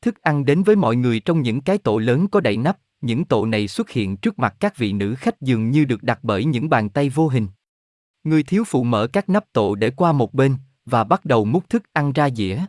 Thức 0.02 0.22
ăn 0.22 0.44
đến 0.44 0.62
với 0.62 0.76
mọi 0.76 0.96
người 0.96 1.20
trong 1.20 1.42
những 1.42 1.60
cái 1.60 1.78
tổ 1.78 1.98
lớn 1.98 2.28
có 2.28 2.40
đậy 2.40 2.56
nắp, 2.56 2.78
những 3.00 3.24
tổ 3.24 3.46
này 3.46 3.68
xuất 3.68 3.90
hiện 3.90 4.16
trước 4.16 4.38
mặt 4.38 4.54
các 4.60 4.76
vị 4.76 4.92
nữ 4.92 5.14
khách 5.14 5.40
dường 5.40 5.70
như 5.70 5.84
được 5.84 6.02
đặt 6.02 6.18
bởi 6.22 6.44
những 6.44 6.68
bàn 6.68 6.88
tay 6.88 7.08
vô 7.08 7.28
hình. 7.28 7.48
Người 8.24 8.42
thiếu 8.42 8.64
phụ 8.66 8.84
mở 8.84 9.06
các 9.06 9.28
nắp 9.28 9.52
tổ 9.52 9.74
để 9.74 9.90
qua 9.90 10.12
một 10.12 10.34
bên, 10.34 10.56
và 10.86 11.04
bắt 11.04 11.24
đầu 11.24 11.44
múc 11.44 11.70
thức 11.70 11.82
ăn 11.92 12.12
ra 12.12 12.30
dĩa. 12.30 12.64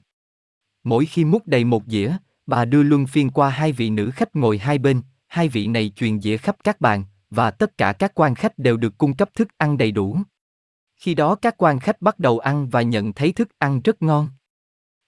Mỗi 0.83 1.05
khi 1.05 1.25
múc 1.25 1.47
đầy 1.47 1.63
một 1.63 1.83
dĩa, 1.87 2.17
bà 2.45 2.65
đưa 2.65 2.83
luân 2.83 3.07
phiên 3.07 3.29
qua 3.29 3.49
hai 3.49 3.71
vị 3.71 3.89
nữ 3.89 4.11
khách 4.11 4.35
ngồi 4.35 4.57
hai 4.57 4.77
bên, 4.77 5.01
hai 5.27 5.49
vị 5.49 5.67
này 5.67 5.91
truyền 5.95 6.21
dĩa 6.21 6.37
khắp 6.37 6.55
các 6.63 6.81
bàn, 6.81 7.03
và 7.35 7.51
tất 7.51 7.77
cả 7.77 7.93
các 7.93 8.11
quan 8.15 8.35
khách 8.35 8.59
đều 8.59 8.77
được 8.77 8.97
cung 8.97 9.15
cấp 9.15 9.29
thức 9.33 9.47
ăn 9.57 9.77
đầy 9.77 9.91
đủ. 9.91 10.17
Khi 10.95 11.13
đó 11.15 11.35
các 11.35 11.55
quan 11.57 11.79
khách 11.79 12.01
bắt 12.01 12.19
đầu 12.19 12.39
ăn 12.39 12.69
và 12.69 12.81
nhận 12.81 13.13
thấy 13.13 13.31
thức 13.31 13.49
ăn 13.57 13.81
rất 13.81 14.01
ngon. 14.01 14.29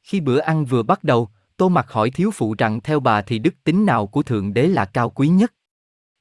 Khi 0.03 0.19
bữa 0.19 0.39
ăn 0.39 0.65
vừa 0.65 0.83
bắt 0.83 1.03
đầu, 1.03 1.29
Tô 1.57 1.69
Mặc 1.69 1.91
hỏi 1.91 2.11
thiếu 2.11 2.31
phụ 2.31 2.55
rằng 2.57 2.81
theo 2.81 2.99
bà 2.99 3.21
thì 3.21 3.39
đức 3.39 3.63
tính 3.63 3.85
nào 3.85 4.07
của 4.07 4.23
Thượng 4.23 4.53
Đế 4.53 4.67
là 4.67 4.85
cao 4.85 5.09
quý 5.09 5.27
nhất? 5.27 5.53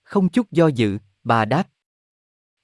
Không 0.03 0.29
chút 0.29 0.51
do 0.51 0.67
dự, 0.67 0.99
bà 1.25 1.45
đáp. 1.45 1.69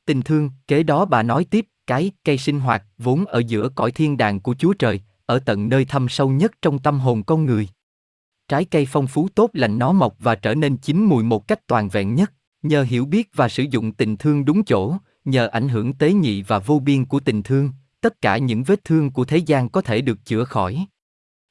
Tình 0.07 0.23
thương, 0.23 0.51
kế 0.69 0.83
đó 0.83 1.05
bà 1.05 1.23
nói 1.23 1.45
tiếp, 1.51 1.67
cái 1.87 2.13
cây 2.25 2.39
sinh 2.39 2.61
hoạt 2.61 2.85
vốn 2.99 3.25
ở 3.25 3.43
giữa 3.47 3.69
cõi 3.69 3.93
thiên 3.93 4.17
đàng 4.17 4.41
của 4.41 4.55
Chúa 4.59 4.73
Trời, 4.73 5.01
ở 5.27 5.39
tận 5.39 5.69
nơi 5.69 5.85
thâm 5.85 6.09
sâu 6.09 6.29
nhất 6.29 6.53
trong 6.63 6.79
tâm 6.79 7.01
hồn 7.01 7.23
con 7.23 7.45
người. 7.45 7.69
Trái 8.49 8.65
cây 8.65 8.87
phong 8.87 9.07
phú 9.07 9.29
tốt 9.35 9.51
lành 9.53 9.79
nó 9.79 9.93
mọc 9.93 10.15
và 10.19 10.35
trở 10.35 10.55
nên 10.55 10.77
chín 10.77 11.05
mùi 11.05 11.23
một 11.23 11.49
cách 11.49 11.67
toàn 11.67 11.89
vẹn 11.89 12.15
nhất, 12.15 12.33
Nhờ 12.63 12.83
hiểu 12.83 13.05
biết 13.05 13.31
và 13.35 13.49
sử 13.49 13.63
dụng 13.63 13.93
tình 13.93 14.17
thương 14.17 14.45
đúng 14.45 14.65
chỗ, 14.65 14.97
nhờ 15.25 15.47
ảnh 15.47 15.69
hưởng 15.69 15.93
tế 15.93 16.13
nhị 16.13 16.43
và 16.43 16.59
vô 16.59 16.79
biên 16.79 17.05
của 17.05 17.21
tình 17.21 17.43
thương, 17.43 17.71
tất 18.01 18.21
cả 18.21 18.39
những 18.39 18.63
vết 18.63 18.85
thương 18.85 19.11
của 19.11 19.25
thế 19.25 19.37
gian 19.37 19.69
có 19.69 19.81
thể 19.81 20.01
được 20.01 20.19
chữa 20.25 20.45
khỏi. 20.45 20.87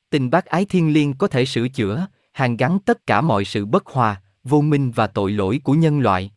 Tình 0.09 0.29
bác 0.29 0.45
ái 0.45 0.65
thiên 0.65 0.93
liêng 0.93 1.13
có 1.13 1.27
thể 1.27 1.45
sửa 1.45 1.67
chữa, 1.67 2.07
hàn 2.33 2.57
gắn 2.57 2.79
tất 2.79 3.05
cả 3.07 3.21
mọi 3.21 3.45
sự 3.45 3.65
bất 3.65 3.85
hòa, 3.85 4.21
vô 4.43 4.61
minh 4.61 4.91
và 4.91 5.07
tội 5.07 5.31
lỗi 5.31 5.61
của 5.63 5.73
nhân 5.73 5.99
loại. 5.99 6.31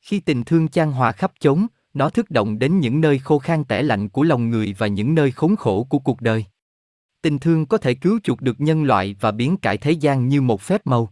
Khi 0.00 0.20
tình 0.20 0.44
thương 0.44 0.68
chan 0.68 0.92
hòa 0.92 1.12
khắp 1.12 1.32
chốn, 1.40 1.66
nó 1.94 2.10
thức 2.10 2.30
động 2.30 2.58
đến 2.58 2.80
những 2.80 3.00
nơi 3.00 3.18
khô 3.18 3.38
khan 3.38 3.64
tẻ 3.64 3.82
lạnh 3.82 4.08
của 4.08 4.22
lòng 4.22 4.50
người 4.50 4.74
và 4.78 4.86
những 4.86 5.14
nơi 5.14 5.30
khốn 5.30 5.56
khổ 5.56 5.86
của 5.90 5.98
cuộc 5.98 6.20
đời. 6.20 6.44
Tình 7.22 7.38
thương 7.38 7.66
có 7.66 7.78
thể 7.78 7.94
cứu 7.94 8.18
chuộc 8.24 8.40
được 8.40 8.60
nhân 8.60 8.84
loại 8.84 9.16
và 9.20 9.30
biến 9.30 9.56
cải 9.56 9.78
thế 9.78 9.92
gian 9.92 10.28
như 10.28 10.40
một 10.40 10.60
phép 10.60 10.86
màu. 10.86 11.10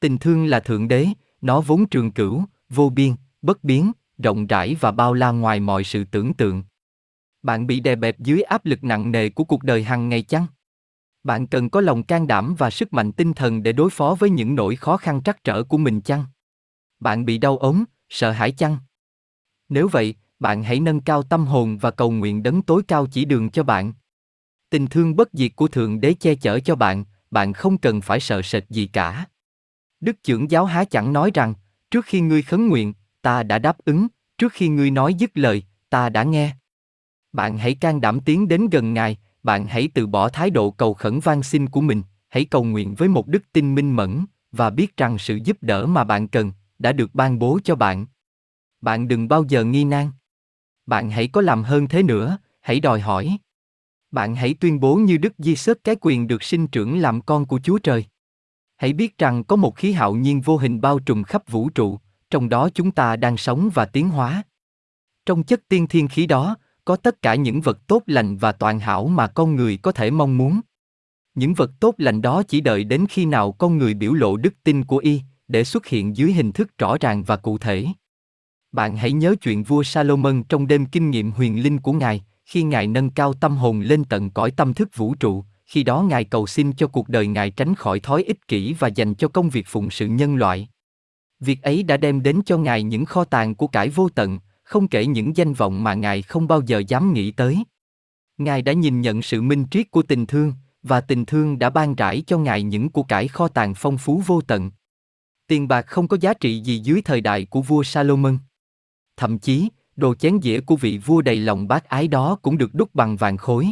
Tình 0.00 0.18
thương 0.18 0.46
là 0.46 0.60
thượng 0.60 0.88
đế, 0.88 1.06
nó 1.46 1.60
vốn 1.60 1.86
trường 1.86 2.12
cửu, 2.12 2.44
vô 2.68 2.88
biên, 2.88 3.14
bất 3.42 3.64
biến, 3.64 3.92
rộng 4.18 4.46
rãi 4.46 4.76
và 4.80 4.90
bao 4.90 5.14
la 5.14 5.30
ngoài 5.30 5.60
mọi 5.60 5.84
sự 5.84 6.04
tưởng 6.04 6.34
tượng. 6.34 6.64
Bạn 7.42 7.66
bị 7.66 7.80
đè 7.80 7.96
bẹp 7.96 8.18
dưới 8.18 8.42
áp 8.42 8.64
lực 8.64 8.84
nặng 8.84 9.12
nề 9.12 9.28
của 9.28 9.44
cuộc 9.44 9.62
đời 9.62 9.82
hàng 9.82 10.08
ngày 10.08 10.22
chăng? 10.22 10.46
Bạn 11.24 11.46
cần 11.46 11.70
có 11.70 11.80
lòng 11.80 12.02
can 12.02 12.26
đảm 12.26 12.54
và 12.58 12.70
sức 12.70 12.92
mạnh 12.92 13.12
tinh 13.12 13.32
thần 13.32 13.62
để 13.62 13.72
đối 13.72 13.90
phó 13.90 14.16
với 14.18 14.30
những 14.30 14.54
nỗi 14.54 14.76
khó 14.76 14.96
khăn 14.96 15.22
trắc 15.22 15.44
trở 15.44 15.62
của 15.62 15.78
mình 15.78 16.00
chăng? 16.00 16.24
Bạn 17.00 17.24
bị 17.24 17.38
đau 17.38 17.58
ốm, 17.58 17.84
sợ 18.08 18.30
hãi 18.30 18.52
chăng? 18.52 18.78
Nếu 19.68 19.88
vậy, 19.88 20.14
bạn 20.38 20.62
hãy 20.62 20.80
nâng 20.80 21.00
cao 21.00 21.22
tâm 21.22 21.46
hồn 21.46 21.78
và 21.78 21.90
cầu 21.90 22.10
nguyện 22.10 22.42
đấng 22.42 22.62
tối 22.62 22.82
cao 22.88 23.06
chỉ 23.06 23.24
đường 23.24 23.50
cho 23.50 23.62
bạn. 23.62 23.92
Tình 24.70 24.86
thương 24.86 25.16
bất 25.16 25.28
diệt 25.32 25.52
của 25.56 25.68
Thượng 25.68 26.00
Đế 26.00 26.14
che 26.14 26.34
chở 26.34 26.60
cho 26.60 26.76
bạn, 26.76 27.04
bạn 27.30 27.52
không 27.52 27.78
cần 27.78 28.00
phải 28.00 28.20
sợ 28.20 28.42
sệt 28.42 28.70
gì 28.70 28.86
cả. 28.86 29.26
Đức 30.00 30.22
trưởng 30.22 30.50
giáo 30.50 30.64
há 30.64 30.84
chẳng 30.84 31.12
nói 31.12 31.30
rằng, 31.34 31.54
trước 31.90 32.04
khi 32.04 32.20
ngươi 32.20 32.42
khấn 32.42 32.68
nguyện, 32.68 32.92
ta 33.22 33.42
đã 33.42 33.58
đáp 33.58 33.76
ứng, 33.84 34.06
trước 34.38 34.52
khi 34.52 34.68
ngươi 34.68 34.90
nói 34.90 35.14
dứt 35.14 35.30
lời, 35.34 35.62
ta 35.90 36.08
đã 36.08 36.22
nghe. 36.22 36.56
Bạn 37.32 37.58
hãy 37.58 37.74
can 37.74 38.00
đảm 38.00 38.20
tiến 38.20 38.48
đến 38.48 38.68
gần 38.68 38.94
Ngài, 38.94 39.16
bạn 39.42 39.66
hãy 39.66 39.88
từ 39.94 40.06
bỏ 40.06 40.28
thái 40.28 40.50
độ 40.50 40.70
cầu 40.70 40.94
khẩn 40.94 41.20
van 41.20 41.42
xin 41.42 41.68
của 41.68 41.80
mình, 41.80 42.02
hãy 42.28 42.44
cầu 42.44 42.64
nguyện 42.64 42.94
với 42.94 43.08
một 43.08 43.26
đức 43.26 43.52
tin 43.52 43.74
minh 43.74 43.96
mẫn 43.96 44.24
và 44.52 44.70
biết 44.70 44.96
rằng 44.96 45.18
sự 45.18 45.38
giúp 45.44 45.56
đỡ 45.60 45.86
mà 45.86 46.04
bạn 46.04 46.28
cần 46.28 46.52
đã 46.78 46.92
được 46.92 47.14
ban 47.14 47.38
bố 47.38 47.58
cho 47.64 47.74
bạn. 47.74 48.06
Bạn 48.80 49.08
đừng 49.08 49.28
bao 49.28 49.44
giờ 49.48 49.64
nghi 49.64 49.84
nan. 49.84 50.10
Bạn 50.86 51.10
hãy 51.10 51.28
có 51.28 51.40
làm 51.40 51.62
hơn 51.62 51.88
thế 51.88 52.02
nữa, 52.02 52.38
hãy 52.60 52.80
đòi 52.80 53.00
hỏi. 53.00 53.38
Bạn 54.10 54.34
hãy 54.34 54.54
tuyên 54.54 54.80
bố 54.80 54.96
như 54.96 55.16
Đức 55.16 55.32
Di 55.38 55.56
Sớt 55.56 55.84
cái 55.84 55.96
quyền 56.00 56.26
được 56.26 56.42
sinh 56.42 56.66
trưởng 56.66 56.98
làm 56.98 57.20
con 57.20 57.46
của 57.46 57.60
Chúa 57.62 57.78
Trời. 57.78 58.04
Hãy 58.76 58.92
biết 58.92 59.18
rằng 59.18 59.44
có 59.44 59.56
một 59.56 59.76
khí 59.76 59.92
hạo 59.92 60.14
nhiên 60.14 60.40
vô 60.40 60.56
hình 60.56 60.80
bao 60.80 60.98
trùm 60.98 61.22
khắp 61.22 61.48
vũ 61.48 61.68
trụ, 61.68 61.98
trong 62.30 62.48
đó 62.48 62.68
chúng 62.74 62.90
ta 62.90 63.16
đang 63.16 63.36
sống 63.36 63.70
và 63.74 63.84
tiến 63.84 64.08
hóa. 64.08 64.42
Trong 65.26 65.42
chất 65.42 65.60
tiên 65.68 65.86
thiên 65.86 66.08
khí 66.08 66.26
đó, 66.26 66.56
có 66.84 66.96
tất 66.96 67.22
cả 67.22 67.34
những 67.34 67.60
vật 67.60 67.86
tốt 67.86 68.02
lành 68.06 68.36
và 68.36 68.52
toàn 68.52 68.80
hảo 68.80 69.06
mà 69.06 69.26
con 69.26 69.56
người 69.56 69.76
có 69.76 69.92
thể 69.92 70.10
mong 70.10 70.38
muốn. 70.38 70.60
Những 71.34 71.54
vật 71.54 71.70
tốt 71.80 71.94
lành 71.98 72.22
đó 72.22 72.42
chỉ 72.42 72.60
đợi 72.60 72.84
đến 72.84 73.06
khi 73.08 73.26
nào 73.26 73.52
con 73.52 73.78
người 73.78 73.94
biểu 73.94 74.12
lộ 74.12 74.36
đức 74.36 74.54
tin 74.64 74.84
của 74.84 74.98
y, 74.98 75.20
để 75.48 75.64
xuất 75.64 75.86
hiện 75.86 76.16
dưới 76.16 76.32
hình 76.32 76.52
thức 76.52 76.78
rõ 76.78 76.96
ràng 77.00 77.22
và 77.22 77.36
cụ 77.36 77.58
thể. 77.58 77.86
Bạn 78.72 78.96
hãy 78.96 79.12
nhớ 79.12 79.34
chuyện 79.42 79.62
vua 79.62 79.82
Salomon 79.82 80.42
trong 80.48 80.66
đêm 80.66 80.86
kinh 80.86 81.10
nghiệm 81.10 81.30
huyền 81.30 81.62
linh 81.62 81.80
của 81.80 81.92
ngài, 81.92 82.24
khi 82.44 82.62
ngài 82.62 82.86
nâng 82.86 83.10
cao 83.10 83.34
tâm 83.34 83.56
hồn 83.56 83.80
lên 83.80 84.04
tận 84.04 84.30
cõi 84.30 84.50
tâm 84.50 84.74
thức 84.74 84.88
vũ 84.96 85.14
trụ, 85.14 85.44
khi 85.66 85.82
đó 85.82 86.02
ngài 86.02 86.24
cầu 86.24 86.46
xin 86.46 86.72
cho 86.72 86.86
cuộc 86.86 87.08
đời 87.08 87.26
ngài 87.26 87.50
tránh 87.50 87.74
khỏi 87.74 88.00
thói 88.00 88.22
ích 88.22 88.48
kỷ 88.48 88.72
và 88.72 88.88
dành 88.88 89.14
cho 89.14 89.28
công 89.28 89.50
việc 89.50 89.66
phụng 89.68 89.90
sự 89.90 90.06
nhân 90.06 90.36
loại. 90.36 90.68
Việc 91.40 91.62
ấy 91.62 91.82
đã 91.82 91.96
đem 91.96 92.22
đến 92.22 92.40
cho 92.46 92.58
ngài 92.58 92.82
những 92.82 93.04
kho 93.04 93.24
tàng 93.24 93.54
của 93.54 93.66
cải 93.66 93.88
vô 93.88 94.08
tận, 94.08 94.38
không 94.62 94.88
kể 94.88 95.06
những 95.06 95.36
danh 95.36 95.52
vọng 95.52 95.84
mà 95.84 95.94
ngài 95.94 96.22
không 96.22 96.48
bao 96.48 96.60
giờ 96.66 96.82
dám 96.88 97.12
nghĩ 97.12 97.30
tới. 97.30 97.64
Ngài 98.38 98.62
đã 98.62 98.72
nhìn 98.72 99.00
nhận 99.00 99.22
sự 99.22 99.42
minh 99.42 99.66
triết 99.70 99.90
của 99.90 100.02
tình 100.02 100.26
thương, 100.26 100.52
và 100.82 101.00
tình 101.00 101.24
thương 101.24 101.58
đã 101.58 101.70
ban 101.70 101.94
rãi 101.94 102.22
cho 102.26 102.38
ngài 102.38 102.62
những 102.62 102.88
của 102.88 103.02
cải 103.02 103.28
kho 103.28 103.48
tàng 103.48 103.74
phong 103.76 103.98
phú 103.98 104.22
vô 104.26 104.40
tận. 104.40 104.70
Tiền 105.46 105.68
bạc 105.68 105.82
không 105.82 106.08
có 106.08 106.16
giá 106.20 106.34
trị 106.34 106.60
gì 106.60 106.78
dưới 106.78 107.02
thời 107.02 107.20
đại 107.20 107.44
của 107.44 107.62
vua 107.62 107.82
Salomon. 107.82 108.38
Thậm 109.16 109.38
chí, 109.38 109.68
đồ 109.96 110.14
chén 110.14 110.38
dĩa 110.42 110.60
của 110.60 110.76
vị 110.76 110.98
vua 110.98 111.22
đầy 111.22 111.36
lòng 111.36 111.68
bác 111.68 111.84
ái 111.84 112.08
đó 112.08 112.38
cũng 112.42 112.58
được 112.58 112.74
đúc 112.74 112.94
bằng 112.94 113.16
vàng 113.16 113.36
khối. 113.36 113.68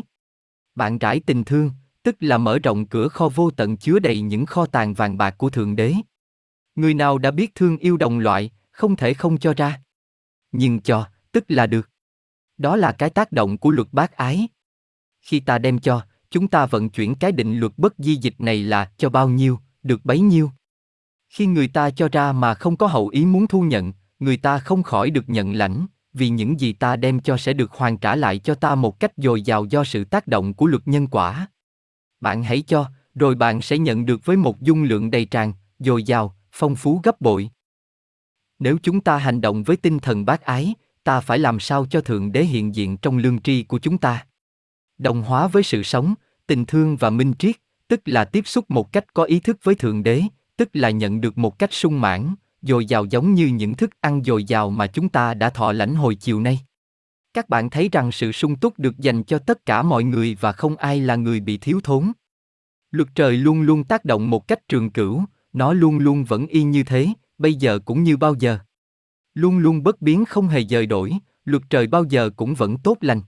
Bạn 0.74 0.98
rải 0.98 1.20
tình 1.20 1.44
thương, 1.44 1.70
tức 2.04 2.16
là 2.20 2.38
mở 2.38 2.58
rộng 2.58 2.86
cửa 2.86 3.08
kho 3.08 3.28
vô 3.28 3.50
tận 3.50 3.76
chứa 3.76 3.98
đầy 3.98 4.20
những 4.20 4.46
kho 4.46 4.66
tàng 4.66 4.94
vàng 4.94 5.18
bạc 5.18 5.34
của 5.38 5.50
Thượng 5.50 5.76
Đế. 5.76 5.94
Người 6.74 6.94
nào 6.94 7.18
đã 7.18 7.30
biết 7.30 7.54
thương 7.54 7.76
yêu 7.76 7.96
đồng 7.96 8.18
loại, 8.18 8.50
không 8.70 8.96
thể 8.96 9.14
không 9.14 9.38
cho 9.38 9.54
ra. 9.54 9.80
Nhưng 10.52 10.80
cho, 10.80 11.06
tức 11.32 11.44
là 11.48 11.66
được. 11.66 11.90
Đó 12.58 12.76
là 12.76 12.92
cái 12.92 13.10
tác 13.10 13.32
động 13.32 13.58
của 13.58 13.70
luật 13.70 13.88
bác 13.92 14.12
ái. 14.12 14.48
Khi 15.20 15.40
ta 15.40 15.58
đem 15.58 15.78
cho, 15.78 16.02
chúng 16.30 16.48
ta 16.48 16.66
vận 16.66 16.90
chuyển 16.90 17.14
cái 17.14 17.32
định 17.32 17.58
luật 17.58 17.72
bất 17.76 17.94
di 17.98 18.14
dịch 18.16 18.34
này 18.38 18.62
là 18.62 18.90
cho 18.96 19.10
bao 19.10 19.28
nhiêu, 19.28 19.58
được 19.82 20.04
bấy 20.04 20.20
nhiêu. 20.20 20.50
Khi 21.28 21.46
người 21.46 21.68
ta 21.68 21.90
cho 21.90 22.08
ra 22.12 22.32
mà 22.32 22.54
không 22.54 22.76
có 22.76 22.86
hậu 22.86 23.08
ý 23.08 23.24
muốn 23.26 23.46
thu 23.46 23.62
nhận, 23.62 23.92
người 24.18 24.36
ta 24.36 24.58
không 24.58 24.82
khỏi 24.82 25.10
được 25.10 25.28
nhận 25.28 25.52
lãnh, 25.52 25.86
vì 26.12 26.28
những 26.28 26.60
gì 26.60 26.72
ta 26.72 26.96
đem 26.96 27.20
cho 27.20 27.36
sẽ 27.36 27.52
được 27.52 27.72
hoàn 27.72 27.98
trả 27.98 28.16
lại 28.16 28.38
cho 28.38 28.54
ta 28.54 28.74
một 28.74 29.00
cách 29.00 29.12
dồi 29.16 29.42
dào 29.42 29.64
do 29.64 29.84
sự 29.84 30.04
tác 30.04 30.26
động 30.26 30.54
của 30.54 30.66
luật 30.66 30.88
nhân 30.88 31.06
quả. 31.06 31.48
Bạn 32.24 32.42
hãy 32.42 32.62
cho, 32.62 32.86
rồi 33.14 33.34
bạn 33.34 33.62
sẽ 33.62 33.78
nhận 33.78 34.06
được 34.06 34.24
với 34.24 34.36
một 34.36 34.60
dung 34.60 34.82
lượng 34.82 35.10
đầy 35.10 35.24
tràn, 35.24 35.52
dồi 35.78 36.02
dào, 36.02 36.36
phong 36.52 36.76
phú 36.76 37.00
gấp 37.02 37.20
bội. 37.20 37.50
Nếu 38.58 38.78
chúng 38.82 39.00
ta 39.00 39.16
hành 39.16 39.40
động 39.40 39.62
với 39.62 39.76
tinh 39.76 39.98
thần 39.98 40.24
bác 40.24 40.42
ái, 40.42 40.74
ta 41.04 41.20
phải 41.20 41.38
làm 41.38 41.60
sao 41.60 41.86
cho 41.86 42.00
Thượng 42.00 42.32
Đế 42.32 42.44
hiện 42.44 42.74
diện 42.74 42.96
trong 42.96 43.18
lương 43.18 43.40
tri 43.40 43.62
của 43.62 43.78
chúng 43.78 43.98
ta. 43.98 44.26
Đồng 44.98 45.22
hóa 45.22 45.46
với 45.48 45.62
sự 45.62 45.82
sống, 45.82 46.14
tình 46.46 46.64
thương 46.64 46.96
và 46.96 47.10
minh 47.10 47.32
triết, 47.38 47.56
tức 47.88 48.00
là 48.04 48.24
tiếp 48.24 48.46
xúc 48.46 48.64
một 48.68 48.92
cách 48.92 49.14
có 49.14 49.24
ý 49.24 49.40
thức 49.40 49.58
với 49.62 49.74
Thượng 49.74 50.02
Đế, 50.02 50.22
tức 50.56 50.68
là 50.72 50.90
nhận 50.90 51.20
được 51.20 51.38
một 51.38 51.58
cách 51.58 51.72
sung 51.72 52.00
mãn, 52.00 52.34
dồi 52.62 52.86
dào 52.86 53.04
giống 53.04 53.34
như 53.34 53.46
những 53.46 53.74
thức 53.74 53.90
ăn 54.00 54.24
dồi 54.24 54.44
dào 54.44 54.70
mà 54.70 54.86
chúng 54.86 55.08
ta 55.08 55.34
đã 55.34 55.50
thọ 55.50 55.72
lãnh 55.72 55.94
hồi 55.94 56.14
chiều 56.14 56.40
nay. 56.40 56.60
Các 57.34 57.48
bạn 57.48 57.70
thấy 57.70 57.88
rằng 57.92 58.12
sự 58.12 58.32
sung 58.32 58.56
túc 58.56 58.78
được 58.78 58.98
dành 58.98 59.24
cho 59.24 59.38
tất 59.38 59.66
cả 59.66 59.82
mọi 59.82 60.04
người 60.04 60.36
và 60.40 60.52
không 60.52 60.76
ai 60.76 61.00
là 61.00 61.16
người 61.16 61.40
bị 61.40 61.58
thiếu 61.58 61.80
thốn. 61.84 62.12
Luật 62.90 63.08
trời 63.14 63.36
luôn 63.36 63.62
luôn 63.62 63.84
tác 63.84 64.04
động 64.04 64.30
một 64.30 64.48
cách 64.48 64.68
trường 64.68 64.90
cửu, 64.90 65.24
nó 65.52 65.72
luôn 65.72 65.98
luôn 65.98 66.24
vẫn 66.24 66.46
y 66.46 66.62
như 66.62 66.82
thế, 66.82 67.08
bây 67.38 67.54
giờ 67.54 67.78
cũng 67.84 68.02
như 68.02 68.16
bao 68.16 68.34
giờ. 68.34 68.58
Luôn 69.34 69.58
luôn 69.58 69.82
bất 69.82 70.02
biến 70.02 70.24
không 70.24 70.48
hề 70.48 70.64
dời 70.64 70.86
đổi, 70.86 71.12
luật 71.44 71.62
trời 71.70 71.86
bao 71.86 72.04
giờ 72.04 72.30
cũng 72.36 72.54
vẫn 72.54 72.78
tốt 72.78 72.98
lành. 73.00 73.20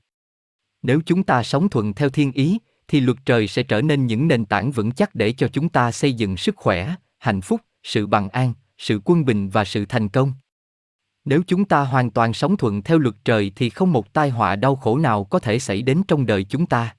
Nếu 0.82 1.00
chúng 1.06 1.22
ta 1.22 1.42
sống 1.42 1.68
thuận 1.68 1.94
theo 1.94 2.08
thiên 2.10 2.32
ý, 2.32 2.58
thì 2.88 3.00
luật 3.00 3.18
trời 3.24 3.48
sẽ 3.48 3.62
trở 3.62 3.82
nên 3.82 4.06
những 4.06 4.28
nền 4.28 4.44
tảng 4.44 4.70
vững 4.70 4.92
chắc 4.92 5.14
để 5.14 5.32
cho 5.32 5.48
chúng 5.48 5.68
ta 5.68 5.92
xây 5.92 6.12
dựng 6.12 6.36
sức 6.36 6.56
khỏe, 6.56 6.94
hạnh 7.18 7.40
phúc, 7.40 7.60
sự 7.82 8.06
bằng 8.06 8.28
an, 8.28 8.52
sự 8.78 9.00
quân 9.04 9.24
bình 9.24 9.48
và 9.48 9.64
sự 9.64 9.84
thành 9.88 10.08
công. 10.08 10.32
Nếu 11.26 11.42
chúng 11.46 11.64
ta 11.64 11.80
hoàn 11.80 12.10
toàn 12.10 12.32
sống 12.32 12.56
thuận 12.56 12.82
theo 12.82 12.98
luật 12.98 13.14
trời 13.24 13.52
thì 13.56 13.70
không 13.70 13.92
một 13.92 14.12
tai 14.12 14.30
họa 14.30 14.56
đau 14.56 14.76
khổ 14.76 14.98
nào 14.98 15.24
có 15.24 15.38
thể 15.38 15.58
xảy 15.58 15.82
đến 15.82 16.02
trong 16.08 16.26
đời 16.26 16.44
chúng 16.44 16.66
ta. 16.66 16.96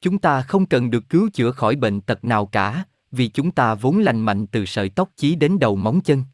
Chúng 0.00 0.18
ta 0.18 0.42
không 0.42 0.66
cần 0.66 0.90
được 0.90 1.08
cứu 1.08 1.28
chữa 1.32 1.50
khỏi 1.50 1.76
bệnh 1.76 2.00
tật 2.00 2.24
nào 2.24 2.46
cả, 2.46 2.84
vì 3.10 3.28
chúng 3.28 3.50
ta 3.50 3.74
vốn 3.74 3.98
lành 3.98 4.20
mạnh 4.20 4.46
từ 4.46 4.66
sợi 4.66 4.88
tóc 4.88 5.10
chí 5.16 5.34
đến 5.34 5.58
đầu 5.58 5.76
móng 5.76 6.00
chân. 6.00 6.24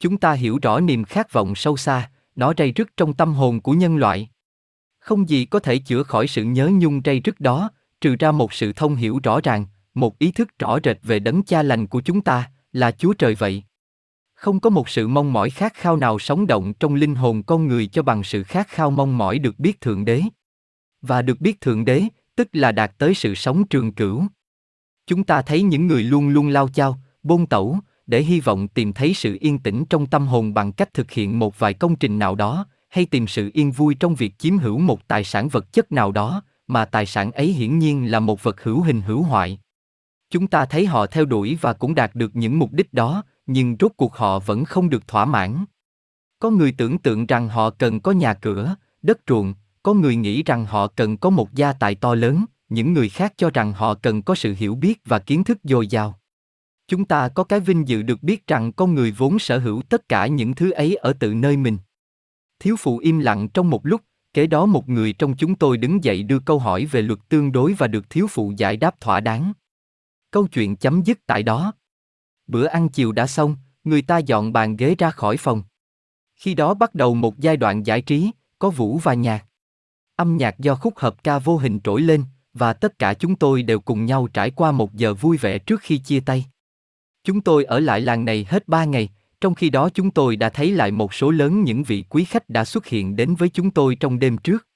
Chúng 0.00 0.16
ta 0.16 0.32
hiểu 0.32 0.58
rõ 0.62 0.80
niềm 0.80 1.04
khát 1.04 1.32
vọng 1.32 1.54
sâu 1.54 1.76
xa, 1.76 2.10
nó 2.36 2.52
rây 2.58 2.72
rứt 2.76 2.88
trong 2.96 3.14
tâm 3.14 3.34
hồn 3.34 3.60
của 3.60 3.72
nhân 3.72 3.96
loại. 3.96 4.30
Không 4.98 5.28
gì 5.28 5.44
có 5.44 5.58
thể 5.58 5.78
chữa 5.78 6.02
khỏi 6.02 6.26
sự 6.26 6.44
nhớ 6.44 6.70
nhung 6.74 7.00
rây 7.04 7.20
rứt 7.24 7.40
đó, 7.40 7.70
trừ 8.00 8.16
ra 8.18 8.32
một 8.32 8.52
sự 8.52 8.72
thông 8.72 8.96
hiểu 8.96 9.20
rõ 9.22 9.40
ràng, 9.40 9.66
một 9.94 10.18
ý 10.18 10.32
thức 10.32 10.58
rõ 10.58 10.78
rệt 10.84 10.98
về 11.02 11.18
đấng 11.18 11.42
cha 11.42 11.62
lành 11.62 11.86
của 11.86 12.00
chúng 12.00 12.20
ta, 12.20 12.50
là 12.72 12.90
Chúa 12.90 13.12
Trời 13.12 13.34
vậy. 13.34 13.62
Không 14.44 14.60
có 14.60 14.70
một 14.70 14.88
sự 14.88 15.08
mong 15.08 15.32
mỏi 15.32 15.50
khát 15.50 15.74
khao 15.74 15.96
nào 15.96 16.18
sống 16.18 16.46
động 16.46 16.72
trong 16.74 16.94
linh 16.94 17.14
hồn 17.14 17.42
con 17.42 17.68
người 17.68 17.86
cho 17.86 18.02
bằng 18.02 18.24
sự 18.24 18.42
khát 18.42 18.68
khao 18.68 18.90
mong 18.90 19.18
mỏi 19.18 19.38
được 19.38 19.58
biết 19.58 19.80
Thượng 19.80 20.04
Đế. 20.04 20.22
Và 21.02 21.22
được 21.22 21.40
biết 21.40 21.60
Thượng 21.60 21.84
Đế, 21.84 22.02
tức 22.36 22.48
là 22.52 22.72
đạt 22.72 22.92
tới 22.98 23.14
sự 23.14 23.34
sống 23.34 23.66
trường 23.68 23.92
cửu. 23.92 24.24
Chúng 25.06 25.24
ta 25.24 25.42
thấy 25.42 25.62
những 25.62 25.86
người 25.86 26.02
luôn 26.02 26.28
luôn 26.28 26.48
lao 26.48 26.68
chao, 26.68 26.98
bôn 27.22 27.46
tẩu, 27.46 27.78
để 28.06 28.22
hy 28.22 28.40
vọng 28.40 28.68
tìm 28.68 28.92
thấy 28.92 29.14
sự 29.14 29.36
yên 29.40 29.58
tĩnh 29.58 29.84
trong 29.90 30.06
tâm 30.06 30.26
hồn 30.26 30.54
bằng 30.54 30.72
cách 30.72 30.94
thực 30.94 31.10
hiện 31.10 31.38
một 31.38 31.58
vài 31.58 31.74
công 31.74 31.96
trình 31.96 32.18
nào 32.18 32.34
đó, 32.34 32.66
hay 32.88 33.06
tìm 33.06 33.26
sự 33.26 33.50
yên 33.54 33.72
vui 33.72 33.94
trong 33.94 34.14
việc 34.14 34.38
chiếm 34.38 34.58
hữu 34.58 34.78
một 34.78 35.08
tài 35.08 35.24
sản 35.24 35.48
vật 35.48 35.72
chất 35.72 35.92
nào 35.92 36.12
đó, 36.12 36.42
mà 36.66 36.84
tài 36.84 37.06
sản 37.06 37.32
ấy 37.32 37.46
hiển 37.46 37.78
nhiên 37.78 38.10
là 38.10 38.20
một 38.20 38.42
vật 38.42 38.62
hữu 38.62 38.82
hình 38.82 39.00
hữu 39.00 39.22
hoại. 39.22 39.58
Chúng 40.30 40.46
ta 40.46 40.64
thấy 40.64 40.86
họ 40.86 41.06
theo 41.06 41.24
đuổi 41.24 41.58
và 41.60 41.72
cũng 41.72 41.94
đạt 41.94 42.14
được 42.14 42.36
những 42.36 42.58
mục 42.58 42.72
đích 42.72 42.92
đó, 42.92 43.22
nhưng 43.46 43.76
rốt 43.80 43.92
cuộc 43.96 44.16
họ 44.16 44.38
vẫn 44.38 44.64
không 44.64 44.90
được 44.90 45.08
thỏa 45.08 45.24
mãn. 45.24 45.64
Có 46.38 46.50
người 46.50 46.74
tưởng 46.78 46.98
tượng 46.98 47.26
rằng 47.26 47.48
họ 47.48 47.70
cần 47.70 48.00
có 48.00 48.12
nhà 48.12 48.34
cửa, 48.34 48.76
đất 49.02 49.20
ruộng, 49.28 49.54
có 49.82 49.94
người 49.94 50.16
nghĩ 50.16 50.42
rằng 50.42 50.66
họ 50.66 50.86
cần 50.86 51.16
có 51.16 51.30
một 51.30 51.54
gia 51.54 51.72
tài 51.72 51.94
to 51.94 52.14
lớn, 52.14 52.44
những 52.68 52.92
người 52.92 53.08
khác 53.08 53.32
cho 53.36 53.50
rằng 53.50 53.72
họ 53.72 53.94
cần 53.94 54.22
có 54.22 54.34
sự 54.34 54.54
hiểu 54.58 54.74
biết 54.74 55.00
và 55.04 55.18
kiến 55.18 55.44
thức 55.44 55.58
dồi 55.64 55.86
dào. 55.86 56.18
Chúng 56.88 57.04
ta 57.04 57.28
có 57.28 57.44
cái 57.44 57.60
vinh 57.60 57.88
dự 57.88 58.02
được 58.02 58.22
biết 58.22 58.46
rằng 58.46 58.72
con 58.72 58.94
người 58.94 59.10
vốn 59.10 59.38
sở 59.38 59.58
hữu 59.58 59.82
tất 59.82 60.08
cả 60.08 60.26
những 60.26 60.54
thứ 60.54 60.70
ấy 60.70 60.94
ở 60.94 61.12
tự 61.12 61.34
nơi 61.34 61.56
mình. 61.56 61.78
Thiếu 62.58 62.76
phụ 62.78 62.98
im 62.98 63.18
lặng 63.18 63.48
trong 63.48 63.70
một 63.70 63.86
lúc, 63.86 64.00
kế 64.34 64.46
đó 64.46 64.66
một 64.66 64.88
người 64.88 65.12
trong 65.12 65.36
chúng 65.36 65.54
tôi 65.54 65.76
đứng 65.76 66.04
dậy 66.04 66.22
đưa 66.22 66.38
câu 66.38 66.58
hỏi 66.58 66.84
về 66.84 67.02
luật 67.02 67.18
tương 67.28 67.52
đối 67.52 67.72
và 67.72 67.86
được 67.86 68.10
thiếu 68.10 68.26
phụ 68.30 68.52
giải 68.56 68.76
đáp 68.76 69.00
thỏa 69.00 69.20
đáng. 69.20 69.52
Câu 70.30 70.46
chuyện 70.46 70.76
chấm 70.76 71.02
dứt 71.02 71.18
tại 71.26 71.42
đó. 71.42 71.72
Bữa 72.46 72.66
ăn 72.66 72.88
chiều 72.88 73.12
đã 73.12 73.26
xong, 73.26 73.56
người 73.84 74.02
ta 74.02 74.18
dọn 74.18 74.52
bàn 74.52 74.76
ghế 74.76 74.94
ra 74.98 75.10
khỏi 75.10 75.36
phòng. 75.36 75.62
Khi 76.36 76.54
đó 76.54 76.74
bắt 76.74 76.94
đầu 76.94 77.14
một 77.14 77.38
giai 77.38 77.56
đoạn 77.56 77.86
giải 77.86 78.00
trí, 78.00 78.30
có 78.58 78.70
vũ 78.70 78.98
và 78.98 79.14
nhạc. 79.14 79.44
Âm 80.16 80.36
nhạc 80.36 80.58
do 80.58 80.74
khúc 80.74 80.98
hợp 80.98 81.24
ca 81.24 81.38
vô 81.38 81.56
hình 81.56 81.80
trỗi 81.84 82.00
lên, 82.00 82.24
và 82.54 82.72
tất 82.72 82.98
cả 82.98 83.14
chúng 83.14 83.36
tôi 83.36 83.62
đều 83.62 83.80
cùng 83.80 84.04
nhau 84.04 84.28
trải 84.32 84.50
qua 84.50 84.72
một 84.72 84.94
giờ 84.94 85.14
vui 85.14 85.36
vẻ 85.36 85.58
trước 85.58 85.80
khi 85.80 85.98
chia 85.98 86.20
tay. 86.20 86.46
Chúng 87.24 87.40
tôi 87.40 87.64
ở 87.64 87.80
lại 87.80 88.00
làng 88.00 88.24
này 88.24 88.46
hết 88.48 88.68
ba 88.68 88.84
ngày, 88.84 89.08
trong 89.40 89.54
khi 89.54 89.70
đó 89.70 89.88
chúng 89.94 90.10
tôi 90.10 90.36
đã 90.36 90.48
thấy 90.48 90.70
lại 90.70 90.90
một 90.90 91.14
số 91.14 91.30
lớn 91.30 91.64
những 91.64 91.82
vị 91.82 92.04
quý 92.08 92.24
khách 92.24 92.50
đã 92.50 92.64
xuất 92.64 92.86
hiện 92.86 93.16
đến 93.16 93.34
với 93.34 93.48
chúng 93.48 93.70
tôi 93.70 93.94
trong 93.94 94.18
đêm 94.18 94.38
trước. 94.38 94.66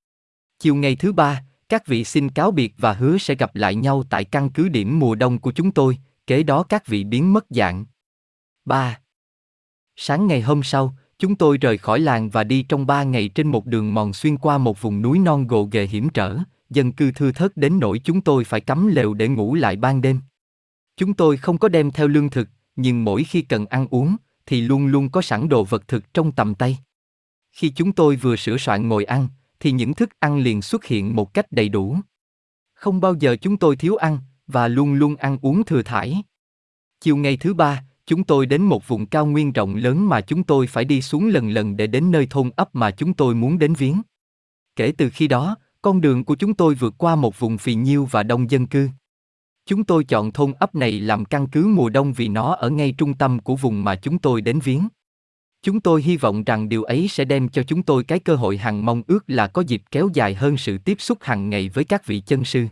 Chiều 0.59 0.74
ngày 0.74 0.97
thứ 0.97 1.12
ba, 1.12 1.43
các 1.69 1.86
vị 1.86 2.05
xin 2.05 2.28
cáo 2.28 2.51
biệt 2.51 2.74
và 2.78 2.93
hứa 2.93 3.19
sẽ 3.19 3.35
gặp 3.35 3.57
lại 3.57 3.74
nhau 3.74 4.03
tại 4.11 4.24
căn 4.24 4.51
cứ 4.51 4.69
điểm 4.69 4.99
mùa 4.99 5.15
đông 5.15 5.39
của 5.39 5.53
chúng 5.53 5.70
tôi, 5.70 5.99
kế 6.29 6.43
đó 6.43 6.63
các 6.63 6.87
vị 6.87 7.05
biến 7.05 7.33
mất 7.33 7.47
dạng. 7.51 7.85
3. 8.65 9.01
Sáng 9.97 10.27
ngày 10.27 10.41
hôm 10.41 10.63
sau, 10.63 10.97
chúng 11.19 11.37
tôi 11.37 11.59
rời 11.59 11.79
khỏi 11.79 12.01
làng 12.01 12.31
và 12.31 12.45
đi 12.45 12.63
trong 12.63 12.87
ba 12.87 13.03
ngày 13.03 13.29
trên 13.29 13.49
một 13.49 13.67
đường 13.67 13.95
mòn 13.95 14.13
xuyên 14.13 14.37
qua 14.37 14.59
một 14.59 14.83
vùng 14.83 15.03
núi 15.03 15.19
non 15.19 15.47
gồ 15.47 15.69
ghề 15.73 15.87
hiểm 15.87 16.09
trở, 16.09 16.39
dân 16.71 16.93
cư 16.93 17.13
thưa 17.13 17.33
thớt 17.33 17.57
đến 17.57 17.79
nỗi 17.79 18.01
chúng 18.05 18.21
tôi 18.21 18.45
phải 18.45 18.61
cắm 18.61 18.87
lều 18.87 19.15
để 19.15 19.29
ngủ 19.29 19.55
lại 19.55 19.77
ban 19.77 20.01
đêm. 20.01 20.21
Chúng 20.97 21.15
tôi 21.15 21.37
không 21.37 21.59
có 21.59 21.69
đem 21.69 21.91
theo 21.91 22.09
lương 22.09 22.31
thực, 22.31 22.49
nhưng 22.77 23.05
mỗi 23.05 23.25
khi 23.25 23.43
cần 23.43 23.67
ăn 23.67 23.87
uống, 23.91 24.17
thì 24.47 24.61
luôn 24.61 24.87
luôn 24.87 25.11
có 25.11 25.23
sẵn 25.23 25.49
đồ 25.49 25.65
vật 25.65 25.89
thực 25.89 26.15
trong 26.15 26.33
tầm 26.33 26.55
tay. 26.55 26.79
Khi 27.53 27.69
chúng 27.69 27.93
tôi 27.93 28.17
vừa 28.17 28.37
sửa 28.37 28.57
soạn 28.57 28.89
ngồi 28.89 29.05
ăn, 29.05 29.29
thì 29.61 29.71
những 29.71 29.95
thức 29.95 30.11
ăn 30.19 30.39
liền 30.39 30.63
xuất 30.63 30.85
hiện 30.85 31.17
một 31.17 31.35
cách 31.35 31.53
đầy 31.53 31.69
đủ. 31.69 31.97
Không 32.75 33.01
bao 33.01 33.15
giờ 33.15 33.37
chúng 33.41 33.57
tôi 33.57 33.77
thiếu 33.77 33.97
ăn, 33.97 34.19
và 34.49 34.69
luôn 34.69 34.95
luôn 34.95 35.16
ăn 35.16 35.39
uống 35.43 35.65
thừa 35.65 35.83
thải. 35.83 36.23
Chiều 37.01 37.16
ngày 37.16 37.37
thứ 37.37 37.55
ba, 37.55 37.83
chúng 38.07 38.25
tôi 38.25 38.47
đến 38.47 38.62
một 38.62 38.89
vùng 38.89 39.07
cao 39.07 39.27
nguyên 39.27 39.53
rộng 39.53 39.77
lớn 39.77 40.09
mà 40.09 40.20
chúng 40.20 40.43
tôi 40.43 40.66
phải 40.66 40.85
đi 40.85 41.03
xuống 41.03 41.29
lần 41.29 41.51
lần 41.51 41.77
để 41.77 41.87
đến 41.87 42.11
nơi 42.11 42.27
thôn 42.31 42.51
ấp 42.57 42.75
mà 42.75 42.91
chúng 42.91 43.15
tôi 43.15 43.35
muốn 43.35 43.59
đến 43.59 43.75
viếng. 43.75 44.03
Kể 44.77 44.93
từ 44.99 45.11
khi 45.11 45.29
đó, 45.29 45.57
con 45.83 46.01
đường 46.01 46.25
của 46.25 46.35
chúng 46.35 46.55
tôi 46.55 46.75
vượt 46.75 46.95
qua 46.99 47.16
một 47.16 47.39
vùng 47.39 47.59
phì 47.59 47.75
nhiêu 47.75 48.09
và 48.11 48.23
đông 48.23 48.51
dân 48.51 48.66
cư. 48.66 48.89
Chúng 49.66 49.85
tôi 49.85 50.05
chọn 50.05 50.33
thôn 50.33 50.53
ấp 50.53 50.75
này 50.75 51.01
làm 51.01 51.25
căn 51.25 51.47
cứ 51.47 51.66
mùa 51.66 51.89
đông 51.89 52.12
vì 52.12 52.29
nó 52.29 52.55
ở 52.55 52.70
ngay 52.70 52.95
trung 52.99 53.15
tâm 53.15 53.39
của 53.39 53.57
vùng 53.57 53.85
mà 53.85 53.97
chúng 53.97 54.19
tôi 54.19 54.41
đến 54.41 54.61
viếng. 54.61 54.89
Chúng 55.62 55.81
tôi 55.81 56.03
hy 56.03 56.16
vọng 56.16 56.45
rằng 56.45 56.69
điều 56.69 56.83
ấy 56.83 57.09
sẽ 57.09 57.25
đem 57.25 57.49
cho 57.49 57.62
chúng 57.62 57.83
tôi 57.83 58.05
cái 58.05 58.19
cơ 58.19 58.35
hội 58.35 58.57
hằng 58.57 58.85
mong 58.85 59.03
ước 59.07 59.25
là 59.27 59.47
có 59.47 59.62
dịp 59.62 59.83
kéo 59.91 60.09
dài 60.15 60.35
hơn 60.35 60.57
sự 60.57 60.79
tiếp 60.79 61.01
xúc 61.01 61.19
hàng 61.20 61.51
ngày 61.51 61.69
với 61.69 61.85
các 61.85 62.07
vị 62.07 62.20
chân 62.20 62.45
sư. 62.45 62.66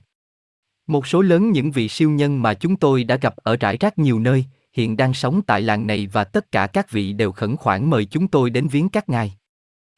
Một 0.86 1.06
số 1.06 1.22
lớn 1.22 1.50
những 1.50 1.70
vị 1.70 1.88
siêu 1.88 2.10
nhân 2.10 2.42
mà 2.42 2.54
chúng 2.54 2.76
tôi 2.76 3.04
đã 3.04 3.16
gặp 3.16 3.36
ở 3.36 3.56
rải 3.56 3.76
rác 3.80 3.98
nhiều 3.98 4.18
nơi, 4.18 4.44
hiện 4.72 4.96
đang 4.96 5.14
sống 5.14 5.42
tại 5.42 5.62
làng 5.62 5.86
này 5.86 6.08
và 6.12 6.24
tất 6.24 6.52
cả 6.52 6.66
các 6.66 6.90
vị 6.90 7.12
đều 7.12 7.32
khẩn 7.32 7.56
khoản 7.56 7.90
mời 7.90 8.04
chúng 8.04 8.28
tôi 8.28 8.50
đến 8.50 8.68
viếng 8.68 8.88
các 8.88 9.08
ngài. 9.08 9.36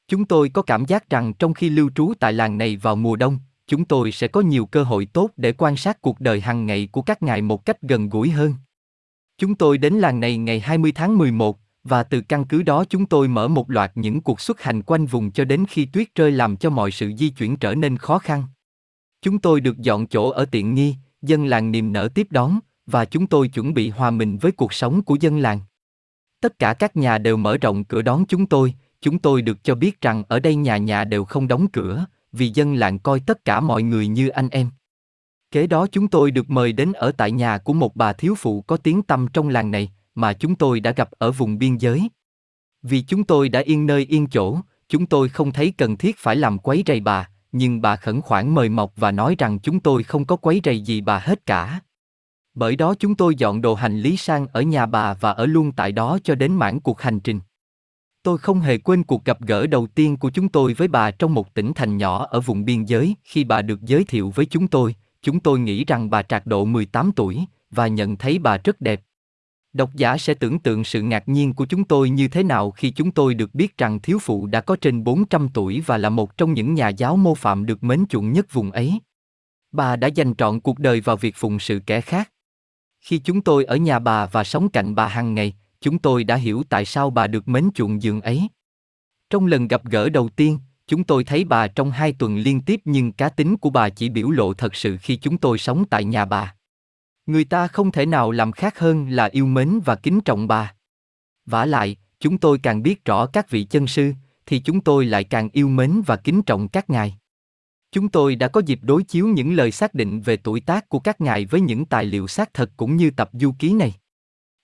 Chúng 0.09 0.25
tôi 0.25 0.49
có 0.49 0.63
cảm 0.63 0.85
giác 0.85 1.11
rằng 1.11 1.35
trong 1.35 1.55
khi 1.55 1.71
lưu 1.71 1.91
trú 1.95 2.13
tại 2.21 2.33
làng 2.33 2.59
này 2.59 2.77
vào 2.77 2.97
mùa 2.97 3.17
đông, 3.17 3.39
chúng 3.67 3.85
tôi 3.85 4.13
sẽ 4.13 4.29
có 4.29 4.41
nhiều 4.41 4.67
cơ 4.67 4.83
hội 4.83 5.07
tốt 5.07 5.31
để 5.37 5.53
quan 5.53 5.77
sát 5.77 6.01
cuộc 6.01 6.21
đời 6.21 6.41
hàng 6.41 6.67
ngày 6.67 6.89
của 6.93 7.03
các 7.03 7.23
ngài 7.23 7.43
một 7.43 7.65
cách 7.65 7.83
gần 7.83 8.09
gũi 8.09 8.31
hơn. 8.31 8.55
Chúng 9.39 9.55
tôi 9.55 9.79
đến 9.79 9.95
làng 9.95 10.21
này 10.21 10.37
ngày 10.37 10.61
20 10.61 10.93
tháng 10.93 11.19
11, 11.19 11.59
và 11.85 12.03
từ 12.03 12.21
căn 12.21 12.45
cứ 12.45 12.63
đó 12.63 12.85
chúng 12.85 13.07
tôi 13.07 13.29
mở 13.29 13.49
một 13.49 13.71
loạt 13.71 13.93
những 13.95 14.21
cuộc 14.21 14.41
xuất 14.41 14.63
hành 14.63 14.83
quanh 14.83 15.07
vùng 15.07 15.31
cho 15.31 15.45
đến 15.45 15.65
khi 15.69 15.85
tuyết 15.85 16.15
rơi 16.15 16.31
làm 16.31 16.57
cho 16.57 16.71
mọi 16.71 16.91
sự 16.91 17.13
di 17.19 17.29
chuyển 17.29 17.57
trở 17.57 17.75
nên 17.75 17.97
khó 17.97 18.19
khăn. 18.19 18.45
Chúng 19.23 19.39
tôi 19.39 19.61
được 19.61 19.79
dọn 19.79 20.07
chỗ 20.07 20.31
ở 20.31 20.45
tiện 20.45 20.75
nghi, 20.75 20.95
dân 21.23 21.47
làng 21.47 21.73
niềm 21.73 21.93
nở 21.93 22.09
tiếp 22.15 22.27
đón, 22.31 22.59
và 22.87 23.05
chúng 23.05 23.27
tôi 23.27 23.49
chuẩn 23.49 23.75
bị 23.75 23.89
hòa 23.89 24.11
mình 24.11 24.39
với 24.39 24.53
cuộc 24.53 24.73
sống 24.73 25.03
của 25.03 25.17
dân 25.21 25.39
làng. 25.39 25.61
Tất 26.41 26.59
cả 26.59 26.75
các 26.75 26.97
nhà 26.97 27.19
đều 27.19 27.37
mở 27.37 27.57
rộng 27.57 27.85
cửa 27.85 28.03
đón 28.03 28.25
chúng 28.29 28.47
tôi, 28.47 28.75
chúng 29.01 29.19
tôi 29.19 29.43
được 29.43 29.65
cho 29.65 29.75
biết 29.75 30.01
rằng 30.01 30.23
ở 30.29 30.41
đây 30.41 30.55
nhà 30.55 30.77
nhà 30.77 31.05
đều 31.05 31.25
không 31.25 31.49
đóng 31.49 31.69
cửa, 31.69 32.07
vì 32.33 32.51
dân 32.55 32.75
làng 32.75 32.99
coi 32.99 33.21
tất 33.21 33.45
cả 33.45 33.61
mọi 33.61 33.83
người 33.83 34.09
như 34.09 34.29
anh 34.29 34.49
em. 34.49 34.71
Kế 35.51 35.67
đó 35.67 35.87
chúng 35.93 36.09
tôi 36.09 36.31
được 36.31 36.51
mời 36.51 36.73
đến 36.73 36.93
ở 36.93 37.13
tại 37.13 37.31
nhà 37.31 37.59
của 37.59 37.73
một 37.73 37.97
bà 37.97 38.13
thiếu 38.13 38.35
phụ 38.35 38.63
có 38.63 38.77
tiếng 38.77 39.03
tăm 39.03 39.27
trong 39.33 39.49
làng 39.49 39.71
này, 39.71 39.93
mà 40.15 40.33
chúng 40.33 40.55
tôi 40.55 40.81
đã 40.81 40.91
gặp 40.91 41.11
ở 41.19 41.33
vùng 41.33 41.59
biên 41.59 41.77
giới. 41.77 42.09
Vì 42.83 43.03
chúng 43.03 43.25
tôi 43.25 43.49
đã 43.49 43.61
yên 43.61 43.87
nơi 43.87 44.07
yên 44.09 44.27
chỗ, 44.27 44.59
chúng 44.89 45.07
tôi 45.07 45.29
không 45.29 45.53
thấy 45.53 45.73
cần 45.79 45.97
thiết 45.97 46.19
phải 46.19 46.37
làm 46.37 46.59
quấy 46.59 46.83
rầy 46.87 47.01
bà, 47.01 47.29
nhưng 47.53 47.81
bà 47.81 47.97
khẩn 47.97 48.21
khoản 48.21 48.55
mời 48.55 48.69
mọc 48.69 48.93
và 48.97 49.13
nói 49.13 49.35
rằng 49.39 49.59
chúng 49.59 49.81
tôi 49.81 50.03
không 50.03 50.25
có 50.25 50.37
quấy 50.37 50.61
rầy 50.65 50.81
gì 50.81 51.01
bà 51.01 51.19
hết 51.19 51.47
cả. 51.47 51.81
Bởi 52.55 52.77
đó 52.77 52.95
chúng 52.99 53.15
tôi 53.15 53.35
dọn 53.35 53.61
đồ 53.61 53.75
hành 53.75 54.01
lý 54.01 54.17
sang 54.17 54.47
ở 54.53 54.63
nhà 54.63 54.87
bà 54.87 55.15
và 55.15 55.31
ở 55.31 55.47
luôn 55.47 55.73
tại 55.73 55.93
đó 55.93 56.19
cho 56.25 56.35
đến 56.35 56.53
mãn 56.53 56.81
cuộc 56.81 57.01
hành 57.01 57.21
trình. 57.21 57.41
Tôi 58.23 58.39
không 58.39 58.61
hề 58.61 58.79
quên 58.79 59.05
cuộc 59.05 59.25
gặp 59.25 59.41
gỡ 59.41 59.67
đầu 59.67 59.87
tiên 59.87 60.17
của 60.17 60.31
chúng 60.31 60.49
tôi 60.49 60.75
với 60.75 60.89
bà 60.89 61.11
trong 61.11 61.35
một 61.35 61.55
tỉnh 61.55 61.73
thành 61.75 61.97
nhỏ 61.97 62.27
ở 62.31 62.41
vùng 62.41 62.65
biên 62.65 62.85
giới 62.85 63.15
khi 63.25 63.45
bà 63.45 63.63
được 63.63 63.81
giới 63.83 64.05
thiệu 64.05 64.33
với 64.35 64.47
chúng 64.47 64.69
tôi. 64.69 64.95
Chúng 65.23 65.41
tôi 65.41 65.59
nghĩ 65.59 65.85
rằng 65.85 66.11
bà 66.11 66.23
trạc 66.23 66.47
độ 66.47 66.65
18 66.65 67.13
tuổi 67.17 67.45
và 67.71 67.87
nhận 67.87 68.17
thấy 68.17 68.39
bà 68.39 68.59
rất 68.65 68.81
đẹp. 68.81 69.01
Độc 69.73 69.95
giả 69.95 70.19
sẽ 70.19 70.35
tưởng 70.35 70.59
tượng 70.59 70.85
sự 70.85 71.03
ngạc 71.03 71.29
nhiên 71.29 71.55
của 71.55 71.67
chúng 71.67 71.85
tôi 71.85 72.11
như 72.11 72.29
thế 72.29 72.43
nào 72.43 72.71
khi 72.71 72.91
chúng 72.91 73.11
tôi 73.11 73.35
được 73.35 73.55
biết 73.55 73.79
rằng 73.79 74.01
thiếu 74.01 74.19
phụ 74.19 74.47
đã 74.47 74.61
có 74.61 74.77
trên 74.81 75.05
400 75.05 75.49
tuổi 75.55 75.83
và 75.87 75.99
là 75.99 76.09
một 76.09 76.37
trong 76.37 76.53
những 76.53 76.75
nhà 76.75 76.89
giáo 76.89 77.17
mô 77.17 77.35
phạm 77.35 77.67
được 77.67 77.85
mến 77.85 78.07
chuộng 78.09 78.33
nhất 78.33 78.53
vùng 78.53 78.71
ấy. 78.71 78.99
Bà 79.73 79.97
đã 79.97 80.09
dành 80.09 80.35
trọn 80.35 80.61
cuộc 80.61 80.79
đời 80.79 81.01
vào 81.01 81.17
việc 81.17 81.37
phụng 81.37 81.59
sự 81.59 81.81
kẻ 81.87 82.01
khác. 82.01 82.31
Khi 83.01 83.19
chúng 83.19 83.41
tôi 83.41 83.65
ở 83.65 83.77
nhà 83.77 83.99
bà 83.99 84.27
và 84.27 84.45
sống 84.45 84.69
cạnh 84.69 84.95
bà 84.95 85.09
hàng 85.09 85.35
ngày, 85.35 85.55
chúng 85.81 85.99
tôi 85.99 86.25
đã 86.25 86.37
hiểu 86.37 86.63
tại 86.69 86.85
sao 86.85 87.11
bà 87.11 87.27
được 87.27 87.49
mến 87.49 87.71
chuộng 87.75 88.03
giường 88.03 88.21
ấy. 88.21 88.49
Trong 89.31 89.47
lần 89.47 89.69
gặp 89.69 89.85
gỡ 89.85 90.09
đầu 90.09 90.29
tiên, 90.29 90.59
chúng 90.87 91.05
tôi 91.05 91.25
thấy 91.25 91.45
bà 91.45 91.69
trong 91.69 91.91
hai 91.91 92.13
tuần 92.13 92.37
liên 92.37 92.61
tiếp 92.61 92.81
nhưng 92.85 93.13
cá 93.13 93.29
tính 93.29 93.57
của 93.57 93.71
bà 93.71 93.89
chỉ 93.89 94.09
biểu 94.09 94.31
lộ 94.31 94.55
thật 94.55 94.75
sự 94.75 94.97
khi 94.97 95.17
chúng 95.17 95.39
tôi 95.39 95.59
sống 95.59 95.85
tại 95.91 96.05
nhà 96.05 96.25
bà. 96.25 96.55
Người 97.29 97.45
ta 97.45 97.67
không 97.67 97.93
thể 97.93 98.07
nào 98.07 98.31
làm 98.31 98.53
khác 98.53 98.79
hơn 98.79 99.09
là 99.09 99.25
yêu 99.25 99.47
mến 99.47 99.81
và 99.85 99.95
kính 99.95 100.21
trọng 100.21 100.49
bà. 100.49 100.75
Vả 101.47 101.67
lại, 101.67 101.97
chúng 102.21 102.39
tôi 102.39 102.59
càng 102.63 102.83
biết 102.83 103.05
rõ 103.05 103.27
các 103.27 103.51
vị 103.51 103.65
chân 103.65 103.87
sư, 103.87 104.13
thì 104.47 104.59
chúng 104.59 104.81
tôi 104.81 105.05
lại 105.05 105.25
càng 105.25 105.49
yêu 105.53 105.69
mến 105.69 106.03
và 106.07 106.17
kính 106.17 106.43
trọng 106.43 106.69
các 106.69 106.91
ngài. 106.91 107.19
Chúng 107.93 108.09
tôi 108.09 108.37
đã 108.37 108.49
có 108.49 108.61
dịp 108.67 108.79
đối 108.83 109.03
chiếu 109.03 109.27
những 109.27 109.53
lời 109.53 109.71
xác 109.71 109.95
định 109.95 110.21
về 110.21 110.37
tuổi 110.37 110.61
tác 110.61 110.89
của 110.89 110.99
các 110.99 111.21
ngài 111.21 111.45
với 111.45 111.61
những 111.61 111.85
tài 111.85 112.05
liệu 112.05 112.27
xác 112.27 112.55
thật 112.55 112.71
cũng 112.77 112.97
như 112.97 113.11
tập 113.11 113.31
du 113.33 113.53
ký 113.59 113.73
này. 113.73 113.95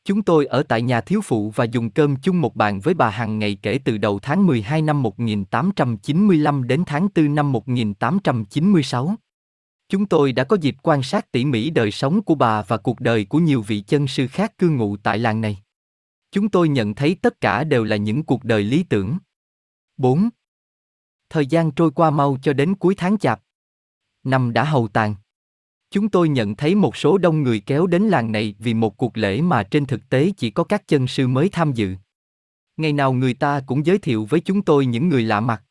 Chúng 0.05 0.23
tôi 0.23 0.47
ở 0.47 0.63
tại 0.63 0.83
nhà 0.83 1.01
thiếu 1.01 1.21
phụ 1.21 1.53
và 1.55 1.65
dùng 1.65 1.91
cơm 1.91 2.17
chung 2.17 2.41
một 2.41 2.57
bàn 2.57 2.81
với 2.81 2.95
bà 2.95 3.11
hàng 3.11 3.39
ngày 3.39 3.59
kể 3.63 3.79
từ 3.85 3.99
đầu 3.99 4.19
tháng 4.19 4.47
12 4.47 4.83
năm 4.83 5.03
1895 5.03 6.67
đến 6.67 6.83
tháng 6.87 7.09
4 7.15 7.35
năm 7.35 7.53
1896. 7.53 9.15
Chúng 9.95 10.07
tôi 10.07 10.33
đã 10.33 10.45
có 10.45 10.57
dịp 10.61 10.77
quan 10.83 11.03
sát 11.03 11.33
tỉ 11.33 11.45
mỉ 11.45 11.71
đời 11.71 11.91
sống 11.91 12.23
của 12.23 12.35
bà 12.35 12.63
và 12.63 12.77
cuộc 12.77 13.01
đời 13.01 13.25
của 13.25 13.39
nhiều 13.39 13.63
vị 13.63 13.81
chân 13.81 14.07
sư 14.07 14.27
khác 14.27 14.59
cư 14.59 14.69
ngụ 14.69 14.97
tại 14.97 15.19
làng 15.19 15.41
này. 15.41 15.59
Chúng 16.33 16.49
tôi 16.49 16.69
nhận 16.69 16.95
thấy 16.95 17.17
tất 17.23 17.41
cả 17.41 17.65
đều 17.65 17.85
là 17.85 17.97
những 17.97 18.23
cuộc 18.23 18.45
đời 18.45 18.63
lý 18.63 18.83
tưởng. 18.83 19.19
4. 19.97 20.29
Thời 21.31 21.47
gian 21.47 21.71
trôi 21.71 21.91
qua 21.91 22.11
mau 22.11 22.39
cho 22.43 22.53
đến 22.53 22.75
cuối 22.75 22.95
tháng 22.95 23.19
chạp. 23.19 23.43
Năm 24.25 24.53
đã 24.53 24.65
hầu 24.65 24.89
tàn. 24.89 25.15
Chúng 25.91 26.09
tôi 26.09 26.29
nhận 26.29 26.57
thấy 26.57 26.75
một 26.75 26.97
số 26.97 27.19
đông 27.19 27.43
người 27.43 27.61
kéo 27.61 27.87
đến 27.87 28.03
làng 28.03 28.33
này 28.33 28.55
vì 28.59 28.75
một 28.75 28.97
cuộc 28.97 29.17
lễ 29.17 29.41
mà 29.41 29.63
trên 29.63 29.87
thực 29.87 30.09
tế 30.09 30.33
chỉ 30.37 30.51
có 30.51 30.65
các 30.65 30.89
chân 30.89 31.07
sư 31.07 31.29
mới 31.29 31.49
tham 31.49 31.73
dự. 31.73 31.95
Ngày 32.77 32.93
nào 32.93 33.13
người 33.13 33.35
ta 33.35 33.61
cũng 33.67 33.87
giới 33.87 33.99
thiệu 33.99 34.27
với 34.31 34.41
chúng 34.41 34.63
tôi 34.63 34.87
những 34.87 35.09
người 35.09 35.23
lạ 35.23 35.41
mặt. 35.41 35.63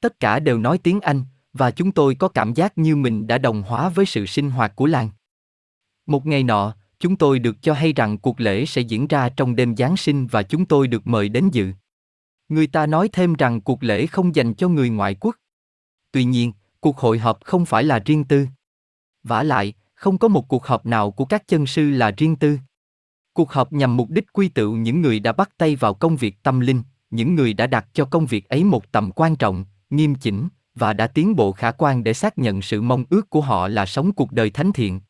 Tất 0.00 0.20
cả 0.20 0.38
đều 0.38 0.58
nói 0.58 0.78
tiếng 0.78 1.00
Anh, 1.00 1.24
và 1.58 1.70
chúng 1.70 1.92
tôi 1.92 2.14
có 2.14 2.28
cảm 2.28 2.54
giác 2.54 2.78
như 2.78 2.96
mình 2.96 3.26
đã 3.26 3.38
đồng 3.38 3.62
hóa 3.62 3.88
với 3.88 4.06
sự 4.06 4.26
sinh 4.26 4.50
hoạt 4.50 4.76
của 4.76 4.86
làng. 4.86 5.10
Một 6.06 6.26
ngày 6.26 6.42
nọ, 6.42 6.74
chúng 7.00 7.16
tôi 7.16 7.38
được 7.38 7.62
cho 7.62 7.72
hay 7.72 7.92
rằng 7.92 8.18
cuộc 8.18 8.40
lễ 8.40 8.66
sẽ 8.66 8.80
diễn 8.80 9.06
ra 9.06 9.28
trong 9.28 9.56
đêm 9.56 9.76
Giáng 9.76 9.96
sinh 9.96 10.26
và 10.26 10.42
chúng 10.42 10.64
tôi 10.66 10.88
được 10.88 11.06
mời 11.06 11.28
đến 11.28 11.48
dự. 11.52 11.72
Người 12.48 12.66
ta 12.66 12.86
nói 12.86 13.08
thêm 13.12 13.34
rằng 13.34 13.60
cuộc 13.60 13.82
lễ 13.82 14.06
không 14.06 14.34
dành 14.34 14.54
cho 14.54 14.68
người 14.68 14.90
ngoại 14.90 15.14
quốc. 15.14 15.36
Tuy 16.12 16.24
nhiên, 16.24 16.52
cuộc 16.80 16.98
hội 16.98 17.18
họp 17.18 17.44
không 17.44 17.66
phải 17.66 17.84
là 17.84 17.98
riêng 17.98 18.24
tư. 18.24 18.46
Vả 19.22 19.42
lại, 19.42 19.74
không 19.94 20.18
có 20.18 20.28
một 20.28 20.48
cuộc 20.48 20.66
họp 20.66 20.86
nào 20.86 21.10
của 21.10 21.24
các 21.24 21.48
chân 21.48 21.66
sư 21.66 21.90
là 21.90 22.10
riêng 22.10 22.36
tư. 22.36 22.58
Cuộc 23.32 23.52
họp 23.52 23.72
nhằm 23.72 23.96
mục 23.96 24.10
đích 24.10 24.32
quy 24.32 24.48
tụ 24.48 24.72
những 24.72 25.02
người 25.02 25.20
đã 25.20 25.32
bắt 25.32 25.50
tay 25.58 25.76
vào 25.76 25.94
công 25.94 26.16
việc 26.16 26.42
tâm 26.42 26.60
linh, 26.60 26.82
những 27.10 27.34
người 27.34 27.54
đã 27.54 27.66
đặt 27.66 27.86
cho 27.92 28.04
công 28.04 28.26
việc 28.26 28.48
ấy 28.48 28.64
một 28.64 28.92
tầm 28.92 29.10
quan 29.12 29.36
trọng, 29.36 29.64
nghiêm 29.90 30.14
chỉnh 30.14 30.48
và 30.78 30.92
đã 30.92 31.06
tiến 31.06 31.36
bộ 31.36 31.52
khả 31.52 31.70
quan 31.70 32.04
để 32.04 32.14
xác 32.14 32.38
nhận 32.38 32.62
sự 32.62 32.82
mong 32.82 33.04
ước 33.10 33.30
của 33.30 33.40
họ 33.40 33.68
là 33.68 33.86
sống 33.86 34.12
cuộc 34.12 34.32
đời 34.32 34.50
thánh 34.50 34.72
thiện. 34.72 35.00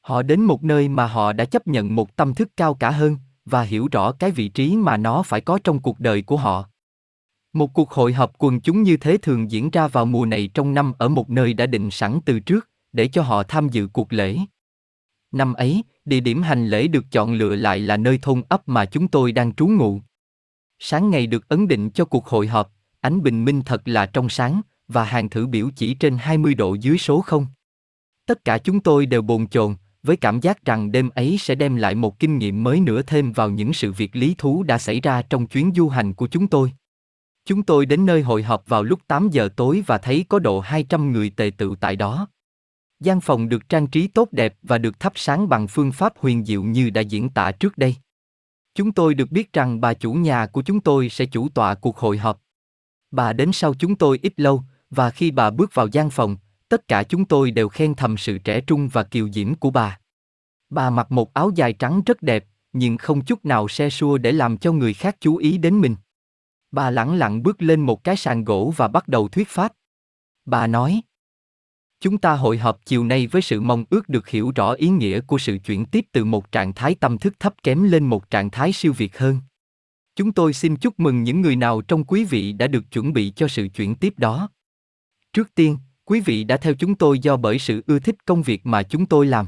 Họ 0.00 0.22
đến 0.22 0.40
một 0.40 0.64
nơi 0.64 0.88
mà 0.88 1.06
họ 1.06 1.32
đã 1.32 1.44
chấp 1.44 1.66
nhận 1.66 1.94
một 1.94 2.16
tâm 2.16 2.34
thức 2.34 2.48
cao 2.56 2.74
cả 2.74 2.90
hơn 2.90 3.16
và 3.44 3.62
hiểu 3.62 3.88
rõ 3.92 4.12
cái 4.12 4.30
vị 4.30 4.48
trí 4.48 4.76
mà 4.76 4.96
nó 4.96 5.22
phải 5.22 5.40
có 5.40 5.58
trong 5.64 5.78
cuộc 5.78 6.00
đời 6.00 6.22
của 6.22 6.36
họ. 6.36 6.68
Một 7.52 7.74
cuộc 7.74 7.90
hội 7.90 8.12
họp 8.12 8.32
quần 8.38 8.60
chúng 8.60 8.82
như 8.82 8.96
thế 8.96 9.16
thường 9.16 9.50
diễn 9.50 9.70
ra 9.70 9.88
vào 9.88 10.06
mùa 10.06 10.24
này 10.24 10.50
trong 10.54 10.74
năm 10.74 10.92
ở 10.98 11.08
một 11.08 11.30
nơi 11.30 11.54
đã 11.54 11.66
định 11.66 11.90
sẵn 11.90 12.20
từ 12.24 12.40
trước, 12.40 12.68
để 12.92 13.08
cho 13.08 13.22
họ 13.22 13.42
tham 13.42 13.68
dự 13.68 13.88
cuộc 13.92 14.12
lễ. 14.12 14.38
Năm 15.32 15.54
ấy, 15.54 15.84
địa 16.04 16.20
điểm 16.20 16.42
hành 16.42 16.68
lễ 16.68 16.88
được 16.88 17.04
chọn 17.10 17.32
lựa 17.32 17.56
lại 17.56 17.78
là 17.78 17.96
nơi 17.96 18.18
thôn 18.22 18.42
ấp 18.48 18.68
mà 18.68 18.84
chúng 18.84 19.08
tôi 19.08 19.32
đang 19.32 19.54
trú 19.54 19.66
ngụ. 19.66 20.00
Sáng 20.78 21.10
ngày 21.10 21.26
được 21.26 21.48
ấn 21.48 21.68
định 21.68 21.90
cho 21.90 22.04
cuộc 22.04 22.26
hội 22.26 22.46
họp, 22.46 22.72
ánh 23.00 23.22
bình 23.22 23.44
minh 23.44 23.62
thật 23.62 23.88
là 23.88 24.06
trong 24.06 24.28
sáng, 24.28 24.60
và 24.88 25.04
hàng 25.04 25.28
thử 25.28 25.46
biểu 25.46 25.70
chỉ 25.76 25.94
trên 25.94 26.16
20 26.18 26.54
độ 26.54 26.74
dưới 26.74 26.98
số 26.98 27.20
0. 27.20 27.46
Tất 28.26 28.44
cả 28.44 28.58
chúng 28.58 28.80
tôi 28.80 29.06
đều 29.06 29.22
bồn 29.22 29.46
chồn, 29.48 29.74
với 30.02 30.16
cảm 30.16 30.40
giác 30.40 30.64
rằng 30.64 30.92
đêm 30.92 31.08
ấy 31.08 31.36
sẽ 31.38 31.54
đem 31.54 31.76
lại 31.76 31.94
một 31.94 32.18
kinh 32.18 32.38
nghiệm 32.38 32.64
mới 32.64 32.80
nữa 32.80 33.02
thêm 33.02 33.32
vào 33.32 33.50
những 33.50 33.72
sự 33.72 33.92
việc 33.92 34.16
lý 34.16 34.34
thú 34.38 34.62
đã 34.62 34.78
xảy 34.78 35.00
ra 35.00 35.22
trong 35.22 35.46
chuyến 35.46 35.72
du 35.76 35.88
hành 35.88 36.14
của 36.14 36.26
chúng 36.26 36.48
tôi. 36.48 36.72
Chúng 37.44 37.62
tôi 37.62 37.86
đến 37.86 38.06
nơi 38.06 38.22
hội 38.22 38.42
họp 38.42 38.68
vào 38.68 38.82
lúc 38.82 39.00
8 39.06 39.28
giờ 39.30 39.48
tối 39.56 39.82
và 39.86 39.98
thấy 39.98 40.24
có 40.28 40.38
độ 40.38 40.60
200 40.60 41.12
người 41.12 41.30
tề 41.30 41.50
tựu 41.58 41.74
tại 41.74 41.96
đó. 41.96 42.28
Gian 43.00 43.20
phòng 43.20 43.48
được 43.48 43.68
trang 43.68 43.86
trí 43.86 44.08
tốt 44.08 44.28
đẹp 44.32 44.56
và 44.62 44.78
được 44.78 45.00
thắp 45.00 45.12
sáng 45.16 45.48
bằng 45.48 45.68
phương 45.68 45.92
pháp 45.92 46.18
huyền 46.18 46.44
diệu 46.44 46.62
như 46.62 46.90
đã 46.90 47.00
diễn 47.00 47.28
tả 47.28 47.52
trước 47.52 47.78
đây. 47.78 47.96
Chúng 48.74 48.92
tôi 48.92 49.14
được 49.14 49.30
biết 49.30 49.52
rằng 49.52 49.80
bà 49.80 49.94
chủ 49.94 50.12
nhà 50.12 50.46
của 50.46 50.62
chúng 50.62 50.80
tôi 50.80 51.08
sẽ 51.08 51.26
chủ 51.26 51.48
tọa 51.48 51.74
cuộc 51.74 51.98
hội 51.98 52.18
họp. 52.18 52.40
Bà 53.10 53.32
đến 53.32 53.52
sau 53.52 53.74
chúng 53.74 53.96
tôi 53.96 54.18
ít 54.22 54.32
lâu, 54.36 54.62
và 54.90 55.10
khi 55.10 55.30
bà 55.30 55.50
bước 55.50 55.74
vào 55.74 55.86
gian 55.86 56.10
phòng, 56.10 56.36
tất 56.68 56.88
cả 56.88 57.02
chúng 57.02 57.24
tôi 57.24 57.50
đều 57.50 57.68
khen 57.68 57.94
thầm 57.94 58.16
sự 58.16 58.38
trẻ 58.38 58.60
trung 58.60 58.88
và 58.88 59.02
kiều 59.02 59.28
diễm 59.32 59.54
của 59.54 59.70
bà. 59.70 59.98
Bà 60.70 60.90
mặc 60.90 61.12
một 61.12 61.34
áo 61.34 61.50
dài 61.54 61.72
trắng 61.72 62.02
rất 62.06 62.22
đẹp, 62.22 62.44
nhưng 62.72 62.96
không 62.96 63.24
chút 63.24 63.44
nào 63.44 63.68
xe 63.68 63.90
xua 63.90 64.18
để 64.18 64.32
làm 64.32 64.58
cho 64.58 64.72
người 64.72 64.94
khác 64.94 65.16
chú 65.20 65.36
ý 65.36 65.58
đến 65.58 65.80
mình. 65.80 65.96
Bà 66.70 66.90
lẳng 66.90 67.14
lặng 67.14 67.42
bước 67.42 67.62
lên 67.62 67.80
một 67.80 68.04
cái 68.04 68.16
sàn 68.16 68.44
gỗ 68.44 68.72
và 68.76 68.88
bắt 68.88 69.08
đầu 69.08 69.28
thuyết 69.28 69.48
pháp. 69.48 69.72
Bà 70.44 70.66
nói, 70.66 71.02
Chúng 72.00 72.18
ta 72.18 72.32
hội 72.32 72.58
họp 72.58 72.86
chiều 72.86 73.04
nay 73.04 73.26
với 73.26 73.42
sự 73.42 73.60
mong 73.60 73.84
ước 73.90 74.08
được 74.08 74.28
hiểu 74.28 74.52
rõ 74.54 74.72
ý 74.72 74.88
nghĩa 74.88 75.20
của 75.20 75.38
sự 75.38 75.58
chuyển 75.58 75.86
tiếp 75.86 76.06
từ 76.12 76.24
một 76.24 76.52
trạng 76.52 76.74
thái 76.74 76.94
tâm 76.94 77.18
thức 77.18 77.34
thấp 77.40 77.54
kém 77.62 77.82
lên 77.82 78.06
một 78.06 78.30
trạng 78.30 78.50
thái 78.50 78.72
siêu 78.72 78.92
việt 78.92 79.18
hơn. 79.18 79.40
Chúng 80.16 80.32
tôi 80.32 80.52
xin 80.52 80.76
chúc 80.76 81.00
mừng 81.00 81.22
những 81.22 81.40
người 81.40 81.56
nào 81.56 81.82
trong 81.82 82.04
quý 82.04 82.24
vị 82.24 82.52
đã 82.52 82.66
được 82.66 82.84
chuẩn 82.90 83.12
bị 83.12 83.32
cho 83.36 83.48
sự 83.48 83.68
chuyển 83.68 83.94
tiếp 83.94 84.14
đó. 84.16 84.48
Trước 85.36 85.54
tiên, 85.54 85.78
quý 86.04 86.20
vị 86.20 86.44
đã 86.44 86.56
theo 86.56 86.74
chúng 86.74 86.94
tôi 86.94 87.18
do 87.18 87.36
bởi 87.36 87.58
sự 87.58 87.82
ưa 87.86 87.98
thích 87.98 88.24
công 88.24 88.42
việc 88.42 88.66
mà 88.66 88.82
chúng 88.82 89.06
tôi 89.06 89.26
làm. 89.26 89.46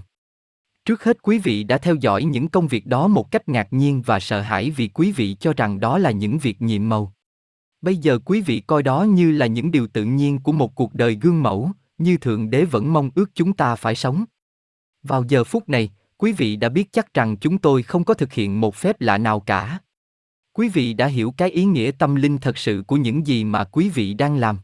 Trước 0.84 1.04
hết 1.04 1.22
quý 1.22 1.38
vị 1.38 1.64
đã 1.64 1.78
theo 1.78 1.94
dõi 1.94 2.24
những 2.24 2.48
công 2.48 2.68
việc 2.68 2.86
đó 2.86 3.08
một 3.08 3.30
cách 3.30 3.48
ngạc 3.48 3.68
nhiên 3.70 4.02
và 4.02 4.20
sợ 4.20 4.40
hãi 4.40 4.70
vì 4.70 4.88
quý 4.88 5.12
vị 5.12 5.36
cho 5.40 5.52
rằng 5.56 5.80
đó 5.80 5.98
là 5.98 6.10
những 6.10 6.38
việc 6.38 6.62
nhiệm 6.62 6.88
màu. 6.88 7.12
Bây 7.80 7.96
giờ 7.96 8.18
quý 8.24 8.40
vị 8.40 8.60
coi 8.66 8.82
đó 8.82 9.02
như 9.02 9.32
là 9.32 9.46
những 9.46 9.70
điều 9.70 9.86
tự 9.86 10.04
nhiên 10.04 10.38
của 10.38 10.52
một 10.52 10.74
cuộc 10.74 10.94
đời 10.94 11.18
gương 11.20 11.42
mẫu, 11.42 11.70
như 11.98 12.16
Thượng 12.16 12.50
Đế 12.50 12.64
vẫn 12.64 12.92
mong 12.92 13.10
ước 13.14 13.30
chúng 13.34 13.52
ta 13.52 13.76
phải 13.76 13.94
sống. 13.94 14.24
Vào 15.02 15.24
giờ 15.28 15.44
phút 15.44 15.68
này, 15.68 15.90
quý 16.16 16.32
vị 16.32 16.56
đã 16.56 16.68
biết 16.68 16.92
chắc 16.92 17.14
rằng 17.14 17.36
chúng 17.36 17.58
tôi 17.58 17.82
không 17.82 18.04
có 18.04 18.14
thực 18.14 18.32
hiện 18.32 18.60
một 18.60 18.74
phép 18.74 19.00
lạ 19.00 19.18
nào 19.18 19.40
cả. 19.40 19.78
Quý 20.52 20.68
vị 20.68 20.94
đã 20.94 21.06
hiểu 21.06 21.34
cái 21.36 21.50
ý 21.50 21.64
nghĩa 21.64 21.90
tâm 21.98 22.14
linh 22.14 22.38
thật 22.38 22.58
sự 22.58 22.84
của 22.86 22.96
những 22.96 23.26
gì 23.26 23.44
mà 23.44 23.64
quý 23.64 23.88
vị 23.88 24.14
đang 24.14 24.36
làm. 24.36 24.58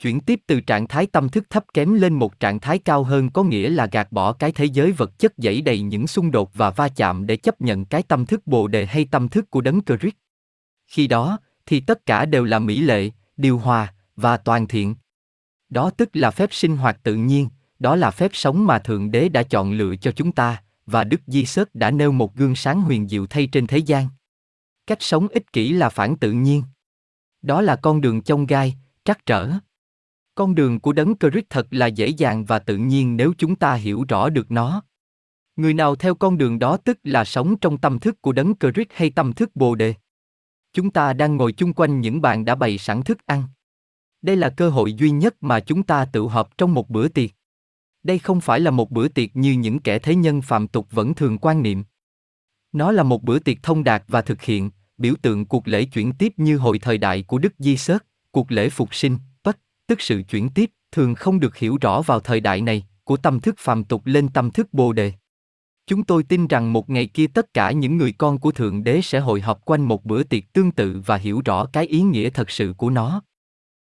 Chuyển 0.00 0.20
tiếp 0.20 0.40
từ 0.46 0.60
trạng 0.60 0.88
thái 0.88 1.06
tâm 1.06 1.28
thức 1.28 1.50
thấp 1.50 1.64
kém 1.74 1.94
lên 1.94 2.14
một 2.14 2.40
trạng 2.40 2.60
thái 2.60 2.78
cao 2.78 3.04
hơn 3.04 3.30
có 3.30 3.42
nghĩa 3.42 3.68
là 3.68 3.86
gạt 3.92 4.12
bỏ 4.12 4.32
cái 4.32 4.52
thế 4.52 4.64
giới 4.64 4.92
vật 4.92 5.18
chất 5.18 5.38
dẫy 5.38 5.62
đầy 5.62 5.80
những 5.80 6.06
xung 6.06 6.30
đột 6.30 6.54
và 6.54 6.70
va 6.70 6.88
chạm 6.88 7.26
để 7.26 7.36
chấp 7.36 7.60
nhận 7.60 7.84
cái 7.84 8.02
tâm 8.02 8.26
thức 8.26 8.46
bồ 8.46 8.68
đề 8.68 8.86
hay 8.86 9.04
tâm 9.04 9.28
thức 9.28 9.50
của 9.50 9.60
đấng 9.60 9.80
Christ. 9.84 10.14
Khi 10.86 11.06
đó, 11.06 11.38
thì 11.66 11.80
tất 11.80 12.06
cả 12.06 12.24
đều 12.24 12.44
là 12.44 12.58
mỹ 12.58 12.80
lệ, 12.80 13.10
điều 13.36 13.58
hòa 13.58 13.94
và 14.16 14.36
toàn 14.36 14.66
thiện. 14.66 14.94
Đó 15.68 15.90
tức 15.90 16.08
là 16.12 16.30
phép 16.30 16.48
sinh 16.52 16.76
hoạt 16.76 17.02
tự 17.02 17.14
nhiên, 17.14 17.48
đó 17.78 17.96
là 17.96 18.10
phép 18.10 18.30
sống 18.34 18.66
mà 18.66 18.78
Thượng 18.78 19.10
Đế 19.10 19.28
đã 19.28 19.42
chọn 19.42 19.72
lựa 19.72 19.96
cho 19.96 20.12
chúng 20.12 20.32
ta, 20.32 20.62
và 20.86 21.04
Đức 21.04 21.20
Di 21.26 21.44
Sớt 21.44 21.74
đã 21.74 21.90
nêu 21.90 22.12
một 22.12 22.34
gương 22.34 22.54
sáng 22.54 22.80
huyền 22.80 23.08
diệu 23.08 23.26
thay 23.26 23.46
trên 23.46 23.66
thế 23.66 23.78
gian. 23.78 24.08
Cách 24.86 25.02
sống 25.02 25.28
ích 25.28 25.52
kỷ 25.52 25.72
là 25.72 25.88
phản 25.88 26.16
tự 26.16 26.32
nhiên. 26.32 26.62
Đó 27.42 27.60
là 27.60 27.76
con 27.76 28.00
đường 28.00 28.22
chông 28.22 28.46
gai, 28.46 28.74
trắc 29.04 29.26
trở. 29.26 29.50
Con 30.38 30.54
đường 30.54 30.80
của 30.80 30.92
đấng 30.92 31.14
Christ 31.20 31.44
thật 31.50 31.66
là 31.70 31.86
dễ 31.86 32.08
dàng 32.08 32.44
và 32.44 32.58
tự 32.58 32.76
nhiên 32.76 33.16
nếu 33.16 33.32
chúng 33.38 33.56
ta 33.56 33.74
hiểu 33.74 34.04
rõ 34.08 34.28
được 34.28 34.50
nó. 34.50 34.82
Người 35.56 35.74
nào 35.74 35.96
theo 35.96 36.14
con 36.14 36.38
đường 36.38 36.58
đó 36.58 36.76
tức 36.76 36.98
là 37.04 37.24
sống 37.24 37.56
trong 37.56 37.78
tâm 37.78 37.98
thức 37.98 38.22
của 38.22 38.32
đấng 38.32 38.54
Christ 38.60 38.88
hay 38.94 39.10
tâm 39.10 39.32
thức 39.32 39.56
Bồ 39.56 39.74
đề. 39.74 39.94
Chúng 40.72 40.90
ta 40.90 41.12
đang 41.12 41.36
ngồi 41.36 41.52
chung 41.52 41.72
quanh 41.72 42.00
những 42.00 42.20
bàn 42.20 42.44
đã 42.44 42.54
bày 42.54 42.78
sẵn 42.78 43.02
thức 43.02 43.26
ăn. 43.26 43.42
Đây 44.22 44.36
là 44.36 44.50
cơ 44.50 44.70
hội 44.70 44.92
duy 44.92 45.10
nhất 45.10 45.36
mà 45.40 45.60
chúng 45.60 45.82
ta 45.82 46.04
tự 46.04 46.22
họp 46.22 46.58
trong 46.58 46.74
một 46.74 46.90
bữa 46.90 47.08
tiệc. 47.08 47.30
Đây 48.02 48.18
không 48.18 48.40
phải 48.40 48.60
là 48.60 48.70
một 48.70 48.90
bữa 48.90 49.08
tiệc 49.08 49.36
như 49.36 49.52
những 49.52 49.78
kẻ 49.78 49.98
thế 49.98 50.14
nhân 50.14 50.42
phạm 50.42 50.68
tục 50.68 50.86
vẫn 50.90 51.14
thường 51.14 51.38
quan 51.38 51.62
niệm. 51.62 51.84
Nó 52.72 52.92
là 52.92 53.02
một 53.02 53.22
bữa 53.22 53.38
tiệc 53.38 53.62
thông 53.62 53.84
đạt 53.84 54.04
và 54.08 54.22
thực 54.22 54.42
hiện, 54.42 54.70
biểu 54.98 55.14
tượng 55.22 55.46
cuộc 55.46 55.68
lễ 55.68 55.84
chuyển 55.84 56.12
tiếp 56.12 56.32
như 56.36 56.56
hội 56.58 56.78
thời 56.78 56.98
đại 56.98 57.22
của 57.22 57.38
Đức 57.38 57.52
Di 57.58 57.76
Sớt, 57.76 58.06
cuộc 58.30 58.52
lễ 58.52 58.68
phục 58.68 58.94
sinh, 58.94 59.18
tức 59.88 60.00
sự 60.00 60.22
chuyển 60.22 60.48
tiếp, 60.48 60.70
thường 60.92 61.14
không 61.14 61.40
được 61.40 61.56
hiểu 61.56 61.78
rõ 61.80 62.02
vào 62.02 62.20
thời 62.20 62.40
đại 62.40 62.60
này, 62.60 62.86
của 63.04 63.16
tâm 63.16 63.40
thức 63.40 63.54
phàm 63.58 63.84
tục 63.84 64.02
lên 64.04 64.28
tâm 64.28 64.50
thức 64.50 64.68
bồ 64.72 64.92
đề. 64.92 65.12
Chúng 65.86 66.04
tôi 66.04 66.22
tin 66.22 66.46
rằng 66.46 66.72
một 66.72 66.90
ngày 66.90 67.06
kia 67.06 67.26
tất 67.26 67.54
cả 67.54 67.70
những 67.70 67.96
người 67.96 68.12
con 68.12 68.38
của 68.38 68.52
Thượng 68.52 68.84
Đế 68.84 69.00
sẽ 69.02 69.18
hội 69.18 69.40
họp 69.40 69.64
quanh 69.64 69.82
một 69.82 70.04
bữa 70.04 70.22
tiệc 70.22 70.52
tương 70.52 70.70
tự 70.70 71.02
và 71.06 71.16
hiểu 71.16 71.42
rõ 71.44 71.66
cái 71.66 71.86
ý 71.86 72.00
nghĩa 72.00 72.30
thật 72.30 72.50
sự 72.50 72.74
của 72.76 72.90
nó. 72.90 73.22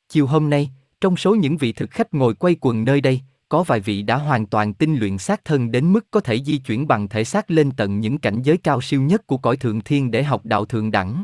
Chiều 0.09 0.27
hôm 0.27 0.49
nay, 0.49 0.69
trong 1.01 1.17
số 1.17 1.35
những 1.35 1.57
vị 1.57 1.73
thực 1.73 1.91
khách 1.91 2.13
ngồi 2.13 2.33
quay 2.33 2.55
quần 2.61 2.85
nơi 2.85 3.01
đây, 3.01 3.21
có 3.49 3.63
vài 3.63 3.79
vị 3.79 4.01
đã 4.01 4.15
hoàn 4.17 4.45
toàn 4.45 4.73
tinh 4.73 4.95
luyện 4.95 5.17
xác 5.17 5.45
thân 5.45 5.71
đến 5.71 5.93
mức 5.93 6.05
có 6.11 6.19
thể 6.19 6.43
di 6.43 6.57
chuyển 6.57 6.87
bằng 6.87 7.07
thể 7.07 7.23
xác 7.23 7.51
lên 7.51 7.71
tận 7.71 7.99
những 7.99 8.17
cảnh 8.17 8.41
giới 8.41 8.57
cao 8.57 8.81
siêu 8.81 9.01
nhất 9.01 9.27
của 9.27 9.37
cõi 9.37 9.57
thượng 9.57 9.81
thiên 9.81 10.11
để 10.11 10.23
học 10.23 10.45
đạo 10.45 10.65
thượng 10.65 10.91
đẳng. 10.91 11.23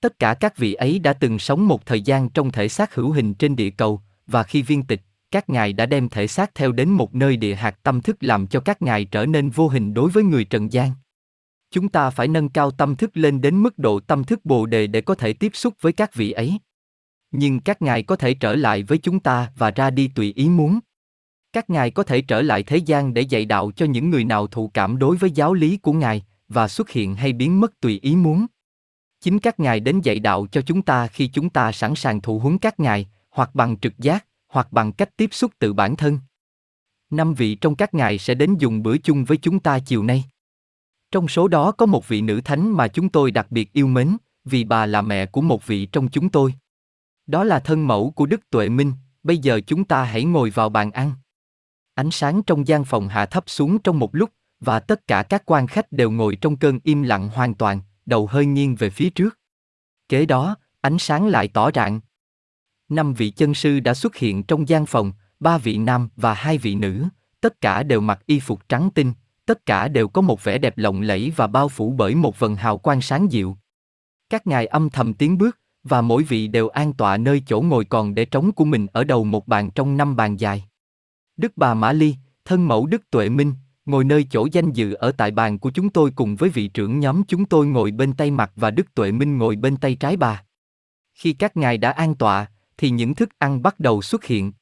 Tất 0.00 0.18
cả 0.18 0.34
các 0.34 0.56
vị 0.56 0.74
ấy 0.74 0.98
đã 0.98 1.12
từng 1.12 1.38
sống 1.38 1.68
một 1.68 1.86
thời 1.86 2.00
gian 2.00 2.28
trong 2.28 2.52
thể 2.52 2.68
xác 2.68 2.94
hữu 2.94 3.12
hình 3.12 3.34
trên 3.34 3.56
địa 3.56 3.70
cầu, 3.70 4.00
và 4.26 4.42
khi 4.42 4.62
viên 4.62 4.82
tịch, 4.82 5.00
các 5.30 5.50
ngài 5.50 5.72
đã 5.72 5.86
đem 5.86 6.08
thể 6.08 6.26
xác 6.26 6.54
theo 6.54 6.72
đến 6.72 6.90
một 6.90 7.14
nơi 7.14 7.36
địa 7.36 7.54
hạt 7.54 7.82
tâm 7.82 8.00
thức 8.00 8.16
làm 8.20 8.46
cho 8.46 8.60
các 8.60 8.82
ngài 8.82 9.04
trở 9.04 9.26
nên 9.26 9.50
vô 9.50 9.68
hình 9.68 9.94
đối 9.94 10.10
với 10.10 10.24
người 10.24 10.44
trần 10.44 10.72
gian. 10.72 10.90
Chúng 11.70 11.88
ta 11.88 12.10
phải 12.10 12.28
nâng 12.28 12.48
cao 12.48 12.70
tâm 12.70 12.96
thức 12.96 13.10
lên 13.16 13.40
đến 13.40 13.62
mức 13.62 13.78
độ 13.78 14.00
tâm 14.00 14.24
thức 14.24 14.44
bồ 14.44 14.66
đề 14.66 14.86
để 14.86 15.00
có 15.00 15.14
thể 15.14 15.32
tiếp 15.32 15.50
xúc 15.54 15.74
với 15.80 15.92
các 15.92 16.14
vị 16.14 16.32
ấy. 16.32 16.58
Nhưng 17.30 17.60
các 17.60 17.82
ngài 17.82 18.02
có 18.02 18.16
thể 18.16 18.34
trở 18.34 18.54
lại 18.54 18.82
với 18.82 18.98
chúng 18.98 19.20
ta 19.20 19.52
và 19.56 19.70
ra 19.70 19.90
đi 19.90 20.08
tùy 20.08 20.32
ý 20.36 20.48
muốn. 20.48 20.78
Các 21.52 21.70
ngài 21.70 21.90
có 21.90 22.02
thể 22.02 22.20
trở 22.20 22.42
lại 22.42 22.62
thế 22.62 22.76
gian 22.76 23.14
để 23.14 23.22
dạy 23.22 23.44
đạo 23.44 23.70
cho 23.76 23.86
những 23.86 24.10
người 24.10 24.24
nào 24.24 24.46
thụ 24.46 24.70
cảm 24.74 24.98
đối 24.98 25.16
với 25.16 25.30
giáo 25.30 25.54
lý 25.54 25.76
của 25.76 25.92
ngài 25.92 26.24
và 26.48 26.68
xuất 26.68 26.90
hiện 26.90 27.14
hay 27.14 27.32
biến 27.32 27.60
mất 27.60 27.80
tùy 27.80 27.98
ý 28.02 28.16
muốn 28.16 28.46
chính 29.20 29.38
các 29.38 29.60
ngài 29.60 29.80
đến 29.80 30.00
dạy 30.00 30.18
đạo 30.18 30.46
cho 30.52 30.60
chúng 30.60 30.82
ta 30.82 31.06
khi 31.06 31.26
chúng 31.26 31.50
ta 31.50 31.72
sẵn 31.72 31.94
sàng 31.94 32.20
thụ 32.20 32.38
huấn 32.38 32.58
các 32.58 32.80
ngài 32.80 33.06
hoặc 33.30 33.54
bằng 33.54 33.78
trực 33.78 33.98
giác 33.98 34.26
hoặc 34.48 34.72
bằng 34.72 34.92
cách 34.92 35.16
tiếp 35.16 35.28
xúc 35.32 35.52
tự 35.58 35.72
bản 35.72 35.96
thân. 35.96 36.18
Năm 37.10 37.34
vị 37.34 37.54
trong 37.54 37.74
các 37.74 37.94
ngài 37.94 38.18
sẽ 38.18 38.34
đến 38.34 38.56
dùng 38.58 38.82
bữa 38.82 38.96
chung 38.96 39.24
với 39.24 39.36
chúng 39.36 39.60
ta 39.60 39.78
chiều 39.78 40.02
nay. 40.02 40.24
Trong 41.10 41.28
số 41.28 41.48
đó 41.48 41.72
có 41.72 41.86
một 41.86 42.08
vị 42.08 42.20
nữ 42.20 42.40
thánh 42.40 42.70
mà 42.70 42.88
chúng 42.88 43.08
tôi 43.08 43.30
đặc 43.30 43.46
biệt 43.50 43.72
yêu 43.72 43.86
mến 43.86 44.16
vì 44.44 44.64
bà 44.64 44.86
là 44.86 45.02
mẹ 45.02 45.26
của 45.26 45.40
một 45.40 45.66
vị 45.66 45.86
trong 45.86 46.08
chúng 46.08 46.28
tôi. 46.28 46.54
Đó 47.26 47.44
là 47.44 47.60
thân 47.60 47.86
mẫu 47.86 48.10
của 48.10 48.26
Đức 48.26 48.50
Tuệ 48.50 48.68
Minh, 48.68 48.92
bây 49.22 49.38
giờ 49.38 49.60
chúng 49.66 49.84
ta 49.84 50.04
hãy 50.04 50.24
ngồi 50.24 50.50
vào 50.50 50.68
bàn 50.68 50.90
ăn. 50.90 51.12
Ánh 51.94 52.10
sáng 52.10 52.42
trong 52.42 52.66
gian 52.66 52.84
phòng 52.84 53.08
hạ 53.08 53.26
thấp 53.26 53.44
xuống 53.46 53.78
trong 53.78 53.98
một 53.98 54.14
lúc, 54.14 54.30
và 54.60 54.80
tất 54.80 55.06
cả 55.06 55.22
các 55.22 55.42
quan 55.46 55.66
khách 55.66 55.92
đều 55.92 56.10
ngồi 56.10 56.36
trong 56.36 56.56
cơn 56.56 56.78
im 56.84 57.02
lặng 57.02 57.28
hoàn 57.28 57.54
toàn, 57.54 57.80
đầu 58.08 58.26
hơi 58.26 58.46
nghiêng 58.46 58.74
về 58.74 58.90
phía 58.90 59.10
trước. 59.10 59.38
Kế 60.08 60.26
đó, 60.26 60.56
ánh 60.80 60.98
sáng 60.98 61.26
lại 61.26 61.48
tỏ 61.48 61.70
rạng. 61.74 62.00
Năm 62.88 63.14
vị 63.14 63.30
chân 63.30 63.54
sư 63.54 63.80
đã 63.80 63.94
xuất 63.94 64.16
hiện 64.16 64.42
trong 64.42 64.68
gian 64.68 64.86
phòng, 64.86 65.12
ba 65.40 65.58
vị 65.58 65.78
nam 65.78 66.08
và 66.16 66.34
hai 66.34 66.58
vị 66.58 66.74
nữ, 66.74 67.04
tất 67.40 67.60
cả 67.60 67.82
đều 67.82 68.00
mặc 68.00 68.20
y 68.26 68.40
phục 68.40 68.68
trắng 68.68 68.90
tinh, 68.94 69.12
tất 69.46 69.66
cả 69.66 69.88
đều 69.88 70.08
có 70.08 70.22
một 70.22 70.44
vẻ 70.44 70.58
đẹp 70.58 70.78
lộng 70.78 71.00
lẫy 71.00 71.32
và 71.36 71.46
bao 71.46 71.68
phủ 71.68 71.92
bởi 71.92 72.14
một 72.14 72.38
vần 72.38 72.56
hào 72.56 72.78
quang 72.78 73.00
sáng 73.00 73.32
dịu. 73.32 73.56
Các 74.30 74.46
ngài 74.46 74.66
âm 74.66 74.90
thầm 74.90 75.14
tiến 75.14 75.38
bước, 75.38 75.58
và 75.82 76.00
mỗi 76.00 76.22
vị 76.22 76.48
đều 76.48 76.68
an 76.68 76.92
tọa 76.92 77.16
nơi 77.16 77.42
chỗ 77.46 77.60
ngồi 77.60 77.84
còn 77.84 78.14
để 78.14 78.24
trống 78.24 78.52
của 78.52 78.64
mình 78.64 78.86
ở 78.92 79.04
đầu 79.04 79.24
một 79.24 79.48
bàn 79.48 79.70
trong 79.70 79.96
năm 79.96 80.16
bàn 80.16 80.36
dài. 80.36 80.64
Đức 81.36 81.52
bà 81.56 81.74
Mã 81.74 81.92
Ly, 81.92 82.14
thân 82.44 82.68
mẫu 82.68 82.86
Đức 82.86 83.10
Tuệ 83.10 83.28
Minh, 83.28 83.52
ngồi 83.88 84.04
nơi 84.04 84.26
chỗ 84.30 84.48
danh 84.52 84.72
dự 84.72 84.92
ở 84.92 85.12
tại 85.12 85.30
bàn 85.30 85.58
của 85.58 85.70
chúng 85.70 85.90
tôi 85.90 86.10
cùng 86.10 86.36
với 86.36 86.50
vị 86.50 86.68
trưởng 86.68 87.00
nhóm 87.00 87.22
chúng 87.28 87.44
tôi 87.44 87.66
ngồi 87.66 87.90
bên 87.90 88.12
tay 88.12 88.30
mặt 88.30 88.52
và 88.56 88.70
Đức 88.70 88.94
Tuệ 88.94 89.12
Minh 89.12 89.38
ngồi 89.38 89.56
bên 89.56 89.76
tay 89.76 89.94
trái 89.94 90.16
bà. 90.16 90.44
Khi 91.14 91.32
các 91.32 91.56
ngài 91.56 91.78
đã 91.78 91.90
an 91.90 92.14
tọa, 92.14 92.46
thì 92.76 92.90
những 92.90 93.14
thức 93.14 93.28
ăn 93.38 93.62
bắt 93.62 93.80
đầu 93.80 94.02
xuất 94.02 94.24
hiện. 94.24 94.52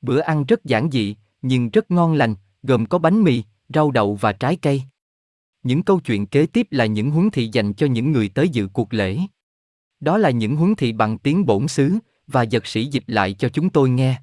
Bữa 0.00 0.20
ăn 0.20 0.44
rất 0.44 0.64
giản 0.64 0.90
dị, 0.90 1.16
nhưng 1.42 1.70
rất 1.70 1.90
ngon 1.90 2.14
lành, 2.14 2.34
gồm 2.62 2.86
có 2.86 2.98
bánh 2.98 3.22
mì, 3.22 3.42
rau 3.68 3.90
đậu 3.90 4.14
và 4.14 4.32
trái 4.32 4.56
cây. 4.56 4.82
Những 5.62 5.82
câu 5.82 6.00
chuyện 6.00 6.26
kế 6.26 6.46
tiếp 6.46 6.66
là 6.70 6.86
những 6.86 7.10
huấn 7.10 7.30
thị 7.30 7.48
dành 7.52 7.74
cho 7.74 7.86
những 7.86 8.12
người 8.12 8.28
tới 8.28 8.48
dự 8.48 8.68
cuộc 8.72 8.94
lễ. 8.94 9.18
Đó 10.00 10.18
là 10.18 10.30
những 10.30 10.56
huấn 10.56 10.74
thị 10.74 10.92
bằng 10.92 11.18
tiếng 11.18 11.46
bổn 11.46 11.68
xứ, 11.68 11.98
và 12.26 12.42
giật 12.42 12.66
sĩ 12.66 12.84
dịch 12.84 13.04
lại 13.06 13.34
cho 13.34 13.48
chúng 13.48 13.70
tôi 13.70 13.90
nghe. 13.90 14.16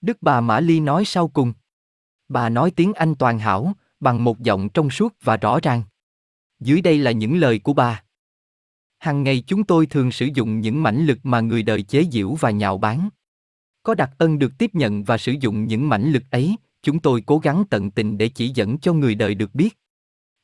Đức 0.00 0.16
bà 0.20 0.40
Mã 0.40 0.60
Ly 0.60 0.80
nói 0.80 1.04
sau 1.04 1.28
cùng. 1.28 1.52
Bà 2.28 2.48
nói 2.48 2.70
tiếng 2.70 2.92
Anh 2.92 3.14
toàn 3.14 3.38
hảo, 3.38 3.72
bằng 4.00 4.24
một 4.24 4.40
giọng 4.40 4.68
trong 4.68 4.90
suốt 4.90 5.14
và 5.22 5.36
rõ 5.36 5.58
ràng. 5.62 5.82
Dưới 6.60 6.80
đây 6.80 6.98
là 6.98 7.10
những 7.10 7.36
lời 7.36 7.58
của 7.58 7.72
bà. 7.72 8.02
Hàng 8.98 9.22
ngày 9.22 9.44
chúng 9.46 9.64
tôi 9.64 9.86
thường 9.86 10.12
sử 10.12 10.28
dụng 10.34 10.60
những 10.60 10.82
mãnh 10.82 11.06
lực 11.06 11.18
mà 11.22 11.40
người 11.40 11.62
đời 11.62 11.82
chế 11.82 12.04
giễu 12.12 12.34
và 12.34 12.50
nhạo 12.50 12.78
báng. 12.78 13.08
Có 13.82 13.94
đặc 13.94 14.10
ân 14.18 14.38
được 14.38 14.52
tiếp 14.58 14.70
nhận 14.74 15.04
và 15.04 15.18
sử 15.18 15.32
dụng 15.40 15.66
những 15.66 15.88
mãnh 15.88 16.12
lực 16.12 16.22
ấy, 16.30 16.56
chúng 16.82 16.98
tôi 16.98 17.22
cố 17.26 17.38
gắng 17.38 17.64
tận 17.70 17.90
tình 17.90 18.18
để 18.18 18.28
chỉ 18.28 18.48
dẫn 18.48 18.78
cho 18.78 18.92
người 18.92 19.14
đời 19.14 19.34
được 19.34 19.54
biết. 19.54 19.78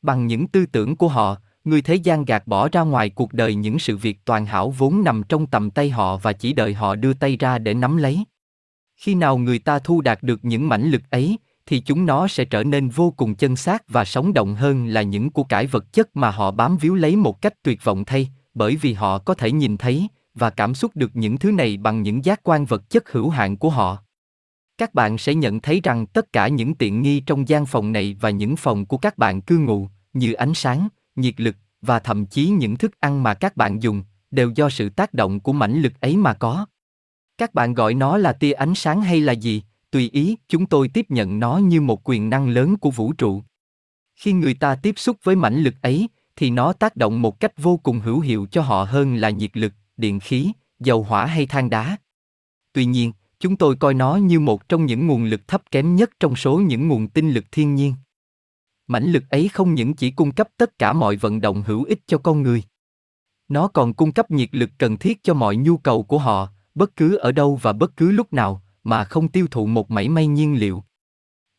Bằng 0.02 0.26
những 0.26 0.48
tư 0.48 0.66
tưởng 0.66 0.96
của 0.96 1.09
họ, 1.09 1.36
người 1.64 1.82
thế 1.82 1.94
gian 1.94 2.24
gạt 2.24 2.46
bỏ 2.46 2.68
ra 2.68 2.80
ngoài 2.80 3.10
cuộc 3.10 3.32
đời 3.32 3.55
những 3.55 3.78
sự 3.78 3.96
việc 3.96 4.18
toàn 4.24 4.46
hảo 4.46 4.70
vốn 4.70 5.05
nằm 5.05 5.22
trong 5.28 5.46
tầm 5.46 5.70
tay 5.70 5.90
họ 5.90 6.16
và 6.16 6.32
chỉ 6.32 6.52
đợi 6.52 6.74
họ 6.74 6.94
đưa 6.94 7.14
tay 7.14 7.36
ra 7.36 7.59
để 7.59 7.74
nắm 7.74 7.96
lấy. 7.96 8.24
Khi 8.96 9.14
nào 9.14 9.38
người 9.38 9.59
ta 9.59 9.78
thu 9.78 10.00
đạt 10.00 10.22
được 10.22 10.40
những 10.42 10.68
mãnh 10.68 10.90
lực 10.90 11.02
ấy, 11.10 11.38
thì 11.69 11.81
chúng 11.81 12.07
nó 12.07 12.28
sẽ 12.28 12.45
trở 12.45 12.65
nên 12.65 12.89
vô 12.89 13.11
cùng 13.16 13.35
chân 13.35 13.57
xác 13.57 13.89
và 13.89 14.05
sống 14.05 14.32
động 14.32 14.55
hơn 14.55 14.86
là 14.86 15.03
những 15.03 15.31
của 15.31 15.45
cải 15.45 15.66
vật 15.66 15.93
chất 15.93 16.16
mà 16.16 16.31
họ 16.31 16.51
bám 16.51 16.77
víu 16.77 16.95
lấy 16.95 17.16
một 17.16 17.43
cách 17.43 17.62
tuyệt 17.62 17.85
vọng 17.85 18.05
thay, 18.05 18.28
bởi 18.55 18.77
vì 18.77 18.93
họ 18.93 19.19
có 19.19 19.35
thể 19.35 19.53
nhìn 19.53 19.77
thấy 19.77 20.09
và 20.35 20.51
cảm 20.51 20.74
xúc 20.74 20.93
được 20.95 21.11
những 21.15 21.39
thứ 21.39 21.53
này 21.53 21.77
bằng 21.77 22.03
những 22.03 22.24
giác 22.24 22.40
quan 22.43 22.65
vật 22.65 22.90
chất 22.90 23.12
hữu 23.12 23.31
hạn 23.31 23.57
của 23.57 23.70
họ. 23.70 23.99
Các 24.78 24.95
bạn 24.95 25.19
sẽ 25.19 25.35
nhận 25.35 25.61
thấy 25.61 25.81
rằng 25.85 26.07
tất 26.07 26.32
cả 26.32 26.49
những 26.49 26.74
tiện 26.74 27.03
nghi 27.03 27.20
trong 27.20 27.49
gian 27.49 27.66
phòng 27.66 27.93
này 27.93 28.16
và 28.20 28.31
những 28.31 28.57
phòng 28.57 28.86
của 28.86 28.97
các 28.97 29.19
bạn 29.19 29.40
cư 29.40 29.59
ngụ, 29.59 29.89
như 30.12 30.32
ánh 30.32 30.55
sáng, 30.55 30.89
nhiệt 31.16 31.40
lực 31.40 31.57
và 31.82 31.99
thậm 31.99 32.27
chí 32.27 32.49
những 32.49 32.77
thức 32.77 33.01
ăn 33.01 33.23
mà 33.23 33.35
các 33.35 33.57
bạn 33.57 33.82
dùng, 33.82 34.03
đều 34.31 34.51
do 34.55 34.69
sự 34.69 34.89
tác 34.89 35.15
động 35.15 35.40
của 35.40 35.53
mãnh 35.53 35.82
lực 35.82 36.01
ấy 36.01 36.16
mà 36.16 36.35
có. 36.35 36.66
Các 37.39 37.55
bạn 37.55 37.74
gọi 37.74 37.95
nó 37.95 38.16
là 38.16 38.32
tia 38.32 38.53
ánh 38.53 38.74
sáng 38.74 39.03
hay 39.03 39.20
là 39.20 39.32
gì, 39.32 39.62
tùy 39.90 40.10
ý, 40.12 40.36
chúng 40.48 40.66
tôi 40.66 40.89
tiếp 40.89 41.06
nhận 41.09 41.40
nó 41.40 41.56
như 41.56 41.81
một 41.81 42.01
quyền 42.09 42.31
năng 42.31 42.48
lớn 42.48 42.77
của 42.77 42.90
vũ 42.90 43.12
trụ. 43.12 43.43
Khi 44.16 44.32
người 44.32 44.55
ta 44.55 44.74
tiếp 44.74 44.94
xúc 44.98 45.16
với 45.23 45.36
mãnh 45.36 45.62
lực 45.62 45.74
ấy, 45.82 46.09
thì 46.36 46.51
nó 46.51 46.73
tác 46.73 46.97
động 46.97 47.23
một 47.23 47.40
cách 47.40 47.52
vô 47.56 47.77
cùng 47.77 48.01
hữu 48.01 48.20
hiệu 48.20 48.47
cho 48.51 48.62
họ 48.62 48.85
hơn 48.85 49.16
là 49.16 49.31
nhiệt 49.31 49.56
lực, 49.56 49.73
điện 49.97 50.20
khí, 50.20 50.52
dầu 50.81 51.02
hỏa 51.02 51.27
hay 51.27 51.47
than 51.47 51.70
đá. 51.70 51.97
Tuy 52.73 52.85
nhiên, 52.85 53.12
chúng 53.40 53.56
tôi 53.56 53.77
coi 53.77 53.94
nó 53.94 54.16
như 54.16 54.40
một 54.40 54.69
trong 54.69 54.86
những 54.86 55.06
nguồn 55.06 55.24
lực 55.24 55.48
thấp 55.48 55.62
kém 55.70 55.97
nhất 55.97 56.10
trong 56.20 56.36
số 56.36 56.59
những 56.59 56.89
nguồn 56.89 57.09
tinh 57.09 57.31
lực 57.31 57.44
thiên 57.52 57.74
nhiên. 57.74 57.94
Mãnh 58.86 59.12
lực 59.12 59.31
ấy 59.31 59.48
không 59.48 59.74
những 59.74 59.94
chỉ 59.94 60.10
cung 60.10 60.32
cấp 60.32 60.48
tất 60.56 60.78
cả 60.78 60.93
mọi 60.93 61.16
vận 61.16 61.40
động 61.40 61.62
hữu 61.62 61.85
ích 61.85 62.01
cho 62.06 62.19
con 62.19 62.43
người. 62.43 62.62
Nó 63.48 63.69
còn 63.69 63.94
cung 63.94 64.12
cấp 64.12 64.31
nhiệt 64.31 64.48
lực 64.52 64.70
cần 64.78 64.97
thiết 64.97 65.23
cho 65.23 65.35
mọi 65.35 65.56
nhu 65.56 65.77
cầu 65.77 66.02
của 66.02 66.19
họ, 66.19 66.48
bất 66.74 66.97
cứ 66.97 67.16
ở 67.16 67.32
đâu 67.32 67.59
và 67.62 67.73
bất 67.73 67.97
cứ 67.97 68.10
lúc 68.10 68.32
nào, 68.32 68.62
mà 68.89 69.05
không 69.05 69.28
tiêu 69.28 69.47
thụ 69.51 69.66
một 69.66 69.90
mảy 69.90 70.09
may 70.09 70.27
nhiên 70.27 70.59
liệu. 70.59 70.85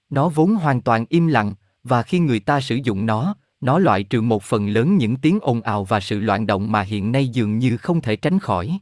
Nó 0.09 0.29
vốn 0.29 0.55
hoàn 0.55 0.81
toàn 0.81 1.05
im 1.09 1.27
lặng, 1.27 1.53
và 1.83 2.03
khi 2.03 2.19
người 2.19 2.39
ta 2.39 2.61
sử 2.61 2.75
dụng 2.75 3.05
nó, 3.05 3.35
nó 3.61 3.79
loại 3.79 4.03
trừ 4.03 4.21
một 4.21 4.43
phần 4.43 4.69
lớn 4.69 4.97
những 4.97 5.15
tiếng 5.15 5.39
ồn 5.41 5.61
ào 5.61 5.83
và 5.83 5.99
sự 5.99 6.19
loạn 6.19 6.47
động 6.47 6.71
mà 6.71 6.81
hiện 6.81 7.11
nay 7.11 7.27
dường 7.27 7.59
như 7.59 7.77
không 7.77 8.01
thể 8.01 8.15
tránh 8.15 8.39
khỏi. 8.39 8.79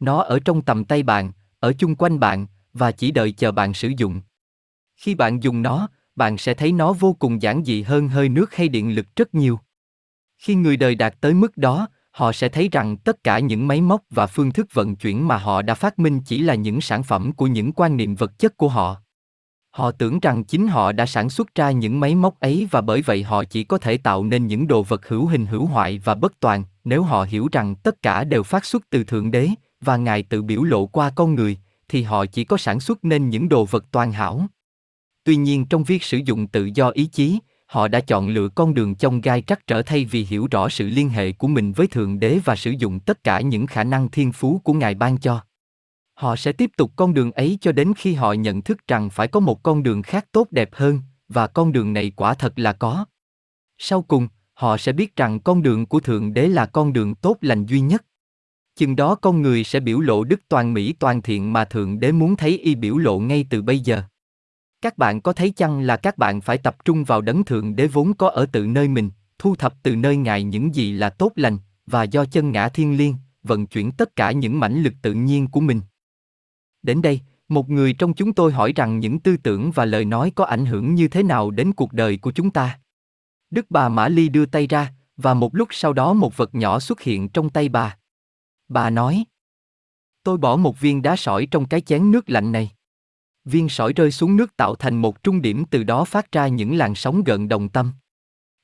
Nó 0.00 0.22
ở 0.22 0.38
trong 0.44 0.62
tầm 0.62 0.84
tay 0.84 1.02
bạn, 1.02 1.32
ở 1.60 1.72
chung 1.72 1.94
quanh 1.94 2.20
bạn, 2.20 2.46
và 2.72 2.92
chỉ 2.92 3.10
đợi 3.10 3.32
chờ 3.32 3.52
bạn 3.52 3.74
sử 3.74 3.92
dụng. 3.96 4.20
Khi 4.96 5.14
bạn 5.14 5.42
dùng 5.42 5.62
nó, 5.62 5.88
bạn 6.16 6.38
sẽ 6.38 6.54
thấy 6.54 6.72
nó 6.72 6.92
vô 6.92 7.12
cùng 7.12 7.42
giản 7.42 7.64
dị 7.64 7.82
hơn 7.82 8.08
hơi 8.08 8.28
nước 8.28 8.54
hay 8.54 8.68
điện 8.68 8.94
lực 8.94 9.06
rất 9.16 9.34
nhiều. 9.34 9.60
Khi 10.38 10.54
người 10.54 10.76
đời 10.76 10.94
đạt 10.94 11.20
tới 11.20 11.34
mức 11.34 11.56
đó, 11.56 11.88
họ 12.14 12.32
sẽ 12.32 12.48
thấy 12.48 12.68
rằng 12.72 12.96
tất 12.96 13.24
cả 13.24 13.38
những 13.38 13.68
máy 13.68 13.80
móc 13.80 14.02
và 14.10 14.26
phương 14.26 14.52
thức 14.52 14.66
vận 14.72 14.96
chuyển 14.96 15.28
mà 15.28 15.36
họ 15.36 15.62
đã 15.62 15.74
phát 15.74 15.98
minh 15.98 16.20
chỉ 16.20 16.38
là 16.38 16.54
những 16.54 16.80
sản 16.80 17.02
phẩm 17.02 17.32
của 17.32 17.46
những 17.46 17.72
quan 17.72 17.96
niệm 17.96 18.14
vật 18.14 18.38
chất 18.38 18.56
của 18.56 18.68
họ. 18.68 18.96
Họ 19.70 19.90
tưởng 19.90 20.20
rằng 20.20 20.44
chính 20.44 20.68
họ 20.68 20.92
đã 20.92 21.06
sản 21.06 21.30
xuất 21.30 21.54
ra 21.54 21.70
những 21.70 22.00
máy 22.00 22.14
móc 22.14 22.40
ấy 22.40 22.68
và 22.70 22.80
bởi 22.80 23.02
vậy 23.02 23.22
họ 23.22 23.44
chỉ 23.44 23.64
có 23.64 23.78
thể 23.78 23.96
tạo 23.96 24.24
nên 24.24 24.46
những 24.46 24.66
đồ 24.66 24.82
vật 24.82 25.08
hữu 25.08 25.26
hình 25.26 25.46
hữu 25.46 25.66
hoại 25.66 25.98
và 26.04 26.14
bất 26.14 26.40
toàn, 26.40 26.64
nếu 26.84 27.02
họ 27.02 27.22
hiểu 27.22 27.48
rằng 27.52 27.74
tất 27.74 28.02
cả 28.02 28.24
đều 28.24 28.42
phát 28.42 28.64
xuất 28.64 28.90
từ 28.90 29.04
Thượng 29.04 29.30
Đế, 29.30 29.48
và 29.80 29.96
Ngài 29.96 30.22
tự 30.22 30.42
biểu 30.42 30.62
lộ 30.62 30.86
qua 30.86 31.10
con 31.10 31.34
người, 31.34 31.58
thì 31.88 32.02
họ 32.02 32.26
chỉ 32.26 32.44
có 32.44 32.56
sản 32.56 32.80
xuất 32.80 33.04
nên 33.04 33.30
những 33.30 33.48
đồ 33.48 33.64
vật 33.64 33.84
toàn 33.90 34.12
hảo. 34.12 34.46
Tuy 35.24 35.36
nhiên 35.36 35.66
trong 35.66 35.84
việc 35.84 36.02
sử 36.02 36.18
dụng 36.24 36.46
tự 36.46 36.70
do 36.74 36.88
ý 36.88 37.06
chí, 37.06 37.38
họ 37.66 37.88
đã 37.88 38.00
chọn 38.00 38.28
lựa 38.28 38.48
con 38.48 38.74
đường 38.74 38.94
trong 38.94 39.20
gai 39.20 39.42
trắc 39.42 39.66
trở 39.66 39.82
thay 39.82 40.04
vì 40.04 40.24
hiểu 40.24 40.48
rõ 40.50 40.68
sự 40.68 40.88
liên 40.88 41.08
hệ 41.08 41.32
của 41.32 41.48
mình 41.48 41.72
với 41.72 41.86
Thượng 41.86 42.20
Đế 42.20 42.38
và 42.44 42.56
sử 42.56 42.70
dụng 42.70 43.00
tất 43.00 43.24
cả 43.24 43.40
những 43.40 43.66
khả 43.66 43.84
năng 43.84 44.08
thiên 44.08 44.32
phú 44.32 44.60
của 44.64 44.72
Ngài 44.72 44.94
ban 44.94 45.18
cho. 45.18 45.40
Họ 46.14 46.36
sẽ 46.36 46.52
tiếp 46.52 46.70
tục 46.76 46.92
con 46.96 47.14
đường 47.14 47.32
ấy 47.32 47.58
cho 47.60 47.72
đến 47.72 47.92
khi 47.96 48.14
họ 48.14 48.32
nhận 48.32 48.62
thức 48.62 48.78
rằng 48.88 49.10
phải 49.10 49.28
có 49.28 49.40
một 49.40 49.62
con 49.62 49.82
đường 49.82 50.02
khác 50.02 50.26
tốt 50.32 50.48
đẹp 50.50 50.68
hơn, 50.72 51.00
và 51.28 51.46
con 51.46 51.72
đường 51.72 51.92
này 51.92 52.12
quả 52.16 52.34
thật 52.34 52.58
là 52.58 52.72
có. 52.72 53.04
Sau 53.78 54.02
cùng, 54.02 54.28
họ 54.54 54.76
sẽ 54.76 54.92
biết 54.92 55.16
rằng 55.16 55.40
con 55.40 55.62
đường 55.62 55.86
của 55.86 56.00
Thượng 56.00 56.34
Đế 56.34 56.48
là 56.48 56.66
con 56.66 56.92
đường 56.92 57.14
tốt 57.14 57.36
lành 57.40 57.66
duy 57.66 57.80
nhất. 57.80 58.04
Chừng 58.76 58.96
đó 58.96 59.14
con 59.14 59.42
người 59.42 59.64
sẽ 59.64 59.80
biểu 59.80 60.00
lộ 60.00 60.24
đức 60.24 60.40
toàn 60.48 60.74
mỹ 60.74 60.92
toàn 60.92 61.22
thiện 61.22 61.52
mà 61.52 61.64
Thượng 61.64 62.00
Đế 62.00 62.12
muốn 62.12 62.36
thấy 62.36 62.58
y 62.58 62.74
biểu 62.74 62.96
lộ 62.96 63.18
ngay 63.18 63.46
từ 63.50 63.62
bây 63.62 63.78
giờ. 63.78 64.02
Các 64.84 64.98
bạn 64.98 65.20
có 65.20 65.32
thấy 65.32 65.50
chăng 65.50 65.80
là 65.80 65.96
các 65.96 66.18
bạn 66.18 66.40
phải 66.40 66.58
tập 66.58 66.76
trung 66.84 67.04
vào 67.04 67.20
đấng 67.20 67.44
Thượng 67.44 67.76
Đế 67.76 67.86
vốn 67.86 68.14
có 68.14 68.28
ở 68.28 68.46
tự 68.46 68.66
nơi 68.66 68.88
mình, 68.88 69.10
thu 69.38 69.56
thập 69.56 69.74
từ 69.82 69.96
nơi 69.96 70.16
Ngài 70.16 70.42
những 70.44 70.74
gì 70.74 70.92
là 70.92 71.10
tốt 71.10 71.32
lành, 71.36 71.58
và 71.86 72.02
do 72.02 72.24
chân 72.24 72.52
ngã 72.52 72.68
thiên 72.68 72.96
liêng, 72.96 73.14
vận 73.42 73.66
chuyển 73.66 73.92
tất 73.92 74.16
cả 74.16 74.32
những 74.32 74.60
mãnh 74.60 74.82
lực 74.82 74.92
tự 75.02 75.12
nhiên 75.14 75.46
của 75.46 75.60
mình. 75.60 75.80
Đến 76.82 77.02
đây, 77.02 77.20
một 77.48 77.70
người 77.70 77.92
trong 77.92 78.14
chúng 78.14 78.32
tôi 78.32 78.52
hỏi 78.52 78.72
rằng 78.76 79.00
những 79.00 79.20
tư 79.20 79.36
tưởng 79.36 79.70
và 79.70 79.84
lời 79.84 80.04
nói 80.04 80.32
có 80.34 80.44
ảnh 80.44 80.66
hưởng 80.66 80.94
như 80.94 81.08
thế 81.08 81.22
nào 81.22 81.50
đến 81.50 81.72
cuộc 81.72 81.92
đời 81.92 82.16
của 82.16 82.32
chúng 82.32 82.50
ta. 82.50 82.78
Đức 83.50 83.66
bà 83.70 83.88
Mã 83.88 84.08
Ly 84.08 84.28
đưa 84.28 84.46
tay 84.46 84.66
ra, 84.66 84.92
và 85.16 85.34
một 85.34 85.56
lúc 85.56 85.68
sau 85.70 85.92
đó 85.92 86.12
một 86.12 86.36
vật 86.36 86.54
nhỏ 86.54 86.80
xuất 86.80 87.00
hiện 87.00 87.28
trong 87.28 87.50
tay 87.50 87.68
bà. 87.68 87.96
Bà 88.68 88.90
nói, 88.90 89.24
tôi 90.24 90.38
bỏ 90.38 90.56
một 90.56 90.80
viên 90.80 91.02
đá 91.02 91.16
sỏi 91.16 91.46
trong 91.50 91.68
cái 91.68 91.80
chén 91.80 92.10
nước 92.10 92.30
lạnh 92.30 92.52
này. 92.52 92.70
Viên 93.44 93.68
sỏi 93.68 93.92
rơi 93.92 94.10
xuống 94.10 94.36
nước 94.36 94.56
tạo 94.56 94.74
thành 94.74 94.96
một 94.96 95.22
trung 95.22 95.42
điểm 95.42 95.64
từ 95.70 95.82
đó 95.82 96.04
phát 96.04 96.32
ra 96.32 96.48
những 96.48 96.76
làn 96.76 96.94
sóng 96.94 97.24
gợn 97.24 97.48
đồng 97.48 97.68
tâm. 97.68 97.92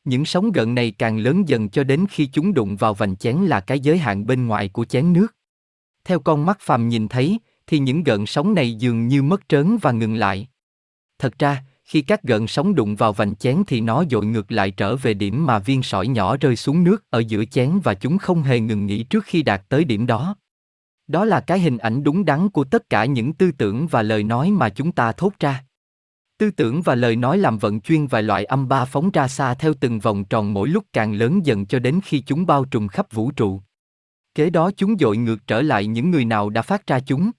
Những 0.04 0.24
sóng 0.24 0.52
gợn 0.52 0.74
này 0.74 0.90
càng 0.90 1.18
lớn 1.18 1.48
dần 1.48 1.68
cho 1.68 1.84
đến 1.84 2.06
khi 2.10 2.26
chúng 2.26 2.54
đụng 2.54 2.76
vào 2.76 2.94
vành 2.94 3.16
chén 3.16 3.36
là 3.36 3.60
cái 3.60 3.80
giới 3.80 3.98
hạn 3.98 4.26
bên 4.26 4.46
ngoài 4.46 4.68
của 4.68 4.84
chén 4.84 5.12
nước. 5.12 5.26
Theo 6.04 6.20
con 6.20 6.46
mắt 6.46 6.58
phàm 6.60 6.88
nhìn 6.88 7.08
thấy, 7.08 7.38
thì 7.66 7.78
những 7.78 8.02
gợn 8.02 8.26
sóng 8.26 8.54
này 8.54 8.74
dường 8.74 9.08
như 9.08 9.22
mất 9.22 9.48
trớn 9.48 9.76
và 9.82 9.92
ngừng 9.92 10.14
lại. 10.14 10.48
Thật 11.18 11.38
ra, 11.38 11.64
khi 11.84 12.02
các 12.02 12.22
gợn 12.22 12.46
sóng 12.46 12.74
đụng 12.74 12.96
vào 12.96 13.12
vành 13.12 13.36
chén 13.36 13.62
thì 13.66 13.80
nó 13.80 14.04
dội 14.10 14.26
ngược 14.26 14.52
lại 14.52 14.70
trở 14.70 14.96
về 14.96 15.14
điểm 15.14 15.46
mà 15.46 15.58
viên 15.58 15.82
sỏi 15.82 16.08
nhỏ 16.08 16.36
rơi 16.36 16.56
xuống 16.56 16.84
nước 16.84 17.10
ở 17.10 17.18
giữa 17.18 17.44
chén 17.44 17.80
và 17.84 17.94
chúng 17.94 18.18
không 18.18 18.42
hề 18.42 18.60
ngừng 18.60 18.86
nghỉ 18.86 19.02
trước 19.02 19.24
khi 19.24 19.42
đạt 19.42 19.62
tới 19.68 19.84
điểm 19.84 20.06
đó. 20.06 20.36
Đó 21.10 21.24
là 21.24 21.40
cái 21.40 21.60
hình 21.60 21.78
ảnh 21.78 22.04
đúng 22.04 22.24
đắn 22.24 22.48
của 22.48 22.64
tất 22.64 22.90
cả 22.90 23.04
những 23.04 23.32
tư 23.32 23.52
tưởng 23.52 23.86
và 23.86 24.02
lời 24.02 24.24
nói 24.24 24.50
mà 24.50 24.68
chúng 24.68 24.92
ta 24.92 25.12
thốt 25.12 25.32
ra. 25.40 25.64
Tư 26.38 26.50
tưởng 26.50 26.82
và 26.82 26.94
lời 26.94 27.16
nói 27.16 27.38
làm 27.38 27.58
vận 27.58 27.80
chuyên 27.80 28.06
vài 28.06 28.22
loại 28.22 28.44
âm 28.44 28.68
ba 28.68 28.84
phóng 28.84 29.10
ra 29.10 29.28
xa 29.28 29.54
theo 29.54 29.74
từng 29.80 29.98
vòng 29.98 30.24
tròn 30.24 30.54
mỗi 30.54 30.68
lúc 30.68 30.84
càng 30.92 31.12
lớn 31.12 31.46
dần 31.46 31.66
cho 31.66 31.78
đến 31.78 32.00
khi 32.04 32.20
chúng 32.20 32.46
bao 32.46 32.64
trùm 32.64 32.88
khắp 32.88 33.12
vũ 33.12 33.30
trụ. 33.30 33.60
Kế 34.34 34.50
đó 34.50 34.70
chúng 34.76 34.98
dội 34.98 35.16
ngược 35.16 35.46
trở 35.46 35.62
lại 35.62 35.86
những 35.86 36.10
người 36.10 36.24
nào 36.24 36.50
đã 36.50 36.62
phát 36.62 36.86
ra 36.86 37.00
chúng. 37.00 37.30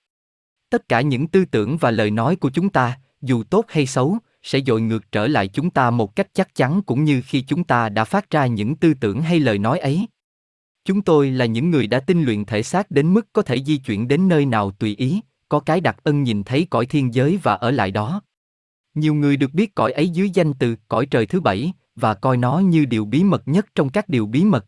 Tất 0.69 0.89
cả 0.89 1.01
những 1.01 1.27
tư 1.27 1.45
tưởng 1.45 1.77
và 1.77 1.91
lời 1.91 2.11
nói 2.11 2.35
của 2.35 2.49
chúng 2.49 2.69
ta, 2.69 2.99
dù 3.21 3.43
tốt 3.43 3.65
hay 3.67 3.85
xấu, 3.85 4.17
sẽ 4.43 4.59
dội 4.59 4.81
ngược 4.81 5.11
trở 5.11 5.27
lại 5.27 5.47
chúng 5.47 5.69
ta 5.69 5.91
một 5.91 6.15
cách 6.15 6.27
chắc 6.33 6.55
chắn 6.55 6.81
cũng 6.81 7.03
như 7.03 7.21
khi 7.25 7.41
chúng 7.41 7.63
ta 7.63 7.89
đã 7.89 8.03
phát 8.03 8.29
ra 8.29 8.45
những 8.45 8.75
tư 8.75 8.93
tưởng 8.93 9.21
hay 9.21 9.39
lời 9.39 9.57
nói 9.57 9.79
ấy. 9.79 10.07
Chúng 10.85 11.01
tôi 11.01 11.31
là 11.31 11.45
những 11.45 11.71
người 11.71 11.87
đã 11.87 11.99
tinh 11.99 12.23
luyện 12.23 12.45
thể 12.45 12.63
xác 12.63 12.91
đến 12.91 13.13
mức 13.13 13.27
có 13.33 13.41
thể 13.41 13.63
di 13.63 13.77
chuyển 13.77 14.07
đến 14.07 14.27
nơi 14.27 14.45
nào 14.45 14.71
tùy 14.71 14.95
ý, 14.95 15.21
có 15.49 15.59
cái 15.59 15.81
đặc 15.81 15.97
ân 16.03 16.23
nhìn 16.23 16.43
thấy 16.43 16.67
cõi 16.69 16.85
thiên 16.85 17.13
giới 17.13 17.39
và 17.43 17.53
ở 17.53 17.71
lại 17.71 17.91
đó. 17.91 18.21
Nhiều 18.93 19.13
người 19.13 19.37
được 19.37 19.53
biết 19.53 19.75
cõi 19.75 19.91
ấy 19.91 20.09
dưới 20.09 20.29
danh 20.29 20.53
từ 20.53 20.75
cõi 20.87 21.05
trời 21.05 21.25
thứ 21.25 21.39
bảy, 21.41 21.73
và 21.95 22.13
coi 22.13 22.37
nó 22.37 22.59
như 22.59 22.85
điều 22.85 23.05
bí 23.05 23.23
mật 23.23 23.47
nhất 23.47 23.65
trong 23.75 23.89
các 23.89 24.09
điều 24.09 24.25
bí 24.25 24.43
mật. 24.43 24.65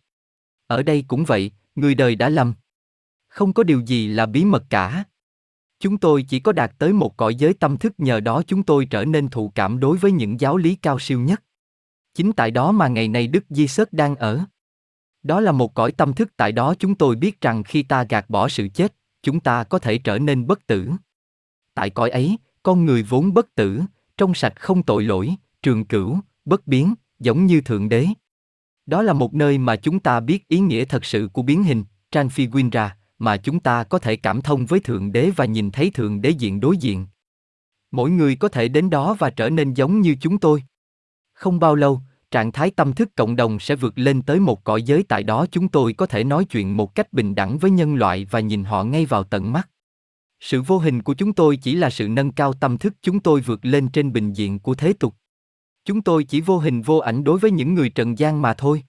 Ở 0.67 0.83
đây 0.83 1.05
cũng 1.07 1.23
vậy, 1.23 1.51
người 1.75 1.95
đời 1.95 2.15
đã 2.15 2.29
lầm. 2.29 2.53
Không 3.27 3.53
có 3.53 3.63
điều 3.63 3.79
gì 3.79 4.07
là 4.07 4.25
bí 4.25 4.45
mật 4.45 4.63
cả. 4.69 5.03
Chúng 5.79 5.97
tôi 5.97 6.23
chỉ 6.23 6.39
có 6.39 6.51
đạt 6.51 6.71
tới 6.77 6.93
một 6.93 7.17
cõi 7.17 7.35
giới 7.35 7.53
tâm 7.53 7.77
thức 7.77 7.93
nhờ 7.97 8.19
đó 8.19 8.41
chúng 8.47 8.63
tôi 8.63 8.85
trở 8.85 9.05
nên 9.05 9.29
thụ 9.29 9.51
cảm 9.55 9.79
đối 9.79 9.97
với 9.97 10.11
những 10.11 10.39
giáo 10.39 10.57
lý 10.57 10.75
cao 10.75 10.99
siêu 10.99 11.19
nhất. 11.19 11.43
Chính 12.13 12.33
tại 12.33 12.51
đó 12.51 12.71
mà 12.71 12.87
ngày 12.87 13.07
nay 13.07 13.27
Đức 13.27 13.43
Di 13.49 13.67
Sớt 13.67 13.93
đang 13.93 14.15
ở. 14.15 14.45
Đó 15.23 15.39
là 15.39 15.51
một 15.51 15.73
cõi 15.73 15.91
tâm 15.91 16.13
thức 16.13 16.33
tại 16.37 16.51
đó 16.51 16.75
chúng 16.79 16.95
tôi 16.95 17.15
biết 17.15 17.41
rằng 17.41 17.63
khi 17.63 17.83
ta 17.83 18.03
gạt 18.09 18.29
bỏ 18.29 18.49
sự 18.49 18.67
chết, 18.67 18.95
chúng 19.23 19.39
ta 19.39 19.63
có 19.63 19.79
thể 19.79 19.97
trở 19.97 20.19
nên 20.19 20.47
bất 20.47 20.67
tử. 20.67 20.89
Tại 21.73 21.89
cõi 21.89 22.09
ấy, 22.09 22.37
con 22.63 22.85
người 22.85 23.03
vốn 23.03 23.33
bất 23.33 23.55
tử, 23.55 23.81
trong 24.17 24.33
sạch 24.33 24.61
không 24.61 24.83
tội 24.83 25.03
lỗi, 25.03 25.35
trường 25.63 25.85
cửu, 25.85 26.19
bất 26.45 26.67
biến, 26.67 26.93
giống 27.19 27.45
như 27.45 27.61
Thượng 27.61 27.89
Đế. 27.89 28.07
Đó 28.85 29.01
là 29.01 29.13
một 29.13 29.33
nơi 29.33 29.57
mà 29.57 29.75
chúng 29.75 29.99
ta 29.99 30.19
biết 30.19 30.47
ý 30.47 30.59
nghĩa 30.59 30.85
thật 30.85 31.05
sự 31.05 31.29
của 31.33 31.41
biến 31.41 31.63
hình, 31.63 31.83
Transfiguration, 32.11 32.89
mà 33.19 33.37
chúng 33.37 33.59
ta 33.59 33.83
có 33.83 33.99
thể 33.99 34.15
cảm 34.15 34.41
thông 34.41 34.65
với 34.65 34.79
Thượng 34.79 35.11
Đế 35.11 35.31
và 35.35 35.45
nhìn 35.45 35.71
thấy 35.71 35.89
Thượng 35.89 36.21
Đế 36.21 36.29
diện 36.29 36.59
đối 36.59 36.77
diện. 36.77 37.07
Mỗi 37.91 38.09
người 38.09 38.35
có 38.35 38.47
thể 38.47 38.67
đến 38.67 38.89
đó 38.89 39.15
và 39.19 39.29
trở 39.29 39.49
nên 39.49 39.73
giống 39.73 40.01
như 40.01 40.15
chúng 40.21 40.37
tôi. 40.37 40.63
Không 41.33 41.59
bao 41.59 41.75
lâu, 41.75 42.01
trạng 42.33 42.51
thái 42.51 42.71
tâm 42.71 42.93
thức 42.93 43.09
cộng 43.15 43.35
đồng 43.35 43.59
sẽ 43.59 43.75
vượt 43.75 43.93
lên 43.95 44.21
tới 44.21 44.39
một 44.39 44.63
cõi 44.63 44.83
giới 44.83 45.03
tại 45.03 45.23
đó 45.23 45.45
chúng 45.51 45.67
tôi 45.67 45.93
có 45.93 46.05
thể 46.05 46.23
nói 46.23 46.45
chuyện 46.45 46.77
một 46.77 46.95
cách 46.95 47.13
bình 47.13 47.35
đẳng 47.35 47.57
với 47.57 47.71
nhân 47.71 47.95
loại 47.95 48.25
và 48.31 48.39
nhìn 48.39 48.63
họ 48.63 48.83
ngay 48.83 49.05
vào 49.05 49.23
tận 49.23 49.53
mắt. 49.53 49.69
Sự 50.39 50.61
vô 50.61 50.77
hình 50.77 51.03
của 51.03 51.13
chúng 51.13 51.33
tôi 51.33 51.57
chỉ 51.57 51.75
là 51.75 51.89
sự 51.89 52.07
nâng 52.07 52.31
cao 52.31 52.53
tâm 52.53 52.77
thức 52.77 52.93
chúng 53.01 53.19
tôi 53.19 53.41
vượt 53.41 53.65
lên 53.65 53.87
trên 53.89 54.13
bình 54.13 54.33
diện 54.33 54.59
của 54.59 54.75
thế 54.75 54.93
tục. 54.93 55.15
Chúng 55.85 56.01
tôi 56.01 56.23
chỉ 56.23 56.41
vô 56.41 56.57
hình 56.57 56.81
vô 56.81 56.97
ảnh 56.97 57.23
đối 57.23 57.39
với 57.39 57.51
những 57.51 57.73
người 57.73 57.89
trần 57.89 58.19
gian 58.19 58.41
mà 58.41 58.53
thôi. 58.53 58.83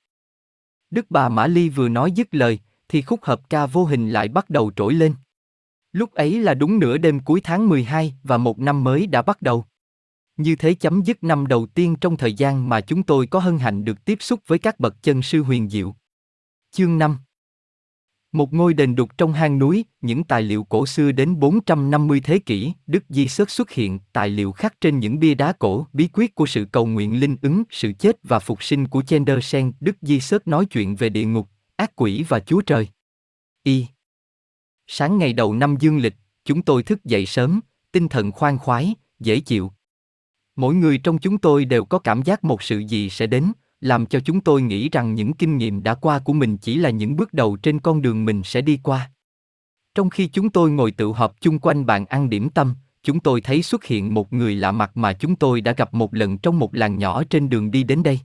Đức 0.90 1.06
bà 1.10 1.28
Mã 1.28 1.46
Ly 1.46 1.68
vừa 1.68 1.88
nói 1.88 2.12
dứt 2.12 2.34
lời, 2.34 2.58
thì 2.88 3.02
khúc 3.02 3.24
hợp 3.24 3.50
ca 3.50 3.66
vô 3.66 3.84
hình 3.84 4.10
lại 4.10 4.28
bắt 4.28 4.50
đầu 4.50 4.72
trỗi 4.76 4.94
lên. 4.94 5.14
Lúc 5.92 6.12
ấy 6.12 6.40
là 6.40 6.54
đúng 6.54 6.78
nửa 6.78 6.98
đêm 6.98 7.20
cuối 7.20 7.40
tháng 7.44 7.68
12 7.68 8.14
và 8.22 8.38
một 8.38 8.58
năm 8.58 8.84
mới 8.84 9.06
đã 9.06 9.22
bắt 9.22 9.42
đầu. 9.42 9.64
Như 10.36 10.56
thế 10.56 10.74
chấm 10.74 11.02
dứt 11.02 11.24
năm 11.24 11.46
đầu 11.46 11.66
tiên 11.66 11.96
trong 12.00 12.16
thời 12.16 12.32
gian 12.32 12.68
mà 12.68 12.80
chúng 12.80 13.02
tôi 13.02 13.26
có 13.26 13.38
hân 13.38 13.58
hạnh 13.58 13.84
được 13.84 14.04
tiếp 14.04 14.18
xúc 14.20 14.40
với 14.46 14.58
các 14.58 14.80
bậc 14.80 15.02
chân 15.02 15.22
sư 15.22 15.42
huyền 15.42 15.70
diệu. 15.70 15.94
Chương 16.70 16.98
5 16.98 17.18
một 18.34 18.52
ngôi 18.52 18.74
đền 18.74 18.94
đục 18.94 19.18
trong 19.18 19.32
hang 19.32 19.58
núi, 19.58 19.84
những 20.00 20.24
tài 20.24 20.42
liệu 20.42 20.64
cổ 20.64 20.86
xưa 20.86 21.12
đến 21.12 21.38
450 21.40 22.20
thế 22.20 22.38
kỷ, 22.38 22.72
Đức 22.86 23.04
Di 23.08 23.28
Sớt 23.28 23.50
xuất 23.50 23.70
hiện, 23.70 23.98
tài 24.12 24.28
liệu 24.28 24.52
khắc 24.52 24.80
trên 24.80 24.98
những 24.98 25.18
bia 25.18 25.34
đá 25.34 25.52
cổ, 25.52 25.86
bí 25.92 26.08
quyết 26.12 26.34
của 26.34 26.46
sự 26.46 26.66
cầu 26.72 26.86
nguyện 26.86 27.20
linh 27.20 27.36
ứng, 27.42 27.62
sự 27.70 27.92
chết 27.98 28.16
và 28.22 28.38
phục 28.38 28.62
sinh 28.62 28.88
của 28.88 29.02
Chendersen, 29.02 29.72
Đức 29.80 29.96
Di 30.02 30.20
Sớt 30.20 30.48
nói 30.48 30.66
chuyện 30.66 30.96
về 30.96 31.08
địa 31.08 31.24
ngục, 31.24 31.48
ác 31.76 31.96
quỷ 31.96 32.24
và 32.28 32.40
Chúa 32.40 32.60
Trời. 32.60 32.88
Y. 33.62 33.86
Sáng 34.86 35.18
ngày 35.18 35.32
đầu 35.32 35.54
năm 35.54 35.76
dương 35.80 35.98
lịch, 35.98 36.14
chúng 36.44 36.62
tôi 36.62 36.82
thức 36.82 37.04
dậy 37.04 37.26
sớm, 37.26 37.60
tinh 37.92 38.08
thần 38.08 38.32
khoan 38.32 38.58
khoái, 38.58 38.94
dễ 39.20 39.40
chịu. 39.40 39.72
Mỗi 40.56 40.74
người 40.74 40.98
trong 40.98 41.18
chúng 41.18 41.38
tôi 41.38 41.64
đều 41.64 41.84
có 41.84 41.98
cảm 41.98 42.22
giác 42.22 42.44
một 42.44 42.62
sự 42.62 42.78
gì 42.78 43.10
sẽ 43.10 43.26
đến, 43.26 43.52
làm 43.80 44.06
cho 44.06 44.20
chúng 44.20 44.40
tôi 44.40 44.62
nghĩ 44.62 44.88
rằng 44.88 45.14
những 45.14 45.32
kinh 45.32 45.56
nghiệm 45.56 45.82
đã 45.82 45.94
qua 45.94 46.18
của 46.18 46.32
mình 46.32 46.56
chỉ 46.56 46.76
là 46.76 46.90
những 46.90 47.16
bước 47.16 47.32
đầu 47.32 47.56
trên 47.56 47.80
con 47.80 48.02
đường 48.02 48.24
mình 48.24 48.42
sẽ 48.44 48.60
đi 48.60 48.78
qua. 48.82 49.10
Trong 49.94 50.10
khi 50.10 50.26
chúng 50.26 50.50
tôi 50.50 50.70
ngồi 50.70 50.90
tự 50.90 51.12
họp 51.12 51.40
chung 51.40 51.58
quanh 51.58 51.86
bàn 51.86 52.06
ăn 52.06 52.30
điểm 52.30 52.50
tâm, 52.50 52.74
chúng 53.02 53.20
tôi 53.20 53.40
thấy 53.40 53.62
xuất 53.62 53.84
hiện 53.84 54.14
một 54.14 54.32
người 54.32 54.54
lạ 54.54 54.72
mặt 54.72 54.96
mà 54.96 55.12
chúng 55.12 55.36
tôi 55.36 55.60
đã 55.60 55.72
gặp 55.72 55.94
một 55.94 56.14
lần 56.14 56.38
trong 56.38 56.58
một 56.58 56.74
làng 56.74 56.98
nhỏ 56.98 57.22
trên 57.24 57.48
đường 57.48 57.70
đi 57.70 57.82
đến 57.82 58.02
đây. 58.02 58.20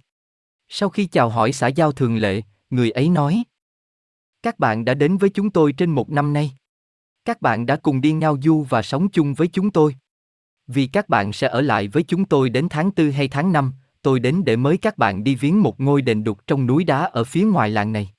Sau 0.69 0.89
khi 0.89 1.05
chào 1.05 1.29
hỏi 1.29 1.53
xã 1.53 1.67
giao 1.67 1.91
thường 1.91 2.17
lệ, 2.17 2.41
người 2.69 2.91
ấy 2.91 3.09
nói: 3.09 3.43
Các 4.43 4.59
bạn 4.59 4.85
đã 4.85 4.93
đến 4.93 5.17
với 5.17 5.29
chúng 5.29 5.49
tôi 5.49 5.73
trên 5.73 5.91
một 5.91 6.09
năm 6.09 6.33
nay. 6.33 6.51
Các 7.25 7.41
bạn 7.41 7.65
đã 7.65 7.75
cùng 7.75 8.01
đi 8.01 8.11
ngao 8.11 8.37
du 8.43 8.65
và 8.69 8.81
sống 8.81 9.09
chung 9.09 9.33
với 9.33 9.47
chúng 9.47 9.71
tôi. 9.71 9.95
Vì 10.71 10.87
các 10.87 11.09
bạn 11.09 11.33
sẽ 11.33 11.47
ở 11.47 11.61
lại 11.61 11.87
với 11.87 12.03
chúng 12.03 12.25
tôi 12.25 12.49
đến 12.49 12.67
tháng 12.69 12.91
4 12.97 13.11
hay 13.11 13.27
tháng 13.27 13.51
5, 13.51 13.73
tôi 14.01 14.19
đến 14.19 14.43
để 14.45 14.55
mới 14.55 14.77
các 14.77 14.97
bạn 14.97 15.23
đi 15.23 15.35
viếng 15.35 15.61
một 15.61 15.79
ngôi 15.79 16.01
đền 16.01 16.23
đục 16.23 16.39
trong 16.47 16.65
núi 16.65 16.83
đá 16.83 16.99
ở 16.99 17.23
phía 17.23 17.43
ngoài 17.43 17.69
làng 17.69 17.91
này. 17.91 18.09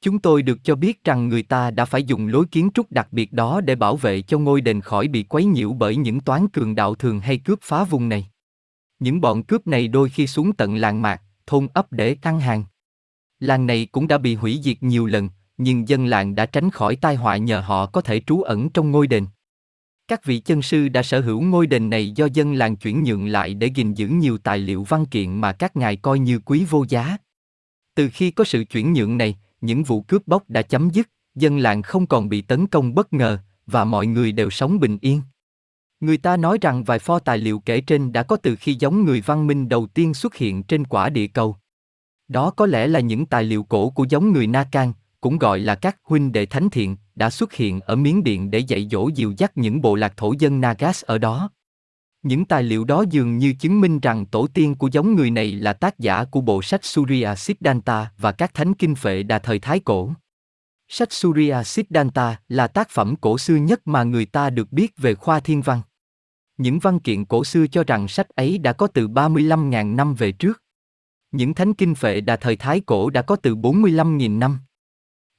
Chúng 0.00 0.18
tôi 0.18 0.42
được 0.42 0.64
cho 0.64 0.74
biết 0.74 1.04
rằng 1.04 1.28
người 1.28 1.42
ta 1.42 1.70
đã 1.70 1.84
phải 1.84 2.04
dùng 2.04 2.28
lối 2.28 2.46
kiến 2.50 2.70
trúc 2.74 2.92
đặc 2.92 3.08
biệt 3.12 3.32
đó 3.32 3.60
để 3.60 3.74
bảo 3.74 3.96
vệ 3.96 4.22
cho 4.22 4.38
ngôi 4.38 4.60
đền 4.60 4.80
khỏi 4.80 5.08
bị 5.08 5.22
quấy 5.22 5.44
nhiễu 5.44 5.72
bởi 5.72 5.96
những 5.96 6.20
toán 6.20 6.48
cường 6.48 6.74
đạo 6.74 6.94
thường 6.94 7.20
hay 7.20 7.38
cướp 7.38 7.58
phá 7.62 7.84
vùng 7.84 8.08
này. 8.08 8.26
Những 8.98 9.20
bọn 9.20 9.42
cướp 9.42 9.66
này 9.66 9.88
đôi 9.88 10.08
khi 10.08 10.26
xuống 10.26 10.52
tận 10.52 10.76
làng 10.76 11.02
mạc, 11.02 11.22
thôn 11.46 11.68
ấp 11.74 11.92
để 11.92 12.14
tăng 12.14 12.40
hàng. 12.40 12.64
Làng 13.40 13.66
này 13.66 13.86
cũng 13.92 14.08
đã 14.08 14.18
bị 14.18 14.34
hủy 14.34 14.60
diệt 14.62 14.82
nhiều 14.82 15.06
lần, 15.06 15.28
nhưng 15.56 15.88
dân 15.88 16.06
làng 16.06 16.34
đã 16.34 16.46
tránh 16.46 16.70
khỏi 16.70 16.96
tai 16.96 17.16
họa 17.16 17.36
nhờ 17.36 17.60
họ 17.60 17.86
có 17.86 18.00
thể 18.00 18.20
trú 18.20 18.42
ẩn 18.42 18.70
trong 18.70 18.90
ngôi 18.90 19.06
đền. 19.06 19.26
Các 20.08 20.24
vị 20.24 20.38
chân 20.38 20.62
sư 20.62 20.88
đã 20.88 21.02
sở 21.02 21.20
hữu 21.20 21.40
ngôi 21.40 21.66
đền 21.66 21.90
này 21.90 22.10
do 22.10 22.28
dân 22.32 22.54
làng 22.54 22.76
chuyển 22.76 23.02
nhượng 23.04 23.26
lại 23.26 23.54
để 23.54 23.66
gìn 23.66 23.94
giữ 23.94 24.08
nhiều 24.08 24.38
tài 24.38 24.58
liệu 24.58 24.82
văn 24.82 25.06
kiện 25.06 25.40
mà 25.40 25.52
các 25.52 25.76
ngài 25.76 25.96
coi 25.96 26.18
như 26.18 26.38
quý 26.38 26.66
vô 26.70 26.84
giá. 26.88 27.16
Từ 27.94 28.08
khi 28.12 28.30
có 28.30 28.44
sự 28.44 28.64
chuyển 28.64 28.92
nhượng 28.92 29.18
này, 29.18 29.38
những 29.60 29.82
vụ 29.82 30.02
cướp 30.02 30.26
bóc 30.26 30.44
đã 30.48 30.62
chấm 30.62 30.90
dứt, 30.90 31.08
dân 31.34 31.58
làng 31.58 31.82
không 31.82 32.06
còn 32.06 32.28
bị 32.28 32.42
tấn 32.42 32.66
công 32.66 32.94
bất 32.94 33.12
ngờ, 33.12 33.38
và 33.66 33.84
mọi 33.84 34.06
người 34.06 34.32
đều 34.32 34.50
sống 34.50 34.80
bình 34.80 34.98
yên. 35.00 35.22
Người 36.00 36.16
ta 36.16 36.36
nói 36.36 36.58
rằng 36.60 36.84
vài 36.84 36.98
pho 36.98 37.18
tài 37.18 37.38
liệu 37.38 37.58
kể 37.58 37.80
trên 37.80 38.12
đã 38.12 38.22
có 38.22 38.36
từ 38.36 38.56
khi 38.56 38.74
giống 38.74 39.04
người 39.04 39.20
văn 39.20 39.46
minh 39.46 39.68
đầu 39.68 39.86
tiên 39.86 40.14
xuất 40.14 40.34
hiện 40.34 40.62
trên 40.62 40.84
quả 40.84 41.08
địa 41.08 41.26
cầu. 41.26 41.56
Đó 42.28 42.50
có 42.50 42.66
lẽ 42.66 42.86
là 42.86 43.00
những 43.00 43.26
tài 43.26 43.44
liệu 43.44 43.62
cổ 43.62 43.90
của 43.90 44.06
giống 44.08 44.32
người 44.32 44.46
Na 44.46 44.68
Can, 44.72 44.92
cũng 45.20 45.38
gọi 45.38 45.58
là 45.58 45.74
các 45.74 45.96
huynh 46.04 46.32
đệ 46.32 46.46
thánh 46.46 46.70
thiện, 46.70 46.96
đã 47.14 47.30
xuất 47.30 47.52
hiện 47.52 47.80
ở 47.80 47.96
Miến 47.96 48.24
Điện 48.24 48.50
để 48.50 48.58
dạy 48.58 48.88
dỗ 48.90 49.08
dìu 49.14 49.34
dắt 49.36 49.52
những 49.54 49.80
bộ 49.80 49.94
lạc 49.94 50.16
thổ 50.16 50.34
dân 50.38 50.60
Nagas 50.60 51.04
ở 51.04 51.18
đó. 51.18 51.50
Những 52.22 52.44
tài 52.44 52.62
liệu 52.62 52.84
đó 52.84 53.04
dường 53.10 53.38
như 53.38 53.54
chứng 53.60 53.80
minh 53.80 54.00
rằng 54.00 54.26
tổ 54.26 54.46
tiên 54.54 54.74
của 54.74 54.88
giống 54.92 55.14
người 55.14 55.30
này 55.30 55.52
là 55.52 55.72
tác 55.72 55.98
giả 55.98 56.24
của 56.24 56.40
bộ 56.40 56.62
sách 56.62 56.84
Surya 56.84 57.36
Siddhanta 57.36 58.12
và 58.18 58.32
các 58.32 58.54
thánh 58.54 58.74
kinh 58.74 58.94
phệ 58.94 59.22
đà 59.22 59.38
thời 59.38 59.58
Thái 59.58 59.80
Cổ. 59.80 60.12
Sách 60.88 61.12
Surya 61.12 61.64
Siddhanta 61.64 62.40
là 62.48 62.66
tác 62.66 62.90
phẩm 62.90 63.14
cổ 63.20 63.38
xưa 63.38 63.56
nhất 63.56 63.80
mà 63.84 64.02
người 64.02 64.24
ta 64.24 64.50
được 64.50 64.72
biết 64.72 64.92
về 64.98 65.14
khoa 65.14 65.40
thiên 65.40 65.62
văn. 65.62 65.80
Những 66.56 66.78
văn 66.78 67.00
kiện 67.00 67.24
cổ 67.24 67.44
xưa 67.44 67.66
cho 67.66 67.84
rằng 67.84 68.08
sách 68.08 68.28
ấy 68.28 68.58
đã 68.58 68.72
có 68.72 68.86
từ 68.86 69.08
35.000 69.08 69.96
năm 69.96 70.14
về 70.14 70.32
trước. 70.32 70.62
Những 71.32 71.54
thánh 71.54 71.74
kinh 71.74 71.94
phệ 71.94 72.20
đà 72.20 72.36
thời 72.36 72.56
Thái 72.56 72.80
Cổ 72.80 73.10
đã 73.10 73.22
có 73.22 73.36
từ 73.36 73.54
45.000 73.56 74.38
năm. 74.38 74.58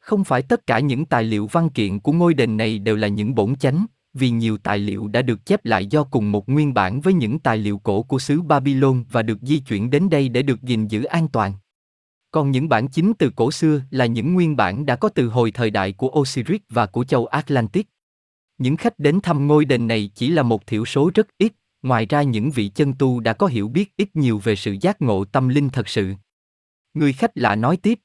Không 0.03 0.23
phải 0.23 0.41
tất 0.41 0.67
cả 0.67 0.79
những 0.79 1.05
tài 1.05 1.23
liệu 1.23 1.47
văn 1.47 1.69
kiện 1.69 1.99
của 1.99 2.11
ngôi 2.11 2.33
đền 2.33 2.57
này 2.57 2.79
đều 2.79 2.95
là 2.95 3.07
những 3.07 3.35
bổn 3.35 3.55
chánh, 3.55 3.85
vì 4.13 4.29
nhiều 4.29 4.57
tài 4.57 4.79
liệu 4.79 5.07
đã 5.07 5.21
được 5.21 5.45
chép 5.45 5.65
lại 5.65 5.85
do 5.85 6.03
cùng 6.03 6.31
một 6.31 6.49
nguyên 6.49 6.73
bản 6.73 7.01
với 7.01 7.13
những 7.13 7.39
tài 7.39 7.57
liệu 7.57 7.77
cổ 7.77 8.03
của 8.03 8.19
xứ 8.19 8.41
Babylon 8.41 9.03
và 9.11 9.21
được 9.21 9.37
di 9.41 9.59
chuyển 9.59 9.89
đến 9.89 10.09
đây 10.09 10.29
để 10.29 10.41
được 10.41 10.61
gìn 10.61 10.87
giữ 10.87 11.03
an 11.03 11.27
toàn. 11.27 11.53
Còn 12.31 12.51
những 12.51 12.69
bản 12.69 12.87
chính 12.87 13.13
từ 13.13 13.31
cổ 13.35 13.51
xưa 13.51 13.81
là 13.91 14.05
những 14.05 14.33
nguyên 14.33 14.55
bản 14.55 14.85
đã 14.85 14.95
có 14.95 15.09
từ 15.09 15.27
hồi 15.27 15.51
thời 15.51 15.69
đại 15.69 15.91
của 15.93 16.09
Osiris 16.19 16.61
và 16.69 16.85
của 16.85 17.03
châu 17.03 17.25
Atlantis. 17.25 17.85
Những 18.57 18.77
khách 18.77 18.99
đến 18.99 19.19
thăm 19.23 19.47
ngôi 19.47 19.65
đền 19.65 19.87
này 19.87 20.11
chỉ 20.15 20.29
là 20.29 20.43
một 20.43 20.67
thiểu 20.67 20.85
số 20.85 21.11
rất 21.15 21.27
ít, 21.37 21.53
ngoài 21.81 22.05
ra 22.05 22.23
những 22.23 22.51
vị 22.51 22.67
chân 22.67 22.93
tu 22.93 23.19
đã 23.19 23.33
có 23.33 23.47
hiểu 23.47 23.67
biết 23.67 23.93
ít 23.97 24.15
nhiều 24.15 24.39
về 24.39 24.55
sự 24.55 24.75
giác 24.81 25.01
ngộ 25.01 25.25
tâm 25.25 25.49
linh 25.49 25.69
thật 25.69 25.89
sự. 25.89 26.13
Người 26.93 27.13
khách 27.13 27.31
lạ 27.35 27.55
nói 27.55 27.77
tiếp, 27.77 27.99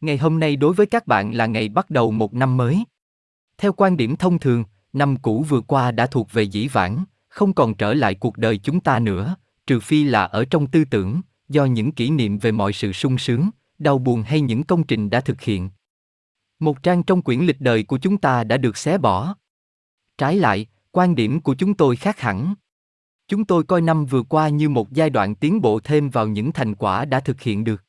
Ngày 0.00 0.18
hôm 0.18 0.40
nay 0.40 0.56
đối 0.56 0.74
với 0.74 0.86
các 0.86 1.06
bạn 1.06 1.34
là 1.34 1.46
ngày 1.46 1.68
bắt 1.68 1.90
đầu 1.90 2.10
một 2.10 2.34
năm 2.34 2.56
mới. 2.56 2.84
Theo 3.58 3.72
quan 3.72 3.96
điểm 3.96 4.16
thông 4.16 4.38
thường, 4.38 4.64
năm 4.92 5.16
cũ 5.16 5.44
vừa 5.48 5.60
qua 5.60 5.90
đã 5.90 6.06
thuộc 6.06 6.32
về 6.32 6.42
dĩ 6.42 6.68
vãng, 6.68 7.04
không 7.28 7.52
còn 7.52 7.74
trở 7.74 7.94
lại 7.94 8.14
cuộc 8.14 8.38
đời 8.38 8.58
chúng 8.58 8.80
ta 8.80 8.98
nữa, 8.98 9.36
trừ 9.66 9.80
phi 9.80 10.04
là 10.04 10.24
ở 10.24 10.44
trong 10.44 10.66
tư 10.66 10.84
tưởng, 10.84 11.20
do 11.48 11.64
những 11.64 11.92
kỷ 11.92 12.10
niệm 12.10 12.38
về 12.38 12.52
mọi 12.52 12.72
sự 12.72 12.92
sung 12.92 13.18
sướng, 13.18 13.50
đau 13.78 13.98
buồn 13.98 14.22
hay 14.22 14.40
những 14.40 14.62
công 14.62 14.84
trình 14.84 15.10
đã 15.10 15.20
thực 15.20 15.40
hiện. 15.40 15.70
Một 16.58 16.82
trang 16.82 17.02
trong 17.02 17.22
quyển 17.22 17.40
lịch 17.40 17.60
đời 17.60 17.82
của 17.82 17.98
chúng 17.98 18.16
ta 18.16 18.44
đã 18.44 18.56
được 18.56 18.76
xé 18.76 18.98
bỏ. 18.98 19.36
Trái 20.18 20.36
lại, 20.36 20.66
quan 20.90 21.14
điểm 21.14 21.40
của 21.40 21.54
chúng 21.54 21.74
tôi 21.74 21.96
khác 21.96 22.20
hẳn. 22.20 22.54
Chúng 23.28 23.44
tôi 23.44 23.64
coi 23.64 23.80
năm 23.80 24.06
vừa 24.06 24.22
qua 24.22 24.48
như 24.48 24.68
một 24.68 24.92
giai 24.92 25.10
đoạn 25.10 25.34
tiến 25.34 25.60
bộ 25.60 25.80
thêm 25.80 26.10
vào 26.10 26.28
những 26.28 26.52
thành 26.52 26.74
quả 26.74 27.04
đã 27.04 27.20
thực 27.20 27.40
hiện 27.40 27.64
được. 27.64 27.85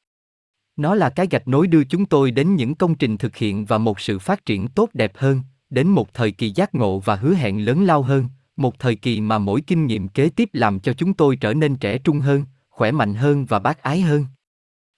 Nó 0.77 0.95
là 0.95 1.09
cái 1.09 1.27
gạch 1.31 1.47
nối 1.47 1.67
đưa 1.67 1.83
chúng 1.83 2.05
tôi 2.05 2.31
đến 2.31 2.55
những 2.55 2.75
công 2.75 2.95
trình 2.95 3.17
thực 3.17 3.35
hiện 3.35 3.65
và 3.65 3.77
một 3.77 3.99
sự 3.99 4.19
phát 4.19 4.45
triển 4.45 4.67
tốt 4.67 4.89
đẹp 4.93 5.11
hơn, 5.17 5.41
đến 5.69 5.87
một 5.87 6.13
thời 6.13 6.31
kỳ 6.31 6.49
giác 6.49 6.75
ngộ 6.75 6.99
và 6.99 7.15
hứa 7.15 7.33
hẹn 7.33 7.65
lớn 7.65 7.85
lao 7.85 8.01
hơn, 8.01 8.25
một 8.55 8.79
thời 8.79 8.95
kỳ 8.95 9.21
mà 9.21 9.37
mỗi 9.37 9.61
kinh 9.61 9.85
nghiệm 9.85 10.07
kế 10.07 10.29
tiếp 10.29 10.49
làm 10.53 10.79
cho 10.79 10.93
chúng 10.93 11.13
tôi 11.13 11.35
trở 11.35 11.53
nên 11.53 11.75
trẻ 11.75 11.97
trung 11.97 12.19
hơn, 12.19 12.45
khỏe 12.69 12.91
mạnh 12.91 13.13
hơn 13.13 13.45
và 13.45 13.59
bác 13.59 13.81
ái 13.81 14.01
hơn. 14.01 14.25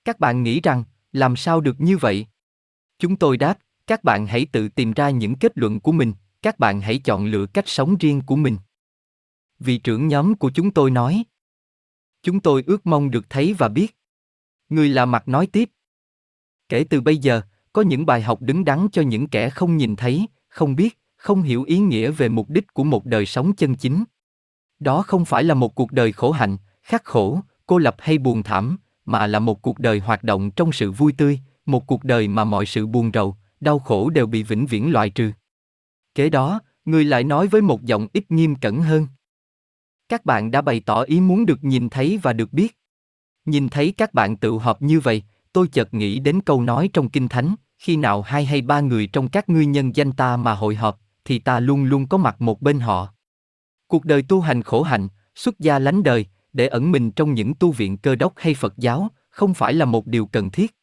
Các 0.05 0.19
bạn 0.19 0.43
nghĩ 0.43 0.61
rằng, 0.61 0.83
làm 1.11 1.35
sao 1.35 1.61
được 1.61 1.81
như 1.81 1.97
vậy? 1.97 2.25
Chúng 2.99 3.15
tôi 3.15 3.37
đáp, 3.37 3.57
các 3.87 4.03
bạn 4.03 4.27
hãy 4.27 4.45
tự 4.51 4.69
tìm 4.69 4.93
ra 4.93 5.09
những 5.09 5.35
kết 5.35 5.57
luận 5.57 5.79
của 5.79 5.91
mình, 5.91 6.13
các 6.41 6.59
bạn 6.59 6.81
hãy 6.81 6.99
chọn 6.99 7.25
lựa 7.25 7.45
cách 7.45 7.67
sống 7.67 7.97
riêng 7.97 8.21
của 8.21 8.35
mình. 8.35 8.57
Vị 9.59 9.77
trưởng 9.77 10.07
nhóm 10.07 10.35
của 10.35 10.51
chúng 10.53 10.71
tôi 10.71 10.91
nói, 10.91 11.23
chúng 12.23 12.39
tôi 12.39 12.63
ước 12.67 12.85
mong 12.85 13.11
được 13.11 13.29
thấy 13.29 13.53
và 13.53 13.67
biết. 13.67 13.98
Người 14.69 14.89
lạ 14.89 15.05
mặt 15.05 15.27
nói 15.27 15.47
tiếp. 15.47 15.69
Kể 16.69 16.85
từ 16.89 17.01
bây 17.01 17.17
giờ, 17.17 17.41
có 17.73 17.81
những 17.81 18.05
bài 18.05 18.21
học 18.21 18.41
đứng 18.41 18.65
đắn 18.65 18.87
cho 18.91 19.01
những 19.01 19.27
kẻ 19.27 19.49
không 19.49 19.77
nhìn 19.77 19.95
thấy, 19.95 20.27
không 20.47 20.75
biết, 20.75 20.99
không 21.15 21.41
hiểu 21.41 21.63
ý 21.63 21.79
nghĩa 21.79 22.11
về 22.11 22.29
mục 22.29 22.49
đích 22.49 22.73
của 22.73 22.83
một 22.83 23.05
đời 23.05 23.25
sống 23.25 23.55
chân 23.55 23.75
chính. 23.75 24.03
Đó 24.79 25.01
không 25.01 25.25
phải 25.25 25.43
là 25.43 25.53
một 25.53 25.75
cuộc 25.75 25.91
đời 25.91 26.11
khổ 26.11 26.31
hạnh, 26.31 26.57
khắc 26.83 27.03
khổ, 27.03 27.41
cô 27.65 27.77
lập 27.77 27.95
hay 27.99 28.17
buồn 28.17 28.43
thảm, 28.43 28.77
mà 29.05 29.27
là 29.27 29.39
một 29.39 29.61
cuộc 29.61 29.79
đời 29.79 29.99
hoạt 29.99 30.23
động 30.23 30.51
trong 30.51 30.71
sự 30.71 30.91
vui 30.91 31.13
tươi, 31.17 31.39
một 31.65 31.87
cuộc 31.87 32.03
đời 32.03 32.27
mà 32.27 32.43
mọi 32.43 32.65
sự 32.65 32.87
buồn 32.87 33.11
rầu, 33.13 33.35
đau 33.59 33.79
khổ 33.79 34.09
đều 34.09 34.27
bị 34.27 34.43
vĩnh 34.43 34.65
viễn 34.65 34.91
loại 34.91 35.09
trừ. 35.09 35.31
Kế 36.15 36.29
đó, 36.29 36.61
người 36.85 37.03
lại 37.03 37.23
nói 37.23 37.47
với 37.47 37.61
một 37.61 37.83
giọng 37.83 38.07
ít 38.13 38.31
nghiêm 38.31 38.55
cẩn 38.55 38.81
hơn. 38.81 39.07
Các 40.09 40.25
bạn 40.25 40.51
đã 40.51 40.61
bày 40.61 40.79
tỏ 40.85 41.01
ý 41.01 41.21
muốn 41.21 41.45
được 41.45 41.63
nhìn 41.63 41.89
thấy 41.89 42.19
và 42.21 42.33
được 42.33 42.53
biết. 42.53 42.78
Nhìn 43.49 43.69
thấy 43.69 43.93
các 43.97 44.13
bạn 44.13 44.37
tự 44.37 44.57
họp 44.57 44.81
như 44.81 44.99
vậy, 44.99 45.23
tôi 45.53 45.67
chợt 45.67 45.93
nghĩ 45.93 46.19
đến 46.19 46.41
câu 46.41 46.61
nói 46.61 46.89
trong 46.93 47.09
Kinh 47.09 47.27
Thánh, 47.27 47.55
khi 47.77 47.95
nào 47.95 48.21
hai 48.21 48.45
hay 48.45 48.61
ba 48.61 48.79
người 48.79 49.07
trong 49.07 49.29
các 49.29 49.49
ngươi 49.49 49.65
nhân 49.65 49.95
danh 49.95 50.11
ta 50.11 50.37
mà 50.37 50.53
hội 50.53 50.75
họp, 50.75 50.99
thì 51.25 51.39
ta 51.39 51.59
luôn 51.59 51.83
luôn 51.83 52.07
có 52.07 52.17
mặt 52.17 52.41
một 52.41 52.61
bên 52.61 52.79
họ. 52.79 53.13
Cuộc 53.87 54.05
đời 54.05 54.21
tu 54.21 54.41
hành 54.41 54.61
khổ 54.63 54.81
hạnh, 54.83 55.07
xuất 55.35 55.59
gia 55.59 55.79
lánh 55.79 56.03
đời, 56.03 56.25
để 56.53 56.67
ẩn 56.67 56.91
mình 56.91 57.11
trong 57.11 57.33
những 57.33 57.53
tu 57.53 57.71
viện 57.71 57.97
cơ 57.97 58.15
đốc 58.15 58.33
hay 58.35 58.53
Phật 58.53 58.77
giáo, 58.77 59.09
không 59.29 59.53
phải 59.53 59.73
là 59.73 59.85
một 59.85 60.07
điều 60.07 60.25
cần 60.25 60.49
thiết. 60.49 60.75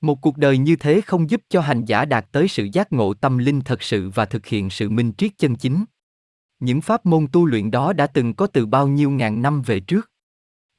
Một 0.00 0.20
cuộc 0.20 0.36
đời 0.36 0.58
như 0.58 0.76
thế 0.76 1.00
không 1.00 1.30
giúp 1.30 1.42
cho 1.48 1.60
hành 1.60 1.84
giả 1.84 2.04
đạt 2.04 2.26
tới 2.32 2.48
sự 2.48 2.68
giác 2.72 2.92
ngộ 2.92 3.14
tâm 3.14 3.38
linh 3.38 3.60
thật 3.60 3.82
sự 3.82 4.10
và 4.10 4.24
thực 4.24 4.46
hiện 4.46 4.70
sự 4.70 4.90
minh 4.90 5.12
triết 5.18 5.38
chân 5.38 5.56
chính. 5.56 5.84
Những 6.60 6.80
pháp 6.80 7.06
môn 7.06 7.26
tu 7.32 7.46
luyện 7.46 7.70
đó 7.70 7.92
đã 7.92 8.06
từng 8.06 8.34
có 8.34 8.46
từ 8.46 8.66
bao 8.66 8.88
nhiêu 8.88 9.10
ngàn 9.10 9.42
năm 9.42 9.62
về 9.62 9.80
trước. 9.80 10.10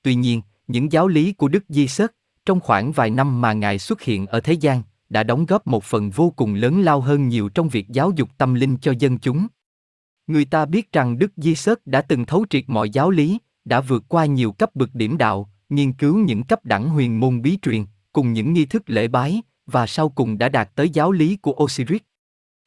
Tuy 0.03 0.15
nhiên, 0.15 0.41
những 0.67 0.91
giáo 0.91 1.07
lý 1.07 1.33
của 1.33 1.47
Đức 1.47 1.63
Di 1.69 1.87
Sớt, 1.87 2.11
trong 2.45 2.59
khoảng 2.59 2.91
vài 2.91 3.09
năm 3.09 3.41
mà 3.41 3.53
Ngài 3.53 3.79
xuất 3.79 4.01
hiện 4.01 4.27
ở 4.27 4.39
thế 4.39 4.53
gian, 4.53 4.83
đã 5.09 5.23
đóng 5.23 5.45
góp 5.45 5.67
một 5.67 5.83
phần 5.83 6.09
vô 6.09 6.33
cùng 6.35 6.53
lớn 6.53 6.81
lao 6.81 7.01
hơn 7.01 7.27
nhiều 7.27 7.49
trong 7.49 7.69
việc 7.69 7.89
giáo 7.89 8.11
dục 8.15 8.29
tâm 8.37 8.53
linh 8.53 8.77
cho 8.77 8.93
dân 8.99 9.17
chúng. 9.17 9.47
Người 10.27 10.45
ta 10.45 10.65
biết 10.65 10.91
rằng 10.91 11.19
Đức 11.19 11.31
Di 11.37 11.55
Sớt 11.55 11.87
đã 11.87 12.01
từng 12.01 12.25
thấu 12.25 12.45
triệt 12.49 12.63
mọi 12.67 12.89
giáo 12.89 13.11
lý, 13.11 13.37
đã 13.65 13.81
vượt 13.81 14.03
qua 14.07 14.25
nhiều 14.25 14.51
cấp 14.51 14.75
bậc 14.75 14.95
điểm 14.95 15.17
đạo, 15.17 15.49
nghiên 15.69 15.93
cứu 15.93 16.17
những 16.17 16.43
cấp 16.43 16.65
đẳng 16.65 16.89
huyền 16.89 17.19
môn 17.19 17.41
bí 17.41 17.57
truyền, 17.61 17.85
cùng 18.13 18.33
những 18.33 18.53
nghi 18.53 18.65
thức 18.65 18.83
lễ 18.85 19.07
bái, 19.07 19.41
và 19.65 19.87
sau 19.87 20.09
cùng 20.09 20.37
đã 20.37 20.49
đạt 20.49 20.75
tới 20.75 20.89
giáo 20.89 21.11
lý 21.11 21.35
của 21.35 21.53
Osiris. 21.63 22.01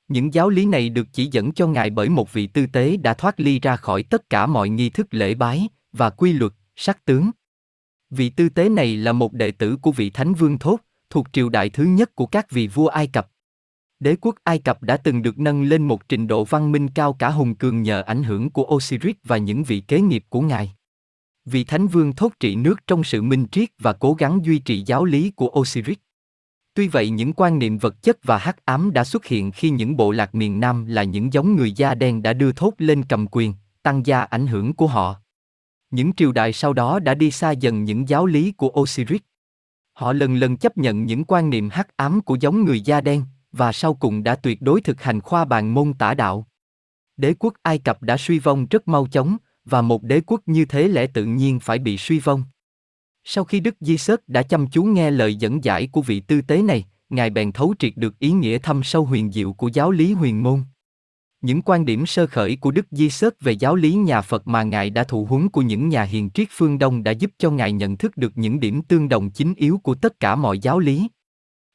Những 0.09 0.35
giáo 0.35 0.49
lý 0.49 0.65
này 0.65 0.89
được 0.89 1.07
chỉ 1.13 1.29
dẫn 1.33 1.53
cho 1.53 1.67
Ngài 1.67 1.91
bởi 1.91 2.09
một 2.09 2.33
vị 2.33 2.47
tư 2.47 2.67
tế 2.67 2.97
đã 2.97 3.15
thoát 3.15 3.41
ly 3.41 3.61
ra 3.61 3.77
khỏi 3.77 4.03
tất 4.03 4.31
cả 4.31 4.47
mọi 4.47 4.69
nghi 4.69 4.91
thức 4.91 5.07
lễ 5.11 5.35
bái, 5.35 5.69
và 5.93 6.11
quy 6.11 6.33
luật, 6.33 6.53
sắc 6.77 7.05
tướng. 7.05 7.31
Vị 8.11 8.29
tư 8.29 8.49
tế 8.49 8.69
này 8.69 8.97
là 8.97 9.13
một 9.13 9.33
đệ 9.33 9.51
tử 9.51 9.77
của 9.83 9.93
vị 9.93 10.11
Thánh 10.11 10.35
Vương 10.35 10.59
Thốt, 10.59 10.81
thuộc 11.11 11.27
triều 11.33 11.49
đại 11.49 11.71
thứ 11.71 11.85
nhất 11.85 12.15
của 12.15 12.27
các 12.27 12.51
vị 12.51 12.69
vua 12.69 12.87
Ai 12.87 13.07
Cập. 13.07 13.31
Đế 14.01 14.17
quốc 14.21 14.35
Ai 14.45 14.59
Cập 14.59 14.83
đã 14.83 14.97
từng 14.97 15.23
được 15.23 15.39
nâng 15.39 15.63
lên 15.63 15.89
một 15.89 16.09
trình 16.09 16.27
độ 16.27 16.45
văn 16.45 16.73
minh 16.73 16.89
cao 16.89 17.13
cả 17.13 17.31
hùng 17.31 17.55
cường 17.55 17.83
nhờ 17.83 18.03
ảnh 18.03 18.23
hưởng 18.23 18.51
của 18.51 18.65
Osiris 18.75 19.17
và 19.25 19.39
những 19.39 19.63
vị 19.63 19.81
kế 19.81 20.01
nghiệp 20.01 20.25
của 20.29 20.41
ngài. 20.41 20.73
Vị 21.45 21.65
Thánh 21.65 21.87
Vương 21.87 22.13
thốt 22.13 22.33
trị 22.41 22.57
nước 22.57 22.87
trong 22.87 23.05
sự 23.05 23.23
minh 23.23 23.47
triết 23.53 23.69
và 23.79 23.93
cố 23.93 24.15
gắng 24.15 24.41
duy 24.45 24.59
trì 24.59 24.83
giáo 24.87 25.05
lý 25.05 25.31
của 25.31 25.51
Osiris. 25.61 25.99
Tuy 26.75 26.89
vậy 26.89 27.11
những 27.11 27.33
quan 27.33 27.59
niệm 27.59 27.79
vật 27.79 28.03
chất 28.03 28.19
và 28.23 28.39
hắc 28.39 28.65
ám 28.65 28.93
đã 28.93 29.05
xuất 29.05 29.27
hiện 29.27 29.51
khi 29.51 29.71
những 29.71 29.97
bộ 29.97 30.11
lạc 30.11 30.35
miền 30.35 30.61
Nam 30.61 30.87
là 30.87 31.03
những 31.03 31.33
giống 31.33 31.57
người 31.57 31.73
da 31.73 31.95
đen 31.95 32.23
đã 32.23 32.33
đưa 32.33 32.53
thốt 32.53 32.75
lên 32.79 33.03
cầm 33.03 33.27
quyền, 33.31 33.55
tăng 33.83 34.07
gia 34.07 34.21
ảnh 34.21 34.47
hưởng 34.47 34.73
của 34.73 34.87
họ. 34.87 35.17
Những 35.91 36.13
triều 36.13 36.33
đại 36.33 36.53
sau 36.53 36.73
đó 36.73 36.99
đã 36.99 37.15
đi 37.15 37.31
xa 37.31 37.51
dần 37.51 37.85
những 37.85 38.09
giáo 38.09 38.27
lý 38.27 38.53
của 38.53 38.73
Osiris. 38.81 39.21
Họ 39.93 40.13
lần 40.13 40.35
lần 40.35 40.57
chấp 40.57 40.79
nhận 40.79 41.05
những 41.05 41.25
quan 41.25 41.51
niệm 41.51 41.69
hắc 41.71 41.97
ám 41.97 42.21
của 42.21 42.37
giống 42.41 42.65
người 42.65 42.81
da 42.81 43.01
đen, 43.01 43.25
và 43.53 43.73
sau 43.73 43.95
cùng 43.95 44.23
đã 44.23 44.35
tuyệt 44.35 44.63
đối 44.63 44.81
thực 44.81 45.03
hành 45.03 45.21
khoa 45.21 45.45
bàn 45.45 45.75
môn 45.75 45.95
tả 45.95 46.15
đạo. 46.15 46.47
Đế 47.17 47.35
quốc 47.39 47.55
Ai 47.63 47.79
Cập 47.79 48.03
đã 48.03 48.17
suy 48.17 48.39
vong 48.39 48.67
rất 48.71 48.89
mau 48.89 49.07
chóng, 49.07 49.37
và 49.65 49.83
một 49.83 50.03
đế 50.03 50.21
quốc 50.27 50.41
như 50.47 50.65
thế 50.65 50.89
lẽ 50.89 51.07
tự 51.07 51.25
nhiên 51.25 51.61
phải 51.61 51.79
bị 51.79 51.99
suy 51.99 52.19
vong. 52.19 52.43
Sau 53.25 53.45
khi 53.45 53.61
Đức 53.61 53.75
Di 53.81 53.99
Sớt 53.99 54.29
đã 54.29 54.43
chăm 54.43 54.67
chú 54.67 54.83
nghe 54.83 55.11
lời 55.11 55.35
dẫn 55.35 55.65
giải 55.65 55.89
của 55.93 56.03
vị 56.03 56.21
tư 56.21 56.41
tế 56.43 56.63
này, 56.63 56.85
Ngài 57.11 57.31
bèn 57.31 57.53
thấu 57.53 57.75
triệt 57.79 57.93
được 57.97 58.19
ý 58.19 58.31
nghĩa 58.31 58.59
thâm 58.59 58.83
sâu 58.83 59.05
huyền 59.05 59.33
diệu 59.33 59.53
của 59.53 59.69
giáo 59.69 59.91
lý 59.91 60.13
huyền 60.13 60.43
môn. 60.43 60.65
Những 61.41 61.63
quan 61.63 61.85
điểm 61.85 62.07
sơ 62.07 62.27
khởi 62.27 62.57
của 62.57 62.71
Đức 62.71 62.87
Di 62.91 63.11
Sớt 63.11 63.41
về 63.41 63.53
giáo 63.53 63.77
lý 63.77 63.93
nhà 63.93 64.21
Phật 64.21 64.49
mà 64.49 64.63
Ngài 64.63 64.91
đã 64.91 65.05
thụ 65.05 65.25
huấn 65.25 65.49
của 65.49 65.63
những 65.63 65.89
nhà 65.89 66.03
hiền 66.03 66.31
triết 66.31 66.49
phương 66.51 66.79
Đông 66.79 67.03
đã 67.03 67.13
giúp 67.13 67.31
cho 67.39 67.51
Ngài 67.51 67.73
nhận 67.73 67.97
thức 67.97 68.17
được 68.17 68.33
những 68.35 68.61
điểm 68.61 68.83
tương 68.83 69.09
đồng 69.09 69.31
chính 69.31 69.55
yếu 69.55 69.79
của 69.79 69.95
tất 69.95 70.21
cả 70.21 70.37
mọi 70.37 70.59
giáo 70.59 70.79
lý. 70.79 71.09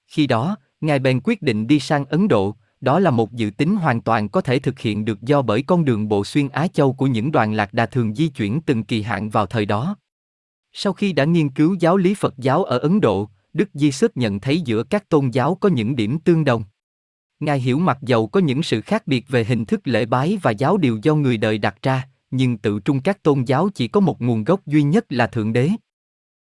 Khi 0.08 0.28
đó, 0.28 0.56
Ngài 0.82 1.00
bèn 1.00 1.20
quyết 1.24 1.42
định 1.42 1.68
đi 1.68 1.80
sang 1.80 2.06
Ấn 2.06 2.28
Độ, 2.28 2.56
đó 2.82 3.00
là 3.00 3.12
một 3.12 3.32
dự 3.32 3.50
tính 3.58 3.76
hoàn 3.76 4.02
toàn 4.02 4.30
có 4.30 4.42
thể 4.42 4.60
thực 4.60 4.80
hiện 4.80 5.06
được 5.06 5.22
do 5.22 5.42
bởi 5.42 5.62
con 5.62 5.86
đường 5.86 6.08
bộ 6.08 6.26
xuyên 6.26 6.50
Á 6.50 6.68
Châu 6.68 6.94
của 6.94 7.08
những 7.08 7.32
đoàn 7.32 7.54
lạc 7.54 7.74
đà 7.74 7.86
thường 7.86 8.16
di 8.16 8.28
chuyển 8.28 8.62
từng 8.62 8.84
kỳ 8.84 9.02
hạn 9.02 9.30
vào 9.30 9.46
thời 9.46 9.66
đó. 9.66 9.96
Sau 10.74 10.94
khi 10.94 11.14
đã 11.14 11.26
nghiên 11.26 11.50
cứu 11.50 11.76
giáo 11.80 11.98
lý 11.98 12.14
Phật 12.14 12.38
giáo 12.38 12.64
ở 12.64 12.78
Ấn 12.78 13.02
Độ, 13.02 13.30
Đức 13.54 13.70
Di 13.74 13.92
Sức 13.92 14.18
nhận 14.18 14.40
thấy 14.40 14.62
giữa 14.62 14.84
các 14.84 15.10
tôn 15.10 15.30
giáo 15.30 15.56
có 15.56 15.70
những 15.70 15.96
điểm 15.96 16.20
tương 16.20 16.46
đồng. 16.46 16.64
Ngài 17.44 17.60
hiểu 17.60 17.80
mặc 17.80 17.98
dầu 18.02 18.28
có 18.28 18.40
những 18.40 18.64
sự 18.64 18.82
khác 18.82 19.08
biệt 19.08 19.26
về 19.28 19.44
hình 19.44 19.66
thức 19.66 19.82
lễ 19.84 20.06
bái 20.06 20.38
và 20.42 20.52
giáo 20.52 20.78
điều 20.78 21.00
do 21.04 21.16
người 21.16 21.38
đời 21.38 21.58
đặt 21.58 21.76
ra, 21.82 22.08
nhưng 22.32 22.58
tự 22.58 22.80
trung 22.80 23.02
các 23.02 23.24
tôn 23.24 23.44
giáo 23.44 23.70
chỉ 23.76 23.88
có 23.88 24.00
một 24.00 24.22
nguồn 24.22 24.44
gốc 24.44 24.66
duy 24.66 24.84
nhất 24.84 25.06
là 25.10 25.28
Thượng 25.28 25.54
Đế. 25.54 25.70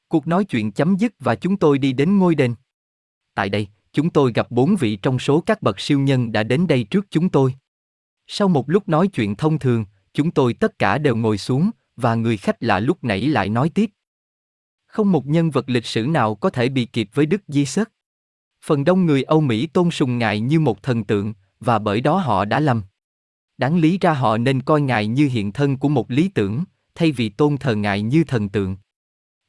Cuộc 0.08 0.26
nói 0.26 0.44
chuyện 0.44 0.72
chấm 0.72 0.96
dứt 0.96 1.12
và 1.18 1.34
chúng 1.34 1.56
tôi 1.56 1.78
đi 1.78 1.92
đến 1.92 2.18
ngôi 2.18 2.34
đền. 2.34 2.54
Tại 3.34 3.48
đây, 3.48 3.68
chúng 3.92 4.10
tôi 4.10 4.32
gặp 4.32 4.50
bốn 4.50 4.76
vị 4.76 4.96
trong 4.96 5.18
số 5.18 5.40
các 5.40 5.62
bậc 5.62 5.80
siêu 5.80 6.00
nhân 6.00 6.32
đã 6.32 6.42
đến 6.42 6.66
đây 6.66 6.84
trước 6.84 7.06
chúng 7.10 7.28
tôi. 7.28 7.54
Sau 8.26 8.48
một 8.48 8.70
lúc 8.70 8.88
nói 8.88 9.08
chuyện 9.08 9.36
thông 9.36 9.58
thường, 9.58 9.84
chúng 10.14 10.30
tôi 10.30 10.54
tất 10.54 10.78
cả 10.78 10.98
đều 10.98 11.16
ngồi 11.16 11.38
xuống, 11.38 11.70
và 11.96 12.14
người 12.14 12.36
khách 12.36 12.62
lạ 12.62 12.80
lúc 12.80 13.04
nãy 13.04 13.20
lại 13.20 13.48
nói 13.48 13.70
tiếp. 13.74 13.90
Không 14.86 15.12
một 15.12 15.26
nhân 15.26 15.50
vật 15.50 15.70
lịch 15.70 15.86
sử 15.86 16.02
nào 16.06 16.34
có 16.34 16.50
thể 16.50 16.68
bị 16.68 16.84
kịp 16.84 17.08
với 17.14 17.26
Đức 17.26 17.42
Di 17.48 17.64
Sớt. 17.64 17.92
Phần 18.64 18.84
đông 18.84 19.06
người 19.06 19.22
Âu 19.22 19.40
Mỹ 19.40 19.66
tôn 19.66 19.90
sùng 19.90 20.18
Ngài 20.18 20.40
như 20.40 20.60
một 20.60 20.82
thần 20.82 21.04
tượng, 21.04 21.34
và 21.60 21.78
bởi 21.78 22.00
đó 22.00 22.18
họ 22.18 22.44
đã 22.44 22.60
lầm. 22.60 22.82
Đáng 23.58 23.78
lý 23.78 23.98
ra 23.98 24.12
họ 24.12 24.38
nên 24.38 24.62
coi 24.62 24.80
Ngài 24.80 25.06
như 25.06 25.28
hiện 25.32 25.52
thân 25.52 25.76
của 25.76 25.88
một 25.88 26.10
lý 26.10 26.28
tưởng, 26.28 26.64
thay 26.94 27.12
vì 27.12 27.28
tôn 27.28 27.56
thờ 27.56 27.74
Ngài 27.74 28.02
như 28.02 28.24
thần 28.24 28.48
tượng. 28.48 28.76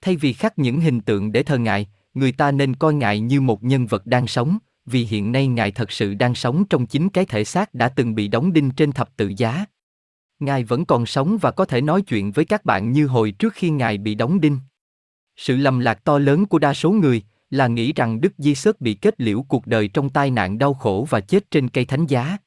Thay 0.02 0.16
vì 0.16 0.34
khắc 0.34 0.60
những 0.60 0.80
hình 0.80 1.02
tượng 1.02 1.32
để 1.32 1.44
thờ 1.44 1.58
Ngài, 1.58 1.88
người 2.14 2.32
ta 2.32 2.52
nên 2.52 2.76
coi 2.76 2.94
ngài 2.94 3.20
như 3.20 3.42
một 3.42 3.64
nhân 3.64 3.86
vật 3.86 4.06
đang 4.06 4.28
sống, 4.28 4.58
vì 4.86 5.04
hiện 5.06 5.32
nay 5.32 5.48
ngài 5.48 5.72
thật 5.72 5.92
sự 5.92 6.14
đang 6.14 6.36
sống 6.36 6.64
trong 6.70 6.86
chính 6.86 7.10
cái 7.10 7.26
thể 7.26 7.44
xác 7.44 7.74
đã 7.74 7.90
từng 7.90 8.16
bị 8.16 8.28
đóng 8.28 8.54
đinh 8.54 8.72
trên 8.72 8.92
thập 8.92 9.18
tự 9.18 9.34
giá. 9.38 9.66
Ngài 10.40 10.64
vẫn 10.64 10.86
còn 10.86 11.06
sống 11.06 11.38
và 11.42 11.52
có 11.52 11.66
thể 11.66 11.82
nói 11.82 12.02
chuyện 12.02 12.32
với 12.32 12.46
các 12.46 12.66
bạn 12.66 12.92
như 12.92 13.08
hồi 13.08 13.32
trước 13.32 13.54
khi 13.54 13.70
ngài 13.70 13.98
bị 13.98 14.16
đóng 14.16 14.42
đinh. 14.42 14.60
Sự 15.36 15.56
lầm 15.58 15.80
lạc 15.80 16.04
to 16.04 16.20
lớn 16.20 16.46
của 16.46 16.60
đa 16.60 16.74
số 16.74 16.92
người 16.92 17.24
là 17.50 17.68
nghĩ 17.68 17.94
rằng 17.94 18.22
Đức 18.22 18.34
Di 18.38 18.56
Sớt 18.56 18.82
bị 18.82 18.94
kết 18.94 19.22
liễu 19.22 19.42
cuộc 19.42 19.68
đời 19.68 19.88
trong 19.88 20.10
tai 20.10 20.32
nạn 20.32 20.58
đau 20.58 20.74
khổ 20.74 21.08
và 21.10 21.20
chết 21.20 21.52
trên 21.52 21.70
cây 21.70 21.86
thánh 21.86 22.06
giá. 22.06 22.38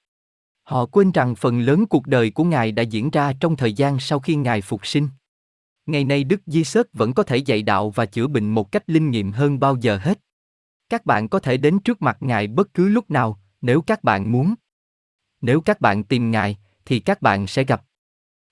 Họ 0.63 0.87
quên 0.87 1.13
rằng 1.13 1.35
phần 1.35 1.61
lớn 1.61 1.87
cuộc 1.87 2.07
đời 2.07 2.31
của 2.31 2.45
Ngài 2.45 2.73
đã 2.73 2.83
diễn 2.83 3.11
ra 3.11 3.33
trong 3.41 3.57
thời 3.57 3.73
gian 3.73 4.01
sau 4.01 4.21
khi 4.21 4.35
Ngài 4.35 4.61
phục 4.61 4.87
sinh. 4.87 5.09
Ngày 5.87 6.05
nay 6.05 6.25
Đức 6.25 6.41
Di 6.47 6.65
Sớt 6.65 6.93
vẫn 6.93 7.15
có 7.15 7.23
thể 7.23 7.37
dạy 7.37 7.63
đạo 7.63 7.91
và 7.91 8.07
chữa 8.07 8.27
bệnh 8.27 8.51
một 8.51 8.73
cách 8.73 8.83
linh 8.87 9.11
nghiệm 9.11 9.33
hơn 9.33 9.61
bao 9.61 9.77
giờ 9.81 9.99
hết. 10.03 10.21
Các 10.89 11.07
bạn 11.07 11.29
có 11.29 11.39
thể 11.39 11.57
đến 11.57 11.79
trước 11.79 12.03
mặt 12.03 12.17
Ngài 12.21 12.47
bất 12.47 12.75
cứ 12.75 12.89
lúc 12.89 13.11
nào, 13.11 13.41
nếu 13.61 13.83
các 13.83 14.05
bạn 14.05 14.33
muốn. 14.33 14.55
Nếu 15.41 15.61
các 15.61 15.81
bạn 15.81 16.05
tìm 16.05 16.31
Ngài, 16.31 16.59
thì 16.85 17.01
các 17.01 17.23
bạn 17.23 17.47
sẽ 17.47 17.65
gặp. 17.65 17.85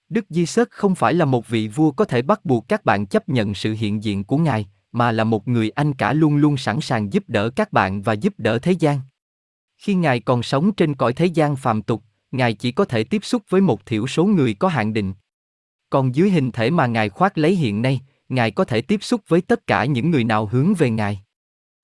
Đức 0.08 0.24
Di 0.28 0.46
Sớt 0.46 0.70
không 0.70 0.94
phải 0.94 1.14
là 1.14 1.24
một 1.24 1.48
vị 1.48 1.68
vua 1.68 1.90
có 1.90 2.04
thể 2.04 2.22
bắt 2.22 2.44
buộc 2.44 2.68
các 2.68 2.84
bạn 2.84 3.06
chấp 3.06 3.28
nhận 3.28 3.54
sự 3.54 3.72
hiện 3.78 4.04
diện 4.04 4.24
của 4.24 4.38
Ngài, 4.38 4.66
mà 4.92 5.12
là 5.12 5.24
một 5.24 5.48
người 5.48 5.70
anh 5.70 5.94
cả 5.94 6.12
luôn 6.12 6.36
luôn 6.36 6.56
sẵn 6.56 6.80
sàng 6.80 7.12
giúp 7.12 7.24
đỡ 7.28 7.50
các 7.50 7.72
bạn 7.72 8.02
và 8.02 8.12
giúp 8.12 8.34
đỡ 8.38 8.58
thế 8.58 8.72
gian. 8.72 9.00
Khi 9.78 9.94
Ngài 9.94 10.20
còn 10.20 10.42
sống 10.42 10.72
trên 10.72 10.94
cõi 10.94 11.12
thế 11.12 11.26
gian 11.26 11.56
phàm 11.56 11.82
tục, 11.82 12.02
Ngài 12.30 12.54
chỉ 12.54 12.72
có 12.72 12.84
thể 12.84 13.04
tiếp 13.04 13.24
xúc 13.24 13.42
với 13.48 13.60
một 13.60 13.86
thiểu 13.86 14.06
số 14.06 14.24
người 14.24 14.54
có 14.54 14.68
hạn 14.68 14.92
định. 14.92 15.14
Còn 15.90 16.14
dưới 16.14 16.30
hình 16.30 16.50
thể 16.50 16.70
mà 16.70 16.86
Ngài 16.86 17.08
khoác 17.08 17.38
lấy 17.38 17.54
hiện 17.54 17.82
nay, 17.82 18.00
Ngài 18.28 18.50
có 18.50 18.64
thể 18.64 18.82
tiếp 18.82 19.02
xúc 19.02 19.20
với 19.28 19.40
tất 19.40 19.66
cả 19.66 19.84
những 19.84 20.10
người 20.10 20.24
nào 20.24 20.46
hướng 20.46 20.74
về 20.74 20.90
Ngài. 20.90 21.22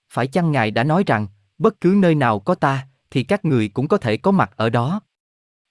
Phải 0.08 0.26
chăng 0.26 0.52
Ngài 0.52 0.70
đã 0.70 0.84
nói 0.84 1.04
rằng, 1.06 1.26
bất 1.58 1.80
cứ 1.80 1.94
nơi 1.98 2.14
nào 2.14 2.38
có 2.38 2.54
ta, 2.54 2.86
thì 3.10 3.22
các 3.22 3.44
người 3.44 3.68
cũng 3.68 3.88
có 3.88 3.96
thể 3.96 4.16
có 4.16 4.30
mặt 4.30 4.50
ở 4.56 4.70
đó. 4.70 5.00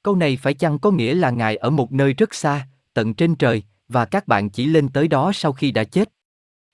Câu 0.04 0.16
này 0.16 0.38
phải 0.38 0.54
chăng 0.54 0.80
có 0.80 0.92
nghĩa 0.92 1.16
là 1.16 1.30
Ngài 1.30 1.56
ở 1.56 1.70
một 1.70 1.92
nơi 1.92 2.14
rất 2.14 2.34
xa, 2.34 2.68
tận 2.94 3.14
trên 3.14 3.36
trời, 3.36 3.64
và 3.88 4.06
các 4.06 4.28
bạn 4.28 4.50
chỉ 4.50 4.66
lên 4.66 4.90
tới 4.90 5.08
đó 5.08 5.32
sau 5.34 5.54
khi 5.54 5.72
đã 5.72 5.84
chết? 5.84 6.12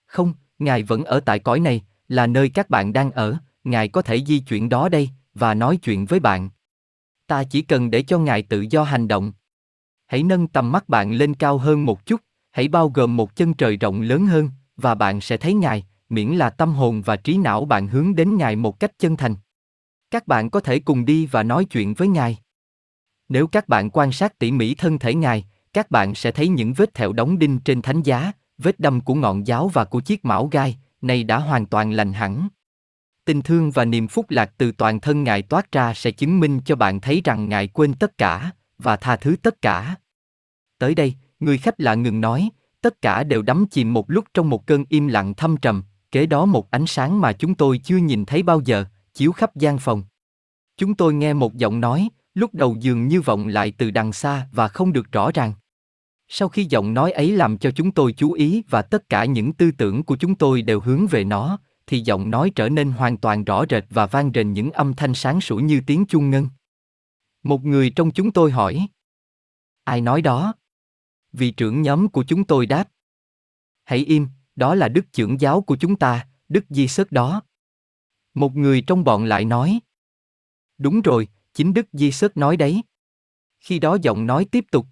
Không, 0.05 0.33
Ngài 0.61 0.83
vẫn 0.83 1.03
ở 1.03 1.19
tại 1.19 1.39
cõi 1.39 1.59
này, 1.59 1.81
là 2.07 2.27
nơi 2.27 2.49
các 2.49 2.69
bạn 2.69 2.93
đang 2.93 3.11
ở, 3.11 3.37
Ngài 3.63 3.87
có 3.87 4.01
thể 4.01 4.23
di 4.27 4.39
chuyển 4.39 4.69
đó 4.69 4.89
đây, 4.89 5.09
và 5.33 5.53
nói 5.53 5.77
chuyện 5.77 6.05
với 6.05 6.19
bạn. 6.19 6.49
Ta 7.27 7.43
chỉ 7.43 7.61
cần 7.61 7.91
để 7.91 8.01
cho 8.01 8.19
Ngài 8.19 8.41
tự 8.41 8.65
do 8.69 8.83
hành 8.83 9.07
động, 9.07 9.31
hãy 10.11 10.23
nâng 10.23 10.47
tầm 10.47 10.71
mắt 10.71 10.89
bạn 10.89 11.11
lên 11.11 11.33
cao 11.33 11.57
hơn 11.57 11.85
một 11.85 12.05
chút, 12.05 12.21
hãy 12.51 12.67
bao 12.67 12.89
gồm 12.89 13.17
một 13.17 13.35
chân 13.35 13.53
trời 13.53 13.77
rộng 13.77 14.01
lớn 14.01 14.25
hơn, 14.25 14.49
và 14.77 14.95
bạn 14.95 15.21
sẽ 15.21 15.37
thấy 15.37 15.53
Ngài, 15.53 15.85
miễn 16.09 16.29
là 16.29 16.49
tâm 16.49 16.73
hồn 16.73 17.01
và 17.01 17.15
trí 17.15 17.37
não 17.37 17.65
bạn 17.65 17.87
hướng 17.87 18.15
đến 18.15 18.37
Ngài 18.37 18.55
một 18.55 18.79
cách 18.79 18.91
chân 18.99 19.17
thành. 19.17 19.35
Các 20.11 20.27
bạn 20.27 20.49
có 20.49 20.59
thể 20.59 20.79
cùng 20.79 21.05
đi 21.05 21.25
và 21.25 21.43
nói 21.43 21.65
chuyện 21.65 21.93
với 21.93 22.07
Ngài. 22.07 22.37
Nếu 23.29 23.47
các 23.47 23.67
bạn 23.67 23.89
quan 23.89 24.11
sát 24.11 24.39
tỉ 24.39 24.51
mỉ 24.51 24.75
thân 24.75 24.99
thể 24.99 25.13
Ngài, 25.13 25.45
các 25.73 25.91
bạn 25.91 26.15
sẽ 26.15 26.31
thấy 26.31 26.47
những 26.47 26.73
vết 26.73 26.93
thẹo 26.93 27.13
đóng 27.13 27.39
đinh 27.39 27.59
trên 27.59 27.81
thánh 27.81 28.01
giá, 28.01 28.31
vết 28.63 28.79
đâm 28.79 29.01
của 29.01 29.13
ngọn 29.15 29.47
giáo 29.47 29.67
và 29.67 29.85
của 29.85 29.99
chiếc 29.99 30.25
mão 30.25 30.47
gai, 30.47 30.77
này 31.01 31.23
đã 31.23 31.37
hoàn 31.37 31.65
toàn 31.65 31.91
lành 31.91 32.13
hẳn. 32.13 32.47
Tình 33.25 33.41
thương 33.41 33.71
và 33.71 33.85
niềm 33.85 34.07
phúc 34.07 34.25
lạc 34.29 34.51
từ 34.57 34.71
toàn 34.71 34.99
thân 34.99 35.23
Ngài 35.23 35.41
toát 35.41 35.71
ra 35.71 35.93
sẽ 35.93 36.11
chứng 36.11 36.39
minh 36.39 36.59
cho 36.65 36.75
bạn 36.75 36.99
thấy 36.99 37.21
rằng 37.23 37.49
Ngài 37.49 37.67
quên 37.67 37.93
tất 37.93 38.17
cả, 38.17 38.51
và 38.77 38.95
tha 38.95 39.15
thứ 39.15 39.35
tất 39.41 39.61
cả. 39.61 39.95
Tới 40.79 40.95
đây, 40.95 41.13
người 41.39 41.57
khách 41.57 41.79
lạ 41.79 41.95
ngừng 41.95 42.21
nói, 42.21 42.49
tất 42.81 43.01
cả 43.01 43.23
đều 43.23 43.41
đắm 43.41 43.65
chìm 43.71 43.93
một 43.93 44.11
lúc 44.11 44.25
trong 44.33 44.49
một 44.49 44.67
cơn 44.67 44.85
im 44.89 45.07
lặng 45.07 45.33
thâm 45.33 45.57
trầm, 45.57 45.83
kế 46.11 46.25
đó 46.25 46.45
một 46.45 46.71
ánh 46.71 46.87
sáng 46.87 47.21
mà 47.21 47.33
chúng 47.33 47.55
tôi 47.55 47.77
chưa 47.77 47.97
nhìn 47.97 48.25
thấy 48.25 48.43
bao 48.43 48.61
giờ, 48.65 48.85
chiếu 49.13 49.31
khắp 49.31 49.55
gian 49.55 49.77
phòng. 49.77 50.03
Chúng 50.77 50.95
tôi 50.95 51.13
nghe 51.13 51.33
một 51.33 51.55
giọng 51.55 51.81
nói, 51.81 52.09
lúc 52.33 52.53
đầu 52.53 52.75
dường 52.79 53.07
như 53.07 53.21
vọng 53.21 53.47
lại 53.47 53.73
từ 53.77 53.91
đằng 53.91 54.13
xa 54.13 54.47
và 54.51 54.67
không 54.67 54.93
được 54.93 55.11
rõ 55.11 55.31
ràng. 55.31 55.53
Sau 56.33 56.49
khi 56.49 56.65
giọng 56.65 56.93
nói 56.93 57.11
ấy 57.11 57.31
làm 57.31 57.57
cho 57.57 57.71
chúng 57.71 57.91
tôi 57.91 58.13
chú 58.13 58.31
ý 58.31 58.63
và 58.69 58.81
tất 58.81 59.09
cả 59.09 59.25
những 59.25 59.53
tư 59.53 59.71
tưởng 59.71 60.03
của 60.03 60.17
chúng 60.17 60.35
tôi 60.35 60.61
đều 60.61 60.79
hướng 60.79 61.07
về 61.07 61.23
nó, 61.23 61.59
thì 61.87 61.99
giọng 61.99 62.29
nói 62.29 62.51
trở 62.55 62.69
nên 62.69 62.91
hoàn 62.91 63.17
toàn 63.17 63.43
rõ 63.43 63.63
rệt 63.69 63.85
và 63.89 64.05
vang 64.05 64.31
rền 64.33 64.53
những 64.53 64.71
âm 64.71 64.93
thanh 64.93 65.13
sáng 65.13 65.41
sủa 65.41 65.55
như 65.55 65.81
tiếng 65.87 66.05
chuông 66.05 66.29
ngân. 66.29 66.47
Một 67.43 67.65
người 67.65 67.89
trong 67.89 68.11
chúng 68.11 68.31
tôi 68.31 68.51
hỏi. 68.51 68.87
Ai 69.83 70.01
nói 70.01 70.21
đó? 70.21 70.53
Vị 71.33 71.51
trưởng 71.51 71.81
nhóm 71.81 72.07
của 72.07 72.23
chúng 72.27 72.43
tôi 72.43 72.65
đáp. 72.65 72.89
Hãy 73.83 73.99
im, 73.99 74.27
đó 74.55 74.75
là 74.75 74.87
đức 74.87 75.05
trưởng 75.13 75.41
giáo 75.41 75.61
của 75.61 75.77
chúng 75.79 75.95
ta, 75.95 76.27
đức 76.49 76.65
di 76.69 76.87
sớt 76.87 77.11
đó. 77.11 77.41
Một 78.33 78.55
người 78.55 78.83
trong 78.87 79.03
bọn 79.03 79.25
lại 79.25 79.45
nói. 79.45 79.79
Đúng 80.77 81.01
rồi, 81.01 81.27
chính 81.53 81.73
đức 81.73 81.87
di 81.93 82.11
sớt 82.11 82.37
nói 82.37 82.57
đấy. 82.57 82.81
Khi 83.59 83.79
đó 83.79 83.97
giọng 84.01 84.27
nói 84.27 84.45
tiếp 84.45 84.65
tục. 84.71 84.85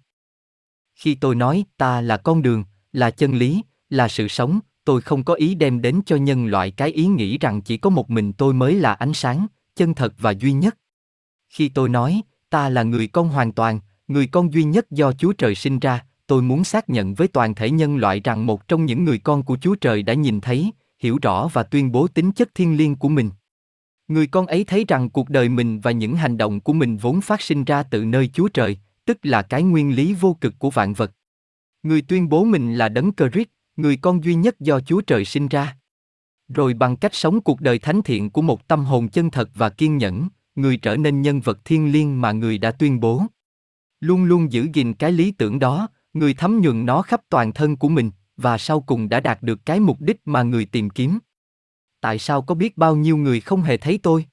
Khi 1.00 1.14
tôi 1.14 1.34
nói 1.34 1.64
ta 1.76 2.00
là 2.00 2.16
con 2.16 2.42
đường, 2.42 2.64
là 2.92 3.10
chân 3.10 3.32
lý, 3.32 3.62
là 3.90 4.08
sự 4.08 4.28
sống, 4.28 4.60
tôi 4.84 5.00
không 5.00 5.24
có 5.24 5.34
ý 5.34 5.54
đem 5.54 5.82
đến 5.82 6.00
cho 6.06 6.16
nhân 6.16 6.46
loại 6.46 6.70
cái 6.70 6.90
ý 6.90 7.06
nghĩ 7.06 7.38
rằng 7.38 7.60
chỉ 7.60 7.76
có 7.76 7.90
một 7.90 8.10
mình 8.10 8.32
tôi 8.32 8.54
mới 8.54 8.74
là 8.74 8.92
ánh 8.92 9.12
sáng, 9.14 9.46
chân 9.76 9.94
thật 9.94 10.14
và 10.18 10.30
duy 10.30 10.52
nhất. 10.52 10.76
Khi 11.48 11.68
tôi 11.68 11.88
nói, 11.88 12.22
ta 12.50 12.68
là 12.68 12.82
người 12.82 13.06
con 13.06 13.28
hoàn 13.28 13.52
toàn, 13.52 13.80
người 14.08 14.26
con 14.26 14.52
duy 14.52 14.64
nhất 14.64 14.90
do 14.90 15.12
Chúa 15.12 15.32
Trời 15.32 15.54
sinh 15.54 15.78
ra, 15.78 16.04
tôi 16.26 16.42
muốn 16.42 16.64
xác 16.64 16.90
nhận 16.90 17.14
với 17.14 17.28
toàn 17.28 17.54
thể 17.54 17.70
nhân 17.70 17.96
loại 17.96 18.20
rằng 18.20 18.46
một 18.46 18.68
trong 18.68 18.86
những 18.86 19.04
người 19.04 19.18
con 19.18 19.42
của 19.42 19.58
Chúa 19.60 19.74
Trời 19.74 20.02
đã 20.02 20.14
nhìn 20.14 20.40
thấy, 20.40 20.70
hiểu 20.98 21.18
rõ 21.22 21.48
và 21.52 21.62
tuyên 21.62 21.92
bố 21.92 22.08
tính 22.08 22.32
chất 22.32 22.54
thiêng 22.54 22.76
liêng 22.76 22.96
của 22.96 23.08
mình. 23.08 23.30
Người 24.08 24.26
con 24.26 24.46
ấy 24.46 24.64
thấy 24.64 24.84
rằng 24.88 25.10
cuộc 25.10 25.30
đời 25.30 25.48
mình 25.48 25.80
và 25.80 25.90
những 25.90 26.16
hành 26.16 26.36
động 26.38 26.60
của 26.60 26.72
mình 26.72 26.96
vốn 26.96 27.20
phát 27.20 27.40
sinh 27.40 27.64
ra 27.64 27.82
từ 27.82 28.04
nơi 28.04 28.30
Chúa 28.32 28.48
Trời, 28.48 28.78
tức 29.04 29.18
là 29.22 29.42
cái 29.42 29.62
nguyên 29.62 29.94
lý 29.94 30.14
vô 30.14 30.36
cực 30.40 30.58
của 30.58 30.70
vạn 30.70 30.92
vật. 30.92 31.12
Người 31.82 32.02
tuyên 32.02 32.28
bố 32.28 32.44
mình 32.44 32.74
là 32.74 32.88
đấng 32.88 33.10
Christ, 33.16 33.48
người 33.76 33.96
con 33.96 34.24
duy 34.24 34.34
nhất 34.34 34.60
do 34.60 34.80
Chúa 34.80 35.00
Trời 35.00 35.24
sinh 35.24 35.48
ra. 35.48 35.76
Rồi 36.48 36.74
bằng 36.74 36.96
cách 36.96 37.14
sống 37.14 37.40
cuộc 37.40 37.60
đời 37.60 37.78
thánh 37.78 38.02
thiện 38.02 38.30
của 38.30 38.42
một 38.42 38.68
tâm 38.68 38.84
hồn 38.84 39.08
chân 39.08 39.30
thật 39.30 39.50
và 39.54 39.70
kiên 39.70 39.96
nhẫn, 39.96 40.28
người 40.54 40.76
trở 40.76 40.96
nên 40.96 41.22
nhân 41.22 41.40
vật 41.40 41.58
thiên 41.64 41.92
liêng 41.92 42.20
mà 42.20 42.32
người 42.32 42.58
đã 42.58 42.70
tuyên 42.70 43.00
bố. 43.00 43.22
Luôn 44.00 44.24
luôn 44.24 44.52
giữ 44.52 44.68
gìn 44.72 44.94
cái 44.94 45.12
lý 45.12 45.32
tưởng 45.32 45.58
đó, 45.58 45.88
người 46.12 46.34
thấm 46.34 46.60
nhuần 46.60 46.86
nó 46.86 47.02
khắp 47.02 47.20
toàn 47.28 47.52
thân 47.52 47.76
của 47.76 47.88
mình, 47.88 48.10
và 48.36 48.58
sau 48.58 48.80
cùng 48.80 49.08
đã 49.08 49.20
đạt 49.20 49.42
được 49.42 49.66
cái 49.66 49.80
mục 49.80 50.00
đích 50.00 50.20
mà 50.24 50.42
người 50.42 50.64
tìm 50.64 50.90
kiếm. 50.90 51.18
Tại 52.00 52.18
sao 52.18 52.42
có 52.42 52.54
biết 52.54 52.76
bao 52.76 52.96
nhiêu 52.96 53.16
người 53.16 53.40
không 53.40 53.62
hề 53.62 53.76
thấy 53.76 53.98
tôi? 54.02 54.24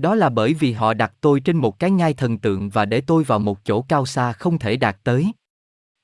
Đó 0.00 0.14
là 0.14 0.28
bởi 0.28 0.54
vì 0.54 0.72
họ 0.72 0.94
đặt 0.94 1.12
tôi 1.20 1.40
trên 1.40 1.56
một 1.56 1.78
cái 1.78 1.90
ngai 1.90 2.14
thần 2.14 2.38
tượng 2.38 2.70
và 2.70 2.84
để 2.84 3.00
tôi 3.00 3.24
vào 3.24 3.38
một 3.38 3.64
chỗ 3.64 3.82
cao 3.82 4.06
xa 4.06 4.32
không 4.32 4.58
thể 4.58 4.76
đạt 4.76 4.96
tới. 5.04 5.32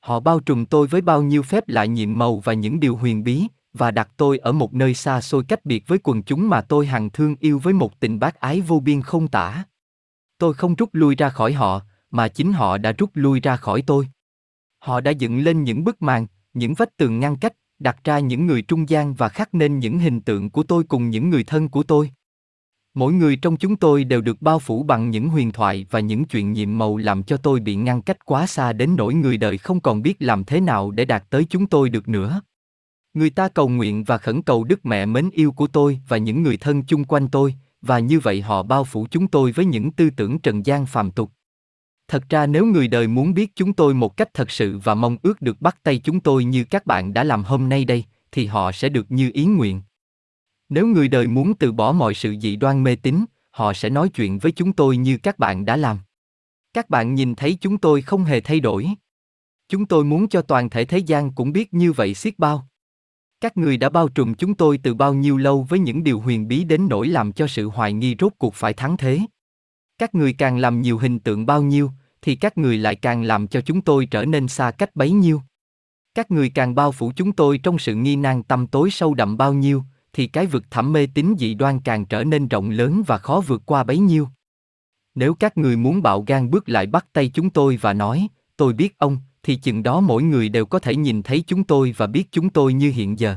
Họ 0.01 0.21
bao 0.21 0.41
trùm 0.41 0.65
tôi 0.65 0.87
với 0.87 1.01
bao 1.01 1.23
nhiêu 1.23 1.43
phép 1.43 1.69
lạ 1.69 1.85
nhiệm 1.85 2.19
màu 2.19 2.39
và 2.39 2.53
những 2.53 2.81
điều 2.81 2.97
huyền 2.97 3.25
bí, 3.25 3.47
và 3.73 3.91
đặt 3.91 4.09
tôi 4.17 4.39
ở 4.39 4.53
một 4.53 4.75
nơi 4.75 4.95
xa 4.95 5.21
xôi 5.21 5.45
cách 5.49 5.65
biệt 5.65 5.85
với 5.87 5.99
quần 6.03 6.23
chúng 6.23 6.49
mà 6.49 6.61
tôi 6.61 6.87
hằng 6.87 7.11
thương 7.11 7.37
yêu 7.41 7.59
với 7.59 7.75
một 7.75 8.01
tình 8.01 8.19
bác 8.19 8.41
ái 8.41 8.61
vô 8.61 8.81
biên 8.81 9.03
không 9.03 9.29
tả. 9.29 9.65
Tôi 10.39 10.55
không 10.55 10.75
rút 10.75 10.89
lui 10.93 11.15
ra 11.15 11.29
khỏi 11.29 11.53
họ, 11.53 11.81
mà 12.11 12.29
chính 12.29 12.53
họ 12.53 12.79
đã 12.79 12.93
rút 12.93 13.11
lui 13.15 13.41
ra 13.41 13.57
khỏi 13.57 13.83
tôi. 13.87 14.09
Họ 14.79 15.01
đã 15.01 15.11
dựng 15.11 15.39
lên 15.39 15.65
những 15.65 15.85
bức 15.85 16.03
màn, 16.03 16.27
những 16.55 16.75
vách 16.75 16.97
tường 16.97 17.21
ngăn 17.21 17.37
cách, 17.37 17.53
đặt 17.79 17.97
ra 18.05 18.19
những 18.19 18.47
người 18.47 18.63
trung 18.63 18.89
gian 18.89 19.15
và 19.15 19.29
khắc 19.29 19.55
nên 19.55 19.79
những 19.79 19.99
hình 19.99 20.21
tượng 20.21 20.51
của 20.51 20.63
tôi 20.63 20.85
cùng 20.85 21.11
những 21.11 21.31
người 21.31 21.45
thân 21.45 21.69
của 21.69 21.83
tôi. 21.83 22.11
Mỗi 22.97 23.13
người 23.13 23.37
trong 23.37 23.57
chúng 23.57 23.77
tôi 23.77 24.05
đều 24.05 24.21
được 24.21 24.43
bao 24.43 24.59
phủ 24.59 24.83
bằng 24.83 25.11
những 25.11 25.29
huyền 25.29 25.53
thoại 25.53 25.87
và 25.91 26.01
những 26.01 26.25
chuyện 26.25 26.53
nhiệm 26.53 26.79
màu 26.79 26.97
làm 26.97 27.23
cho 27.23 27.37
tôi 27.37 27.61
bị 27.61 27.75
ngăn 27.75 28.03
cách 28.03 28.25
quá 28.25 28.47
xa 28.47 28.73
đến 28.73 28.97
nỗi 28.97 29.15
người 29.15 29.37
đời 29.37 29.59
không 29.59 29.81
còn 29.81 30.03
biết 30.03 30.17
làm 30.19 30.45
thế 30.45 30.61
nào 30.61 30.91
để 30.91 31.05
đạt 31.05 31.25
tới 31.31 31.47
chúng 31.51 31.67
tôi 31.67 31.89
được 31.89 32.09
nữa. 32.09 32.41
Người 33.15 33.31
ta 33.31 33.49
cầu 33.49 33.69
nguyện 33.69 34.05
và 34.05 34.19
khẩn 34.19 34.43
cầu 34.43 34.65
Đức 34.65 34.87
Mẹ 34.87 35.07
mến 35.07 35.31
yêu 35.33 35.53
của 35.53 35.67
tôi 35.67 36.01
và 36.09 36.17
những 36.17 36.43
người 36.43 36.57
thân 36.57 36.83
chung 36.83 37.05
quanh 37.05 37.29
tôi, 37.29 37.55
và 37.83 37.99
như 37.99 38.21
vậy 38.21 38.43
họ 38.43 38.63
bao 38.63 38.85
phủ 38.85 39.07
chúng 39.11 39.29
tôi 39.29 39.53
với 39.53 39.65
những 39.65 39.93
tư 39.93 40.11
tưởng 40.11 40.39
trần 40.39 40.67
gian 40.67 40.87
phàm 40.87 41.11
tục. 41.11 41.31
Thật 42.09 42.25
ra 42.29 42.47
nếu 42.47 42.67
người 42.67 42.89
đời 42.89 43.09
muốn 43.09 43.35
biết 43.35 43.53
chúng 43.55 43.73
tôi 43.73 43.95
một 43.95 44.17
cách 44.17 44.35
thật 44.35 44.51
sự 44.51 44.79
và 44.79 44.95
mong 44.95 45.17
ước 45.23 45.43
được 45.43 45.61
bắt 45.61 45.77
tay 45.83 45.99
chúng 45.99 46.21
tôi 46.21 46.45
như 46.45 46.65
các 46.65 46.87
bạn 46.87 47.15
đã 47.15 47.25
làm 47.25 47.45
hôm 47.45 47.69
nay 47.69 47.85
đây, 47.85 48.05
thì 48.33 48.47
họ 48.47 48.73
sẽ 48.73 48.89
được 48.89 49.07
như 49.09 49.31
ý 49.35 49.45
nguyện. 49.45 49.83
Nếu 50.69 50.87
người 50.87 51.09
đời 51.09 51.27
muốn 51.27 51.55
từ 51.55 51.73
bỏ 51.73 51.93
mọi 51.93 52.15
sự 52.15 52.37
dị 52.41 52.57
đoan 52.57 52.85
mê 52.85 52.97
tín, 52.97 53.25
họ 53.51 53.73
sẽ 53.73 53.91
nói 53.91 54.09
chuyện 54.09 54.39
với 54.39 54.53
chúng 54.53 54.73
tôi 54.73 54.97
như 54.97 55.19
các 55.19 55.39
bạn 55.39 55.65
đã 55.65 55.77
làm. 55.77 55.99
Các 56.73 56.91
bạn 56.91 57.15
nhìn 57.15 57.35
thấy 57.35 57.59
chúng 57.61 57.79
tôi 57.79 58.03
không 58.03 58.25
hề 58.25 58.41
thay 58.41 58.61
đổi. 58.61 58.89
Chúng 59.69 59.87
tôi 59.87 60.05
muốn 60.05 60.29
cho 60.29 60.43
toàn 60.43 60.71
thể 60.71 60.85
thế 60.85 60.99
gian 60.99 61.33
cũng 61.33 61.53
biết 61.53 61.75
như 61.75 61.93
vậy 61.93 62.15
xiết 62.15 62.39
bao. 62.39 62.69
Các 63.41 63.57
người 63.57 63.77
đã 63.77 63.89
bao 63.89 64.09
trùm 64.09 64.35
chúng 64.35 64.55
tôi 64.55 64.79
từ 64.83 64.95
bao 64.95 65.15
nhiêu 65.15 65.37
lâu 65.37 65.63
với 65.69 65.79
những 65.79 66.05
điều 66.05 66.21
huyền 66.21 66.49
bí 66.49 66.65
đến 66.65 66.87
nỗi 66.89 67.09
làm 67.09 67.33
cho 67.33 67.47
sự 67.47 67.69
hoài 67.69 67.93
nghi 67.93 68.17
rốt 68.19 68.33
cuộc 68.39 68.55
phải 68.55 68.73
thắng 68.73 68.97
thế. 68.97 69.21
Các 69.99 70.15
người 70.15 70.33
càng 70.33 70.59
làm 70.59 70.81
nhiều 70.81 70.99
hình 70.99 71.19
tượng 71.19 71.47
bao 71.47 71.63
nhiêu, 71.63 71.91
thì 72.23 72.37
các 72.37 72.59
người 72.59 72.79
lại 72.79 72.95
càng 72.95 73.23
làm 73.23 73.47
cho 73.47 73.61
chúng 73.61 73.81
tôi 73.81 74.07
trở 74.07 74.25
nên 74.25 74.49
xa 74.49 74.71
cách 74.71 74.97
bấy 74.97 75.11
nhiêu. 75.11 75.43
Các 76.15 76.31
người 76.31 76.51
càng 76.51 76.75
bao 76.75 76.93
phủ 76.93 77.13
chúng 77.17 77.33
tôi 77.33 77.59
trong 77.59 77.79
sự 77.79 77.95
nghi 77.95 78.17
nan 78.17 78.43
tâm 78.43 78.67
tối 78.67 78.91
sâu 78.91 79.15
đậm 79.15 79.37
bao 79.37 79.55
nhiêu, 79.55 79.83
thì 80.17 80.27
cái 80.27 80.47
vực 80.47 80.65
thẳm 80.71 80.93
mê 80.93 81.07
tín 81.15 81.35
dị 81.39 81.55
đoan 81.55 81.81
càng 81.81 82.07
trở 82.07 82.25
nên 82.25 82.49
rộng 82.49 82.71
lớn 82.71 83.03
và 83.07 83.19
khó 83.19 83.43
vượt 83.47 83.63
qua 83.67 83.85
bấy 83.85 83.99
nhiêu. 83.99 84.29
Nếu 85.15 85.35
các 85.35 85.59
người 85.59 85.77
muốn 85.77 86.03
bạo 86.03 86.25
gan 86.27 86.51
bước 86.51 86.69
lại 86.69 86.87
bắt 86.87 87.07
tay 87.13 87.29
chúng 87.35 87.51
tôi 87.51 87.79
và 87.81 87.93
nói, 87.93 88.29
tôi 88.57 88.73
biết 88.73 88.99
ông, 88.99 89.19
thì 89.43 89.57
chừng 89.57 89.83
đó 89.83 90.01
mỗi 90.01 90.23
người 90.23 90.49
đều 90.49 90.67
có 90.67 90.79
thể 90.79 90.97
nhìn 90.97 91.23
thấy 91.23 91.45
chúng 91.47 91.65
tôi 91.65 91.95
và 91.97 92.07
biết 92.07 92.29
chúng 92.31 92.51
tôi 92.51 92.73
như 92.73 92.91
hiện 92.91 93.19
giờ. 93.19 93.37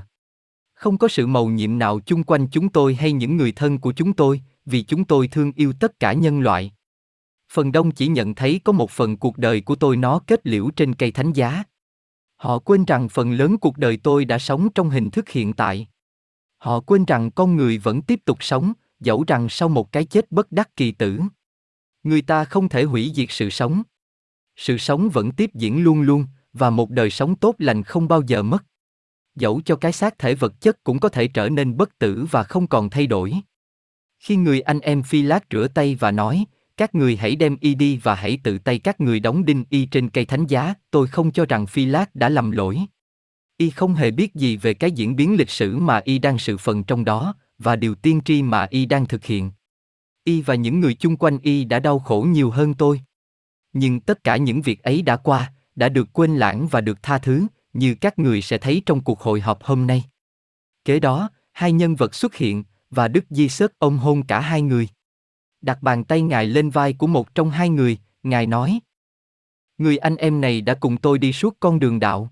Không 0.73 0.97
có 0.97 1.07
sự 1.07 1.27
màu 1.27 1.47
nhiệm 1.47 1.79
nào 1.79 1.99
chung 1.99 2.23
quanh 2.23 2.47
chúng 2.51 2.69
tôi 2.69 2.95
hay 2.95 3.11
những 3.11 3.37
người 3.37 3.51
thân 3.51 3.77
của 3.77 3.91
chúng 3.91 4.13
tôi, 4.13 4.41
vì 4.65 4.83
chúng 4.83 5.05
tôi 5.05 5.27
thương 5.27 5.51
yêu 5.55 5.73
tất 5.79 5.99
cả 5.99 6.13
nhân 6.13 6.39
loại. 6.39 6.71
Phần 7.51 7.71
đông 7.71 7.91
chỉ 7.91 8.07
nhận 8.07 8.35
thấy 8.35 8.61
có 8.63 8.73
một 8.73 8.91
phần 8.91 9.17
cuộc 9.17 9.37
đời 9.37 9.61
của 9.61 9.75
tôi 9.75 9.97
nó 9.97 10.19
kết 10.27 10.47
liễu 10.47 10.69
trên 10.75 10.95
cây 10.95 11.11
thánh 11.11 11.33
giá. 11.33 11.63
Họ 12.35 12.59
quên 12.59 12.85
rằng 12.85 13.09
phần 13.09 13.31
lớn 13.31 13.57
cuộc 13.57 13.77
đời 13.77 13.97
tôi 14.03 14.25
đã 14.25 14.39
sống 14.39 14.69
trong 14.75 14.89
hình 14.89 15.11
thức 15.11 15.29
hiện 15.29 15.53
tại. 15.53 15.87
Họ 16.59 16.79
quên 16.79 17.05
rằng 17.05 17.31
con 17.31 17.55
người 17.55 17.77
vẫn 17.77 18.01
tiếp 18.01 18.19
tục 18.25 18.43
sống, 18.43 18.73
dẫu 18.99 19.23
rằng 19.27 19.49
sau 19.49 19.69
một 19.69 19.91
cái 19.91 20.05
chết 20.05 20.31
bất 20.31 20.51
đắc 20.51 20.75
kỳ 20.75 20.91
tử. 20.91 21.19
Người 22.03 22.21
ta 22.21 22.45
không 22.45 22.69
thể 22.69 22.83
hủy 22.83 23.11
diệt 23.15 23.27
sự 23.29 23.49
sống. 23.49 23.83
Sự 24.55 24.77
sống 24.77 25.09
vẫn 25.09 25.31
tiếp 25.31 25.49
diễn 25.53 25.83
luôn 25.83 26.01
luôn, 26.01 26.25
và 26.53 26.69
một 26.69 26.89
đời 26.89 27.09
sống 27.09 27.35
tốt 27.35 27.55
lành 27.57 27.83
không 27.83 28.07
bao 28.07 28.21
giờ 28.27 28.43
mất. 28.43 28.65
Dẫu 29.35 29.61
cho 29.65 29.75
cái 29.75 29.91
xác 29.91 30.17
thể 30.17 30.35
vật 30.35 30.61
chất 30.61 30.83
cũng 30.83 30.99
có 30.99 31.09
thể 31.09 31.27
trở 31.27 31.49
nên 31.49 31.77
bất 31.77 31.99
tử 31.99 32.25
và 32.31 32.43
không 32.43 32.67
còn 32.67 32.89
thay 32.89 33.07
đổi. 33.07 33.33
Khi 34.19 34.35
người 34.35 34.61
anh 34.61 34.79
em 34.79 35.03
Phi 35.03 35.21
Lát 35.21 35.45
rửa 35.51 35.67
tay 35.67 35.95
và 35.95 36.11
nói, 36.11 36.45
các 36.77 36.95
người 36.95 37.15
hãy 37.15 37.35
đem 37.35 37.57
y 37.61 37.75
đi 37.75 37.97
và 37.97 38.15
hãy 38.15 38.39
tự 38.43 38.57
tay 38.57 38.79
các 38.79 39.01
người 39.01 39.19
đóng 39.19 39.45
đinh 39.45 39.65
y 39.69 39.85
trên 39.85 40.09
cây 40.09 40.25
thánh 40.25 40.47
giá, 40.47 40.73
tôi 40.91 41.07
không 41.07 41.31
cho 41.31 41.45
rằng 41.45 41.67
Phi 41.67 41.85
Lát 41.85 42.15
đã 42.15 42.29
lầm 42.29 42.51
lỗi. 42.51 42.79
Y 43.59 43.69
không 43.69 43.93
hề 43.93 44.11
biết 44.11 44.35
gì 44.35 44.57
về 44.57 44.73
cái 44.73 44.91
diễn 44.91 45.15
biến 45.15 45.37
lịch 45.37 45.49
sử 45.49 45.77
mà 45.77 46.01
y 46.03 46.19
đang 46.19 46.39
sự 46.39 46.57
phần 46.57 46.83
trong 46.83 47.05
đó, 47.05 47.35
và 47.57 47.75
điều 47.75 47.95
tiên 47.95 48.21
tri 48.25 48.43
mà 48.43 48.67
y 48.69 48.85
đang 48.85 49.05
thực 49.05 49.25
hiện. 49.25 49.51
Y 50.23 50.41
và 50.41 50.55
những 50.55 50.79
người 50.79 50.93
chung 50.93 51.17
quanh 51.17 51.39
y 51.41 51.65
đã 51.65 51.79
đau 51.79 51.99
khổ 51.99 52.21
nhiều 52.21 52.51
hơn 52.51 52.73
tôi. 52.73 53.01
Nhưng 53.73 53.99
tất 53.99 54.23
cả 54.23 54.37
những 54.37 54.61
việc 54.61 54.83
ấy 54.83 55.01
đã 55.01 55.17
qua, 55.17 55.53
đã 55.75 55.89
được 55.89 56.13
quên 56.13 56.35
lãng 56.35 56.67
và 56.67 56.81
được 56.81 57.03
tha 57.03 57.17
thứ, 57.17 57.47
như 57.73 57.95
các 57.95 58.19
người 58.19 58.41
sẽ 58.41 58.57
thấy 58.57 58.81
trong 58.85 59.03
cuộc 59.03 59.21
hội 59.21 59.41
họp 59.41 59.63
hôm 59.63 59.87
nay. 59.87 60.03
Kế 60.85 60.99
đó, 60.99 61.29
hai 61.51 61.71
nhân 61.71 61.95
vật 61.95 62.15
xuất 62.15 62.35
hiện, 62.35 62.63
và 62.89 63.07
Đức 63.07 63.25
Di 63.29 63.49
Sớt 63.49 63.79
ôm 63.79 63.97
hôn 63.97 64.23
cả 64.23 64.39
hai 64.39 64.61
người. 64.61 64.87
Đặt 65.61 65.81
bàn 65.81 66.03
tay 66.03 66.21
Ngài 66.21 66.45
lên 66.45 66.69
vai 66.69 66.93
của 66.93 67.07
một 67.07 67.35
trong 67.35 67.49
hai 67.49 67.69
người, 67.69 67.97
Ngài 68.23 68.47
nói. 68.47 68.79
Người 69.77 69.97
anh 69.97 70.15
em 70.15 70.41
này 70.41 70.61
đã 70.61 70.73
cùng 70.73 70.97
tôi 70.97 71.19
đi 71.19 71.33
suốt 71.33 71.57
con 71.59 71.79
đường 71.79 71.99
đạo. 71.99 72.31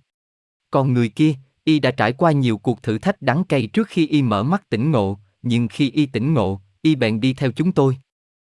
Còn 0.72 0.94
người 0.94 1.10
kia, 1.10 1.34
y 1.64 1.80
đã 1.80 1.92
trải 1.92 2.14
qua 2.14 2.32
nhiều 2.32 2.58
cuộc 2.58 2.84
thử 2.84 2.98
thách 2.98 3.22
đắng 3.22 3.44
cay 3.44 3.68
trước 3.68 3.88
khi 3.88 4.08
y 4.08 4.22
mở 4.22 4.44
mắt 4.44 4.70
tỉnh 4.70 4.92
ngộ, 4.92 5.20
nhưng 5.42 5.68
khi 5.68 5.92
y 5.92 6.06
tỉnh 6.06 6.34
ngộ, 6.34 6.62
y 6.82 6.96
bèn 6.96 7.20
đi 7.20 7.34
theo 7.34 7.52
chúng 7.52 7.72
tôi. 7.72 7.98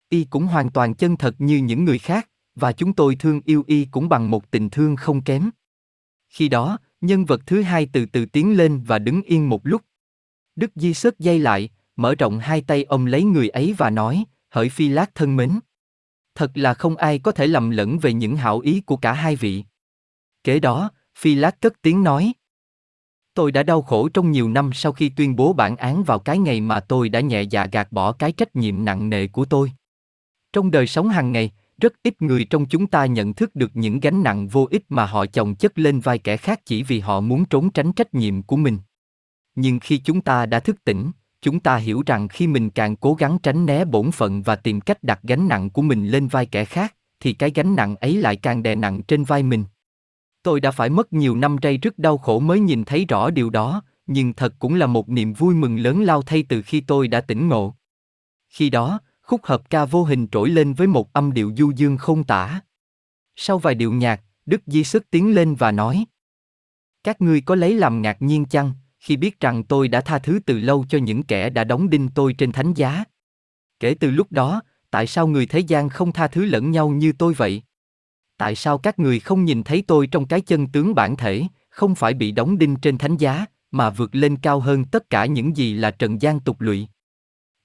Y 0.09 0.25
cũng 0.25 0.47
hoàn 0.47 0.71
toàn 0.71 0.95
chân 0.95 1.17
thật 1.17 1.35
như 1.39 1.57
những 1.57 1.85
người 1.85 1.99
khác, 1.99 2.29
và 2.55 2.73
chúng 2.73 2.93
tôi 2.93 3.17
thương 3.17 3.41
yêu 3.45 3.65
y 3.67 3.85
cũng 3.91 4.09
bằng 4.09 4.31
một 4.31 4.51
tình 4.51 4.71
thương 4.71 4.97
không 4.97 5.21
kém. 5.21 5.51
Khi 6.29 6.49
đó, 6.49 6.79
nhân 7.01 7.25
vật 7.25 7.41
thứ 7.47 7.63
hai 7.63 7.89
từ 7.93 8.07
từ 8.07 8.27
tiến 8.27 8.57
lên 8.57 8.83
và 8.87 8.99
đứng 8.99 9.23
yên 9.23 9.49
một 9.49 9.67
lúc. 9.67 9.83
Đức 10.57 10.71
Di 10.75 10.95
sớt 10.95 11.19
dây 11.19 11.39
lại, 11.39 11.71
mở 11.97 12.15
rộng 12.15 12.39
hai 12.39 12.61
tay 12.61 12.85
ông 12.85 13.07
lấy 13.07 13.25
người 13.25 13.49
ấy 13.49 13.75
và 13.79 13.91
nói, 13.91 14.25
hỡi 14.51 14.69
phi 14.69 14.89
lát 14.89 15.15
thân 15.15 15.37
mến. 15.37 15.59
Thật 16.35 16.51
là 16.55 16.75
không 16.75 16.97
ai 16.97 17.19
có 17.19 17.33
thể 17.33 17.47
lầm 17.47 17.71
lẫn 17.71 17.99
về 17.99 18.13
những 18.13 18.37
hảo 18.37 18.59
ý 18.59 18.81
của 18.81 18.97
cả 18.97 19.13
hai 19.13 19.37
vị. 19.37 19.65
Kế 20.45 20.61
đó, 20.61 20.91
Phi 21.21 21.35
Lát 21.35 21.61
cất 21.61 21.73
tiếng 21.83 22.05
nói. 22.05 22.33
Tôi 23.35 23.53
đã 23.53 23.63
đau 23.63 23.83
khổ 23.83 24.09
trong 24.09 24.31
nhiều 24.31 24.49
năm 24.49 24.71
sau 24.73 24.93
khi 24.93 25.09
tuyên 25.09 25.37
bố 25.37 25.53
bản 25.53 25.77
án 25.77 26.05
vào 26.05 26.19
cái 26.19 26.39
ngày 26.39 26.61
mà 26.61 26.81
tôi 26.81 27.09
đã 27.09 27.21
nhẹ 27.21 27.43
dạ 27.43 27.67
gạt 27.73 27.93
bỏ 27.93 28.13
cái 28.13 28.33
trách 28.33 28.57
nhiệm 28.57 28.85
nặng 28.85 29.11
nề 29.11 29.27
của 29.27 29.45
tôi. 29.45 29.73
Trong 30.53 30.71
đời 30.71 30.87
sống 30.87 31.09
hàng 31.09 31.33
ngày, 31.33 31.51
rất 31.81 31.93
ít 32.03 32.23
người 32.23 32.45
trong 32.45 32.67
chúng 32.67 32.87
ta 32.87 33.07
nhận 33.07 33.35
thức 33.35 33.55
được 33.55 33.71
những 33.75 34.01
gánh 34.01 34.23
nặng 34.23 34.49
vô 34.49 34.69
ích 34.71 34.85
mà 34.89 35.07
họ 35.07 35.27
chồng 35.27 35.55
chất 35.55 35.79
lên 35.79 36.01
vai 36.01 36.19
kẻ 36.19 36.37
khác 36.37 36.61
chỉ 36.65 36.83
vì 36.83 37.01
họ 37.01 37.21
muốn 37.21 37.45
trốn 37.45 37.71
tránh 37.71 37.93
trách 37.93 38.15
nhiệm 38.15 38.43
của 38.43 38.57
mình. 38.57 38.79
Nhưng 39.55 39.81
khi 39.81 39.99
chúng 39.99 40.21
ta 40.21 40.47
đã 40.47 40.61
thức 40.61 40.85
tỉnh, 40.85 41.11
chúng 41.43 41.61
ta 41.61 41.77
hiểu 41.77 42.03
rằng 42.07 42.29
khi 42.29 42.47
mình 42.47 42.71
càng 42.71 42.97
cố 42.97 43.15
gắng 43.15 43.39
tránh 43.43 43.67
né 43.67 43.85
bổn 43.85 44.11
phận 44.11 44.43
và 44.43 44.57
tìm 44.57 44.81
cách 44.81 45.03
đặt 45.03 45.21
gánh 45.23 45.49
nặng 45.49 45.71
của 45.71 45.83
mình 45.83 46.09
lên 46.09 46.29
vai 46.29 46.47
kẻ 46.47 46.65
khác, 46.65 46.95
thì 47.21 47.33
cái 47.33 47.51
gánh 47.55 47.77
nặng 47.77 47.97
ấy 47.97 48.17
lại 48.17 48.37
càng 48.37 48.63
đè 48.63 48.75
nặng 48.75 49.03
trên 49.03 49.25
vai 49.25 49.43
mình. 49.43 49.65
Tôi 50.49 50.61
đã 50.61 50.71
phải 50.71 50.91
mất 50.91 51.13
nhiều 51.13 51.37
năm 51.37 51.57
rây 51.63 51.79
rất 51.79 51.99
đau 51.99 52.19
khổ 52.19 52.41
mới 52.41 52.61
nhìn 52.61 52.85
thấy 52.85 53.05
rõ 53.05 53.31
điều 53.31 53.51
đó, 53.51 53.83
nhưng 54.07 54.33
thật 54.33 54.55
cũng 54.59 54.75
là 54.75 54.87
một 54.87 55.09
niềm 55.09 55.33
vui 55.33 55.55
mừng 55.55 55.77
lớn 55.79 56.03
lao 56.03 56.23
thay 56.23 56.45
từ 56.49 56.63
khi 56.63 56.81
tôi 56.81 57.09
đã 57.09 57.21
tỉnh 57.21 57.49
ngộ. 57.49 57.75
Khi 58.49 58.71
đó, 58.71 59.01
khúc 59.23 59.45
hợp 59.45 59.71
ca 59.71 59.85
vô 59.85 60.05
hình 60.05 60.29
trỗi 60.33 60.51
lên 60.51 60.75
với 60.75 60.87
một 60.87 61.13
âm 61.13 61.33
điệu 61.33 61.53
du 61.57 61.73
dương 61.77 61.97
không 61.97 62.25
tả. 62.25 62.61
Sau 63.37 63.59
vài 63.59 63.75
điệu 63.75 63.93
nhạc, 63.93 64.23
Đức 64.47 64.61
Di 64.67 64.85
Sức 64.85 65.11
tiến 65.11 65.35
lên 65.35 65.55
và 65.55 65.73
nói 65.73 66.05
Các 67.05 67.21
ngươi 67.21 67.41
có 67.41 67.55
lấy 67.55 67.75
làm 67.75 68.03
ngạc 68.03 68.23
nhiên 68.23 68.45
chăng, 68.45 68.73
khi 68.99 69.17
biết 69.17 69.41
rằng 69.41 69.65
tôi 69.65 69.89
đã 69.89 70.01
tha 70.01 70.19
thứ 70.19 70.39
từ 70.47 70.59
lâu 70.59 70.85
cho 70.89 70.99
những 70.99 71.23
kẻ 71.23 71.51
đã 71.51 71.65
đóng 71.65 71.91
đinh 71.91 72.09
tôi 72.09 72.33
trên 72.33 72.53
thánh 72.53 72.75
giá? 72.75 73.05
Kể 73.81 73.95
từ 74.01 74.11
lúc 74.11 74.33
đó, 74.33 74.63
tại 74.91 75.07
sao 75.07 75.27
người 75.27 75.47
thế 75.47 75.59
gian 75.59 75.89
không 75.89 76.13
tha 76.13 76.29
thứ 76.29 76.45
lẫn 76.45 76.71
nhau 76.71 76.89
như 76.89 77.13
tôi 77.13 77.35
vậy? 77.35 77.63
Tại 78.39 78.55
sao 78.55 78.79
các 78.79 78.99
người 78.99 79.21
không 79.21 79.45
nhìn 79.45 79.63
thấy 79.63 79.85
tôi 79.87 80.07
trong 80.07 80.27
cái 80.27 80.41
chân 80.41 80.67
tướng 80.67 80.95
bản 80.95 81.17
thể, 81.17 81.45
không 81.71 81.95
phải 81.95 82.15
bị 82.15 82.33
đóng 82.33 82.59
đinh 82.59 82.77
trên 82.77 82.99
thánh 82.99 83.17
giá, 83.17 83.47
mà 83.71 83.91
vượt 83.91 84.15
lên 84.15 84.37
cao 84.37 84.61
hơn 84.61 84.85
tất 84.85 85.11
cả 85.11 85.27
những 85.27 85.57
gì 85.57 85.75
là 85.75 85.91
trần 85.91 86.23
gian 86.23 86.41
tục 86.41 86.61
lụy? 86.61 86.89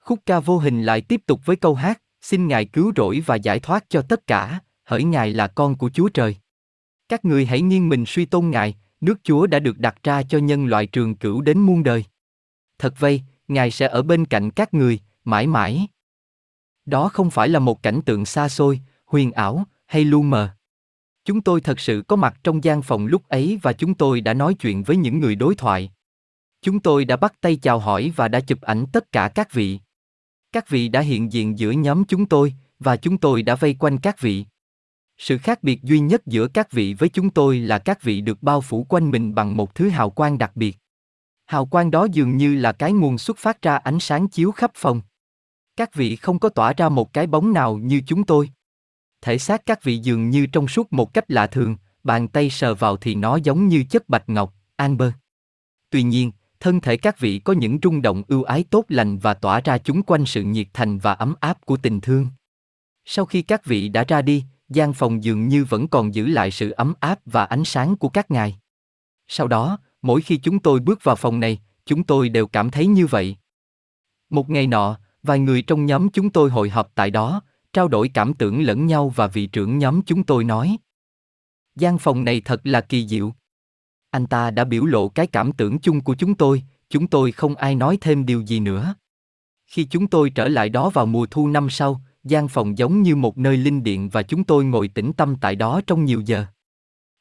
Khúc 0.00 0.20
ca 0.26 0.40
vô 0.40 0.58
hình 0.58 0.82
lại 0.82 1.00
tiếp 1.00 1.20
tục 1.26 1.40
với 1.44 1.56
câu 1.56 1.74
hát, 1.74 2.02
xin 2.22 2.48
Ngài 2.48 2.64
cứu 2.64 2.92
rỗi 2.96 3.22
và 3.26 3.36
giải 3.36 3.60
thoát 3.60 3.84
cho 3.88 4.02
tất 4.02 4.26
cả, 4.26 4.60
hỡi 4.84 5.04
Ngài 5.04 5.30
là 5.30 5.46
con 5.46 5.78
của 5.78 5.90
Chúa 5.94 6.08
Trời. 6.08 6.36
Các 7.08 7.24
người 7.24 7.46
hãy 7.46 7.60
nghiêng 7.60 7.88
mình 7.88 8.04
suy 8.06 8.24
tôn 8.24 8.50
Ngài, 8.50 8.74
nước 9.00 9.18
Chúa 9.22 9.46
đã 9.46 9.58
được 9.58 9.78
đặt 9.78 9.96
ra 10.02 10.22
cho 10.22 10.38
nhân 10.38 10.66
loại 10.66 10.86
trường 10.86 11.14
cửu 11.14 11.40
đến 11.40 11.58
muôn 11.58 11.82
đời. 11.82 12.04
Thật 12.78 12.94
vậy, 12.98 13.22
Ngài 13.48 13.70
sẽ 13.70 13.88
ở 13.88 14.02
bên 14.02 14.24
cạnh 14.24 14.50
các 14.50 14.74
người, 14.74 14.98
mãi 15.24 15.46
mãi. 15.46 15.86
Đó 16.86 17.08
không 17.08 17.30
phải 17.30 17.48
là 17.48 17.58
một 17.58 17.82
cảnh 17.82 18.00
tượng 18.06 18.24
xa 18.24 18.48
xôi, 18.48 18.80
huyền 19.06 19.32
ảo 19.32 19.64
hay 19.86 20.04
lu 20.04 20.22
mờ. 20.22 20.50
Chúng 21.24 21.40
tôi 21.40 21.60
thật 21.60 21.80
sự 21.80 22.02
có 22.08 22.16
mặt 22.16 22.36
trong 22.44 22.64
gian 22.64 22.82
phòng 22.82 23.06
lúc 23.06 23.28
ấy 23.28 23.58
và 23.62 23.72
chúng 23.72 23.94
tôi 23.94 24.20
đã 24.20 24.34
nói 24.34 24.54
chuyện 24.54 24.82
với 24.82 24.96
những 24.96 25.20
người 25.20 25.36
đối 25.36 25.54
thoại. 25.54 25.92
Chúng 26.62 26.80
tôi 26.80 27.04
đã 27.04 27.16
bắt 27.16 27.34
tay 27.40 27.56
chào 27.56 27.78
hỏi 27.78 28.12
và 28.16 28.28
đã 28.28 28.40
chụp 28.40 28.60
ảnh 28.60 28.84
tất 28.92 29.12
cả 29.12 29.28
các 29.28 29.52
vị. 29.52 29.78
Các 30.52 30.68
vị 30.68 30.88
đã 30.88 31.00
hiện 31.00 31.32
diện 31.32 31.58
giữa 31.58 31.70
nhóm 31.70 32.04
chúng 32.04 32.26
tôi, 32.26 32.54
và 32.78 32.96
chúng 32.96 33.18
tôi 33.18 33.42
đã 33.42 33.54
vây 33.54 33.74
quanh 33.74 33.98
các 33.98 34.20
vị. 34.20 34.44
Sự 35.18 35.38
khác 35.38 35.62
biệt 35.62 35.82
duy 35.82 36.00
nhất 36.00 36.26
giữa 36.26 36.48
các 36.48 36.72
vị 36.72 36.94
với 36.94 37.08
chúng 37.08 37.30
tôi 37.30 37.58
là 37.58 37.78
các 37.78 38.02
vị 38.02 38.20
được 38.20 38.42
bao 38.42 38.60
phủ 38.60 38.86
quanh 38.88 39.10
mình 39.10 39.34
bằng 39.34 39.56
một 39.56 39.74
thứ 39.74 39.88
hào 39.88 40.10
quang 40.10 40.38
đặc 40.38 40.52
biệt. 40.54 40.76
Hào 41.46 41.66
quang 41.66 41.90
đó 41.90 42.06
dường 42.12 42.36
như 42.36 42.56
là 42.56 42.72
cái 42.72 42.92
nguồn 42.92 43.18
xuất 43.18 43.38
phát 43.38 43.62
ra 43.62 43.76
ánh 43.76 44.00
sáng 44.00 44.28
chiếu 44.28 44.52
khắp 44.52 44.70
phòng. 44.74 45.00
Các 45.76 45.94
vị 45.94 46.16
không 46.16 46.38
có 46.38 46.48
tỏa 46.48 46.72
ra 46.72 46.88
một 46.88 47.12
cái 47.12 47.26
bóng 47.26 47.52
nào 47.52 47.76
như 47.76 48.02
chúng 48.06 48.24
tôi. 48.24 48.50
Thể 49.24 49.38
xác 49.38 49.66
các 49.66 49.82
vị 49.82 49.98
dường 49.98 50.30
như 50.30 50.46
trong 50.46 50.68
suốt 50.68 50.92
một 50.92 51.14
cách 51.14 51.30
lạ 51.30 51.46
thường, 51.46 51.76
bàn 52.02 52.28
tay 52.28 52.50
sờ 52.50 52.74
vào 52.74 52.96
thì 52.96 53.14
nó 53.14 53.36
giống 53.36 53.68
như 53.68 53.84
chất 53.90 54.08
bạch 54.08 54.28
ngọc, 54.28 54.54
amber. 54.76 55.12
Tuy 55.90 56.02
nhiên, 56.02 56.32
thân 56.60 56.80
thể 56.80 56.96
các 56.96 57.18
vị 57.18 57.38
có 57.38 57.52
những 57.52 57.78
rung 57.82 58.02
động 58.02 58.22
ưu 58.28 58.42
ái 58.42 58.64
tốt 58.70 58.84
lành 58.88 59.18
và 59.18 59.34
tỏa 59.34 59.60
ra 59.60 59.78
chúng 59.78 60.02
quanh 60.02 60.26
sự 60.26 60.42
nhiệt 60.42 60.66
thành 60.72 60.98
và 60.98 61.12
ấm 61.12 61.34
áp 61.40 61.66
của 61.66 61.76
tình 61.76 62.00
thương. 62.00 62.26
Sau 63.04 63.24
khi 63.24 63.42
các 63.42 63.64
vị 63.64 63.88
đã 63.88 64.04
ra 64.08 64.22
đi, 64.22 64.44
gian 64.68 64.92
phòng 64.92 65.24
dường 65.24 65.48
như 65.48 65.64
vẫn 65.64 65.88
còn 65.88 66.14
giữ 66.14 66.26
lại 66.26 66.50
sự 66.50 66.70
ấm 66.70 66.94
áp 67.00 67.18
và 67.26 67.44
ánh 67.44 67.64
sáng 67.64 67.96
của 67.96 68.08
các 68.08 68.30
ngài. 68.30 68.58
Sau 69.28 69.48
đó, 69.48 69.78
mỗi 70.02 70.20
khi 70.20 70.36
chúng 70.36 70.58
tôi 70.58 70.80
bước 70.80 71.04
vào 71.04 71.16
phòng 71.16 71.40
này, 71.40 71.60
chúng 71.86 72.04
tôi 72.04 72.28
đều 72.28 72.46
cảm 72.46 72.70
thấy 72.70 72.86
như 72.86 73.06
vậy. 73.06 73.36
Một 74.30 74.50
ngày 74.50 74.66
nọ, 74.66 74.98
vài 75.22 75.38
người 75.38 75.62
trong 75.62 75.86
nhóm 75.86 76.08
chúng 76.08 76.30
tôi 76.30 76.50
hội 76.50 76.70
họp 76.70 76.92
tại 76.94 77.10
đó, 77.10 77.40
trao 77.74 77.88
đổi 77.88 78.10
cảm 78.14 78.34
tưởng 78.34 78.62
lẫn 78.62 78.86
nhau 78.86 79.08
và 79.08 79.26
vị 79.26 79.46
trưởng 79.46 79.78
nhóm 79.78 80.02
chúng 80.02 80.22
tôi 80.24 80.44
nói. 80.44 80.76
gian 81.76 81.98
phòng 81.98 82.24
này 82.24 82.40
thật 82.44 82.60
là 82.64 82.80
kỳ 82.80 83.08
diệu. 83.08 83.34
Anh 84.10 84.26
ta 84.26 84.50
đã 84.50 84.64
biểu 84.64 84.84
lộ 84.84 85.08
cái 85.08 85.26
cảm 85.26 85.52
tưởng 85.52 85.78
chung 85.78 86.00
của 86.00 86.14
chúng 86.14 86.34
tôi, 86.34 86.62
chúng 86.88 87.06
tôi 87.06 87.32
không 87.32 87.54
ai 87.54 87.74
nói 87.74 87.98
thêm 88.00 88.26
điều 88.26 88.40
gì 88.40 88.60
nữa. 88.60 88.94
Khi 89.66 89.84
chúng 89.84 90.06
tôi 90.06 90.30
trở 90.30 90.48
lại 90.48 90.68
đó 90.68 90.90
vào 90.90 91.06
mùa 91.06 91.26
thu 91.26 91.48
năm 91.48 91.70
sau, 91.70 92.00
gian 92.24 92.48
phòng 92.48 92.78
giống 92.78 93.02
như 93.02 93.16
một 93.16 93.38
nơi 93.38 93.56
linh 93.56 93.82
điện 93.82 94.08
và 94.08 94.22
chúng 94.22 94.44
tôi 94.44 94.64
ngồi 94.64 94.88
tĩnh 94.88 95.12
tâm 95.12 95.36
tại 95.40 95.56
đó 95.56 95.80
trong 95.86 96.04
nhiều 96.04 96.20
giờ. 96.20 96.44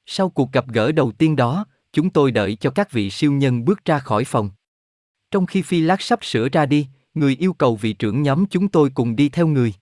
Sau 0.06 0.30
cuộc 0.30 0.52
gặp 0.52 0.68
gỡ 0.68 0.92
đầu 0.92 1.12
tiên 1.12 1.36
đó, 1.36 1.66
chúng 1.94 2.10
tôi 2.10 2.32
đợi 2.32 2.56
cho 2.56 2.70
các 2.70 2.92
vị 2.92 3.10
siêu 3.10 3.32
nhân 3.32 3.66
bước 3.66 3.86
ra 3.86 4.00
khỏi 4.00 4.24
phòng. 4.24 4.50
Trong 5.32 5.46
khi 5.46 5.62
Phi 5.62 5.82
Lát 5.82 6.02
sắp 6.02 6.20
sửa 6.26 6.50
ra 6.50 6.66
đi, 6.66 6.88
người 7.14 7.36
yêu 7.36 7.54
cầu 7.54 7.76
vị 7.76 7.94
trưởng 7.94 8.22
nhóm 8.22 8.46
chúng 8.46 8.68
tôi 8.68 8.90
cùng 8.90 9.16
đi 9.16 9.30
theo 9.30 9.48
người. 9.48 9.74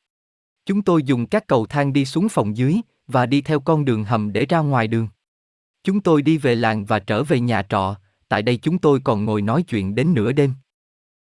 Chúng 0.66 0.82
tôi 0.82 1.04
dùng 1.04 1.26
các 1.26 1.48
cầu 1.48 1.66
thang 1.66 1.94
đi 1.94 2.06
xuống 2.06 2.30
phòng 2.30 2.58
dưới 2.58 2.82
và 3.08 3.26
đi 3.26 3.42
theo 3.42 3.60
con 3.60 3.86
đường 3.86 4.04
hầm 4.04 4.34
để 4.34 4.46
ra 4.46 4.60
ngoài 4.60 4.88
đường. 4.88 5.08
Chúng 5.84 6.02
tôi 6.02 6.22
đi 6.22 6.38
về 6.38 6.56
làng 6.56 6.86
và 6.86 7.00
trở 7.00 7.24
về 7.24 7.40
nhà 7.40 7.62
trọ, 7.70 7.96
tại 8.28 8.42
đây 8.42 8.58
chúng 8.58 8.78
tôi 8.78 9.00
còn 9.04 9.26
ngồi 9.26 9.42
nói 9.42 9.64
chuyện 9.64 9.96
đến 9.96 10.14
nửa 10.14 10.32
đêm. 10.32 10.54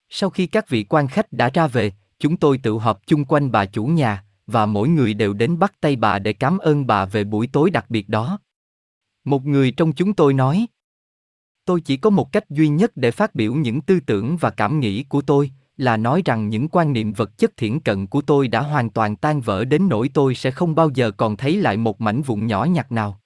Sau 0.08 0.30
khi 0.30 0.46
các 0.46 0.68
vị 0.68 0.84
quan 0.84 1.08
khách 1.08 1.32
đã 1.32 1.50
ra 1.54 1.66
về, 1.66 1.92
chúng 2.18 2.36
tôi 2.36 2.58
tự 2.58 2.72
họp 2.72 3.06
chung 3.06 3.24
quanh 3.24 3.52
bà 3.52 3.64
chủ 3.64 3.84
nhà, 3.84 4.24
và 4.46 4.66
mỗi 4.66 4.88
người 4.88 5.14
đều 5.14 5.32
đến 5.32 5.58
bắt 5.58 5.72
tay 5.80 5.96
bà 5.96 6.18
để 6.18 6.32
cảm 6.32 6.58
ơn 6.58 6.86
bà 6.86 7.04
về 7.04 7.24
buổi 7.24 7.46
tối 7.46 7.70
đặc 7.70 7.90
biệt 7.90 8.08
đó. 8.08 8.38
Một 9.24 9.44
người 9.44 9.70
trong 9.70 9.92
chúng 9.92 10.14
tôi 10.14 10.34
nói, 10.34 10.66
Tôi 11.66 11.80
chỉ 11.80 11.96
có 11.96 12.10
một 12.10 12.32
cách 12.32 12.50
duy 12.50 12.68
nhất 12.68 12.92
để 12.94 13.10
phát 13.10 13.34
biểu 13.34 13.54
những 13.54 13.80
tư 13.80 14.00
tưởng 14.00 14.36
và 14.36 14.50
cảm 14.50 14.80
nghĩ 14.80 15.02
của 15.02 15.20
tôi, 15.20 15.50
là 15.76 15.96
nói 15.96 16.22
rằng 16.24 16.48
những 16.48 16.68
quan 16.68 16.92
niệm 16.92 17.12
vật 17.12 17.38
chất 17.38 17.56
thiển 17.56 17.80
cận 17.80 18.06
của 18.06 18.20
tôi 18.20 18.48
đã 18.48 18.60
hoàn 18.60 18.90
toàn 18.90 19.16
tan 19.16 19.40
vỡ 19.40 19.64
đến 19.64 19.88
nỗi 19.88 20.10
tôi 20.14 20.34
sẽ 20.34 20.50
không 20.50 20.74
bao 20.74 20.90
giờ 20.94 21.10
còn 21.10 21.36
thấy 21.36 21.56
lại 21.56 21.76
một 21.76 22.00
mảnh 22.00 22.22
vụn 22.22 22.46
nhỏ 22.46 22.64
nhặt 22.64 22.92
nào. 22.92 23.20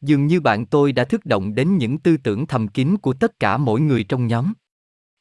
Dường 0.00 0.26
như 0.26 0.40
bạn 0.40 0.66
tôi 0.66 0.92
đã 0.92 1.04
thức 1.04 1.26
động 1.26 1.54
đến 1.54 1.78
những 1.78 1.98
tư 1.98 2.16
tưởng 2.16 2.46
thầm 2.46 2.68
kín 2.68 2.96
của 2.96 3.12
tất 3.12 3.40
cả 3.40 3.56
mỗi 3.56 3.80
người 3.80 4.04
trong 4.04 4.26
nhóm. 4.26 4.52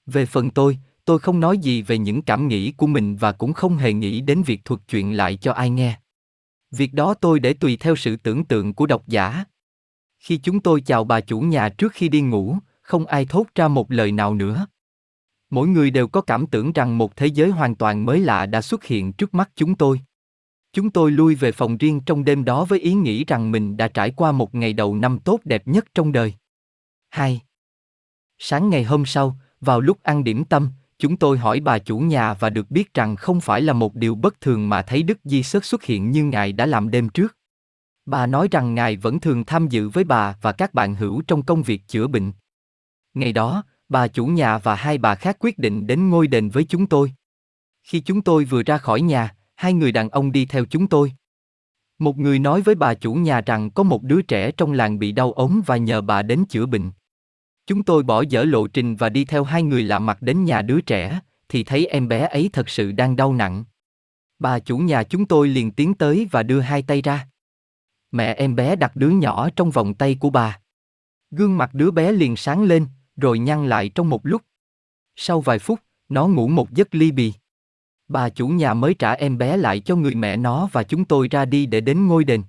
Về 0.05 0.25
phần 0.25 0.49
tôi, 0.49 0.77
tôi 1.05 1.19
không 1.19 1.39
nói 1.39 1.57
gì 1.57 1.81
về 1.81 1.97
những 1.97 2.21
cảm 2.21 2.47
nghĩ 2.47 2.71
của 2.71 2.87
mình 2.87 3.15
và 3.15 3.31
cũng 3.31 3.53
không 3.53 3.77
hề 3.77 3.93
nghĩ 3.93 4.21
đến 4.21 4.43
việc 4.43 4.65
thuật 4.65 4.81
chuyện 4.87 5.17
lại 5.17 5.35
cho 5.35 5.53
ai 5.53 5.69
nghe. 5.69 5.99
Việc 6.71 6.93
đó 6.93 7.13
tôi 7.13 7.39
để 7.39 7.53
tùy 7.53 7.77
theo 7.77 7.95
sự 7.95 8.15
tưởng 8.15 8.45
tượng 8.45 8.73
của 8.73 8.85
độc 8.85 9.07
giả. 9.07 9.45
Khi 10.19 10.37
chúng 10.37 10.59
tôi 10.59 10.81
chào 10.81 11.03
bà 11.03 11.21
chủ 11.21 11.39
nhà 11.39 11.69
trước 11.69 11.91
khi 11.93 12.09
đi 12.09 12.21
ngủ, 12.21 12.57
không 12.81 13.05
ai 13.05 13.25
thốt 13.25 13.47
ra 13.55 13.67
một 13.67 13.91
lời 13.91 14.11
nào 14.11 14.33
nữa. 14.33 14.65
Mỗi 15.53 15.67
người 15.67 15.91
đều 15.91 16.07
có 16.07 16.21
cảm 16.21 16.47
tưởng 16.47 16.73
rằng 16.73 16.97
một 16.97 17.15
thế 17.15 17.27
giới 17.27 17.49
hoàn 17.49 17.75
toàn 17.75 18.05
mới 18.05 18.19
lạ 18.19 18.45
đã 18.45 18.61
xuất 18.61 18.83
hiện 18.83 19.13
trước 19.13 19.33
mắt 19.33 19.49
chúng 19.55 19.75
tôi. 19.75 20.01
Chúng 20.73 20.89
tôi 20.89 21.11
lui 21.11 21.35
về 21.35 21.51
phòng 21.51 21.77
riêng 21.77 22.01
trong 22.05 22.23
đêm 22.23 22.45
đó 22.45 22.65
với 22.65 22.79
ý 22.79 22.93
nghĩ 22.93 23.25
rằng 23.25 23.51
mình 23.51 23.77
đã 23.77 23.87
trải 23.87 24.11
qua 24.11 24.31
một 24.31 24.55
ngày 24.55 24.73
đầu 24.73 24.95
năm 24.95 25.19
tốt 25.19 25.39
đẹp 25.43 25.67
nhất 25.67 25.85
trong 25.95 26.11
đời. 26.11 26.33
Hai. 27.09 27.41
Sáng 28.37 28.69
ngày 28.69 28.83
hôm 28.83 29.05
sau, 29.05 29.37
vào 29.61 29.81
lúc 29.81 30.03
ăn 30.03 30.23
điểm 30.23 30.45
tâm, 30.45 30.69
chúng 30.97 31.17
tôi 31.17 31.37
hỏi 31.37 31.59
bà 31.59 31.79
chủ 31.79 31.99
nhà 31.99 32.33
và 32.33 32.49
được 32.49 32.71
biết 32.71 32.93
rằng 32.93 33.15
không 33.15 33.41
phải 33.41 33.61
là 33.61 33.73
một 33.73 33.95
điều 33.95 34.15
bất 34.15 34.41
thường 34.41 34.69
mà 34.69 34.81
thấy 34.81 35.03
Đức 35.03 35.17
Di 35.23 35.43
Sớt 35.43 35.65
xuất 35.65 35.83
hiện 35.83 36.11
như 36.11 36.23
Ngài 36.23 36.53
đã 36.53 36.65
làm 36.65 36.91
đêm 36.91 37.09
trước. 37.09 37.37
Bà 38.05 38.25
nói 38.27 38.47
rằng 38.51 38.75
Ngài 38.75 38.97
vẫn 38.97 39.19
thường 39.19 39.45
tham 39.45 39.67
dự 39.67 39.89
với 39.89 40.03
bà 40.03 40.37
và 40.41 40.51
các 40.51 40.73
bạn 40.73 40.95
hữu 40.95 41.21
trong 41.21 41.43
công 41.43 41.63
việc 41.63 41.87
chữa 41.87 42.07
bệnh. 42.07 42.31
Ngày 43.13 43.33
đó, 43.33 43.63
bà 43.93 44.07
chủ 44.07 44.25
nhà 44.25 44.57
và 44.57 44.75
hai 44.75 44.97
bà 44.97 45.15
khác 45.15 45.37
quyết 45.39 45.59
định 45.59 45.87
đến 45.87 46.09
ngôi 46.09 46.27
đền 46.27 46.49
với 46.49 46.63
chúng 46.63 46.85
tôi. 46.87 47.13
Khi 47.83 47.99
chúng 47.99 48.21
tôi 48.21 48.45
vừa 48.45 48.63
ra 48.63 48.77
khỏi 48.77 49.01
nhà, 49.01 49.35
hai 49.55 49.73
người 49.73 49.91
đàn 49.91 50.09
ông 50.09 50.31
đi 50.31 50.45
theo 50.45 50.65
chúng 50.65 50.87
tôi. 50.87 51.13
Một 51.99 52.17
người 52.17 52.39
nói 52.39 52.61
với 52.61 52.75
bà 52.75 52.93
chủ 52.93 53.13
nhà 53.13 53.41
rằng 53.41 53.71
có 53.71 53.83
một 53.83 54.03
đứa 54.03 54.21
trẻ 54.21 54.51
trong 54.51 54.71
làng 54.71 54.99
bị 54.99 55.11
đau 55.11 55.31
ốm 55.31 55.61
và 55.65 55.77
nhờ 55.77 56.01
bà 56.01 56.21
đến 56.21 56.45
chữa 56.49 56.65
bệnh. 56.65 56.91
Chúng 57.67 57.83
tôi 57.83 58.03
bỏ 58.03 58.21
dở 58.21 58.43
lộ 58.43 58.67
trình 58.67 58.95
và 58.95 59.09
đi 59.09 59.25
theo 59.25 59.43
hai 59.43 59.63
người 59.63 59.83
lạ 59.83 59.99
mặt 59.99 60.21
đến 60.21 60.43
nhà 60.43 60.61
đứa 60.61 60.81
trẻ, 60.81 61.19
thì 61.49 61.63
thấy 61.63 61.85
em 61.85 62.07
bé 62.07 62.27
ấy 62.27 62.49
thật 62.53 62.69
sự 62.69 62.91
đang 62.91 63.15
đau 63.15 63.33
nặng. 63.33 63.63
Bà 64.39 64.59
chủ 64.59 64.77
nhà 64.77 65.03
chúng 65.03 65.25
tôi 65.25 65.47
liền 65.47 65.71
tiến 65.71 65.93
tới 65.93 66.27
và 66.31 66.43
đưa 66.43 66.59
hai 66.59 66.81
tay 66.81 67.01
ra. 67.01 67.27
Mẹ 68.11 68.33
em 68.33 68.55
bé 68.55 68.75
đặt 68.75 68.95
đứa 68.95 69.09
nhỏ 69.09 69.49
trong 69.55 69.71
vòng 69.71 69.93
tay 69.93 70.17
của 70.19 70.29
bà. 70.29 70.59
Gương 71.31 71.57
mặt 71.57 71.73
đứa 71.73 71.91
bé 71.91 72.11
liền 72.11 72.35
sáng 72.35 72.63
lên, 72.63 72.85
rồi 73.17 73.39
nhăn 73.39 73.69
lại 73.69 73.89
trong 73.89 74.09
một 74.09 74.25
lúc. 74.25 74.41
Sau 75.15 75.41
vài 75.41 75.59
phút, 75.59 75.79
nó 76.09 76.27
ngủ 76.27 76.47
một 76.47 76.71
giấc 76.71 76.95
ly 76.95 77.11
bì. 77.11 77.33
Bà 78.07 78.29
chủ 78.29 78.47
nhà 78.47 78.73
mới 78.73 78.93
trả 78.93 79.11
em 79.11 79.37
bé 79.37 79.57
lại 79.57 79.79
cho 79.79 79.95
người 79.95 80.15
mẹ 80.15 80.37
nó 80.37 80.69
và 80.71 80.83
chúng 80.83 81.05
tôi 81.05 81.27
ra 81.27 81.45
đi 81.45 81.65
để 81.65 81.81
đến 81.81 82.07
ngôi 82.07 82.23
đền. 82.23 82.43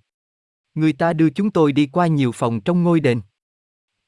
Người 0.74 0.92
ta 0.92 1.12
đưa 1.12 1.30
chúng 1.30 1.50
tôi 1.50 1.72
đi 1.72 1.86
qua 1.86 2.06
nhiều 2.06 2.32
phòng 2.32 2.60
trong 2.60 2.82
ngôi 2.82 3.00
đền. 3.00 3.20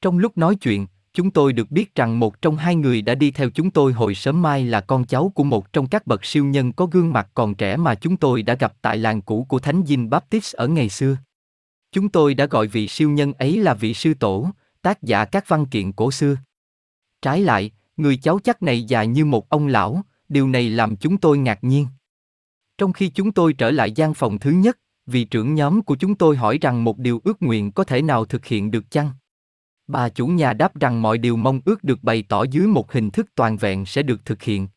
Trong 0.01 0.17
lúc 0.17 0.37
nói 0.37 0.55
chuyện, 0.55 0.87
chúng 1.13 1.31
tôi 1.31 1.53
được 1.53 1.71
biết 1.71 1.95
rằng 1.95 2.19
một 2.19 2.41
trong 2.41 2.57
hai 2.57 2.75
người 2.75 3.01
đã 3.01 3.15
đi 3.15 3.31
theo 3.31 3.49
chúng 3.49 3.71
tôi 3.71 3.93
hồi 3.93 4.15
sớm 4.15 4.41
mai 4.41 4.65
là 4.65 4.81
con 4.81 5.05
cháu 5.05 5.31
của 5.35 5.43
một 5.43 5.73
trong 5.73 5.87
các 5.87 6.07
bậc 6.07 6.25
siêu 6.25 6.45
nhân 6.45 6.73
có 6.73 6.85
gương 6.85 7.13
mặt 7.13 7.27
còn 7.33 7.55
trẻ 7.55 7.77
mà 7.77 7.95
chúng 7.95 8.17
tôi 8.17 8.41
đã 8.41 8.53
gặp 8.53 8.73
tại 8.81 8.97
làng 8.97 9.21
cũ 9.21 9.45
của 9.49 9.59
Thánh 9.59 9.83
Dinh 9.85 10.09
Baptist 10.09 10.55
ở 10.55 10.67
ngày 10.67 10.89
xưa. 10.89 11.17
Chúng 11.91 12.09
tôi 12.09 12.33
đã 12.33 12.45
gọi 12.45 12.67
vị 12.67 12.87
siêu 12.87 13.09
nhân 13.09 13.33
ấy 13.33 13.57
là 13.57 13.73
vị 13.73 13.93
sư 13.93 14.13
tổ, 14.13 14.49
tác 14.81 15.03
giả 15.03 15.25
các 15.25 15.47
văn 15.47 15.65
kiện 15.65 15.91
cổ 15.91 16.11
xưa. 16.11 16.35
Trái 17.21 17.41
lại, 17.41 17.71
người 17.97 18.17
cháu 18.17 18.39
chắc 18.39 18.63
này 18.63 18.83
già 18.83 19.03
như 19.03 19.25
một 19.25 19.49
ông 19.49 19.67
lão, 19.67 20.01
điều 20.29 20.47
này 20.47 20.69
làm 20.69 20.95
chúng 20.95 21.17
tôi 21.17 21.37
ngạc 21.37 21.59
nhiên. 21.61 21.87
Trong 22.77 22.93
khi 22.93 23.09
chúng 23.09 23.31
tôi 23.31 23.53
trở 23.53 23.71
lại 23.71 23.91
gian 23.91 24.13
phòng 24.13 24.39
thứ 24.39 24.51
nhất, 24.51 24.77
vị 25.05 25.23
trưởng 25.23 25.55
nhóm 25.55 25.81
của 25.81 25.95
chúng 25.95 26.15
tôi 26.15 26.37
hỏi 26.37 26.57
rằng 26.61 26.83
một 26.83 26.97
điều 26.97 27.21
ước 27.23 27.41
nguyện 27.41 27.71
có 27.71 27.83
thể 27.83 28.01
nào 28.01 28.25
thực 28.25 28.45
hiện 28.45 28.71
được 28.71 28.91
chăng? 28.91 29.11
Bà 29.87 30.09
chủ 30.09 30.27
nhà 30.27 30.53
đáp 30.53 30.79
rằng 30.79 31.01
mọi 31.01 31.17
điều 31.17 31.35
mong 31.35 31.61
ước 31.65 31.83
được 31.83 32.03
bày 32.03 32.23
tỏ 32.29 32.43
dưới 32.43 32.67
một 32.67 32.91
hình 32.91 33.11
thức 33.11 33.27
toàn 33.35 33.57
vẹn 33.57 33.85
sẽ 33.85 34.03
được 34.03 34.25
thực 34.25 34.43
hiện. 34.43 34.67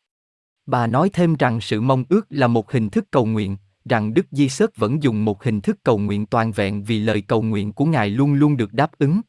Bà 0.65 0.87
nói 0.87 1.09
thêm 1.13 1.35
rằng 1.35 1.61
sự 1.61 1.81
mong 1.81 2.03
ước 2.09 2.25
là 2.29 2.47
một 2.47 2.71
hình 2.71 2.89
thức 2.89 3.05
cầu 3.11 3.25
nguyện, 3.25 3.57
rằng 3.85 4.13
Đức 4.13 4.25
Di 4.31 4.49
Sớt 4.49 4.77
vẫn 4.77 5.03
dùng 5.03 5.25
một 5.25 5.43
hình 5.43 5.61
thức 5.61 5.77
cầu 5.83 5.97
nguyện 5.97 6.25
toàn 6.25 6.51
vẹn 6.51 6.83
vì 6.83 6.99
lời 6.99 7.21
cầu 7.21 7.41
nguyện 7.41 7.73
của 7.73 7.85
Ngài 7.85 8.09
luôn 8.09 8.33
luôn 8.33 8.57
được 8.57 8.73
đáp 8.73 8.91
ứng. 8.97 9.21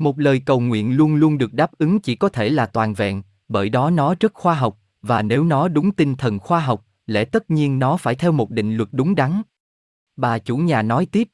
Một 0.00 0.18
lời 0.18 0.42
cầu 0.46 0.60
nguyện 0.60 0.96
luôn 0.96 1.14
luôn 1.14 1.38
được 1.38 1.52
đáp 1.52 1.70
ứng 1.78 2.00
chỉ 2.00 2.14
có 2.14 2.28
thể 2.28 2.48
là 2.48 2.66
toàn 2.66 2.94
vẹn, 2.94 3.22
bởi 3.48 3.68
đó 3.68 3.90
nó 3.90 4.14
rất 4.20 4.34
khoa 4.34 4.54
học, 4.54 4.78
và 5.02 5.22
nếu 5.22 5.44
nó 5.44 5.68
đúng 5.68 5.92
tinh 5.92 6.14
thần 6.14 6.38
khoa 6.38 6.60
học, 6.60 6.86
lẽ 7.06 7.24
tất 7.24 7.50
nhiên 7.50 7.78
nó 7.78 7.96
phải 7.96 8.14
theo 8.14 8.32
một 8.32 8.50
định 8.50 8.76
luật 8.76 8.88
đúng 8.92 9.14
đắn. 9.14 9.42
Bà 10.16 10.38
chủ 10.38 10.56
nhà 10.56 10.82
nói 10.82 11.06
tiếp. 11.06 11.28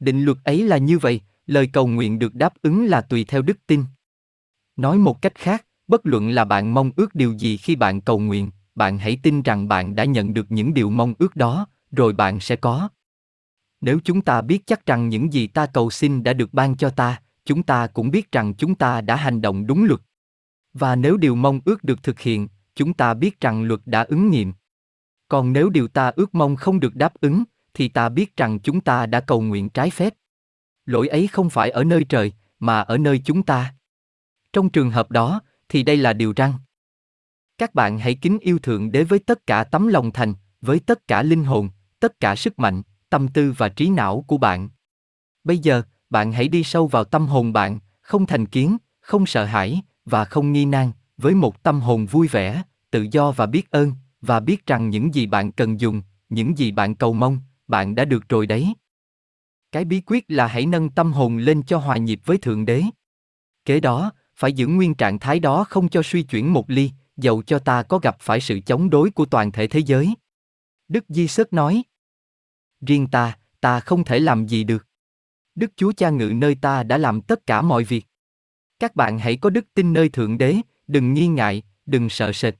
Định 0.00 0.24
luật 0.24 0.38
ấy 0.44 0.62
là 0.62 0.78
như 0.78 0.98
vậy, 0.98 1.20
lời 1.46 1.68
cầu 1.72 1.86
nguyện 1.86 2.18
được 2.18 2.34
đáp 2.34 2.52
ứng 2.62 2.86
là 2.86 3.00
tùy 3.00 3.24
theo 3.24 3.42
đức 3.42 3.58
tin. 3.66 3.84
Nói 4.76 4.98
một 4.98 5.22
cách 5.22 5.34
khác, 5.34 5.66
bất 5.88 6.06
luận 6.06 6.30
là 6.30 6.44
bạn 6.44 6.74
mong 6.74 6.90
ước 6.96 7.14
điều 7.14 7.32
gì 7.32 7.56
khi 7.56 7.76
bạn 7.76 8.00
cầu 8.00 8.18
nguyện, 8.18 8.50
bạn 8.74 8.98
hãy 8.98 9.18
tin 9.22 9.42
rằng 9.42 9.68
bạn 9.68 9.94
đã 9.94 10.04
nhận 10.04 10.34
được 10.34 10.46
những 10.48 10.74
điều 10.74 10.90
mong 10.90 11.14
ước 11.18 11.36
đó, 11.36 11.66
rồi 11.90 12.12
bạn 12.12 12.40
sẽ 12.40 12.56
có. 12.56 12.88
Nếu 13.80 13.98
chúng 14.04 14.22
ta 14.22 14.42
biết 14.42 14.66
chắc 14.66 14.86
rằng 14.86 15.08
những 15.08 15.32
gì 15.32 15.46
ta 15.46 15.66
cầu 15.66 15.90
xin 15.90 16.22
đã 16.22 16.32
được 16.32 16.54
ban 16.54 16.76
cho 16.76 16.90
ta, 16.90 17.21
chúng 17.44 17.62
ta 17.62 17.86
cũng 17.86 18.10
biết 18.10 18.32
rằng 18.32 18.54
chúng 18.54 18.74
ta 18.74 19.00
đã 19.00 19.16
hành 19.16 19.40
động 19.40 19.66
đúng 19.66 19.84
luật. 19.84 20.00
Và 20.72 20.96
nếu 20.96 21.16
điều 21.16 21.34
mong 21.34 21.60
ước 21.64 21.84
được 21.84 22.02
thực 22.02 22.20
hiện, 22.20 22.48
chúng 22.74 22.94
ta 22.94 23.14
biết 23.14 23.40
rằng 23.40 23.62
luật 23.64 23.80
đã 23.86 24.02
ứng 24.02 24.30
nghiệm. 24.30 24.52
Còn 25.28 25.52
nếu 25.52 25.70
điều 25.70 25.88
ta 25.88 26.12
ước 26.16 26.34
mong 26.34 26.56
không 26.56 26.80
được 26.80 26.96
đáp 26.96 27.14
ứng, 27.20 27.44
thì 27.74 27.88
ta 27.88 28.08
biết 28.08 28.36
rằng 28.36 28.60
chúng 28.60 28.80
ta 28.80 29.06
đã 29.06 29.20
cầu 29.20 29.40
nguyện 29.40 29.68
trái 29.68 29.90
phép. 29.90 30.14
Lỗi 30.86 31.08
ấy 31.08 31.26
không 31.26 31.50
phải 31.50 31.70
ở 31.70 31.84
nơi 31.84 32.04
trời, 32.08 32.32
mà 32.58 32.80
ở 32.80 32.98
nơi 32.98 33.22
chúng 33.24 33.42
ta. 33.42 33.74
Trong 34.52 34.70
trường 34.70 34.90
hợp 34.90 35.10
đó, 35.10 35.40
thì 35.68 35.82
đây 35.82 35.96
là 35.96 36.12
điều 36.12 36.32
răng. 36.36 36.52
Các 37.58 37.74
bạn 37.74 37.98
hãy 37.98 38.14
kính 38.14 38.38
yêu 38.40 38.58
Thượng 38.58 38.92
Đế 38.92 39.04
với 39.04 39.18
tất 39.18 39.46
cả 39.46 39.64
tấm 39.64 39.88
lòng 39.88 40.10
thành, 40.10 40.34
với 40.60 40.80
tất 40.80 41.08
cả 41.08 41.22
linh 41.22 41.44
hồn, 41.44 41.70
tất 42.00 42.20
cả 42.20 42.36
sức 42.36 42.58
mạnh, 42.58 42.82
tâm 43.10 43.28
tư 43.28 43.54
và 43.58 43.68
trí 43.68 43.90
não 43.90 44.24
của 44.26 44.38
bạn. 44.38 44.68
Bây 45.44 45.58
giờ, 45.58 45.82
bạn 46.12 46.32
hãy 46.32 46.48
đi 46.48 46.64
sâu 46.64 46.86
vào 46.86 47.04
tâm 47.04 47.26
hồn 47.26 47.52
bạn, 47.52 47.78
không 48.00 48.26
thành 48.26 48.46
kiến, 48.46 48.76
không 49.00 49.26
sợ 49.26 49.44
hãi 49.44 49.82
và 50.04 50.24
không 50.24 50.52
nghi 50.52 50.64
nan, 50.64 50.92
với 51.16 51.34
một 51.34 51.62
tâm 51.62 51.80
hồn 51.80 52.06
vui 52.06 52.28
vẻ, 52.28 52.62
tự 52.90 53.06
do 53.12 53.32
và 53.32 53.46
biết 53.46 53.70
ơn, 53.70 53.92
và 54.20 54.40
biết 54.40 54.66
rằng 54.66 54.90
những 54.90 55.14
gì 55.14 55.26
bạn 55.26 55.52
cần 55.52 55.80
dùng, 55.80 56.02
những 56.28 56.58
gì 56.58 56.72
bạn 56.72 56.94
cầu 56.94 57.12
mong, 57.12 57.38
bạn 57.68 57.94
đã 57.94 58.04
được 58.04 58.28
rồi 58.28 58.46
đấy. 58.46 58.74
Cái 59.72 59.84
bí 59.84 60.02
quyết 60.06 60.24
là 60.28 60.46
hãy 60.46 60.66
nâng 60.66 60.90
tâm 60.90 61.12
hồn 61.12 61.36
lên 61.36 61.62
cho 61.62 61.78
hòa 61.78 61.96
nhịp 61.96 62.20
với 62.24 62.38
Thượng 62.38 62.64
Đế. 62.64 62.82
Kế 63.64 63.80
đó, 63.80 64.12
phải 64.36 64.52
giữ 64.52 64.66
nguyên 64.66 64.94
trạng 64.94 65.18
thái 65.18 65.40
đó 65.40 65.64
không 65.64 65.88
cho 65.88 66.02
suy 66.02 66.22
chuyển 66.22 66.52
một 66.52 66.70
ly, 66.70 66.90
dầu 67.16 67.42
cho 67.42 67.58
ta 67.58 67.82
có 67.82 67.98
gặp 67.98 68.16
phải 68.20 68.40
sự 68.40 68.60
chống 68.60 68.90
đối 68.90 69.10
của 69.10 69.24
toàn 69.24 69.52
thể 69.52 69.66
thế 69.66 69.80
giới. 69.80 70.14
Đức 70.88 71.04
Di 71.08 71.28
Sớt 71.28 71.52
nói, 71.52 71.82
Riêng 72.86 73.06
ta, 73.06 73.38
ta 73.60 73.80
không 73.80 74.04
thể 74.04 74.18
làm 74.18 74.46
gì 74.46 74.64
được. 74.64 74.86
Đức 75.54 75.72
Chúa 75.76 75.92
Cha 75.92 76.10
ngự 76.10 76.32
nơi 76.34 76.54
ta 76.54 76.82
đã 76.82 76.98
làm 76.98 77.20
tất 77.20 77.46
cả 77.46 77.62
mọi 77.62 77.84
việc. 77.84 78.06
Các 78.78 78.96
bạn 78.96 79.18
hãy 79.18 79.36
có 79.36 79.50
đức 79.50 79.66
tin 79.74 79.92
nơi 79.92 80.08
Thượng 80.08 80.38
Đế, 80.38 80.56
đừng 80.86 81.14
nghi 81.14 81.26
ngại, 81.26 81.62
đừng 81.86 82.08
sợ 82.08 82.32
sệt. 82.32 82.54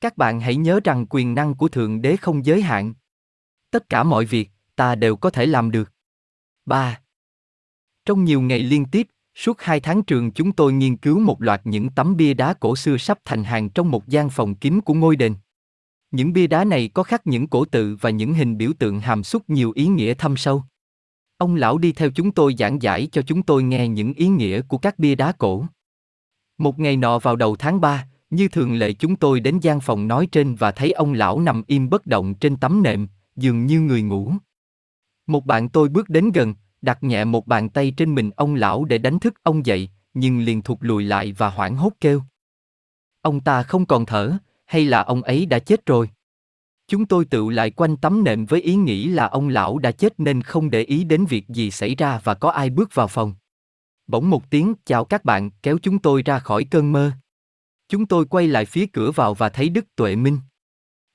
Các 0.00 0.16
bạn 0.16 0.40
hãy 0.40 0.56
nhớ 0.56 0.80
rằng 0.84 1.06
quyền 1.10 1.34
năng 1.34 1.54
của 1.54 1.68
Thượng 1.68 2.02
Đế 2.02 2.16
không 2.16 2.46
giới 2.46 2.62
hạn. 2.62 2.94
Tất 3.70 3.88
cả 3.88 4.02
mọi 4.02 4.24
việc, 4.24 4.50
ta 4.76 4.94
đều 4.94 5.16
có 5.16 5.30
thể 5.30 5.46
làm 5.46 5.70
được. 5.70 5.92
3. 6.66 7.00
Trong 8.04 8.24
nhiều 8.24 8.40
ngày 8.40 8.60
liên 8.60 8.84
tiếp, 8.84 9.06
suốt 9.34 9.60
hai 9.60 9.80
tháng 9.80 10.02
trường 10.02 10.32
chúng 10.32 10.52
tôi 10.52 10.72
nghiên 10.72 10.96
cứu 10.96 11.20
một 11.20 11.42
loạt 11.42 11.60
những 11.64 11.90
tấm 11.90 12.16
bia 12.16 12.34
đá 12.34 12.54
cổ 12.54 12.76
xưa 12.76 12.96
sắp 12.96 13.18
thành 13.24 13.44
hàng 13.44 13.70
trong 13.70 13.90
một 13.90 14.08
gian 14.08 14.30
phòng 14.30 14.54
kín 14.54 14.80
của 14.80 14.94
ngôi 14.94 15.16
đền. 15.16 15.34
Những 16.10 16.32
bia 16.32 16.46
đá 16.46 16.64
này 16.64 16.90
có 16.94 17.02
khắc 17.02 17.26
những 17.26 17.46
cổ 17.46 17.64
tự 17.64 17.96
và 18.00 18.10
những 18.10 18.34
hình 18.34 18.58
biểu 18.58 18.72
tượng 18.78 19.00
hàm 19.00 19.24
xúc 19.24 19.42
nhiều 19.48 19.72
ý 19.74 19.86
nghĩa 19.86 20.14
thâm 20.14 20.36
sâu. 20.36 20.64
Ông 21.38 21.54
lão 21.54 21.78
đi 21.78 21.92
theo 21.92 22.10
chúng 22.10 22.32
tôi 22.32 22.54
giảng 22.58 22.82
giải 22.82 23.08
cho 23.12 23.22
chúng 23.22 23.42
tôi 23.42 23.62
nghe 23.62 23.88
những 23.88 24.12
ý 24.12 24.28
nghĩa 24.28 24.60
của 24.62 24.78
các 24.78 24.98
bia 24.98 25.14
đá 25.14 25.32
cổ. 25.32 25.66
Một 26.58 26.78
ngày 26.78 26.96
nọ 26.96 27.18
vào 27.18 27.36
đầu 27.36 27.56
tháng 27.56 27.80
3, 27.80 28.06
như 28.30 28.48
thường 28.48 28.78
lệ 28.78 28.92
chúng 28.92 29.16
tôi 29.16 29.40
đến 29.40 29.58
gian 29.58 29.80
phòng 29.80 30.08
nói 30.08 30.28
trên 30.32 30.54
và 30.54 30.72
thấy 30.72 30.92
ông 30.92 31.12
lão 31.12 31.40
nằm 31.40 31.62
im 31.66 31.90
bất 31.90 32.06
động 32.06 32.34
trên 32.34 32.56
tấm 32.56 32.82
nệm, 32.82 33.08
dường 33.36 33.66
như 33.66 33.80
người 33.80 34.02
ngủ. 34.02 34.32
Một 35.26 35.46
bạn 35.46 35.68
tôi 35.68 35.88
bước 35.88 36.08
đến 36.08 36.32
gần, 36.32 36.54
đặt 36.82 37.02
nhẹ 37.02 37.24
một 37.24 37.46
bàn 37.46 37.68
tay 37.68 37.92
trên 37.96 38.14
mình 38.14 38.30
ông 38.36 38.54
lão 38.54 38.84
để 38.84 38.98
đánh 38.98 39.18
thức 39.18 39.34
ông 39.42 39.66
dậy, 39.66 39.90
nhưng 40.14 40.40
liền 40.40 40.62
thụt 40.62 40.78
lùi 40.80 41.04
lại 41.04 41.32
và 41.32 41.50
hoảng 41.50 41.76
hốt 41.76 41.92
kêu. 42.00 42.22
Ông 43.20 43.40
ta 43.40 43.62
không 43.62 43.86
còn 43.86 44.06
thở, 44.06 44.38
hay 44.66 44.84
là 44.84 45.02
ông 45.02 45.22
ấy 45.22 45.46
đã 45.46 45.58
chết 45.58 45.86
rồi? 45.86 46.10
Chúng 46.88 47.06
tôi 47.06 47.24
tự 47.24 47.48
lại 47.50 47.70
quanh 47.70 47.96
tấm 47.96 48.24
nệm 48.24 48.46
với 48.46 48.60
ý 48.60 48.74
nghĩ 48.74 49.08
là 49.08 49.26
ông 49.26 49.48
lão 49.48 49.78
đã 49.78 49.90
chết 49.90 50.20
nên 50.20 50.42
không 50.42 50.70
để 50.70 50.82
ý 50.82 51.04
đến 51.04 51.24
việc 51.24 51.48
gì 51.48 51.70
xảy 51.70 51.94
ra 51.94 52.20
và 52.24 52.34
có 52.34 52.50
ai 52.50 52.70
bước 52.70 52.94
vào 52.94 53.08
phòng. 53.08 53.34
Bỗng 54.06 54.30
một 54.30 54.50
tiếng 54.50 54.74
chào 54.84 55.04
các 55.04 55.24
bạn 55.24 55.50
kéo 55.62 55.78
chúng 55.82 55.98
tôi 55.98 56.22
ra 56.22 56.38
khỏi 56.38 56.64
cơn 56.64 56.92
mơ. 56.92 57.12
Chúng 57.88 58.06
tôi 58.06 58.24
quay 58.24 58.48
lại 58.48 58.64
phía 58.64 58.86
cửa 58.86 59.10
vào 59.10 59.34
và 59.34 59.48
thấy 59.48 59.68
Đức 59.68 59.96
Tuệ 59.96 60.16
Minh. 60.16 60.38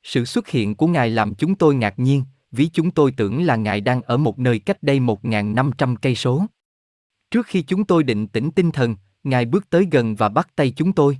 Sự 0.03 0.25
xuất 0.25 0.48
hiện 0.48 0.75
của 0.75 0.88
Ngài 0.88 1.09
làm 1.09 1.35
chúng 1.35 1.56
tôi 1.56 1.75
ngạc 1.75 2.00
nhiên, 2.00 2.24
vì 2.51 2.67
chúng 2.67 2.91
tôi 2.91 3.14
tưởng 3.17 3.43
là 3.43 3.56
Ngài 3.56 3.82
đang 3.82 4.01
ở 4.01 4.17
một 4.17 4.40
nơi 4.40 4.59
cách 4.59 4.83
đây 4.83 5.00
1.500 5.00 5.95
cây 6.01 6.16
số. 6.16 6.45
Trước 7.32 7.45
khi 7.45 7.61
chúng 7.61 7.85
tôi 7.85 8.03
định 8.03 8.27
tĩnh 8.27 8.51
tinh 8.51 8.72
thần, 8.72 8.95
Ngài 9.24 9.45
bước 9.45 9.69
tới 9.69 9.88
gần 9.91 10.16
và 10.16 10.30
bắt 10.30 10.56
tay 10.56 10.74
chúng 10.75 10.93
tôi. 10.93 11.17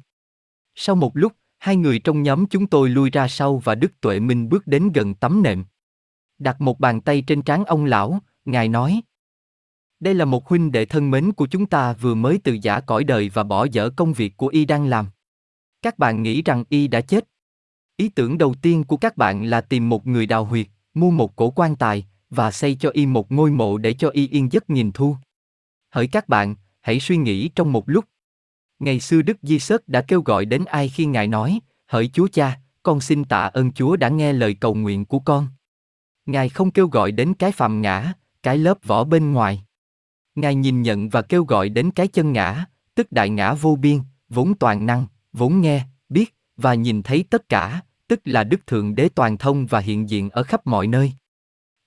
Sau 0.76 0.96
một 0.96 1.18
lúc, 1.18 1.34
hai 1.62 1.76
người 1.76 2.00
trong 2.00 2.24
nhóm 2.24 2.46
chúng 2.46 2.68
tôi 2.68 2.90
lui 2.90 3.10
ra 3.10 3.28
sau 3.28 3.58
và 3.58 3.76
Đức 3.76 4.02
Tuệ 4.02 4.20
Minh 4.20 4.50
bước 4.50 4.68
đến 4.68 4.92
gần 4.92 5.14
tấm 5.14 5.44
nệm. 5.44 5.66
Đặt 6.40 6.62
một 6.62 6.80
bàn 6.80 7.02
tay 7.02 7.22
trên 7.22 7.42
trán 7.42 7.66
ông 7.66 7.86
lão, 7.86 8.20
Ngài 8.46 8.70
nói. 8.70 9.02
Đây 10.00 10.14
là 10.14 10.26
một 10.26 10.48
huynh 10.48 10.72
đệ 10.72 10.86
thân 10.86 11.12
mến 11.12 11.32
của 11.32 11.48
chúng 11.48 11.66
ta 11.66 11.94
vừa 11.94 12.16
mới 12.16 12.40
từ 12.44 12.58
giả 12.62 12.80
cõi 12.80 13.04
đời 13.04 13.30
và 13.30 13.44
bỏ 13.44 13.68
dở 13.72 13.90
công 13.90 14.14
việc 14.14 14.38
của 14.38 14.48
y 14.48 14.66
đang 14.66 14.88
làm. 14.88 15.08
Các 15.82 16.00
bạn 16.00 16.24
nghĩ 16.24 16.42
rằng 16.42 16.64
y 16.70 16.88
đã 16.88 17.02
chết. 17.02 17.28
Ý 17.98 18.10
tưởng 18.10 18.38
đầu 18.38 18.56
tiên 18.62 18.84
của 18.84 18.98
các 18.98 19.18
bạn 19.18 19.44
là 19.46 19.62
tìm 19.62 19.90
một 19.90 20.08
người 20.08 20.26
đào 20.26 20.46
huyệt, 20.46 20.68
mua 20.94 21.12
một 21.12 21.36
cổ 21.36 21.50
quan 21.50 21.76
tài, 21.76 22.06
và 22.30 22.52
xây 22.52 22.76
cho 22.80 22.90
y 22.94 23.06
một 23.06 23.32
ngôi 23.32 23.52
mộ 23.52 23.78
để 23.78 23.94
cho 23.94 24.10
y 24.10 24.28
yên 24.28 24.52
giấc 24.52 24.70
nhìn 24.70 24.92
thu. 24.92 25.16
Hỡi 25.90 26.08
các 26.08 26.30
bạn, 26.30 26.56
hãy 26.80 27.00
suy 27.00 27.18
nghĩ 27.18 27.48
trong 27.48 27.74
một 27.74 27.90
lúc. 27.90 28.06
Ngày 28.82 29.00
xưa 29.00 29.22
Đức 29.22 29.38
Di 29.42 29.60
Sớt 29.60 29.88
đã 29.88 30.02
kêu 30.02 30.22
gọi 30.22 30.46
đến 30.46 30.66
ai 30.66 30.90
khi 30.90 31.06
Ngài 31.06 31.28
nói, 31.28 31.60
hỡi 31.88 32.10
Chúa 32.14 32.28
Cha, 32.28 32.60
con 32.84 33.02
xin 33.02 33.24
tạ 33.24 33.42
ơn 33.42 33.72
Chúa 33.72 33.96
đã 33.96 34.10
nghe 34.10 34.34
lời 34.34 34.54
cầu 34.54 34.76
nguyện 34.76 35.06
của 35.06 35.20
con. 35.20 35.48
Ngài 36.26 36.50
không 36.50 36.72
kêu 36.72 36.88
gọi 36.88 37.12
đến 37.12 37.34
cái 37.34 37.52
phàm 37.52 37.82
ngã, 37.82 38.14
cái 38.44 38.58
lớp 38.58 38.78
vỏ 38.84 39.04
bên 39.04 39.34
ngoài. 39.34 39.64
Ngài 40.36 40.56
nhìn 40.56 40.82
nhận 40.82 41.10
và 41.10 41.22
kêu 41.22 41.44
gọi 41.44 41.70
đến 41.70 41.92
cái 41.92 42.08
chân 42.08 42.34
ngã, 42.34 42.66
tức 42.96 43.12
đại 43.12 43.30
ngã 43.30 43.54
vô 43.54 43.76
biên, 43.76 44.00
vốn 44.30 44.54
toàn 44.60 44.86
năng, 44.86 45.06
vốn 45.34 45.62
nghe, 45.62 45.84
biết 46.10 46.36
và 46.58 46.74
nhìn 46.74 47.04
thấy 47.04 47.26
tất 47.30 47.50
cả, 47.50 47.82
tức 48.08 48.20
là 48.26 48.44
Đức 48.44 48.68
Thượng 48.68 48.96
Đế 48.96 49.10
toàn 49.10 49.38
thông 49.38 49.66
và 49.66 49.80
hiện 49.80 50.10
diện 50.10 50.30
ở 50.30 50.44
khắp 50.44 50.68
mọi 50.68 50.88
nơi. 50.88 51.14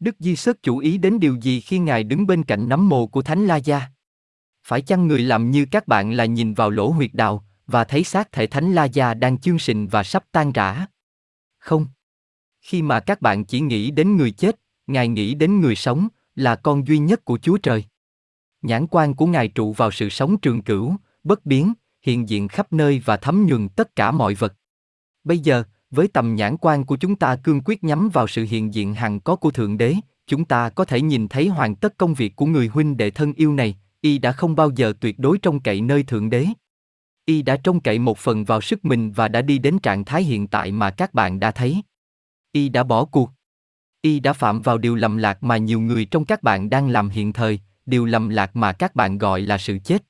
Đức 0.01 0.17
Di 0.19 0.37
Sớt 0.37 0.63
chú 0.63 0.79
ý 0.79 0.99
đến 0.99 1.21
điều 1.21 1.37
gì 1.37 1.61
khi 1.61 1.79
Ngài 1.79 2.05
đứng 2.05 2.27
bên 2.27 2.43
cạnh 2.43 2.69
nắm 2.69 2.89
mồ 2.89 3.07
của 3.07 3.23
Thánh 3.23 3.47
La 3.47 3.57
Gia? 3.57 3.94
Phải 4.65 4.83
chăng 4.83 5.07
người 5.07 5.19
làm 5.19 5.51
như 5.51 5.67
các 5.71 5.89
bạn 5.89 6.13
là 6.13 6.25
nhìn 6.25 6.55
vào 6.55 6.71
lỗ 6.71 6.91
huyệt 6.91 7.11
đạo 7.15 7.45
và 7.67 7.85
thấy 7.85 8.05
xác 8.05 8.33
thể 8.33 8.47
Thánh 8.47 8.73
La 8.73 8.85
Gia 8.85 9.15
đang 9.15 9.39
chương 9.39 9.59
sình 9.59 9.89
và 9.89 10.03
sắp 10.03 10.25
tan 10.33 10.53
rã? 10.53 10.87
Không. 11.59 11.87
Khi 12.61 12.83
mà 12.83 13.01
các 13.01 13.21
bạn 13.21 13.45
chỉ 13.45 13.61
nghĩ 13.61 13.91
đến 13.91 14.17
người 14.17 14.31
chết, 14.31 14.61
Ngài 14.87 15.09
nghĩ 15.09 15.35
đến 15.35 15.61
người 15.61 15.75
sống, 15.75 16.09
là 16.35 16.57
con 16.57 16.87
duy 16.87 16.99
nhất 16.99 17.25
của 17.25 17.39
Chúa 17.39 17.59
Trời. 17.59 17.85
Nhãn 18.63 18.87
quan 18.87 19.15
của 19.15 19.27
Ngài 19.27 19.49
trụ 19.49 19.73
vào 19.73 19.91
sự 19.91 20.09
sống 20.09 20.39
trường 20.39 20.63
cửu, 20.63 20.97
bất 21.25 21.47
biến, 21.47 21.73
hiện 22.03 22.29
diện 22.29 22.49
khắp 22.49 22.73
nơi 22.73 23.03
và 23.05 23.17
thấm 23.17 23.47
nhuần 23.47 23.69
tất 23.69 23.97
cả 23.97 24.11
mọi 24.11 24.35
vật. 24.35 24.55
Bây 25.25 25.39
giờ, 25.39 25.65
với 25.91 26.09
tầm 26.09 26.35
nhãn 26.35 26.57
quan 26.57 26.85
của 26.85 26.97
chúng 26.97 27.17
ta 27.17 27.37
cương 27.37 27.61
quyết 27.65 27.85
nhắm 27.85 28.09
vào 28.13 28.27
sự 28.27 28.47
hiện 28.51 28.75
diện 28.75 28.95
hằng 28.95 29.21
có 29.21 29.37
của 29.37 29.51
Thượng 29.51 29.79
Đế, 29.79 29.95
chúng 30.27 30.45
ta 30.45 30.71
có 30.71 30.85
thể 30.85 31.01
nhìn 31.01 31.29
thấy 31.29 31.49
hoàn 31.49 31.77
tất 31.77 31.99
công 31.99 32.15
việc 32.15 32.37
của 32.37 32.47
người 32.47 32.69
huynh 32.69 32.97
đệ 32.97 33.11
thân 33.11 33.33
yêu 33.33 33.53
này, 33.53 33.77
y 34.05 34.19
đã 34.19 34.33
không 34.33 34.57
bao 34.57 34.71
giờ 34.77 34.93
tuyệt 35.01 35.19
đối 35.19 35.39
trông 35.39 35.61
cậy 35.61 35.81
nơi 35.81 36.03
Thượng 36.03 36.31
Đế. 36.31 36.47
Y 37.25 37.43
đã 37.43 37.57
trông 37.57 37.81
cậy 37.81 37.99
một 37.99 38.19
phần 38.19 38.45
vào 38.45 38.61
sức 38.61 38.85
mình 38.85 39.13
và 39.13 39.29
đã 39.29 39.43
đi 39.43 39.59
đến 39.59 39.79
trạng 39.79 40.05
thái 40.05 40.23
hiện 40.23 40.47
tại 40.47 40.73
mà 40.73 40.91
các 40.91 41.15
bạn 41.15 41.41
đã 41.41 41.51
thấy. 41.51 41.83
Y 42.53 42.69
đã 42.69 42.83
bỏ 42.83 43.05
cuộc. 43.05 43.31
Y 44.03 44.21
đã 44.21 44.33
phạm 44.33 44.63
vào 44.63 44.79
điều 44.79 44.95
lầm 44.95 45.17
lạc 45.17 45.43
mà 45.43 45.57
nhiều 45.57 45.81
người 45.81 46.05
trong 46.05 46.25
các 46.25 46.43
bạn 46.43 46.71
đang 46.71 46.89
làm 46.89 47.09
hiện 47.09 47.33
thời, 47.33 47.61
điều 47.87 48.05
lầm 48.05 48.29
lạc 48.29 48.57
mà 48.57 48.73
các 48.73 48.95
bạn 48.95 49.19
gọi 49.19 49.41
là 49.41 49.59
sự 49.59 49.79
chết. 49.85 50.05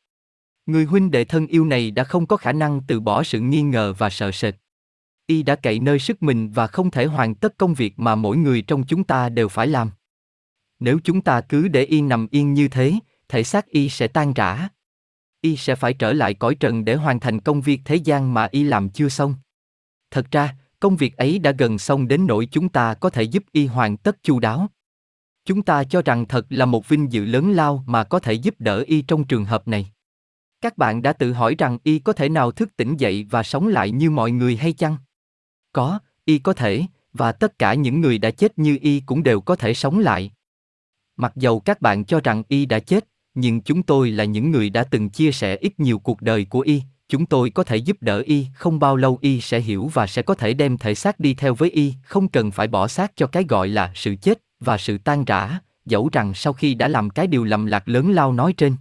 Người 0.66 0.84
huynh 0.84 1.10
đệ 1.10 1.24
thân 1.24 1.47
yêu 1.47 1.64
này 1.64 1.90
đã 1.90 2.05
không 2.05 2.26
có 2.26 2.36
khả 2.36 2.52
năng 2.52 2.81
từ 2.86 3.00
bỏ 3.00 3.23
sự 3.23 3.40
nghi 3.40 3.62
ngờ 3.62 3.94
và 3.98 4.10
sợ 4.10 4.31
sệt. 4.31 4.55
Y 5.26 5.42
đã 5.42 5.56
cậy 5.56 5.81
nơi 5.81 5.98
sức 5.98 6.23
mình 6.23 6.50
và 6.50 6.66
không 6.66 6.90
thể 6.90 7.05
hoàn 7.05 7.34
tất 7.34 7.58
công 7.58 7.74
việc 7.74 7.98
mà 7.98 8.14
mỗi 8.14 8.36
người 8.36 8.62
trong 8.62 8.86
chúng 8.86 9.05
ta 9.05 9.28
đều 9.28 9.48
phải 9.48 9.66
làm. 9.66 9.90
Nếu 10.81 10.98
chúng 11.05 11.20
ta 11.20 11.40
cứ 11.40 11.68
để 11.68 11.84
y 11.84 12.00
nằm 12.00 12.28
yên 12.31 12.55
như 12.55 12.68
thế, 12.68 12.98
thể 13.28 13.44
xác 13.44 13.67
y 13.67 13.89
sẽ 13.89 14.09
tan 14.09 14.35
rã. 14.35 14.69
Y 15.41 15.57
sẽ 15.57 15.75
phải 15.75 15.94
trở 15.94 16.12
lại 16.12 16.35
cõi 16.35 16.55
trần 16.55 16.85
để 16.85 16.94
hoàn 16.94 17.20
thành 17.20 17.41
công 17.41 17.61
việc 17.61 17.81
thế 17.85 17.97
gian 17.97 18.35
mà 18.35 18.49
y 18.51 18.62
làm 18.65 18.89
chưa 18.89 19.09
xong. 19.09 19.35
Thật 20.11 20.27
ra, 20.31 20.57
công 20.81 20.97
việc 20.97 21.17
ấy 21.17 21.39
đã 21.39 21.51
gần 21.59 21.78
xong 21.78 22.09
đến 22.09 22.27
nỗi 22.27 22.49
chúng 22.51 22.69
ta 22.69 22.94
có 22.94 23.11
thể 23.11 23.23
giúp 23.23 23.44
y 23.53 23.67
hoàn 23.67 23.97
tất 23.97 24.23
chu 24.23 24.41
đáo. 24.41 24.69
Chúng 25.44 25.62
ta 25.62 25.85
cho 25.85 26.03
rằng 26.03 26.27
thật 26.27 26.47
là 26.49 26.67
một 26.67 26.89
vinh 26.89 27.12
dự 27.12 27.25
lớn 27.25 27.53
lao 27.53 27.85
mà 27.86 28.05
có 28.05 28.19
thể 28.19 28.33
giúp 28.33 28.55
đỡ 28.59 28.85
y 28.86 29.03
trong 29.03 29.25
trường 29.25 29.44
hợp 29.44 29.69
này. 29.69 29.86
Các 30.61 30.78
bạn 30.78 31.03
đã 31.03 31.12
tự 31.12 31.33
hỏi 31.33 31.55
rằng 31.59 31.78
y 31.85 31.99
có 31.99 32.12
thể 32.12 32.28
nào 32.28 32.53
thức 32.53 32.77
tỉnh 32.77 32.97
dậy 32.97 33.27
và 33.31 33.43
sống 33.43 33.67
lại 33.67 33.91
như 33.91 34.11
mọi 34.11 34.31
người 34.31 34.57
hay 34.57 34.73
chăng? 34.73 34.97
Có, 35.73 35.99
y 36.25 36.39
có 36.39 36.53
thể, 36.53 36.83
và 37.12 37.33
tất 37.33 37.59
cả 37.59 37.75
những 37.75 38.01
người 38.01 38.19
đã 38.19 38.31
chết 38.31 38.59
như 38.59 38.78
y 38.81 39.01
cũng 39.01 39.23
đều 39.23 39.41
có 39.41 39.57
thể 39.57 39.75
sống 39.75 39.99
lại. 39.99 40.33
Mặc 41.17 41.33
dầu 41.36 41.61
các 41.61 41.81
bạn 41.81 42.05
cho 42.05 42.20
rằng 42.20 42.43
y 42.49 42.67
đã 42.67 42.78
chết, 42.78 43.05
nhưng 43.35 43.61
chúng 43.61 43.83
tôi 43.83 44.11
là 44.11 44.25
những 44.25 44.51
người 44.51 44.71
đã 44.71 44.85
từng 44.85 45.11
chia 45.11 45.33
sẻ 45.33 45.57
ít 45.57 45.81
nhiều 45.81 45.99
cuộc 45.99 46.23
đời 46.23 46.45
của 46.45 46.61
y, 46.61 46.83
chúng 47.09 47.27
tôi 47.27 47.51
có 47.51 47.65
thể 47.65 47.77
giúp 47.77 47.97
đỡ 48.01 48.19
y, 48.27 48.47
không 48.55 48.79
bao 48.79 48.97
lâu 48.97 49.19
y 49.21 49.41
sẽ 49.41 49.61
hiểu 49.61 49.91
và 49.95 50.07
sẽ 50.07 50.23
có 50.23 50.35
thể 50.35 50.55
đem 50.55 50.79
thể 50.79 50.95
xác 50.95 51.21
đi 51.21 51.35
theo 51.35 51.55
với 51.55 51.71
y, 51.71 51.95
không 52.03 52.29
cần 52.29 52.51
phải 52.51 52.67
bỏ 52.67 52.89
xác 52.89 53.17
cho 53.17 53.27
cái 53.27 53.45
gọi 53.49 53.69
là 53.69 53.93
sự 53.95 54.15
chết 54.23 54.39
và 54.61 54.79
sự 54.79 54.99
tan 54.99 55.25
rã, 55.25 55.59
dẫu 55.87 56.09
rằng 56.13 56.35
sau 56.35 56.53
khi 56.53 56.75
đã 56.75 56.89
làm 56.89 57.11
cái 57.11 57.27
điều 57.27 57.45
lầm 57.45 57.67
lạc 57.67 57.89
lớn 57.89 58.11
lao 58.11 58.33
nói 58.33 58.53
trên. 58.53 58.77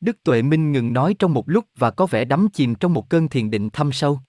Đức 0.00 0.22
Tuệ 0.24 0.42
Minh 0.42 0.72
ngừng 0.72 0.92
nói 0.92 1.14
trong 1.18 1.34
một 1.34 1.48
lúc 1.48 1.64
và 1.76 1.90
có 1.90 2.06
vẻ 2.06 2.24
đắm 2.24 2.48
chìm 2.52 2.74
trong 2.74 2.94
một 2.94 3.10
cơn 3.10 3.28
thiền 3.28 3.50
định 3.50 3.70
thâm 3.70 3.92
sâu. 3.92 4.20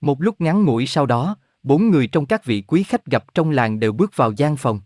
Một 0.00 0.22
lúc 0.22 0.40
ngắn 0.40 0.64
ngủi 0.64 0.86
sau 0.86 1.06
đó, 1.06 1.36
bốn 1.62 1.90
người 1.90 2.06
trong 2.06 2.26
các 2.26 2.44
vị 2.44 2.62
quý 2.66 2.82
khách 2.82 3.06
gặp 3.06 3.34
trong 3.34 3.50
làng 3.50 3.80
đều 3.80 3.92
bước 3.92 4.16
vào 4.16 4.32
gian 4.32 4.56
phòng. 4.56 4.80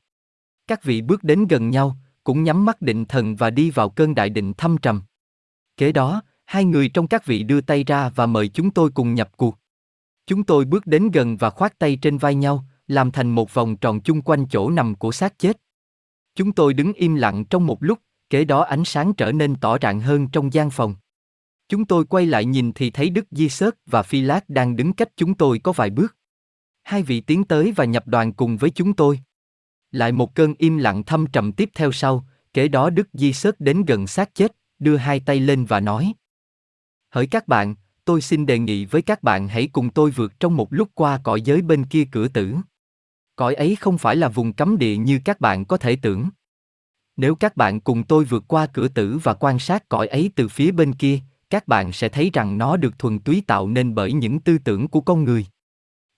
Các 0.66 0.84
vị 0.84 1.02
bước 1.02 1.24
đến 1.24 1.46
gần 1.46 1.70
nhau, 1.70 1.96
cũng 2.24 2.42
nhắm 2.42 2.64
mắt 2.64 2.82
định 2.82 3.04
thần 3.04 3.36
và 3.36 3.50
đi 3.50 3.70
vào 3.70 3.90
cơn 3.90 4.14
đại 4.14 4.30
định 4.30 4.52
thâm 4.54 4.78
trầm. 4.78 5.02
Kế 5.76 5.92
đó, 5.92 6.22
hai 6.44 6.64
người 6.64 6.88
trong 6.88 7.08
các 7.08 7.26
vị 7.26 7.42
đưa 7.42 7.60
tay 7.60 7.84
ra 7.84 8.08
và 8.08 8.26
mời 8.26 8.48
chúng 8.48 8.70
tôi 8.70 8.90
cùng 8.90 9.14
nhập 9.14 9.30
cuộc. 9.36 9.58
Chúng 10.26 10.44
tôi 10.44 10.64
bước 10.64 10.86
đến 10.86 11.10
gần 11.10 11.36
và 11.36 11.50
khoát 11.50 11.78
tay 11.78 11.96
trên 11.96 12.18
vai 12.18 12.34
nhau, 12.34 12.64
làm 12.86 13.10
thành 13.10 13.30
một 13.30 13.54
vòng 13.54 13.76
tròn 13.76 14.00
chung 14.00 14.22
quanh 14.22 14.46
chỗ 14.50 14.70
nằm 14.70 14.94
của 14.94 15.12
xác 15.12 15.38
chết. 15.38 15.60
Chúng 16.34 16.52
tôi 16.52 16.74
đứng 16.74 16.92
im 16.92 17.14
lặng 17.14 17.44
trong 17.44 17.66
một 17.66 17.82
lúc, 17.82 17.98
kế 18.30 18.44
đó 18.44 18.62
ánh 18.62 18.84
sáng 18.84 19.14
trở 19.14 19.32
nên 19.32 19.56
tỏ 19.56 19.78
rạng 19.82 20.00
hơn 20.00 20.28
trong 20.28 20.52
gian 20.52 20.70
phòng. 20.70 20.94
Chúng 21.68 21.84
tôi 21.84 22.04
quay 22.04 22.26
lại 22.26 22.44
nhìn 22.44 22.72
thì 22.72 22.90
thấy 22.90 23.10
Đức 23.10 23.24
Di 23.30 23.48
Sớt 23.48 23.74
và 23.86 24.02
Phi 24.02 24.20
Lát 24.20 24.48
đang 24.48 24.76
đứng 24.76 24.92
cách 24.92 25.08
chúng 25.16 25.34
tôi 25.34 25.58
có 25.58 25.72
vài 25.72 25.90
bước. 25.90 26.16
Hai 26.82 27.02
vị 27.02 27.20
tiến 27.20 27.44
tới 27.44 27.72
và 27.72 27.84
nhập 27.84 28.06
đoàn 28.06 28.32
cùng 28.32 28.56
với 28.56 28.70
chúng 28.70 28.94
tôi. 28.94 29.20
Lại 29.94 30.12
một 30.12 30.34
cơn 30.34 30.54
im 30.58 30.78
lặng 30.78 31.02
thâm 31.02 31.26
trầm 31.26 31.52
tiếp 31.52 31.70
theo 31.74 31.92
sau, 31.92 32.26
kế 32.54 32.68
đó 32.68 32.90
Đức 32.90 33.08
Di 33.12 33.32
Sớt 33.32 33.60
đến 33.60 33.84
gần 33.84 34.06
xác 34.06 34.34
chết, 34.34 34.56
đưa 34.78 34.96
hai 34.96 35.20
tay 35.20 35.40
lên 35.40 35.64
và 35.64 35.80
nói. 35.80 36.14
Hỡi 37.10 37.26
các 37.26 37.48
bạn, 37.48 37.74
tôi 38.04 38.20
xin 38.20 38.46
đề 38.46 38.58
nghị 38.58 38.84
với 38.84 39.02
các 39.02 39.22
bạn 39.22 39.48
hãy 39.48 39.68
cùng 39.72 39.90
tôi 39.90 40.10
vượt 40.10 40.40
trong 40.40 40.56
một 40.56 40.72
lúc 40.72 40.88
qua 40.94 41.20
cõi 41.24 41.42
giới 41.42 41.62
bên 41.62 41.84
kia 41.84 42.04
cửa 42.12 42.28
tử. 42.28 42.54
Cõi 43.36 43.54
ấy 43.54 43.76
không 43.76 43.98
phải 43.98 44.16
là 44.16 44.28
vùng 44.28 44.52
cấm 44.52 44.78
địa 44.78 44.96
như 44.96 45.20
các 45.24 45.40
bạn 45.40 45.64
có 45.64 45.76
thể 45.76 45.96
tưởng. 45.96 46.28
Nếu 47.16 47.34
các 47.34 47.56
bạn 47.56 47.80
cùng 47.80 48.04
tôi 48.04 48.24
vượt 48.24 48.44
qua 48.48 48.66
cửa 48.66 48.88
tử 48.88 49.18
và 49.22 49.34
quan 49.34 49.58
sát 49.58 49.88
cõi 49.88 50.06
ấy 50.06 50.30
từ 50.36 50.48
phía 50.48 50.70
bên 50.70 50.92
kia, 50.92 51.18
các 51.50 51.68
bạn 51.68 51.92
sẽ 51.92 52.08
thấy 52.08 52.30
rằng 52.32 52.58
nó 52.58 52.76
được 52.76 52.98
thuần 52.98 53.18
túy 53.18 53.42
tạo 53.46 53.68
nên 53.68 53.94
bởi 53.94 54.12
những 54.12 54.40
tư 54.40 54.58
tưởng 54.58 54.88
của 54.88 55.00
con 55.00 55.24
người. 55.24 55.46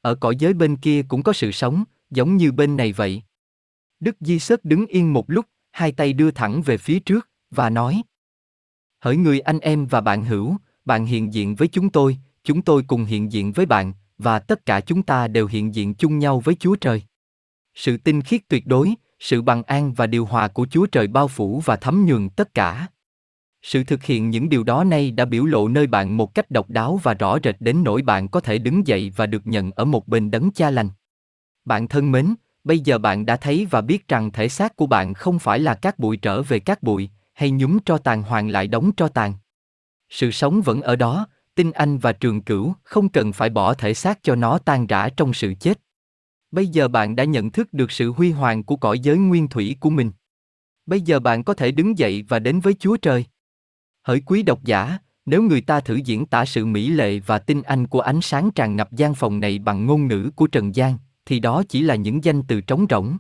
Ở 0.03 0.15
cõi 0.15 0.37
giới 0.39 0.53
bên 0.53 0.77
kia 0.77 1.03
cũng 1.09 1.23
có 1.23 1.33
sự 1.33 1.53
sống, 1.53 1.85
giống 2.11 2.37
như 2.37 2.53
bên 2.53 2.77
này 2.77 2.93
vậy. 2.93 3.23
Đức 4.01 4.17
Di 4.21 4.39
Sớt 4.39 4.65
đứng 4.65 4.87
yên 4.87 5.13
một 5.13 5.31
lúc, 5.31 5.47
hai 5.73 5.93
tay 5.93 6.13
đưa 6.13 6.31
thẳng 6.31 6.63
về 6.63 6.79
phía 6.79 7.01
trước, 7.01 7.29
và 7.51 7.71
nói 7.71 8.03
Hỡi 9.01 9.17
người 9.17 9.41
anh 9.41 9.59
em 9.59 9.87
và 9.87 10.01
bạn 10.01 10.25
hữu, 10.25 10.57
bạn 10.85 11.07
hiện 11.07 11.35
diện 11.35 11.55
với 11.55 11.69
chúng 11.69 11.91
tôi, 11.91 12.19
chúng 12.45 12.63
tôi 12.63 12.83
cùng 12.87 13.05
hiện 13.05 13.33
diện 13.33 13.53
với 13.53 13.67
bạn, 13.67 13.93
và 14.19 14.39
tất 14.39 14.67
cả 14.67 14.81
chúng 14.81 15.03
ta 15.03 15.29
đều 15.29 15.47
hiện 15.47 15.75
diện 15.75 15.95
chung 15.95 16.19
nhau 16.19 16.41
với 16.41 16.55
Chúa 16.55 16.77
Trời. 16.77 17.03
Sự 17.75 17.97
tinh 17.97 18.23
khiết 18.23 18.49
tuyệt 18.49 18.67
đối, 18.67 18.95
sự 19.21 19.43
bằng 19.43 19.63
an 19.63 19.93
và 19.95 20.07
điều 20.07 20.25
hòa 20.25 20.49
của 20.49 20.67
Chúa 20.71 20.87
Trời 20.87 21.07
bao 21.07 21.29
phủ 21.29 21.63
và 21.65 21.77
thấm 21.77 22.07
nhuần 22.07 22.29
tất 22.29 22.55
cả. 22.55 22.87
Sự 23.63 23.85
thực 23.85 24.05
hiện 24.05 24.31
những 24.31 24.49
điều 24.49 24.65
đó 24.65 24.85
nay 24.85 25.11
đã 25.11 25.25
biểu 25.25 25.45
lộ 25.45 25.69
nơi 25.69 25.87
bạn 25.87 26.17
một 26.17 26.35
cách 26.35 26.51
độc 26.51 26.71
đáo 26.71 27.01
và 27.03 27.15
rõ 27.15 27.39
rệt 27.45 27.57
đến 27.61 27.85
nỗi 27.85 28.03
bạn 28.03 28.29
có 28.29 28.41
thể 28.41 28.59
đứng 28.59 28.87
dậy 28.87 29.13
và 29.17 29.27
được 29.27 29.47
nhận 29.47 29.71
ở 29.71 29.85
một 29.85 30.09
bên 30.09 30.31
đấng 30.31 30.51
cha 30.51 30.71
lành. 30.71 30.89
Bạn 31.65 31.89
thân 31.89 32.13
mến, 32.13 32.35
bây 32.67 32.81
giờ 32.81 32.99
bạn 32.99 33.27
đã 33.27 33.37
thấy 33.37 33.67
và 33.71 33.81
biết 33.81 34.09
rằng 34.09 34.33
thể 34.33 34.49
xác 34.49 34.77
của 34.77 34.87
bạn 34.87 35.15
không 35.15 35.39
phải 35.39 35.59
là 35.59 35.75
các 35.75 35.99
bụi 35.99 36.17
trở 36.17 36.43
về 36.43 36.59
các 36.59 36.83
bụi, 36.83 37.11
hay 37.33 37.51
nhúm 37.51 37.79
tro 37.87 37.99
tàn 37.99 38.23
hoàn 38.23 38.49
lại 38.49 38.67
đóng 38.67 38.91
tro 38.97 39.09
tàn. 39.09 39.35
Sự 40.11 40.31
sống 40.31 40.63
vẫn 40.63 40.83
ở 40.83 40.97
đó, 40.97 41.27
tinh 41.55 41.73
anh 41.73 41.99
và 41.99 42.13
trường 42.13 42.43
cửu 42.43 42.75
không 42.83 43.09
cần 43.09 43.33
phải 43.33 43.51
bỏ 43.51 43.75
thể 43.75 43.95
xác 43.95 44.23
cho 44.23 44.35
nó 44.35 44.59
tan 44.59 44.87
rã 44.87 45.09
trong 45.17 45.33
sự 45.33 45.55
chết. 45.61 45.81
Bây 46.51 46.67
giờ 46.67 46.89
bạn 46.89 47.17
đã 47.17 47.25
nhận 47.25 47.51
thức 47.51 47.73
được 47.73 47.91
sự 47.91 48.13
huy 48.13 48.31
hoàng 48.31 48.63
của 48.63 48.77
cõi 48.77 48.99
giới 48.99 49.17
nguyên 49.17 49.49
thủy 49.49 49.77
của 49.81 49.91
mình. 49.91 50.11
Bây 50.87 51.01
giờ 51.01 51.21
bạn 51.21 51.45
có 51.45 51.55
thể 51.55 51.71
đứng 51.71 51.99
dậy 51.99 52.25
và 52.29 52.39
đến 52.39 52.61
với 52.61 52.75
Chúa 52.75 52.97
Trời. 52.97 53.25
Hỡi 54.03 54.21
quý 54.21 54.43
độc 54.43 54.65
giả, 54.65 54.99
nếu 55.27 55.43
người 55.43 55.61
ta 55.61 55.81
thử 55.81 55.95
diễn 55.95 56.27
tả 56.27 56.45
sự 56.45 56.67
mỹ 56.67 56.89
lệ 56.89 57.19
và 57.19 57.39
tinh 57.39 57.63
anh 57.63 57.87
của 57.87 58.01
ánh 58.01 58.21
sáng 58.21 58.51
tràn 58.55 58.77
ngập 58.77 58.93
gian 58.93 59.15
phòng 59.15 59.41
này 59.41 59.59
bằng 59.59 59.87
ngôn 59.87 60.09
ngữ 60.09 60.31
của 60.37 60.47
Trần 60.47 60.75
gian, 60.75 60.99
thì 61.27 61.41
đó 61.41 61.63
chỉ 61.69 61.83
là 61.83 61.95
những 61.95 62.25
danh 62.25 62.43
từ 62.43 62.61
trống 62.61 62.87
rỗng. 62.91 63.17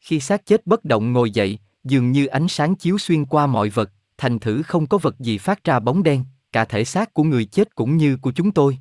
Khi 0.00 0.20
xác 0.20 0.46
chết 0.46 0.66
bất 0.66 0.84
động 0.84 1.12
ngồi 1.12 1.30
dậy, 1.30 1.58
dường 1.84 2.12
như 2.12 2.26
ánh 2.26 2.48
sáng 2.48 2.74
chiếu 2.74 2.98
xuyên 2.98 3.24
qua 3.24 3.46
mọi 3.46 3.68
vật, 3.68 3.92
thành 4.18 4.38
thử 4.38 4.62
không 4.62 4.86
có 4.86 4.98
vật 4.98 5.18
gì 5.18 5.38
phát 5.38 5.64
ra 5.64 5.80
bóng 5.80 6.02
đen, 6.02 6.24
cả 6.52 6.64
thể 6.64 6.84
xác 6.84 7.14
của 7.14 7.22
người 7.22 7.44
chết 7.44 7.74
cũng 7.74 7.96
như 7.96 8.16
của 8.16 8.32
chúng 8.32 8.52
tôi. 8.52 8.78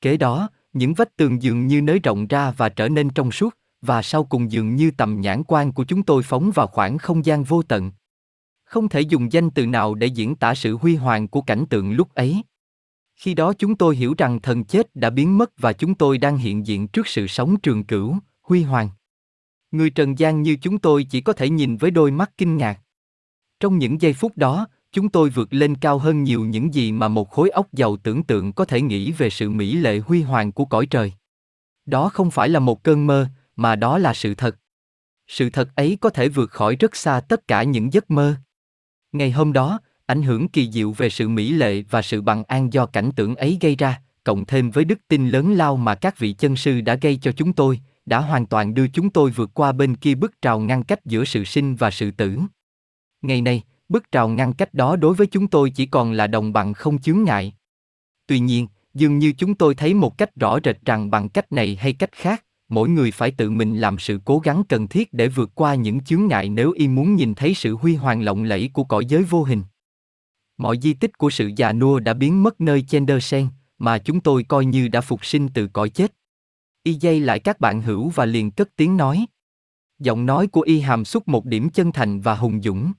Kế 0.00 0.16
đó, 0.16 0.48
những 0.72 0.94
vách 0.94 1.16
tường 1.16 1.42
dường 1.42 1.66
như 1.66 1.82
nới 1.82 1.98
rộng 1.98 2.26
ra 2.26 2.50
và 2.50 2.68
trở 2.68 2.88
nên 2.88 3.10
trong 3.10 3.32
suốt, 3.32 3.56
và 3.82 4.02
sau 4.02 4.24
cùng 4.24 4.52
dường 4.52 4.76
như 4.76 4.90
tầm 4.90 5.20
nhãn 5.20 5.42
quan 5.44 5.72
của 5.72 5.84
chúng 5.84 6.02
tôi 6.02 6.22
phóng 6.22 6.50
vào 6.54 6.66
khoảng 6.66 6.98
không 6.98 7.24
gian 7.24 7.44
vô 7.44 7.62
tận. 7.62 7.92
Không 8.64 8.88
thể 8.88 9.00
dùng 9.00 9.32
danh 9.32 9.50
từ 9.50 9.66
nào 9.66 9.94
để 9.94 10.06
diễn 10.06 10.36
tả 10.36 10.54
sự 10.54 10.76
huy 10.76 10.96
hoàng 10.96 11.28
của 11.28 11.42
cảnh 11.42 11.64
tượng 11.70 11.92
lúc 11.92 12.14
ấy. 12.14 12.42
Khi 13.18 13.34
đó 13.34 13.52
chúng 13.52 13.76
tôi 13.76 13.96
hiểu 13.96 14.14
rằng 14.18 14.40
thần 14.40 14.64
chết 14.64 14.96
đã 14.96 15.10
biến 15.10 15.38
mất 15.38 15.50
và 15.58 15.72
chúng 15.72 15.94
tôi 15.94 16.18
đang 16.18 16.36
hiện 16.36 16.66
diện 16.66 16.88
trước 16.88 17.06
sự 17.06 17.26
sống 17.26 17.60
trường 17.60 17.84
cửu, 17.84 18.16
huy 18.42 18.62
hoàng. 18.62 18.90
Người 19.70 19.90
trần 19.90 20.18
gian 20.18 20.42
như 20.42 20.56
chúng 20.62 20.78
tôi 20.78 21.04
chỉ 21.10 21.20
có 21.20 21.32
thể 21.32 21.50
nhìn 21.50 21.76
với 21.76 21.90
đôi 21.90 22.10
mắt 22.10 22.32
kinh 22.38 22.56
ngạc. 22.56 22.80
Trong 23.60 23.78
những 23.78 24.00
giây 24.00 24.12
phút 24.12 24.36
đó, 24.36 24.66
chúng 24.92 25.08
tôi 25.08 25.30
vượt 25.30 25.54
lên 25.54 25.74
cao 25.74 25.98
hơn 25.98 26.24
nhiều 26.24 26.44
những 26.44 26.74
gì 26.74 26.92
mà 26.92 27.08
một 27.08 27.30
khối 27.30 27.50
óc 27.50 27.72
giàu 27.72 27.96
tưởng 27.96 28.22
tượng 28.22 28.52
có 28.52 28.64
thể 28.64 28.80
nghĩ 28.80 29.12
về 29.12 29.30
sự 29.30 29.50
mỹ 29.50 29.74
lệ 29.74 29.98
huy 29.98 30.22
hoàng 30.22 30.52
của 30.52 30.64
cõi 30.64 30.86
trời. 30.86 31.12
Đó 31.86 32.08
không 32.08 32.30
phải 32.30 32.48
là 32.48 32.60
một 32.60 32.82
cơn 32.82 33.06
mơ, 33.06 33.28
mà 33.56 33.76
đó 33.76 33.98
là 33.98 34.14
sự 34.14 34.34
thật. 34.34 34.56
Sự 35.26 35.50
thật 35.50 35.68
ấy 35.74 35.98
có 36.00 36.10
thể 36.10 36.28
vượt 36.28 36.50
khỏi 36.50 36.76
rất 36.76 36.96
xa 36.96 37.20
tất 37.20 37.48
cả 37.48 37.62
những 37.62 37.92
giấc 37.92 38.10
mơ. 38.10 38.34
Ngày 39.12 39.30
hôm 39.30 39.52
đó, 39.52 39.80
ảnh 40.08 40.22
hưởng 40.22 40.48
kỳ 40.48 40.70
diệu 40.70 40.92
về 40.92 41.10
sự 41.10 41.28
mỹ 41.28 41.52
lệ 41.52 41.82
và 41.90 42.02
sự 42.02 42.22
bằng 42.22 42.44
an 42.44 42.72
do 42.72 42.86
cảnh 42.86 43.10
tượng 43.16 43.36
ấy 43.36 43.58
gây 43.60 43.76
ra, 43.76 44.00
cộng 44.24 44.44
thêm 44.46 44.70
với 44.70 44.84
đức 44.84 44.98
tin 45.08 45.28
lớn 45.28 45.54
lao 45.54 45.76
mà 45.76 45.94
các 45.94 46.18
vị 46.18 46.32
chân 46.32 46.56
sư 46.56 46.80
đã 46.80 46.94
gây 46.94 47.16
cho 47.16 47.32
chúng 47.32 47.52
tôi, 47.52 47.80
đã 48.06 48.18
hoàn 48.18 48.46
toàn 48.46 48.74
đưa 48.74 48.88
chúng 48.88 49.10
tôi 49.10 49.30
vượt 49.30 49.50
qua 49.54 49.72
bên 49.72 49.96
kia 49.96 50.14
bức 50.14 50.42
trào 50.42 50.60
ngăn 50.60 50.82
cách 50.82 51.04
giữa 51.04 51.24
sự 51.24 51.44
sinh 51.44 51.76
và 51.76 51.90
sự 51.90 52.10
tử. 52.10 52.38
Ngày 53.22 53.40
nay, 53.40 53.62
bức 53.88 54.12
trào 54.12 54.28
ngăn 54.28 54.52
cách 54.52 54.74
đó 54.74 54.96
đối 54.96 55.14
với 55.14 55.26
chúng 55.26 55.48
tôi 55.48 55.70
chỉ 55.70 55.86
còn 55.86 56.12
là 56.12 56.26
đồng 56.26 56.52
bằng 56.52 56.74
không 56.74 56.98
chướng 56.98 57.24
ngại. 57.24 57.54
Tuy 58.26 58.38
nhiên, 58.38 58.66
dường 58.94 59.18
như 59.18 59.32
chúng 59.32 59.54
tôi 59.54 59.74
thấy 59.74 59.94
một 59.94 60.18
cách 60.18 60.36
rõ 60.36 60.58
rệt 60.64 60.84
rằng 60.84 61.10
bằng 61.10 61.28
cách 61.28 61.52
này 61.52 61.76
hay 61.80 61.92
cách 61.92 62.12
khác, 62.12 62.44
mỗi 62.68 62.88
người 62.88 63.10
phải 63.10 63.30
tự 63.30 63.50
mình 63.50 63.78
làm 63.78 63.98
sự 63.98 64.20
cố 64.24 64.38
gắng 64.38 64.62
cần 64.68 64.88
thiết 64.88 65.12
để 65.12 65.28
vượt 65.28 65.50
qua 65.54 65.74
những 65.74 66.00
chướng 66.00 66.26
ngại 66.26 66.48
nếu 66.48 66.72
y 66.72 66.88
muốn 66.88 67.14
nhìn 67.14 67.34
thấy 67.34 67.54
sự 67.54 67.76
huy 67.76 67.94
hoàng 67.94 68.22
lộng 68.22 68.44
lẫy 68.44 68.70
của 68.72 68.84
cõi 68.84 69.04
giới 69.04 69.22
vô 69.22 69.42
hình. 69.42 69.62
Mọi 70.58 70.78
di 70.82 70.94
tích 70.94 71.18
của 71.18 71.30
sự 71.30 71.50
già 71.56 71.72
nua 71.72 71.98
đã 71.98 72.14
biến 72.14 72.42
mất 72.42 72.60
nơi 72.60 72.82
Chendersen, 72.82 73.48
mà 73.78 73.98
chúng 73.98 74.20
tôi 74.20 74.42
coi 74.42 74.64
như 74.64 74.88
đã 74.88 75.00
phục 75.00 75.24
sinh 75.24 75.48
từ 75.54 75.68
cõi 75.68 75.90
chết. 75.90 76.14
Y 76.82 76.94
dây 76.94 77.20
lại 77.20 77.38
các 77.38 77.60
bạn 77.60 77.82
hữu 77.82 78.08
và 78.08 78.24
liền 78.24 78.50
cất 78.50 78.76
tiếng 78.76 78.96
nói. 78.96 79.26
Giọng 79.98 80.26
nói 80.26 80.46
của 80.46 80.60
y 80.60 80.80
hàm 80.80 81.04
xúc 81.04 81.28
một 81.28 81.44
điểm 81.44 81.70
chân 81.70 81.92
thành 81.92 82.20
và 82.20 82.34
hùng 82.34 82.62
dũng. 82.62 82.92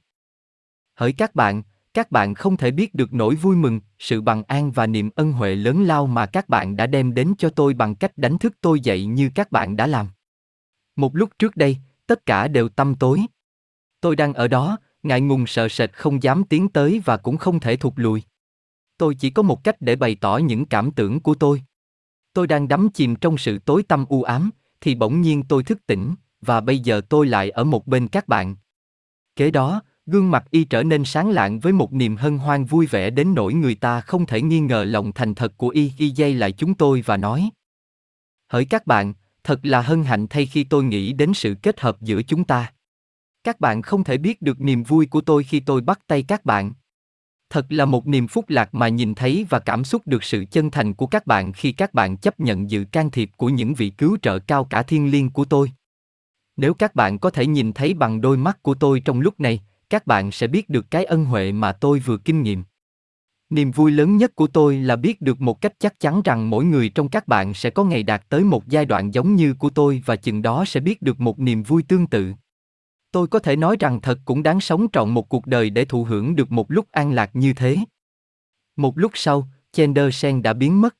Hỡi 0.95 1.13
các 1.13 1.35
bạn, 1.35 1.63
các 1.93 2.11
bạn 2.11 2.33
không 2.33 2.57
thể 2.57 2.71
biết 2.71 2.95
được 2.95 3.13
nỗi 3.13 3.35
vui 3.35 3.55
mừng, 3.55 3.79
sự 3.99 4.21
bằng 4.21 4.43
an 4.43 4.71
và 4.71 4.87
niềm 4.87 5.09
ân 5.15 5.31
huệ 5.31 5.55
lớn 5.55 5.83
lao 5.83 6.07
mà 6.07 6.25
các 6.25 6.49
bạn 6.49 6.75
đã 6.75 6.87
đem 6.87 7.13
đến 7.13 7.33
cho 7.37 7.49
tôi 7.49 7.73
bằng 7.73 7.95
cách 7.95 8.17
đánh 8.17 8.37
thức 8.37 8.53
tôi 8.61 8.79
dậy 8.79 9.05
như 9.05 9.29
các 9.35 9.51
bạn 9.51 9.75
đã 9.75 9.87
làm. 9.87 10.07
Một 10.95 11.15
lúc 11.15 11.29
trước 11.39 11.55
đây, 11.55 11.77
tất 12.07 12.25
cả 12.25 12.47
đều 12.47 12.69
tăm 12.69 12.95
tối. 12.95 13.21
Tôi 14.01 14.15
đang 14.15 14.33
ở 14.33 14.47
đó, 14.47 14.77
ngại 15.03 15.21
ngùng 15.21 15.47
sợ 15.47 15.69
sệt 15.69 15.93
không 15.93 16.23
dám 16.23 16.43
tiến 16.43 16.69
tới 16.69 17.01
và 17.05 17.17
cũng 17.17 17.37
không 17.37 17.59
thể 17.59 17.75
thụt 17.75 17.93
lùi. 17.95 18.23
Tôi 18.97 19.15
chỉ 19.15 19.29
có 19.29 19.43
một 19.43 19.63
cách 19.63 19.75
để 19.79 19.95
bày 19.95 20.15
tỏ 20.15 20.37
những 20.37 20.65
cảm 20.65 20.91
tưởng 20.91 21.19
của 21.19 21.35
tôi. 21.35 21.61
Tôi 22.33 22.47
đang 22.47 22.67
đắm 22.67 22.89
chìm 22.89 23.15
trong 23.15 23.37
sự 23.37 23.59
tối 23.59 23.83
tăm 23.83 24.05
u 24.09 24.23
ám, 24.23 24.49
thì 24.81 24.95
bỗng 24.95 25.21
nhiên 25.21 25.43
tôi 25.43 25.63
thức 25.63 25.85
tỉnh, 25.85 26.15
và 26.41 26.61
bây 26.61 26.79
giờ 26.79 27.01
tôi 27.09 27.27
lại 27.27 27.49
ở 27.49 27.63
một 27.63 27.87
bên 27.87 28.07
các 28.07 28.27
bạn. 28.27 28.55
Kế 29.35 29.51
đó, 29.51 29.81
gương 30.05 30.31
mặt 30.31 30.45
y 30.51 30.63
trở 30.63 30.83
nên 30.83 31.05
sáng 31.05 31.29
lạng 31.29 31.59
với 31.59 31.73
một 31.73 31.93
niềm 31.93 32.15
hân 32.15 32.37
hoan 32.37 32.65
vui 32.65 32.85
vẻ 32.85 33.09
đến 33.09 33.33
nỗi 33.33 33.53
người 33.53 33.75
ta 33.75 34.01
không 34.01 34.25
thể 34.25 34.41
nghi 34.41 34.59
ngờ 34.59 34.83
lòng 34.83 35.11
thành 35.11 35.35
thật 35.35 35.57
của 35.57 35.69
y 35.69 35.91
y 35.97 36.09
dây 36.09 36.33
lại 36.33 36.51
chúng 36.51 36.73
tôi 36.73 37.03
và 37.05 37.17
nói. 37.17 37.49
Hỡi 38.47 38.65
các 38.65 38.87
bạn, 38.87 39.13
thật 39.43 39.59
là 39.63 39.81
hân 39.81 40.03
hạnh 40.03 40.27
thay 40.27 40.45
khi 40.45 40.63
tôi 40.63 40.83
nghĩ 40.83 41.13
đến 41.13 41.33
sự 41.33 41.55
kết 41.61 41.79
hợp 41.79 42.01
giữa 42.01 42.21
chúng 42.21 42.43
ta. 42.43 42.71
Các 43.43 43.59
bạn 43.59 43.81
không 43.81 44.03
thể 44.03 44.17
biết 44.17 44.41
được 44.41 44.61
niềm 44.61 44.83
vui 44.83 45.05
của 45.05 45.21
tôi 45.21 45.43
khi 45.43 45.59
tôi 45.59 45.81
bắt 45.81 45.99
tay 46.07 46.23
các 46.23 46.45
bạn. 46.45 46.73
Thật 47.49 47.65
là 47.69 47.85
một 47.85 48.07
niềm 48.07 48.27
phúc 48.27 48.45
lạc 48.47 48.73
mà 48.75 48.87
nhìn 48.87 49.15
thấy 49.15 49.45
và 49.49 49.59
cảm 49.59 49.83
xúc 49.83 50.01
được 50.05 50.23
sự 50.23 50.45
chân 50.51 50.71
thành 50.71 50.93
của 50.93 51.07
các 51.07 51.27
bạn 51.27 51.53
khi 51.53 51.71
các 51.71 51.93
bạn 51.93 52.17
chấp 52.17 52.39
nhận 52.39 52.69
dự 52.69 52.85
can 52.91 53.11
thiệp 53.11 53.29
của 53.37 53.49
những 53.49 53.73
vị 53.73 53.89
cứu 53.89 54.17
trợ 54.21 54.39
cao 54.39 54.65
cả 54.65 54.83
thiên 54.83 55.11
liêng 55.11 55.29
của 55.29 55.45
tôi. 55.45 55.71
Nếu 56.57 56.73
các 56.73 56.95
bạn 56.95 57.19
có 57.19 57.29
thể 57.29 57.45
nhìn 57.47 57.73
thấy 57.73 57.93
bằng 57.93 58.21
đôi 58.21 58.37
mắt 58.37 58.63
của 58.63 58.73
tôi 58.73 58.99
trong 58.99 59.21
lúc 59.21 59.39
này, 59.39 59.61
các 59.89 60.07
bạn 60.07 60.31
sẽ 60.31 60.47
biết 60.47 60.69
được 60.69 60.91
cái 60.91 61.05
ân 61.05 61.25
huệ 61.25 61.51
mà 61.51 61.71
tôi 61.71 61.99
vừa 61.99 62.17
kinh 62.17 62.41
nghiệm. 62.41 62.63
Niềm 63.49 63.71
vui 63.71 63.91
lớn 63.91 64.17
nhất 64.17 64.35
của 64.35 64.47
tôi 64.47 64.77
là 64.77 64.95
biết 64.95 65.21
được 65.21 65.41
một 65.41 65.61
cách 65.61 65.73
chắc 65.79 65.99
chắn 65.99 66.21
rằng 66.25 66.49
mỗi 66.49 66.65
người 66.65 66.89
trong 66.89 67.09
các 67.09 67.27
bạn 67.27 67.53
sẽ 67.53 67.69
có 67.69 67.83
ngày 67.83 68.03
đạt 68.03 68.29
tới 68.29 68.43
một 68.43 68.67
giai 68.67 68.85
đoạn 68.85 69.13
giống 69.13 69.35
như 69.35 69.53
của 69.53 69.69
tôi 69.69 70.01
và 70.05 70.15
chừng 70.15 70.41
đó 70.41 70.65
sẽ 70.67 70.79
biết 70.79 71.01
được 71.01 71.19
một 71.19 71.39
niềm 71.39 71.63
vui 71.63 71.83
tương 71.83 72.07
tự. 72.07 72.33
Tôi 73.11 73.27
có 73.27 73.39
thể 73.39 73.55
nói 73.55 73.77
rằng 73.79 74.01
thật 74.01 74.19
cũng 74.25 74.43
đáng 74.43 74.61
sống 74.61 74.87
trọn 74.93 75.09
một 75.09 75.29
cuộc 75.29 75.47
đời 75.47 75.69
để 75.69 75.85
thụ 75.85 76.03
hưởng 76.03 76.35
được 76.35 76.51
một 76.51 76.71
lúc 76.71 76.87
an 76.91 77.11
lạc 77.11 77.29
như 77.33 77.53
thế. 77.53 77.77
Một 78.75 78.97
lúc 78.97 79.11
sau, 79.15 79.47
Chandler 79.71 80.15
Sen 80.15 80.41
đã 80.41 80.53
biến 80.53 80.81
mất. 80.81 80.95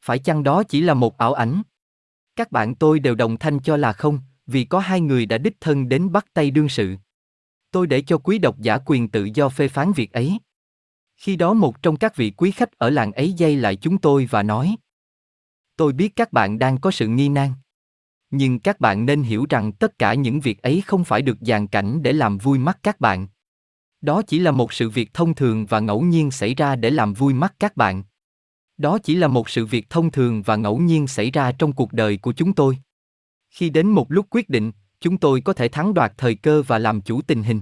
Phải 0.00 0.18
chăng 0.18 0.42
đó 0.42 0.62
chỉ 0.62 0.80
là 0.80 0.94
một 0.94 1.18
ảo 1.18 1.32
ảnh? 1.32 1.62
Các 2.36 2.52
bạn 2.52 2.74
tôi 2.74 2.98
đều 2.98 3.14
đồng 3.14 3.38
thanh 3.38 3.60
cho 3.60 3.76
là 3.76 3.92
không, 3.92 4.18
vì 4.46 4.64
có 4.64 4.78
hai 4.78 5.00
người 5.00 5.26
đã 5.26 5.38
đích 5.38 5.60
thân 5.60 5.88
đến 5.88 6.12
bắt 6.12 6.26
tay 6.34 6.50
đương 6.50 6.68
sự. 6.68 6.96
Tôi 7.70 7.86
để 7.86 8.02
cho 8.02 8.18
quý 8.18 8.38
độc 8.38 8.60
giả 8.60 8.78
quyền 8.86 9.08
tự 9.08 9.28
do 9.34 9.48
phê 9.48 9.68
phán 9.68 9.92
việc 9.92 10.12
ấy. 10.12 10.38
Khi 11.16 11.36
đó 11.36 11.54
một 11.54 11.82
trong 11.82 11.96
các 11.96 12.16
vị 12.16 12.30
quý 12.30 12.50
khách 12.50 12.78
ở 12.78 12.90
làng 12.90 13.12
ấy 13.12 13.32
dây 13.32 13.56
lại 13.56 13.76
chúng 13.76 13.98
tôi 13.98 14.28
và 14.30 14.42
nói 14.42 14.76
Tôi 15.76 15.92
biết 15.92 16.16
các 16.16 16.32
bạn 16.32 16.58
đang 16.58 16.80
có 16.80 16.90
sự 16.90 17.08
nghi 17.08 17.28
nan 17.28 17.52
nhưng 18.36 18.58
các 18.58 18.80
bạn 18.80 19.06
nên 19.06 19.22
hiểu 19.22 19.46
rằng 19.50 19.72
tất 19.72 19.98
cả 19.98 20.14
những 20.14 20.40
việc 20.40 20.62
ấy 20.62 20.82
không 20.86 21.04
phải 21.04 21.22
được 21.22 21.36
dàn 21.40 21.66
cảnh 21.66 22.02
để 22.02 22.12
làm 22.12 22.38
vui 22.38 22.58
mắt 22.58 22.78
các 22.82 23.00
bạn. 23.00 23.26
Đó 24.00 24.22
chỉ 24.22 24.38
là 24.38 24.50
một 24.50 24.72
sự 24.72 24.90
việc 24.90 25.14
thông 25.14 25.34
thường 25.34 25.66
và 25.66 25.80
ngẫu 25.80 26.00
nhiên 26.02 26.30
xảy 26.30 26.54
ra 26.54 26.76
để 26.76 26.90
làm 26.90 27.12
vui 27.12 27.34
mắt 27.34 27.54
các 27.58 27.76
bạn. 27.76 28.02
Đó 28.76 28.98
chỉ 28.98 29.14
là 29.14 29.28
một 29.28 29.48
sự 29.48 29.66
việc 29.66 29.90
thông 29.90 30.10
thường 30.10 30.42
và 30.42 30.56
ngẫu 30.56 30.78
nhiên 30.78 31.06
xảy 31.06 31.30
ra 31.30 31.52
trong 31.52 31.72
cuộc 31.72 31.92
đời 31.92 32.16
của 32.16 32.32
chúng 32.32 32.52
tôi. 32.52 32.78
Khi 33.50 33.70
đến 33.70 33.88
một 33.88 34.12
lúc 34.12 34.26
quyết 34.30 34.48
định, 34.48 34.72
chúng 35.00 35.18
tôi 35.18 35.40
có 35.40 35.52
thể 35.52 35.68
thắng 35.68 35.94
đoạt 35.94 36.12
thời 36.16 36.34
cơ 36.34 36.62
và 36.62 36.78
làm 36.78 37.00
chủ 37.00 37.22
tình 37.22 37.42
hình. 37.42 37.60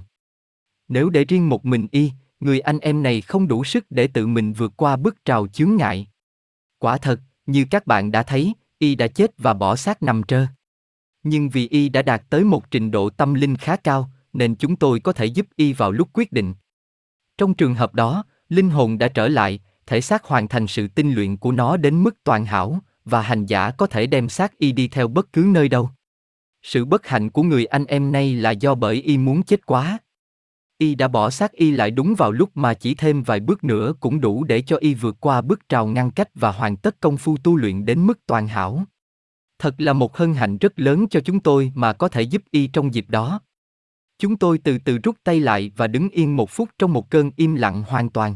Nếu 0.87 1.09
để 1.09 1.25
riêng 1.25 1.49
một 1.49 1.65
mình 1.65 1.87
y, 1.91 2.11
người 2.39 2.59
anh 2.59 2.79
em 2.79 3.03
này 3.03 3.21
không 3.21 3.47
đủ 3.47 3.63
sức 3.63 3.85
để 3.89 4.07
tự 4.07 4.27
mình 4.27 4.53
vượt 4.53 4.73
qua 4.77 4.95
bức 4.95 5.25
trào 5.25 5.47
chướng 5.47 5.75
ngại. 5.75 6.07
Quả 6.79 6.97
thật, 6.97 7.19
như 7.45 7.65
các 7.69 7.87
bạn 7.87 8.11
đã 8.11 8.23
thấy, 8.23 8.53
y 8.79 8.95
đã 8.95 9.07
chết 9.07 9.31
và 9.37 9.53
bỏ 9.53 9.75
xác 9.75 10.03
nằm 10.03 10.23
trơ 10.23 10.45
nhưng 11.23 11.49
vì 11.49 11.67
y 11.67 11.89
đã 11.89 12.01
đạt 12.01 12.23
tới 12.29 12.43
một 12.43 12.71
trình 12.71 12.91
độ 12.91 13.09
tâm 13.09 13.33
linh 13.33 13.57
khá 13.57 13.75
cao, 13.75 14.09
nên 14.33 14.55
chúng 14.55 14.75
tôi 14.75 14.99
có 14.99 15.13
thể 15.13 15.25
giúp 15.25 15.47
y 15.55 15.73
vào 15.73 15.91
lúc 15.91 16.09
quyết 16.13 16.31
định. 16.31 16.53
Trong 17.37 17.53
trường 17.53 17.75
hợp 17.75 17.95
đó, 17.95 18.23
linh 18.49 18.69
hồn 18.69 18.97
đã 18.97 19.07
trở 19.07 19.27
lại, 19.27 19.59
thể 19.87 20.01
xác 20.01 20.23
hoàn 20.23 20.47
thành 20.47 20.67
sự 20.67 20.87
tinh 20.87 21.13
luyện 21.13 21.37
của 21.37 21.51
nó 21.51 21.77
đến 21.77 22.03
mức 22.03 22.23
toàn 22.23 22.45
hảo, 22.45 22.79
và 23.05 23.21
hành 23.21 23.45
giả 23.45 23.71
có 23.71 23.87
thể 23.87 24.07
đem 24.07 24.29
xác 24.29 24.57
y 24.57 24.71
đi 24.71 24.87
theo 24.87 25.07
bất 25.07 25.33
cứ 25.33 25.45
nơi 25.47 25.69
đâu. 25.69 25.89
Sự 26.61 26.85
bất 26.85 27.07
hạnh 27.07 27.29
của 27.29 27.43
người 27.43 27.65
anh 27.65 27.85
em 27.85 28.11
nay 28.11 28.35
là 28.35 28.51
do 28.51 28.75
bởi 28.75 28.95
y 28.95 29.17
muốn 29.17 29.43
chết 29.43 29.65
quá. 29.65 29.97
Y 30.77 30.95
đã 30.95 31.07
bỏ 31.07 31.29
xác 31.29 31.51
y 31.51 31.71
lại 31.71 31.91
đúng 31.91 32.15
vào 32.15 32.31
lúc 32.31 32.57
mà 32.57 32.73
chỉ 32.73 32.95
thêm 32.95 33.23
vài 33.23 33.39
bước 33.39 33.63
nữa 33.63 33.93
cũng 33.99 34.21
đủ 34.21 34.43
để 34.43 34.61
cho 34.61 34.77
y 34.77 34.93
vượt 34.93 35.15
qua 35.19 35.41
bước 35.41 35.69
trào 35.69 35.87
ngăn 35.87 36.11
cách 36.11 36.29
và 36.35 36.51
hoàn 36.51 36.77
tất 36.77 36.99
công 36.99 37.17
phu 37.17 37.37
tu 37.37 37.55
luyện 37.55 37.85
đến 37.85 38.07
mức 38.07 38.19
toàn 38.25 38.47
hảo. 38.47 38.83
Thật 39.63 39.75
là 39.77 39.93
một 39.93 40.17
hân 40.17 40.33
hạnh 40.33 40.57
rất 40.57 40.79
lớn 40.79 41.05
cho 41.09 41.19
chúng 41.19 41.39
tôi 41.39 41.71
mà 41.75 41.93
có 41.93 42.07
thể 42.07 42.21
giúp 42.21 42.41
y 42.51 42.67
trong 42.67 42.93
dịp 42.93 43.05
đó. 43.09 43.41
Chúng 44.17 44.37
tôi 44.37 44.57
từ 44.57 44.77
từ 44.85 44.97
rút 44.97 45.17
tay 45.23 45.39
lại 45.39 45.71
và 45.75 45.87
đứng 45.87 46.09
yên 46.09 46.35
một 46.35 46.49
phút 46.49 46.69
trong 46.77 46.93
một 46.93 47.09
cơn 47.09 47.31
im 47.35 47.55
lặng 47.55 47.83
hoàn 47.87 48.09
toàn. 48.09 48.35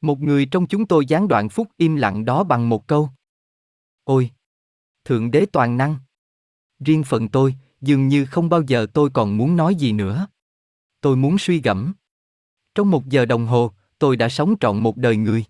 Một 0.00 0.20
người 0.20 0.46
trong 0.46 0.66
chúng 0.66 0.86
tôi 0.86 1.06
gián 1.06 1.28
đoạn 1.28 1.48
phút 1.48 1.68
im 1.76 1.96
lặng 1.96 2.24
đó 2.24 2.44
bằng 2.44 2.68
một 2.68 2.86
câu. 2.86 3.10
Ôi! 4.04 4.30
Thượng 5.04 5.30
đế 5.30 5.46
toàn 5.52 5.76
năng! 5.76 5.96
Riêng 6.84 7.04
phần 7.04 7.28
tôi, 7.28 7.54
dường 7.80 8.08
như 8.08 8.24
không 8.24 8.48
bao 8.48 8.62
giờ 8.62 8.86
tôi 8.94 9.10
còn 9.10 9.36
muốn 9.36 9.56
nói 9.56 9.74
gì 9.74 9.92
nữa. 9.92 10.26
Tôi 11.00 11.16
muốn 11.16 11.38
suy 11.38 11.60
gẫm. 11.60 11.92
Trong 12.74 12.90
một 12.90 13.08
giờ 13.08 13.24
đồng 13.26 13.46
hồ, 13.46 13.72
tôi 13.98 14.16
đã 14.16 14.28
sống 14.28 14.54
trọn 14.60 14.82
một 14.82 14.96
đời 14.96 15.16
người. 15.16 15.44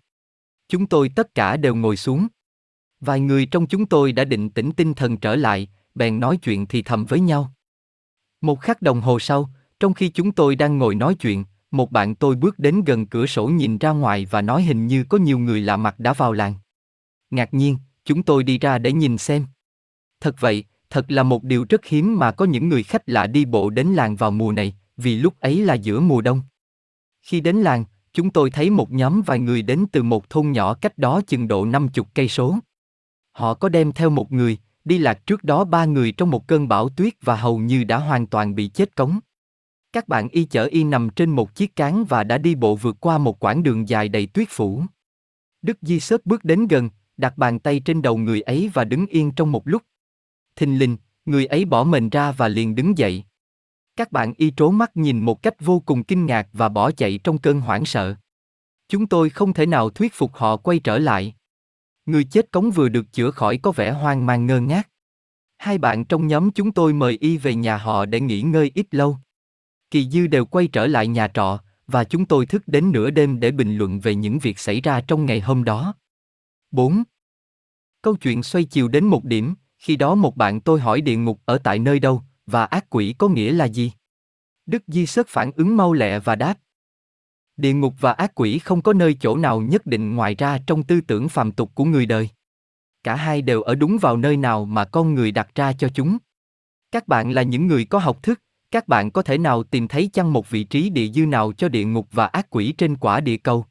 Chúng 0.68 0.86
tôi 0.86 1.08
tất 1.08 1.34
cả 1.34 1.56
đều 1.56 1.74
ngồi 1.74 1.96
xuống. 1.96 2.28
Vài 3.00 3.20
người 3.20 3.46
trong 3.46 3.66
chúng 3.66 3.86
tôi 3.86 4.12
đã 4.12 4.24
định 4.24 4.50
tĩnh 4.50 4.70
tinh 4.72 4.94
thần 4.94 5.16
trở 5.16 5.36
lại, 5.36 5.68
bèn 5.94 6.20
nói 6.20 6.36
chuyện 6.36 6.66
thì 6.66 6.82
thầm 6.82 7.04
với 7.04 7.20
nhau. 7.20 7.52
Một 8.40 8.60
khắc 8.60 8.82
đồng 8.82 9.00
hồ 9.00 9.18
sau, 9.18 9.50
trong 9.80 9.94
khi 9.94 10.08
chúng 10.08 10.32
tôi 10.32 10.56
đang 10.56 10.78
ngồi 10.78 10.94
nói 10.94 11.14
chuyện, 11.14 11.44
một 11.70 11.90
bạn 11.92 12.14
tôi 12.14 12.36
bước 12.36 12.58
đến 12.58 12.84
gần 12.84 13.06
cửa 13.06 13.26
sổ 13.26 13.46
nhìn 13.46 13.78
ra 13.78 13.90
ngoài 13.90 14.26
và 14.30 14.42
nói 14.42 14.62
hình 14.62 14.86
như 14.86 15.04
có 15.04 15.18
nhiều 15.18 15.38
người 15.38 15.60
lạ 15.60 15.76
mặt 15.76 15.98
đã 15.98 16.12
vào 16.12 16.32
làng. 16.32 16.54
Ngạc 17.30 17.54
nhiên, 17.54 17.76
chúng 18.04 18.22
tôi 18.22 18.42
đi 18.42 18.58
ra 18.58 18.78
để 18.78 18.92
nhìn 18.92 19.18
xem. 19.18 19.46
Thật 20.20 20.34
vậy, 20.40 20.64
thật 20.90 21.10
là 21.10 21.22
một 21.22 21.44
điều 21.44 21.66
rất 21.68 21.84
hiếm 21.84 22.18
mà 22.18 22.32
có 22.32 22.44
những 22.44 22.68
người 22.68 22.82
khách 22.82 23.08
lạ 23.08 23.26
đi 23.26 23.44
bộ 23.44 23.70
đến 23.70 23.86
làng 23.86 24.16
vào 24.16 24.30
mùa 24.30 24.52
này, 24.52 24.76
vì 24.96 25.16
lúc 25.16 25.40
ấy 25.40 25.64
là 25.64 25.74
giữa 25.74 26.00
mùa 26.00 26.20
đông. 26.20 26.42
Khi 27.22 27.40
đến 27.40 27.56
làng, 27.56 27.84
chúng 28.12 28.30
tôi 28.30 28.50
thấy 28.50 28.70
một 28.70 28.90
nhóm 28.90 29.22
vài 29.22 29.38
người 29.38 29.62
đến 29.62 29.86
từ 29.92 30.02
một 30.02 30.30
thôn 30.30 30.52
nhỏ 30.52 30.74
cách 30.74 30.98
đó 30.98 31.20
chừng 31.26 31.48
độ 31.48 31.64
50 31.64 32.04
cây 32.14 32.28
số. 32.28 32.58
Họ 33.38 33.54
có 33.54 33.68
đem 33.68 33.92
theo 33.92 34.10
một 34.10 34.32
người, 34.32 34.58
đi 34.84 34.98
lạc 34.98 35.26
trước 35.26 35.44
đó 35.44 35.64
ba 35.64 35.84
người 35.84 36.12
trong 36.12 36.30
một 36.30 36.46
cơn 36.46 36.68
bão 36.68 36.88
tuyết 36.88 37.12
và 37.22 37.36
hầu 37.36 37.58
như 37.58 37.84
đã 37.84 37.98
hoàn 37.98 38.26
toàn 38.26 38.54
bị 38.54 38.68
chết 38.68 38.96
cống. 38.96 39.18
Các 39.92 40.08
bạn 40.08 40.28
y 40.28 40.44
chở 40.44 40.64
y 40.64 40.84
nằm 40.84 41.10
trên 41.10 41.30
một 41.30 41.54
chiếc 41.54 41.76
cán 41.76 42.04
và 42.04 42.24
đã 42.24 42.38
đi 42.38 42.54
bộ 42.54 42.76
vượt 42.76 42.96
qua 43.00 43.18
một 43.18 43.44
quãng 43.44 43.62
đường 43.62 43.88
dài 43.88 44.08
đầy 44.08 44.26
tuyết 44.26 44.48
phủ. 44.50 44.82
Đức 45.62 45.78
Di 45.82 46.00
Sớt 46.00 46.26
bước 46.26 46.44
đến 46.44 46.66
gần, 46.66 46.90
đặt 47.16 47.38
bàn 47.38 47.58
tay 47.58 47.80
trên 47.80 48.02
đầu 48.02 48.16
người 48.16 48.40
ấy 48.40 48.70
và 48.74 48.84
đứng 48.84 49.06
yên 49.06 49.30
trong 49.30 49.52
một 49.52 49.68
lúc. 49.68 49.82
Thình 50.56 50.78
lình, 50.78 50.96
người 51.24 51.46
ấy 51.46 51.64
bỏ 51.64 51.84
mình 51.84 52.08
ra 52.08 52.32
và 52.32 52.48
liền 52.48 52.74
đứng 52.74 52.98
dậy. 52.98 53.24
Các 53.96 54.12
bạn 54.12 54.32
y 54.36 54.52
trố 54.56 54.70
mắt 54.70 54.96
nhìn 54.96 55.18
một 55.18 55.42
cách 55.42 55.54
vô 55.60 55.80
cùng 55.80 56.04
kinh 56.04 56.26
ngạc 56.26 56.48
và 56.52 56.68
bỏ 56.68 56.90
chạy 56.90 57.18
trong 57.24 57.38
cơn 57.38 57.60
hoảng 57.60 57.84
sợ. 57.84 58.14
Chúng 58.88 59.06
tôi 59.06 59.30
không 59.30 59.52
thể 59.52 59.66
nào 59.66 59.90
thuyết 59.90 60.14
phục 60.14 60.34
họ 60.34 60.56
quay 60.56 60.78
trở 60.78 60.98
lại. 60.98 61.34
Người 62.08 62.24
chết 62.24 62.52
cống 62.52 62.70
vừa 62.70 62.88
được 62.88 63.12
chữa 63.12 63.30
khỏi 63.30 63.58
có 63.62 63.72
vẻ 63.72 63.92
hoang 63.92 64.26
mang 64.26 64.46
ngơ 64.46 64.60
ngác. 64.60 64.88
Hai 65.58 65.78
bạn 65.78 66.04
trong 66.04 66.26
nhóm 66.26 66.50
chúng 66.50 66.72
tôi 66.72 66.92
mời 66.92 67.18
y 67.20 67.36
về 67.36 67.54
nhà 67.54 67.76
họ 67.76 68.06
để 68.06 68.20
nghỉ 68.20 68.42
ngơi 68.42 68.70
ít 68.74 68.86
lâu. 68.90 69.16
Kỳ 69.90 70.08
dư 70.10 70.26
đều 70.26 70.44
quay 70.44 70.66
trở 70.66 70.86
lại 70.86 71.06
nhà 71.06 71.28
trọ, 71.34 71.60
và 71.86 72.04
chúng 72.04 72.26
tôi 72.26 72.46
thức 72.46 72.62
đến 72.66 72.92
nửa 72.92 73.10
đêm 73.10 73.40
để 73.40 73.50
bình 73.50 73.76
luận 73.76 74.00
về 74.00 74.14
những 74.14 74.38
việc 74.38 74.58
xảy 74.58 74.80
ra 74.80 75.00
trong 75.00 75.26
ngày 75.26 75.40
hôm 75.40 75.64
đó. 75.64 75.94
4. 76.70 77.02
Câu 78.02 78.16
chuyện 78.16 78.42
xoay 78.42 78.64
chiều 78.64 78.88
đến 78.88 79.04
một 79.04 79.24
điểm, 79.24 79.54
khi 79.78 79.96
đó 79.96 80.14
một 80.14 80.36
bạn 80.36 80.60
tôi 80.60 80.80
hỏi 80.80 81.00
địa 81.00 81.16
ngục 81.16 81.40
ở 81.44 81.58
tại 81.58 81.78
nơi 81.78 82.00
đâu, 82.00 82.22
và 82.46 82.64
ác 82.64 82.90
quỷ 82.90 83.14
có 83.18 83.28
nghĩa 83.28 83.52
là 83.52 83.64
gì? 83.64 83.92
Đức 84.66 84.82
Di 84.86 85.06
Sớt 85.06 85.28
phản 85.28 85.50
ứng 85.52 85.76
mau 85.76 85.92
lẹ 85.92 86.18
và 86.18 86.34
đáp. 86.34 86.54
Địa 87.58 87.72
ngục 87.72 87.94
và 88.00 88.12
ác 88.12 88.32
quỷ 88.34 88.58
không 88.58 88.82
có 88.82 88.92
nơi 88.92 89.16
chỗ 89.20 89.36
nào 89.36 89.60
nhất 89.60 89.86
định 89.86 90.14
ngoài 90.14 90.34
ra 90.34 90.58
trong 90.66 90.82
tư 90.82 91.00
tưởng 91.00 91.28
phàm 91.28 91.52
tục 91.52 91.70
của 91.74 91.84
người 91.84 92.06
đời. 92.06 92.28
Cả 93.02 93.14
hai 93.14 93.42
đều 93.42 93.62
ở 93.62 93.74
đúng 93.74 93.98
vào 93.98 94.16
nơi 94.16 94.36
nào 94.36 94.64
mà 94.64 94.84
con 94.84 95.14
người 95.14 95.32
đặt 95.32 95.54
ra 95.54 95.72
cho 95.72 95.88
chúng. 95.88 96.18
Các 96.92 97.08
bạn 97.08 97.30
là 97.30 97.42
những 97.42 97.66
người 97.66 97.84
có 97.84 97.98
học 97.98 98.22
thức, 98.22 98.40
các 98.70 98.88
bạn 98.88 99.10
có 99.10 99.22
thể 99.22 99.38
nào 99.38 99.62
tìm 99.62 99.88
thấy 99.88 100.10
chăng 100.12 100.32
một 100.32 100.50
vị 100.50 100.64
trí 100.64 100.90
địa 100.90 101.08
dư 101.08 101.26
nào 101.26 101.52
cho 101.52 101.68
địa 101.68 101.84
ngục 101.84 102.08
và 102.12 102.26
ác 102.26 102.46
quỷ 102.50 102.72
trên 102.78 102.96
quả 102.96 103.20
địa 103.20 103.36
cầu? 103.36 103.64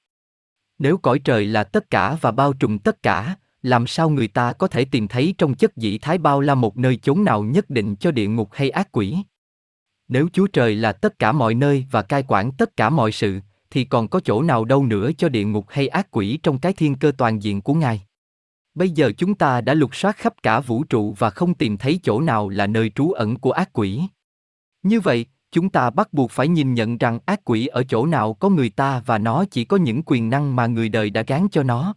Nếu 0.79 0.97
cõi 0.97 1.19
trời 1.19 1.45
là 1.45 1.63
tất 1.63 1.89
cả 1.89 2.17
và 2.21 2.31
bao 2.31 2.53
trùm 2.53 2.77
tất 2.77 3.03
cả, 3.03 3.35
làm 3.61 3.87
sao 3.87 4.09
người 4.09 4.27
ta 4.27 4.53
có 4.53 4.67
thể 4.67 4.85
tìm 4.85 5.07
thấy 5.07 5.35
trong 5.37 5.55
chất 5.55 5.77
dĩ 5.77 5.97
thái 5.97 6.17
bao 6.17 6.41
la 6.41 6.55
một 6.55 6.77
nơi 6.77 6.97
chốn 6.97 7.23
nào 7.23 7.43
nhất 7.43 7.69
định 7.69 7.95
cho 7.95 8.11
địa 8.11 8.27
ngục 8.27 8.49
hay 8.51 8.69
ác 8.69 8.91
quỷ? 8.91 9.17
Nếu 10.07 10.27
Chúa 10.33 10.47
Trời 10.47 10.75
là 10.75 10.93
tất 10.93 11.19
cả 11.19 11.31
mọi 11.31 11.53
nơi 11.53 11.85
và 11.91 12.01
cai 12.01 12.23
quản 12.27 12.51
tất 12.51 12.77
cả 12.77 12.89
mọi 12.89 13.11
sự, 13.11 13.39
thì 13.71 13.83
còn 13.83 14.07
có 14.07 14.19
chỗ 14.19 14.41
nào 14.41 14.65
đâu 14.65 14.85
nữa 14.85 15.09
cho 15.17 15.29
địa 15.29 15.45
ngục 15.45 15.65
hay 15.69 15.87
ác 15.87 16.07
quỷ 16.11 16.39
trong 16.43 16.59
cái 16.59 16.73
thiên 16.73 16.95
cơ 16.95 17.11
toàn 17.17 17.43
diện 17.43 17.61
của 17.61 17.73
Ngài. 17.73 18.01
Bây 18.75 18.89
giờ 18.89 19.11
chúng 19.17 19.35
ta 19.35 19.61
đã 19.61 19.73
lục 19.73 19.95
soát 19.95 20.17
khắp 20.17 20.33
cả 20.43 20.59
vũ 20.59 20.83
trụ 20.83 21.15
và 21.19 21.29
không 21.29 21.53
tìm 21.53 21.77
thấy 21.77 21.99
chỗ 22.03 22.21
nào 22.21 22.49
là 22.49 22.67
nơi 22.67 22.91
trú 22.95 23.11
ẩn 23.11 23.35
của 23.35 23.51
ác 23.51 23.69
quỷ. 23.73 24.01
Như 24.83 24.99
vậy, 24.99 25.25
chúng 25.51 25.69
ta 25.69 25.89
bắt 25.89 26.13
buộc 26.13 26.31
phải 26.31 26.47
nhìn 26.47 26.73
nhận 26.73 26.97
rằng 26.97 27.19
ác 27.25 27.41
quỷ 27.45 27.67
ở 27.67 27.83
chỗ 27.83 28.05
nào 28.05 28.33
có 28.33 28.49
người 28.49 28.69
ta 28.69 29.01
và 29.05 29.17
nó 29.17 29.45
chỉ 29.51 29.65
có 29.65 29.77
những 29.77 30.01
quyền 30.05 30.29
năng 30.29 30.55
mà 30.55 30.67
người 30.67 30.89
đời 30.89 31.09
đã 31.09 31.21
gán 31.27 31.47
cho 31.51 31.63
nó. 31.63 31.95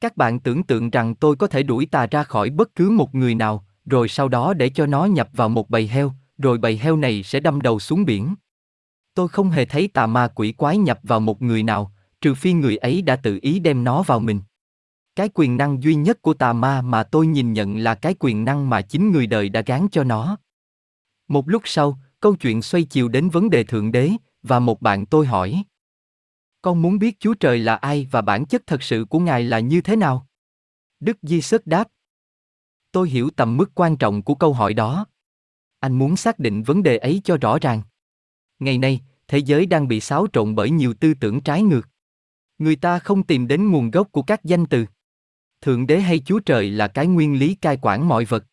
Các 0.00 0.16
bạn 0.16 0.40
tưởng 0.40 0.62
tượng 0.62 0.90
rằng 0.90 1.14
tôi 1.14 1.36
có 1.36 1.46
thể 1.46 1.62
đuổi 1.62 1.86
tà 1.86 2.06
ra 2.10 2.22
khỏi 2.22 2.50
bất 2.50 2.74
cứ 2.74 2.90
một 2.90 3.14
người 3.14 3.34
nào, 3.34 3.64
rồi 3.86 4.08
sau 4.08 4.28
đó 4.28 4.54
để 4.54 4.68
cho 4.68 4.86
nó 4.86 5.04
nhập 5.04 5.28
vào 5.32 5.48
một 5.48 5.70
bầy 5.70 5.88
heo, 5.88 6.12
rồi 6.38 6.58
bầy 6.58 6.78
heo 6.78 6.96
này 6.96 7.22
sẽ 7.22 7.40
đâm 7.40 7.60
đầu 7.60 7.78
xuống 7.78 8.04
biển. 8.04 8.34
Tôi 9.14 9.28
không 9.28 9.50
hề 9.50 9.64
thấy 9.64 9.88
tà 9.88 10.06
ma 10.06 10.28
quỷ 10.34 10.52
quái 10.52 10.78
nhập 10.78 11.00
vào 11.02 11.20
một 11.20 11.42
người 11.42 11.62
nào, 11.62 11.92
trừ 12.20 12.34
phi 12.34 12.52
người 12.52 12.76
ấy 12.76 13.02
đã 13.02 13.16
tự 13.16 13.38
ý 13.42 13.58
đem 13.58 13.84
nó 13.84 14.02
vào 14.02 14.20
mình. 14.20 14.40
Cái 15.16 15.28
quyền 15.34 15.56
năng 15.56 15.82
duy 15.82 15.94
nhất 15.94 16.22
của 16.22 16.34
tà 16.34 16.52
ma 16.52 16.82
mà 16.82 17.02
tôi 17.02 17.26
nhìn 17.26 17.52
nhận 17.52 17.76
là 17.76 17.94
cái 17.94 18.14
quyền 18.18 18.44
năng 18.44 18.70
mà 18.70 18.82
chính 18.82 19.12
người 19.12 19.26
đời 19.26 19.48
đã 19.48 19.60
gán 19.60 19.86
cho 19.92 20.04
nó. 20.04 20.36
Một 21.28 21.48
lúc 21.48 21.62
sau, 21.64 21.98
câu 22.20 22.36
chuyện 22.36 22.62
xoay 22.62 22.84
chiều 22.84 23.08
đến 23.08 23.28
vấn 23.28 23.50
đề 23.50 23.64
thượng 23.64 23.92
đế, 23.92 24.10
và 24.42 24.58
một 24.58 24.80
bạn 24.82 25.06
tôi 25.06 25.26
hỏi. 25.26 25.64
Con 26.62 26.82
muốn 26.82 26.98
biết 26.98 27.20
Chúa 27.20 27.34
Trời 27.34 27.58
là 27.58 27.74
ai 27.74 28.08
và 28.10 28.20
bản 28.20 28.44
chất 28.44 28.62
thật 28.66 28.82
sự 28.82 29.06
của 29.10 29.18
Ngài 29.18 29.44
là 29.44 29.60
như 29.60 29.80
thế 29.80 29.96
nào? 29.96 30.26
Đức 31.00 31.18
Di 31.22 31.40
Sớt 31.40 31.66
đáp. 31.66 31.88
Tôi 32.92 33.08
hiểu 33.08 33.30
tầm 33.30 33.56
mức 33.56 33.70
quan 33.74 33.96
trọng 33.96 34.22
của 34.22 34.34
câu 34.34 34.52
hỏi 34.52 34.74
đó. 34.74 35.06
Anh 35.80 35.98
muốn 35.98 36.16
xác 36.16 36.38
định 36.38 36.62
vấn 36.62 36.82
đề 36.82 36.96
ấy 36.96 37.20
cho 37.24 37.36
rõ 37.36 37.58
ràng. 37.58 37.82
Ngày 38.62 38.78
nay, 38.78 39.00
thế 39.28 39.38
giới 39.38 39.66
đang 39.66 39.88
bị 39.88 40.00
xáo 40.00 40.26
trộn 40.32 40.54
bởi 40.54 40.70
nhiều 40.70 40.94
tư 40.94 41.14
tưởng 41.14 41.40
trái 41.40 41.62
ngược. 41.62 41.88
Người 42.58 42.76
ta 42.76 42.98
không 42.98 43.22
tìm 43.22 43.48
đến 43.48 43.70
nguồn 43.70 43.90
gốc 43.90 44.08
của 44.12 44.22
các 44.22 44.44
danh 44.44 44.66
từ. 44.66 44.86
Thượng 45.60 45.86
đế 45.86 46.00
hay 46.00 46.18
Chúa 46.18 46.38
Trời 46.38 46.70
là 46.70 46.88
cái 46.88 47.06
nguyên 47.06 47.38
lý 47.38 47.54
cai 47.54 47.78
quản 47.82 48.08
mọi 48.08 48.24
vật. 48.24 48.44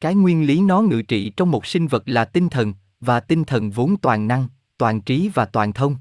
Cái 0.00 0.14
nguyên 0.14 0.46
lý 0.46 0.60
nó 0.60 0.80
ngự 0.80 1.02
trị 1.02 1.32
trong 1.36 1.50
một 1.50 1.66
sinh 1.66 1.86
vật 1.86 2.02
là 2.06 2.24
tinh 2.24 2.48
thần, 2.48 2.74
và 3.00 3.20
tinh 3.20 3.44
thần 3.44 3.70
vốn 3.70 3.96
toàn 3.96 4.28
năng, 4.28 4.48
toàn 4.78 5.00
trí 5.00 5.30
và 5.34 5.44
toàn 5.44 5.72
thông. 5.72 5.96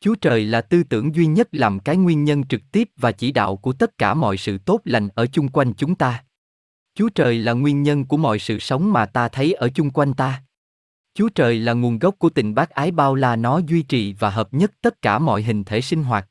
Chúa 0.00 0.14
Trời 0.14 0.44
là 0.44 0.60
tư 0.60 0.82
tưởng 0.82 1.14
duy 1.14 1.26
nhất 1.26 1.48
làm 1.52 1.80
cái 1.80 1.96
nguyên 1.96 2.24
nhân 2.24 2.44
trực 2.44 2.60
tiếp 2.72 2.88
và 2.96 3.12
chỉ 3.12 3.32
đạo 3.32 3.56
của 3.56 3.72
tất 3.72 3.98
cả 3.98 4.14
mọi 4.14 4.36
sự 4.36 4.58
tốt 4.58 4.80
lành 4.84 5.08
ở 5.14 5.26
chung 5.26 5.48
quanh 5.48 5.72
chúng 5.74 5.94
ta. 5.94 6.24
Chúa 6.94 7.08
Trời 7.08 7.38
là 7.38 7.52
nguyên 7.52 7.82
nhân 7.82 8.04
của 8.04 8.16
mọi 8.16 8.38
sự 8.38 8.58
sống 8.58 8.92
mà 8.92 9.06
ta 9.06 9.28
thấy 9.28 9.52
ở 9.52 9.68
chung 9.74 9.90
quanh 9.90 10.14
ta. 10.14 10.42
Chúa 11.14 11.28
Trời 11.28 11.58
là 11.58 11.72
nguồn 11.72 11.98
gốc 11.98 12.14
của 12.18 12.30
tình 12.30 12.54
bác 12.54 12.70
ái 12.70 12.90
bao 12.90 13.14
la 13.14 13.36
nó 13.36 13.58
duy 13.58 13.82
trì 13.82 14.12
và 14.12 14.30
hợp 14.30 14.54
nhất 14.54 14.72
tất 14.80 15.02
cả 15.02 15.18
mọi 15.18 15.42
hình 15.42 15.64
thể 15.64 15.80
sinh 15.80 16.02
hoạt. 16.02 16.28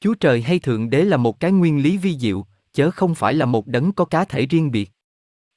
Chúa 0.00 0.14
Trời 0.14 0.42
hay 0.42 0.58
Thượng 0.58 0.90
Đế 0.90 1.04
là 1.04 1.16
một 1.16 1.40
cái 1.40 1.52
nguyên 1.52 1.82
lý 1.82 1.98
vi 1.98 2.18
diệu, 2.18 2.46
chớ 2.72 2.90
không 2.90 3.14
phải 3.14 3.34
là 3.34 3.46
một 3.46 3.66
đấng 3.66 3.92
có 3.92 4.04
cá 4.04 4.24
thể 4.24 4.46
riêng 4.46 4.70
biệt. 4.70 4.90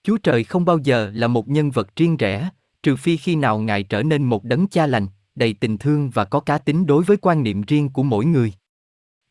Chúa 0.03 0.17
Trời 0.17 0.43
không 0.43 0.65
bao 0.65 0.77
giờ 0.77 1.11
là 1.13 1.27
một 1.27 1.47
nhân 1.47 1.71
vật 1.71 1.95
riêng 1.95 2.17
rẽ, 2.17 2.49
trừ 2.83 2.95
phi 2.95 3.17
khi 3.17 3.35
nào 3.35 3.59
Ngài 3.59 3.83
trở 3.83 4.03
nên 4.03 4.23
một 4.23 4.43
đấng 4.43 4.67
cha 4.67 4.87
lành, 4.87 5.07
đầy 5.35 5.53
tình 5.53 5.77
thương 5.77 6.09
và 6.09 6.25
có 6.25 6.39
cá 6.39 6.57
tính 6.57 6.85
đối 6.85 7.03
với 7.03 7.17
quan 7.17 7.43
niệm 7.43 7.61
riêng 7.61 7.89
của 7.89 8.03
mỗi 8.03 8.25
người. 8.25 8.53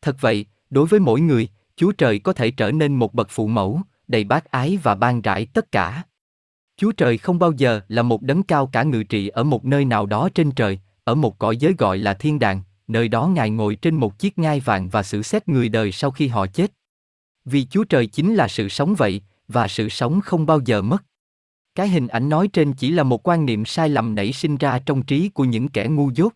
Thật 0.01 0.15
vậy, 0.19 0.45
đối 0.69 0.87
với 0.87 0.99
mỗi 0.99 1.21
người, 1.21 1.49
Chúa 1.75 1.91
Trời 1.91 2.19
có 2.19 2.33
thể 2.33 2.51
trở 2.51 2.71
nên 2.71 2.95
một 2.95 3.13
bậc 3.13 3.27
phụ 3.29 3.47
mẫu, 3.47 3.81
đầy 4.07 4.23
bác 4.23 4.45
ái 4.45 4.79
và 4.83 4.95
ban 4.95 5.21
rãi 5.21 5.45
tất 5.45 5.71
cả. 5.71 6.03
Chúa 6.81 6.91
Trời 6.91 7.17
không 7.17 7.39
bao 7.39 7.51
giờ 7.51 7.81
là 7.87 8.01
một 8.01 8.21
đấng 8.21 8.43
cao 8.43 8.67
cả 8.67 8.83
ngự 8.83 9.03
trị 9.03 9.27
ở 9.27 9.43
một 9.43 9.65
nơi 9.65 9.85
nào 9.85 10.05
đó 10.05 10.29
trên 10.35 10.51
trời, 10.51 10.79
ở 11.03 11.15
một 11.15 11.39
cõi 11.39 11.57
giới 11.57 11.75
gọi 11.77 11.97
là 11.97 12.13
thiên 12.13 12.39
đàng, 12.39 12.61
nơi 12.87 13.07
đó 13.07 13.27
Ngài 13.27 13.49
ngồi 13.49 13.75
trên 13.75 13.95
một 13.95 14.19
chiếc 14.19 14.37
ngai 14.37 14.59
vàng 14.59 14.89
và 14.89 15.03
xử 15.03 15.21
xét 15.21 15.49
người 15.49 15.69
đời 15.69 15.91
sau 15.91 16.11
khi 16.11 16.27
họ 16.27 16.47
chết. 16.47 16.71
Vì 17.45 17.65
Chúa 17.65 17.83
Trời 17.83 18.07
chính 18.07 18.35
là 18.35 18.47
sự 18.47 18.69
sống 18.69 18.95
vậy, 18.95 19.21
và 19.47 19.67
sự 19.67 19.89
sống 19.89 20.21
không 20.21 20.45
bao 20.45 20.59
giờ 20.65 20.81
mất. 20.81 21.03
Cái 21.75 21.89
hình 21.89 22.07
ảnh 22.07 22.29
nói 22.29 22.47
trên 22.47 22.73
chỉ 22.73 22.91
là 22.91 23.03
một 23.03 23.27
quan 23.27 23.45
niệm 23.45 23.65
sai 23.65 23.89
lầm 23.89 24.15
nảy 24.15 24.33
sinh 24.33 24.57
ra 24.57 24.79
trong 24.85 25.03
trí 25.03 25.29
của 25.29 25.43
những 25.43 25.67
kẻ 25.67 25.87
ngu 25.87 26.11
dốt. 26.15 26.33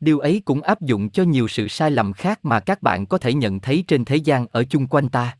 Điều 0.00 0.18
ấy 0.18 0.42
cũng 0.44 0.60
áp 0.60 0.80
dụng 0.80 1.10
cho 1.10 1.22
nhiều 1.22 1.48
sự 1.48 1.68
sai 1.68 1.90
lầm 1.90 2.12
khác 2.12 2.44
mà 2.44 2.60
các 2.60 2.82
bạn 2.82 3.06
có 3.06 3.18
thể 3.18 3.34
nhận 3.34 3.60
thấy 3.60 3.84
trên 3.88 4.04
thế 4.04 4.16
gian 4.16 4.46
ở 4.52 4.64
chung 4.64 4.86
quanh 4.86 5.08
ta. 5.08 5.36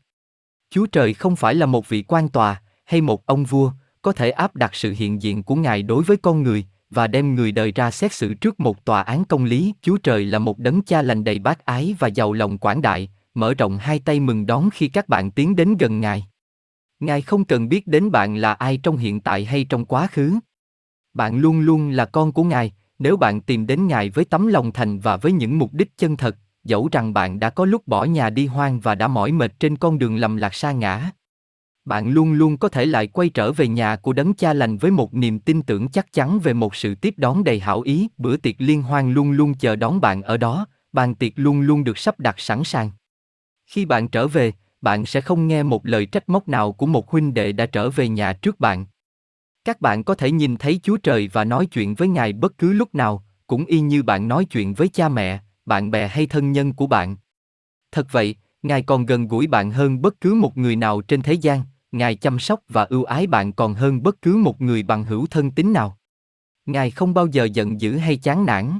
Chúa 0.69 0.85
Trời 0.85 1.13
không 1.13 1.35
phải 1.35 1.55
là 1.55 1.65
một 1.65 1.89
vị 1.89 2.03
quan 2.07 2.29
tòa 2.29 2.61
hay 2.85 3.01
một 3.01 3.25
ông 3.25 3.43
vua, 3.43 3.71
có 4.01 4.11
thể 4.11 4.31
áp 4.31 4.55
đặt 4.55 4.75
sự 4.75 4.93
hiện 4.97 5.21
diện 5.21 5.43
của 5.43 5.55
Ngài 5.55 5.83
đối 5.83 6.03
với 6.03 6.17
con 6.17 6.43
người 6.43 6.65
và 6.89 7.07
đem 7.07 7.35
người 7.35 7.51
đời 7.51 7.71
ra 7.71 7.91
xét 7.91 8.13
xử 8.13 8.33
trước 8.33 8.59
một 8.59 8.85
tòa 8.85 9.01
án 9.01 9.25
công 9.25 9.43
lý. 9.43 9.73
Chúa 9.81 9.97
Trời 9.97 10.25
là 10.25 10.39
một 10.39 10.59
đấng 10.59 10.81
cha 10.81 11.01
lành 11.01 11.23
đầy 11.23 11.39
bác 11.39 11.65
ái 11.65 11.95
và 11.99 12.07
giàu 12.07 12.33
lòng 12.33 12.57
quảng 12.57 12.81
đại, 12.81 13.09
mở 13.33 13.53
rộng 13.53 13.77
hai 13.77 13.99
tay 13.99 14.19
mừng 14.19 14.45
đón 14.45 14.69
khi 14.73 14.87
các 14.87 15.09
bạn 15.09 15.31
tiến 15.31 15.55
đến 15.55 15.77
gần 15.77 15.99
Ngài. 15.99 16.27
Ngài 16.99 17.21
không 17.21 17.45
cần 17.45 17.69
biết 17.69 17.87
đến 17.87 18.11
bạn 18.11 18.35
là 18.35 18.53
ai 18.53 18.77
trong 18.77 18.97
hiện 18.97 19.21
tại 19.21 19.45
hay 19.45 19.63
trong 19.63 19.85
quá 19.85 20.07
khứ. 20.07 20.39
Bạn 21.13 21.37
luôn 21.37 21.59
luôn 21.59 21.89
là 21.89 22.05
con 22.05 22.31
của 22.31 22.43
Ngài, 22.43 22.73
nếu 22.99 23.17
bạn 23.17 23.41
tìm 23.41 23.67
đến 23.67 23.87
Ngài 23.87 24.09
với 24.09 24.25
tấm 24.25 24.47
lòng 24.47 24.71
thành 24.71 24.99
và 24.99 25.17
với 25.17 25.31
những 25.31 25.59
mục 25.59 25.73
đích 25.73 25.97
chân 25.97 26.17
thật, 26.17 26.37
dẫu 26.63 26.89
rằng 26.91 27.13
bạn 27.13 27.39
đã 27.39 27.49
có 27.49 27.65
lúc 27.65 27.87
bỏ 27.87 28.03
nhà 28.03 28.29
đi 28.29 28.45
hoang 28.45 28.79
và 28.79 28.95
đã 28.95 29.07
mỏi 29.07 29.31
mệt 29.31 29.59
trên 29.59 29.77
con 29.77 29.99
đường 29.99 30.15
lầm 30.15 30.37
lạc 30.37 30.53
sa 30.53 30.71
ngã. 30.71 31.11
Bạn 31.85 32.09
luôn 32.09 32.33
luôn 32.33 32.57
có 32.57 32.69
thể 32.69 32.85
lại 32.85 33.07
quay 33.07 33.29
trở 33.29 33.51
về 33.51 33.67
nhà 33.67 33.95
của 33.95 34.13
đấng 34.13 34.33
cha 34.33 34.53
lành 34.53 34.77
với 34.77 34.91
một 34.91 35.13
niềm 35.13 35.39
tin 35.39 35.61
tưởng 35.61 35.87
chắc 35.87 36.13
chắn 36.13 36.39
về 36.39 36.53
một 36.53 36.75
sự 36.75 36.95
tiếp 36.95 37.13
đón 37.17 37.43
đầy 37.43 37.59
hảo 37.59 37.81
ý, 37.81 38.07
bữa 38.17 38.37
tiệc 38.37 38.55
liên 38.57 38.81
hoan 38.81 39.13
luôn 39.13 39.31
luôn 39.31 39.53
chờ 39.53 39.75
đón 39.75 40.01
bạn 40.01 40.21
ở 40.21 40.37
đó, 40.37 40.65
bàn 40.93 41.15
tiệc 41.15 41.31
luôn 41.35 41.61
luôn 41.61 41.83
được 41.83 41.97
sắp 41.97 42.19
đặt 42.19 42.39
sẵn 42.39 42.63
sàng. 42.63 42.91
Khi 43.65 43.85
bạn 43.85 44.07
trở 44.07 44.27
về, 44.27 44.51
bạn 44.81 45.05
sẽ 45.05 45.21
không 45.21 45.47
nghe 45.47 45.63
một 45.63 45.85
lời 45.85 46.05
trách 46.05 46.29
móc 46.29 46.47
nào 46.47 46.71
của 46.71 46.85
một 46.85 47.11
huynh 47.11 47.33
đệ 47.33 47.51
đã 47.51 47.65
trở 47.65 47.89
về 47.89 48.09
nhà 48.09 48.33
trước 48.33 48.59
bạn. 48.59 48.85
Các 49.65 49.81
bạn 49.81 50.03
có 50.03 50.15
thể 50.15 50.31
nhìn 50.31 50.57
thấy 50.57 50.79
Chúa 50.83 50.97
Trời 50.97 51.29
và 51.33 51.43
nói 51.43 51.65
chuyện 51.65 51.95
với 51.95 52.07
Ngài 52.07 52.33
bất 52.33 52.57
cứ 52.57 52.73
lúc 52.73 52.95
nào, 52.95 53.23
cũng 53.47 53.65
y 53.65 53.79
như 53.79 54.03
bạn 54.03 54.27
nói 54.27 54.45
chuyện 54.45 54.73
với 54.73 54.87
cha 54.87 55.09
mẹ, 55.09 55.39
bạn 55.65 55.91
bè 55.91 56.07
hay 56.07 56.25
thân 56.25 56.51
nhân 56.51 56.73
của 56.73 56.87
bạn. 56.87 57.15
Thật 57.91 58.07
vậy, 58.11 58.35
Ngài 58.63 58.81
còn 58.81 59.05
gần 59.05 59.27
gũi 59.27 59.47
bạn 59.47 59.71
hơn 59.71 60.01
bất 60.01 60.21
cứ 60.21 60.33
một 60.33 60.57
người 60.57 60.75
nào 60.75 61.01
trên 61.01 61.21
thế 61.21 61.33
gian, 61.33 61.61
Ngài 61.91 62.15
chăm 62.15 62.39
sóc 62.39 62.61
và 62.69 62.83
ưu 62.83 63.03
ái 63.03 63.27
bạn 63.27 63.53
còn 63.53 63.73
hơn 63.73 64.03
bất 64.03 64.21
cứ 64.21 64.37
một 64.37 64.61
người 64.61 64.83
bằng 64.83 65.03
hữu 65.03 65.27
thân 65.27 65.51
tín 65.51 65.73
nào. 65.73 65.97
Ngài 66.65 66.91
không 66.91 67.13
bao 67.13 67.27
giờ 67.27 67.47
giận 67.53 67.81
dữ 67.81 67.97
hay 67.97 68.17
chán 68.17 68.45
nản. 68.45 68.79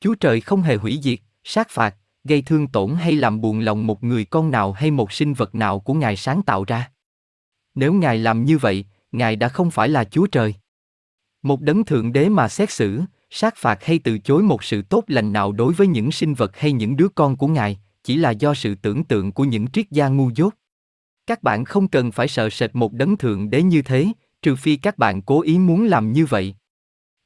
Chúa 0.00 0.14
Trời 0.14 0.40
không 0.40 0.62
hề 0.62 0.76
hủy 0.76 1.00
diệt, 1.02 1.18
sát 1.44 1.68
phạt, 1.70 1.96
gây 2.24 2.42
thương 2.42 2.66
tổn 2.66 2.94
hay 2.94 3.12
làm 3.12 3.40
buồn 3.40 3.60
lòng 3.60 3.86
một 3.86 4.04
người 4.04 4.24
con 4.24 4.50
nào 4.50 4.72
hay 4.72 4.90
một 4.90 5.12
sinh 5.12 5.34
vật 5.34 5.54
nào 5.54 5.80
của 5.80 5.94
Ngài 5.94 6.16
sáng 6.16 6.42
tạo 6.42 6.64
ra. 6.64 6.90
Nếu 7.74 7.92
Ngài 7.92 8.18
làm 8.18 8.44
như 8.44 8.58
vậy, 8.58 8.84
Ngài 9.12 9.36
đã 9.36 9.48
không 9.48 9.70
phải 9.70 9.88
là 9.88 10.04
Chúa 10.04 10.26
Trời. 10.26 10.54
Một 11.42 11.60
đấng 11.60 11.84
thượng 11.84 12.12
đế 12.12 12.28
mà 12.28 12.48
xét 12.48 12.70
xử, 12.70 13.00
sát 13.30 13.56
phạt 13.56 13.84
hay 13.84 13.98
từ 13.98 14.18
chối 14.18 14.42
một 14.42 14.64
sự 14.64 14.82
tốt 14.82 15.04
lành 15.06 15.32
nào 15.32 15.52
đối 15.52 15.72
với 15.72 15.86
những 15.86 16.12
sinh 16.12 16.34
vật 16.34 16.56
hay 16.56 16.72
những 16.72 16.96
đứa 16.96 17.08
con 17.08 17.36
của 17.36 17.46
Ngài, 17.46 17.78
chỉ 18.04 18.16
là 18.16 18.30
do 18.30 18.54
sự 18.54 18.74
tưởng 18.74 19.04
tượng 19.04 19.32
của 19.32 19.44
những 19.44 19.66
triết 19.66 19.90
gia 19.90 20.08
ngu 20.08 20.30
dốt. 20.34 20.54
Các 21.28 21.42
bạn 21.42 21.64
không 21.64 21.88
cần 21.88 22.12
phải 22.12 22.28
sợ 22.28 22.50
sệt 22.50 22.70
một 22.74 22.92
đấng 22.92 23.16
thượng 23.16 23.50
đế 23.50 23.62
như 23.62 23.82
thế, 23.82 24.06
trừ 24.42 24.56
phi 24.56 24.76
các 24.76 24.98
bạn 24.98 25.22
cố 25.22 25.42
ý 25.42 25.58
muốn 25.58 25.84
làm 25.84 26.12
như 26.12 26.26
vậy. 26.26 26.54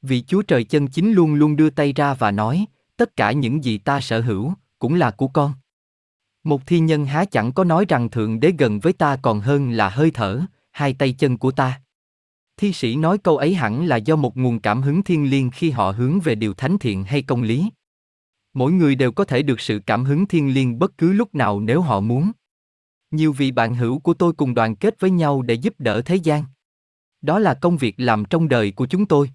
Vì 0.01 0.21
Chúa 0.21 0.41
Trời 0.41 0.63
chân 0.63 0.87
chính 0.87 1.13
luôn 1.13 1.33
luôn 1.33 1.55
đưa 1.55 1.69
tay 1.69 1.93
ra 1.93 2.13
và 2.13 2.31
nói, 2.31 2.65
tất 2.97 3.15
cả 3.15 3.31
những 3.31 3.63
gì 3.63 3.77
ta 3.77 4.01
sở 4.01 4.21
hữu, 4.21 4.53
cũng 4.79 4.95
là 4.95 5.11
của 5.11 5.27
con. 5.27 5.53
Một 6.43 6.61
thi 6.65 6.79
nhân 6.79 7.05
há 7.05 7.25
chẳng 7.25 7.51
có 7.51 7.63
nói 7.63 7.85
rằng 7.87 8.09
Thượng 8.09 8.39
Đế 8.39 8.51
gần 8.57 8.79
với 8.79 8.93
ta 8.93 9.17
còn 9.21 9.39
hơn 9.39 9.71
là 9.71 9.89
hơi 9.89 10.11
thở, 10.11 10.41
hai 10.71 10.93
tay 10.93 11.13
chân 11.13 11.37
của 11.37 11.51
ta. 11.51 11.81
Thi 12.57 12.73
sĩ 12.73 12.95
nói 12.95 13.17
câu 13.17 13.37
ấy 13.37 13.55
hẳn 13.55 13.85
là 13.85 13.97
do 13.97 14.15
một 14.15 14.37
nguồn 14.37 14.59
cảm 14.59 14.81
hứng 14.81 15.03
thiên 15.03 15.29
liêng 15.29 15.51
khi 15.51 15.71
họ 15.71 15.91
hướng 15.91 16.19
về 16.19 16.35
điều 16.35 16.53
thánh 16.53 16.77
thiện 16.77 17.03
hay 17.03 17.21
công 17.21 17.41
lý. 17.41 17.69
Mỗi 18.53 18.71
người 18.71 18.95
đều 18.95 19.11
có 19.11 19.25
thể 19.25 19.41
được 19.41 19.59
sự 19.59 19.79
cảm 19.85 20.05
hứng 20.05 20.25
thiên 20.25 20.53
liêng 20.53 20.79
bất 20.79 20.97
cứ 20.97 21.13
lúc 21.13 21.35
nào 21.35 21.59
nếu 21.59 21.81
họ 21.81 21.99
muốn. 21.99 22.31
Nhiều 23.13 23.33
vị 23.33 23.51
bạn 23.51 23.75
hữu 23.75 23.99
của 23.99 24.13
tôi 24.13 24.33
cùng 24.33 24.53
đoàn 24.53 24.75
kết 24.75 24.99
với 24.99 25.11
nhau 25.11 25.41
để 25.41 25.53
giúp 25.53 25.73
đỡ 25.79 26.01
thế 26.01 26.15
gian. 26.15 26.43
Đó 27.21 27.39
là 27.39 27.53
công 27.53 27.77
việc 27.77 27.95
làm 27.97 28.25
trong 28.25 28.49
đời 28.49 28.71
của 28.71 28.85
chúng 28.85 29.05
tôi. 29.05 29.29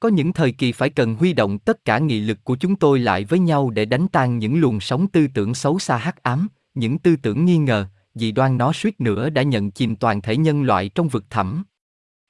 Có 0.00 0.08
những 0.08 0.32
thời 0.32 0.52
kỳ 0.52 0.72
phải 0.72 0.90
cần 0.90 1.14
huy 1.14 1.32
động 1.32 1.58
tất 1.58 1.84
cả 1.84 1.98
nghị 1.98 2.20
lực 2.20 2.38
của 2.44 2.56
chúng 2.56 2.76
tôi 2.76 2.98
lại 2.98 3.24
với 3.24 3.38
nhau 3.38 3.70
để 3.70 3.84
đánh 3.84 4.08
tan 4.08 4.38
những 4.38 4.60
luồng 4.60 4.80
sóng 4.80 5.06
tư 5.06 5.26
tưởng 5.34 5.54
xấu 5.54 5.78
xa 5.78 5.96
hắc 5.96 6.22
ám, 6.22 6.48
những 6.74 6.98
tư 6.98 7.16
tưởng 7.16 7.44
nghi 7.44 7.56
ngờ, 7.56 7.86
dị 8.14 8.32
đoan 8.32 8.58
nó 8.58 8.72
suýt 8.72 9.00
nữa 9.00 9.30
đã 9.30 9.42
nhận 9.42 9.70
chìm 9.70 9.96
toàn 9.96 10.20
thể 10.22 10.36
nhân 10.36 10.62
loại 10.62 10.88
trong 10.88 11.08
vực 11.08 11.24
thẳm. 11.30 11.64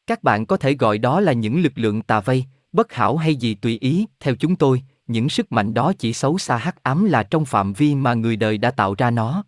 Các 0.07 0.23
bạn 0.23 0.47
có 0.47 0.57
thể 0.57 0.75
gọi 0.75 0.99
đó 0.99 1.21
là 1.21 1.33
những 1.33 1.63
lực 1.63 1.73
lượng 1.77 2.03
tà 2.03 2.21
vây, 2.21 2.45
bất 2.73 2.93
hảo 2.93 3.17
hay 3.17 3.37
gì 3.37 3.55
tùy 3.55 3.79
ý, 3.79 4.07
theo 4.21 4.35
chúng 4.37 4.57
tôi, 4.57 4.83
những 5.07 5.29
sức 5.29 5.53
mạnh 5.53 5.75
đó 5.75 5.93
chỉ 5.99 6.13
xấu 6.13 6.39
xa 6.39 6.57
hắc 6.57 6.83
ám 6.83 7.05
là 7.05 7.23
trong 7.23 7.45
phạm 7.45 7.73
vi 7.73 7.95
mà 7.95 8.15
người 8.15 8.37
đời 8.37 8.59
đã 8.59 8.71
tạo 8.71 8.95
ra 8.99 9.11
nó. 9.11 9.45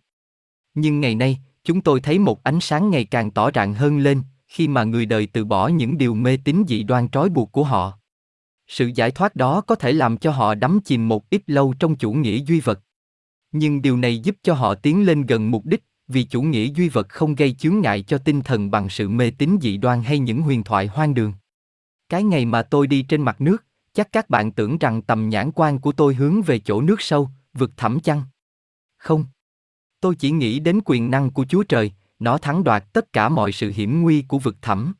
Nhưng 0.75 0.99
ngày 0.99 1.15
nay, 1.15 1.39
chúng 1.63 1.81
tôi 1.81 2.01
thấy 2.01 2.19
một 2.19 2.43
ánh 2.43 2.59
sáng 2.59 2.89
ngày 2.89 3.05
càng 3.05 3.31
tỏ 3.31 3.51
rạng 3.55 3.73
hơn 3.73 3.97
lên, 3.97 4.21
khi 4.47 4.67
mà 4.67 4.83
người 4.83 5.05
đời 5.05 5.27
từ 5.27 5.45
bỏ 5.45 5.67
những 5.67 5.97
điều 5.97 6.13
mê 6.13 6.37
tín 6.37 6.63
dị 6.67 6.83
đoan 6.83 7.09
trói 7.09 7.29
buộc 7.29 7.51
của 7.51 7.63
họ. 7.63 7.99
sự 8.67 8.91
giải 8.95 9.11
thoát 9.11 9.35
đó 9.35 9.61
có 9.61 9.75
thể 9.75 9.91
làm 9.91 10.17
cho 10.17 10.31
họ 10.31 10.55
đắm 10.55 10.79
chìm 10.85 11.07
một 11.07 11.29
ít 11.29 11.41
lâu 11.47 11.73
trong 11.79 11.95
chủ 11.95 12.13
nghĩa 12.13 12.37
duy 12.37 12.59
vật. 12.59 12.79
Nhưng 13.51 13.81
điều 13.81 13.97
này 13.97 14.19
giúp 14.19 14.35
cho 14.43 14.53
họ 14.53 14.75
tiến 14.75 15.05
lên 15.05 15.25
gần 15.25 15.51
mục 15.51 15.65
đích, 15.65 15.83
vì 16.07 16.23
chủ 16.23 16.41
nghĩa 16.41 16.65
duy 16.65 16.89
vật 16.89 17.09
không 17.09 17.35
gây 17.35 17.53
chướng 17.53 17.81
ngại 17.81 18.01
cho 18.01 18.17
tinh 18.17 18.41
thần 18.41 18.71
bằng 18.71 18.89
sự 18.89 19.09
mê 19.09 19.31
tín 19.31 19.57
dị 19.61 19.77
đoan 19.77 20.03
hay 20.03 20.19
những 20.19 20.41
huyền 20.41 20.63
thoại 20.63 20.87
hoang 20.87 21.13
đường. 21.13 21.33
Cái 22.09 22.23
ngày 22.23 22.45
mà 22.45 22.61
tôi 22.61 22.87
đi 22.87 23.01
trên 23.01 23.21
mặt 23.21 23.41
nước, 23.41 23.65
chắc 23.93 24.11
các 24.11 24.29
bạn 24.29 24.51
tưởng 24.51 24.77
rằng 24.77 25.01
tầm 25.01 25.29
nhãn 25.29 25.51
quan 25.51 25.79
của 25.79 25.91
tôi 25.91 26.15
hướng 26.15 26.41
về 26.41 26.59
chỗ 26.59 26.81
nước 26.81 27.01
sâu, 27.01 27.29
vực 27.53 27.71
thẳm 27.77 27.99
chăng? 27.99 28.23
Không. 28.97 29.25
Tôi 30.01 30.15
chỉ 30.15 30.31
nghĩ 30.31 30.59
đến 30.59 30.79
quyền 30.85 31.11
năng 31.11 31.31
của 31.31 31.45
Chúa 31.49 31.63
Trời, 31.63 31.91
nó 32.19 32.37
thắng 32.37 32.63
đoạt 32.63 32.93
tất 32.93 33.13
cả 33.13 33.29
mọi 33.29 33.51
sự 33.51 33.71
hiểm 33.75 34.01
nguy 34.01 34.21
của 34.27 34.39
vực 34.39 34.55
thẳm. 34.61 34.93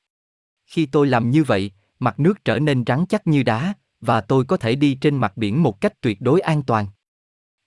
Khi 0.66 0.86
tôi 0.86 1.08
làm 1.08 1.30
như 1.30 1.44
vậy, 1.44 1.72
mặt 2.00 2.20
nước 2.20 2.46
trở 2.46 2.60
nên 2.60 2.84
rắn 2.88 3.06
chắc 3.06 3.28
như 3.28 3.44
đá, 3.44 3.74
và 4.02 4.22
tôi 4.22 4.46
có 4.46 4.58
thể 4.58 4.76
đi 4.76 4.96
trên 5.02 5.16
mặt 5.16 5.38
biển 5.38 5.64
một 5.64 5.82
cách 5.82 6.02
tuyệt 6.02 6.22
đối 6.22 6.42
an 6.42 6.64
toàn. 6.64 6.88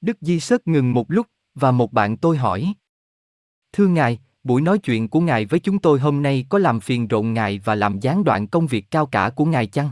Đức 0.01 0.17
Di 0.21 0.41
Sớt 0.41 0.69
ngừng 0.69 0.93
một 0.93 1.11
lúc, 1.11 1.27
và 1.55 1.71
một 1.71 1.93
bạn 1.93 2.17
tôi 2.17 2.37
hỏi. 2.37 2.75
Thưa 3.73 3.87
Ngài, 3.87 4.19
buổi 4.45 4.63
nói 4.63 4.79
chuyện 4.79 5.09
của 5.09 5.21
Ngài 5.21 5.47
với 5.47 5.61
chúng 5.61 5.79
tôi 5.79 6.01
hôm 6.01 6.23
nay 6.23 6.47
có 6.49 6.59
làm 6.59 6.81
phiền 6.81 7.09
rộn 7.09 7.35
Ngài 7.35 7.59
và 7.59 7.75
làm 7.75 8.01
gián 8.01 8.25
đoạn 8.25 8.47
công 8.47 8.67
việc 8.67 8.91
cao 8.91 9.07
cả 9.07 9.31
của 9.31 9.45
Ngài 9.45 9.67
chăng? 9.67 9.91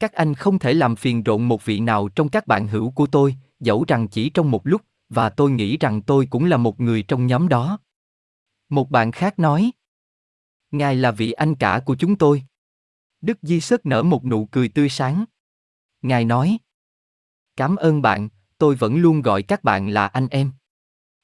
Các 0.00 0.12
anh 0.12 0.34
không 0.34 0.58
thể 0.58 0.74
làm 0.74 0.96
phiền 0.96 1.22
rộn 1.22 1.48
một 1.48 1.64
vị 1.64 1.80
nào 1.80 2.08
trong 2.08 2.28
các 2.28 2.46
bạn 2.46 2.68
hữu 2.68 2.90
của 2.90 3.06
tôi, 3.06 3.36
dẫu 3.60 3.84
rằng 3.88 4.08
chỉ 4.08 4.30
trong 4.30 4.50
một 4.50 4.66
lúc, 4.66 4.82
và 5.08 5.30
tôi 5.30 5.50
nghĩ 5.50 5.76
rằng 5.76 6.02
tôi 6.02 6.26
cũng 6.30 6.44
là 6.44 6.56
một 6.56 6.80
người 6.80 7.02
trong 7.02 7.26
nhóm 7.26 7.48
đó. 7.48 7.78
Một 8.68 8.90
bạn 8.90 9.12
khác 9.12 9.38
nói. 9.38 9.70
Ngài 10.70 10.96
là 10.96 11.10
vị 11.10 11.32
anh 11.32 11.54
cả 11.54 11.80
của 11.86 11.96
chúng 11.96 12.16
tôi. 12.16 12.42
Đức 13.20 13.38
Di 13.42 13.60
Sớt 13.60 13.86
nở 13.86 14.02
một 14.02 14.24
nụ 14.24 14.46
cười 14.46 14.68
tươi 14.68 14.88
sáng. 14.88 15.24
Ngài 16.02 16.24
nói. 16.24 16.58
Cảm 17.56 17.76
ơn 17.76 18.02
bạn, 18.02 18.28
tôi 18.58 18.74
vẫn 18.74 18.96
luôn 18.96 19.22
gọi 19.22 19.42
các 19.42 19.64
bạn 19.64 19.88
là 19.88 20.06
anh 20.06 20.28
em. 20.28 20.52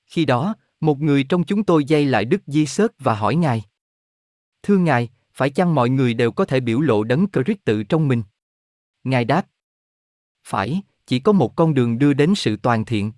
Khi 0.07 0.25
đó, 0.25 0.55
một 0.81 0.99
người 0.99 1.25
trong 1.25 1.45
chúng 1.45 1.65
tôi 1.65 1.85
dây 1.85 2.05
lại 2.05 2.25
Đức 2.25 2.43
Di 2.47 2.67
Sớt 2.67 2.93
và 2.99 3.15
hỏi 3.15 3.35
Ngài. 3.35 3.63
Thưa 4.63 4.77
Ngài, 4.77 5.09
phải 5.33 5.51
chăng 5.51 5.75
mọi 5.75 5.91
người 5.91 6.15
đều 6.15 6.33
có 6.33 6.45
thể 6.45 6.61
biểu 6.61 6.81
lộ 6.81 7.05
đấng 7.05 7.27
Christ 7.33 7.59
tự 7.65 7.85
trong 7.85 8.09
mình? 8.09 8.23
Ngài 9.05 9.25
đáp. 9.25 9.47
Phải, 10.45 10.83
chỉ 11.07 11.19
có 11.21 11.33
một 11.33 11.57
con 11.57 11.75
đường 11.75 11.99
đưa 11.99 12.13
đến 12.13 12.35
sự 12.37 12.57
toàn 12.57 12.85
thiện. 12.85 13.13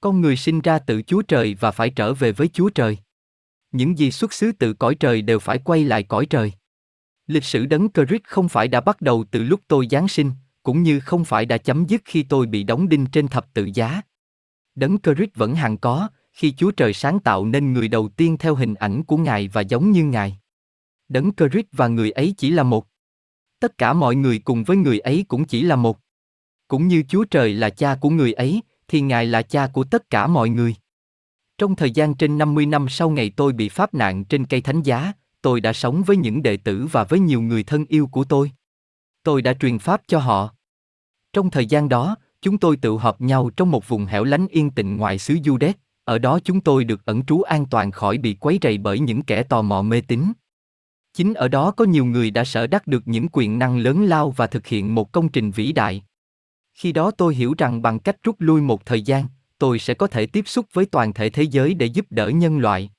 Con 0.00 0.20
người 0.20 0.36
sinh 0.36 0.60
ra 0.60 0.78
từ 0.78 1.02
Chúa 1.02 1.22
Trời 1.22 1.56
và 1.60 1.70
phải 1.70 1.90
trở 1.90 2.14
về 2.14 2.32
với 2.32 2.48
Chúa 2.48 2.70
Trời. 2.70 2.98
Những 3.72 3.98
gì 3.98 4.10
xuất 4.10 4.32
xứ 4.32 4.52
từ 4.58 4.72
cõi 4.72 4.94
trời 4.94 5.22
đều 5.22 5.38
phải 5.38 5.58
quay 5.58 5.84
lại 5.84 6.02
cõi 6.02 6.26
trời. 6.26 6.52
Lịch 7.26 7.44
sử 7.44 7.66
đấng 7.66 7.88
Christ 7.92 8.24
không 8.24 8.48
phải 8.48 8.68
đã 8.68 8.80
bắt 8.80 9.00
đầu 9.00 9.24
từ 9.30 9.42
lúc 9.42 9.60
tôi 9.68 9.86
Giáng 9.90 10.08
sinh, 10.08 10.32
cũng 10.62 10.82
như 10.82 11.00
không 11.00 11.24
phải 11.24 11.46
đã 11.46 11.58
chấm 11.58 11.86
dứt 11.86 12.02
khi 12.04 12.22
tôi 12.22 12.46
bị 12.46 12.62
đóng 12.62 12.88
đinh 12.88 13.06
trên 13.06 13.28
thập 13.28 13.54
tự 13.54 13.70
giá. 13.74 14.00
Đấng 14.74 14.98
Christ 14.98 15.30
vẫn 15.34 15.54
hằng 15.54 15.78
có, 15.78 16.08
khi 16.32 16.52
Chúa 16.52 16.70
Trời 16.70 16.92
sáng 16.92 17.20
tạo 17.20 17.46
nên 17.46 17.72
người 17.72 17.88
đầu 17.88 18.08
tiên 18.08 18.36
theo 18.38 18.54
hình 18.54 18.74
ảnh 18.74 19.04
của 19.04 19.16
Ngài 19.16 19.48
và 19.48 19.60
giống 19.60 19.90
như 19.90 20.04
Ngài. 20.04 20.38
Đấng 21.08 21.30
Christ 21.32 21.66
và 21.72 21.88
người 21.88 22.10
ấy 22.10 22.34
chỉ 22.38 22.50
là 22.50 22.62
một. 22.62 22.86
Tất 23.60 23.78
cả 23.78 23.92
mọi 23.92 24.16
người 24.16 24.38
cùng 24.38 24.64
với 24.64 24.76
người 24.76 24.98
ấy 24.98 25.24
cũng 25.28 25.44
chỉ 25.44 25.62
là 25.62 25.76
một. 25.76 25.98
Cũng 26.68 26.88
như 26.88 27.02
Chúa 27.08 27.24
Trời 27.24 27.54
là 27.54 27.70
cha 27.70 27.94
của 28.00 28.10
người 28.10 28.32
ấy, 28.32 28.60
thì 28.88 29.00
Ngài 29.00 29.26
là 29.26 29.42
cha 29.42 29.66
của 29.66 29.84
tất 29.84 30.10
cả 30.10 30.26
mọi 30.26 30.48
người. 30.48 30.74
Trong 31.58 31.76
thời 31.76 31.90
gian 31.90 32.14
trên 32.14 32.38
50 32.38 32.66
năm 32.66 32.88
sau 32.88 33.10
ngày 33.10 33.32
tôi 33.36 33.52
bị 33.52 33.68
pháp 33.68 33.94
nạn 33.94 34.24
trên 34.24 34.46
cây 34.46 34.60
thánh 34.60 34.82
giá, 34.82 35.12
tôi 35.42 35.60
đã 35.60 35.72
sống 35.72 36.02
với 36.02 36.16
những 36.16 36.42
đệ 36.42 36.56
tử 36.56 36.86
và 36.92 37.04
với 37.04 37.20
nhiều 37.20 37.42
người 37.42 37.62
thân 37.62 37.84
yêu 37.88 38.06
của 38.06 38.24
tôi. 38.24 38.50
Tôi 39.22 39.42
đã 39.42 39.54
truyền 39.54 39.78
pháp 39.78 40.02
cho 40.06 40.18
họ. 40.18 40.50
Trong 41.32 41.50
thời 41.50 41.66
gian 41.66 41.88
đó, 41.88 42.16
chúng 42.42 42.58
tôi 42.58 42.76
tự 42.76 42.96
họp 42.96 43.20
nhau 43.20 43.50
trong 43.56 43.70
một 43.70 43.88
vùng 43.88 44.06
hẻo 44.06 44.24
lánh 44.24 44.46
yên 44.48 44.70
tĩnh 44.70 44.96
ngoại 44.96 45.18
xứ 45.18 45.34
Judet, 45.34 45.72
ở 46.04 46.18
đó 46.18 46.38
chúng 46.44 46.60
tôi 46.60 46.84
được 46.84 47.04
ẩn 47.04 47.24
trú 47.24 47.42
an 47.42 47.66
toàn 47.66 47.90
khỏi 47.90 48.18
bị 48.18 48.34
quấy 48.34 48.58
rầy 48.62 48.78
bởi 48.78 48.98
những 48.98 49.22
kẻ 49.22 49.42
tò 49.42 49.62
mò 49.62 49.82
mê 49.82 50.00
tín. 50.00 50.24
Chính 51.14 51.34
ở 51.34 51.48
đó 51.48 51.70
có 51.70 51.84
nhiều 51.84 52.04
người 52.04 52.30
đã 52.30 52.44
sở 52.44 52.66
đắc 52.66 52.86
được 52.86 53.08
những 53.08 53.26
quyền 53.32 53.58
năng 53.58 53.78
lớn 53.78 54.04
lao 54.04 54.30
và 54.30 54.46
thực 54.46 54.66
hiện 54.66 54.94
một 54.94 55.12
công 55.12 55.28
trình 55.28 55.50
vĩ 55.50 55.72
đại. 55.72 56.02
Khi 56.76 56.92
đó 56.92 57.10
tôi 57.10 57.34
hiểu 57.34 57.54
rằng 57.58 57.82
bằng 57.82 57.98
cách 57.98 58.22
rút 58.22 58.36
lui 58.38 58.60
một 58.60 58.86
thời 58.86 59.02
gian, 59.02 59.26
tôi 59.58 59.78
sẽ 59.78 59.94
có 59.94 60.06
thể 60.06 60.26
tiếp 60.26 60.48
xúc 60.48 60.66
với 60.72 60.86
toàn 60.86 61.12
thể 61.12 61.30
thế 61.30 61.42
giới 61.42 61.74
để 61.74 61.86
giúp 61.86 62.06
đỡ 62.10 62.28
nhân 62.28 62.58
loại. 62.58 62.90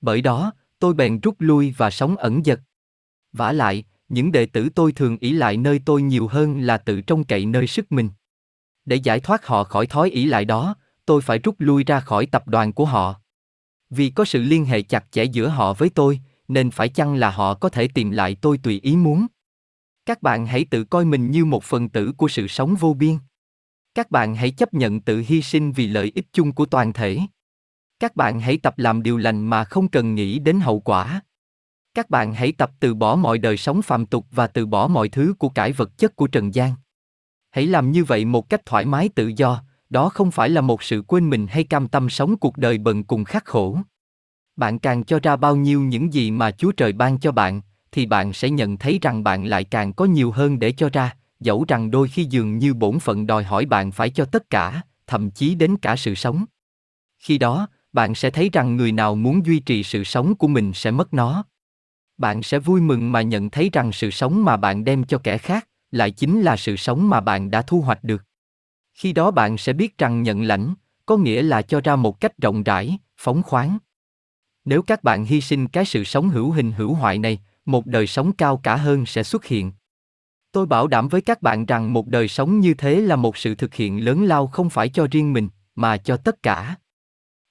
Bởi 0.00 0.22
đó, 0.22 0.52
tôi 0.78 0.94
bèn 0.94 1.20
rút 1.20 1.34
lui 1.38 1.74
và 1.76 1.90
sống 1.90 2.16
ẩn 2.16 2.44
dật. 2.44 2.60
Vả 3.32 3.52
lại, 3.52 3.84
những 4.08 4.32
đệ 4.32 4.46
tử 4.46 4.68
tôi 4.74 4.92
thường 4.92 5.16
ỷ 5.20 5.32
lại 5.32 5.56
nơi 5.56 5.80
tôi 5.84 6.02
nhiều 6.02 6.28
hơn 6.28 6.60
là 6.60 6.78
tự 6.78 7.00
trông 7.00 7.24
cậy 7.24 7.46
nơi 7.46 7.66
sức 7.66 7.92
mình. 7.92 8.10
Để 8.84 8.96
giải 8.96 9.20
thoát 9.20 9.46
họ 9.46 9.64
khỏi 9.64 9.86
thói 9.86 10.10
ỷ 10.10 10.24
lại 10.24 10.44
đó, 10.44 10.76
tôi 11.06 11.22
phải 11.22 11.38
rút 11.38 11.54
lui 11.58 11.84
ra 11.84 12.00
khỏi 12.00 12.26
tập 12.26 12.48
đoàn 12.48 12.72
của 12.72 12.84
họ. 12.84 13.14
Vì 13.90 14.10
có 14.10 14.24
sự 14.24 14.42
liên 14.42 14.64
hệ 14.64 14.82
chặt 14.82 15.04
chẽ 15.10 15.24
giữa 15.24 15.48
họ 15.48 15.74
với 15.74 15.90
tôi, 15.90 16.20
nên 16.48 16.70
phải 16.70 16.88
chăng 16.88 17.14
là 17.14 17.30
họ 17.30 17.54
có 17.54 17.68
thể 17.68 17.88
tìm 17.88 18.10
lại 18.10 18.36
tôi 18.40 18.58
tùy 18.58 18.80
ý 18.82 18.96
muốn. 18.96 19.26
Các 20.06 20.22
bạn 20.22 20.46
hãy 20.46 20.66
tự 20.70 20.84
coi 20.84 21.04
mình 21.04 21.30
như 21.30 21.44
một 21.44 21.64
phần 21.64 21.88
tử 21.88 22.12
của 22.16 22.28
sự 22.28 22.48
sống 22.48 22.74
vô 22.74 22.94
biên. 22.94 23.18
Các 23.94 24.10
bạn 24.10 24.34
hãy 24.34 24.50
chấp 24.50 24.74
nhận 24.74 25.00
tự 25.00 25.24
hy 25.26 25.42
sinh 25.42 25.72
vì 25.72 25.86
lợi 25.86 26.12
ích 26.14 26.26
chung 26.32 26.52
của 26.52 26.66
toàn 26.66 26.92
thể. 26.92 27.18
Các 28.00 28.16
bạn 28.16 28.40
hãy 28.40 28.58
tập 28.58 28.78
làm 28.78 29.02
điều 29.02 29.16
lành 29.16 29.46
mà 29.46 29.64
không 29.64 29.88
cần 29.88 30.14
nghĩ 30.14 30.38
đến 30.38 30.60
hậu 30.60 30.80
quả. 30.80 31.20
Các 31.94 32.10
bạn 32.10 32.34
hãy 32.34 32.52
tập 32.52 32.70
từ 32.80 32.94
bỏ 32.94 33.16
mọi 33.16 33.38
đời 33.38 33.56
sống 33.56 33.82
phàm 33.82 34.06
tục 34.06 34.26
và 34.30 34.46
từ 34.46 34.66
bỏ 34.66 34.88
mọi 34.88 35.08
thứ 35.08 35.34
của 35.38 35.48
cải 35.48 35.72
vật 35.72 35.98
chất 35.98 36.16
của 36.16 36.26
trần 36.26 36.54
gian. 36.54 36.72
Hãy 37.50 37.66
làm 37.66 37.92
như 37.92 38.04
vậy 38.04 38.24
một 38.24 38.48
cách 38.48 38.66
thoải 38.66 38.84
mái 38.84 39.08
tự 39.08 39.32
do, 39.36 39.62
đó 39.90 40.08
không 40.08 40.30
phải 40.30 40.50
là 40.50 40.60
một 40.60 40.82
sự 40.82 41.02
quên 41.02 41.30
mình 41.30 41.46
hay 41.46 41.64
cam 41.64 41.88
tâm 41.88 42.08
sống 42.08 42.36
cuộc 42.36 42.56
đời 42.56 42.78
bần 42.78 43.04
cùng 43.04 43.24
khắc 43.24 43.44
khổ. 43.44 43.78
Bạn 44.56 44.78
càng 44.78 45.04
cho 45.04 45.20
ra 45.22 45.36
bao 45.36 45.56
nhiêu 45.56 45.82
những 45.82 46.12
gì 46.12 46.30
mà 46.30 46.50
Chúa 46.50 46.72
Trời 46.72 46.92
ban 46.92 47.20
cho 47.20 47.32
bạn, 47.32 47.60
thì 47.96 48.06
bạn 48.06 48.32
sẽ 48.32 48.50
nhận 48.50 48.76
thấy 48.76 48.98
rằng 49.02 49.24
bạn 49.24 49.44
lại 49.44 49.64
càng 49.64 49.92
có 49.92 50.04
nhiều 50.04 50.30
hơn 50.30 50.58
để 50.58 50.72
cho 50.72 50.88
ra, 50.92 51.16
dẫu 51.40 51.64
rằng 51.68 51.90
đôi 51.90 52.08
khi 52.08 52.24
dường 52.24 52.58
như 52.58 52.74
bổn 52.74 52.98
phận 52.98 53.26
đòi 53.26 53.44
hỏi 53.44 53.66
bạn 53.66 53.92
phải 53.92 54.10
cho 54.10 54.24
tất 54.24 54.50
cả, 54.50 54.82
thậm 55.06 55.30
chí 55.30 55.54
đến 55.54 55.76
cả 55.76 55.96
sự 55.96 56.14
sống. 56.14 56.44
Khi 57.18 57.38
đó, 57.38 57.68
bạn 57.92 58.14
sẽ 58.14 58.30
thấy 58.30 58.50
rằng 58.52 58.76
người 58.76 58.92
nào 58.92 59.14
muốn 59.14 59.46
duy 59.46 59.58
trì 59.60 59.82
sự 59.82 60.04
sống 60.04 60.34
của 60.34 60.48
mình 60.48 60.72
sẽ 60.74 60.90
mất 60.90 61.14
nó. 61.14 61.44
Bạn 62.18 62.42
sẽ 62.42 62.58
vui 62.58 62.80
mừng 62.80 63.12
mà 63.12 63.22
nhận 63.22 63.50
thấy 63.50 63.70
rằng 63.72 63.92
sự 63.92 64.10
sống 64.10 64.44
mà 64.44 64.56
bạn 64.56 64.84
đem 64.84 65.04
cho 65.04 65.18
kẻ 65.18 65.38
khác 65.38 65.68
lại 65.90 66.10
chính 66.10 66.42
là 66.42 66.56
sự 66.56 66.76
sống 66.76 67.08
mà 67.08 67.20
bạn 67.20 67.50
đã 67.50 67.62
thu 67.62 67.80
hoạch 67.80 68.04
được. 68.04 68.22
Khi 68.94 69.12
đó 69.12 69.30
bạn 69.30 69.58
sẽ 69.58 69.72
biết 69.72 69.98
rằng 69.98 70.22
nhận 70.22 70.42
lãnh 70.42 70.74
có 71.06 71.16
nghĩa 71.16 71.42
là 71.42 71.62
cho 71.62 71.80
ra 71.80 71.96
một 71.96 72.20
cách 72.20 72.38
rộng 72.38 72.62
rãi, 72.62 72.98
phóng 73.18 73.42
khoáng. 73.42 73.78
Nếu 74.64 74.82
các 74.82 75.04
bạn 75.04 75.24
hy 75.24 75.40
sinh 75.40 75.68
cái 75.68 75.84
sự 75.84 76.04
sống 76.04 76.28
hữu 76.28 76.50
hình 76.50 76.72
hữu 76.72 76.94
hoại 76.94 77.18
này, 77.18 77.38
một 77.66 77.86
đời 77.86 78.06
sống 78.06 78.32
cao 78.32 78.56
cả 78.56 78.76
hơn 78.76 79.06
sẽ 79.06 79.22
xuất 79.22 79.44
hiện. 79.44 79.72
Tôi 80.52 80.66
bảo 80.66 80.86
đảm 80.86 81.08
với 81.08 81.20
các 81.20 81.42
bạn 81.42 81.66
rằng 81.66 81.92
một 81.92 82.08
đời 82.08 82.28
sống 82.28 82.60
như 82.60 82.74
thế 82.74 83.00
là 83.00 83.16
một 83.16 83.36
sự 83.36 83.54
thực 83.54 83.74
hiện 83.74 84.04
lớn 84.04 84.24
lao 84.24 84.46
không 84.46 84.70
phải 84.70 84.88
cho 84.88 85.06
riêng 85.10 85.32
mình, 85.32 85.48
mà 85.74 85.96
cho 85.96 86.16
tất 86.16 86.42
cả. 86.42 86.76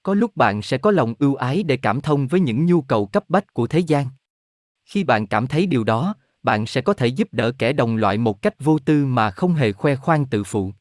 Có 0.04 0.14
lúc 0.14 0.36
bạn 0.36 0.62
sẽ 0.62 0.78
có 0.78 0.92
lòng 0.92 1.14
ưu 1.20 1.36
ái 1.36 1.64
để 1.64 1.78
cảm 1.78 2.02
thông 2.02 2.28
với 2.28 2.40
những 2.40 2.66
nhu 2.66 2.82
cầu 2.82 3.06
cấp 3.06 3.24
bách 3.30 3.54
của 3.54 3.68
thế 3.68 3.80
gian. 3.80 4.08
Khi 4.86 5.04
bạn 5.04 5.28
cảm 5.28 5.48
thấy 5.48 5.66
điều 5.66 5.84
đó, 5.84 6.16
bạn 6.44 6.66
sẽ 6.66 6.82
có 6.82 6.94
thể 6.94 7.08
giúp 7.08 7.28
đỡ 7.32 7.52
kẻ 7.58 7.74
đồng 7.74 7.96
loại 7.96 8.18
một 8.18 8.42
cách 8.42 8.54
vô 8.60 8.80
tư 8.80 9.06
mà 9.06 9.32
không 9.32 9.54
hề 9.54 9.72
khoe 9.72 9.96
khoang 9.96 10.26
tự 10.26 10.44
phụ. 10.44 10.72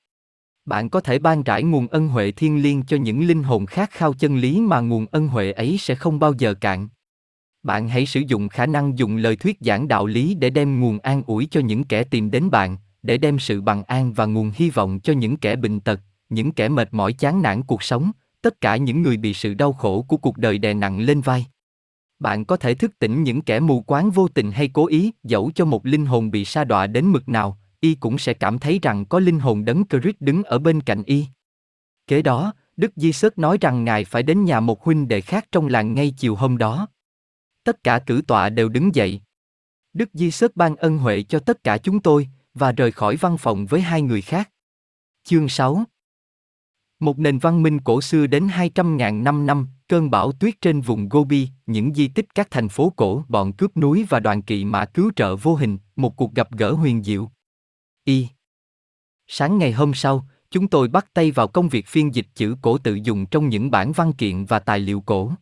Bạn 0.64 0.90
có 0.90 1.00
thể 1.00 1.18
ban 1.18 1.42
rải 1.42 1.62
nguồn 1.62 1.88
ân 1.88 2.08
huệ 2.08 2.32
thiên 2.32 2.62
liêng 2.62 2.82
cho 2.82 2.96
những 2.96 3.26
linh 3.26 3.42
hồn 3.42 3.66
khát 3.66 3.90
khao 3.90 4.14
chân 4.14 4.36
lý 4.36 4.60
mà 4.60 4.80
nguồn 4.80 5.06
ân 5.10 5.28
huệ 5.28 5.52
ấy 5.52 5.76
sẽ 5.78 5.94
không 5.94 6.18
bao 6.18 6.32
giờ 6.38 6.54
cạn. 6.54 6.88
Bạn 7.65 7.89
hãy 7.89 8.07
sử 8.07 8.20
dụng 8.20 8.49
khả 8.49 8.67
năng 8.67 8.99
dùng 8.99 9.17
lời 9.17 9.36
thuyết 9.36 9.59
giảng 9.60 9.89
đạo 9.89 10.07
lý 10.07 10.34
để 10.34 10.51
đem 10.51 10.81
nguồn 10.81 10.99
an 10.99 11.23
ủi 11.26 11.47
cho 11.51 11.60
những 11.60 11.84
kẻ 11.84 12.05
tìm 12.05 12.31
đến 12.31 12.51
bạn, 12.51 12.76
để 13.02 13.18
đem 13.18 13.39
sự 13.39 13.60
bằng 13.60 13.83
an 13.84 14.12
và 14.12 14.26
nguồn 14.26 14.52
hy 14.55 14.70
vọng 14.70 15.01
cho 15.01 15.12
những 15.12 15.36
kẻ 15.36 15.57
bệnh 15.57 15.81
tật, 15.81 16.01
những 16.28 16.52
kẻ 16.52 16.68
mệt 16.68 16.89
mỏi 16.94 17.12
chán 17.12 17.43
nản 17.43 17.62
cuộc 17.62 17.83
sống, 17.83 18.12
tất 18.43 18.60
cả 18.60 18.76
những 18.76 19.02
người 19.02 19.17
bị 19.17 19.34
sự 19.34 19.55
đau 19.55 19.73
khổ 19.73 20.02
của 20.02 20.17
cuộc 20.17 20.39
đời 20.39 20.59
đè 20.59 20.75
nặng 20.75 21.01
lên 21.01 21.20
vai. 21.20 21.47
Bạn 22.18 22.44
có 22.44 22.57
thể 22.57 22.75
thức 22.75 22.99
tỉnh 22.99 23.23
những 23.23 23.43
kẻ 23.43 23.60
mù 23.60 23.81
quáng 23.81 24.10
vô 24.10 24.28
tình 24.28 24.52
hay 24.52 24.68
cố 24.68 24.86
ý, 24.86 25.12
dẫu 25.23 25.51
cho 25.55 25.65
một 25.65 25.86
linh 25.86 26.07
hồn 26.07 26.31
bị 26.31 26.44
sa 26.44 26.65
đọa 26.65 26.86
đến 26.86 27.07
mực 27.07 27.28
nào, 27.28 27.59
y 27.81 27.94
cũng 27.94 28.18
sẽ 28.18 28.34
cảm 28.34 28.59
thấy 28.59 28.78
rằng 28.83 29.05
có 29.05 29.18
linh 29.18 29.39
hồn 29.39 29.65
đấng 29.65 29.84
Christ 29.89 30.17
đứng 30.20 30.43
ở 30.43 30.59
bên 30.59 30.81
cạnh 30.81 31.02
y. 31.07 31.26
Kế 32.07 32.23
đó, 32.23 32.52
Đức 32.76 32.93
Di 32.97 33.12
Sớt 33.12 33.39
nói 33.39 33.59
rằng 33.60 33.84
Ngài 33.84 34.05
phải 34.05 34.23
đến 34.23 34.44
nhà 34.44 34.60
một 34.60 34.84
huynh 34.84 35.09
đệ 35.09 35.20
khác 35.20 35.47
trong 35.52 35.67
làng 35.67 35.94
ngay 35.94 36.15
chiều 36.17 36.34
hôm 36.34 36.59
đó. 36.59 36.89
Tất 37.65 37.84
cả 37.84 37.99
cử 37.99 38.23
tọa 38.26 38.49
đều 38.49 38.68
đứng 38.68 38.94
dậy. 38.94 39.20
Đức 39.93 40.09
Di 40.12 40.31
Sớt 40.31 40.57
ban 40.57 40.76
ân 40.76 40.99
huệ 40.99 41.23
cho 41.23 41.39
tất 41.39 41.65
cả 41.65 41.78
chúng 41.78 42.01
tôi, 42.01 42.28
và 42.55 42.73
rời 42.73 42.93
khỏi 42.93 43.17
văn 43.17 43.39
phòng 43.39 43.67
với 43.67 43.81
hai 43.81 44.02
người 44.02 44.23
khác. 44.23 44.51
Chương 45.25 45.49
6 45.49 45.84
Một 47.01 47.18
nền 47.18 47.39
văn 47.39 47.62
minh 47.62 47.81
cổ 47.81 48.01
xưa 48.01 48.26
đến 48.26 48.47
200.000 48.47 49.23
năm 49.23 49.47
năm, 49.47 49.68
cơn 49.89 50.10
bão 50.10 50.33
tuyết 50.33 50.60
trên 50.60 50.81
vùng 50.81 51.09
Gobi, 51.09 51.49
những 51.67 51.94
di 51.94 52.09
tích 52.09 52.34
các 52.34 52.51
thành 52.51 52.68
phố 52.68 52.93
cổ, 52.97 53.25
bọn 53.28 53.52
cướp 53.52 53.76
núi 53.76 54.07
và 54.09 54.20
đoàn 54.20 54.43
kỵ 54.43 54.65
mã 54.65 54.84
cứu 54.84 55.10
trợ 55.17 55.36
vô 55.36 55.55
hình, 55.55 55.78
một 55.97 56.17
cuộc 56.17 56.34
gặp 56.34 56.52
gỡ 56.52 56.73
huyền 56.73 57.05
diệu. 57.05 57.31
Y. 58.05 58.28
Sáng 59.26 59.59
ngày 59.59 59.73
hôm 59.73 59.94
sau, 59.94 60.28
chúng 60.51 60.68
tôi 60.68 60.89
bắt 60.89 61.07
tay 61.15 61.31
vào 61.31 61.49
công 61.49 61.68
việc 61.68 61.86
phiên 61.86 62.15
dịch 62.15 62.26
chữ 62.34 62.57
cổ 62.62 62.78
tự 62.78 62.94
dùng 62.94 63.26
trong 63.26 63.49
những 63.49 63.70
bản 63.70 63.93
văn 63.93 64.12
kiện 64.12 64.44
và 64.44 64.59
tài 64.59 64.78
liệu 64.78 65.01
cổ. 65.01 65.33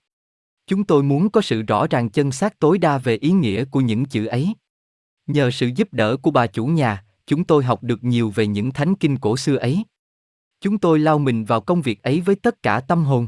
Chúng 0.67 0.85
tôi 0.85 1.03
muốn 1.03 1.31
có 1.31 1.41
sự 1.41 1.63
rõ 1.63 1.87
ràng 1.87 2.11
chân 2.11 2.33
xác 2.33 2.59
tối 2.59 2.79
đa 2.79 2.99
về 2.99 3.17
ý 3.17 3.31
nghĩa 3.31 3.65
của 3.65 3.81
những 3.81 4.05
chữ 4.05 4.27
ấy. 4.27 4.55
Nhờ 5.27 5.51
sự 5.51 5.71
giúp 5.77 5.93
đỡ 5.93 6.17
của 6.17 6.31
bà 6.31 6.47
chủ 6.47 6.67
nhà, 6.67 7.05
chúng 7.27 7.45
tôi 7.45 7.65
học 7.65 7.83
được 7.83 8.05
nhiều 8.05 8.31
về 8.31 8.47
những 8.47 8.71
thánh 8.71 8.95
kinh 8.95 9.17
cổ 9.17 9.37
xưa 9.37 9.57
ấy. 9.57 9.85
Chúng 10.61 10.79
tôi 10.79 10.99
lao 10.99 11.19
mình 11.19 11.45
vào 11.45 11.61
công 11.61 11.83
việc 11.83 12.03
ấy 12.03 12.21
với 12.21 12.35
tất 12.35 12.63
cả 12.63 12.81
tâm 12.81 13.05
hồn. 13.05 13.27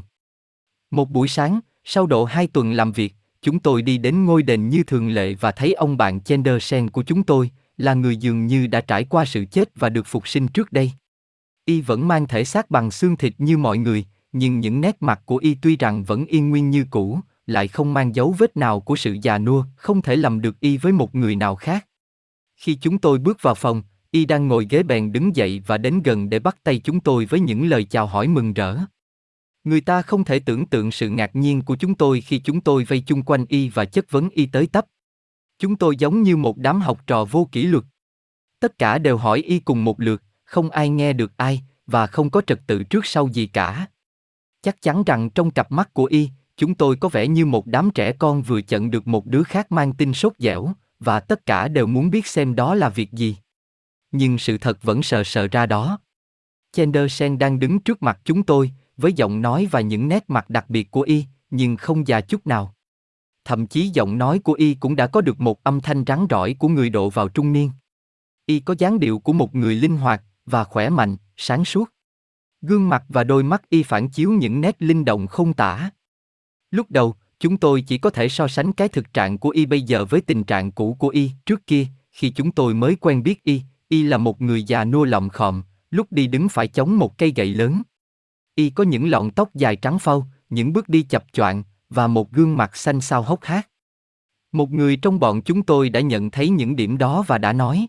Một 0.91 1.09
buổi 1.09 1.27
sáng, 1.27 1.59
sau 1.83 2.07
độ 2.07 2.25
hai 2.25 2.47
tuần 2.47 2.71
làm 2.71 2.91
việc, 2.91 3.13
chúng 3.41 3.59
tôi 3.59 3.81
đi 3.81 3.97
đến 3.97 4.25
ngôi 4.25 4.43
đền 4.43 4.69
như 4.69 4.83
thường 4.83 5.09
lệ 5.09 5.33
và 5.33 5.51
thấy 5.51 5.73
ông 5.73 5.97
bạn 5.97 6.21
Chendersen 6.21 6.89
của 6.89 7.03
chúng 7.03 7.23
tôi, 7.23 7.51
là 7.77 7.93
người 7.93 8.17
dường 8.17 8.47
như 8.47 8.67
đã 8.67 8.81
trải 8.81 9.03
qua 9.03 9.25
sự 9.25 9.45
chết 9.45 9.69
và 9.75 9.89
được 9.89 10.07
phục 10.07 10.27
sinh 10.27 10.47
trước 10.47 10.71
đây. 10.71 10.91
Y 11.65 11.81
vẫn 11.81 12.07
mang 12.07 12.27
thể 12.27 12.45
xác 12.45 12.71
bằng 12.71 12.91
xương 12.91 13.17
thịt 13.17 13.33
như 13.37 13.57
mọi 13.57 13.77
người, 13.77 14.05
nhưng 14.37 14.59
những 14.59 14.81
nét 14.81 14.97
mặt 14.99 15.21
của 15.25 15.37
Y 15.37 15.55
tuy 15.55 15.77
rằng 15.77 16.03
vẫn 16.03 16.25
yên 16.25 16.49
nguyên 16.49 16.69
như 16.69 16.85
cũ, 16.89 17.19
lại 17.45 17.67
không 17.67 17.93
mang 17.93 18.15
dấu 18.15 18.35
vết 18.37 18.57
nào 18.57 18.79
của 18.79 18.95
sự 18.95 19.17
già 19.21 19.37
nua, 19.37 19.65
không 19.75 20.01
thể 20.01 20.15
lầm 20.15 20.41
được 20.41 20.59
Y 20.59 20.77
với 20.77 20.91
một 20.91 21.15
người 21.15 21.35
nào 21.35 21.55
khác. 21.55 21.87
Khi 22.55 22.75
chúng 22.75 22.97
tôi 22.97 23.19
bước 23.19 23.37
vào 23.41 23.55
phòng, 23.55 23.83
Y 24.11 24.25
đang 24.25 24.47
ngồi 24.47 24.67
ghế 24.69 24.83
bèn 24.83 25.11
đứng 25.11 25.35
dậy 25.35 25.61
và 25.67 25.77
đến 25.77 26.01
gần 26.03 26.29
để 26.29 26.39
bắt 26.39 26.57
tay 26.63 26.79
chúng 26.79 26.99
tôi 26.99 27.25
với 27.25 27.39
những 27.39 27.65
lời 27.65 27.83
chào 27.83 28.07
hỏi 28.07 28.27
mừng 28.27 28.53
rỡ. 28.53 28.77
Người 29.63 29.81
ta 29.81 30.01
không 30.01 30.23
thể 30.23 30.39
tưởng 30.39 30.65
tượng 30.65 30.91
sự 30.91 31.09
ngạc 31.09 31.35
nhiên 31.35 31.61
của 31.61 31.75
chúng 31.75 31.95
tôi 31.95 32.21
khi 32.21 32.39
chúng 32.39 32.61
tôi 32.61 32.83
vây 32.83 32.99
chung 32.99 33.23
quanh 33.23 33.45
Y 33.49 33.69
và 33.69 33.85
chất 33.85 34.11
vấn 34.11 34.29
Y 34.29 34.45
tới 34.45 34.67
tấp. 34.67 34.85
Chúng 35.59 35.75
tôi 35.75 35.95
giống 35.97 36.23
như 36.23 36.37
một 36.37 36.57
đám 36.57 36.81
học 36.81 37.07
trò 37.07 37.25
vô 37.25 37.49
kỷ 37.51 37.63
luật. 37.63 37.83
Tất 38.59 38.77
cả 38.77 38.97
đều 38.97 39.17
hỏi 39.17 39.39
Y 39.39 39.59
cùng 39.59 39.83
một 39.83 39.99
lượt, 39.99 40.23
không 40.43 40.69
ai 40.69 40.89
nghe 40.89 41.13
được 41.13 41.37
ai, 41.37 41.61
và 41.87 42.07
không 42.07 42.29
có 42.29 42.41
trật 42.41 42.59
tự 42.67 42.83
trước 42.83 43.05
sau 43.05 43.27
gì 43.27 43.47
cả. 43.47 43.87
Chắc 44.65 44.81
chắn 44.81 45.03
rằng 45.03 45.29
trong 45.29 45.51
cặp 45.51 45.71
mắt 45.71 45.93
của 45.93 46.05
Y, 46.05 46.29
chúng 46.57 46.75
tôi 46.75 46.95
có 46.95 47.09
vẻ 47.09 47.27
như 47.27 47.45
một 47.45 47.67
đám 47.67 47.89
trẻ 47.91 48.11
con 48.11 48.41
vừa 48.41 48.61
chận 48.61 48.91
được 48.91 49.07
một 49.07 49.25
đứa 49.25 49.43
khác 49.43 49.71
mang 49.71 49.93
tin 49.93 50.13
sốt 50.13 50.33
dẻo, 50.37 50.71
và 50.99 51.19
tất 51.19 51.45
cả 51.45 51.67
đều 51.67 51.87
muốn 51.87 52.09
biết 52.09 52.27
xem 52.27 52.55
đó 52.55 52.75
là 52.75 52.89
việc 52.89 53.11
gì. 53.11 53.37
Nhưng 54.11 54.37
sự 54.37 54.57
thật 54.57 54.83
vẫn 54.83 55.03
sờ 55.03 55.23
sờ 55.23 55.47
ra 55.47 55.65
đó. 55.65 55.99
Chendersen 56.71 57.37
đang 57.37 57.59
đứng 57.59 57.79
trước 57.79 58.03
mặt 58.03 58.19
chúng 58.23 58.43
tôi, 58.43 58.71
với 58.97 59.13
giọng 59.13 59.41
nói 59.41 59.67
và 59.71 59.81
những 59.81 60.07
nét 60.07 60.23
mặt 60.27 60.49
đặc 60.49 60.69
biệt 60.69 60.91
của 60.91 61.01
y, 61.01 61.25
nhưng 61.49 61.75
không 61.75 62.07
già 62.07 62.21
chút 62.21 62.47
nào. 62.47 62.75
Thậm 63.43 63.67
chí 63.67 63.89
giọng 63.93 64.17
nói 64.17 64.39
của 64.39 64.53
y 64.53 64.73
cũng 64.73 64.95
đã 64.95 65.07
có 65.07 65.21
được 65.21 65.39
một 65.41 65.63
âm 65.63 65.81
thanh 65.81 66.03
rắn 66.07 66.27
rỏi 66.29 66.55
của 66.59 66.67
người 66.67 66.89
độ 66.89 67.09
vào 67.09 67.29
trung 67.29 67.51
niên. 67.51 67.71
Y 68.45 68.59
có 68.59 68.75
dáng 68.77 68.99
điệu 68.99 69.19
của 69.19 69.33
một 69.33 69.55
người 69.55 69.75
linh 69.75 69.97
hoạt 69.97 70.23
và 70.45 70.63
khỏe 70.63 70.89
mạnh, 70.89 71.17
sáng 71.37 71.65
suốt. 71.65 71.89
Gương 72.67 72.89
mặt 72.89 73.03
và 73.09 73.23
đôi 73.23 73.43
mắt 73.43 73.69
y 73.69 73.83
phản 73.83 74.09
chiếu 74.09 74.31
những 74.31 74.61
nét 74.61 74.75
linh 74.79 75.05
động 75.05 75.27
không 75.27 75.53
tả. 75.53 75.89
Lúc 76.71 76.91
đầu, 76.91 77.15
chúng 77.39 77.57
tôi 77.57 77.81
chỉ 77.81 77.97
có 77.97 78.09
thể 78.09 78.29
so 78.29 78.47
sánh 78.47 78.71
cái 78.73 78.87
thực 78.87 79.13
trạng 79.13 79.37
của 79.37 79.49
y 79.49 79.65
bây 79.65 79.81
giờ 79.81 80.05
với 80.05 80.21
tình 80.21 80.43
trạng 80.43 80.71
cũ 80.71 80.95
của 80.99 81.09
y 81.09 81.31
trước 81.45 81.67
kia, 81.67 81.85
khi 82.11 82.29
chúng 82.29 82.51
tôi 82.51 82.73
mới 82.73 82.95
quen 82.95 83.23
biết 83.23 83.43
y, 83.43 83.61
y 83.87 84.03
là 84.03 84.17
một 84.17 84.41
người 84.41 84.63
già 84.63 84.85
nua 84.85 85.03
lọng 85.03 85.29
khòm, 85.29 85.63
lúc 85.91 86.07
đi 86.11 86.27
đứng 86.27 86.49
phải 86.49 86.67
chống 86.67 86.97
một 86.97 87.17
cây 87.17 87.33
gậy 87.35 87.53
lớn. 87.53 87.81
Y 88.55 88.69
có 88.69 88.83
những 88.83 89.09
lọn 89.09 89.31
tóc 89.31 89.55
dài 89.55 89.75
trắng 89.75 89.99
phau, 89.99 90.27
những 90.49 90.73
bước 90.73 90.89
đi 90.89 91.01
chập 91.01 91.25
choạng 91.33 91.63
và 91.89 92.07
một 92.07 92.31
gương 92.31 92.57
mặt 92.57 92.75
xanh 92.75 93.01
xao 93.01 93.21
hốc 93.21 93.43
hác. 93.43 93.69
Một 94.51 94.71
người 94.71 94.95
trong 94.95 95.19
bọn 95.19 95.41
chúng 95.41 95.63
tôi 95.63 95.89
đã 95.89 95.99
nhận 95.99 96.31
thấy 96.31 96.49
những 96.49 96.75
điểm 96.75 96.97
đó 96.97 97.23
và 97.27 97.37
đã 97.37 97.53
nói. 97.53 97.87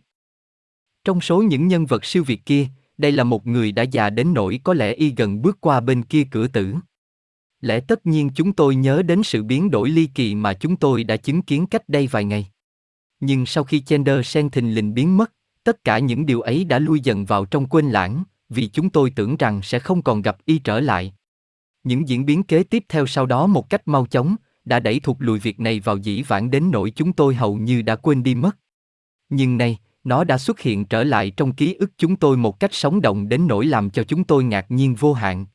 Trong 1.04 1.20
số 1.20 1.42
những 1.42 1.68
nhân 1.68 1.86
vật 1.86 2.04
siêu 2.04 2.24
việt 2.24 2.46
kia, 2.46 2.66
đây 2.98 3.12
là 3.12 3.24
một 3.24 3.46
người 3.46 3.72
đã 3.72 3.82
già 3.82 4.10
đến 4.10 4.34
nỗi 4.34 4.60
có 4.64 4.74
lẽ 4.74 4.92
y 4.92 5.14
gần 5.16 5.42
bước 5.42 5.60
qua 5.60 5.80
bên 5.80 6.02
kia 6.02 6.24
cửa 6.30 6.46
tử. 6.46 6.74
Lẽ 7.60 7.80
tất 7.80 8.06
nhiên 8.06 8.30
chúng 8.34 8.52
tôi 8.52 8.76
nhớ 8.76 9.02
đến 9.02 9.22
sự 9.22 9.42
biến 9.42 9.70
đổi 9.70 9.90
ly 9.90 10.06
kỳ 10.14 10.34
mà 10.34 10.54
chúng 10.54 10.76
tôi 10.76 11.04
đã 11.04 11.16
chứng 11.16 11.42
kiến 11.42 11.66
cách 11.66 11.88
đây 11.88 12.06
vài 12.06 12.24
ngày. 12.24 12.50
Nhưng 13.20 13.46
sau 13.46 13.64
khi 13.64 13.80
Chender 13.80 14.26
sen 14.26 14.50
thình 14.50 14.74
lình 14.74 14.94
biến 14.94 15.16
mất, 15.16 15.32
tất 15.64 15.84
cả 15.84 15.98
những 15.98 16.26
điều 16.26 16.40
ấy 16.40 16.64
đã 16.64 16.78
lui 16.78 17.00
dần 17.00 17.24
vào 17.24 17.44
trong 17.44 17.66
quên 17.66 17.86
lãng, 17.86 18.24
vì 18.48 18.66
chúng 18.66 18.90
tôi 18.90 19.10
tưởng 19.10 19.36
rằng 19.36 19.62
sẽ 19.62 19.78
không 19.78 20.02
còn 20.02 20.22
gặp 20.22 20.36
y 20.44 20.58
trở 20.58 20.80
lại. 20.80 21.14
Những 21.84 22.08
diễn 22.08 22.26
biến 22.26 22.42
kế 22.42 22.62
tiếp 22.62 22.84
theo 22.88 23.06
sau 23.06 23.26
đó 23.26 23.46
một 23.46 23.70
cách 23.70 23.88
mau 23.88 24.06
chóng, 24.06 24.36
đã 24.64 24.80
đẩy 24.80 25.00
thụt 25.00 25.16
lùi 25.18 25.38
việc 25.38 25.60
này 25.60 25.80
vào 25.80 25.96
dĩ 25.96 26.22
vãng 26.22 26.50
đến 26.50 26.70
nỗi 26.70 26.90
chúng 26.90 27.12
tôi 27.12 27.34
hầu 27.34 27.56
như 27.56 27.82
đã 27.82 27.96
quên 27.96 28.22
đi 28.22 28.34
mất. 28.34 28.56
Nhưng 29.28 29.56
nay, 29.56 29.78
nó 30.06 30.24
đã 30.24 30.38
xuất 30.38 30.60
hiện 30.60 30.84
trở 30.84 31.04
lại 31.04 31.30
trong 31.30 31.54
ký 31.54 31.74
ức 31.74 31.90
chúng 31.98 32.16
tôi 32.16 32.36
một 32.36 32.60
cách 32.60 32.74
sống 32.74 33.00
động 33.00 33.28
đến 33.28 33.46
nỗi 33.46 33.66
làm 33.66 33.90
cho 33.90 34.04
chúng 34.04 34.24
tôi 34.24 34.44
ngạc 34.44 34.66
nhiên 34.68 34.94
vô 34.94 35.12
hạn. 35.12 35.46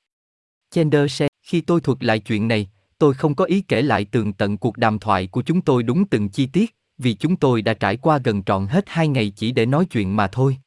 Chendersen, 0.71 1.27
khi 1.41 1.61
tôi 1.61 1.81
thuật 1.81 2.03
lại 2.03 2.19
chuyện 2.19 2.47
này, 2.47 2.69
tôi 2.97 3.13
không 3.13 3.35
có 3.35 3.45
ý 3.45 3.61
kể 3.61 3.81
lại 3.81 4.05
tường 4.05 4.33
tận 4.33 4.57
cuộc 4.57 4.77
đàm 4.77 4.99
thoại 4.99 5.27
của 5.27 5.41
chúng 5.41 5.61
tôi 5.61 5.83
đúng 5.83 6.07
từng 6.07 6.29
chi 6.29 6.45
tiết, 6.45 6.75
vì 6.97 7.13
chúng 7.13 7.35
tôi 7.35 7.61
đã 7.61 7.73
trải 7.73 7.97
qua 7.97 8.17
gần 8.17 8.43
trọn 8.43 8.67
hết 8.67 8.83
hai 8.87 9.07
ngày 9.07 9.33
chỉ 9.35 9.51
để 9.51 9.65
nói 9.65 9.85
chuyện 9.85 10.15
mà 10.15 10.27
thôi. 10.27 10.57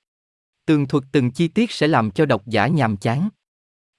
Tường 0.67 0.87
thuật 0.87 1.05
từng 1.13 1.31
chi 1.31 1.49
tiết 1.49 1.71
sẽ 1.71 1.89
làm 1.89 2.11
cho 2.11 2.27
độc 2.27 2.47
giả 2.47 2.67
nhàm 2.67 2.97
chán. 2.97 3.29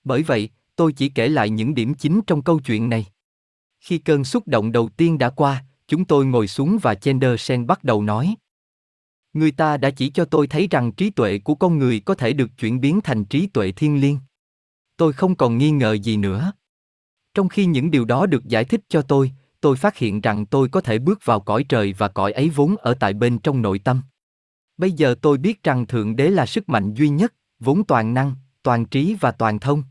Bởi 0.04 0.24
vậy, 0.24 0.50
tôi 0.76 0.94
chỉ 0.94 1.10
kể 1.10 1.28
lại 1.28 1.50
những 1.50 1.76
điểm 1.76 1.94
chính 1.94 2.22
trong 2.28 2.42
câu 2.42 2.60
chuyện 2.60 2.90
này. 2.90 3.06
Khi 3.80 3.98
cơn 3.98 4.24
xúc 4.24 4.48
động 4.48 4.72
đầu 4.72 4.90
tiên 4.90 5.18
đã 5.18 5.30
qua, 5.30 5.64
chúng 5.88 6.06
tôi 6.06 6.26
ngồi 6.26 6.48
xuống 6.48 6.78
và 6.82 6.96
Chendersen 6.96 7.68
bắt 7.68 7.84
đầu 7.84 8.04
nói. 8.04 8.36
Người 9.36 9.52
ta 9.52 9.78
đã 9.78 9.90
chỉ 9.90 10.10
cho 10.10 10.26
tôi 10.26 10.48
thấy 10.48 10.68
rằng 10.72 10.92
trí 10.92 11.10
tuệ 11.10 11.40
của 11.40 11.56
con 11.56 11.78
người 11.78 12.00
có 12.00 12.16
thể 12.16 12.34
được 12.34 12.58
chuyển 12.58 12.82
biến 12.82 13.02
thành 13.04 13.26
trí 13.26 13.48
tuệ 13.48 13.72
thiên 13.72 14.02
liêng. 14.02 14.18
Tôi 14.98 15.14
không 15.14 15.36
còn 15.36 15.58
nghi 15.58 15.72
ngờ 15.72 15.94
gì 15.94 16.18
nữa. 16.18 16.52
Trong 17.34 17.50
khi 17.50 17.66
những 17.66 17.92
điều 17.92 18.06
đó 18.06 18.26
được 18.26 18.46
giải 18.46 18.66
thích 18.66 18.82
cho 18.90 19.02
tôi, 19.02 19.32
tôi 19.62 19.76
phát 19.76 19.98
hiện 19.98 20.22
rằng 20.22 20.46
tôi 20.46 20.70
có 20.70 20.82
thể 20.82 21.00
bước 21.00 21.20
vào 21.26 21.40
cõi 21.40 21.66
trời 21.70 21.94
và 21.94 22.08
cõi 22.08 22.32
ấy 22.32 22.50
vốn 22.50 22.76
ở 22.78 22.94
tại 22.94 23.14
bên 23.14 23.40
trong 23.40 23.62
nội 23.62 23.80
tâm. 23.80 24.02
Bây 24.78 24.92
giờ 24.92 25.16
tôi 25.22 25.38
biết 25.38 25.64
rằng 25.64 25.88
Thượng 25.88 26.16
Đế 26.16 26.30
là 26.30 26.46
sức 26.46 26.70
mạnh 26.70 26.94
duy 26.94 27.10
nhất, 27.10 27.34
vốn 27.60 27.84
toàn 27.84 28.14
năng, 28.14 28.36
toàn 28.64 28.86
trí 28.86 29.16
và 29.20 29.32
toàn 29.32 29.60
thông. 29.60 29.84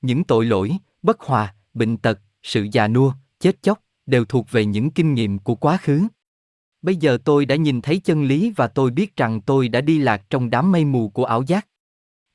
Những 0.00 0.24
tội 0.24 0.44
lỗi, 0.44 0.76
bất 1.02 1.20
hòa, 1.20 1.54
bệnh 1.74 1.96
tật, 1.96 2.20
sự 2.42 2.66
già 2.72 2.88
nua, 2.88 3.12
chết 3.40 3.62
chóc, 3.62 3.82
đều 4.06 4.24
thuộc 4.24 4.50
về 4.50 4.64
những 4.64 4.90
kinh 4.90 5.14
nghiệm 5.14 5.38
của 5.38 5.54
quá 5.54 5.78
khứ. 5.82 6.06
Bây 6.82 6.96
giờ 6.96 7.18
tôi 7.24 7.46
đã 7.46 7.56
nhìn 7.56 7.80
thấy 7.80 7.98
chân 7.98 8.24
lý 8.24 8.52
và 8.56 8.66
tôi 8.66 8.90
biết 8.90 9.16
rằng 9.16 9.40
tôi 9.40 9.68
đã 9.68 9.80
đi 9.80 9.98
lạc 9.98 10.22
trong 10.30 10.50
đám 10.50 10.72
mây 10.72 10.84
mù 10.84 11.08
của 11.08 11.24
ảo 11.24 11.42
giác. 11.42 11.68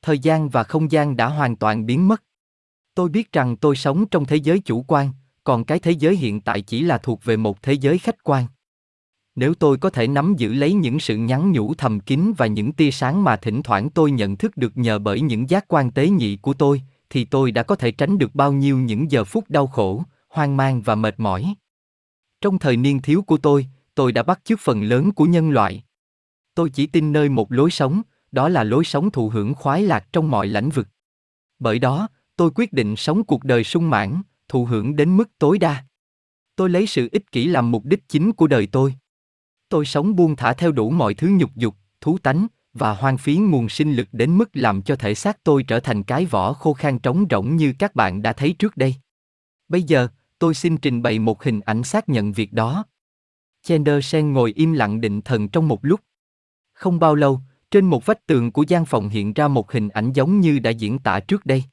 Thời 0.02 0.18
gian 0.18 0.48
và 0.48 0.62
không 0.62 0.92
gian 0.92 1.16
đã 1.16 1.26
hoàn 1.26 1.56
toàn 1.56 1.86
biến 1.86 2.08
mất. 2.08 2.22
Tôi 2.94 3.08
biết 3.08 3.32
rằng 3.32 3.56
tôi 3.56 3.76
sống 3.76 4.06
trong 4.06 4.24
thế 4.24 4.36
giới 4.36 4.58
chủ 4.58 4.84
quan, 4.88 5.10
còn 5.44 5.64
cái 5.64 5.78
thế 5.78 5.90
giới 5.90 6.16
hiện 6.16 6.40
tại 6.40 6.62
chỉ 6.62 6.80
là 6.80 6.98
thuộc 6.98 7.24
về 7.24 7.36
một 7.36 7.62
thế 7.62 7.72
giới 7.72 7.98
khách 7.98 8.24
quan. 8.24 8.46
Nếu 9.34 9.54
tôi 9.54 9.76
có 9.76 9.90
thể 9.90 10.06
nắm 10.08 10.34
giữ 10.38 10.52
lấy 10.52 10.72
những 10.72 11.00
sự 11.00 11.16
nhắn 11.16 11.52
nhủ 11.52 11.74
thầm 11.74 12.00
kín 12.00 12.32
và 12.36 12.46
những 12.46 12.72
tia 12.72 12.90
sáng 12.90 13.24
mà 13.24 13.36
thỉnh 13.36 13.62
thoảng 13.62 13.90
tôi 13.90 14.10
nhận 14.10 14.36
thức 14.36 14.56
được 14.56 14.76
nhờ 14.76 14.98
bởi 14.98 15.20
những 15.20 15.50
giác 15.50 15.64
quan 15.68 15.90
tế 15.90 16.08
nhị 16.08 16.36
của 16.36 16.54
tôi, 16.54 16.82
thì 17.10 17.24
tôi 17.24 17.50
đã 17.50 17.62
có 17.62 17.76
thể 17.76 17.92
tránh 17.92 18.18
được 18.18 18.34
bao 18.34 18.52
nhiêu 18.52 18.78
những 18.78 19.10
giờ 19.10 19.24
phút 19.24 19.44
đau 19.50 19.66
khổ, 19.66 20.02
hoang 20.28 20.56
mang 20.56 20.82
và 20.82 20.94
mệt 20.94 21.14
mỏi. 21.20 21.54
Trong 22.40 22.58
thời 22.58 22.76
niên 22.76 23.02
thiếu 23.02 23.22
của 23.22 23.36
tôi, 23.36 23.66
tôi 23.94 24.12
đã 24.12 24.22
bắt 24.22 24.40
chước 24.44 24.60
phần 24.60 24.82
lớn 24.82 25.12
của 25.12 25.24
nhân 25.24 25.50
loại. 25.50 25.84
Tôi 26.54 26.70
chỉ 26.70 26.86
tin 26.86 27.12
nơi 27.12 27.28
một 27.28 27.52
lối 27.52 27.70
sống, 27.70 28.02
đó 28.32 28.48
là 28.48 28.64
lối 28.64 28.84
sống 28.84 29.10
thụ 29.10 29.28
hưởng 29.28 29.54
khoái 29.54 29.82
lạc 29.82 30.06
trong 30.12 30.30
mọi 30.30 30.46
lãnh 30.46 30.70
vực. 30.70 30.88
Bởi 31.58 31.78
đó, 31.78 32.08
tôi 32.36 32.50
quyết 32.54 32.72
định 32.72 32.96
sống 32.96 33.24
cuộc 33.24 33.44
đời 33.44 33.64
sung 33.64 33.90
mãn, 33.90 34.22
thụ 34.48 34.64
hưởng 34.64 34.96
đến 34.96 35.16
mức 35.16 35.38
tối 35.38 35.58
đa. 35.58 35.84
Tôi 36.56 36.70
lấy 36.70 36.86
sự 36.86 37.08
ích 37.12 37.32
kỷ 37.32 37.46
làm 37.46 37.70
mục 37.70 37.84
đích 37.84 38.08
chính 38.08 38.32
của 38.32 38.46
đời 38.46 38.68
tôi. 38.72 38.94
Tôi 39.68 39.86
sống 39.86 40.16
buông 40.16 40.36
thả 40.36 40.52
theo 40.52 40.72
đủ 40.72 40.90
mọi 40.90 41.14
thứ 41.14 41.28
nhục 41.28 41.54
dục, 41.54 41.74
thú 42.00 42.18
tánh, 42.18 42.46
và 42.72 42.94
hoang 42.94 43.18
phí 43.18 43.36
nguồn 43.36 43.68
sinh 43.68 43.92
lực 43.92 44.08
đến 44.12 44.38
mức 44.38 44.48
làm 44.52 44.82
cho 44.82 44.96
thể 44.96 45.14
xác 45.14 45.44
tôi 45.44 45.62
trở 45.62 45.80
thành 45.80 46.02
cái 46.02 46.26
vỏ 46.26 46.52
khô 46.52 46.72
khan 46.72 46.98
trống 46.98 47.26
rỗng 47.30 47.56
như 47.56 47.74
các 47.78 47.94
bạn 47.94 48.22
đã 48.22 48.32
thấy 48.32 48.52
trước 48.58 48.76
đây. 48.76 48.94
Bây 49.68 49.82
giờ, 49.82 50.08
tôi 50.38 50.54
xin 50.54 50.76
trình 50.76 51.02
bày 51.02 51.18
một 51.18 51.42
hình 51.42 51.60
ảnh 51.60 51.84
xác 51.84 52.08
nhận 52.08 52.32
việc 52.32 52.52
đó. 52.52 52.84
Chendersen 53.64 54.32
ngồi 54.32 54.52
im 54.56 54.72
lặng 54.72 55.00
định 55.00 55.20
thần 55.22 55.48
trong 55.48 55.68
một 55.68 55.84
lúc. 55.84 56.00
Không 56.72 56.98
bao 56.98 57.14
lâu, 57.14 57.40
trên 57.70 57.86
một 57.86 58.06
vách 58.06 58.26
tường 58.26 58.52
của 58.52 58.64
gian 58.68 58.84
phòng 58.84 59.08
hiện 59.08 59.32
ra 59.32 59.48
một 59.48 59.72
hình 59.72 59.88
ảnh 59.88 60.12
giống 60.12 60.40
như 60.40 60.58
đã 60.58 60.70
diễn 60.70 60.98
tả 60.98 61.20
trước 61.20 61.46
đây. 61.46 61.64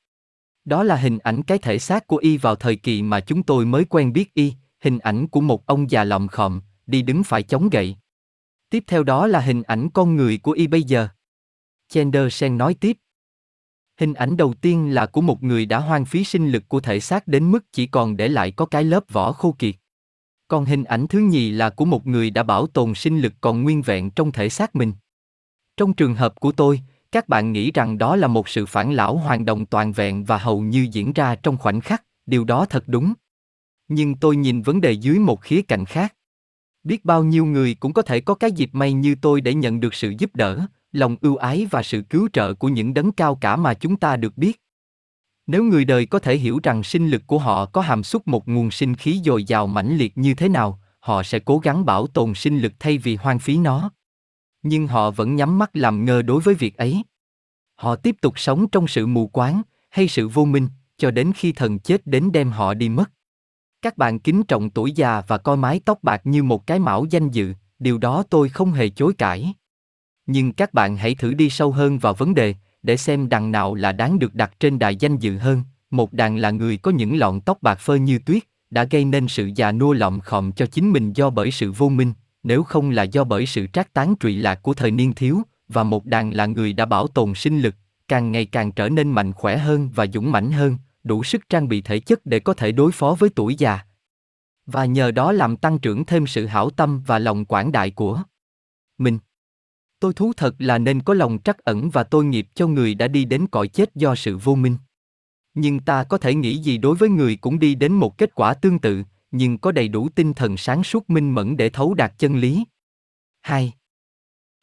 Đó 0.65 0.83
là 0.83 0.95
hình 0.95 1.17
ảnh 1.17 1.43
cái 1.43 1.57
thể 1.57 1.79
xác 1.79 2.07
của 2.07 2.17
y 2.17 2.37
vào 2.37 2.55
thời 2.55 2.75
kỳ 2.75 3.01
mà 3.01 3.19
chúng 3.19 3.43
tôi 3.43 3.65
mới 3.65 3.85
quen 3.85 4.13
biết 4.13 4.33
y, 4.33 4.53
hình 4.79 4.99
ảnh 4.99 5.27
của 5.27 5.41
một 5.41 5.65
ông 5.65 5.91
già 5.91 6.03
lòm 6.03 6.27
khòm, 6.27 6.61
đi 6.87 7.01
đứng 7.01 7.23
phải 7.23 7.43
chống 7.43 7.69
gậy. 7.69 7.95
Tiếp 8.69 8.83
theo 8.87 9.03
đó 9.03 9.27
là 9.27 9.39
hình 9.39 9.63
ảnh 9.63 9.89
con 9.89 10.15
người 10.15 10.37
của 10.37 10.51
y 10.51 10.67
bây 10.67 10.83
giờ. 10.83 11.07
Chendersen 11.89 12.57
nói 12.57 12.73
tiếp. 12.73 12.97
Hình 13.99 14.13
ảnh 14.13 14.37
đầu 14.37 14.53
tiên 14.53 14.93
là 14.93 15.05
của 15.05 15.21
một 15.21 15.43
người 15.43 15.65
đã 15.65 15.79
hoang 15.79 16.05
phí 16.05 16.23
sinh 16.23 16.49
lực 16.49 16.63
của 16.69 16.79
thể 16.79 16.99
xác 16.99 17.27
đến 17.27 17.51
mức 17.51 17.65
chỉ 17.71 17.87
còn 17.87 18.17
để 18.17 18.27
lại 18.27 18.51
có 18.51 18.65
cái 18.65 18.83
lớp 18.83 19.03
vỏ 19.09 19.31
khô 19.31 19.55
kiệt. 19.59 19.75
Còn 20.51 20.65
hình 20.65 20.83
ảnh 20.83 21.07
thứ 21.07 21.19
nhì 21.19 21.51
là 21.51 21.69
của 21.69 21.85
một 21.85 22.07
người 22.07 22.29
đã 22.29 22.43
bảo 22.43 22.67
tồn 22.67 22.95
sinh 22.95 23.19
lực 23.19 23.33
còn 23.41 23.63
nguyên 23.63 23.81
vẹn 23.81 24.11
trong 24.11 24.31
thể 24.31 24.49
xác 24.49 24.75
mình. 24.75 24.93
Trong 25.77 25.93
trường 25.93 26.15
hợp 26.15 26.39
của 26.39 26.51
tôi, 26.51 26.81
các 27.11 27.29
bạn 27.29 27.51
nghĩ 27.51 27.71
rằng 27.71 27.97
đó 27.97 28.15
là 28.15 28.27
một 28.27 28.49
sự 28.49 28.65
phản 28.65 28.91
lão 28.91 29.17
hoàn 29.17 29.45
đồng 29.45 29.65
toàn 29.65 29.91
vẹn 29.91 30.23
và 30.23 30.37
hầu 30.37 30.61
như 30.61 30.87
diễn 30.91 31.13
ra 31.13 31.35
trong 31.35 31.57
khoảnh 31.57 31.81
khắc, 31.81 32.03
điều 32.25 32.43
đó 32.43 32.65
thật 32.65 32.83
đúng. 32.87 33.13
Nhưng 33.87 34.15
tôi 34.15 34.35
nhìn 34.35 34.61
vấn 34.61 34.81
đề 34.81 34.91
dưới 34.91 35.19
một 35.19 35.41
khía 35.41 35.61
cạnh 35.61 35.85
khác. 35.85 36.15
Biết 36.83 37.05
bao 37.05 37.23
nhiêu 37.23 37.45
người 37.45 37.75
cũng 37.79 37.93
có 37.93 38.01
thể 38.01 38.21
có 38.21 38.35
cái 38.35 38.51
dịp 38.51 38.69
may 38.73 38.93
như 38.93 39.15
tôi 39.21 39.41
để 39.41 39.53
nhận 39.53 39.79
được 39.79 39.93
sự 39.93 40.13
giúp 40.17 40.35
đỡ, 40.35 40.65
lòng 40.91 41.15
ưu 41.21 41.35
ái 41.35 41.67
và 41.71 41.83
sự 41.83 42.01
cứu 42.09 42.29
trợ 42.33 42.53
của 42.53 42.67
những 42.67 42.93
đấng 42.93 43.11
cao 43.11 43.35
cả 43.35 43.55
mà 43.55 43.73
chúng 43.73 43.95
ta 43.95 44.17
được 44.17 44.37
biết. 44.37 44.61
Nếu 45.51 45.63
người 45.63 45.85
đời 45.85 46.05
có 46.05 46.19
thể 46.19 46.37
hiểu 46.37 46.59
rằng 46.63 46.83
sinh 46.83 47.09
lực 47.09 47.21
của 47.27 47.39
họ 47.39 47.65
có 47.65 47.81
hàm 47.81 48.03
xúc 48.03 48.27
một 48.27 48.47
nguồn 48.47 48.71
sinh 48.71 48.95
khí 48.95 49.21
dồi 49.25 49.43
dào 49.43 49.67
mãnh 49.67 49.97
liệt 49.97 50.17
như 50.17 50.33
thế 50.33 50.49
nào, 50.49 50.79
họ 50.99 51.23
sẽ 51.23 51.39
cố 51.39 51.57
gắng 51.57 51.85
bảo 51.85 52.07
tồn 52.07 52.33
sinh 52.35 52.59
lực 52.59 52.73
thay 52.79 52.97
vì 52.97 53.15
hoang 53.15 53.39
phí 53.39 53.57
nó. 53.57 53.91
Nhưng 54.63 54.87
họ 54.87 55.11
vẫn 55.11 55.35
nhắm 55.35 55.59
mắt 55.59 55.69
làm 55.73 56.05
ngơ 56.05 56.21
đối 56.21 56.41
với 56.41 56.55
việc 56.55 56.77
ấy. 56.77 57.03
Họ 57.75 57.95
tiếp 57.95 58.15
tục 58.21 58.39
sống 58.39 58.69
trong 58.69 58.87
sự 58.87 59.07
mù 59.07 59.27
quáng 59.27 59.61
hay 59.89 60.07
sự 60.07 60.27
vô 60.27 60.45
minh 60.45 60.67
cho 60.97 61.11
đến 61.11 61.31
khi 61.35 61.51
thần 61.51 61.79
chết 61.79 62.07
đến 62.07 62.31
đem 62.31 62.51
họ 62.51 62.73
đi 62.73 62.89
mất. 62.89 63.11
Các 63.81 63.97
bạn 63.97 64.19
kính 64.19 64.43
trọng 64.43 64.69
tuổi 64.69 64.91
già 64.91 65.21
và 65.27 65.37
coi 65.37 65.57
mái 65.57 65.81
tóc 65.85 65.99
bạc 66.01 66.21
như 66.23 66.43
một 66.43 66.67
cái 66.67 66.79
mão 66.79 67.05
danh 67.09 67.29
dự, 67.29 67.53
điều 67.79 67.97
đó 67.97 68.23
tôi 68.29 68.49
không 68.49 68.71
hề 68.71 68.89
chối 68.89 69.13
cãi. 69.17 69.53
Nhưng 70.25 70.53
các 70.53 70.73
bạn 70.73 70.97
hãy 70.97 71.15
thử 71.15 71.33
đi 71.33 71.49
sâu 71.49 71.71
hơn 71.71 71.99
vào 71.99 72.13
vấn 72.13 72.33
đề, 72.33 72.55
để 72.83 72.97
xem 72.97 73.29
đàn 73.29 73.51
nào 73.51 73.75
là 73.75 73.91
đáng 73.91 74.19
được 74.19 74.35
đặt 74.35 74.59
trên 74.59 74.79
đài 74.79 74.95
danh 74.95 75.17
dự 75.17 75.37
hơn. 75.37 75.63
Một 75.91 76.13
đàn 76.13 76.37
là 76.37 76.51
người 76.51 76.77
có 76.77 76.91
những 76.91 77.19
lọn 77.19 77.41
tóc 77.41 77.57
bạc 77.61 77.79
phơ 77.79 77.95
như 77.95 78.19
tuyết, 78.19 78.43
đã 78.69 78.83
gây 78.83 79.05
nên 79.05 79.27
sự 79.27 79.49
già 79.55 79.71
nua 79.71 79.93
lọm 79.93 80.19
khòm 80.19 80.51
cho 80.51 80.65
chính 80.65 80.89
mình 80.89 81.13
do 81.13 81.29
bởi 81.29 81.51
sự 81.51 81.71
vô 81.71 81.89
minh, 81.89 82.13
nếu 82.43 82.63
không 82.63 82.89
là 82.89 83.03
do 83.03 83.23
bởi 83.23 83.45
sự 83.45 83.67
trác 83.73 83.93
tán 83.93 84.15
trụy 84.19 84.35
lạc 84.35 84.61
của 84.61 84.73
thời 84.73 84.91
niên 84.91 85.13
thiếu, 85.13 85.41
và 85.67 85.83
một 85.83 86.05
đàn 86.05 86.33
là 86.33 86.45
người 86.45 86.73
đã 86.73 86.85
bảo 86.85 87.07
tồn 87.07 87.33
sinh 87.35 87.59
lực, 87.59 87.75
càng 88.07 88.31
ngày 88.31 88.45
càng 88.45 88.71
trở 88.71 88.89
nên 88.89 89.11
mạnh 89.11 89.33
khỏe 89.33 89.57
hơn 89.57 89.89
và 89.95 90.07
dũng 90.13 90.31
mãnh 90.31 90.51
hơn, 90.51 90.77
đủ 91.03 91.23
sức 91.23 91.49
trang 91.49 91.67
bị 91.67 91.81
thể 91.81 91.99
chất 91.99 92.25
để 92.25 92.39
có 92.39 92.53
thể 92.53 92.71
đối 92.71 92.91
phó 92.91 93.15
với 93.19 93.29
tuổi 93.35 93.55
già. 93.55 93.79
Và 94.65 94.85
nhờ 94.85 95.11
đó 95.11 95.31
làm 95.31 95.57
tăng 95.57 95.79
trưởng 95.79 96.05
thêm 96.05 96.27
sự 96.27 96.45
hảo 96.45 96.69
tâm 96.69 97.03
và 97.07 97.19
lòng 97.19 97.45
quảng 97.45 97.71
đại 97.71 97.91
của 97.91 98.23
mình. 98.97 99.19
Tôi 100.01 100.13
thú 100.13 100.33
thật 100.37 100.55
là 100.59 100.77
nên 100.77 101.01
có 101.01 101.13
lòng 101.13 101.37
trắc 101.43 101.57
ẩn 101.57 101.89
và 101.89 102.03
tôi 102.03 102.25
nghiệp 102.25 102.47
cho 102.55 102.67
người 102.67 102.95
đã 102.95 103.07
đi 103.07 103.25
đến 103.25 103.47
cõi 103.47 103.67
chết 103.67 103.95
do 103.95 104.15
sự 104.15 104.37
vô 104.37 104.55
minh. 104.55 104.77
Nhưng 105.53 105.79
ta 105.79 106.03
có 106.03 106.17
thể 106.17 106.33
nghĩ 106.33 106.57
gì 106.57 106.77
đối 106.77 106.95
với 106.95 107.09
người 107.09 107.35
cũng 107.35 107.59
đi 107.59 107.75
đến 107.75 107.93
một 107.93 108.17
kết 108.17 108.35
quả 108.35 108.53
tương 108.53 108.79
tự, 108.79 109.03
nhưng 109.31 109.57
có 109.57 109.71
đầy 109.71 109.87
đủ 109.87 110.09
tinh 110.09 110.33
thần 110.33 110.57
sáng 110.57 110.83
suốt 110.83 111.09
minh 111.09 111.35
mẫn 111.35 111.57
để 111.57 111.69
thấu 111.69 111.93
đạt 111.93 112.13
chân 112.17 112.35
lý. 112.35 112.63
2. 113.41 113.73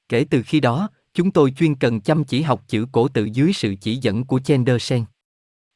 Kể 0.09 0.25
từ 0.31 0.43
khi 0.47 0.61
đó, 0.61 0.89
chúng 1.15 1.31
tôi 1.31 1.51
chuyên 1.51 1.75
cần 1.75 2.01
chăm 2.01 2.25
chỉ 2.25 2.43
học 2.43 2.65
chữ 2.69 2.87
cổ 2.93 3.09
tự 3.09 3.25
dưới 3.25 3.53
sự 3.53 3.75
chỉ 3.81 3.97
dẫn 3.97 4.25
của 4.25 4.41
Chendersen. 4.41 5.05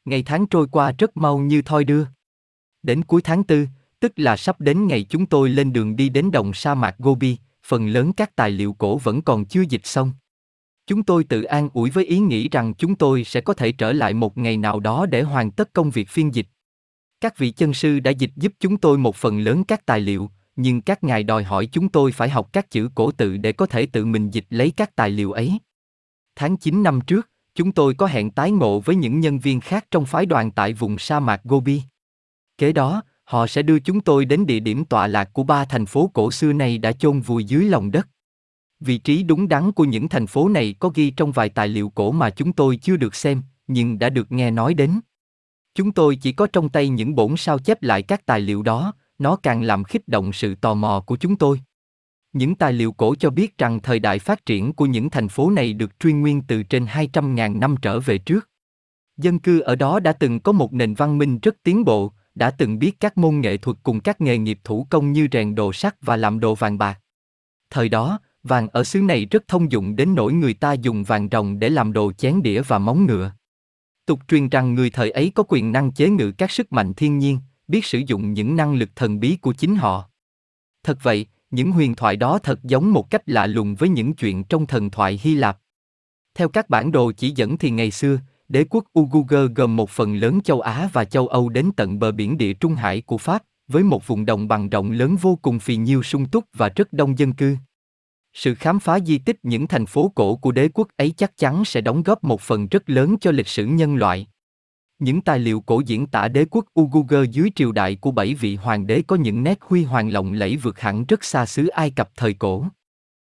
Ngày 0.04 0.22
tháng 0.22 0.46
trôi 0.46 0.66
qua 0.70 0.92
rất 0.98 1.16
mau 1.16 1.38
như 1.38 1.62
thoi 1.62 1.84
đưa. 1.84 2.04
Đến 2.82 3.04
cuối 3.04 3.22
tháng 3.22 3.44
tư, 3.44 3.66
tức 4.00 4.12
là 4.16 4.36
sắp 4.36 4.60
đến 4.60 4.86
ngày 4.86 5.06
chúng 5.08 5.26
tôi 5.26 5.48
lên 5.48 5.72
đường 5.72 5.96
đi 5.96 6.08
đến 6.08 6.30
đồng 6.30 6.52
sa 6.54 6.74
mạc 6.74 6.94
Gobi, 6.98 7.36
phần 7.66 7.86
lớn 7.86 8.12
các 8.12 8.36
tài 8.36 8.50
liệu 8.50 8.72
cổ 8.72 8.98
vẫn 8.98 9.22
còn 9.22 9.44
chưa 9.44 9.62
dịch 9.68 9.86
xong. 9.86 10.12
Chúng 10.86 11.02
tôi 11.02 11.24
tự 11.24 11.42
an 11.42 11.68
ủi 11.72 11.90
với 11.90 12.04
ý 12.04 12.18
nghĩ 12.18 12.48
rằng 12.48 12.74
chúng 12.74 12.94
tôi 12.94 13.24
sẽ 13.24 13.40
có 13.40 13.54
thể 13.54 13.72
trở 13.72 13.92
lại 13.92 14.14
một 14.14 14.38
ngày 14.38 14.56
nào 14.56 14.80
đó 14.80 15.06
để 15.06 15.22
hoàn 15.22 15.50
tất 15.50 15.72
công 15.72 15.90
việc 15.90 16.08
phiên 16.08 16.34
dịch. 16.34 16.46
Các 17.20 17.38
vị 17.38 17.50
chân 17.50 17.74
sư 17.74 18.00
đã 18.00 18.10
dịch 18.10 18.30
giúp 18.36 18.52
chúng 18.60 18.76
tôi 18.76 18.98
một 18.98 19.16
phần 19.16 19.38
lớn 19.38 19.64
các 19.64 19.86
tài 19.86 20.00
liệu, 20.00 20.30
nhưng 20.56 20.82
các 20.82 21.04
ngài 21.04 21.22
đòi 21.22 21.44
hỏi 21.44 21.66
chúng 21.66 21.88
tôi 21.88 22.12
phải 22.12 22.28
học 22.28 22.48
các 22.52 22.70
chữ 22.70 22.90
cổ 22.94 23.10
tự 23.10 23.36
để 23.36 23.52
có 23.52 23.66
thể 23.66 23.86
tự 23.86 24.04
mình 24.04 24.30
dịch 24.30 24.46
lấy 24.50 24.72
các 24.76 24.96
tài 24.96 25.10
liệu 25.10 25.32
ấy. 25.32 25.58
Tháng 26.36 26.56
9 26.56 26.82
năm 26.82 27.00
trước, 27.00 27.28
chúng 27.54 27.72
tôi 27.72 27.94
có 27.94 28.06
hẹn 28.06 28.30
tái 28.30 28.50
ngộ 28.50 28.80
với 28.80 28.96
những 28.96 29.20
nhân 29.20 29.38
viên 29.38 29.60
khác 29.60 29.86
trong 29.90 30.06
phái 30.06 30.26
đoàn 30.26 30.50
tại 30.50 30.72
vùng 30.72 30.98
sa 30.98 31.20
mạc 31.20 31.40
Gobi. 31.44 31.82
Kế 32.58 32.72
đó, 32.72 33.02
họ 33.32 33.46
sẽ 33.46 33.62
đưa 33.62 33.78
chúng 33.78 34.00
tôi 34.00 34.24
đến 34.24 34.46
địa 34.46 34.60
điểm 34.60 34.84
tọa 34.84 35.06
lạc 35.06 35.32
của 35.32 35.42
ba 35.42 35.64
thành 35.64 35.86
phố 35.86 36.10
cổ 36.14 36.30
xưa 36.30 36.52
này 36.52 36.78
đã 36.78 36.92
chôn 36.92 37.20
vùi 37.20 37.44
dưới 37.44 37.64
lòng 37.64 37.90
đất. 37.90 38.08
Vị 38.80 38.98
trí 38.98 39.22
đúng 39.22 39.48
đắn 39.48 39.72
của 39.72 39.84
những 39.84 40.08
thành 40.08 40.26
phố 40.26 40.48
này 40.48 40.74
có 40.78 40.90
ghi 40.94 41.10
trong 41.10 41.32
vài 41.32 41.48
tài 41.48 41.68
liệu 41.68 41.88
cổ 41.88 42.12
mà 42.12 42.30
chúng 42.30 42.52
tôi 42.52 42.76
chưa 42.76 42.96
được 42.96 43.14
xem, 43.14 43.42
nhưng 43.66 43.98
đã 43.98 44.10
được 44.10 44.32
nghe 44.32 44.50
nói 44.50 44.74
đến. 44.74 45.00
Chúng 45.74 45.92
tôi 45.92 46.16
chỉ 46.16 46.32
có 46.32 46.46
trong 46.46 46.68
tay 46.68 46.88
những 46.88 47.14
bổn 47.14 47.36
sao 47.36 47.58
chép 47.58 47.82
lại 47.82 48.02
các 48.02 48.26
tài 48.26 48.40
liệu 48.40 48.62
đó, 48.62 48.94
nó 49.18 49.36
càng 49.36 49.62
làm 49.62 49.84
khích 49.84 50.08
động 50.08 50.32
sự 50.32 50.54
tò 50.54 50.74
mò 50.74 51.04
của 51.06 51.16
chúng 51.16 51.36
tôi. 51.36 51.60
Những 52.32 52.54
tài 52.54 52.72
liệu 52.72 52.92
cổ 52.92 53.14
cho 53.14 53.30
biết 53.30 53.58
rằng 53.58 53.80
thời 53.82 53.98
đại 53.98 54.18
phát 54.18 54.46
triển 54.46 54.72
của 54.72 54.86
những 54.86 55.10
thành 55.10 55.28
phố 55.28 55.50
này 55.50 55.72
được 55.72 56.00
truy 56.00 56.12
nguyên 56.12 56.42
từ 56.42 56.62
trên 56.62 56.84
200.000 56.84 57.58
năm 57.58 57.76
trở 57.82 58.00
về 58.00 58.18
trước. 58.18 58.48
Dân 59.16 59.38
cư 59.38 59.60
ở 59.60 59.76
đó 59.76 60.00
đã 60.00 60.12
từng 60.12 60.40
có 60.40 60.52
một 60.52 60.72
nền 60.72 60.94
văn 60.94 61.18
minh 61.18 61.38
rất 61.38 61.56
tiến 61.62 61.84
bộ, 61.84 62.12
đã 62.34 62.50
từng 62.50 62.78
biết 62.78 63.00
các 63.00 63.18
môn 63.18 63.40
nghệ 63.40 63.56
thuật 63.56 63.76
cùng 63.82 64.00
các 64.00 64.20
nghề 64.20 64.38
nghiệp 64.38 64.58
thủ 64.64 64.86
công 64.90 65.12
như 65.12 65.28
rèn 65.32 65.54
đồ 65.54 65.72
sắt 65.72 65.96
và 66.00 66.16
làm 66.16 66.40
đồ 66.40 66.54
vàng 66.54 66.78
bạc. 66.78 67.00
Thời 67.70 67.88
đó, 67.88 68.18
vàng 68.42 68.68
ở 68.68 68.84
xứ 68.84 69.00
này 69.00 69.26
rất 69.30 69.48
thông 69.48 69.72
dụng 69.72 69.96
đến 69.96 70.14
nỗi 70.14 70.32
người 70.32 70.54
ta 70.54 70.72
dùng 70.72 71.04
vàng 71.04 71.28
rồng 71.32 71.58
để 71.58 71.68
làm 71.68 71.92
đồ 71.92 72.12
chén 72.12 72.42
đĩa 72.42 72.62
và 72.62 72.78
móng 72.78 73.06
ngựa. 73.06 73.32
Tục 74.06 74.20
truyền 74.28 74.48
rằng 74.48 74.74
người 74.74 74.90
thời 74.90 75.10
ấy 75.10 75.32
có 75.34 75.42
quyền 75.48 75.72
năng 75.72 75.92
chế 75.92 76.08
ngự 76.08 76.32
các 76.32 76.50
sức 76.50 76.72
mạnh 76.72 76.94
thiên 76.94 77.18
nhiên, 77.18 77.38
biết 77.68 77.84
sử 77.84 77.98
dụng 78.06 78.32
những 78.32 78.56
năng 78.56 78.74
lực 78.74 78.90
thần 78.96 79.20
bí 79.20 79.36
của 79.36 79.52
chính 79.52 79.76
họ. 79.76 80.10
Thật 80.82 80.98
vậy, 81.02 81.26
những 81.50 81.72
huyền 81.72 81.94
thoại 81.94 82.16
đó 82.16 82.38
thật 82.38 82.62
giống 82.62 82.92
một 82.92 83.10
cách 83.10 83.22
lạ 83.26 83.46
lùng 83.46 83.74
với 83.74 83.88
những 83.88 84.14
chuyện 84.14 84.44
trong 84.44 84.66
thần 84.66 84.90
thoại 84.90 85.20
Hy 85.22 85.34
Lạp. 85.34 85.58
Theo 86.34 86.48
các 86.48 86.68
bản 86.68 86.92
đồ 86.92 87.12
chỉ 87.12 87.30
dẫn 87.30 87.58
thì 87.58 87.70
ngày 87.70 87.90
xưa, 87.90 88.18
đế 88.52 88.64
quốc 88.70 88.84
Uguger 89.00 89.50
gồm 89.54 89.76
một 89.76 89.90
phần 89.90 90.14
lớn 90.14 90.40
châu 90.44 90.60
Á 90.60 90.88
và 90.92 91.04
châu 91.04 91.28
Âu 91.28 91.48
đến 91.48 91.70
tận 91.76 91.98
bờ 91.98 92.12
biển 92.12 92.38
địa 92.38 92.52
Trung 92.52 92.74
Hải 92.74 93.00
của 93.00 93.18
Pháp, 93.18 93.42
với 93.68 93.82
một 93.82 94.06
vùng 94.06 94.26
đồng 94.26 94.48
bằng 94.48 94.70
rộng 94.70 94.90
lớn 94.90 95.16
vô 95.16 95.38
cùng 95.42 95.58
phì 95.58 95.76
nhiêu 95.76 96.02
sung 96.02 96.26
túc 96.26 96.44
và 96.52 96.68
rất 96.68 96.92
đông 96.92 97.18
dân 97.18 97.32
cư. 97.32 97.56
Sự 98.32 98.54
khám 98.54 98.80
phá 98.80 99.00
di 99.00 99.18
tích 99.18 99.36
những 99.42 99.66
thành 99.66 99.86
phố 99.86 100.12
cổ 100.14 100.36
của 100.36 100.52
đế 100.52 100.68
quốc 100.74 100.88
ấy 100.96 101.10
chắc 101.16 101.36
chắn 101.36 101.64
sẽ 101.64 101.80
đóng 101.80 102.02
góp 102.02 102.24
một 102.24 102.40
phần 102.40 102.68
rất 102.68 102.90
lớn 102.90 103.16
cho 103.20 103.30
lịch 103.30 103.48
sử 103.48 103.66
nhân 103.66 103.96
loại. 103.96 104.26
Những 104.98 105.20
tài 105.20 105.38
liệu 105.38 105.60
cổ 105.60 105.82
diễn 105.86 106.06
tả 106.06 106.28
đế 106.28 106.44
quốc 106.50 106.64
Uguger 106.80 107.30
dưới 107.30 107.50
triều 107.54 107.72
đại 107.72 107.96
của 107.96 108.10
bảy 108.10 108.34
vị 108.34 108.56
hoàng 108.56 108.86
đế 108.86 109.02
có 109.06 109.16
những 109.16 109.42
nét 109.42 109.58
huy 109.60 109.84
hoàng 109.84 110.12
lộng 110.12 110.32
lẫy 110.32 110.56
vượt 110.56 110.80
hẳn 110.80 111.04
rất 111.04 111.24
xa 111.24 111.46
xứ 111.46 111.66
Ai 111.66 111.90
Cập 111.90 112.10
thời 112.16 112.34
cổ. 112.34 112.64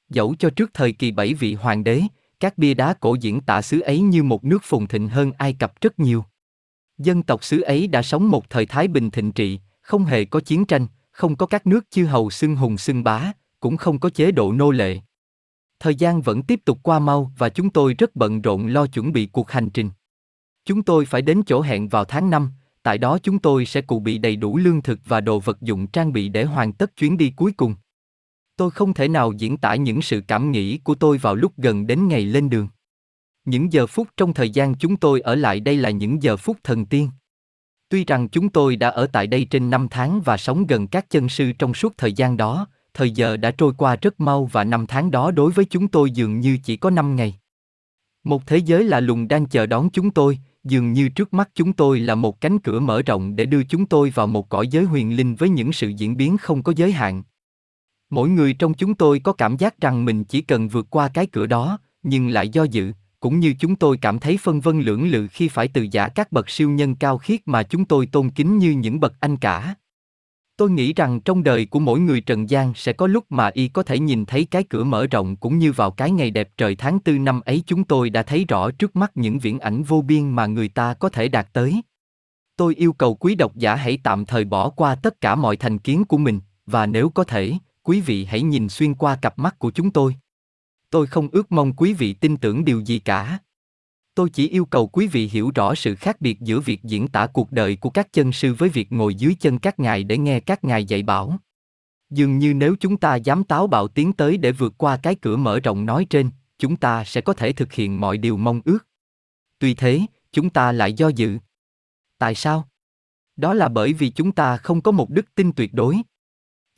Dẫu 0.10 0.36
cho 0.40 0.50
trước 0.50 0.70
thời 0.74 0.92
kỳ 0.92 1.12
bảy 1.12 1.34
vị 1.34 1.54
hoàng 1.54 1.84
đế, 1.84 2.02
các 2.40 2.58
bia 2.58 2.74
đá 2.74 2.94
cổ 2.94 3.16
diễn 3.22 3.42
tả 3.42 3.62
xứ 3.62 3.80
ấy 3.80 4.02
như 4.02 4.24
một 4.24 4.46
nước 4.46 4.64
phồn 4.64 4.88
thịnh 4.88 5.10
hơn 5.10 5.32
Ai 5.38 5.54
Cập 5.54 5.82
rất 5.82 6.00
nhiều. 6.00 6.24
Dân 6.98 7.24
tộc 7.24 7.44
xứ 7.44 7.62
ấy 7.62 7.88
đã 7.88 8.02
sống 8.02 8.30
một 8.30 8.50
thời 8.50 8.66
thái 8.66 8.88
bình 8.88 9.12
thịnh 9.12 9.32
trị, 9.32 9.60
không 9.82 10.06
hề 10.06 10.26
có 10.26 10.40
chiến 10.40 10.66
tranh, 10.66 10.88
không 11.12 11.36
có 11.36 11.46
các 11.46 11.68
nước 11.68 11.86
chư 11.90 12.06
hầu 12.06 12.30
xưng 12.30 12.56
hùng 12.56 12.78
xưng 12.78 13.04
bá, 13.04 13.32
cũng 13.60 13.78
không 13.78 14.00
có 14.00 14.10
chế 14.10 14.32
độ 14.32 14.52
nô 14.52 14.72
lệ. 14.72 15.00
Thời 15.80 15.96
gian 15.96 16.22
vẫn 16.22 16.44
tiếp 16.44 16.60
tục 16.66 16.80
qua 16.84 17.00
mau 17.00 17.32
và 17.38 17.50
chúng 17.50 17.70
tôi 17.70 17.94
rất 17.94 18.16
bận 18.16 18.42
rộn 18.42 18.68
lo 18.68 18.88
chuẩn 18.88 19.14
bị 19.14 19.26
cuộc 19.26 19.52
hành 19.52 19.70
trình. 19.70 19.90
Chúng 20.66 20.84
tôi 20.84 21.06
phải 21.06 21.22
đến 21.22 21.42
chỗ 21.46 21.62
hẹn 21.62 21.88
vào 21.88 22.06
tháng 22.06 22.30
5, 22.30 22.52
tại 22.84 22.98
đó 22.98 23.18
chúng 23.24 23.40
tôi 23.40 23.66
sẽ 23.66 23.82
cụ 23.82 24.00
bị 24.00 24.18
đầy 24.18 24.36
đủ 24.36 24.58
lương 24.58 24.82
thực 24.82 25.00
và 25.06 25.22
đồ 25.22 25.40
vật 25.40 25.62
dụng 25.62 25.88
trang 25.88 26.14
bị 26.14 26.30
để 26.30 26.44
hoàn 26.44 26.74
tất 26.74 26.96
chuyến 26.96 27.18
đi 27.18 27.34
cuối 27.36 27.52
cùng. 27.52 27.76
Tôi 28.60 28.72
không 28.72 28.94
thể 28.94 29.08
nào 29.08 29.32
diễn 29.32 29.58
tả 29.58 29.76
những 29.76 30.02
sự 30.02 30.22
cảm 30.28 30.52
nghĩ 30.52 30.78
của 30.78 30.96
tôi 30.96 31.18
vào 31.18 31.36
lúc 31.36 31.54
gần 31.58 31.88
đến 31.88 32.08
ngày 32.08 32.22
lên 32.22 32.50
đường. 32.50 32.68
Những 33.46 33.74
giờ 33.74 33.88
phút 33.88 34.08
trong 34.18 34.34
thời 34.34 34.50
gian 34.50 34.76
chúng 34.76 34.98
tôi 34.98 35.22
ở 35.22 35.36
lại 35.36 35.60
đây 35.60 35.76
là 35.76 35.90
những 35.90 36.24
giờ 36.24 36.38
phút 36.38 36.58
thần 36.64 36.86
tiên. 36.86 37.10
Tuy 37.90 38.06
rằng 38.06 38.30
chúng 38.30 38.50
tôi 38.50 38.76
đã 38.76 38.90
ở 38.90 39.08
tại 39.08 39.28
đây 39.28 39.48
trên 39.50 39.70
năm 39.70 39.88
tháng 39.92 40.22
và 40.22 40.38
sống 40.38 40.68
gần 40.68 40.88
các 40.88 41.10
chân 41.10 41.30
sư 41.30 41.52
trong 41.52 41.74
suốt 41.74 41.94
thời 41.98 42.14
gian 42.14 42.38
đó, 42.38 42.68
thời 42.94 43.12
giờ 43.12 43.38
đã 43.38 43.52
trôi 43.52 43.74
qua 43.78 43.96
rất 43.96 44.20
mau 44.20 44.46
và 44.46 44.64
năm 44.64 44.88
tháng 44.88 45.12
đó 45.12 45.32
đối 45.32 45.52
với 45.52 45.66
chúng 45.66 45.88
tôi 45.88 46.12
dường 46.12 46.40
như 46.40 46.58
chỉ 46.64 46.78
có 46.78 46.90
năm 46.90 47.16
ngày. 47.16 47.36
Một 48.24 48.48
thế 48.48 48.58
giới 48.58 48.84
lạ 48.84 49.00
lùng 49.00 49.28
đang 49.28 49.46
chờ 49.46 49.66
đón 49.66 49.90
chúng 49.90 50.12
tôi, 50.12 50.40
dường 50.64 50.94
như 50.94 51.10
trước 51.10 51.34
mắt 51.34 51.50
chúng 51.56 51.74
tôi 51.74 52.00
là 52.00 52.16
một 52.16 52.42
cánh 52.42 52.60
cửa 52.60 52.80
mở 52.80 53.02
rộng 53.02 53.36
để 53.36 53.46
đưa 53.46 53.64
chúng 53.64 53.86
tôi 53.86 54.10
vào 54.10 54.28
một 54.28 54.50
cõi 54.50 54.68
giới 54.68 54.84
huyền 54.84 55.16
linh 55.16 55.36
với 55.36 55.50
những 55.50 55.74
sự 55.74 55.88
diễn 55.88 56.18
biến 56.18 56.38
không 56.38 56.64
có 56.64 56.74
giới 56.76 56.92
hạn. 56.92 57.24
Mỗi 58.10 58.30
người 58.30 58.54
trong 58.54 58.74
chúng 58.74 58.96
tôi 58.96 59.20
có 59.20 59.34
cảm 59.34 59.58
giác 59.58 59.82
rằng 59.82 60.06
mình 60.06 60.24
chỉ 60.24 60.42
cần 60.42 60.68
vượt 60.68 60.88
qua 60.90 61.08
cái 61.14 61.26
cửa 61.26 61.46
đó, 61.46 61.80
nhưng 62.04 62.30
lại 62.30 62.50
do 62.50 62.64
dự, 62.64 62.92
cũng 63.20 63.40
như 63.40 63.54
chúng 63.60 63.76
tôi 63.76 63.98
cảm 63.98 64.20
thấy 64.20 64.38
phân 64.38 64.62
vân 64.62 64.82
lưỡng 64.82 65.10
lự 65.10 65.28
khi 65.28 65.48
phải 65.48 65.68
từ 65.68 65.88
giả 65.92 66.08
các 66.08 66.32
bậc 66.32 66.50
siêu 66.50 66.70
nhân 66.70 66.96
cao 66.96 67.18
khiết 67.18 67.40
mà 67.46 67.64
chúng 67.64 67.86
tôi 67.86 68.06
tôn 68.06 68.30
kính 68.30 68.58
như 68.58 68.72
những 68.72 69.00
bậc 69.00 69.14
anh 69.20 69.38
cả. 69.38 69.76
Tôi 70.58 70.72
nghĩ 70.72 70.94
rằng 70.94 71.20
trong 71.20 71.44
đời 71.44 71.66
của 71.66 71.80
mỗi 71.80 72.00
người 72.00 72.22
trần 72.22 72.50
gian 72.50 72.74
sẽ 72.76 72.94
có 72.94 73.08
lúc 73.08 73.26
mà 73.30 73.48
y 73.48 73.68
có 73.68 73.84
thể 73.84 74.00
nhìn 74.00 74.26
thấy 74.26 74.46
cái 74.46 74.64
cửa 74.64 74.84
mở 74.84 75.08
rộng 75.08 75.36
cũng 75.36 75.60
như 75.60 75.72
vào 75.72 75.92
cái 75.92 76.12
ngày 76.12 76.32
đẹp 76.32 76.50
trời 76.58 76.76
tháng 76.76 77.00
tư 77.00 77.18
năm 77.18 77.42
ấy 77.42 77.64
chúng 77.66 77.84
tôi 77.84 78.10
đã 78.10 78.24
thấy 78.24 78.46
rõ 78.48 78.72
trước 78.72 78.96
mắt 78.96 79.12
những 79.16 79.40
viễn 79.40 79.60
ảnh 79.60 79.84
vô 79.84 80.02
biên 80.02 80.30
mà 80.30 80.46
người 80.46 80.68
ta 80.68 80.94
có 80.94 81.10
thể 81.10 81.28
đạt 81.28 81.48
tới. 81.54 81.82
Tôi 82.58 82.76
yêu 82.76 82.94
cầu 82.94 83.16
quý 83.16 83.36
độc 83.36 83.56
giả 83.56 83.76
hãy 83.76 84.00
tạm 84.04 84.26
thời 84.26 84.46
bỏ 84.46 84.70
qua 84.70 84.96
tất 84.96 85.22
cả 85.22 85.36
mọi 85.36 85.58
thành 85.58 85.80
kiến 85.80 86.06
của 86.06 86.18
mình, 86.18 86.40
và 86.66 86.86
nếu 86.86 87.10
có 87.10 87.24
thể, 87.24 87.54
quý 87.90 88.02
vị 88.02 88.26
hãy 88.26 88.42
nhìn 88.42 88.70
xuyên 88.70 88.96
qua 88.96 89.16
cặp 89.16 89.40
mắt 89.40 89.60
của 89.60 89.72
chúng 89.72 89.92
tôi. 89.92 90.16
Tôi 90.90 91.08
không 91.08 91.30
ước 91.32 91.52
mong 91.52 91.74
quý 91.74 91.94
vị 91.94 92.14
tin 92.14 92.38
tưởng 92.38 92.66
điều 92.66 92.80
gì 92.80 93.00
cả. 93.00 93.40
Tôi 94.16 94.30
chỉ 94.30 94.50
yêu 94.50 94.66
cầu 94.66 94.88
quý 94.88 95.08
vị 95.08 95.28
hiểu 95.28 95.52
rõ 95.56 95.76
sự 95.76 95.96
khác 95.96 96.22
biệt 96.22 96.40
giữa 96.40 96.60
việc 96.60 96.84
diễn 96.84 97.08
tả 97.08 97.28
cuộc 97.28 97.52
đời 97.52 97.76
của 97.76 97.90
các 97.90 98.14
chân 98.14 98.32
sư 98.32 98.54
với 98.54 98.70
việc 98.70 98.92
ngồi 98.92 99.16
dưới 99.16 99.36
chân 99.40 99.60
các 99.60 99.80
ngài 99.80 100.04
để 100.04 100.18
nghe 100.18 100.40
các 100.40 100.64
ngài 100.64 100.86
dạy 100.86 101.04
bảo. 101.04 101.38
Dường 102.10 102.40
như 102.40 102.54
nếu 102.54 102.76
chúng 102.80 102.98
ta 102.98 103.16
dám 103.16 103.44
táo 103.44 103.68
bạo 103.68 103.88
tiến 103.88 104.14
tới 104.14 104.38
để 104.38 104.52
vượt 104.52 104.74
qua 104.78 104.98
cái 104.98 105.16
cửa 105.16 105.38
mở 105.38 105.60
rộng 105.60 105.86
nói 105.86 106.06
trên, 106.10 106.30
chúng 106.60 106.76
ta 106.76 107.04
sẽ 107.04 107.22
có 107.22 107.34
thể 107.34 107.54
thực 107.54 107.74
hiện 107.74 108.00
mọi 108.00 108.18
điều 108.18 108.38
mong 108.38 108.62
ước. 108.66 108.88
Tuy 109.60 109.74
thế, 109.74 110.02
chúng 110.32 110.50
ta 110.50 110.72
lại 110.72 110.94
do 110.94 111.08
dự. 111.08 111.38
Tại 112.18 112.36
sao? 112.36 112.68
Đó 113.36 113.54
là 113.54 113.68
bởi 113.68 113.94
vì 113.94 114.10
chúng 114.10 114.32
ta 114.32 114.58
không 114.58 114.82
có 114.82 114.92
một 114.92 115.10
đức 115.10 115.36
tin 115.36 115.52
tuyệt 115.52 115.74
đối. 115.74 116.02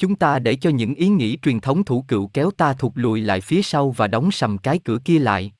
Chúng 0.02 0.16
ta 0.16 0.40
để 0.40 0.56
cho 0.56 0.70
những 0.70 0.96
ý 0.96 1.08
nghĩ 1.08 1.38
truyền 1.42 1.60
thống 1.60 1.84
thủ 1.84 2.06
cựu 2.08 2.28
kéo 2.28 2.52
ta 2.52 2.74
thụt 2.74 2.92
lùi 2.96 3.22
lại 3.22 3.42
phía 3.42 3.62
sau 3.62 3.92
và 3.92 4.08
đóng 4.08 4.32
sầm 4.32 4.58
cái 4.58 4.80
cửa 4.80 4.98
kia 5.06 5.20
lại. 5.20 5.54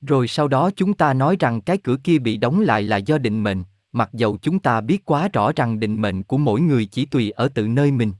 Rồi 0.00 0.28
sau 0.28 0.48
đó 0.48 0.70
chúng 0.76 0.94
ta 0.94 1.14
nói 1.14 1.36
rằng 1.40 1.60
cái 1.60 1.78
cửa 1.78 1.96
kia 2.04 2.18
bị 2.18 2.36
đóng 2.36 2.60
lại 2.60 2.82
là 2.82 2.96
do 2.96 3.18
định 3.18 3.42
mệnh, 3.42 3.62
mặc 3.92 4.10
dầu 4.12 4.38
chúng 4.42 4.58
ta 4.58 4.80
biết 4.80 5.04
quá 5.04 5.28
rõ 5.32 5.52
rằng 5.56 5.80
định 5.80 6.02
mệnh 6.02 6.22
của 6.22 6.38
mỗi 6.38 6.60
người 6.60 6.86
chỉ 6.86 7.06
tùy 7.06 7.30
ở 7.30 7.48
tự 7.48 7.68
nơi 7.68 7.90
mình. 7.90 8.12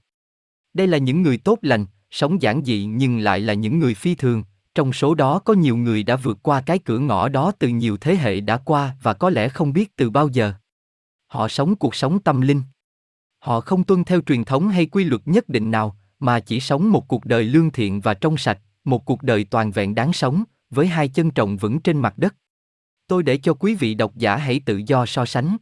Đây 0.75 0.87
là 0.87 0.99
những 0.99 1.23
người 1.23 1.39
tốt 1.39 1.59
lành, 1.63 1.87
sống 2.11 2.43
giản 2.43 2.65
dị 2.65 2.85
nhưng 2.85 3.19
lại 3.19 3.41
là 3.41 3.55
những 3.55 3.79
người 3.79 3.95
phi 3.95 4.15
thường, 4.15 4.45
trong 4.75 4.93
số 4.93 5.15
đó 5.15 5.39
có 5.39 5.55
nhiều 5.55 5.77
người 5.77 6.03
đã 6.03 6.17
vượt 6.17 6.39
qua 6.43 6.61
cái 6.61 6.79
cửa 6.79 6.99
ngõ 6.99 7.29
đó 7.29 7.53
từ 7.59 7.69
nhiều 7.69 7.97
thế 7.97 8.17
hệ 8.17 8.41
đã 8.41 8.57
qua 8.57 8.97
và 9.03 9.15
có 9.15 9.31
lẽ 9.31 9.49
không 9.49 9.73
biết 9.73 9.97
từ 9.97 10.11
bao 10.11 10.29
giờ. 10.29 10.53
Họ 11.27 11.49
sống 11.49 11.77
cuộc 11.77 11.95
sống 11.95 12.19
tâm 12.19 12.41
linh. 12.41 12.63
Họ 13.41 13.61
không 13.61 13.85
tuân 13.85 14.05
theo 14.05 14.21
truyền 14.21 14.45
thống 14.45 14.69
hay 14.69 14.87
quy 14.87 15.05
luật 15.05 15.23
nhất 15.25 15.49
định 15.49 15.71
nào, 15.71 15.97
mà 16.19 16.41
chỉ 16.41 16.61
sống 16.61 16.91
một 16.91 17.09
cuộc 17.09 17.25
đời 17.25 17.45
lương 17.45 17.71
thiện 17.71 18.01
và 18.01 18.15
trong 18.15 18.37
sạch, 18.37 18.59
một 18.85 19.05
cuộc 19.05 19.23
đời 19.23 19.45
toàn 19.45 19.71
vẹn 19.71 19.95
đáng 19.95 20.13
sống, 20.13 20.45
với 20.71 20.87
hai 20.87 21.09
chân 21.09 21.31
trọng 21.31 21.57
vững 21.57 21.81
trên 21.81 21.99
mặt 21.99 22.19
đất. 22.19 22.35
Tôi 23.07 23.23
để 23.23 23.37
cho 23.37 23.55
quý 23.55 23.75
vị 23.75 23.95
độc 23.95 24.17
giả 24.17 24.37
hãy 24.37 24.61
tự 24.67 24.83
do 24.87 25.07
so 25.07 25.25
sánh. 25.25 25.57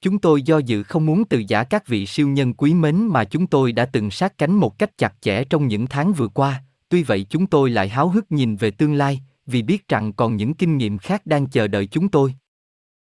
Chúng 0.00 0.18
tôi 0.18 0.42
do 0.42 0.58
dự 0.58 0.82
không 0.82 1.06
muốn 1.06 1.24
từ 1.24 1.42
giả 1.48 1.64
các 1.64 1.86
vị 1.86 2.06
siêu 2.06 2.28
nhân 2.28 2.54
quý 2.54 2.74
mến 2.74 2.96
mà 2.96 3.24
chúng 3.24 3.46
tôi 3.46 3.72
đã 3.72 3.84
từng 3.84 4.10
sát 4.10 4.38
cánh 4.38 4.52
một 4.52 4.78
cách 4.78 4.98
chặt 4.98 5.14
chẽ 5.20 5.44
trong 5.44 5.68
những 5.68 5.86
tháng 5.86 6.12
vừa 6.12 6.28
qua, 6.28 6.62
tuy 6.88 7.02
vậy 7.02 7.26
chúng 7.30 7.46
tôi 7.46 7.70
lại 7.70 7.88
háo 7.88 8.08
hức 8.08 8.32
nhìn 8.32 8.56
về 8.56 8.70
tương 8.70 8.94
lai, 8.94 9.20
vì 9.46 9.62
biết 9.62 9.88
rằng 9.88 10.12
còn 10.12 10.36
những 10.36 10.54
kinh 10.54 10.76
nghiệm 10.76 10.98
khác 10.98 11.26
đang 11.26 11.46
chờ 11.46 11.68
đợi 11.68 11.86
chúng 11.86 12.08
tôi. 12.08 12.34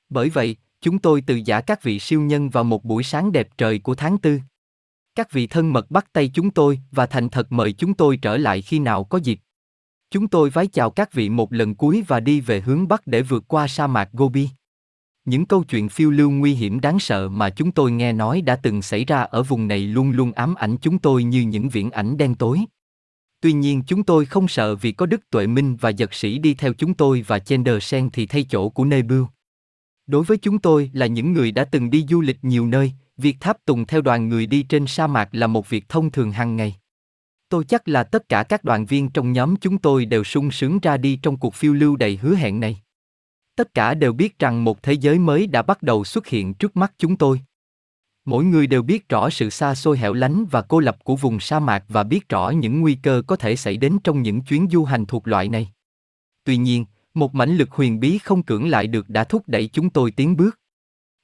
Bởi 0.09 0.29
vậy, 0.29 0.57
chúng 0.81 0.99
tôi 0.99 1.21
từ 1.21 1.35
giả 1.35 1.61
các 1.61 1.83
vị 1.83 1.99
siêu 1.99 2.21
nhân 2.21 2.51
vào 2.51 2.65
một 2.65 2.85
buổi 2.85 3.03
sáng 3.03 3.33
đẹp 3.33 3.49
trời 3.59 3.79
của 3.79 3.95
tháng 3.95 4.19
tư. 4.19 4.41
Các 5.15 5.33
vị 5.33 5.47
thân 5.47 5.73
mật 5.73 5.91
bắt 5.91 6.13
tay 6.13 6.31
chúng 6.35 6.51
tôi 6.51 6.81
và 6.91 7.07
thành 7.07 7.29
thật 7.29 7.53
mời 7.53 7.73
chúng 7.73 7.95
tôi 7.95 8.17
trở 8.17 8.37
lại 8.37 8.63
khi 8.63 8.79
nào 8.79 9.05
có 9.05 9.19
dịp. 9.19 9.41
Chúng 10.11 10.29
tôi 10.29 10.51
vái 10.51 10.67
chào 10.67 10.91
các 10.91 11.13
vị 11.13 11.29
một 11.29 11.53
lần 11.53 11.75
cuối 11.75 12.05
và 12.09 12.21
đi 12.21 12.41
về 12.41 12.61
hướng 12.61 12.89
Bắc 12.89 13.07
để 13.07 13.23
vượt 13.23 13.45
qua 13.49 13.69
sa 13.69 13.87
mạc 13.87 14.09
Gobi. 14.13 14.49
Những 15.25 15.47
câu 15.47 15.65
chuyện 15.65 15.89
phiêu 15.89 16.11
lưu 16.11 16.31
nguy 16.31 16.55
hiểm 16.55 16.81
đáng 16.81 16.99
sợ 16.99 17.29
mà 17.29 17.51
chúng 17.51 17.73
tôi 17.73 17.91
nghe 17.91 18.13
nói 18.13 18.41
đã 18.41 18.57
từng 18.57 18.83
xảy 18.83 19.05
ra 19.05 19.21
ở 19.21 19.43
vùng 19.43 19.69
này 19.69 19.81
luôn 19.81 20.11
luôn 20.11 20.33
ám 20.33 20.55
ảnh 20.55 20.77
chúng 20.81 20.99
tôi 20.99 21.25
như 21.25 21.41
những 21.41 21.69
viễn 21.69 21.91
ảnh 21.91 22.17
đen 22.17 22.35
tối. 22.35 22.61
Tuy 23.41 23.53
nhiên 23.53 23.83
chúng 23.87 24.03
tôi 24.03 24.27
không 24.27 24.49
sợ 24.49 24.77
vì 24.77 24.93
có 24.93 25.07
Đức 25.07 25.31
Tuệ 25.31 25.47
Minh 25.47 25.77
và 25.77 25.91
giật 25.91 26.15
sĩ 26.15 26.39
đi 26.39 26.55
theo 26.55 26.73
chúng 26.73 26.95
tôi 26.95 27.25
và 27.27 27.39
Chender 27.39 27.83
Sen 27.83 28.11
thì 28.11 28.27
thay 28.27 28.47
chỗ 28.51 28.69
của 28.69 28.85
Nebu. 28.85 29.27
Đối 30.09 30.25
với 30.25 30.39
chúng 30.39 30.59
tôi 30.59 30.91
là 30.93 31.07
những 31.07 31.33
người 31.33 31.53
đã 31.53 31.65
từng 31.65 31.91
đi 31.91 32.07
du 32.09 32.21
lịch 32.21 32.39
nhiều 32.43 32.67
nơi, 32.67 32.93
việc 33.17 33.37
tháp 33.41 33.65
tùng 33.65 33.87
theo 33.87 34.01
đoàn 34.01 34.29
người 34.29 34.47
đi 34.47 34.63
trên 34.63 34.87
sa 34.87 35.07
mạc 35.07 35.29
là 35.33 35.47
một 35.47 35.69
việc 35.69 35.89
thông 35.89 36.11
thường 36.11 36.33
hàng 36.33 36.57
ngày. 36.57 36.77
Tôi 37.49 37.65
chắc 37.65 37.89
là 37.89 38.05
tất 38.05 38.29
cả 38.29 38.43
các 38.43 38.65
đoàn 38.65 38.87
viên 38.87 39.11
trong 39.11 39.33
nhóm 39.33 39.57
chúng 39.57 39.79
tôi 39.79 40.05
đều 40.05 40.25
sung 40.25 40.51
sướng 40.51 40.79
ra 40.83 40.97
đi 40.97 41.19
trong 41.23 41.37
cuộc 41.37 41.55
phiêu 41.55 41.75
lưu 41.75 41.97
đầy 41.97 42.17
hứa 42.17 42.35
hẹn 42.35 42.61
này. 42.61 42.83
Tất 43.57 43.75
cả 43.75 43.95
đều 43.95 44.13
biết 44.13 44.39
rằng 44.39 44.65
một 44.65 44.83
thế 44.83 44.93
giới 44.93 45.19
mới 45.19 45.47
đã 45.47 45.63
bắt 45.63 45.83
đầu 45.83 46.05
xuất 46.05 46.27
hiện 46.27 46.55
trước 46.55 46.77
mắt 46.77 46.93
chúng 46.99 47.17
tôi. 47.17 47.41
Mỗi 48.25 48.45
người 48.45 48.67
đều 48.67 48.83
biết 48.83 49.09
rõ 49.09 49.31
sự 49.31 49.51
xa 49.51 49.75
xôi 49.75 49.99
hẻo 49.99 50.13
lánh 50.13 50.45
và 50.51 50.63
cô 50.63 50.81
lập 50.81 51.05
của 51.05 51.17
vùng 51.17 51.41
sa 51.41 51.61
mạc 51.61 51.85
và 51.89 52.05
biết 52.05 52.29
rõ 52.29 52.51
những 52.51 52.81
nguy 52.81 52.95
cơ 52.95 53.23
có 53.27 53.37
thể 53.37 53.57
xảy 53.57 53.77
đến 53.77 53.99
trong 54.05 54.23
những 54.23 54.41
chuyến 54.41 54.69
du 54.71 54.85
hành 54.85 55.07
thuộc 55.07 55.29
loại 55.29 55.49
này. 55.49 55.69
Tuy 56.45 56.57
nhiên, 56.57 56.85
một 57.19 57.35
mãnh 57.35 57.57
lực 57.57 57.71
huyền 57.71 58.01
bí 58.01 58.19
không 58.19 58.43
cưỡng 58.43 58.69
lại 58.69 58.87
được 58.87 59.09
đã 59.09 59.25
thúc 59.25 59.43
đẩy 59.47 59.69
chúng 59.73 59.91
tôi 59.91 60.11
tiến 60.11 60.37
bước. 60.37 60.61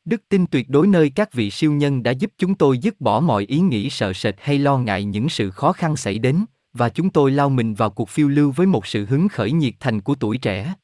Đức 0.05 0.23
tin 0.29 0.47
tuyệt 0.47 0.69
đối 0.69 0.87
nơi 0.87 1.11
các 1.11 1.33
vị 1.33 1.51
siêu 1.51 1.73
nhân 1.73 2.03
đã 2.03 2.11
giúp 2.11 2.33
chúng 2.39 2.55
tôi 2.55 2.79
dứt 2.79 3.01
bỏ 3.01 3.21
mọi 3.21 3.45
ý 3.45 3.61
nghĩ 3.61 3.91
sợ 3.91 4.13
sệt 4.13 4.35
hay 4.39 4.59
lo 4.59 4.79
ngại 4.79 5.05
những 5.05 5.29
sự 5.29 5.51
khó 5.51 5.73
khăn 5.73 5.97
xảy 5.97 6.19
đến, 6.19 6.45
và 6.73 6.89
chúng 6.89 7.11
tôi 7.11 7.31
lao 7.31 7.49
mình 7.49 7.75
vào 7.75 7.91
cuộc 7.91 8.09
phiêu 8.09 8.29
lưu 8.29 8.51
với 8.51 8.67
một 8.67 8.87
sự 8.87 9.07
hứng 9.07 9.29
khởi 9.29 9.53
nhiệt 9.53 9.75
thành 9.81 10.01
của 10.01 10.15
tuổi 10.15 10.39
trẻ. 10.39 10.75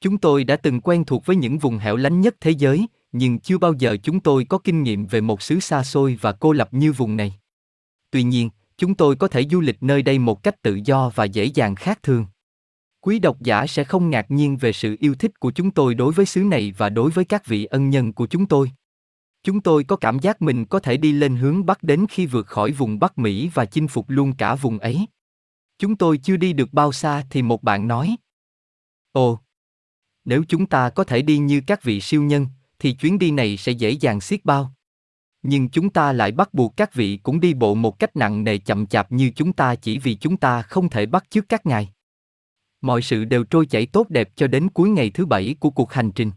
Chúng 0.00 0.18
tôi 0.18 0.44
đã 0.44 0.56
từng 0.56 0.80
quen 0.80 1.04
thuộc 1.04 1.26
với 1.26 1.36
những 1.36 1.58
vùng 1.58 1.78
hẻo 1.78 1.96
lánh 1.96 2.20
nhất 2.20 2.36
thế 2.40 2.50
giới, 2.50 2.86
nhưng 3.12 3.38
chưa 3.38 3.58
bao 3.58 3.72
giờ 3.78 3.96
chúng 4.02 4.20
tôi 4.20 4.44
có 4.44 4.58
kinh 4.58 4.82
nghiệm 4.82 5.06
về 5.06 5.20
một 5.20 5.42
xứ 5.42 5.60
xa 5.60 5.82
xôi 5.82 6.18
và 6.20 6.32
cô 6.32 6.52
lập 6.52 6.68
như 6.74 6.92
vùng 6.92 7.16
này. 7.16 7.34
Tuy 8.10 8.22
nhiên, 8.22 8.50
chúng 8.78 8.94
tôi 8.94 9.16
có 9.16 9.28
thể 9.28 9.44
du 9.50 9.60
lịch 9.60 9.82
nơi 9.82 10.02
đây 10.02 10.18
một 10.18 10.42
cách 10.42 10.62
tự 10.62 10.80
do 10.84 11.10
và 11.14 11.24
dễ 11.24 11.44
dàng 11.44 11.74
khác 11.74 12.02
thường. 12.02 12.26
Quý 13.04 13.18
độc 13.18 13.40
giả 13.40 13.66
sẽ 13.66 13.84
không 13.84 14.10
ngạc 14.10 14.30
nhiên 14.30 14.56
về 14.56 14.72
sự 14.72 14.96
yêu 15.00 15.14
thích 15.14 15.40
của 15.40 15.50
chúng 15.50 15.70
tôi 15.70 15.94
đối 15.94 16.12
với 16.12 16.26
xứ 16.26 16.40
này 16.40 16.74
và 16.78 16.88
đối 16.88 17.10
với 17.10 17.24
các 17.24 17.46
vị 17.46 17.64
ân 17.64 17.90
nhân 17.90 18.12
của 18.12 18.26
chúng 18.26 18.46
tôi. 18.46 18.72
Chúng 19.42 19.60
tôi 19.60 19.84
có 19.84 19.96
cảm 19.96 20.18
giác 20.18 20.42
mình 20.42 20.64
có 20.64 20.78
thể 20.78 20.96
đi 20.96 21.12
lên 21.12 21.36
hướng 21.36 21.66
Bắc 21.66 21.82
đến 21.82 22.06
khi 22.10 22.26
vượt 22.26 22.46
khỏi 22.46 22.72
vùng 22.72 22.98
Bắc 22.98 23.18
Mỹ 23.18 23.50
và 23.54 23.64
chinh 23.64 23.88
phục 23.88 24.10
luôn 24.10 24.32
cả 24.36 24.54
vùng 24.54 24.78
ấy. 24.78 25.06
Chúng 25.78 25.96
tôi 25.96 26.18
chưa 26.18 26.36
đi 26.36 26.52
được 26.52 26.72
bao 26.72 26.92
xa 26.92 27.24
thì 27.30 27.42
một 27.42 27.62
bạn 27.62 27.88
nói. 27.88 28.16
Ồ, 29.12 29.38
nếu 30.24 30.44
chúng 30.48 30.66
ta 30.66 30.90
có 30.90 31.04
thể 31.04 31.22
đi 31.22 31.38
như 31.38 31.62
các 31.66 31.82
vị 31.82 32.00
siêu 32.00 32.22
nhân, 32.22 32.46
thì 32.78 32.92
chuyến 32.92 33.18
đi 33.18 33.30
này 33.30 33.56
sẽ 33.56 33.72
dễ 33.72 33.90
dàng 33.90 34.20
xiết 34.20 34.44
bao. 34.44 34.74
Nhưng 35.42 35.68
chúng 35.68 35.90
ta 35.90 36.12
lại 36.12 36.32
bắt 36.32 36.54
buộc 36.54 36.76
các 36.76 36.94
vị 36.94 37.16
cũng 37.16 37.40
đi 37.40 37.54
bộ 37.54 37.74
một 37.74 37.98
cách 37.98 38.16
nặng 38.16 38.44
nề 38.44 38.58
chậm 38.58 38.86
chạp 38.86 39.12
như 39.12 39.30
chúng 39.36 39.52
ta 39.52 39.74
chỉ 39.74 39.98
vì 39.98 40.14
chúng 40.14 40.36
ta 40.36 40.62
không 40.62 40.88
thể 40.88 41.06
bắt 41.06 41.24
chước 41.30 41.48
các 41.48 41.66
ngài. 41.66 41.92
Mọi 42.82 43.02
sự 43.02 43.24
đều 43.24 43.44
trôi 43.44 43.66
chảy 43.66 43.86
tốt 43.86 44.10
đẹp 44.10 44.30
cho 44.36 44.46
đến 44.46 44.68
cuối 44.68 44.88
ngày 44.88 45.10
thứ 45.10 45.26
bảy 45.26 45.54
của 45.60 45.70
cuộc 45.70 45.92
hành 45.92 46.12
trình. 46.12 46.30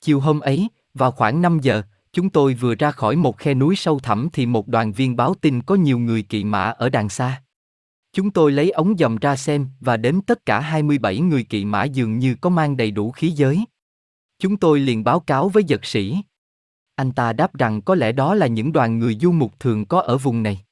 Chiều 0.00 0.20
hôm 0.20 0.40
ấy, 0.40 0.68
vào 0.94 1.10
khoảng 1.10 1.42
5 1.42 1.58
giờ, 1.62 1.82
chúng 2.12 2.30
tôi 2.30 2.54
vừa 2.54 2.74
ra 2.74 2.90
khỏi 2.90 3.16
một 3.16 3.38
khe 3.38 3.54
núi 3.54 3.76
sâu 3.76 3.98
thẳm 3.98 4.28
thì 4.32 4.46
một 4.46 4.68
đoàn 4.68 4.92
viên 4.92 5.16
báo 5.16 5.34
tin 5.40 5.62
có 5.62 5.74
nhiều 5.74 5.98
người 5.98 6.22
kỵ 6.22 6.44
mã 6.44 6.62
ở 6.62 6.88
đằng 6.88 7.08
xa. 7.08 7.42
Chúng 8.12 8.30
tôi 8.30 8.52
lấy 8.52 8.70
ống 8.70 8.98
dòm 8.98 9.16
ra 9.16 9.36
xem 9.36 9.68
và 9.80 9.96
đếm 9.96 10.20
tất 10.20 10.46
cả 10.46 10.60
27 10.60 11.20
người 11.20 11.44
kỵ 11.44 11.64
mã 11.64 11.84
dường 11.84 12.18
như 12.18 12.36
có 12.40 12.50
mang 12.50 12.76
đầy 12.76 12.90
đủ 12.90 13.10
khí 13.10 13.30
giới. 13.30 13.64
Chúng 14.38 14.56
tôi 14.56 14.80
liền 14.80 15.04
báo 15.04 15.20
cáo 15.20 15.48
với 15.48 15.64
giật 15.64 15.84
sĩ. 15.84 16.16
Anh 16.94 17.12
ta 17.12 17.32
đáp 17.32 17.54
rằng 17.54 17.82
có 17.82 17.94
lẽ 17.94 18.12
đó 18.12 18.34
là 18.34 18.46
những 18.46 18.72
đoàn 18.72 18.98
người 18.98 19.18
du 19.20 19.32
mục 19.32 19.60
thường 19.60 19.86
có 19.86 20.00
ở 20.00 20.18
vùng 20.18 20.42
này. 20.42 20.64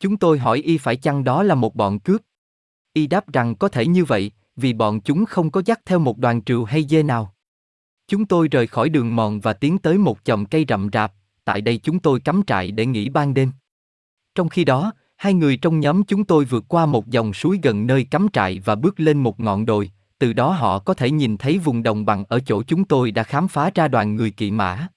Chúng 0.00 0.16
tôi 0.16 0.38
hỏi 0.38 0.58
y 0.58 0.78
phải 0.78 0.96
chăng 0.96 1.24
đó 1.24 1.42
là 1.42 1.54
một 1.54 1.74
bọn 1.74 1.98
cướp. 1.98 2.20
Y 2.92 3.06
đáp 3.06 3.32
rằng 3.32 3.54
có 3.54 3.68
thể 3.68 3.86
như 3.86 4.04
vậy, 4.04 4.30
vì 4.56 4.72
bọn 4.72 5.00
chúng 5.00 5.24
không 5.24 5.50
có 5.50 5.62
dắt 5.64 5.80
theo 5.86 5.98
một 5.98 6.18
đoàn 6.18 6.42
trừu 6.42 6.64
hay 6.64 6.84
dê 6.84 7.02
nào. 7.02 7.34
Chúng 8.08 8.26
tôi 8.26 8.48
rời 8.48 8.66
khỏi 8.66 8.88
đường 8.88 9.16
mòn 9.16 9.40
và 9.40 9.52
tiến 9.52 9.78
tới 9.78 9.98
một 9.98 10.18
chòm 10.24 10.46
cây 10.46 10.64
rậm 10.68 10.88
rạp, 10.92 11.12
tại 11.44 11.60
đây 11.60 11.78
chúng 11.78 11.98
tôi 11.98 12.20
cắm 12.20 12.42
trại 12.46 12.70
để 12.70 12.86
nghỉ 12.86 13.08
ban 13.08 13.34
đêm. 13.34 13.50
Trong 14.34 14.48
khi 14.48 14.64
đó, 14.64 14.92
hai 15.16 15.34
người 15.34 15.56
trong 15.56 15.80
nhóm 15.80 16.04
chúng 16.04 16.24
tôi 16.24 16.44
vượt 16.44 16.64
qua 16.68 16.86
một 16.86 17.08
dòng 17.08 17.32
suối 17.32 17.58
gần 17.62 17.86
nơi 17.86 18.04
cắm 18.04 18.28
trại 18.32 18.58
và 18.58 18.74
bước 18.74 19.00
lên 19.00 19.22
một 19.22 19.40
ngọn 19.40 19.66
đồi, 19.66 19.90
từ 20.18 20.32
đó 20.32 20.50
họ 20.50 20.78
có 20.78 20.94
thể 20.94 21.10
nhìn 21.10 21.36
thấy 21.36 21.58
vùng 21.58 21.82
đồng 21.82 22.04
bằng 22.04 22.24
ở 22.28 22.40
chỗ 22.46 22.62
chúng 22.62 22.84
tôi 22.84 23.10
đã 23.10 23.22
khám 23.22 23.48
phá 23.48 23.70
ra 23.74 23.88
đoàn 23.88 24.16
người 24.16 24.30
kỵ 24.30 24.50
mã. 24.50 24.88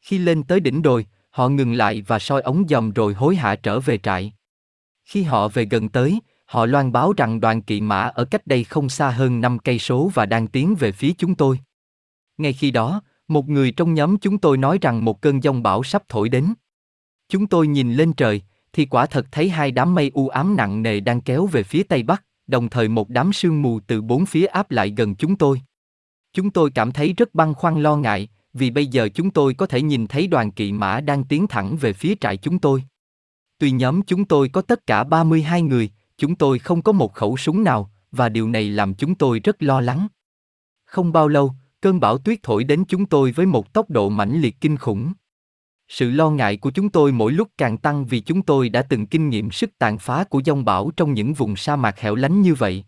Khi 0.00 0.18
lên 0.18 0.42
tới 0.42 0.60
đỉnh 0.60 0.82
đồi, 0.82 1.06
họ 1.30 1.48
ngừng 1.48 1.72
lại 1.72 2.02
và 2.06 2.18
soi 2.18 2.42
ống 2.42 2.64
dòm 2.68 2.92
rồi 2.92 3.14
hối 3.14 3.36
hả 3.36 3.56
trở 3.56 3.80
về 3.80 3.98
trại. 3.98 4.32
Khi 5.04 5.22
họ 5.22 5.48
về 5.48 5.64
gần 5.64 5.88
tới, 5.88 6.20
họ 6.52 6.66
loan 6.66 6.92
báo 6.92 7.12
rằng 7.16 7.40
đoàn 7.40 7.62
kỵ 7.62 7.80
mã 7.80 8.00
ở 8.00 8.24
cách 8.24 8.46
đây 8.46 8.64
không 8.64 8.88
xa 8.88 9.10
hơn 9.10 9.40
5 9.40 9.58
cây 9.58 9.78
số 9.78 10.10
và 10.14 10.26
đang 10.26 10.46
tiến 10.46 10.74
về 10.78 10.92
phía 10.92 11.12
chúng 11.18 11.34
tôi. 11.34 11.60
Ngay 12.38 12.52
khi 12.52 12.70
đó, 12.70 13.02
một 13.28 13.48
người 13.48 13.72
trong 13.72 13.94
nhóm 13.94 14.18
chúng 14.18 14.38
tôi 14.38 14.56
nói 14.58 14.78
rằng 14.80 15.04
một 15.04 15.20
cơn 15.20 15.42
giông 15.42 15.62
bão 15.62 15.82
sắp 15.82 16.02
thổi 16.08 16.28
đến. 16.28 16.54
Chúng 17.28 17.46
tôi 17.46 17.66
nhìn 17.66 17.94
lên 17.94 18.12
trời, 18.12 18.42
thì 18.72 18.86
quả 18.86 19.06
thật 19.06 19.26
thấy 19.30 19.48
hai 19.48 19.70
đám 19.70 19.94
mây 19.94 20.10
u 20.14 20.28
ám 20.28 20.56
nặng 20.56 20.82
nề 20.82 21.00
đang 21.00 21.20
kéo 21.20 21.46
về 21.46 21.62
phía 21.62 21.82
tây 21.82 22.02
bắc, 22.02 22.24
đồng 22.46 22.68
thời 22.68 22.88
một 22.88 23.08
đám 23.08 23.32
sương 23.32 23.62
mù 23.62 23.80
từ 23.80 24.02
bốn 24.02 24.26
phía 24.26 24.46
áp 24.46 24.70
lại 24.70 24.94
gần 24.96 25.14
chúng 25.14 25.36
tôi. 25.36 25.62
Chúng 26.32 26.50
tôi 26.50 26.70
cảm 26.70 26.92
thấy 26.92 27.12
rất 27.12 27.34
băn 27.34 27.54
khoăn 27.54 27.82
lo 27.82 27.96
ngại, 27.96 28.28
vì 28.52 28.70
bây 28.70 28.86
giờ 28.86 29.08
chúng 29.14 29.30
tôi 29.30 29.54
có 29.54 29.66
thể 29.66 29.82
nhìn 29.82 30.06
thấy 30.06 30.26
đoàn 30.26 30.50
kỵ 30.50 30.72
mã 30.72 31.00
đang 31.00 31.24
tiến 31.24 31.46
thẳng 31.46 31.76
về 31.76 31.92
phía 31.92 32.14
trại 32.20 32.36
chúng 32.36 32.58
tôi. 32.58 32.82
Tuy 33.58 33.70
nhóm 33.70 34.02
chúng 34.02 34.24
tôi 34.24 34.48
có 34.48 34.62
tất 34.62 34.86
cả 34.86 35.04
32 35.04 35.62
người, 35.62 35.90
chúng 36.22 36.34
tôi 36.34 36.58
không 36.58 36.82
có 36.82 36.92
một 36.92 37.14
khẩu 37.14 37.36
súng 37.36 37.64
nào, 37.64 37.90
và 38.12 38.28
điều 38.28 38.48
này 38.48 38.70
làm 38.70 38.94
chúng 38.94 39.14
tôi 39.14 39.40
rất 39.40 39.62
lo 39.62 39.80
lắng. 39.80 40.08
Không 40.84 41.12
bao 41.12 41.28
lâu, 41.28 41.52
cơn 41.80 42.00
bão 42.00 42.18
tuyết 42.18 42.38
thổi 42.42 42.64
đến 42.64 42.84
chúng 42.88 43.06
tôi 43.06 43.32
với 43.32 43.46
một 43.46 43.72
tốc 43.72 43.90
độ 43.90 44.08
mãnh 44.08 44.40
liệt 44.40 44.60
kinh 44.60 44.76
khủng. 44.76 45.12
Sự 45.88 46.10
lo 46.10 46.30
ngại 46.30 46.56
của 46.56 46.70
chúng 46.70 46.90
tôi 46.90 47.12
mỗi 47.12 47.32
lúc 47.32 47.48
càng 47.58 47.78
tăng 47.78 48.06
vì 48.06 48.20
chúng 48.20 48.42
tôi 48.42 48.68
đã 48.68 48.82
từng 48.82 49.06
kinh 49.06 49.28
nghiệm 49.28 49.50
sức 49.50 49.70
tàn 49.78 49.98
phá 49.98 50.24
của 50.24 50.42
dông 50.46 50.64
bão 50.64 50.90
trong 50.96 51.14
những 51.14 51.32
vùng 51.32 51.56
sa 51.56 51.76
mạc 51.76 52.00
hẻo 52.00 52.14
lánh 52.14 52.42
như 52.42 52.54
vậy. 52.54 52.84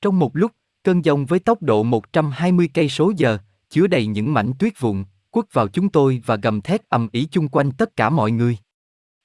Trong 0.00 0.18
một 0.18 0.36
lúc, 0.36 0.52
cơn 0.84 1.04
giông 1.04 1.26
với 1.26 1.38
tốc 1.38 1.62
độ 1.62 1.82
120 1.82 2.68
cây 2.74 2.88
số 2.88 3.12
giờ, 3.16 3.38
chứa 3.70 3.86
đầy 3.86 4.06
những 4.06 4.34
mảnh 4.34 4.52
tuyết 4.58 4.80
vụn, 4.80 5.04
quất 5.30 5.52
vào 5.52 5.68
chúng 5.68 5.88
tôi 5.88 6.22
và 6.26 6.36
gầm 6.36 6.60
thét 6.60 6.88
ầm 6.88 7.08
ĩ 7.12 7.28
chung 7.30 7.48
quanh 7.48 7.72
tất 7.72 7.96
cả 7.96 8.10
mọi 8.10 8.30
người. 8.30 8.58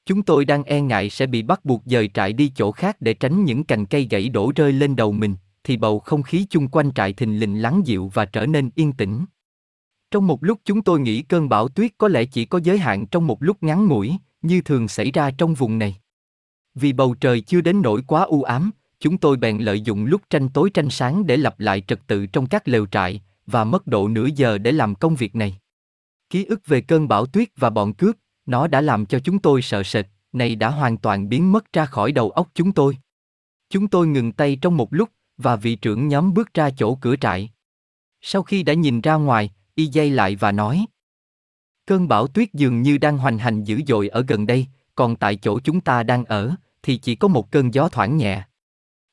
Chúng 0.05 0.23
tôi 0.23 0.45
đang 0.45 0.63
e 0.63 0.81
ngại 0.81 1.09
sẽ 1.09 1.25
bị 1.27 1.41
bắt 1.41 1.65
buộc 1.65 1.81
dời 1.85 2.07
trại 2.13 2.33
đi 2.33 2.51
chỗ 2.55 2.71
khác 2.71 2.97
để 2.99 3.13
tránh 3.13 3.45
những 3.45 3.63
cành 3.63 3.85
cây 3.85 4.07
gãy 4.09 4.29
đổ 4.29 4.51
rơi 4.55 4.73
lên 4.73 4.95
đầu 4.95 5.11
mình, 5.11 5.35
thì 5.63 5.77
bầu 5.77 5.99
không 5.99 6.23
khí 6.23 6.45
chung 6.49 6.67
quanh 6.67 6.93
trại 6.93 7.13
thình 7.13 7.39
lình 7.39 7.61
lắng 7.61 7.81
dịu 7.85 8.11
và 8.13 8.25
trở 8.25 8.45
nên 8.45 8.69
yên 8.75 8.93
tĩnh. 8.93 9.25
Trong 10.11 10.27
một 10.27 10.43
lúc 10.43 10.59
chúng 10.65 10.81
tôi 10.81 10.99
nghĩ 10.99 11.21
cơn 11.21 11.49
bão 11.49 11.67
tuyết 11.67 11.91
có 11.97 12.07
lẽ 12.07 12.25
chỉ 12.25 12.45
có 12.45 12.59
giới 12.63 12.77
hạn 12.77 13.07
trong 13.07 13.27
một 13.27 13.43
lúc 13.43 13.63
ngắn 13.63 13.87
ngủi, 13.87 14.11
như 14.41 14.61
thường 14.61 14.87
xảy 14.87 15.11
ra 15.11 15.31
trong 15.31 15.53
vùng 15.53 15.79
này. 15.79 15.95
Vì 16.75 16.93
bầu 16.93 17.15
trời 17.19 17.41
chưa 17.41 17.61
đến 17.61 17.81
nỗi 17.81 18.01
quá 18.07 18.21
u 18.21 18.43
ám, 18.43 18.71
chúng 18.99 19.17
tôi 19.17 19.37
bèn 19.37 19.57
lợi 19.57 19.81
dụng 19.81 20.05
lúc 20.05 20.21
tranh 20.29 20.49
tối 20.49 20.69
tranh 20.69 20.89
sáng 20.89 21.25
để 21.25 21.37
lập 21.37 21.59
lại 21.59 21.81
trật 21.87 21.99
tự 22.07 22.25
trong 22.25 22.47
các 22.47 22.67
lều 22.67 22.85
trại, 22.85 23.21
và 23.47 23.63
mất 23.63 23.87
độ 23.87 24.07
nửa 24.07 24.27
giờ 24.35 24.57
để 24.57 24.71
làm 24.71 24.95
công 24.95 25.15
việc 25.15 25.35
này. 25.35 25.57
Ký 26.29 26.45
ức 26.45 26.67
về 26.67 26.81
cơn 26.81 27.07
bão 27.07 27.25
tuyết 27.25 27.49
và 27.57 27.69
bọn 27.69 27.93
cướp, 27.93 28.15
nó 28.45 28.67
đã 28.67 28.81
làm 28.81 29.05
cho 29.05 29.19
chúng 29.19 29.39
tôi 29.39 29.61
sợ 29.61 29.83
sệt, 29.83 30.05
này 30.33 30.55
đã 30.55 30.69
hoàn 30.69 30.97
toàn 30.97 31.29
biến 31.29 31.51
mất 31.51 31.73
ra 31.73 31.85
khỏi 31.85 32.11
đầu 32.11 32.29
óc 32.29 32.49
chúng 32.53 32.71
tôi. 32.71 32.97
Chúng 33.69 33.87
tôi 33.87 34.07
ngừng 34.07 34.31
tay 34.31 34.57
trong 34.61 34.77
một 34.77 34.93
lúc, 34.93 35.09
và 35.37 35.55
vị 35.55 35.75
trưởng 35.75 36.07
nhóm 36.07 36.33
bước 36.33 36.53
ra 36.53 36.69
chỗ 36.77 36.95
cửa 36.95 37.15
trại. 37.15 37.49
Sau 38.21 38.43
khi 38.43 38.63
đã 38.63 38.73
nhìn 38.73 39.01
ra 39.01 39.15
ngoài, 39.15 39.51
y 39.75 39.85
dây 39.85 40.09
lại 40.09 40.35
và 40.35 40.51
nói. 40.51 40.85
Cơn 41.85 42.07
bão 42.07 42.27
tuyết 42.27 42.53
dường 42.53 42.81
như 42.81 42.97
đang 42.97 43.17
hoành 43.17 43.37
hành 43.37 43.63
dữ 43.63 43.81
dội 43.87 44.07
ở 44.07 44.23
gần 44.27 44.47
đây, 44.47 44.67
còn 44.95 45.15
tại 45.15 45.35
chỗ 45.35 45.59
chúng 45.59 45.81
ta 45.81 46.03
đang 46.03 46.25
ở, 46.25 46.55
thì 46.83 46.97
chỉ 46.97 47.15
có 47.15 47.27
một 47.27 47.51
cơn 47.51 47.73
gió 47.73 47.89
thoảng 47.89 48.17
nhẹ. 48.17 48.43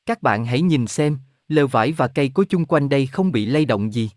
Các 0.05 0.21
bạn 0.21 0.45
hãy 0.45 0.61
nhìn 0.61 0.87
xem, 0.87 1.17
lều 1.47 1.67
vải 1.67 1.91
và 1.91 2.07
cây 2.07 2.29
cối 2.29 2.45
chung 2.45 2.65
quanh 2.65 2.89
đây 2.89 3.07
không 3.07 3.31
bị 3.31 3.45
lay 3.45 3.65
động 3.65 3.93
gì. 3.93 4.09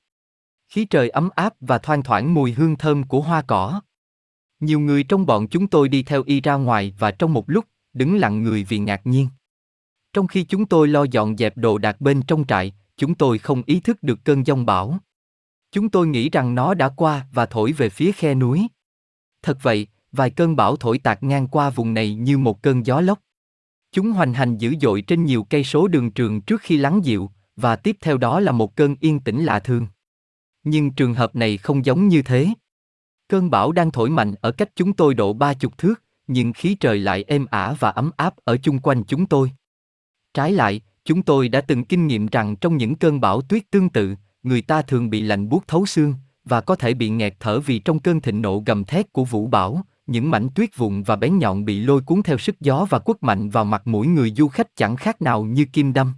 Khí 0.68 0.84
trời 0.84 1.09
ấm 1.09 1.28
áp 1.34 1.55
và 1.60 1.78
thoang 1.78 2.02
thoảng 2.02 2.34
mùi 2.34 2.52
hương 2.52 2.76
thơm 2.76 3.02
của 3.02 3.20
hoa 3.20 3.43
cỏ. 3.43 3.81
Nhiều 4.65 4.81
người 4.81 5.02
trong 5.05 5.26
bọn 5.26 5.49
chúng 5.49 5.67
tôi 5.67 5.89
đi 5.89 6.02
theo 6.02 6.23
y 6.26 6.41
ra 6.41 6.55
ngoài 6.55 6.94
và 6.99 7.10
trong 7.10 7.33
một 7.33 7.51
lúc, 7.51 7.65
đứng 7.93 8.17
lặng 8.17 8.43
người 8.43 8.65
vì 8.65 8.78
ngạc 8.78 9.01
nhiên. 9.07 9.28
Trong 10.12 10.26
khi 10.26 10.44
chúng 10.44 10.67
tôi 10.67 10.89
lo 10.89 11.05
dọn 11.05 11.36
dẹp 11.36 11.57
đồ 11.57 11.78
đạc 11.78 12.01
bên 12.01 12.23
trong 12.23 12.47
trại, 12.47 12.73
chúng 12.97 13.15
tôi 13.15 13.39
không 13.39 13.62
ý 13.67 13.81
thức 13.81 14.02
được 14.02 14.25
cơn 14.25 14.47
giông 14.47 14.67
bão. 14.67 14.99
Chúng 15.73 15.89
tôi 15.89 16.07
nghĩ 16.07 16.31
rằng 16.31 16.55
nó 16.55 16.75
đã 16.75 16.89
qua 16.89 17.26
và 17.33 17.47
thổi 17.47 17.73
về 17.73 17.89
phía 17.89 18.12
khe 18.12 18.34
núi. 18.34 18.67
Thật 19.43 19.59
vậy, 19.62 19.86
vài 20.12 20.31
cơn 20.31 20.57
bão 20.57 20.76
thổi 20.76 20.99
tạt 20.99 21.23
ngang 21.23 21.49
qua 21.49 21.70
vùng 21.70 21.94
này 21.94 22.15
như 22.15 22.39
một 22.39 22.62
cơn 22.62 22.86
gió 22.86 23.01
lốc. 23.01 23.18
Chúng 23.93 24.12
hoành 24.12 24.34
hành 24.34 24.59
dữ 24.59 24.75
dội 24.81 25.02
trên 25.02 25.25
nhiều 25.25 25.47
cây 25.51 25.65
số 25.65 25.89
đường 25.89 26.10
trường 26.10 26.41
trước 26.41 26.60
khi 26.60 26.76
lắng 26.76 27.05
dịu, 27.05 27.31
và 27.57 27.76
tiếp 27.76 27.97
theo 28.01 28.18
đó 28.18 28.41
là 28.41 28.52
một 28.52 28.76
cơn 28.76 28.97
yên 29.01 29.20
tĩnh 29.20 29.44
lạ 29.44 29.60
thường. 29.60 29.86
Nhưng 30.65 30.91
trường 30.91 31.15
hợp 31.15 31.36
này 31.36 31.57
không 31.57 31.84
giống 31.84 32.09
như 32.09 32.23
thế. 32.23 32.49
Cơn 33.28 33.51
bão 33.51 33.73
đang 33.73 33.91
thổi 33.91 34.11
mạnh 34.11 34.35
ở 34.41 34.53
cách 34.53 34.70
chúng 34.77 34.93
tôi 34.93 35.15
độ 35.15 35.33
ba 35.33 35.55
chục 35.55 35.78
thước, 35.78 36.03
nhưng 36.27 36.53
khí 36.53 36.75
trời 36.75 36.99
lại 36.99 37.25
êm 37.27 37.47
ả 37.47 37.75
và 37.78 37.91
ấm 37.91 38.11
áp 38.17 38.35
ở 38.44 38.57
chung 38.57 38.78
quanh 38.78 39.05
chúng 39.05 39.27
tôi. 39.27 39.51
Trái 40.35 40.53
lại, 40.53 40.81
chúng 41.05 41.23
tôi 41.23 41.49
đã 41.49 41.61
từng 41.61 41.85
kinh 41.85 42.07
nghiệm 42.07 42.27
rằng 42.27 42.57
trong 42.57 42.77
những 42.77 42.94
cơn 42.94 43.20
bão 43.20 43.43
tuyết 43.43 43.70
tương 43.70 43.89
tự, 43.89 44.15
người 44.43 44.62
ta 44.62 44.83
thường 44.83 45.11
bị 45.11 45.23
lạnh 45.23 45.49
buốt 45.49 45.69
thấu 45.69 45.86
xương 45.86 46.15
và 46.44 46.61
có 46.61 46.77
thể 46.77 46.94
bị 46.94 47.09
nghẹt 47.09 47.35
thở 47.41 47.61
vì 47.61 47.78
trong 47.78 47.99
cơn 47.99 48.20
thịnh 48.20 48.43
nộ 48.43 48.62
gầm 48.67 48.85
thét 48.85 49.12
của 49.12 49.25
vũ 49.25 49.47
bão, 49.47 49.85
những 50.07 50.31
mảnh 50.31 50.49
tuyết 50.55 50.77
vụn 50.77 51.03
và 51.03 51.17
bén 51.17 51.39
nhọn 51.39 51.65
bị 51.65 51.81
lôi 51.81 52.01
cuốn 52.03 52.23
theo 52.23 52.39
sức 52.39 52.61
gió 52.61 52.86
và 52.91 52.99
quất 52.99 53.23
mạnh 53.23 53.51
vào 53.51 53.65
mặt 53.65 53.86
mũi 53.86 54.07
người 54.07 54.33
du 54.36 54.49
khách 54.49 54.77
chẳng 54.77 54.97
khác 54.97 55.23
nào 55.23 55.44
như 55.44 55.65
kim 55.65 55.93
đâm. 55.93 56.12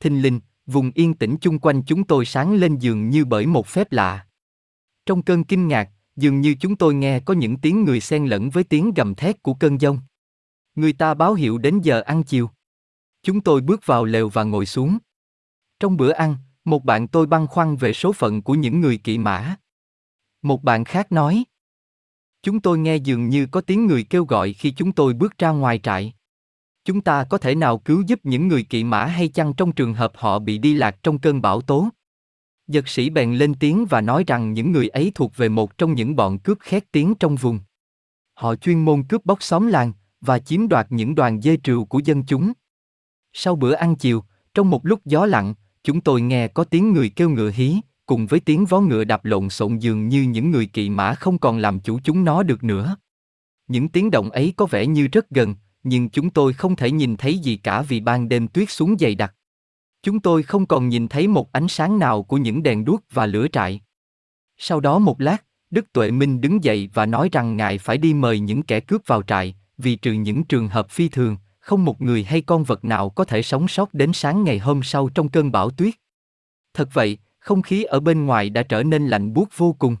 Thinh 0.00 0.22
linh, 0.22 0.40
vùng 0.66 0.90
yên 0.94 1.14
tĩnh 1.14 1.36
chung 1.40 1.58
quanh 1.58 1.82
chúng 1.82 2.04
tôi 2.04 2.24
sáng 2.24 2.54
lên 2.54 2.76
giường 2.76 3.10
như 3.10 3.24
bởi 3.24 3.46
một 3.46 3.66
phép 3.66 3.92
lạ. 3.92 4.26
Trong 5.06 5.22
cơn 5.22 5.44
kinh 5.44 5.68
ngạc, 5.68 5.90
dường 6.20 6.40
như 6.40 6.54
chúng 6.60 6.76
tôi 6.76 6.94
nghe 6.94 7.20
có 7.20 7.34
những 7.34 7.56
tiếng 7.56 7.84
người 7.84 8.00
xen 8.00 8.26
lẫn 8.26 8.50
với 8.50 8.64
tiếng 8.64 8.94
gầm 8.94 9.14
thét 9.14 9.42
của 9.42 9.54
cơn 9.54 9.80
giông. 9.80 9.98
Người 10.74 10.92
ta 10.92 11.14
báo 11.14 11.34
hiệu 11.34 11.58
đến 11.58 11.80
giờ 11.82 12.00
ăn 12.00 12.22
chiều. 12.22 12.50
Chúng 13.22 13.40
tôi 13.40 13.60
bước 13.60 13.86
vào 13.86 14.04
lều 14.04 14.28
và 14.28 14.44
ngồi 14.44 14.66
xuống. 14.66 14.98
Trong 15.80 15.96
bữa 15.96 16.12
ăn, 16.12 16.36
một 16.64 16.84
bạn 16.84 17.08
tôi 17.08 17.26
băn 17.26 17.46
khoăn 17.46 17.76
về 17.76 17.92
số 17.92 18.12
phận 18.12 18.42
của 18.42 18.54
những 18.54 18.80
người 18.80 18.98
kỵ 18.98 19.18
mã. 19.18 19.56
Một 20.42 20.62
bạn 20.62 20.84
khác 20.84 21.12
nói. 21.12 21.44
Chúng 22.42 22.60
tôi 22.60 22.78
nghe 22.78 22.96
dường 22.96 23.28
như 23.28 23.46
có 23.46 23.60
tiếng 23.60 23.86
người 23.86 24.04
kêu 24.04 24.24
gọi 24.24 24.52
khi 24.52 24.70
chúng 24.70 24.92
tôi 24.92 25.14
bước 25.14 25.38
ra 25.38 25.50
ngoài 25.50 25.78
trại. 25.78 26.14
Chúng 26.84 27.00
ta 27.00 27.24
có 27.24 27.38
thể 27.38 27.54
nào 27.54 27.78
cứu 27.78 28.02
giúp 28.06 28.20
những 28.22 28.48
người 28.48 28.62
kỵ 28.62 28.84
mã 28.84 29.04
hay 29.04 29.28
chăng 29.28 29.54
trong 29.54 29.72
trường 29.72 29.94
hợp 29.94 30.12
họ 30.14 30.38
bị 30.38 30.58
đi 30.58 30.74
lạc 30.74 30.96
trong 31.02 31.18
cơn 31.18 31.42
bão 31.42 31.60
tố? 31.60 31.88
Giật 32.70 32.88
sĩ 32.88 33.10
bèn 33.10 33.34
lên 33.34 33.54
tiếng 33.54 33.86
và 33.86 34.00
nói 34.00 34.24
rằng 34.26 34.52
những 34.52 34.72
người 34.72 34.88
ấy 34.88 35.12
thuộc 35.14 35.36
về 35.36 35.48
một 35.48 35.78
trong 35.78 35.94
những 35.94 36.16
bọn 36.16 36.38
cướp 36.38 36.58
khét 36.60 36.92
tiếng 36.92 37.14
trong 37.14 37.36
vùng. 37.36 37.60
Họ 38.34 38.54
chuyên 38.56 38.84
môn 38.84 39.02
cướp 39.02 39.24
bóc 39.24 39.42
xóm 39.42 39.66
làng 39.66 39.92
và 40.20 40.38
chiếm 40.38 40.68
đoạt 40.68 40.86
những 40.90 41.14
đoàn 41.14 41.40
dê 41.40 41.56
trừu 41.56 41.84
của 41.84 42.00
dân 42.04 42.24
chúng. 42.24 42.52
Sau 43.32 43.56
bữa 43.56 43.72
ăn 43.72 43.96
chiều, 43.96 44.24
trong 44.54 44.70
một 44.70 44.86
lúc 44.86 45.00
gió 45.04 45.26
lặng, 45.26 45.54
chúng 45.82 46.00
tôi 46.00 46.20
nghe 46.20 46.48
có 46.48 46.64
tiếng 46.64 46.92
người 46.92 47.08
kêu 47.08 47.30
ngựa 47.30 47.50
hí, 47.50 47.76
cùng 48.06 48.26
với 48.26 48.40
tiếng 48.40 48.64
vó 48.64 48.80
ngựa 48.80 49.04
đạp 49.04 49.24
lộn 49.24 49.48
xộn 49.48 49.78
dường 49.78 50.08
như 50.08 50.22
những 50.22 50.50
người 50.50 50.66
kỵ 50.66 50.90
mã 50.90 51.14
không 51.14 51.38
còn 51.38 51.58
làm 51.58 51.80
chủ 51.80 51.98
chúng 52.04 52.24
nó 52.24 52.42
được 52.42 52.64
nữa. 52.64 52.96
Những 53.68 53.88
tiếng 53.88 54.10
động 54.10 54.30
ấy 54.30 54.54
có 54.56 54.66
vẻ 54.66 54.86
như 54.86 55.08
rất 55.12 55.30
gần, 55.30 55.54
nhưng 55.82 56.08
chúng 56.08 56.30
tôi 56.30 56.52
không 56.52 56.76
thể 56.76 56.90
nhìn 56.90 57.16
thấy 57.16 57.38
gì 57.38 57.56
cả 57.56 57.82
vì 57.82 58.00
ban 58.00 58.28
đêm 58.28 58.48
tuyết 58.48 58.70
xuống 58.70 58.96
dày 58.98 59.14
đặc. 59.14 59.34
Chúng 60.02 60.20
tôi 60.20 60.42
không 60.42 60.66
còn 60.66 60.88
nhìn 60.88 61.08
thấy 61.08 61.28
một 61.28 61.52
ánh 61.52 61.68
sáng 61.68 61.98
nào 61.98 62.22
của 62.22 62.36
những 62.36 62.62
đèn 62.62 62.84
đuốc 62.84 63.04
và 63.10 63.26
lửa 63.26 63.46
trại. 63.52 63.80
Sau 64.58 64.80
đó 64.80 64.98
một 64.98 65.20
lát, 65.20 65.44
Đức 65.70 65.92
Tuệ 65.92 66.10
Minh 66.10 66.40
đứng 66.40 66.64
dậy 66.64 66.90
và 66.94 67.06
nói 67.06 67.28
rằng 67.32 67.56
ngài 67.56 67.78
phải 67.78 67.98
đi 67.98 68.14
mời 68.14 68.40
những 68.40 68.62
kẻ 68.62 68.80
cướp 68.80 69.02
vào 69.06 69.22
trại, 69.22 69.54
vì 69.78 69.96
trừ 69.96 70.12
những 70.12 70.44
trường 70.44 70.68
hợp 70.68 70.90
phi 70.90 71.08
thường, 71.08 71.36
không 71.60 71.84
một 71.84 72.00
người 72.00 72.24
hay 72.24 72.40
con 72.40 72.64
vật 72.64 72.84
nào 72.84 73.10
có 73.10 73.24
thể 73.24 73.42
sống 73.42 73.68
sót 73.68 73.94
đến 73.94 74.12
sáng 74.12 74.44
ngày 74.44 74.58
hôm 74.58 74.82
sau 74.82 75.08
trong 75.08 75.28
cơn 75.28 75.52
bão 75.52 75.70
tuyết. 75.70 75.94
Thật 76.74 76.88
vậy, 76.92 77.18
không 77.38 77.62
khí 77.62 77.82
ở 77.84 78.00
bên 78.00 78.26
ngoài 78.26 78.50
đã 78.50 78.62
trở 78.62 78.82
nên 78.82 79.06
lạnh 79.06 79.32
buốt 79.32 79.48
vô 79.56 79.76
cùng. 79.78 79.96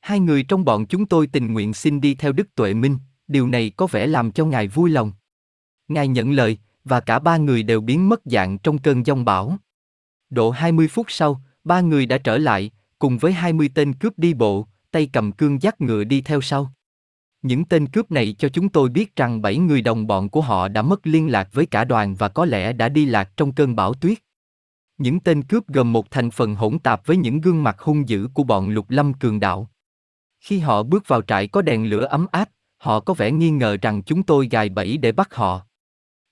Hai 0.00 0.20
người 0.20 0.42
trong 0.42 0.64
bọn 0.64 0.86
chúng 0.86 1.06
tôi 1.06 1.26
tình 1.26 1.52
nguyện 1.52 1.74
xin 1.74 2.00
đi 2.00 2.14
theo 2.14 2.32
Đức 2.32 2.54
Tuệ 2.54 2.74
Minh, 2.74 2.98
điều 3.28 3.46
này 3.46 3.70
có 3.76 3.86
vẻ 3.86 4.06
làm 4.06 4.32
cho 4.32 4.44
ngài 4.44 4.68
vui 4.68 4.90
lòng. 4.90 5.12
Ngài 5.88 6.08
nhận 6.08 6.32
lời, 6.32 6.58
và 6.84 7.00
cả 7.00 7.18
ba 7.18 7.36
người 7.36 7.62
đều 7.62 7.80
biến 7.80 8.08
mất 8.08 8.20
dạng 8.24 8.58
trong 8.58 8.78
cơn 8.78 9.06
giông 9.06 9.24
bão. 9.24 9.56
Độ 10.30 10.50
20 10.50 10.88
phút 10.88 11.06
sau, 11.08 11.42
ba 11.64 11.80
người 11.80 12.06
đã 12.06 12.18
trở 12.18 12.38
lại, 12.38 12.70
cùng 12.98 13.18
với 13.18 13.32
20 13.32 13.70
tên 13.74 13.92
cướp 13.92 14.18
đi 14.18 14.34
bộ, 14.34 14.66
tay 14.90 15.08
cầm 15.12 15.32
cương 15.32 15.62
dắt 15.62 15.80
ngựa 15.80 16.04
đi 16.04 16.20
theo 16.20 16.40
sau. 16.40 16.72
Những 17.42 17.64
tên 17.64 17.86
cướp 17.86 18.10
này 18.10 18.34
cho 18.38 18.48
chúng 18.48 18.68
tôi 18.68 18.88
biết 18.88 19.16
rằng 19.16 19.42
bảy 19.42 19.56
người 19.56 19.82
đồng 19.82 20.06
bọn 20.06 20.28
của 20.28 20.40
họ 20.40 20.68
đã 20.68 20.82
mất 20.82 21.06
liên 21.06 21.30
lạc 21.30 21.48
với 21.52 21.66
cả 21.66 21.84
đoàn 21.84 22.14
và 22.14 22.28
có 22.28 22.44
lẽ 22.44 22.72
đã 22.72 22.88
đi 22.88 23.06
lạc 23.06 23.30
trong 23.36 23.52
cơn 23.52 23.76
bão 23.76 23.94
tuyết. 23.94 24.18
Những 24.98 25.20
tên 25.20 25.42
cướp 25.42 25.68
gồm 25.68 25.92
một 25.92 26.10
thành 26.10 26.30
phần 26.30 26.54
hỗn 26.54 26.78
tạp 26.78 27.06
với 27.06 27.16
những 27.16 27.40
gương 27.40 27.62
mặt 27.62 27.80
hung 27.80 28.08
dữ 28.08 28.28
của 28.34 28.42
bọn 28.42 28.68
lục 28.70 28.90
lâm 28.90 29.14
cường 29.14 29.40
đạo. 29.40 29.70
Khi 30.40 30.58
họ 30.58 30.82
bước 30.82 31.08
vào 31.08 31.22
trại 31.22 31.48
có 31.48 31.62
đèn 31.62 31.90
lửa 31.90 32.04
ấm 32.04 32.26
áp, 32.30 32.48
họ 32.76 33.00
có 33.00 33.14
vẻ 33.14 33.30
nghi 33.30 33.50
ngờ 33.50 33.76
rằng 33.82 34.02
chúng 34.02 34.22
tôi 34.22 34.48
gài 34.50 34.68
bẫy 34.68 34.96
để 34.96 35.12
bắt 35.12 35.34
họ. 35.34 35.66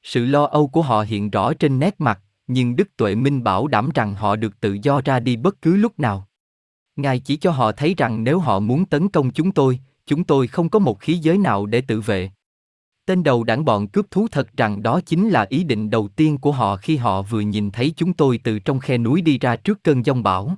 Sự 0.02 0.25
lo 0.25 0.44
âu 0.44 0.68
của 0.68 0.83
họ 0.83 1.02
hiện 1.02 1.31
rõ 1.31 1.52
trên 1.55 1.78
nét 1.78 1.94
mặt, 1.99 2.20
nhưng 2.47 2.77
Đức 2.77 2.97
Tuệ 2.97 3.15
Minh 3.15 3.44
bảo 3.44 3.67
đảm 3.67 3.91
rằng 3.94 4.15
họ 4.15 4.36
được 4.36 4.60
tự 4.60 4.78
do 4.83 5.01
ra 5.05 5.20
đi 5.20 5.36
bất 5.36 5.62
cứ 5.62 5.77
lúc 5.77 5.99
nào. 6.01 6.28
Ngài 6.97 7.18
chỉ 7.18 7.36
cho 7.36 7.51
họ 7.51 7.73
thấy 7.73 7.94
rằng 7.97 8.25
nếu 8.25 8.39
họ 8.39 8.60
muốn 8.60 8.86
tấn 8.86 9.09
công 9.09 9.31
chúng 9.31 9.52
tôi, 9.52 9.81
chúng 10.07 10.25
tôi 10.25 10.47
không 10.47 10.68
có 10.68 10.78
một 10.78 11.01
khí 11.01 11.15
giới 11.15 11.39
nào 11.39 11.67
để 11.67 11.81
tự 11.81 12.01
vệ. 12.01 12.31
Tên 13.07 13.23
đầu 13.23 13.44
đảng 13.44 13.65
bọn 13.65 13.89
cướp 13.89 14.10
thú 14.10 14.28
thật 14.28 14.57
rằng 14.57 14.83
đó 14.83 15.01
chính 15.07 15.28
là 15.28 15.47
ý 15.49 15.65
định 15.65 15.91
đầu 15.91 16.09
tiên 16.09 16.39
của 16.39 16.52
họ 16.52 16.77
khi 16.77 16.97
họ 16.97 17.23
vừa 17.23 17.41
nhìn 17.41 17.70
thấy 17.70 17.93
chúng 17.97 18.12
tôi 18.12 18.41
từ 18.44 18.59
trong 18.59 18.81
khe 18.81 18.99
núi 18.99 19.23
đi 19.23 19.39
ra 19.39 19.57
trước 19.57 19.83
cơn 19.85 20.05
giông 20.05 20.23
bão. 20.23 20.57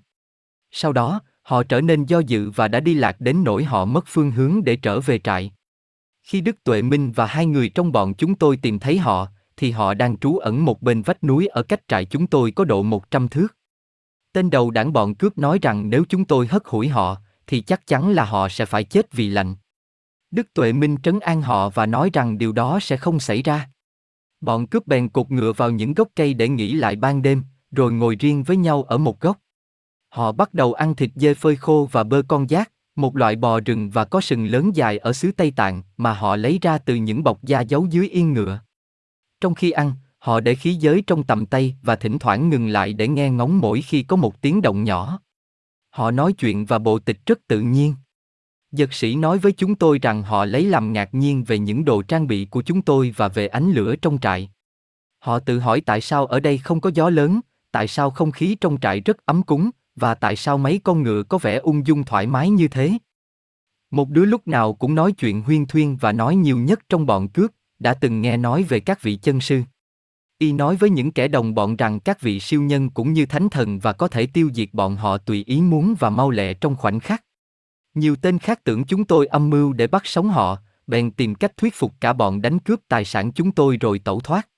Sau 0.71 0.93
đó, 0.93 1.21
họ 1.43 1.63
trở 1.63 1.81
nên 1.81 2.05
do 2.05 2.19
dự 2.19 2.51
và 2.51 2.69
đã 2.69 2.81
đi 2.81 2.95
lạc 2.95 3.21
đến 3.21 3.45
nỗi 3.45 3.65
họ 3.65 3.85
mất 3.85 4.05
phương 4.07 4.31
hướng 4.31 4.65
để 4.65 4.77
trở 4.77 5.01
về 5.01 5.19
trại. 5.19 5.53
Khi 6.31 6.41
Đức 6.41 6.65
Tuệ 6.65 6.83
Minh 6.83 7.13
và 7.13 7.27
hai 7.27 7.47
người 7.47 7.69
trong 7.69 7.93
bọn 7.93 8.15
chúng 8.15 8.35
tôi 8.35 8.57
tìm 8.57 8.79
thấy 8.79 8.99
họ, 8.99 9.29
thì 9.57 9.71
họ 9.71 9.95
đang 9.95 10.19
trú 10.19 10.39
ẩn 10.39 10.65
một 10.65 10.83
bên 10.83 11.03
vách 11.03 11.25
núi 11.25 11.47
ở 11.47 11.63
cách 11.63 11.89
trại 11.89 12.05
chúng 12.05 12.27
tôi 12.27 12.51
có 12.51 12.65
độ 12.65 12.83
100 12.83 13.29
thước. 13.29 13.57
Tên 14.33 14.51
đầu 14.51 14.71
đảng 14.71 14.93
bọn 14.93 15.15
cướp 15.15 15.39
nói 15.39 15.59
rằng 15.63 15.91
nếu 15.91 16.05
chúng 16.09 16.25
tôi 16.25 16.47
hất 16.47 16.63
hủi 16.65 16.89
họ, 16.89 17.17
thì 17.47 17.61
chắc 17.61 17.87
chắn 17.87 18.11
là 18.11 18.25
họ 18.25 18.49
sẽ 18.49 18.67
phải 18.67 18.85
chết 18.85 19.13
vì 19.13 19.29
lạnh. 19.29 19.55
Đức 20.31 20.47
Tuệ 20.55 20.73
Minh 20.73 20.97
trấn 21.03 21.21
an 21.21 21.43
họ 21.43 21.71
và 21.71 21.87
nói 21.87 22.11
rằng 22.13 22.39
điều 22.39 22.53
đó 22.53 22.79
sẽ 22.83 22.97
không 22.97 23.21
xảy 23.21 23.43
ra. 23.43 23.71
Bọn 24.41 24.67
cướp 24.67 24.87
bèn 24.87 25.09
cột 25.09 25.31
ngựa 25.31 25.53
vào 25.53 25.71
những 25.71 25.95
gốc 25.95 26.09
cây 26.17 26.35
để 26.35 26.49
nghỉ 26.49 26.73
lại 26.73 26.97
ban 26.97 27.23
đêm, 27.23 27.43
rồi 27.71 27.93
ngồi 27.93 28.17
riêng 28.17 28.43
với 28.43 28.57
nhau 28.57 28.83
ở 28.83 28.99
một 28.99 29.21
góc. 29.21 29.39
Họ 30.09 30.33
bắt 30.33 30.55
đầu 30.55 30.73
ăn 30.73 30.95
thịt 30.95 31.11
dê 31.15 31.35
phơi 31.35 31.57
khô 31.57 31.89
và 31.93 32.05
bơ 32.05 32.23
con 32.29 32.51
giác, 32.51 32.73
một 32.97 33.17
loại 33.17 33.37
bò 33.37 33.61
rừng 33.61 33.91
và 33.91 34.05
có 34.05 34.21
sừng 34.21 34.47
lớn 34.47 34.77
dài 34.77 34.99
ở 34.99 35.13
xứ 35.13 35.33
Tây 35.37 35.51
Tạng 35.51 35.83
mà 35.97 36.13
họ 36.13 36.37
lấy 36.37 36.59
ra 36.63 36.79
từ 36.79 36.95
những 36.95 37.25
bọc 37.25 37.43
da 37.43 37.61
giấu 37.61 37.87
dưới 37.91 38.09
yên 38.09 38.33
ngựa. 38.33 38.61
Trong 39.41 39.55
khi 39.55 39.71
ăn, 39.71 39.93
Họ 40.21 40.41
để 40.41 40.55
khí 40.55 40.75
giới 40.75 41.03
trong 41.07 41.25
tầm 41.25 41.47
tay 41.47 41.77
và 41.83 41.97
thỉnh 41.97 42.19
thoảng 42.19 42.49
ngừng 42.49 42.69
lại 42.69 42.93
để 42.93 43.09
nghe 43.09 43.31
ngóng 43.31 43.59
mỗi 43.59 43.83
khi 43.83 44.03
có 44.03 44.17
một 44.17 44.41
tiếng 44.41 44.63
động 44.63 44.85
nhỏ. 44.85 45.21
Họ 45.91 46.11
nói 46.11 46.33
chuyện 46.33 46.67
và 46.67 46.79
bộ 46.79 46.99
tịch 46.99 47.27
rất 47.27 47.39
tự 47.47 47.61
nhiên. 47.61 47.95
Dật 48.71 48.95
sĩ 48.95 49.17
nói 49.17 49.39
với 49.39 49.53
chúng 49.53 49.75
tôi 49.75 49.99
rằng 49.99 50.23
họ 50.23 50.45
lấy 50.45 50.65
làm 50.65 50.93
ngạc 50.93 51.15
nhiên 51.15 51.45
về 51.45 51.59
những 51.59 51.85
đồ 51.85 52.03
trang 52.03 52.27
bị 52.27 52.45
của 52.45 52.63
chúng 52.63 52.83
tôi 52.83 53.15
và 53.17 53.29
về 53.29 53.47
ánh 53.47 53.73
lửa 53.73 53.97
trong 53.97 54.19
trại. 54.19 54.51
Họ 55.19 55.39
tự 55.39 55.59
hỏi 55.59 55.81
tại 55.81 56.01
sao 56.01 56.27
ở 56.27 56.41
đây 56.41 56.59
không 56.59 56.81
có 56.81 56.91
gió 56.95 57.11
lớn, 57.11 57.41
tại 57.73 57.89
sao 57.89 58.11
không 58.11 58.33
khí 58.33 58.57
trong 58.61 58.81
trại 58.81 59.01
rất 59.01 59.27
ấm 59.27 59.43
cúng, 59.43 59.71
và 59.97 60.15
tại 60.15 60.37
sao 60.37 60.59
mấy 60.59 60.81
con 60.85 61.03
ngựa 61.03 61.23
có 61.23 61.39
vẻ 61.39 61.57
ung 61.57 61.87
dung 61.87 62.05
thoải 62.05 62.27
mái 62.27 62.51
như 62.51 62.69
thế. 62.69 62.93
Một 63.91 64.09
đứa 64.09 64.25
lúc 64.25 64.49
nào 64.49 64.75
cũng 64.75 64.95
nói 64.95 65.13
chuyện 65.13 65.43
huyên 65.43 65.67
thuyên 65.67 65.97
và 65.97 66.13
nói 66.13 66.37
nhiều 66.37 66.59
nhất 66.59 66.81
trong 66.89 67.07
bọn 67.07 67.29
cướp, 67.29 67.51
đã 67.79 67.95
từng 67.95 68.23
nghe 68.23 68.37
nói 68.37 68.63
về 68.63 68.81
các 68.81 69.03
vị 69.03 69.17
chân 69.17 69.41
sư. 69.41 69.63
Y 70.39 70.53
nói 70.53 70.77
với 70.77 70.91
những 70.91 71.13
kẻ 71.13 71.29
đồng 71.29 71.55
bọn 71.55 71.77
rằng 71.77 72.01
các 72.01 72.21
vị 72.21 72.41
siêu 72.41 72.63
nhân 72.63 72.91
cũng 72.91 73.13
như 73.13 73.27
thánh 73.27 73.49
thần 73.49 73.79
và 73.79 73.93
có 73.93 74.09
thể 74.09 74.27
tiêu 74.27 74.51
diệt 74.55 74.69
bọn 74.73 74.97
họ 74.97 75.19
tùy 75.19 75.45
ý 75.47 75.61
muốn 75.61 75.95
và 75.99 76.11
mau 76.11 76.31
lẹ 76.31 76.55
trong 76.55 76.77
khoảnh 76.77 77.01
khắc. 77.01 77.25
Nhiều 77.95 78.17
tên 78.17 78.39
khác 78.39 78.65
tưởng 78.65 78.85
chúng 78.85 79.05
tôi 79.05 79.27
âm 79.27 79.51
mưu 79.51 79.73
để 79.73 79.87
bắt 79.87 80.07
sống 80.07 80.29
họ, 80.29 80.59
bèn 80.87 81.11
tìm 81.11 81.35
cách 81.35 81.57
thuyết 81.57 81.75
phục 81.75 81.93
cả 82.01 82.13
bọn 82.13 82.43
đánh 82.43 82.59
cướp 82.59 82.81
tài 82.89 83.05
sản 83.05 83.33
chúng 83.33 83.53
tôi 83.53 83.77
rồi 83.77 83.99
tẩu 83.99 84.21
thoát. 84.21 84.49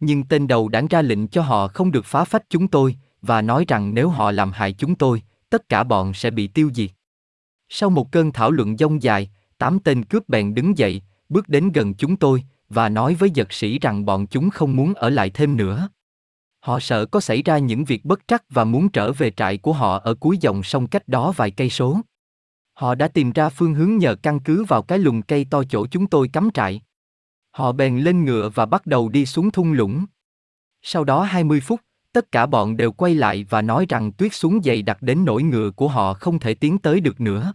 Nhưng 0.00 0.24
tên 0.24 0.46
đầu 0.46 0.68
đảng 0.68 0.86
ra 0.86 1.02
lệnh 1.02 1.28
cho 1.28 1.42
họ 1.42 1.68
không 1.68 1.90
được 1.90 2.04
phá 2.04 2.24
phách 2.24 2.44
chúng 2.48 2.68
tôi, 2.68 2.96
và 3.22 3.42
nói 3.42 3.64
rằng 3.68 3.94
nếu 3.94 4.08
họ 4.08 4.30
làm 4.30 4.52
hại 4.52 4.72
chúng 4.72 4.94
tôi, 4.94 5.22
tất 5.50 5.68
cả 5.68 5.84
bọn 5.84 6.14
sẽ 6.14 6.30
bị 6.30 6.46
tiêu 6.46 6.70
diệt. 6.74 6.90
Sau 7.68 7.90
một 7.90 8.12
cơn 8.12 8.32
thảo 8.32 8.50
luận 8.50 8.76
dông 8.76 9.02
dài, 9.02 9.30
tám 9.58 9.78
tên 9.84 10.04
cướp 10.04 10.28
bèn 10.28 10.54
đứng 10.54 10.78
dậy, 10.78 11.02
bước 11.28 11.48
đến 11.48 11.72
gần 11.72 11.94
chúng 11.94 12.16
tôi, 12.16 12.44
và 12.68 12.88
nói 12.88 13.14
với 13.14 13.30
giật 13.30 13.52
sĩ 13.52 13.78
rằng 13.78 14.04
bọn 14.04 14.26
chúng 14.26 14.50
không 14.50 14.76
muốn 14.76 14.94
ở 14.94 15.10
lại 15.10 15.30
thêm 15.30 15.56
nữa. 15.56 15.88
Họ 16.60 16.80
sợ 16.80 17.06
có 17.06 17.20
xảy 17.20 17.42
ra 17.42 17.58
những 17.58 17.84
việc 17.84 18.04
bất 18.04 18.20
trắc 18.28 18.42
và 18.50 18.64
muốn 18.64 18.88
trở 18.88 19.12
về 19.12 19.30
trại 19.30 19.58
của 19.58 19.72
họ 19.72 19.98
ở 19.98 20.14
cuối 20.14 20.38
dòng 20.40 20.62
sông 20.62 20.86
cách 20.86 21.08
đó 21.08 21.32
vài 21.36 21.50
cây 21.50 21.70
số. 21.70 22.00
Họ 22.74 22.94
đã 22.94 23.08
tìm 23.08 23.32
ra 23.32 23.48
phương 23.48 23.74
hướng 23.74 23.98
nhờ 23.98 24.14
căn 24.14 24.40
cứ 24.40 24.64
vào 24.64 24.82
cái 24.82 24.98
lùm 24.98 25.22
cây 25.22 25.46
to 25.50 25.62
chỗ 25.64 25.86
chúng 25.86 26.06
tôi 26.06 26.28
cắm 26.28 26.50
trại. 26.54 26.80
Họ 27.50 27.72
bèn 27.72 27.98
lên 27.98 28.24
ngựa 28.24 28.48
và 28.54 28.66
bắt 28.66 28.86
đầu 28.86 29.08
đi 29.08 29.26
xuống 29.26 29.50
thung 29.50 29.72
lũng. 29.72 30.04
Sau 30.82 31.04
đó 31.04 31.22
20 31.22 31.60
phút, 31.60 31.80
tất 32.12 32.32
cả 32.32 32.46
bọn 32.46 32.76
đều 32.76 32.92
quay 32.92 33.14
lại 33.14 33.46
và 33.50 33.62
nói 33.62 33.86
rằng 33.88 34.12
tuyết 34.12 34.34
xuống 34.34 34.60
dày 34.64 34.82
đặc 34.82 35.02
đến 35.02 35.24
nỗi 35.24 35.42
ngựa 35.42 35.70
của 35.70 35.88
họ 35.88 36.14
không 36.14 36.38
thể 36.38 36.54
tiến 36.54 36.78
tới 36.78 37.00
được 37.00 37.20
nữa. 37.20 37.52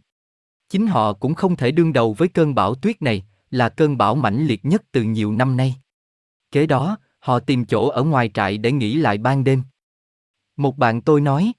Chính 0.69 0.87
họ 0.87 1.13
cũng 1.13 1.33
không 1.33 1.55
thể 1.55 1.71
đương 1.71 1.93
đầu 1.93 2.13
với 2.13 2.27
cơn 2.27 2.55
bão 2.55 2.75
tuyết 2.75 3.01
này, 3.01 3.25
là 3.51 3.69
cơn 3.69 3.97
bão 3.97 4.15
mãnh 4.15 4.47
liệt 4.47 4.65
nhất 4.65 4.81
từ 4.91 5.03
nhiều 5.03 5.31
năm 5.31 5.57
nay. 5.57 5.75
Kế 6.51 6.65
đó, 6.65 6.97
họ 7.19 7.39
tìm 7.39 7.65
chỗ 7.65 7.87
ở 7.87 8.03
ngoài 8.03 8.31
trại 8.33 8.57
để 8.57 8.71
nghỉ 8.71 8.95
lại 8.95 9.17
ban 9.17 9.43
đêm. 9.43 9.63
Một 10.57 10.77
bạn 10.77 11.01
tôi 11.01 11.21
nói, 11.21 11.51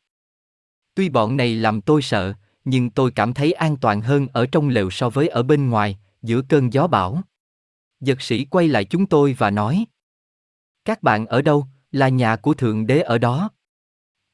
tuy 0.94 1.08
bọn 1.08 1.36
này 1.36 1.54
làm 1.54 1.80
tôi 1.80 2.02
sợ, 2.02 2.34
nhưng 2.64 2.90
tôi 2.90 3.10
cảm 3.10 3.34
thấy 3.34 3.52
an 3.52 3.76
toàn 3.76 4.00
hơn 4.00 4.26
ở 4.32 4.46
trong 4.46 4.68
lều 4.68 4.90
so 4.90 5.10
với 5.10 5.28
ở 5.28 5.42
bên 5.42 5.70
ngoài, 5.70 5.98
giữa 6.22 6.42
cơn 6.48 6.72
gió 6.72 6.86
bão. 6.86 7.22
Giật 8.00 8.22
sĩ 8.22 8.44
quay 8.44 8.68
lại 8.68 8.84
chúng 8.84 9.06
tôi 9.06 9.36
và 9.38 9.50
nói, 9.50 9.86
các 10.84 11.02
bạn 11.02 11.26
ở 11.26 11.42
đâu, 11.42 11.66
là 11.92 12.08
nhà 12.08 12.36
của 12.36 12.54
Thượng 12.54 12.86
Đế 12.86 13.00
ở 13.00 13.18
đó. 13.18 13.50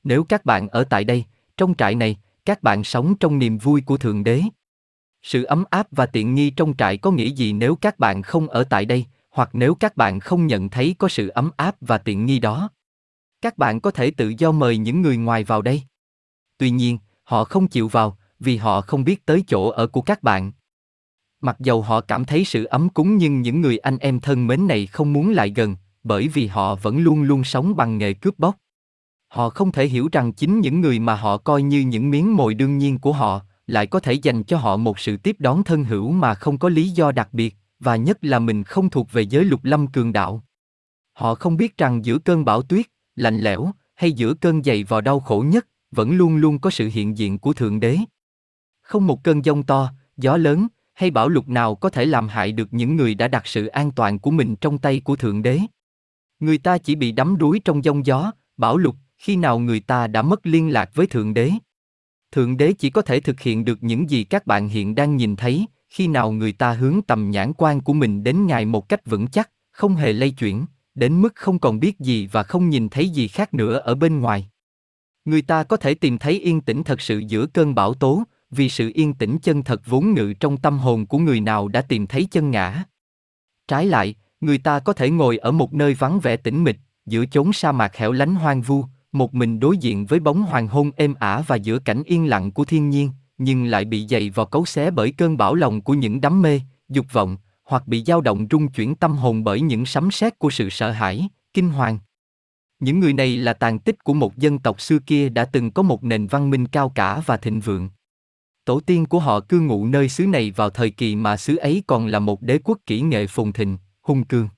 Nếu 0.04 0.24
các 0.24 0.44
bạn 0.44 0.68
ở 0.68 0.84
tại 0.84 1.04
đây, 1.04 1.24
trong 1.56 1.74
trại 1.74 1.94
này, 1.94 2.16
các 2.44 2.62
bạn 2.62 2.84
sống 2.84 3.14
trong 3.20 3.38
niềm 3.38 3.58
vui 3.58 3.80
của 3.80 3.96
Thượng 3.96 4.24
Đế. 4.24 4.42
Sự 5.22 5.44
ấm 5.44 5.64
áp 5.70 5.86
và 5.90 6.06
tiện 6.06 6.34
nghi 6.34 6.50
trong 6.50 6.76
trại 6.76 6.96
có 6.96 7.10
nghĩa 7.10 7.28
gì 7.28 7.52
nếu 7.52 7.76
các 7.76 7.98
bạn 7.98 8.22
không 8.22 8.48
ở 8.48 8.64
tại 8.64 8.84
đây, 8.84 9.04
hoặc 9.30 9.50
nếu 9.52 9.74
các 9.74 9.96
bạn 9.96 10.20
không 10.20 10.46
nhận 10.46 10.68
thấy 10.68 10.94
có 10.98 11.08
sự 11.08 11.28
ấm 11.28 11.50
áp 11.56 11.76
và 11.80 11.98
tiện 11.98 12.26
nghi 12.26 12.38
đó? 12.38 12.68
Các 13.40 13.58
bạn 13.58 13.80
có 13.80 13.90
thể 13.90 14.10
tự 14.10 14.32
do 14.38 14.52
mời 14.52 14.78
những 14.78 15.02
người 15.02 15.16
ngoài 15.16 15.44
vào 15.44 15.62
đây. 15.62 15.82
Tuy 16.58 16.70
nhiên, 16.70 16.98
họ 17.22 17.44
không 17.44 17.68
chịu 17.68 17.88
vào, 17.88 18.18
vì 18.40 18.56
họ 18.56 18.80
không 18.80 19.04
biết 19.04 19.26
tới 19.26 19.44
chỗ 19.46 19.68
ở 19.68 19.86
của 19.86 20.00
các 20.00 20.22
bạn. 20.22 20.52
Mặc 21.40 21.56
dầu 21.60 21.82
họ 21.82 22.00
cảm 22.00 22.24
thấy 22.24 22.44
sự 22.44 22.64
ấm 22.64 22.88
cúng 22.88 23.16
nhưng 23.16 23.42
những 23.42 23.60
người 23.60 23.78
anh 23.78 23.98
em 23.98 24.20
thân 24.20 24.46
mến 24.46 24.66
này 24.66 24.86
không 24.86 25.12
muốn 25.12 25.32
lại 25.32 25.52
gần, 25.56 25.76
bởi 26.04 26.28
vì 26.28 26.46
họ 26.46 26.74
vẫn 26.74 26.98
luôn 26.98 27.22
luôn 27.22 27.44
sống 27.44 27.76
bằng 27.76 27.98
nghề 27.98 28.12
cướp 28.12 28.38
bóc. 28.38 28.56
Họ 29.28 29.50
không 29.50 29.72
thể 29.72 29.86
hiểu 29.86 30.08
rằng 30.12 30.32
chính 30.32 30.60
những 30.60 30.80
người 30.80 30.98
mà 30.98 31.14
họ 31.14 31.36
coi 31.36 31.62
như 31.62 31.80
những 31.80 32.10
miếng 32.10 32.36
mồi 32.36 32.54
đương 32.54 32.78
nhiên 32.78 32.98
của 32.98 33.12
họ, 33.12 33.40
lại 33.66 33.86
có 33.86 34.00
thể 34.00 34.12
dành 34.12 34.44
cho 34.44 34.56
họ 34.56 34.76
một 34.76 34.98
sự 34.98 35.16
tiếp 35.16 35.36
đón 35.38 35.64
thân 35.64 35.84
hữu 35.84 36.12
mà 36.12 36.34
không 36.34 36.58
có 36.58 36.68
lý 36.68 36.88
do 36.88 37.12
đặc 37.12 37.28
biệt, 37.32 37.56
và 37.80 37.96
nhất 37.96 38.18
là 38.20 38.38
mình 38.38 38.64
không 38.64 38.90
thuộc 38.90 39.12
về 39.12 39.22
giới 39.22 39.44
lục 39.44 39.64
lâm 39.64 39.86
cường 39.86 40.12
đạo. 40.12 40.44
Họ 41.12 41.34
không 41.34 41.56
biết 41.56 41.76
rằng 41.76 42.04
giữa 42.04 42.18
cơn 42.18 42.44
bão 42.44 42.62
tuyết, 42.62 42.86
lạnh 43.16 43.38
lẽo, 43.38 43.70
hay 43.94 44.12
giữa 44.12 44.34
cơn 44.34 44.62
dày 44.62 44.84
vò 44.84 45.00
đau 45.00 45.20
khổ 45.20 45.44
nhất, 45.48 45.66
vẫn 45.90 46.12
luôn 46.12 46.36
luôn 46.36 46.58
có 46.58 46.70
sự 46.70 46.90
hiện 46.92 47.18
diện 47.18 47.38
của 47.38 47.52
Thượng 47.52 47.80
Đế. 47.80 47.98
Không 48.82 49.06
một 49.06 49.24
cơn 49.24 49.44
giông 49.44 49.62
to, 49.62 49.92
gió 50.16 50.36
lớn, 50.36 50.66
hay 50.94 51.10
bão 51.10 51.28
lục 51.28 51.48
nào 51.48 51.74
có 51.74 51.90
thể 51.90 52.04
làm 52.04 52.28
hại 52.28 52.52
được 52.52 52.68
những 52.70 52.96
người 52.96 53.14
đã 53.14 53.28
đặt 53.28 53.46
sự 53.46 53.66
an 53.66 53.90
toàn 53.90 54.18
của 54.18 54.30
mình 54.30 54.56
trong 54.56 54.78
tay 54.78 55.00
của 55.00 55.16
Thượng 55.16 55.42
Đế. 55.42 55.60
Người 56.40 56.58
ta 56.58 56.78
chỉ 56.78 56.94
bị 56.94 57.12
đắm 57.12 57.38
đuối 57.38 57.60
trong 57.64 57.84
giông 57.84 58.06
gió, 58.06 58.32
bão 58.56 58.76
lục, 58.76 58.96
khi 59.18 59.36
nào 59.36 59.58
người 59.58 59.80
ta 59.80 60.06
đã 60.06 60.22
mất 60.22 60.46
liên 60.46 60.72
lạc 60.72 60.90
với 60.94 61.06
Thượng 61.06 61.34
Đế. 61.34 61.50
Thượng 62.32 62.56
Đế 62.56 62.72
chỉ 62.72 62.90
có 62.90 63.02
thể 63.02 63.20
thực 63.20 63.40
hiện 63.40 63.64
được 63.64 63.82
những 63.82 64.10
gì 64.10 64.24
các 64.24 64.46
bạn 64.46 64.68
hiện 64.68 64.94
đang 64.94 65.16
nhìn 65.16 65.36
thấy, 65.36 65.66
khi 65.88 66.06
nào 66.06 66.32
người 66.32 66.52
ta 66.52 66.72
hướng 66.72 67.00
tầm 67.06 67.30
nhãn 67.30 67.52
quan 67.56 67.80
của 67.80 67.92
mình 67.92 68.24
đến 68.24 68.46
Ngài 68.46 68.64
một 68.64 68.88
cách 68.88 69.06
vững 69.06 69.26
chắc, 69.26 69.50
không 69.70 69.94
hề 69.94 70.12
lay 70.12 70.30
chuyển, 70.30 70.66
đến 70.94 71.22
mức 71.22 71.34
không 71.34 71.58
còn 71.58 71.80
biết 71.80 71.98
gì 71.98 72.28
và 72.32 72.42
không 72.42 72.70
nhìn 72.70 72.88
thấy 72.88 73.08
gì 73.08 73.28
khác 73.28 73.54
nữa 73.54 73.78
ở 73.78 73.94
bên 73.94 74.20
ngoài. 74.20 74.48
Người 75.24 75.42
ta 75.42 75.64
có 75.64 75.76
thể 75.76 75.94
tìm 75.94 76.18
thấy 76.18 76.40
yên 76.40 76.60
tĩnh 76.60 76.82
thật 76.84 77.00
sự 77.00 77.18
giữa 77.18 77.46
cơn 77.46 77.74
bão 77.74 77.94
tố, 77.94 78.22
vì 78.50 78.68
sự 78.68 78.90
yên 78.94 79.14
tĩnh 79.14 79.38
chân 79.42 79.62
thật 79.62 79.82
vốn 79.86 80.14
ngự 80.14 80.32
trong 80.40 80.56
tâm 80.56 80.78
hồn 80.78 81.06
của 81.06 81.18
người 81.18 81.40
nào 81.40 81.68
đã 81.68 81.82
tìm 81.82 82.06
thấy 82.06 82.28
chân 82.30 82.50
ngã. 82.50 82.84
Trái 83.68 83.86
lại, 83.86 84.14
người 84.44 84.58
ta 84.58 84.78
có 84.78 84.92
thể 84.92 85.10
ngồi 85.10 85.38
ở 85.38 85.52
một 85.52 85.74
nơi 85.74 85.94
vắng 85.94 86.20
vẻ 86.20 86.36
tĩnh 86.36 86.64
mịch, 86.64 86.76
giữa 87.06 87.26
chốn 87.26 87.52
sa 87.52 87.72
mạc 87.72 87.96
hẻo 87.96 88.12
lánh 88.12 88.34
hoang 88.34 88.62
vu, 88.62 88.84
một 89.12 89.34
mình 89.34 89.60
đối 89.60 89.76
diện 89.76 90.06
với 90.06 90.20
bóng 90.20 90.42
hoàng 90.42 90.68
hôn 90.68 90.90
êm 90.96 91.14
ả 91.14 91.42
và 91.46 91.56
giữa 91.56 91.78
cảnh 91.78 92.02
yên 92.06 92.28
lặng 92.28 92.52
của 92.52 92.64
thiên 92.64 92.90
nhiên, 92.90 93.10
nhưng 93.38 93.64
lại 93.64 93.84
bị 93.84 94.06
dày 94.06 94.30
vào 94.30 94.46
cấu 94.46 94.64
xé 94.64 94.90
bởi 94.90 95.12
cơn 95.12 95.36
bão 95.36 95.54
lòng 95.54 95.80
của 95.80 95.94
những 95.94 96.20
đắm 96.20 96.42
mê, 96.42 96.60
dục 96.88 97.06
vọng, 97.12 97.36
hoặc 97.64 97.86
bị 97.86 98.04
dao 98.06 98.20
động 98.20 98.46
rung 98.50 98.68
chuyển 98.68 98.94
tâm 98.94 99.16
hồn 99.16 99.44
bởi 99.44 99.60
những 99.60 99.86
sấm 99.86 100.10
sét 100.10 100.38
của 100.38 100.50
sự 100.50 100.70
sợ 100.70 100.90
hãi, 100.90 101.28
kinh 101.52 101.68
hoàng. 101.68 101.98
Những 102.80 103.00
người 103.00 103.12
này 103.12 103.36
là 103.36 103.52
tàn 103.52 103.78
tích 103.78 104.04
của 104.04 104.14
một 104.14 104.36
dân 104.36 104.58
tộc 104.58 104.80
xưa 104.80 104.98
kia 104.98 105.28
đã 105.28 105.44
từng 105.44 105.70
có 105.70 105.82
một 105.82 106.04
nền 106.04 106.26
văn 106.26 106.50
minh 106.50 106.66
cao 106.66 106.88
cả 106.94 107.22
và 107.26 107.36
thịnh 107.36 107.60
vượng. 107.60 107.88
Tổ 108.64 108.80
tiên 108.80 109.06
của 109.06 109.18
họ 109.18 109.40
cư 109.40 109.60
ngụ 109.60 109.86
nơi 109.86 110.08
xứ 110.08 110.26
này 110.26 110.50
vào 110.50 110.70
thời 110.70 110.90
kỳ 110.90 111.16
mà 111.16 111.36
xứ 111.36 111.56
ấy 111.56 111.82
còn 111.86 112.06
là 112.06 112.18
một 112.18 112.42
đế 112.42 112.58
quốc 112.64 112.78
kỹ 112.86 113.00
nghệ 113.00 113.26
phồn 113.26 113.52
thịnh, 113.52 113.78
hung 114.04 114.24
cường 114.24 114.48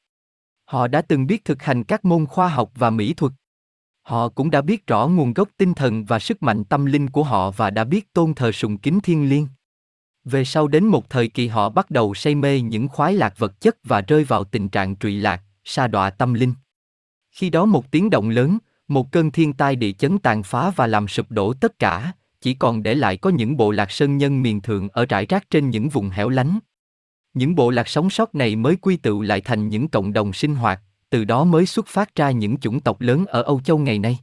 Họ 0.64 0.88
đã 0.88 1.02
từng 1.02 1.26
biết 1.26 1.44
thực 1.44 1.62
hành 1.62 1.84
các 1.84 2.04
môn 2.04 2.26
khoa 2.26 2.48
học 2.48 2.70
và 2.74 2.90
mỹ 2.90 3.14
thuật. 3.14 3.32
Họ 4.02 4.28
cũng 4.28 4.50
đã 4.50 4.60
biết 4.60 4.86
rõ 4.86 5.06
nguồn 5.06 5.34
gốc 5.34 5.48
tinh 5.56 5.74
thần 5.74 6.04
và 6.04 6.18
sức 6.18 6.42
mạnh 6.42 6.64
tâm 6.64 6.86
linh 6.86 7.10
của 7.10 7.22
họ 7.22 7.50
và 7.50 7.70
đã 7.70 7.84
biết 7.84 8.12
tôn 8.12 8.34
thờ 8.34 8.52
sùng 8.52 8.78
kính 8.78 9.00
thiên 9.00 9.28
liêng. 9.28 9.48
Về 10.24 10.44
sau 10.44 10.68
đến 10.68 10.86
một 10.86 11.10
thời 11.10 11.28
kỳ 11.28 11.48
họ 11.48 11.68
bắt 11.68 11.90
đầu 11.90 12.14
say 12.14 12.34
mê 12.34 12.60
những 12.60 12.88
khoái 12.88 13.14
lạc 13.14 13.38
vật 13.38 13.60
chất 13.60 13.76
và 13.84 14.00
rơi 14.00 14.24
vào 14.24 14.44
tình 14.44 14.68
trạng 14.68 14.96
trụy 14.96 15.16
lạc, 15.20 15.42
sa 15.64 15.86
đọa 15.86 16.10
tâm 16.10 16.34
linh. 16.34 16.54
Khi 17.30 17.50
đó 17.50 17.64
một 17.64 17.90
tiếng 17.90 18.10
động 18.10 18.28
lớn, 18.28 18.58
một 18.88 19.12
cơn 19.12 19.30
thiên 19.30 19.52
tai 19.52 19.76
địa 19.76 19.92
chấn 19.92 20.18
tàn 20.18 20.42
phá 20.42 20.70
và 20.70 20.86
làm 20.86 21.08
sụp 21.08 21.30
đổ 21.30 21.52
tất 21.52 21.78
cả, 21.78 22.12
chỉ 22.40 22.54
còn 22.54 22.82
để 22.82 22.94
lại 22.94 23.16
có 23.16 23.30
những 23.30 23.56
bộ 23.56 23.70
lạc 23.70 23.90
sơn 23.90 24.18
nhân 24.18 24.42
miền 24.42 24.60
thượng 24.60 24.88
ở 24.88 25.06
rải 25.06 25.26
rác 25.26 25.50
trên 25.50 25.70
những 25.70 25.88
vùng 25.88 26.10
hẻo 26.10 26.28
lánh. 26.28 26.58
Những 27.36 27.54
bộ 27.54 27.70
lạc 27.70 27.88
sống 27.88 28.10
sót 28.10 28.34
này 28.34 28.56
mới 28.56 28.76
quy 28.76 28.96
tụ 28.96 29.22
lại 29.22 29.40
thành 29.40 29.68
những 29.68 29.88
cộng 29.88 30.12
đồng 30.12 30.32
sinh 30.32 30.54
hoạt, 30.54 30.80
từ 31.10 31.24
đó 31.24 31.44
mới 31.44 31.66
xuất 31.66 31.86
phát 31.86 32.14
ra 32.14 32.30
những 32.30 32.56
chủng 32.56 32.80
tộc 32.80 33.00
lớn 33.00 33.26
ở 33.26 33.42
Âu 33.42 33.60
Châu 33.60 33.78
ngày 33.78 33.98
nay. 33.98 34.18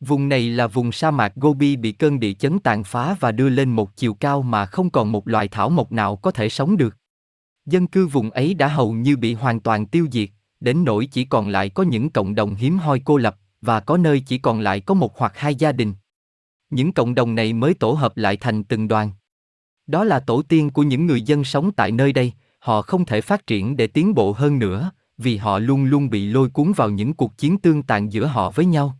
Vùng 0.00 0.28
này 0.28 0.48
là 0.48 0.66
vùng 0.66 0.92
sa 0.92 1.10
mạc 1.10 1.32
Gobi 1.36 1.76
bị 1.76 1.92
cơn 1.92 2.20
địa 2.20 2.32
chấn 2.32 2.58
tàn 2.58 2.84
phá 2.84 3.16
và 3.20 3.32
đưa 3.32 3.48
lên 3.48 3.70
một 3.70 3.96
chiều 3.96 4.14
cao 4.14 4.42
mà 4.42 4.66
không 4.66 4.90
còn 4.90 5.12
một 5.12 5.28
loài 5.28 5.48
thảo 5.48 5.70
mộc 5.70 5.92
nào 5.92 6.16
có 6.16 6.30
thể 6.30 6.48
sống 6.48 6.76
được. 6.76 6.96
Dân 7.66 7.86
cư 7.86 8.06
vùng 8.06 8.30
ấy 8.30 8.54
đã 8.54 8.68
hầu 8.68 8.92
như 8.92 9.16
bị 9.16 9.34
hoàn 9.34 9.60
toàn 9.60 9.86
tiêu 9.86 10.06
diệt, 10.12 10.28
đến 10.60 10.84
nỗi 10.84 11.06
chỉ 11.06 11.24
còn 11.24 11.48
lại 11.48 11.68
có 11.68 11.82
những 11.82 12.10
cộng 12.10 12.34
đồng 12.34 12.54
hiếm 12.54 12.78
hoi 12.78 13.00
cô 13.04 13.16
lập, 13.16 13.36
và 13.60 13.80
có 13.80 13.96
nơi 13.96 14.20
chỉ 14.20 14.38
còn 14.38 14.60
lại 14.60 14.80
có 14.80 14.94
một 14.94 15.18
hoặc 15.18 15.32
hai 15.36 15.54
gia 15.54 15.72
đình. 15.72 15.94
Những 16.70 16.92
cộng 16.92 17.14
đồng 17.14 17.34
này 17.34 17.52
mới 17.52 17.74
tổ 17.74 17.92
hợp 17.92 18.16
lại 18.16 18.36
thành 18.36 18.64
từng 18.64 18.88
đoàn. 18.88 19.10
Đó 19.88 20.04
là 20.04 20.20
tổ 20.20 20.42
tiên 20.42 20.70
của 20.70 20.82
những 20.82 21.06
người 21.06 21.22
dân 21.22 21.44
sống 21.44 21.72
tại 21.72 21.92
nơi 21.92 22.12
đây, 22.12 22.32
họ 22.58 22.82
không 22.82 23.04
thể 23.04 23.20
phát 23.20 23.46
triển 23.46 23.76
để 23.76 23.86
tiến 23.86 24.14
bộ 24.14 24.32
hơn 24.32 24.58
nữa, 24.58 24.90
vì 25.18 25.36
họ 25.36 25.58
luôn 25.58 25.84
luôn 25.84 26.10
bị 26.10 26.26
lôi 26.26 26.48
cuốn 26.48 26.72
vào 26.72 26.90
những 26.90 27.14
cuộc 27.14 27.38
chiến 27.38 27.58
tương 27.58 27.82
tàn 27.82 28.12
giữa 28.12 28.26
họ 28.26 28.50
với 28.50 28.66
nhau. 28.66 28.98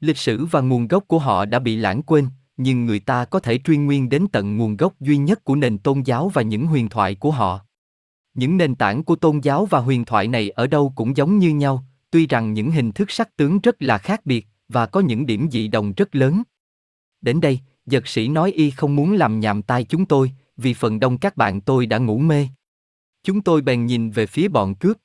Lịch 0.00 0.18
sử 0.18 0.44
và 0.44 0.60
nguồn 0.60 0.88
gốc 0.88 1.04
của 1.08 1.18
họ 1.18 1.44
đã 1.44 1.58
bị 1.58 1.76
lãng 1.76 2.02
quên, 2.02 2.26
nhưng 2.56 2.86
người 2.86 3.00
ta 3.00 3.24
có 3.24 3.40
thể 3.40 3.58
truy 3.64 3.76
nguyên 3.76 4.08
đến 4.08 4.26
tận 4.32 4.56
nguồn 4.56 4.76
gốc 4.76 5.00
duy 5.00 5.16
nhất 5.16 5.44
của 5.44 5.56
nền 5.56 5.78
tôn 5.78 6.02
giáo 6.02 6.28
và 6.28 6.42
những 6.42 6.66
huyền 6.66 6.88
thoại 6.88 7.14
của 7.14 7.30
họ. 7.30 7.60
Những 8.34 8.56
nền 8.56 8.74
tảng 8.74 9.04
của 9.04 9.16
tôn 9.16 9.40
giáo 9.40 9.66
và 9.66 9.78
huyền 9.78 10.04
thoại 10.04 10.28
này 10.28 10.50
ở 10.50 10.66
đâu 10.66 10.92
cũng 10.96 11.16
giống 11.16 11.38
như 11.38 11.50
nhau, 11.50 11.84
tuy 12.10 12.26
rằng 12.26 12.52
những 12.52 12.70
hình 12.70 12.92
thức 12.92 13.10
sắc 13.10 13.36
tướng 13.36 13.60
rất 13.60 13.82
là 13.82 13.98
khác 13.98 14.26
biệt, 14.26 14.46
và 14.68 14.86
có 14.86 15.00
những 15.00 15.26
điểm 15.26 15.50
dị 15.50 15.68
đồng 15.68 15.92
rất 15.92 16.14
lớn. 16.14 16.42
Đến 17.20 17.40
đây, 17.40 17.60
giật 17.86 18.08
sĩ 18.08 18.28
nói 18.28 18.52
y 18.52 18.70
không 18.70 18.96
muốn 18.96 19.12
làm 19.12 19.40
nhàm 19.40 19.62
tai 19.62 19.84
chúng 19.84 20.06
tôi, 20.06 20.32
vì 20.56 20.74
phần 20.74 21.00
đông 21.00 21.18
các 21.18 21.36
bạn 21.36 21.60
tôi 21.60 21.86
đã 21.86 21.98
ngủ 21.98 22.18
mê. 22.18 22.48
Chúng 23.22 23.42
tôi 23.42 23.62
bèn 23.62 23.86
nhìn 23.86 24.10
về 24.10 24.26
phía 24.26 24.48
bọn 24.48 24.74
cướp. 24.74 24.96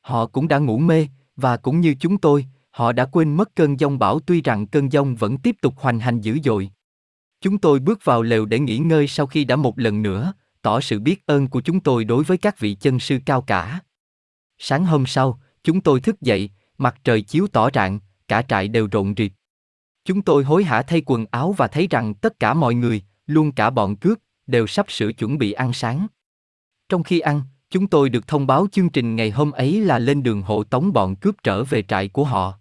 Họ 0.00 0.26
cũng 0.26 0.48
đã 0.48 0.58
ngủ 0.58 0.78
mê, 0.78 1.08
và 1.36 1.56
cũng 1.56 1.80
như 1.80 1.94
chúng 2.00 2.18
tôi, 2.18 2.46
họ 2.70 2.92
đã 2.92 3.04
quên 3.04 3.36
mất 3.36 3.54
cơn 3.54 3.80
giông 3.80 3.98
bão 3.98 4.20
tuy 4.20 4.42
rằng 4.42 4.66
cơn 4.66 4.92
giông 4.92 5.14
vẫn 5.14 5.38
tiếp 5.38 5.56
tục 5.60 5.74
hoành 5.76 6.00
hành 6.00 6.20
dữ 6.20 6.38
dội. 6.44 6.70
Chúng 7.40 7.58
tôi 7.58 7.78
bước 7.78 8.04
vào 8.04 8.22
lều 8.22 8.46
để 8.46 8.58
nghỉ 8.58 8.78
ngơi 8.78 9.08
sau 9.08 9.26
khi 9.26 9.44
đã 9.44 9.56
một 9.56 9.78
lần 9.78 10.02
nữa, 10.02 10.32
tỏ 10.62 10.80
sự 10.80 11.00
biết 11.00 11.26
ơn 11.26 11.48
của 11.48 11.60
chúng 11.60 11.80
tôi 11.80 12.04
đối 12.04 12.24
với 12.24 12.38
các 12.38 12.58
vị 12.58 12.74
chân 12.74 12.98
sư 12.98 13.18
cao 13.26 13.42
cả. 13.42 13.80
Sáng 14.58 14.84
hôm 14.84 15.06
sau, 15.06 15.40
chúng 15.64 15.80
tôi 15.80 16.00
thức 16.00 16.20
dậy, 16.20 16.50
mặt 16.78 16.96
trời 17.04 17.22
chiếu 17.22 17.46
tỏ 17.52 17.70
rạng, 17.74 18.00
cả 18.28 18.42
trại 18.42 18.68
đều 18.68 18.88
rộn 18.92 19.14
rịp. 19.16 19.32
Chúng 20.06 20.22
tôi 20.22 20.44
hối 20.44 20.64
hả 20.64 20.82
thay 20.82 21.02
quần 21.06 21.26
áo 21.30 21.52
và 21.52 21.68
thấy 21.68 21.86
rằng 21.90 22.14
tất 22.14 22.40
cả 22.40 22.54
mọi 22.54 22.74
người, 22.74 23.02
luôn 23.26 23.52
cả 23.52 23.70
bọn 23.70 23.96
cướp, 23.96 24.18
đều 24.46 24.66
sắp 24.66 24.90
sửa 24.90 25.12
chuẩn 25.12 25.38
bị 25.38 25.52
ăn 25.52 25.72
sáng. 25.72 26.06
Trong 26.88 27.02
khi 27.02 27.20
ăn, 27.20 27.42
chúng 27.70 27.86
tôi 27.86 28.08
được 28.08 28.26
thông 28.26 28.46
báo 28.46 28.66
chương 28.72 28.88
trình 28.88 29.16
ngày 29.16 29.30
hôm 29.30 29.50
ấy 29.50 29.80
là 29.80 29.98
lên 29.98 30.22
đường 30.22 30.42
hộ 30.42 30.64
tống 30.64 30.92
bọn 30.92 31.16
cướp 31.16 31.34
trở 31.42 31.64
về 31.64 31.82
trại 31.82 32.08
của 32.08 32.24
họ. 32.24 32.58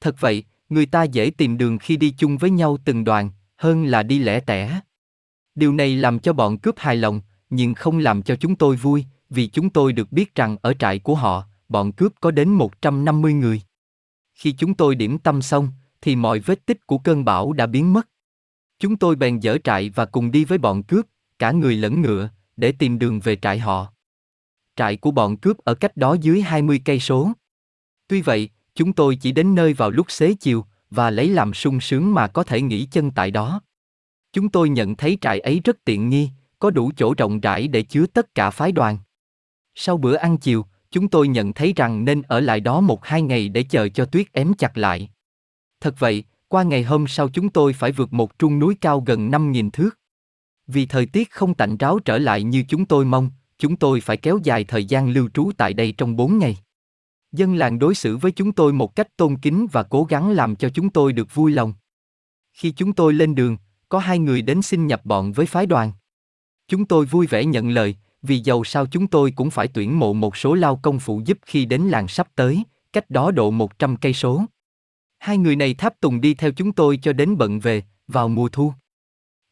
Thật 0.00 0.14
vậy, 0.20 0.44
người 0.68 0.86
ta 0.86 1.02
dễ 1.02 1.30
tìm 1.30 1.58
đường 1.58 1.78
khi 1.78 1.96
đi 1.96 2.14
chung 2.18 2.38
với 2.38 2.50
nhau 2.50 2.76
từng 2.84 3.04
đoàn, 3.04 3.30
hơn 3.56 3.84
là 3.84 4.02
đi 4.02 4.18
lẻ 4.18 4.40
tẻ. 4.40 4.80
Điều 5.54 5.72
này 5.72 5.96
làm 5.96 6.18
cho 6.18 6.32
bọn 6.32 6.58
cướp 6.58 6.78
hài 6.78 6.96
lòng, 6.96 7.20
nhưng 7.50 7.74
không 7.74 7.98
làm 7.98 8.22
cho 8.22 8.36
chúng 8.36 8.56
tôi 8.56 8.76
vui, 8.76 9.04
vì 9.30 9.46
chúng 9.46 9.70
tôi 9.70 9.92
được 9.92 10.12
biết 10.12 10.34
rằng 10.34 10.56
ở 10.62 10.74
trại 10.74 10.98
của 10.98 11.14
họ, 11.14 11.44
bọn 11.68 11.92
cướp 11.92 12.12
có 12.20 12.30
đến 12.30 12.48
150 12.48 13.32
người. 13.32 13.62
Khi 14.34 14.52
chúng 14.52 14.74
tôi 14.74 14.94
điểm 14.94 15.18
tâm 15.18 15.42
xong, 15.42 15.68
thì 16.00 16.16
mọi 16.16 16.38
vết 16.38 16.66
tích 16.66 16.86
của 16.86 16.98
cơn 16.98 17.24
bão 17.24 17.52
đã 17.52 17.66
biến 17.66 17.92
mất. 17.92 18.08
Chúng 18.78 18.96
tôi 18.96 19.16
bèn 19.16 19.40
dỡ 19.40 19.58
trại 19.64 19.90
và 19.90 20.06
cùng 20.06 20.30
đi 20.30 20.44
với 20.44 20.58
bọn 20.58 20.82
cướp, 20.82 21.06
cả 21.38 21.52
người 21.52 21.76
lẫn 21.76 22.02
ngựa, 22.02 22.30
để 22.56 22.72
tìm 22.72 22.98
đường 22.98 23.20
về 23.20 23.36
trại 23.36 23.58
họ. 23.58 23.92
Trại 24.76 24.96
của 24.96 25.10
bọn 25.10 25.36
cướp 25.36 25.58
ở 25.58 25.74
cách 25.74 25.96
đó 25.96 26.16
dưới 26.20 26.42
20 26.42 26.80
cây 26.84 27.00
số. 27.00 27.32
Tuy 28.08 28.22
vậy, 28.22 28.50
chúng 28.74 28.92
tôi 28.92 29.16
chỉ 29.16 29.32
đến 29.32 29.54
nơi 29.54 29.72
vào 29.72 29.90
lúc 29.90 30.10
xế 30.10 30.34
chiều 30.40 30.64
và 30.90 31.10
lấy 31.10 31.28
làm 31.28 31.54
sung 31.54 31.80
sướng 31.80 32.14
mà 32.14 32.26
có 32.26 32.42
thể 32.42 32.60
nghỉ 32.60 32.84
chân 32.90 33.10
tại 33.10 33.30
đó. 33.30 33.60
Chúng 34.32 34.48
tôi 34.48 34.68
nhận 34.68 34.96
thấy 34.96 35.18
trại 35.20 35.40
ấy 35.40 35.60
rất 35.64 35.84
tiện 35.84 36.08
nghi, 36.08 36.30
có 36.58 36.70
đủ 36.70 36.92
chỗ 36.96 37.14
rộng 37.18 37.40
rãi 37.40 37.68
để 37.68 37.82
chứa 37.82 38.06
tất 38.06 38.34
cả 38.34 38.50
phái 38.50 38.72
đoàn. 38.72 38.98
Sau 39.74 39.96
bữa 39.96 40.14
ăn 40.14 40.36
chiều, 40.38 40.66
chúng 40.90 41.08
tôi 41.08 41.28
nhận 41.28 41.52
thấy 41.52 41.72
rằng 41.76 42.04
nên 42.04 42.22
ở 42.22 42.40
lại 42.40 42.60
đó 42.60 42.80
một 42.80 43.04
hai 43.04 43.22
ngày 43.22 43.48
để 43.48 43.62
chờ 43.62 43.88
cho 43.88 44.04
tuyết 44.04 44.32
ém 44.32 44.54
chặt 44.54 44.78
lại. 44.78 45.10
Thật 45.80 45.94
vậy, 45.98 46.24
qua 46.48 46.62
ngày 46.62 46.82
hôm 46.82 47.06
sau 47.06 47.28
chúng 47.28 47.48
tôi 47.48 47.72
phải 47.72 47.92
vượt 47.92 48.12
một 48.12 48.38
trung 48.38 48.58
núi 48.58 48.76
cao 48.80 49.00
gần 49.00 49.30
5.000 49.30 49.70
thước. 49.70 49.98
Vì 50.66 50.86
thời 50.86 51.06
tiết 51.06 51.30
không 51.30 51.54
tạnh 51.54 51.76
ráo 51.76 51.98
trở 51.98 52.18
lại 52.18 52.42
như 52.42 52.64
chúng 52.68 52.86
tôi 52.86 53.04
mong, 53.04 53.30
chúng 53.58 53.76
tôi 53.76 54.00
phải 54.00 54.16
kéo 54.16 54.38
dài 54.42 54.64
thời 54.64 54.84
gian 54.84 55.10
lưu 55.10 55.28
trú 55.34 55.50
tại 55.56 55.74
đây 55.74 55.94
trong 55.98 56.16
4 56.16 56.38
ngày. 56.38 56.56
Dân 57.32 57.54
làng 57.54 57.78
đối 57.78 57.94
xử 57.94 58.16
với 58.16 58.32
chúng 58.32 58.52
tôi 58.52 58.72
một 58.72 58.96
cách 58.96 59.16
tôn 59.16 59.36
kính 59.36 59.66
và 59.72 59.82
cố 59.82 60.04
gắng 60.04 60.30
làm 60.30 60.56
cho 60.56 60.68
chúng 60.68 60.90
tôi 60.90 61.12
được 61.12 61.34
vui 61.34 61.52
lòng. 61.52 61.72
Khi 62.52 62.70
chúng 62.70 62.92
tôi 62.92 63.12
lên 63.12 63.34
đường, 63.34 63.56
có 63.88 63.98
hai 63.98 64.18
người 64.18 64.42
đến 64.42 64.62
xin 64.62 64.86
nhập 64.86 65.04
bọn 65.04 65.32
với 65.32 65.46
phái 65.46 65.66
đoàn. 65.66 65.92
Chúng 66.68 66.84
tôi 66.84 67.06
vui 67.06 67.26
vẻ 67.26 67.44
nhận 67.44 67.70
lời, 67.70 67.96
vì 68.22 68.38
dầu 68.38 68.64
sao 68.64 68.86
chúng 68.86 69.06
tôi 69.06 69.30
cũng 69.36 69.50
phải 69.50 69.68
tuyển 69.68 69.98
mộ 69.98 70.12
một 70.12 70.36
số 70.36 70.54
lao 70.54 70.76
công 70.76 70.98
phụ 70.98 71.22
giúp 71.24 71.38
khi 71.46 71.64
đến 71.64 71.82
làng 71.82 72.08
sắp 72.08 72.28
tới, 72.34 72.62
cách 72.92 73.10
đó 73.10 73.30
độ 73.30 73.50
100 73.50 73.96
cây 73.96 74.12
số. 74.12 74.44
Hai 75.18 75.38
người 75.38 75.56
này 75.56 75.74
tháp 75.74 76.00
tùng 76.00 76.20
đi 76.20 76.34
theo 76.34 76.52
chúng 76.52 76.72
tôi 76.72 76.98
cho 77.02 77.12
đến 77.12 77.36
bận 77.38 77.60
về, 77.60 77.82
vào 78.08 78.28
mùa 78.28 78.48
thu. 78.48 78.72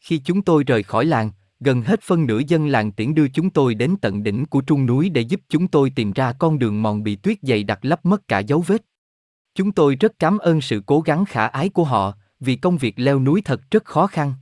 Khi 0.01 0.19
chúng 0.19 0.43
tôi 0.43 0.65
rời 0.65 0.83
khỏi 0.83 1.05
làng, 1.05 1.31
gần 1.61 1.83
hết 1.83 2.03
phân 2.03 2.27
nửa 2.27 2.41
dân 2.49 2.67
làng 2.67 2.93
tiễn 2.93 3.15
đưa 3.15 3.29
chúng 3.29 3.51
tôi 3.51 3.75
đến 3.75 3.97
tận 4.03 4.23
đỉnh 4.23 4.47
của 4.47 4.61
trung 4.61 4.87
núi 4.87 5.09
để 5.09 5.21
giúp 5.21 5.41
chúng 5.49 5.69
tôi 5.69 5.91
tìm 5.91 6.13
ra 6.13 6.33
con 6.33 6.59
đường 6.59 6.83
mòn 6.83 7.03
bị 7.03 7.17
tuyết 7.17 7.39
dày 7.43 7.65
đặc 7.65 7.79
lấp 7.83 8.05
mất 8.05 8.29
cả 8.29 8.39
dấu 8.39 8.61
vết. 8.61 8.83
Chúng 9.55 9.73
tôi 9.73 9.97
rất 9.97 10.19
cảm 10.19 10.39
ơn 10.39 10.61
sự 10.61 10.83
cố 10.87 11.01
gắng 11.01 11.25
khả 11.25 11.47
ái 11.47 11.69
của 11.69 11.85
họ, 11.85 12.15
vì 12.41 12.57
công 12.57 12.77
việc 12.77 12.95
leo 12.97 13.21
núi 13.21 13.43
thật 13.45 13.61
rất 13.71 13.85
khó 13.85 14.07
khăn. 14.07 14.35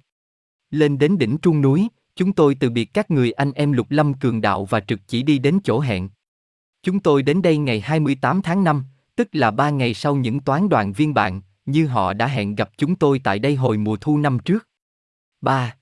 Lên 0.70 0.98
đến 0.98 1.18
đỉnh 1.18 1.38
trung 1.38 1.60
núi, 1.60 1.88
chúng 2.16 2.32
tôi 2.32 2.54
từ 2.54 2.70
biệt 2.70 2.84
các 2.84 3.10
người 3.10 3.32
anh 3.32 3.52
em 3.52 3.72
Lục 3.72 3.86
Lâm 3.90 4.14
Cường 4.14 4.40
Đạo 4.40 4.64
và 4.64 4.80
trực 4.80 5.00
chỉ 5.06 5.22
đi 5.22 5.38
đến 5.38 5.58
chỗ 5.64 5.80
hẹn. 5.80 6.08
Chúng 6.82 7.00
tôi 7.00 7.22
đến 7.22 7.42
đây 7.42 7.56
ngày 7.56 7.80
28 7.80 8.42
tháng 8.42 8.64
5, 8.64 8.84
tức 9.16 9.28
là 9.32 9.50
ba 9.50 9.70
ngày 9.70 9.94
sau 9.94 10.16
những 10.16 10.40
toán 10.40 10.68
đoàn 10.68 10.92
viên 10.92 11.14
bạn, 11.14 11.40
như 11.66 11.86
họ 11.86 12.12
đã 12.12 12.26
hẹn 12.26 12.54
gặp 12.54 12.70
chúng 12.76 12.96
tôi 12.96 13.20
tại 13.24 13.38
đây 13.38 13.54
hồi 13.54 13.78
mùa 13.78 13.96
thu 13.96 14.18
năm 14.18 14.38
trước. 14.38 14.68
3. 15.40 15.76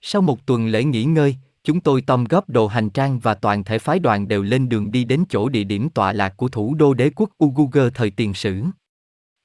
Sau 0.00 0.22
một 0.22 0.46
tuần 0.46 0.66
lễ 0.66 0.84
nghỉ 0.84 1.04
ngơi, 1.04 1.36
chúng 1.64 1.80
tôi 1.80 2.02
tom 2.02 2.24
góp 2.24 2.48
đồ 2.48 2.66
hành 2.66 2.90
trang 2.90 3.18
và 3.18 3.34
toàn 3.34 3.64
thể 3.64 3.78
phái 3.78 3.98
đoàn 3.98 4.28
đều 4.28 4.42
lên 4.42 4.68
đường 4.68 4.92
đi 4.92 5.04
đến 5.04 5.24
chỗ 5.28 5.48
địa 5.48 5.64
điểm 5.64 5.88
tọa 5.90 6.12
lạc 6.12 6.36
của 6.36 6.48
thủ 6.48 6.74
đô 6.74 6.94
đế 6.94 7.10
quốc 7.16 7.30
Uguger 7.44 7.92
thời 7.94 8.10
tiền 8.10 8.34
sử. 8.34 8.62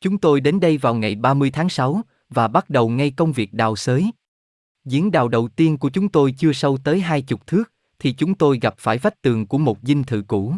Chúng 0.01 0.17
tôi 0.17 0.41
đến 0.41 0.59
đây 0.59 0.77
vào 0.77 0.95
ngày 0.95 1.15
30 1.15 1.51
tháng 1.51 1.69
6 1.69 2.01
và 2.29 2.47
bắt 2.47 2.69
đầu 2.69 2.89
ngay 2.89 3.11
công 3.11 3.31
việc 3.31 3.53
đào 3.53 3.75
xới. 3.75 4.11
Giếng 4.85 5.11
đào 5.11 5.27
đầu 5.27 5.47
tiên 5.47 5.77
của 5.77 5.89
chúng 5.89 6.09
tôi 6.09 6.33
chưa 6.37 6.53
sâu 6.53 6.77
tới 6.83 6.99
hai 6.99 7.21
chục 7.21 7.47
thước, 7.47 7.71
thì 7.99 8.13
chúng 8.13 8.35
tôi 8.35 8.59
gặp 8.59 8.75
phải 8.77 8.97
vách 8.97 9.21
tường 9.21 9.47
của 9.47 9.57
một 9.57 9.77
dinh 9.83 10.03
thự 10.03 10.23
cũ. 10.27 10.53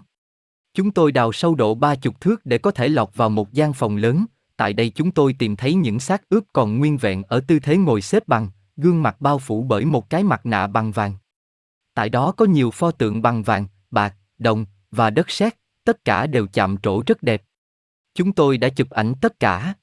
Chúng 0.74 0.92
tôi 0.92 1.12
đào 1.12 1.32
sâu 1.32 1.56
độ 1.56 1.76
ba 1.76 1.96
chục 1.96 2.22
thước 2.22 2.46
để 2.46 2.58
có 2.58 2.72
thể 2.72 2.88
lọt 2.88 3.10
vào 3.16 3.30
một 3.30 3.54
gian 3.54 3.74
phòng 3.74 3.96
lớn, 3.96 4.26
tại 4.58 4.74
đây 4.74 4.90
chúng 4.90 5.12
tôi 5.12 5.36
tìm 5.40 5.56
thấy 5.56 5.74
những 5.74 6.00
xác 6.00 6.30
ướp 6.30 6.44
còn 6.54 6.78
nguyên 6.78 6.98
vẹn 6.98 7.24
ở 7.24 7.40
tư 7.48 7.60
thế 7.60 7.78
ngồi 7.78 8.02
xếp 8.02 8.28
bằng, 8.28 8.50
gương 8.78 9.04
mặt 9.04 9.22
bao 9.22 9.40
phủ 9.40 9.64
bởi 9.64 9.86
một 9.86 10.10
cái 10.10 10.24
mặt 10.24 10.46
nạ 10.46 10.68
bằng 10.68 10.92
vàng. 10.92 11.14
Tại 11.94 12.10
đó 12.10 12.32
có 12.32 12.46
nhiều 12.46 12.72
pho 12.72 12.92
tượng 12.92 13.22
bằng 13.22 13.44
vàng, 13.44 13.68
bạc, 13.92 14.16
đồng 14.38 14.66
và 14.92 15.10
đất 15.10 15.30
sét, 15.30 15.54
tất 15.86 16.06
cả 16.06 16.28
đều 16.28 16.48
chạm 16.48 16.78
trổ 16.78 17.02
rất 17.06 17.24
đẹp. 17.24 17.44
Chúng 18.16 18.34
tôi 18.34 18.58
đã 18.58 18.70
chụp 18.70 18.90
ảnh 18.90 19.14
tất 19.22 19.40
cả. 19.40 19.74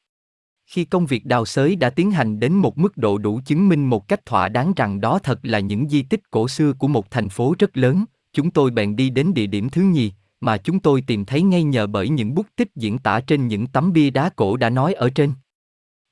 Khi 0.66 0.84
công 0.84 1.06
việc 1.06 1.26
đào 1.26 1.44
xới 1.44 1.76
đã 1.76 1.90
tiến 1.90 2.10
hành 2.10 2.40
đến 2.40 2.52
một 2.52 2.78
mức 2.78 2.96
độ 2.96 3.18
đủ 3.18 3.40
chứng 3.44 3.68
minh 3.68 3.90
một 3.90 4.08
cách 4.08 4.26
thỏa 4.26 4.48
đáng 4.48 4.72
rằng 4.76 5.00
đó 5.00 5.18
thật 5.22 5.38
là 5.42 5.58
những 5.58 5.88
di 5.88 6.02
tích 6.02 6.30
cổ 6.30 6.48
xưa 6.48 6.72
của 6.72 6.88
một 6.88 7.10
thành 7.10 7.28
phố 7.28 7.54
rất 7.58 7.76
lớn, 7.76 8.04
chúng 8.32 8.50
tôi 8.50 8.70
bèn 8.70 8.96
đi 8.96 9.10
đến 9.10 9.34
địa 9.34 9.46
điểm 9.46 9.68
thứ 9.68 9.82
nhì, 9.82 10.12
mà 10.46 10.56
chúng 10.56 10.80
tôi 10.80 11.00
tìm 11.06 11.24
thấy 11.24 11.42
ngay 11.42 11.62
nhờ 11.62 11.86
bởi 11.86 12.08
những 12.08 12.34
bút 12.34 12.46
tích 12.56 12.70
diễn 12.74 12.98
tả 12.98 13.20
trên 13.20 13.48
những 13.48 13.66
tấm 13.66 13.92
bia 13.92 14.10
đá 14.10 14.30
cổ 14.36 14.56
đã 14.56 14.70
nói 14.70 14.94
ở 14.94 15.10
trên. 15.10 15.32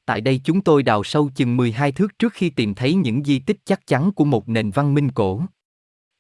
Tại 0.07 0.21
đây 0.21 0.41
chúng 0.45 0.61
tôi 0.61 0.83
đào 0.83 1.05
sâu 1.05 1.31
chừng 1.35 1.57
12 1.57 1.93
thước 1.93 2.19
trước 2.19 2.33
khi 2.33 2.51
tìm 2.51 2.75
thấy 2.75 2.95
những 2.95 3.25
di 3.25 3.39
tích 3.39 3.59
chắc 3.65 3.87
chắn 3.87 4.13
của 4.13 4.25
một 4.25 4.49
nền 4.49 4.71
văn 4.71 4.95
minh 4.95 5.11
cổ. 5.11 5.43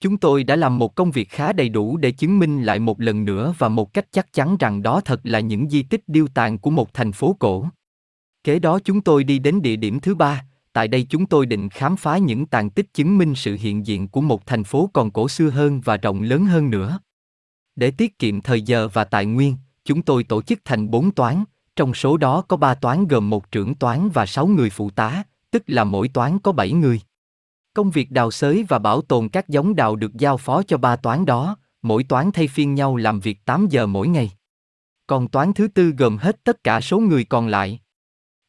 Chúng 0.00 0.16
tôi 0.16 0.44
đã 0.44 0.56
làm 0.56 0.78
một 0.78 0.94
công 0.94 1.10
việc 1.10 1.28
khá 1.30 1.52
đầy 1.52 1.68
đủ 1.68 1.96
để 1.96 2.10
chứng 2.10 2.38
minh 2.38 2.62
lại 2.62 2.78
một 2.78 3.00
lần 3.00 3.24
nữa 3.24 3.54
và 3.58 3.68
một 3.68 3.94
cách 3.94 4.06
chắc 4.12 4.32
chắn 4.32 4.56
rằng 4.56 4.82
đó 4.82 5.00
thật 5.00 5.20
là 5.24 5.40
những 5.40 5.70
di 5.70 5.82
tích 5.82 6.02
điêu 6.06 6.26
tàn 6.34 6.58
của 6.58 6.70
một 6.70 6.94
thành 6.94 7.12
phố 7.12 7.36
cổ. 7.38 7.66
Kế 8.44 8.58
đó 8.58 8.78
chúng 8.84 9.00
tôi 9.00 9.24
đi 9.24 9.38
đến 9.38 9.62
địa 9.62 9.76
điểm 9.76 10.00
thứ 10.00 10.14
ba, 10.14 10.44
tại 10.72 10.88
đây 10.88 11.06
chúng 11.08 11.26
tôi 11.26 11.46
định 11.46 11.68
khám 11.68 11.96
phá 11.96 12.18
những 12.18 12.46
tàn 12.46 12.70
tích 12.70 12.94
chứng 12.94 13.18
minh 13.18 13.34
sự 13.34 13.56
hiện 13.60 13.86
diện 13.86 14.08
của 14.08 14.20
một 14.20 14.46
thành 14.46 14.64
phố 14.64 14.90
còn 14.92 15.10
cổ 15.10 15.28
xưa 15.28 15.50
hơn 15.50 15.80
và 15.80 15.96
rộng 15.96 16.22
lớn 16.22 16.46
hơn 16.46 16.70
nữa. 16.70 16.98
Để 17.76 17.90
tiết 17.90 18.18
kiệm 18.18 18.40
thời 18.40 18.62
giờ 18.62 18.88
và 18.88 19.04
tài 19.04 19.26
nguyên, 19.26 19.56
chúng 19.84 20.02
tôi 20.02 20.24
tổ 20.24 20.42
chức 20.42 20.58
thành 20.64 20.90
bốn 20.90 21.10
toán, 21.10 21.44
trong 21.76 21.94
số 21.94 22.16
đó 22.16 22.40
có 22.48 22.56
ba 22.56 22.74
toán 22.74 23.06
gồm 23.06 23.30
một 23.30 23.50
trưởng 23.50 23.74
toán 23.74 24.08
và 24.08 24.26
sáu 24.26 24.46
người 24.46 24.70
phụ 24.70 24.90
tá, 24.90 25.22
tức 25.50 25.62
là 25.66 25.84
mỗi 25.84 26.08
toán 26.08 26.38
có 26.38 26.52
bảy 26.52 26.72
người. 26.72 27.00
Công 27.74 27.90
việc 27.90 28.10
đào 28.10 28.30
xới 28.30 28.64
và 28.68 28.78
bảo 28.78 29.02
tồn 29.02 29.28
các 29.28 29.48
giống 29.48 29.76
đào 29.76 29.96
được 29.96 30.14
giao 30.14 30.36
phó 30.36 30.62
cho 30.62 30.78
ba 30.78 30.96
toán 30.96 31.24
đó, 31.24 31.56
mỗi 31.82 32.04
toán 32.04 32.30
thay 32.32 32.48
phiên 32.48 32.74
nhau 32.74 32.96
làm 32.96 33.20
việc 33.20 33.44
8 33.44 33.66
giờ 33.70 33.86
mỗi 33.86 34.08
ngày. 34.08 34.30
Còn 35.06 35.28
toán 35.28 35.52
thứ 35.52 35.68
tư 35.68 35.90
gồm 35.98 36.16
hết 36.16 36.44
tất 36.44 36.64
cả 36.64 36.80
số 36.80 36.98
người 36.98 37.24
còn 37.24 37.48
lại. 37.48 37.80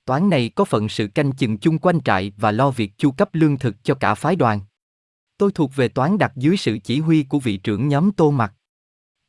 Toán 0.06 0.30
này 0.30 0.50
có 0.56 0.66
phận 0.66 0.90
sự 0.90 1.08
canh 1.08 1.32
chừng 1.32 1.58
chung 1.58 1.78
quanh 1.78 2.02
trại 2.02 2.32
và 2.38 2.52
lo 2.52 2.72
việc 2.72 2.98
chu 2.98 3.12
cấp 3.12 3.30
lương 3.34 3.58
thực 3.58 3.84
cho 3.84 3.94
cả 3.94 4.16
phái 4.16 4.36
đoàn. 4.36 4.60
Tôi 5.38 5.52
thuộc 5.52 5.76
về 5.76 5.88
toán 5.88 6.18
đặt 6.18 6.32
dưới 6.36 6.58
sự 6.58 6.78
chỉ 6.84 7.00
huy 7.00 7.24
của 7.24 7.40
vị 7.40 7.58
trưởng 7.58 7.88
nhóm 7.88 8.12
Tô 8.12 8.32
Mặc. 8.32 8.54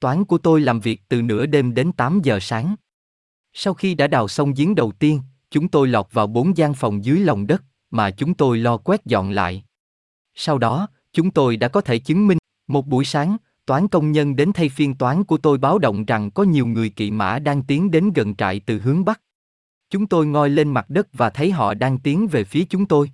Toán 0.01 0.25
của 0.25 0.39
tôi 0.39 0.61
làm 0.61 0.81
việc 0.81 1.03
từ 1.09 1.23
nửa 1.23 1.47
đêm 1.47 1.75
đến 1.75 1.93
8 1.93 2.21
giờ 2.23 2.39
sáng. 2.41 2.75
Sau 3.53 3.75
khi 3.75 3.95
đã 3.95 4.07
đào 4.07 4.29
xong 4.29 4.53
giếng 4.57 4.75
đầu 4.75 4.93
tiên, 4.93 5.21
chúng 5.51 5.69
tôi 5.69 5.89
lọt 5.89 6.07
vào 6.13 6.27
bốn 6.27 6.57
gian 6.57 6.75
phòng 6.75 7.05
dưới 7.05 7.21
lòng 7.21 7.47
đất, 7.47 7.63
mà 7.91 8.11
chúng 8.11 8.35
tôi 8.35 8.59
lo 8.59 8.77
quét 8.77 9.05
dọn 9.05 9.31
lại. 9.31 9.65
Sau 10.35 10.59
đó, 10.59 10.89
chúng 11.13 11.31
tôi 11.31 11.57
đã 11.57 11.69
có 11.69 11.81
thể 11.81 11.99
chứng 11.99 12.27
minh, 12.27 12.39
một 12.67 12.87
buổi 12.87 13.05
sáng, 13.05 13.37
toán 13.67 13.89
công 13.89 14.13
nhân 14.13 14.37
đến 14.37 14.53
thay 14.53 14.69
phiên 14.69 14.95
toán 14.95 15.25
của 15.25 15.37
tôi 15.37 15.59
báo 15.59 15.79
động 15.79 16.05
rằng 16.05 16.31
có 16.31 16.43
nhiều 16.43 16.67
người 16.67 16.89
kỵ 16.89 17.11
mã 17.11 17.39
đang 17.39 17.63
tiến 17.63 17.91
đến 17.91 18.13
gần 18.13 18.37
trại 18.37 18.61
từ 18.61 18.81
hướng 18.81 19.05
bắc. 19.05 19.21
Chúng 19.91 20.07
tôi 20.07 20.27
ngoi 20.27 20.51
lên 20.51 20.73
mặt 20.73 20.91
đất 20.91 21.09
và 21.13 21.31
thấy 21.31 21.51
họ 21.51 21.75
đang 21.75 21.99
tiến 21.99 22.27
về 22.29 22.45
phía 22.45 22.65
chúng 22.65 22.87
tôi. 22.87 23.11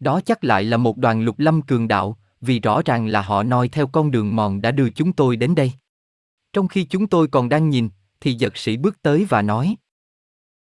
Đó 0.00 0.20
chắc 0.20 0.44
lại 0.44 0.64
là 0.64 0.76
một 0.76 0.96
đoàn 0.96 1.22
lục 1.22 1.38
lâm 1.38 1.62
cường 1.62 1.88
đạo, 1.88 2.18
vì 2.40 2.60
rõ 2.60 2.82
ràng 2.84 3.06
là 3.06 3.22
họ 3.22 3.42
noi 3.42 3.68
theo 3.68 3.86
con 3.86 4.10
đường 4.10 4.36
mòn 4.36 4.60
đã 4.60 4.70
đưa 4.70 4.90
chúng 4.90 5.12
tôi 5.12 5.36
đến 5.36 5.54
đây. 5.54 5.72
Trong 6.54 6.68
khi 6.68 6.84
chúng 6.84 7.06
tôi 7.06 7.28
còn 7.28 7.48
đang 7.48 7.70
nhìn, 7.70 7.88
thì 8.20 8.32
giật 8.32 8.56
sĩ 8.56 8.76
bước 8.76 9.02
tới 9.02 9.26
và 9.28 9.42
nói. 9.42 9.76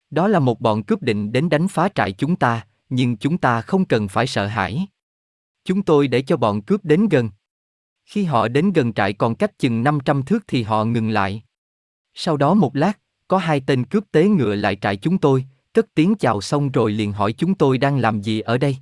Đó 0.09 0.27
là 0.27 0.39
một 0.39 0.61
bọn 0.61 0.83
cướp 0.83 1.01
định 1.01 1.31
đến 1.31 1.49
đánh 1.49 1.67
phá 1.67 1.89
trại 1.95 2.11
chúng 2.11 2.35
ta, 2.35 2.65
nhưng 2.89 3.17
chúng 3.17 3.37
ta 3.37 3.61
không 3.61 3.85
cần 3.85 4.07
phải 4.07 4.27
sợ 4.27 4.47
hãi. 4.47 4.87
Chúng 5.65 5.83
tôi 5.83 6.07
để 6.07 6.21
cho 6.21 6.37
bọn 6.37 6.61
cướp 6.61 6.85
đến 6.85 7.09
gần. 7.09 7.29
Khi 8.05 8.23
họ 8.23 8.47
đến 8.47 8.73
gần 8.73 8.93
trại 8.93 9.13
còn 9.13 9.35
cách 9.35 9.59
chừng 9.59 9.83
500 9.83 10.23
thước 10.23 10.43
thì 10.47 10.63
họ 10.63 10.85
ngừng 10.85 11.09
lại. 11.09 11.43
Sau 12.13 12.37
đó 12.37 12.53
một 12.53 12.75
lát, 12.75 12.99
có 13.27 13.37
hai 13.37 13.61
tên 13.65 13.85
cướp 13.85 14.03
tế 14.11 14.27
ngựa 14.27 14.55
lại 14.55 14.77
trại 14.81 14.97
chúng 14.97 15.17
tôi, 15.17 15.45
cất 15.73 15.85
tiếng 15.95 16.15
chào 16.15 16.41
xong 16.41 16.71
rồi 16.71 16.91
liền 16.91 17.11
hỏi 17.11 17.33
chúng 17.33 17.55
tôi 17.55 17.77
đang 17.77 17.97
làm 17.97 18.21
gì 18.21 18.39
ở 18.39 18.57
đây. 18.57 18.77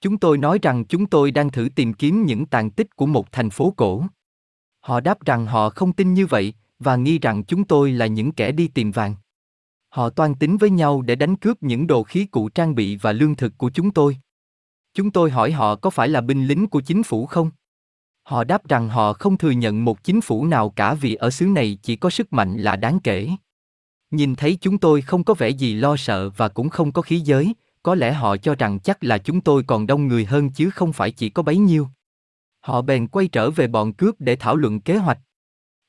Chúng 0.00 0.18
tôi 0.18 0.38
nói 0.38 0.58
rằng 0.62 0.84
chúng 0.84 1.06
tôi 1.06 1.30
đang 1.30 1.50
thử 1.50 1.68
tìm 1.74 1.92
kiếm 1.92 2.26
những 2.26 2.46
tàn 2.46 2.70
tích 2.70 2.96
của 2.96 3.06
một 3.06 3.32
thành 3.32 3.50
phố 3.50 3.74
cổ. 3.76 4.04
Họ 4.82 5.00
đáp 5.00 5.24
rằng 5.24 5.46
họ 5.46 5.70
không 5.70 5.92
tin 5.92 6.14
như 6.14 6.26
vậy, 6.26 6.54
và 6.78 6.96
nghi 6.96 7.18
rằng 7.18 7.44
chúng 7.44 7.64
tôi 7.64 7.92
là 7.92 8.06
những 8.06 8.32
kẻ 8.32 8.52
đi 8.52 8.68
tìm 8.68 8.90
vàng. 8.90 9.14
Họ 9.88 10.10
toan 10.10 10.34
tính 10.34 10.56
với 10.56 10.70
nhau 10.70 11.02
để 11.02 11.14
đánh 11.14 11.36
cướp 11.36 11.62
những 11.62 11.86
đồ 11.86 12.02
khí 12.02 12.26
cụ 12.26 12.48
trang 12.48 12.74
bị 12.74 12.96
và 12.96 13.12
lương 13.12 13.36
thực 13.36 13.58
của 13.58 13.70
chúng 13.70 13.90
tôi. 13.90 14.16
Chúng 14.94 15.10
tôi 15.10 15.30
hỏi 15.30 15.52
họ 15.52 15.76
có 15.76 15.90
phải 15.90 16.08
là 16.08 16.20
binh 16.20 16.46
lính 16.46 16.66
của 16.66 16.80
chính 16.80 17.02
phủ 17.02 17.26
không? 17.26 17.50
Họ 18.22 18.44
đáp 18.44 18.68
rằng 18.68 18.88
họ 18.88 19.12
không 19.12 19.38
thừa 19.38 19.50
nhận 19.50 19.84
một 19.84 20.04
chính 20.04 20.20
phủ 20.20 20.46
nào 20.46 20.70
cả 20.70 20.94
vì 20.94 21.14
ở 21.14 21.30
xứ 21.30 21.46
này 21.46 21.78
chỉ 21.82 21.96
có 21.96 22.10
sức 22.10 22.32
mạnh 22.32 22.56
là 22.56 22.76
đáng 22.76 22.98
kể. 23.04 23.28
Nhìn 24.10 24.34
thấy 24.34 24.58
chúng 24.60 24.78
tôi 24.78 25.02
không 25.02 25.24
có 25.24 25.34
vẻ 25.34 25.48
gì 25.48 25.74
lo 25.74 25.96
sợ 25.96 26.30
và 26.30 26.48
cũng 26.48 26.68
không 26.68 26.92
có 26.92 27.02
khí 27.02 27.20
giới, 27.20 27.54
có 27.82 27.94
lẽ 27.94 28.12
họ 28.12 28.36
cho 28.36 28.54
rằng 28.54 28.78
chắc 28.78 29.04
là 29.04 29.18
chúng 29.18 29.40
tôi 29.40 29.62
còn 29.62 29.86
đông 29.86 30.08
người 30.08 30.24
hơn 30.24 30.50
chứ 30.50 30.70
không 30.70 30.92
phải 30.92 31.10
chỉ 31.10 31.28
có 31.28 31.42
bấy 31.42 31.56
nhiêu. 31.56 31.88
Họ 32.62 32.82
bèn 32.82 33.06
quay 33.06 33.28
trở 33.28 33.50
về 33.50 33.66
bọn 33.66 33.92
cướp 33.92 34.14
để 34.18 34.36
thảo 34.36 34.56
luận 34.56 34.80
kế 34.80 34.96
hoạch. 34.96 35.18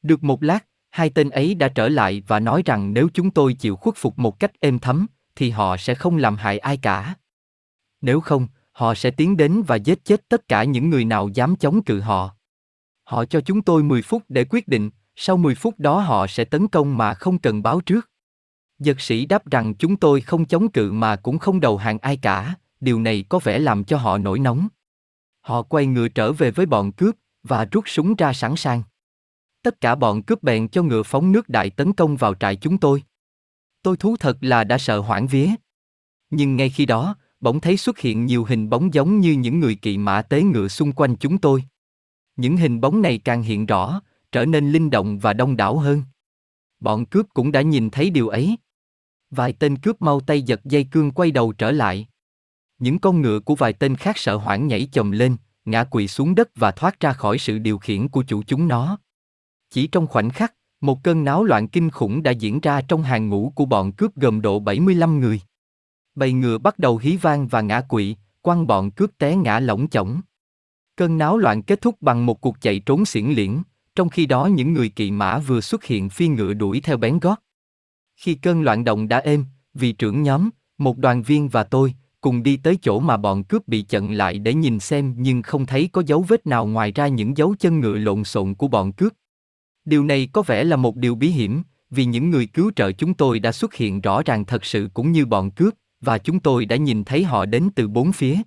Được 0.02 0.24
một 0.24 0.44
lát, 0.44 0.66
hai 0.90 1.10
tên 1.10 1.30
ấy 1.30 1.56
đã 1.56 1.68
trở 1.68 1.90
lại 1.90 2.24
và 2.28 2.40
nói 2.40 2.62
rằng 2.66 2.94
nếu 2.94 3.08
chúng 3.14 3.32
tôi 3.32 3.54
chịu 3.54 3.76
khuất 3.76 3.96
phục 3.98 4.20
một 4.20 4.40
cách 4.40 4.52
êm 4.60 4.80
thấm, 4.80 5.08
thì 5.36 5.50
họ 5.50 5.78
sẽ 5.78 5.96
không 5.96 6.18
làm 6.18 6.36
hại 6.36 6.60
ai 6.60 6.78
cả. 6.78 7.16
Nếu 8.02 8.20
không, 8.20 8.48
họ 8.72 8.96
sẽ 8.96 9.12
tiến 9.12 9.38
đến 9.38 9.64
và 9.68 9.76
giết 9.76 10.06
chết 10.06 10.30
tất 10.30 10.48
cả 10.48 10.64
những 10.64 10.90
người 10.90 11.06
nào 11.06 11.30
dám 11.34 11.56
chống 11.56 11.84
cự 11.84 12.00
họ. 12.00 12.36
Họ 13.04 13.26
cho 13.26 13.42
chúng 13.42 13.62
tôi 13.62 13.84
10 13.84 14.02
phút 14.02 14.24
để 14.30 14.46
quyết 14.50 14.68
định, 14.68 14.90
sau 15.16 15.38
10 15.38 15.56
phút 15.56 15.80
đó 15.80 16.00
họ 16.00 16.28
sẽ 16.28 16.46
tấn 16.46 16.68
công 16.68 16.98
mà 16.98 17.14
không 17.14 17.40
cần 17.40 17.64
báo 17.64 17.82
trước. 17.82 18.10
Dật 18.80 19.02
sĩ 19.02 19.26
đáp 19.26 19.52
rằng 19.52 19.74
chúng 19.76 19.96
tôi 19.96 20.22
không 20.22 20.46
chống 20.46 20.72
cự 20.72 20.92
mà 20.92 21.16
cũng 21.16 21.40
không 21.40 21.60
đầu 21.60 21.78
hàng 21.78 22.00
ai 22.00 22.18
cả, 22.18 22.56
điều 22.80 23.00
này 23.00 23.26
có 23.30 23.40
vẻ 23.44 23.60
làm 23.60 23.84
cho 23.84 23.98
họ 23.98 24.18
nổi 24.18 24.40
nóng. 24.40 24.68
Họ 25.44 25.62
quay 25.62 25.86
ngựa 25.86 26.08
trở 26.08 26.34
về 26.34 26.52
với 26.52 26.66
bọn 26.66 26.92
cướp, 26.92 27.16
và 27.44 27.66
rút 27.66 27.84
súng 27.88 28.16
ra 28.16 28.34
sẵn 28.34 28.56
sàng. 28.56 28.84
Tất 29.64 29.82
cả 29.82 29.96
bọn 29.96 30.24
cướp 30.24 30.44
bèn 30.44 30.68
cho 30.68 30.84
ngựa 30.84 31.04
phóng 31.04 31.32
nước 31.32 31.50
đại 31.50 31.70
tấn 31.70 31.94
công 31.94 32.18
vào 32.18 32.34
trại 32.34 32.56
chúng 32.56 32.78
tôi. 32.78 33.04
Tôi 33.82 33.98
thú 33.98 34.16
thật 34.18 34.38
là 34.42 34.64
đã 34.64 34.78
sợ 34.78 35.00
hoảng 35.00 35.28
vía. 35.28 35.50
Nhưng 36.30 36.56
ngay 36.56 36.70
khi 36.70 36.86
đó, 36.86 37.16
bỗng 37.40 37.60
thấy 37.60 37.78
xuất 37.78 38.00
hiện 38.00 38.26
nhiều 38.26 38.44
hình 38.46 38.70
bóng 38.70 38.94
giống 38.94 39.20
như 39.20 39.32
những 39.32 39.60
người 39.60 39.76
kỵ 39.76 39.98
mã 39.98 40.22
tế 40.22 40.42
ngựa 40.42 40.68
xung 40.68 40.92
quanh 40.92 41.16
chúng 41.16 41.38
tôi. 41.38 41.64
Những 42.36 42.58
hình 42.58 42.82
bóng 42.82 43.02
này 43.02 43.18
càng 43.18 43.44
hiện 43.44 43.66
rõ, 43.66 44.02
trở 44.32 44.46
nên 44.46 44.72
linh 44.72 44.90
động 44.90 45.20
và 45.20 45.34
đông 45.34 45.58
đảo 45.58 45.78
hơn. 45.78 46.04
Bọn 46.80 47.06
cướp 47.06 47.26
cũng 47.34 47.52
đã 47.52 47.62
nhìn 47.62 47.90
thấy 47.90 48.10
điều 48.10 48.28
ấy. 48.28 48.58
Vài 49.32 49.54
tên 49.54 49.78
cướp 49.78 50.02
mau 50.02 50.20
tay 50.20 50.42
giật 50.42 50.62
dây 50.64 50.84
cương 50.92 51.12
quay 51.12 51.32
đầu 51.32 51.54
trở 51.54 51.72
lại. 51.72 52.08
Những 52.84 53.00
con 53.00 53.22
ngựa 53.22 53.40
của 53.40 53.56
vài 53.56 53.74
tên 53.74 53.96
khác 53.96 54.18
sợ 54.18 54.36
hoảng 54.36 54.68
nhảy 54.68 54.88
chồng 54.92 55.12
lên, 55.12 55.36
ngã 55.66 55.84
quỳ 55.84 56.08
xuống 56.08 56.36
đất 56.36 56.50
và 56.56 56.72
thoát 56.72 57.00
ra 57.00 57.14
khỏi 57.14 57.38
sự 57.38 57.58
điều 57.58 57.78
khiển 57.78 58.08
của 58.08 58.24
chủ 58.24 58.44
chúng 58.48 58.68
nó. 58.68 58.98
Chỉ 59.70 59.88
trong 59.88 60.08
khoảnh 60.08 60.30
khắc, 60.30 60.54
một 60.82 61.04
cơn 61.04 61.24
náo 61.24 61.44
loạn 61.44 61.68
kinh 61.68 61.90
khủng 61.90 62.24
đã 62.24 62.32
diễn 62.32 62.60
ra 62.60 62.82
trong 62.82 63.04
hàng 63.04 63.30
ngũ 63.30 63.52
của 63.56 63.66
bọn 63.66 63.92
cướp 63.92 64.16
gồm 64.16 64.42
độ 64.42 64.60
75 64.60 65.20
người. 65.20 65.42
Bầy 66.16 66.34
ngựa 66.34 66.58
bắt 66.58 66.80
đầu 66.80 66.98
hí 66.98 67.18
vang 67.18 67.48
và 67.48 67.62
ngã 67.62 67.82
quỵ, 67.82 68.16
quăng 68.42 68.68
bọn 68.68 68.92
cướp 68.92 69.18
té 69.18 69.36
ngã 69.36 69.60
lỏng 69.60 69.88
chỏng. 69.90 70.22
Cơn 70.96 71.18
náo 71.18 71.38
loạn 71.38 71.64
kết 71.64 71.82
thúc 71.82 72.02
bằng 72.02 72.26
một 72.26 72.42
cuộc 72.42 72.62
chạy 72.62 72.80
trốn 72.80 73.06
xiển 73.06 73.26
liễn, 73.26 73.62
trong 73.96 74.10
khi 74.10 74.26
đó 74.26 74.46
những 74.46 74.74
người 74.74 74.90
kỵ 74.90 75.12
mã 75.12 75.40
vừa 75.40 75.62
xuất 75.62 75.84
hiện 75.84 76.10
phi 76.10 76.28
ngựa 76.28 76.54
đuổi 76.54 76.82
theo 76.82 76.98
bén 76.98 77.20
gót. 77.20 77.40
Khi 78.16 78.36
cơn 78.36 78.62
loạn 78.62 78.84
động 78.84 79.08
đã 79.08 79.18
êm, 79.18 79.46
vị 79.74 79.92
trưởng 79.92 80.24
nhóm, 80.24 80.50
một 80.78 80.98
đoàn 80.98 81.24
viên 81.24 81.50
và 81.50 81.64
tôi, 81.64 81.94
cùng 82.24 82.44
đi 82.44 82.58
tới 82.58 82.78
chỗ 82.82 83.00
mà 83.00 83.18
bọn 83.18 83.44
cướp 83.44 83.68
bị 83.68 83.82
chặn 83.82 84.12
lại 84.12 84.40
để 84.40 84.54
nhìn 84.54 84.80
xem 84.80 85.14
nhưng 85.18 85.42
không 85.42 85.66
thấy 85.66 85.90
có 85.92 86.04
dấu 86.06 86.26
vết 86.28 86.48
nào 86.48 86.66
ngoài 86.66 86.92
ra 86.92 87.08
những 87.08 87.38
dấu 87.38 87.56
chân 87.60 87.80
ngựa 87.80 87.98
lộn 87.98 88.24
xộn 88.24 88.54
của 88.56 88.68
bọn 88.68 88.94
cướp. 88.94 89.14
Điều 89.86 90.04
này 90.04 90.30
có 90.34 90.42
vẻ 90.42 90.64
là 90.64 90.76
một 90.76 90.96
điều 90.96 91.16
bí 91.16 91.28
hiểm, 91.28 91.64
vì 91.90 92.06
những 92.06 92.30
người 92.30 92.46
cứu 92.46 92.72
trợ 92.76 92.92
chúng 92.92 93.14
tôi 93.14 93.40
đã 93.40 93.52
xuất 93.52 93.74
hiện 93.74 94.02
rõ 94.02 94.22
ràng 94.26 94.46
thật 94.46 94.66
sự 94.66 94.90
cũng 94.94 95.12
như 95.12 95.26
bọn 95.26 95.52
cướp, 95.52 95.74
và 96.02 96.18
chúng 96.18 96.40
tôi 96.40 96.66
đã 96.66 96.76
nhìn 96.76 97.04
thấy 97.04 97.24
họ 97.24 97.46
đến 97.46 97.70
từ 97.76 97.88
bốn 97.88 98.12
phía. 98.12 98.38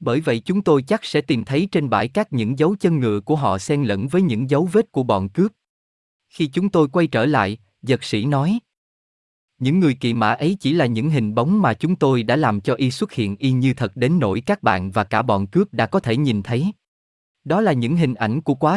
Bởi 0.00 0.20
vậy 0.20 0.40
chúng 0.44 0.62
tôi 0.62 0.82
chắc 0.82 1.04
sẽ 1.04 1.20
tìm 1.20 1.44
thấy 1.44 1.68
trên 1.72 1.90
bãi 1.90 2.08
cát 2.08 2.32
những 2.32 2.58
dấu 2.58 2.76
chân 2.80 3.00
ngựa 3.00 3.20
của 3.20 3.36
họ 3.36 3.58
xen 3.58 3.84
lẫn 3.84 4.08
với 4.08 4.22
những 4.22 4.50
dấu 4.50 4.68
vết 4.72 4.92
của 4.92 5.02
bọn 5.02 5.28
cướp. 5.28 5.52
Khi 6.28 6.46
chúng 6.46 6.68
tôi 6.68 6.88
quay 6.88 7.06
trở 7.06 7.26
lại, 7.26 7.58
giật 7.82 8.04
sĩ 8.04 8.24
nói. 8.24 8.58
Những 9.58 9.80
người 9.80 9.94
kỵ 9.94 10.14
mã 10.14 10.32
ấy 10.32 10.56
chỉ 10.60 10.72
là 10.72 10.86
những 10.86 11.10
hình 11.10 11.34
bóng 11.34 11.62
mà 11.62 11.74
chúng 11.74 11.96
tôi 11.96 12.22
đã 12.22 12.36
làm 12.36 12.60
cho 12.60 12.74
y 12.74 12.90
xuất 12.90 13.12
hiện 13.12 13.36
y 13.36 13.52
như 13.52 13.74
thật 13.74 13.92
đến 13.94 14.18
nỗi 14.18 14.40
các 14.46 14.62
bạn 14.62 14.90
và 14.90 15.04
cả 15.04 15.22
bọn 15.22 15.46
cướp 15.46 15.72
đã 15.72 15.86
có 15.86 16.00
thể 16.00 16.16
nhìn 16.16 16.42
thấy. 16.42 16.72
Đó 17.44 17.60
là 17.60 17.72
những 17.72 17.96
hình 17.96 18.14
ảnh 18.14 18.40
của 18.40 18.54
quá 18.54 18.74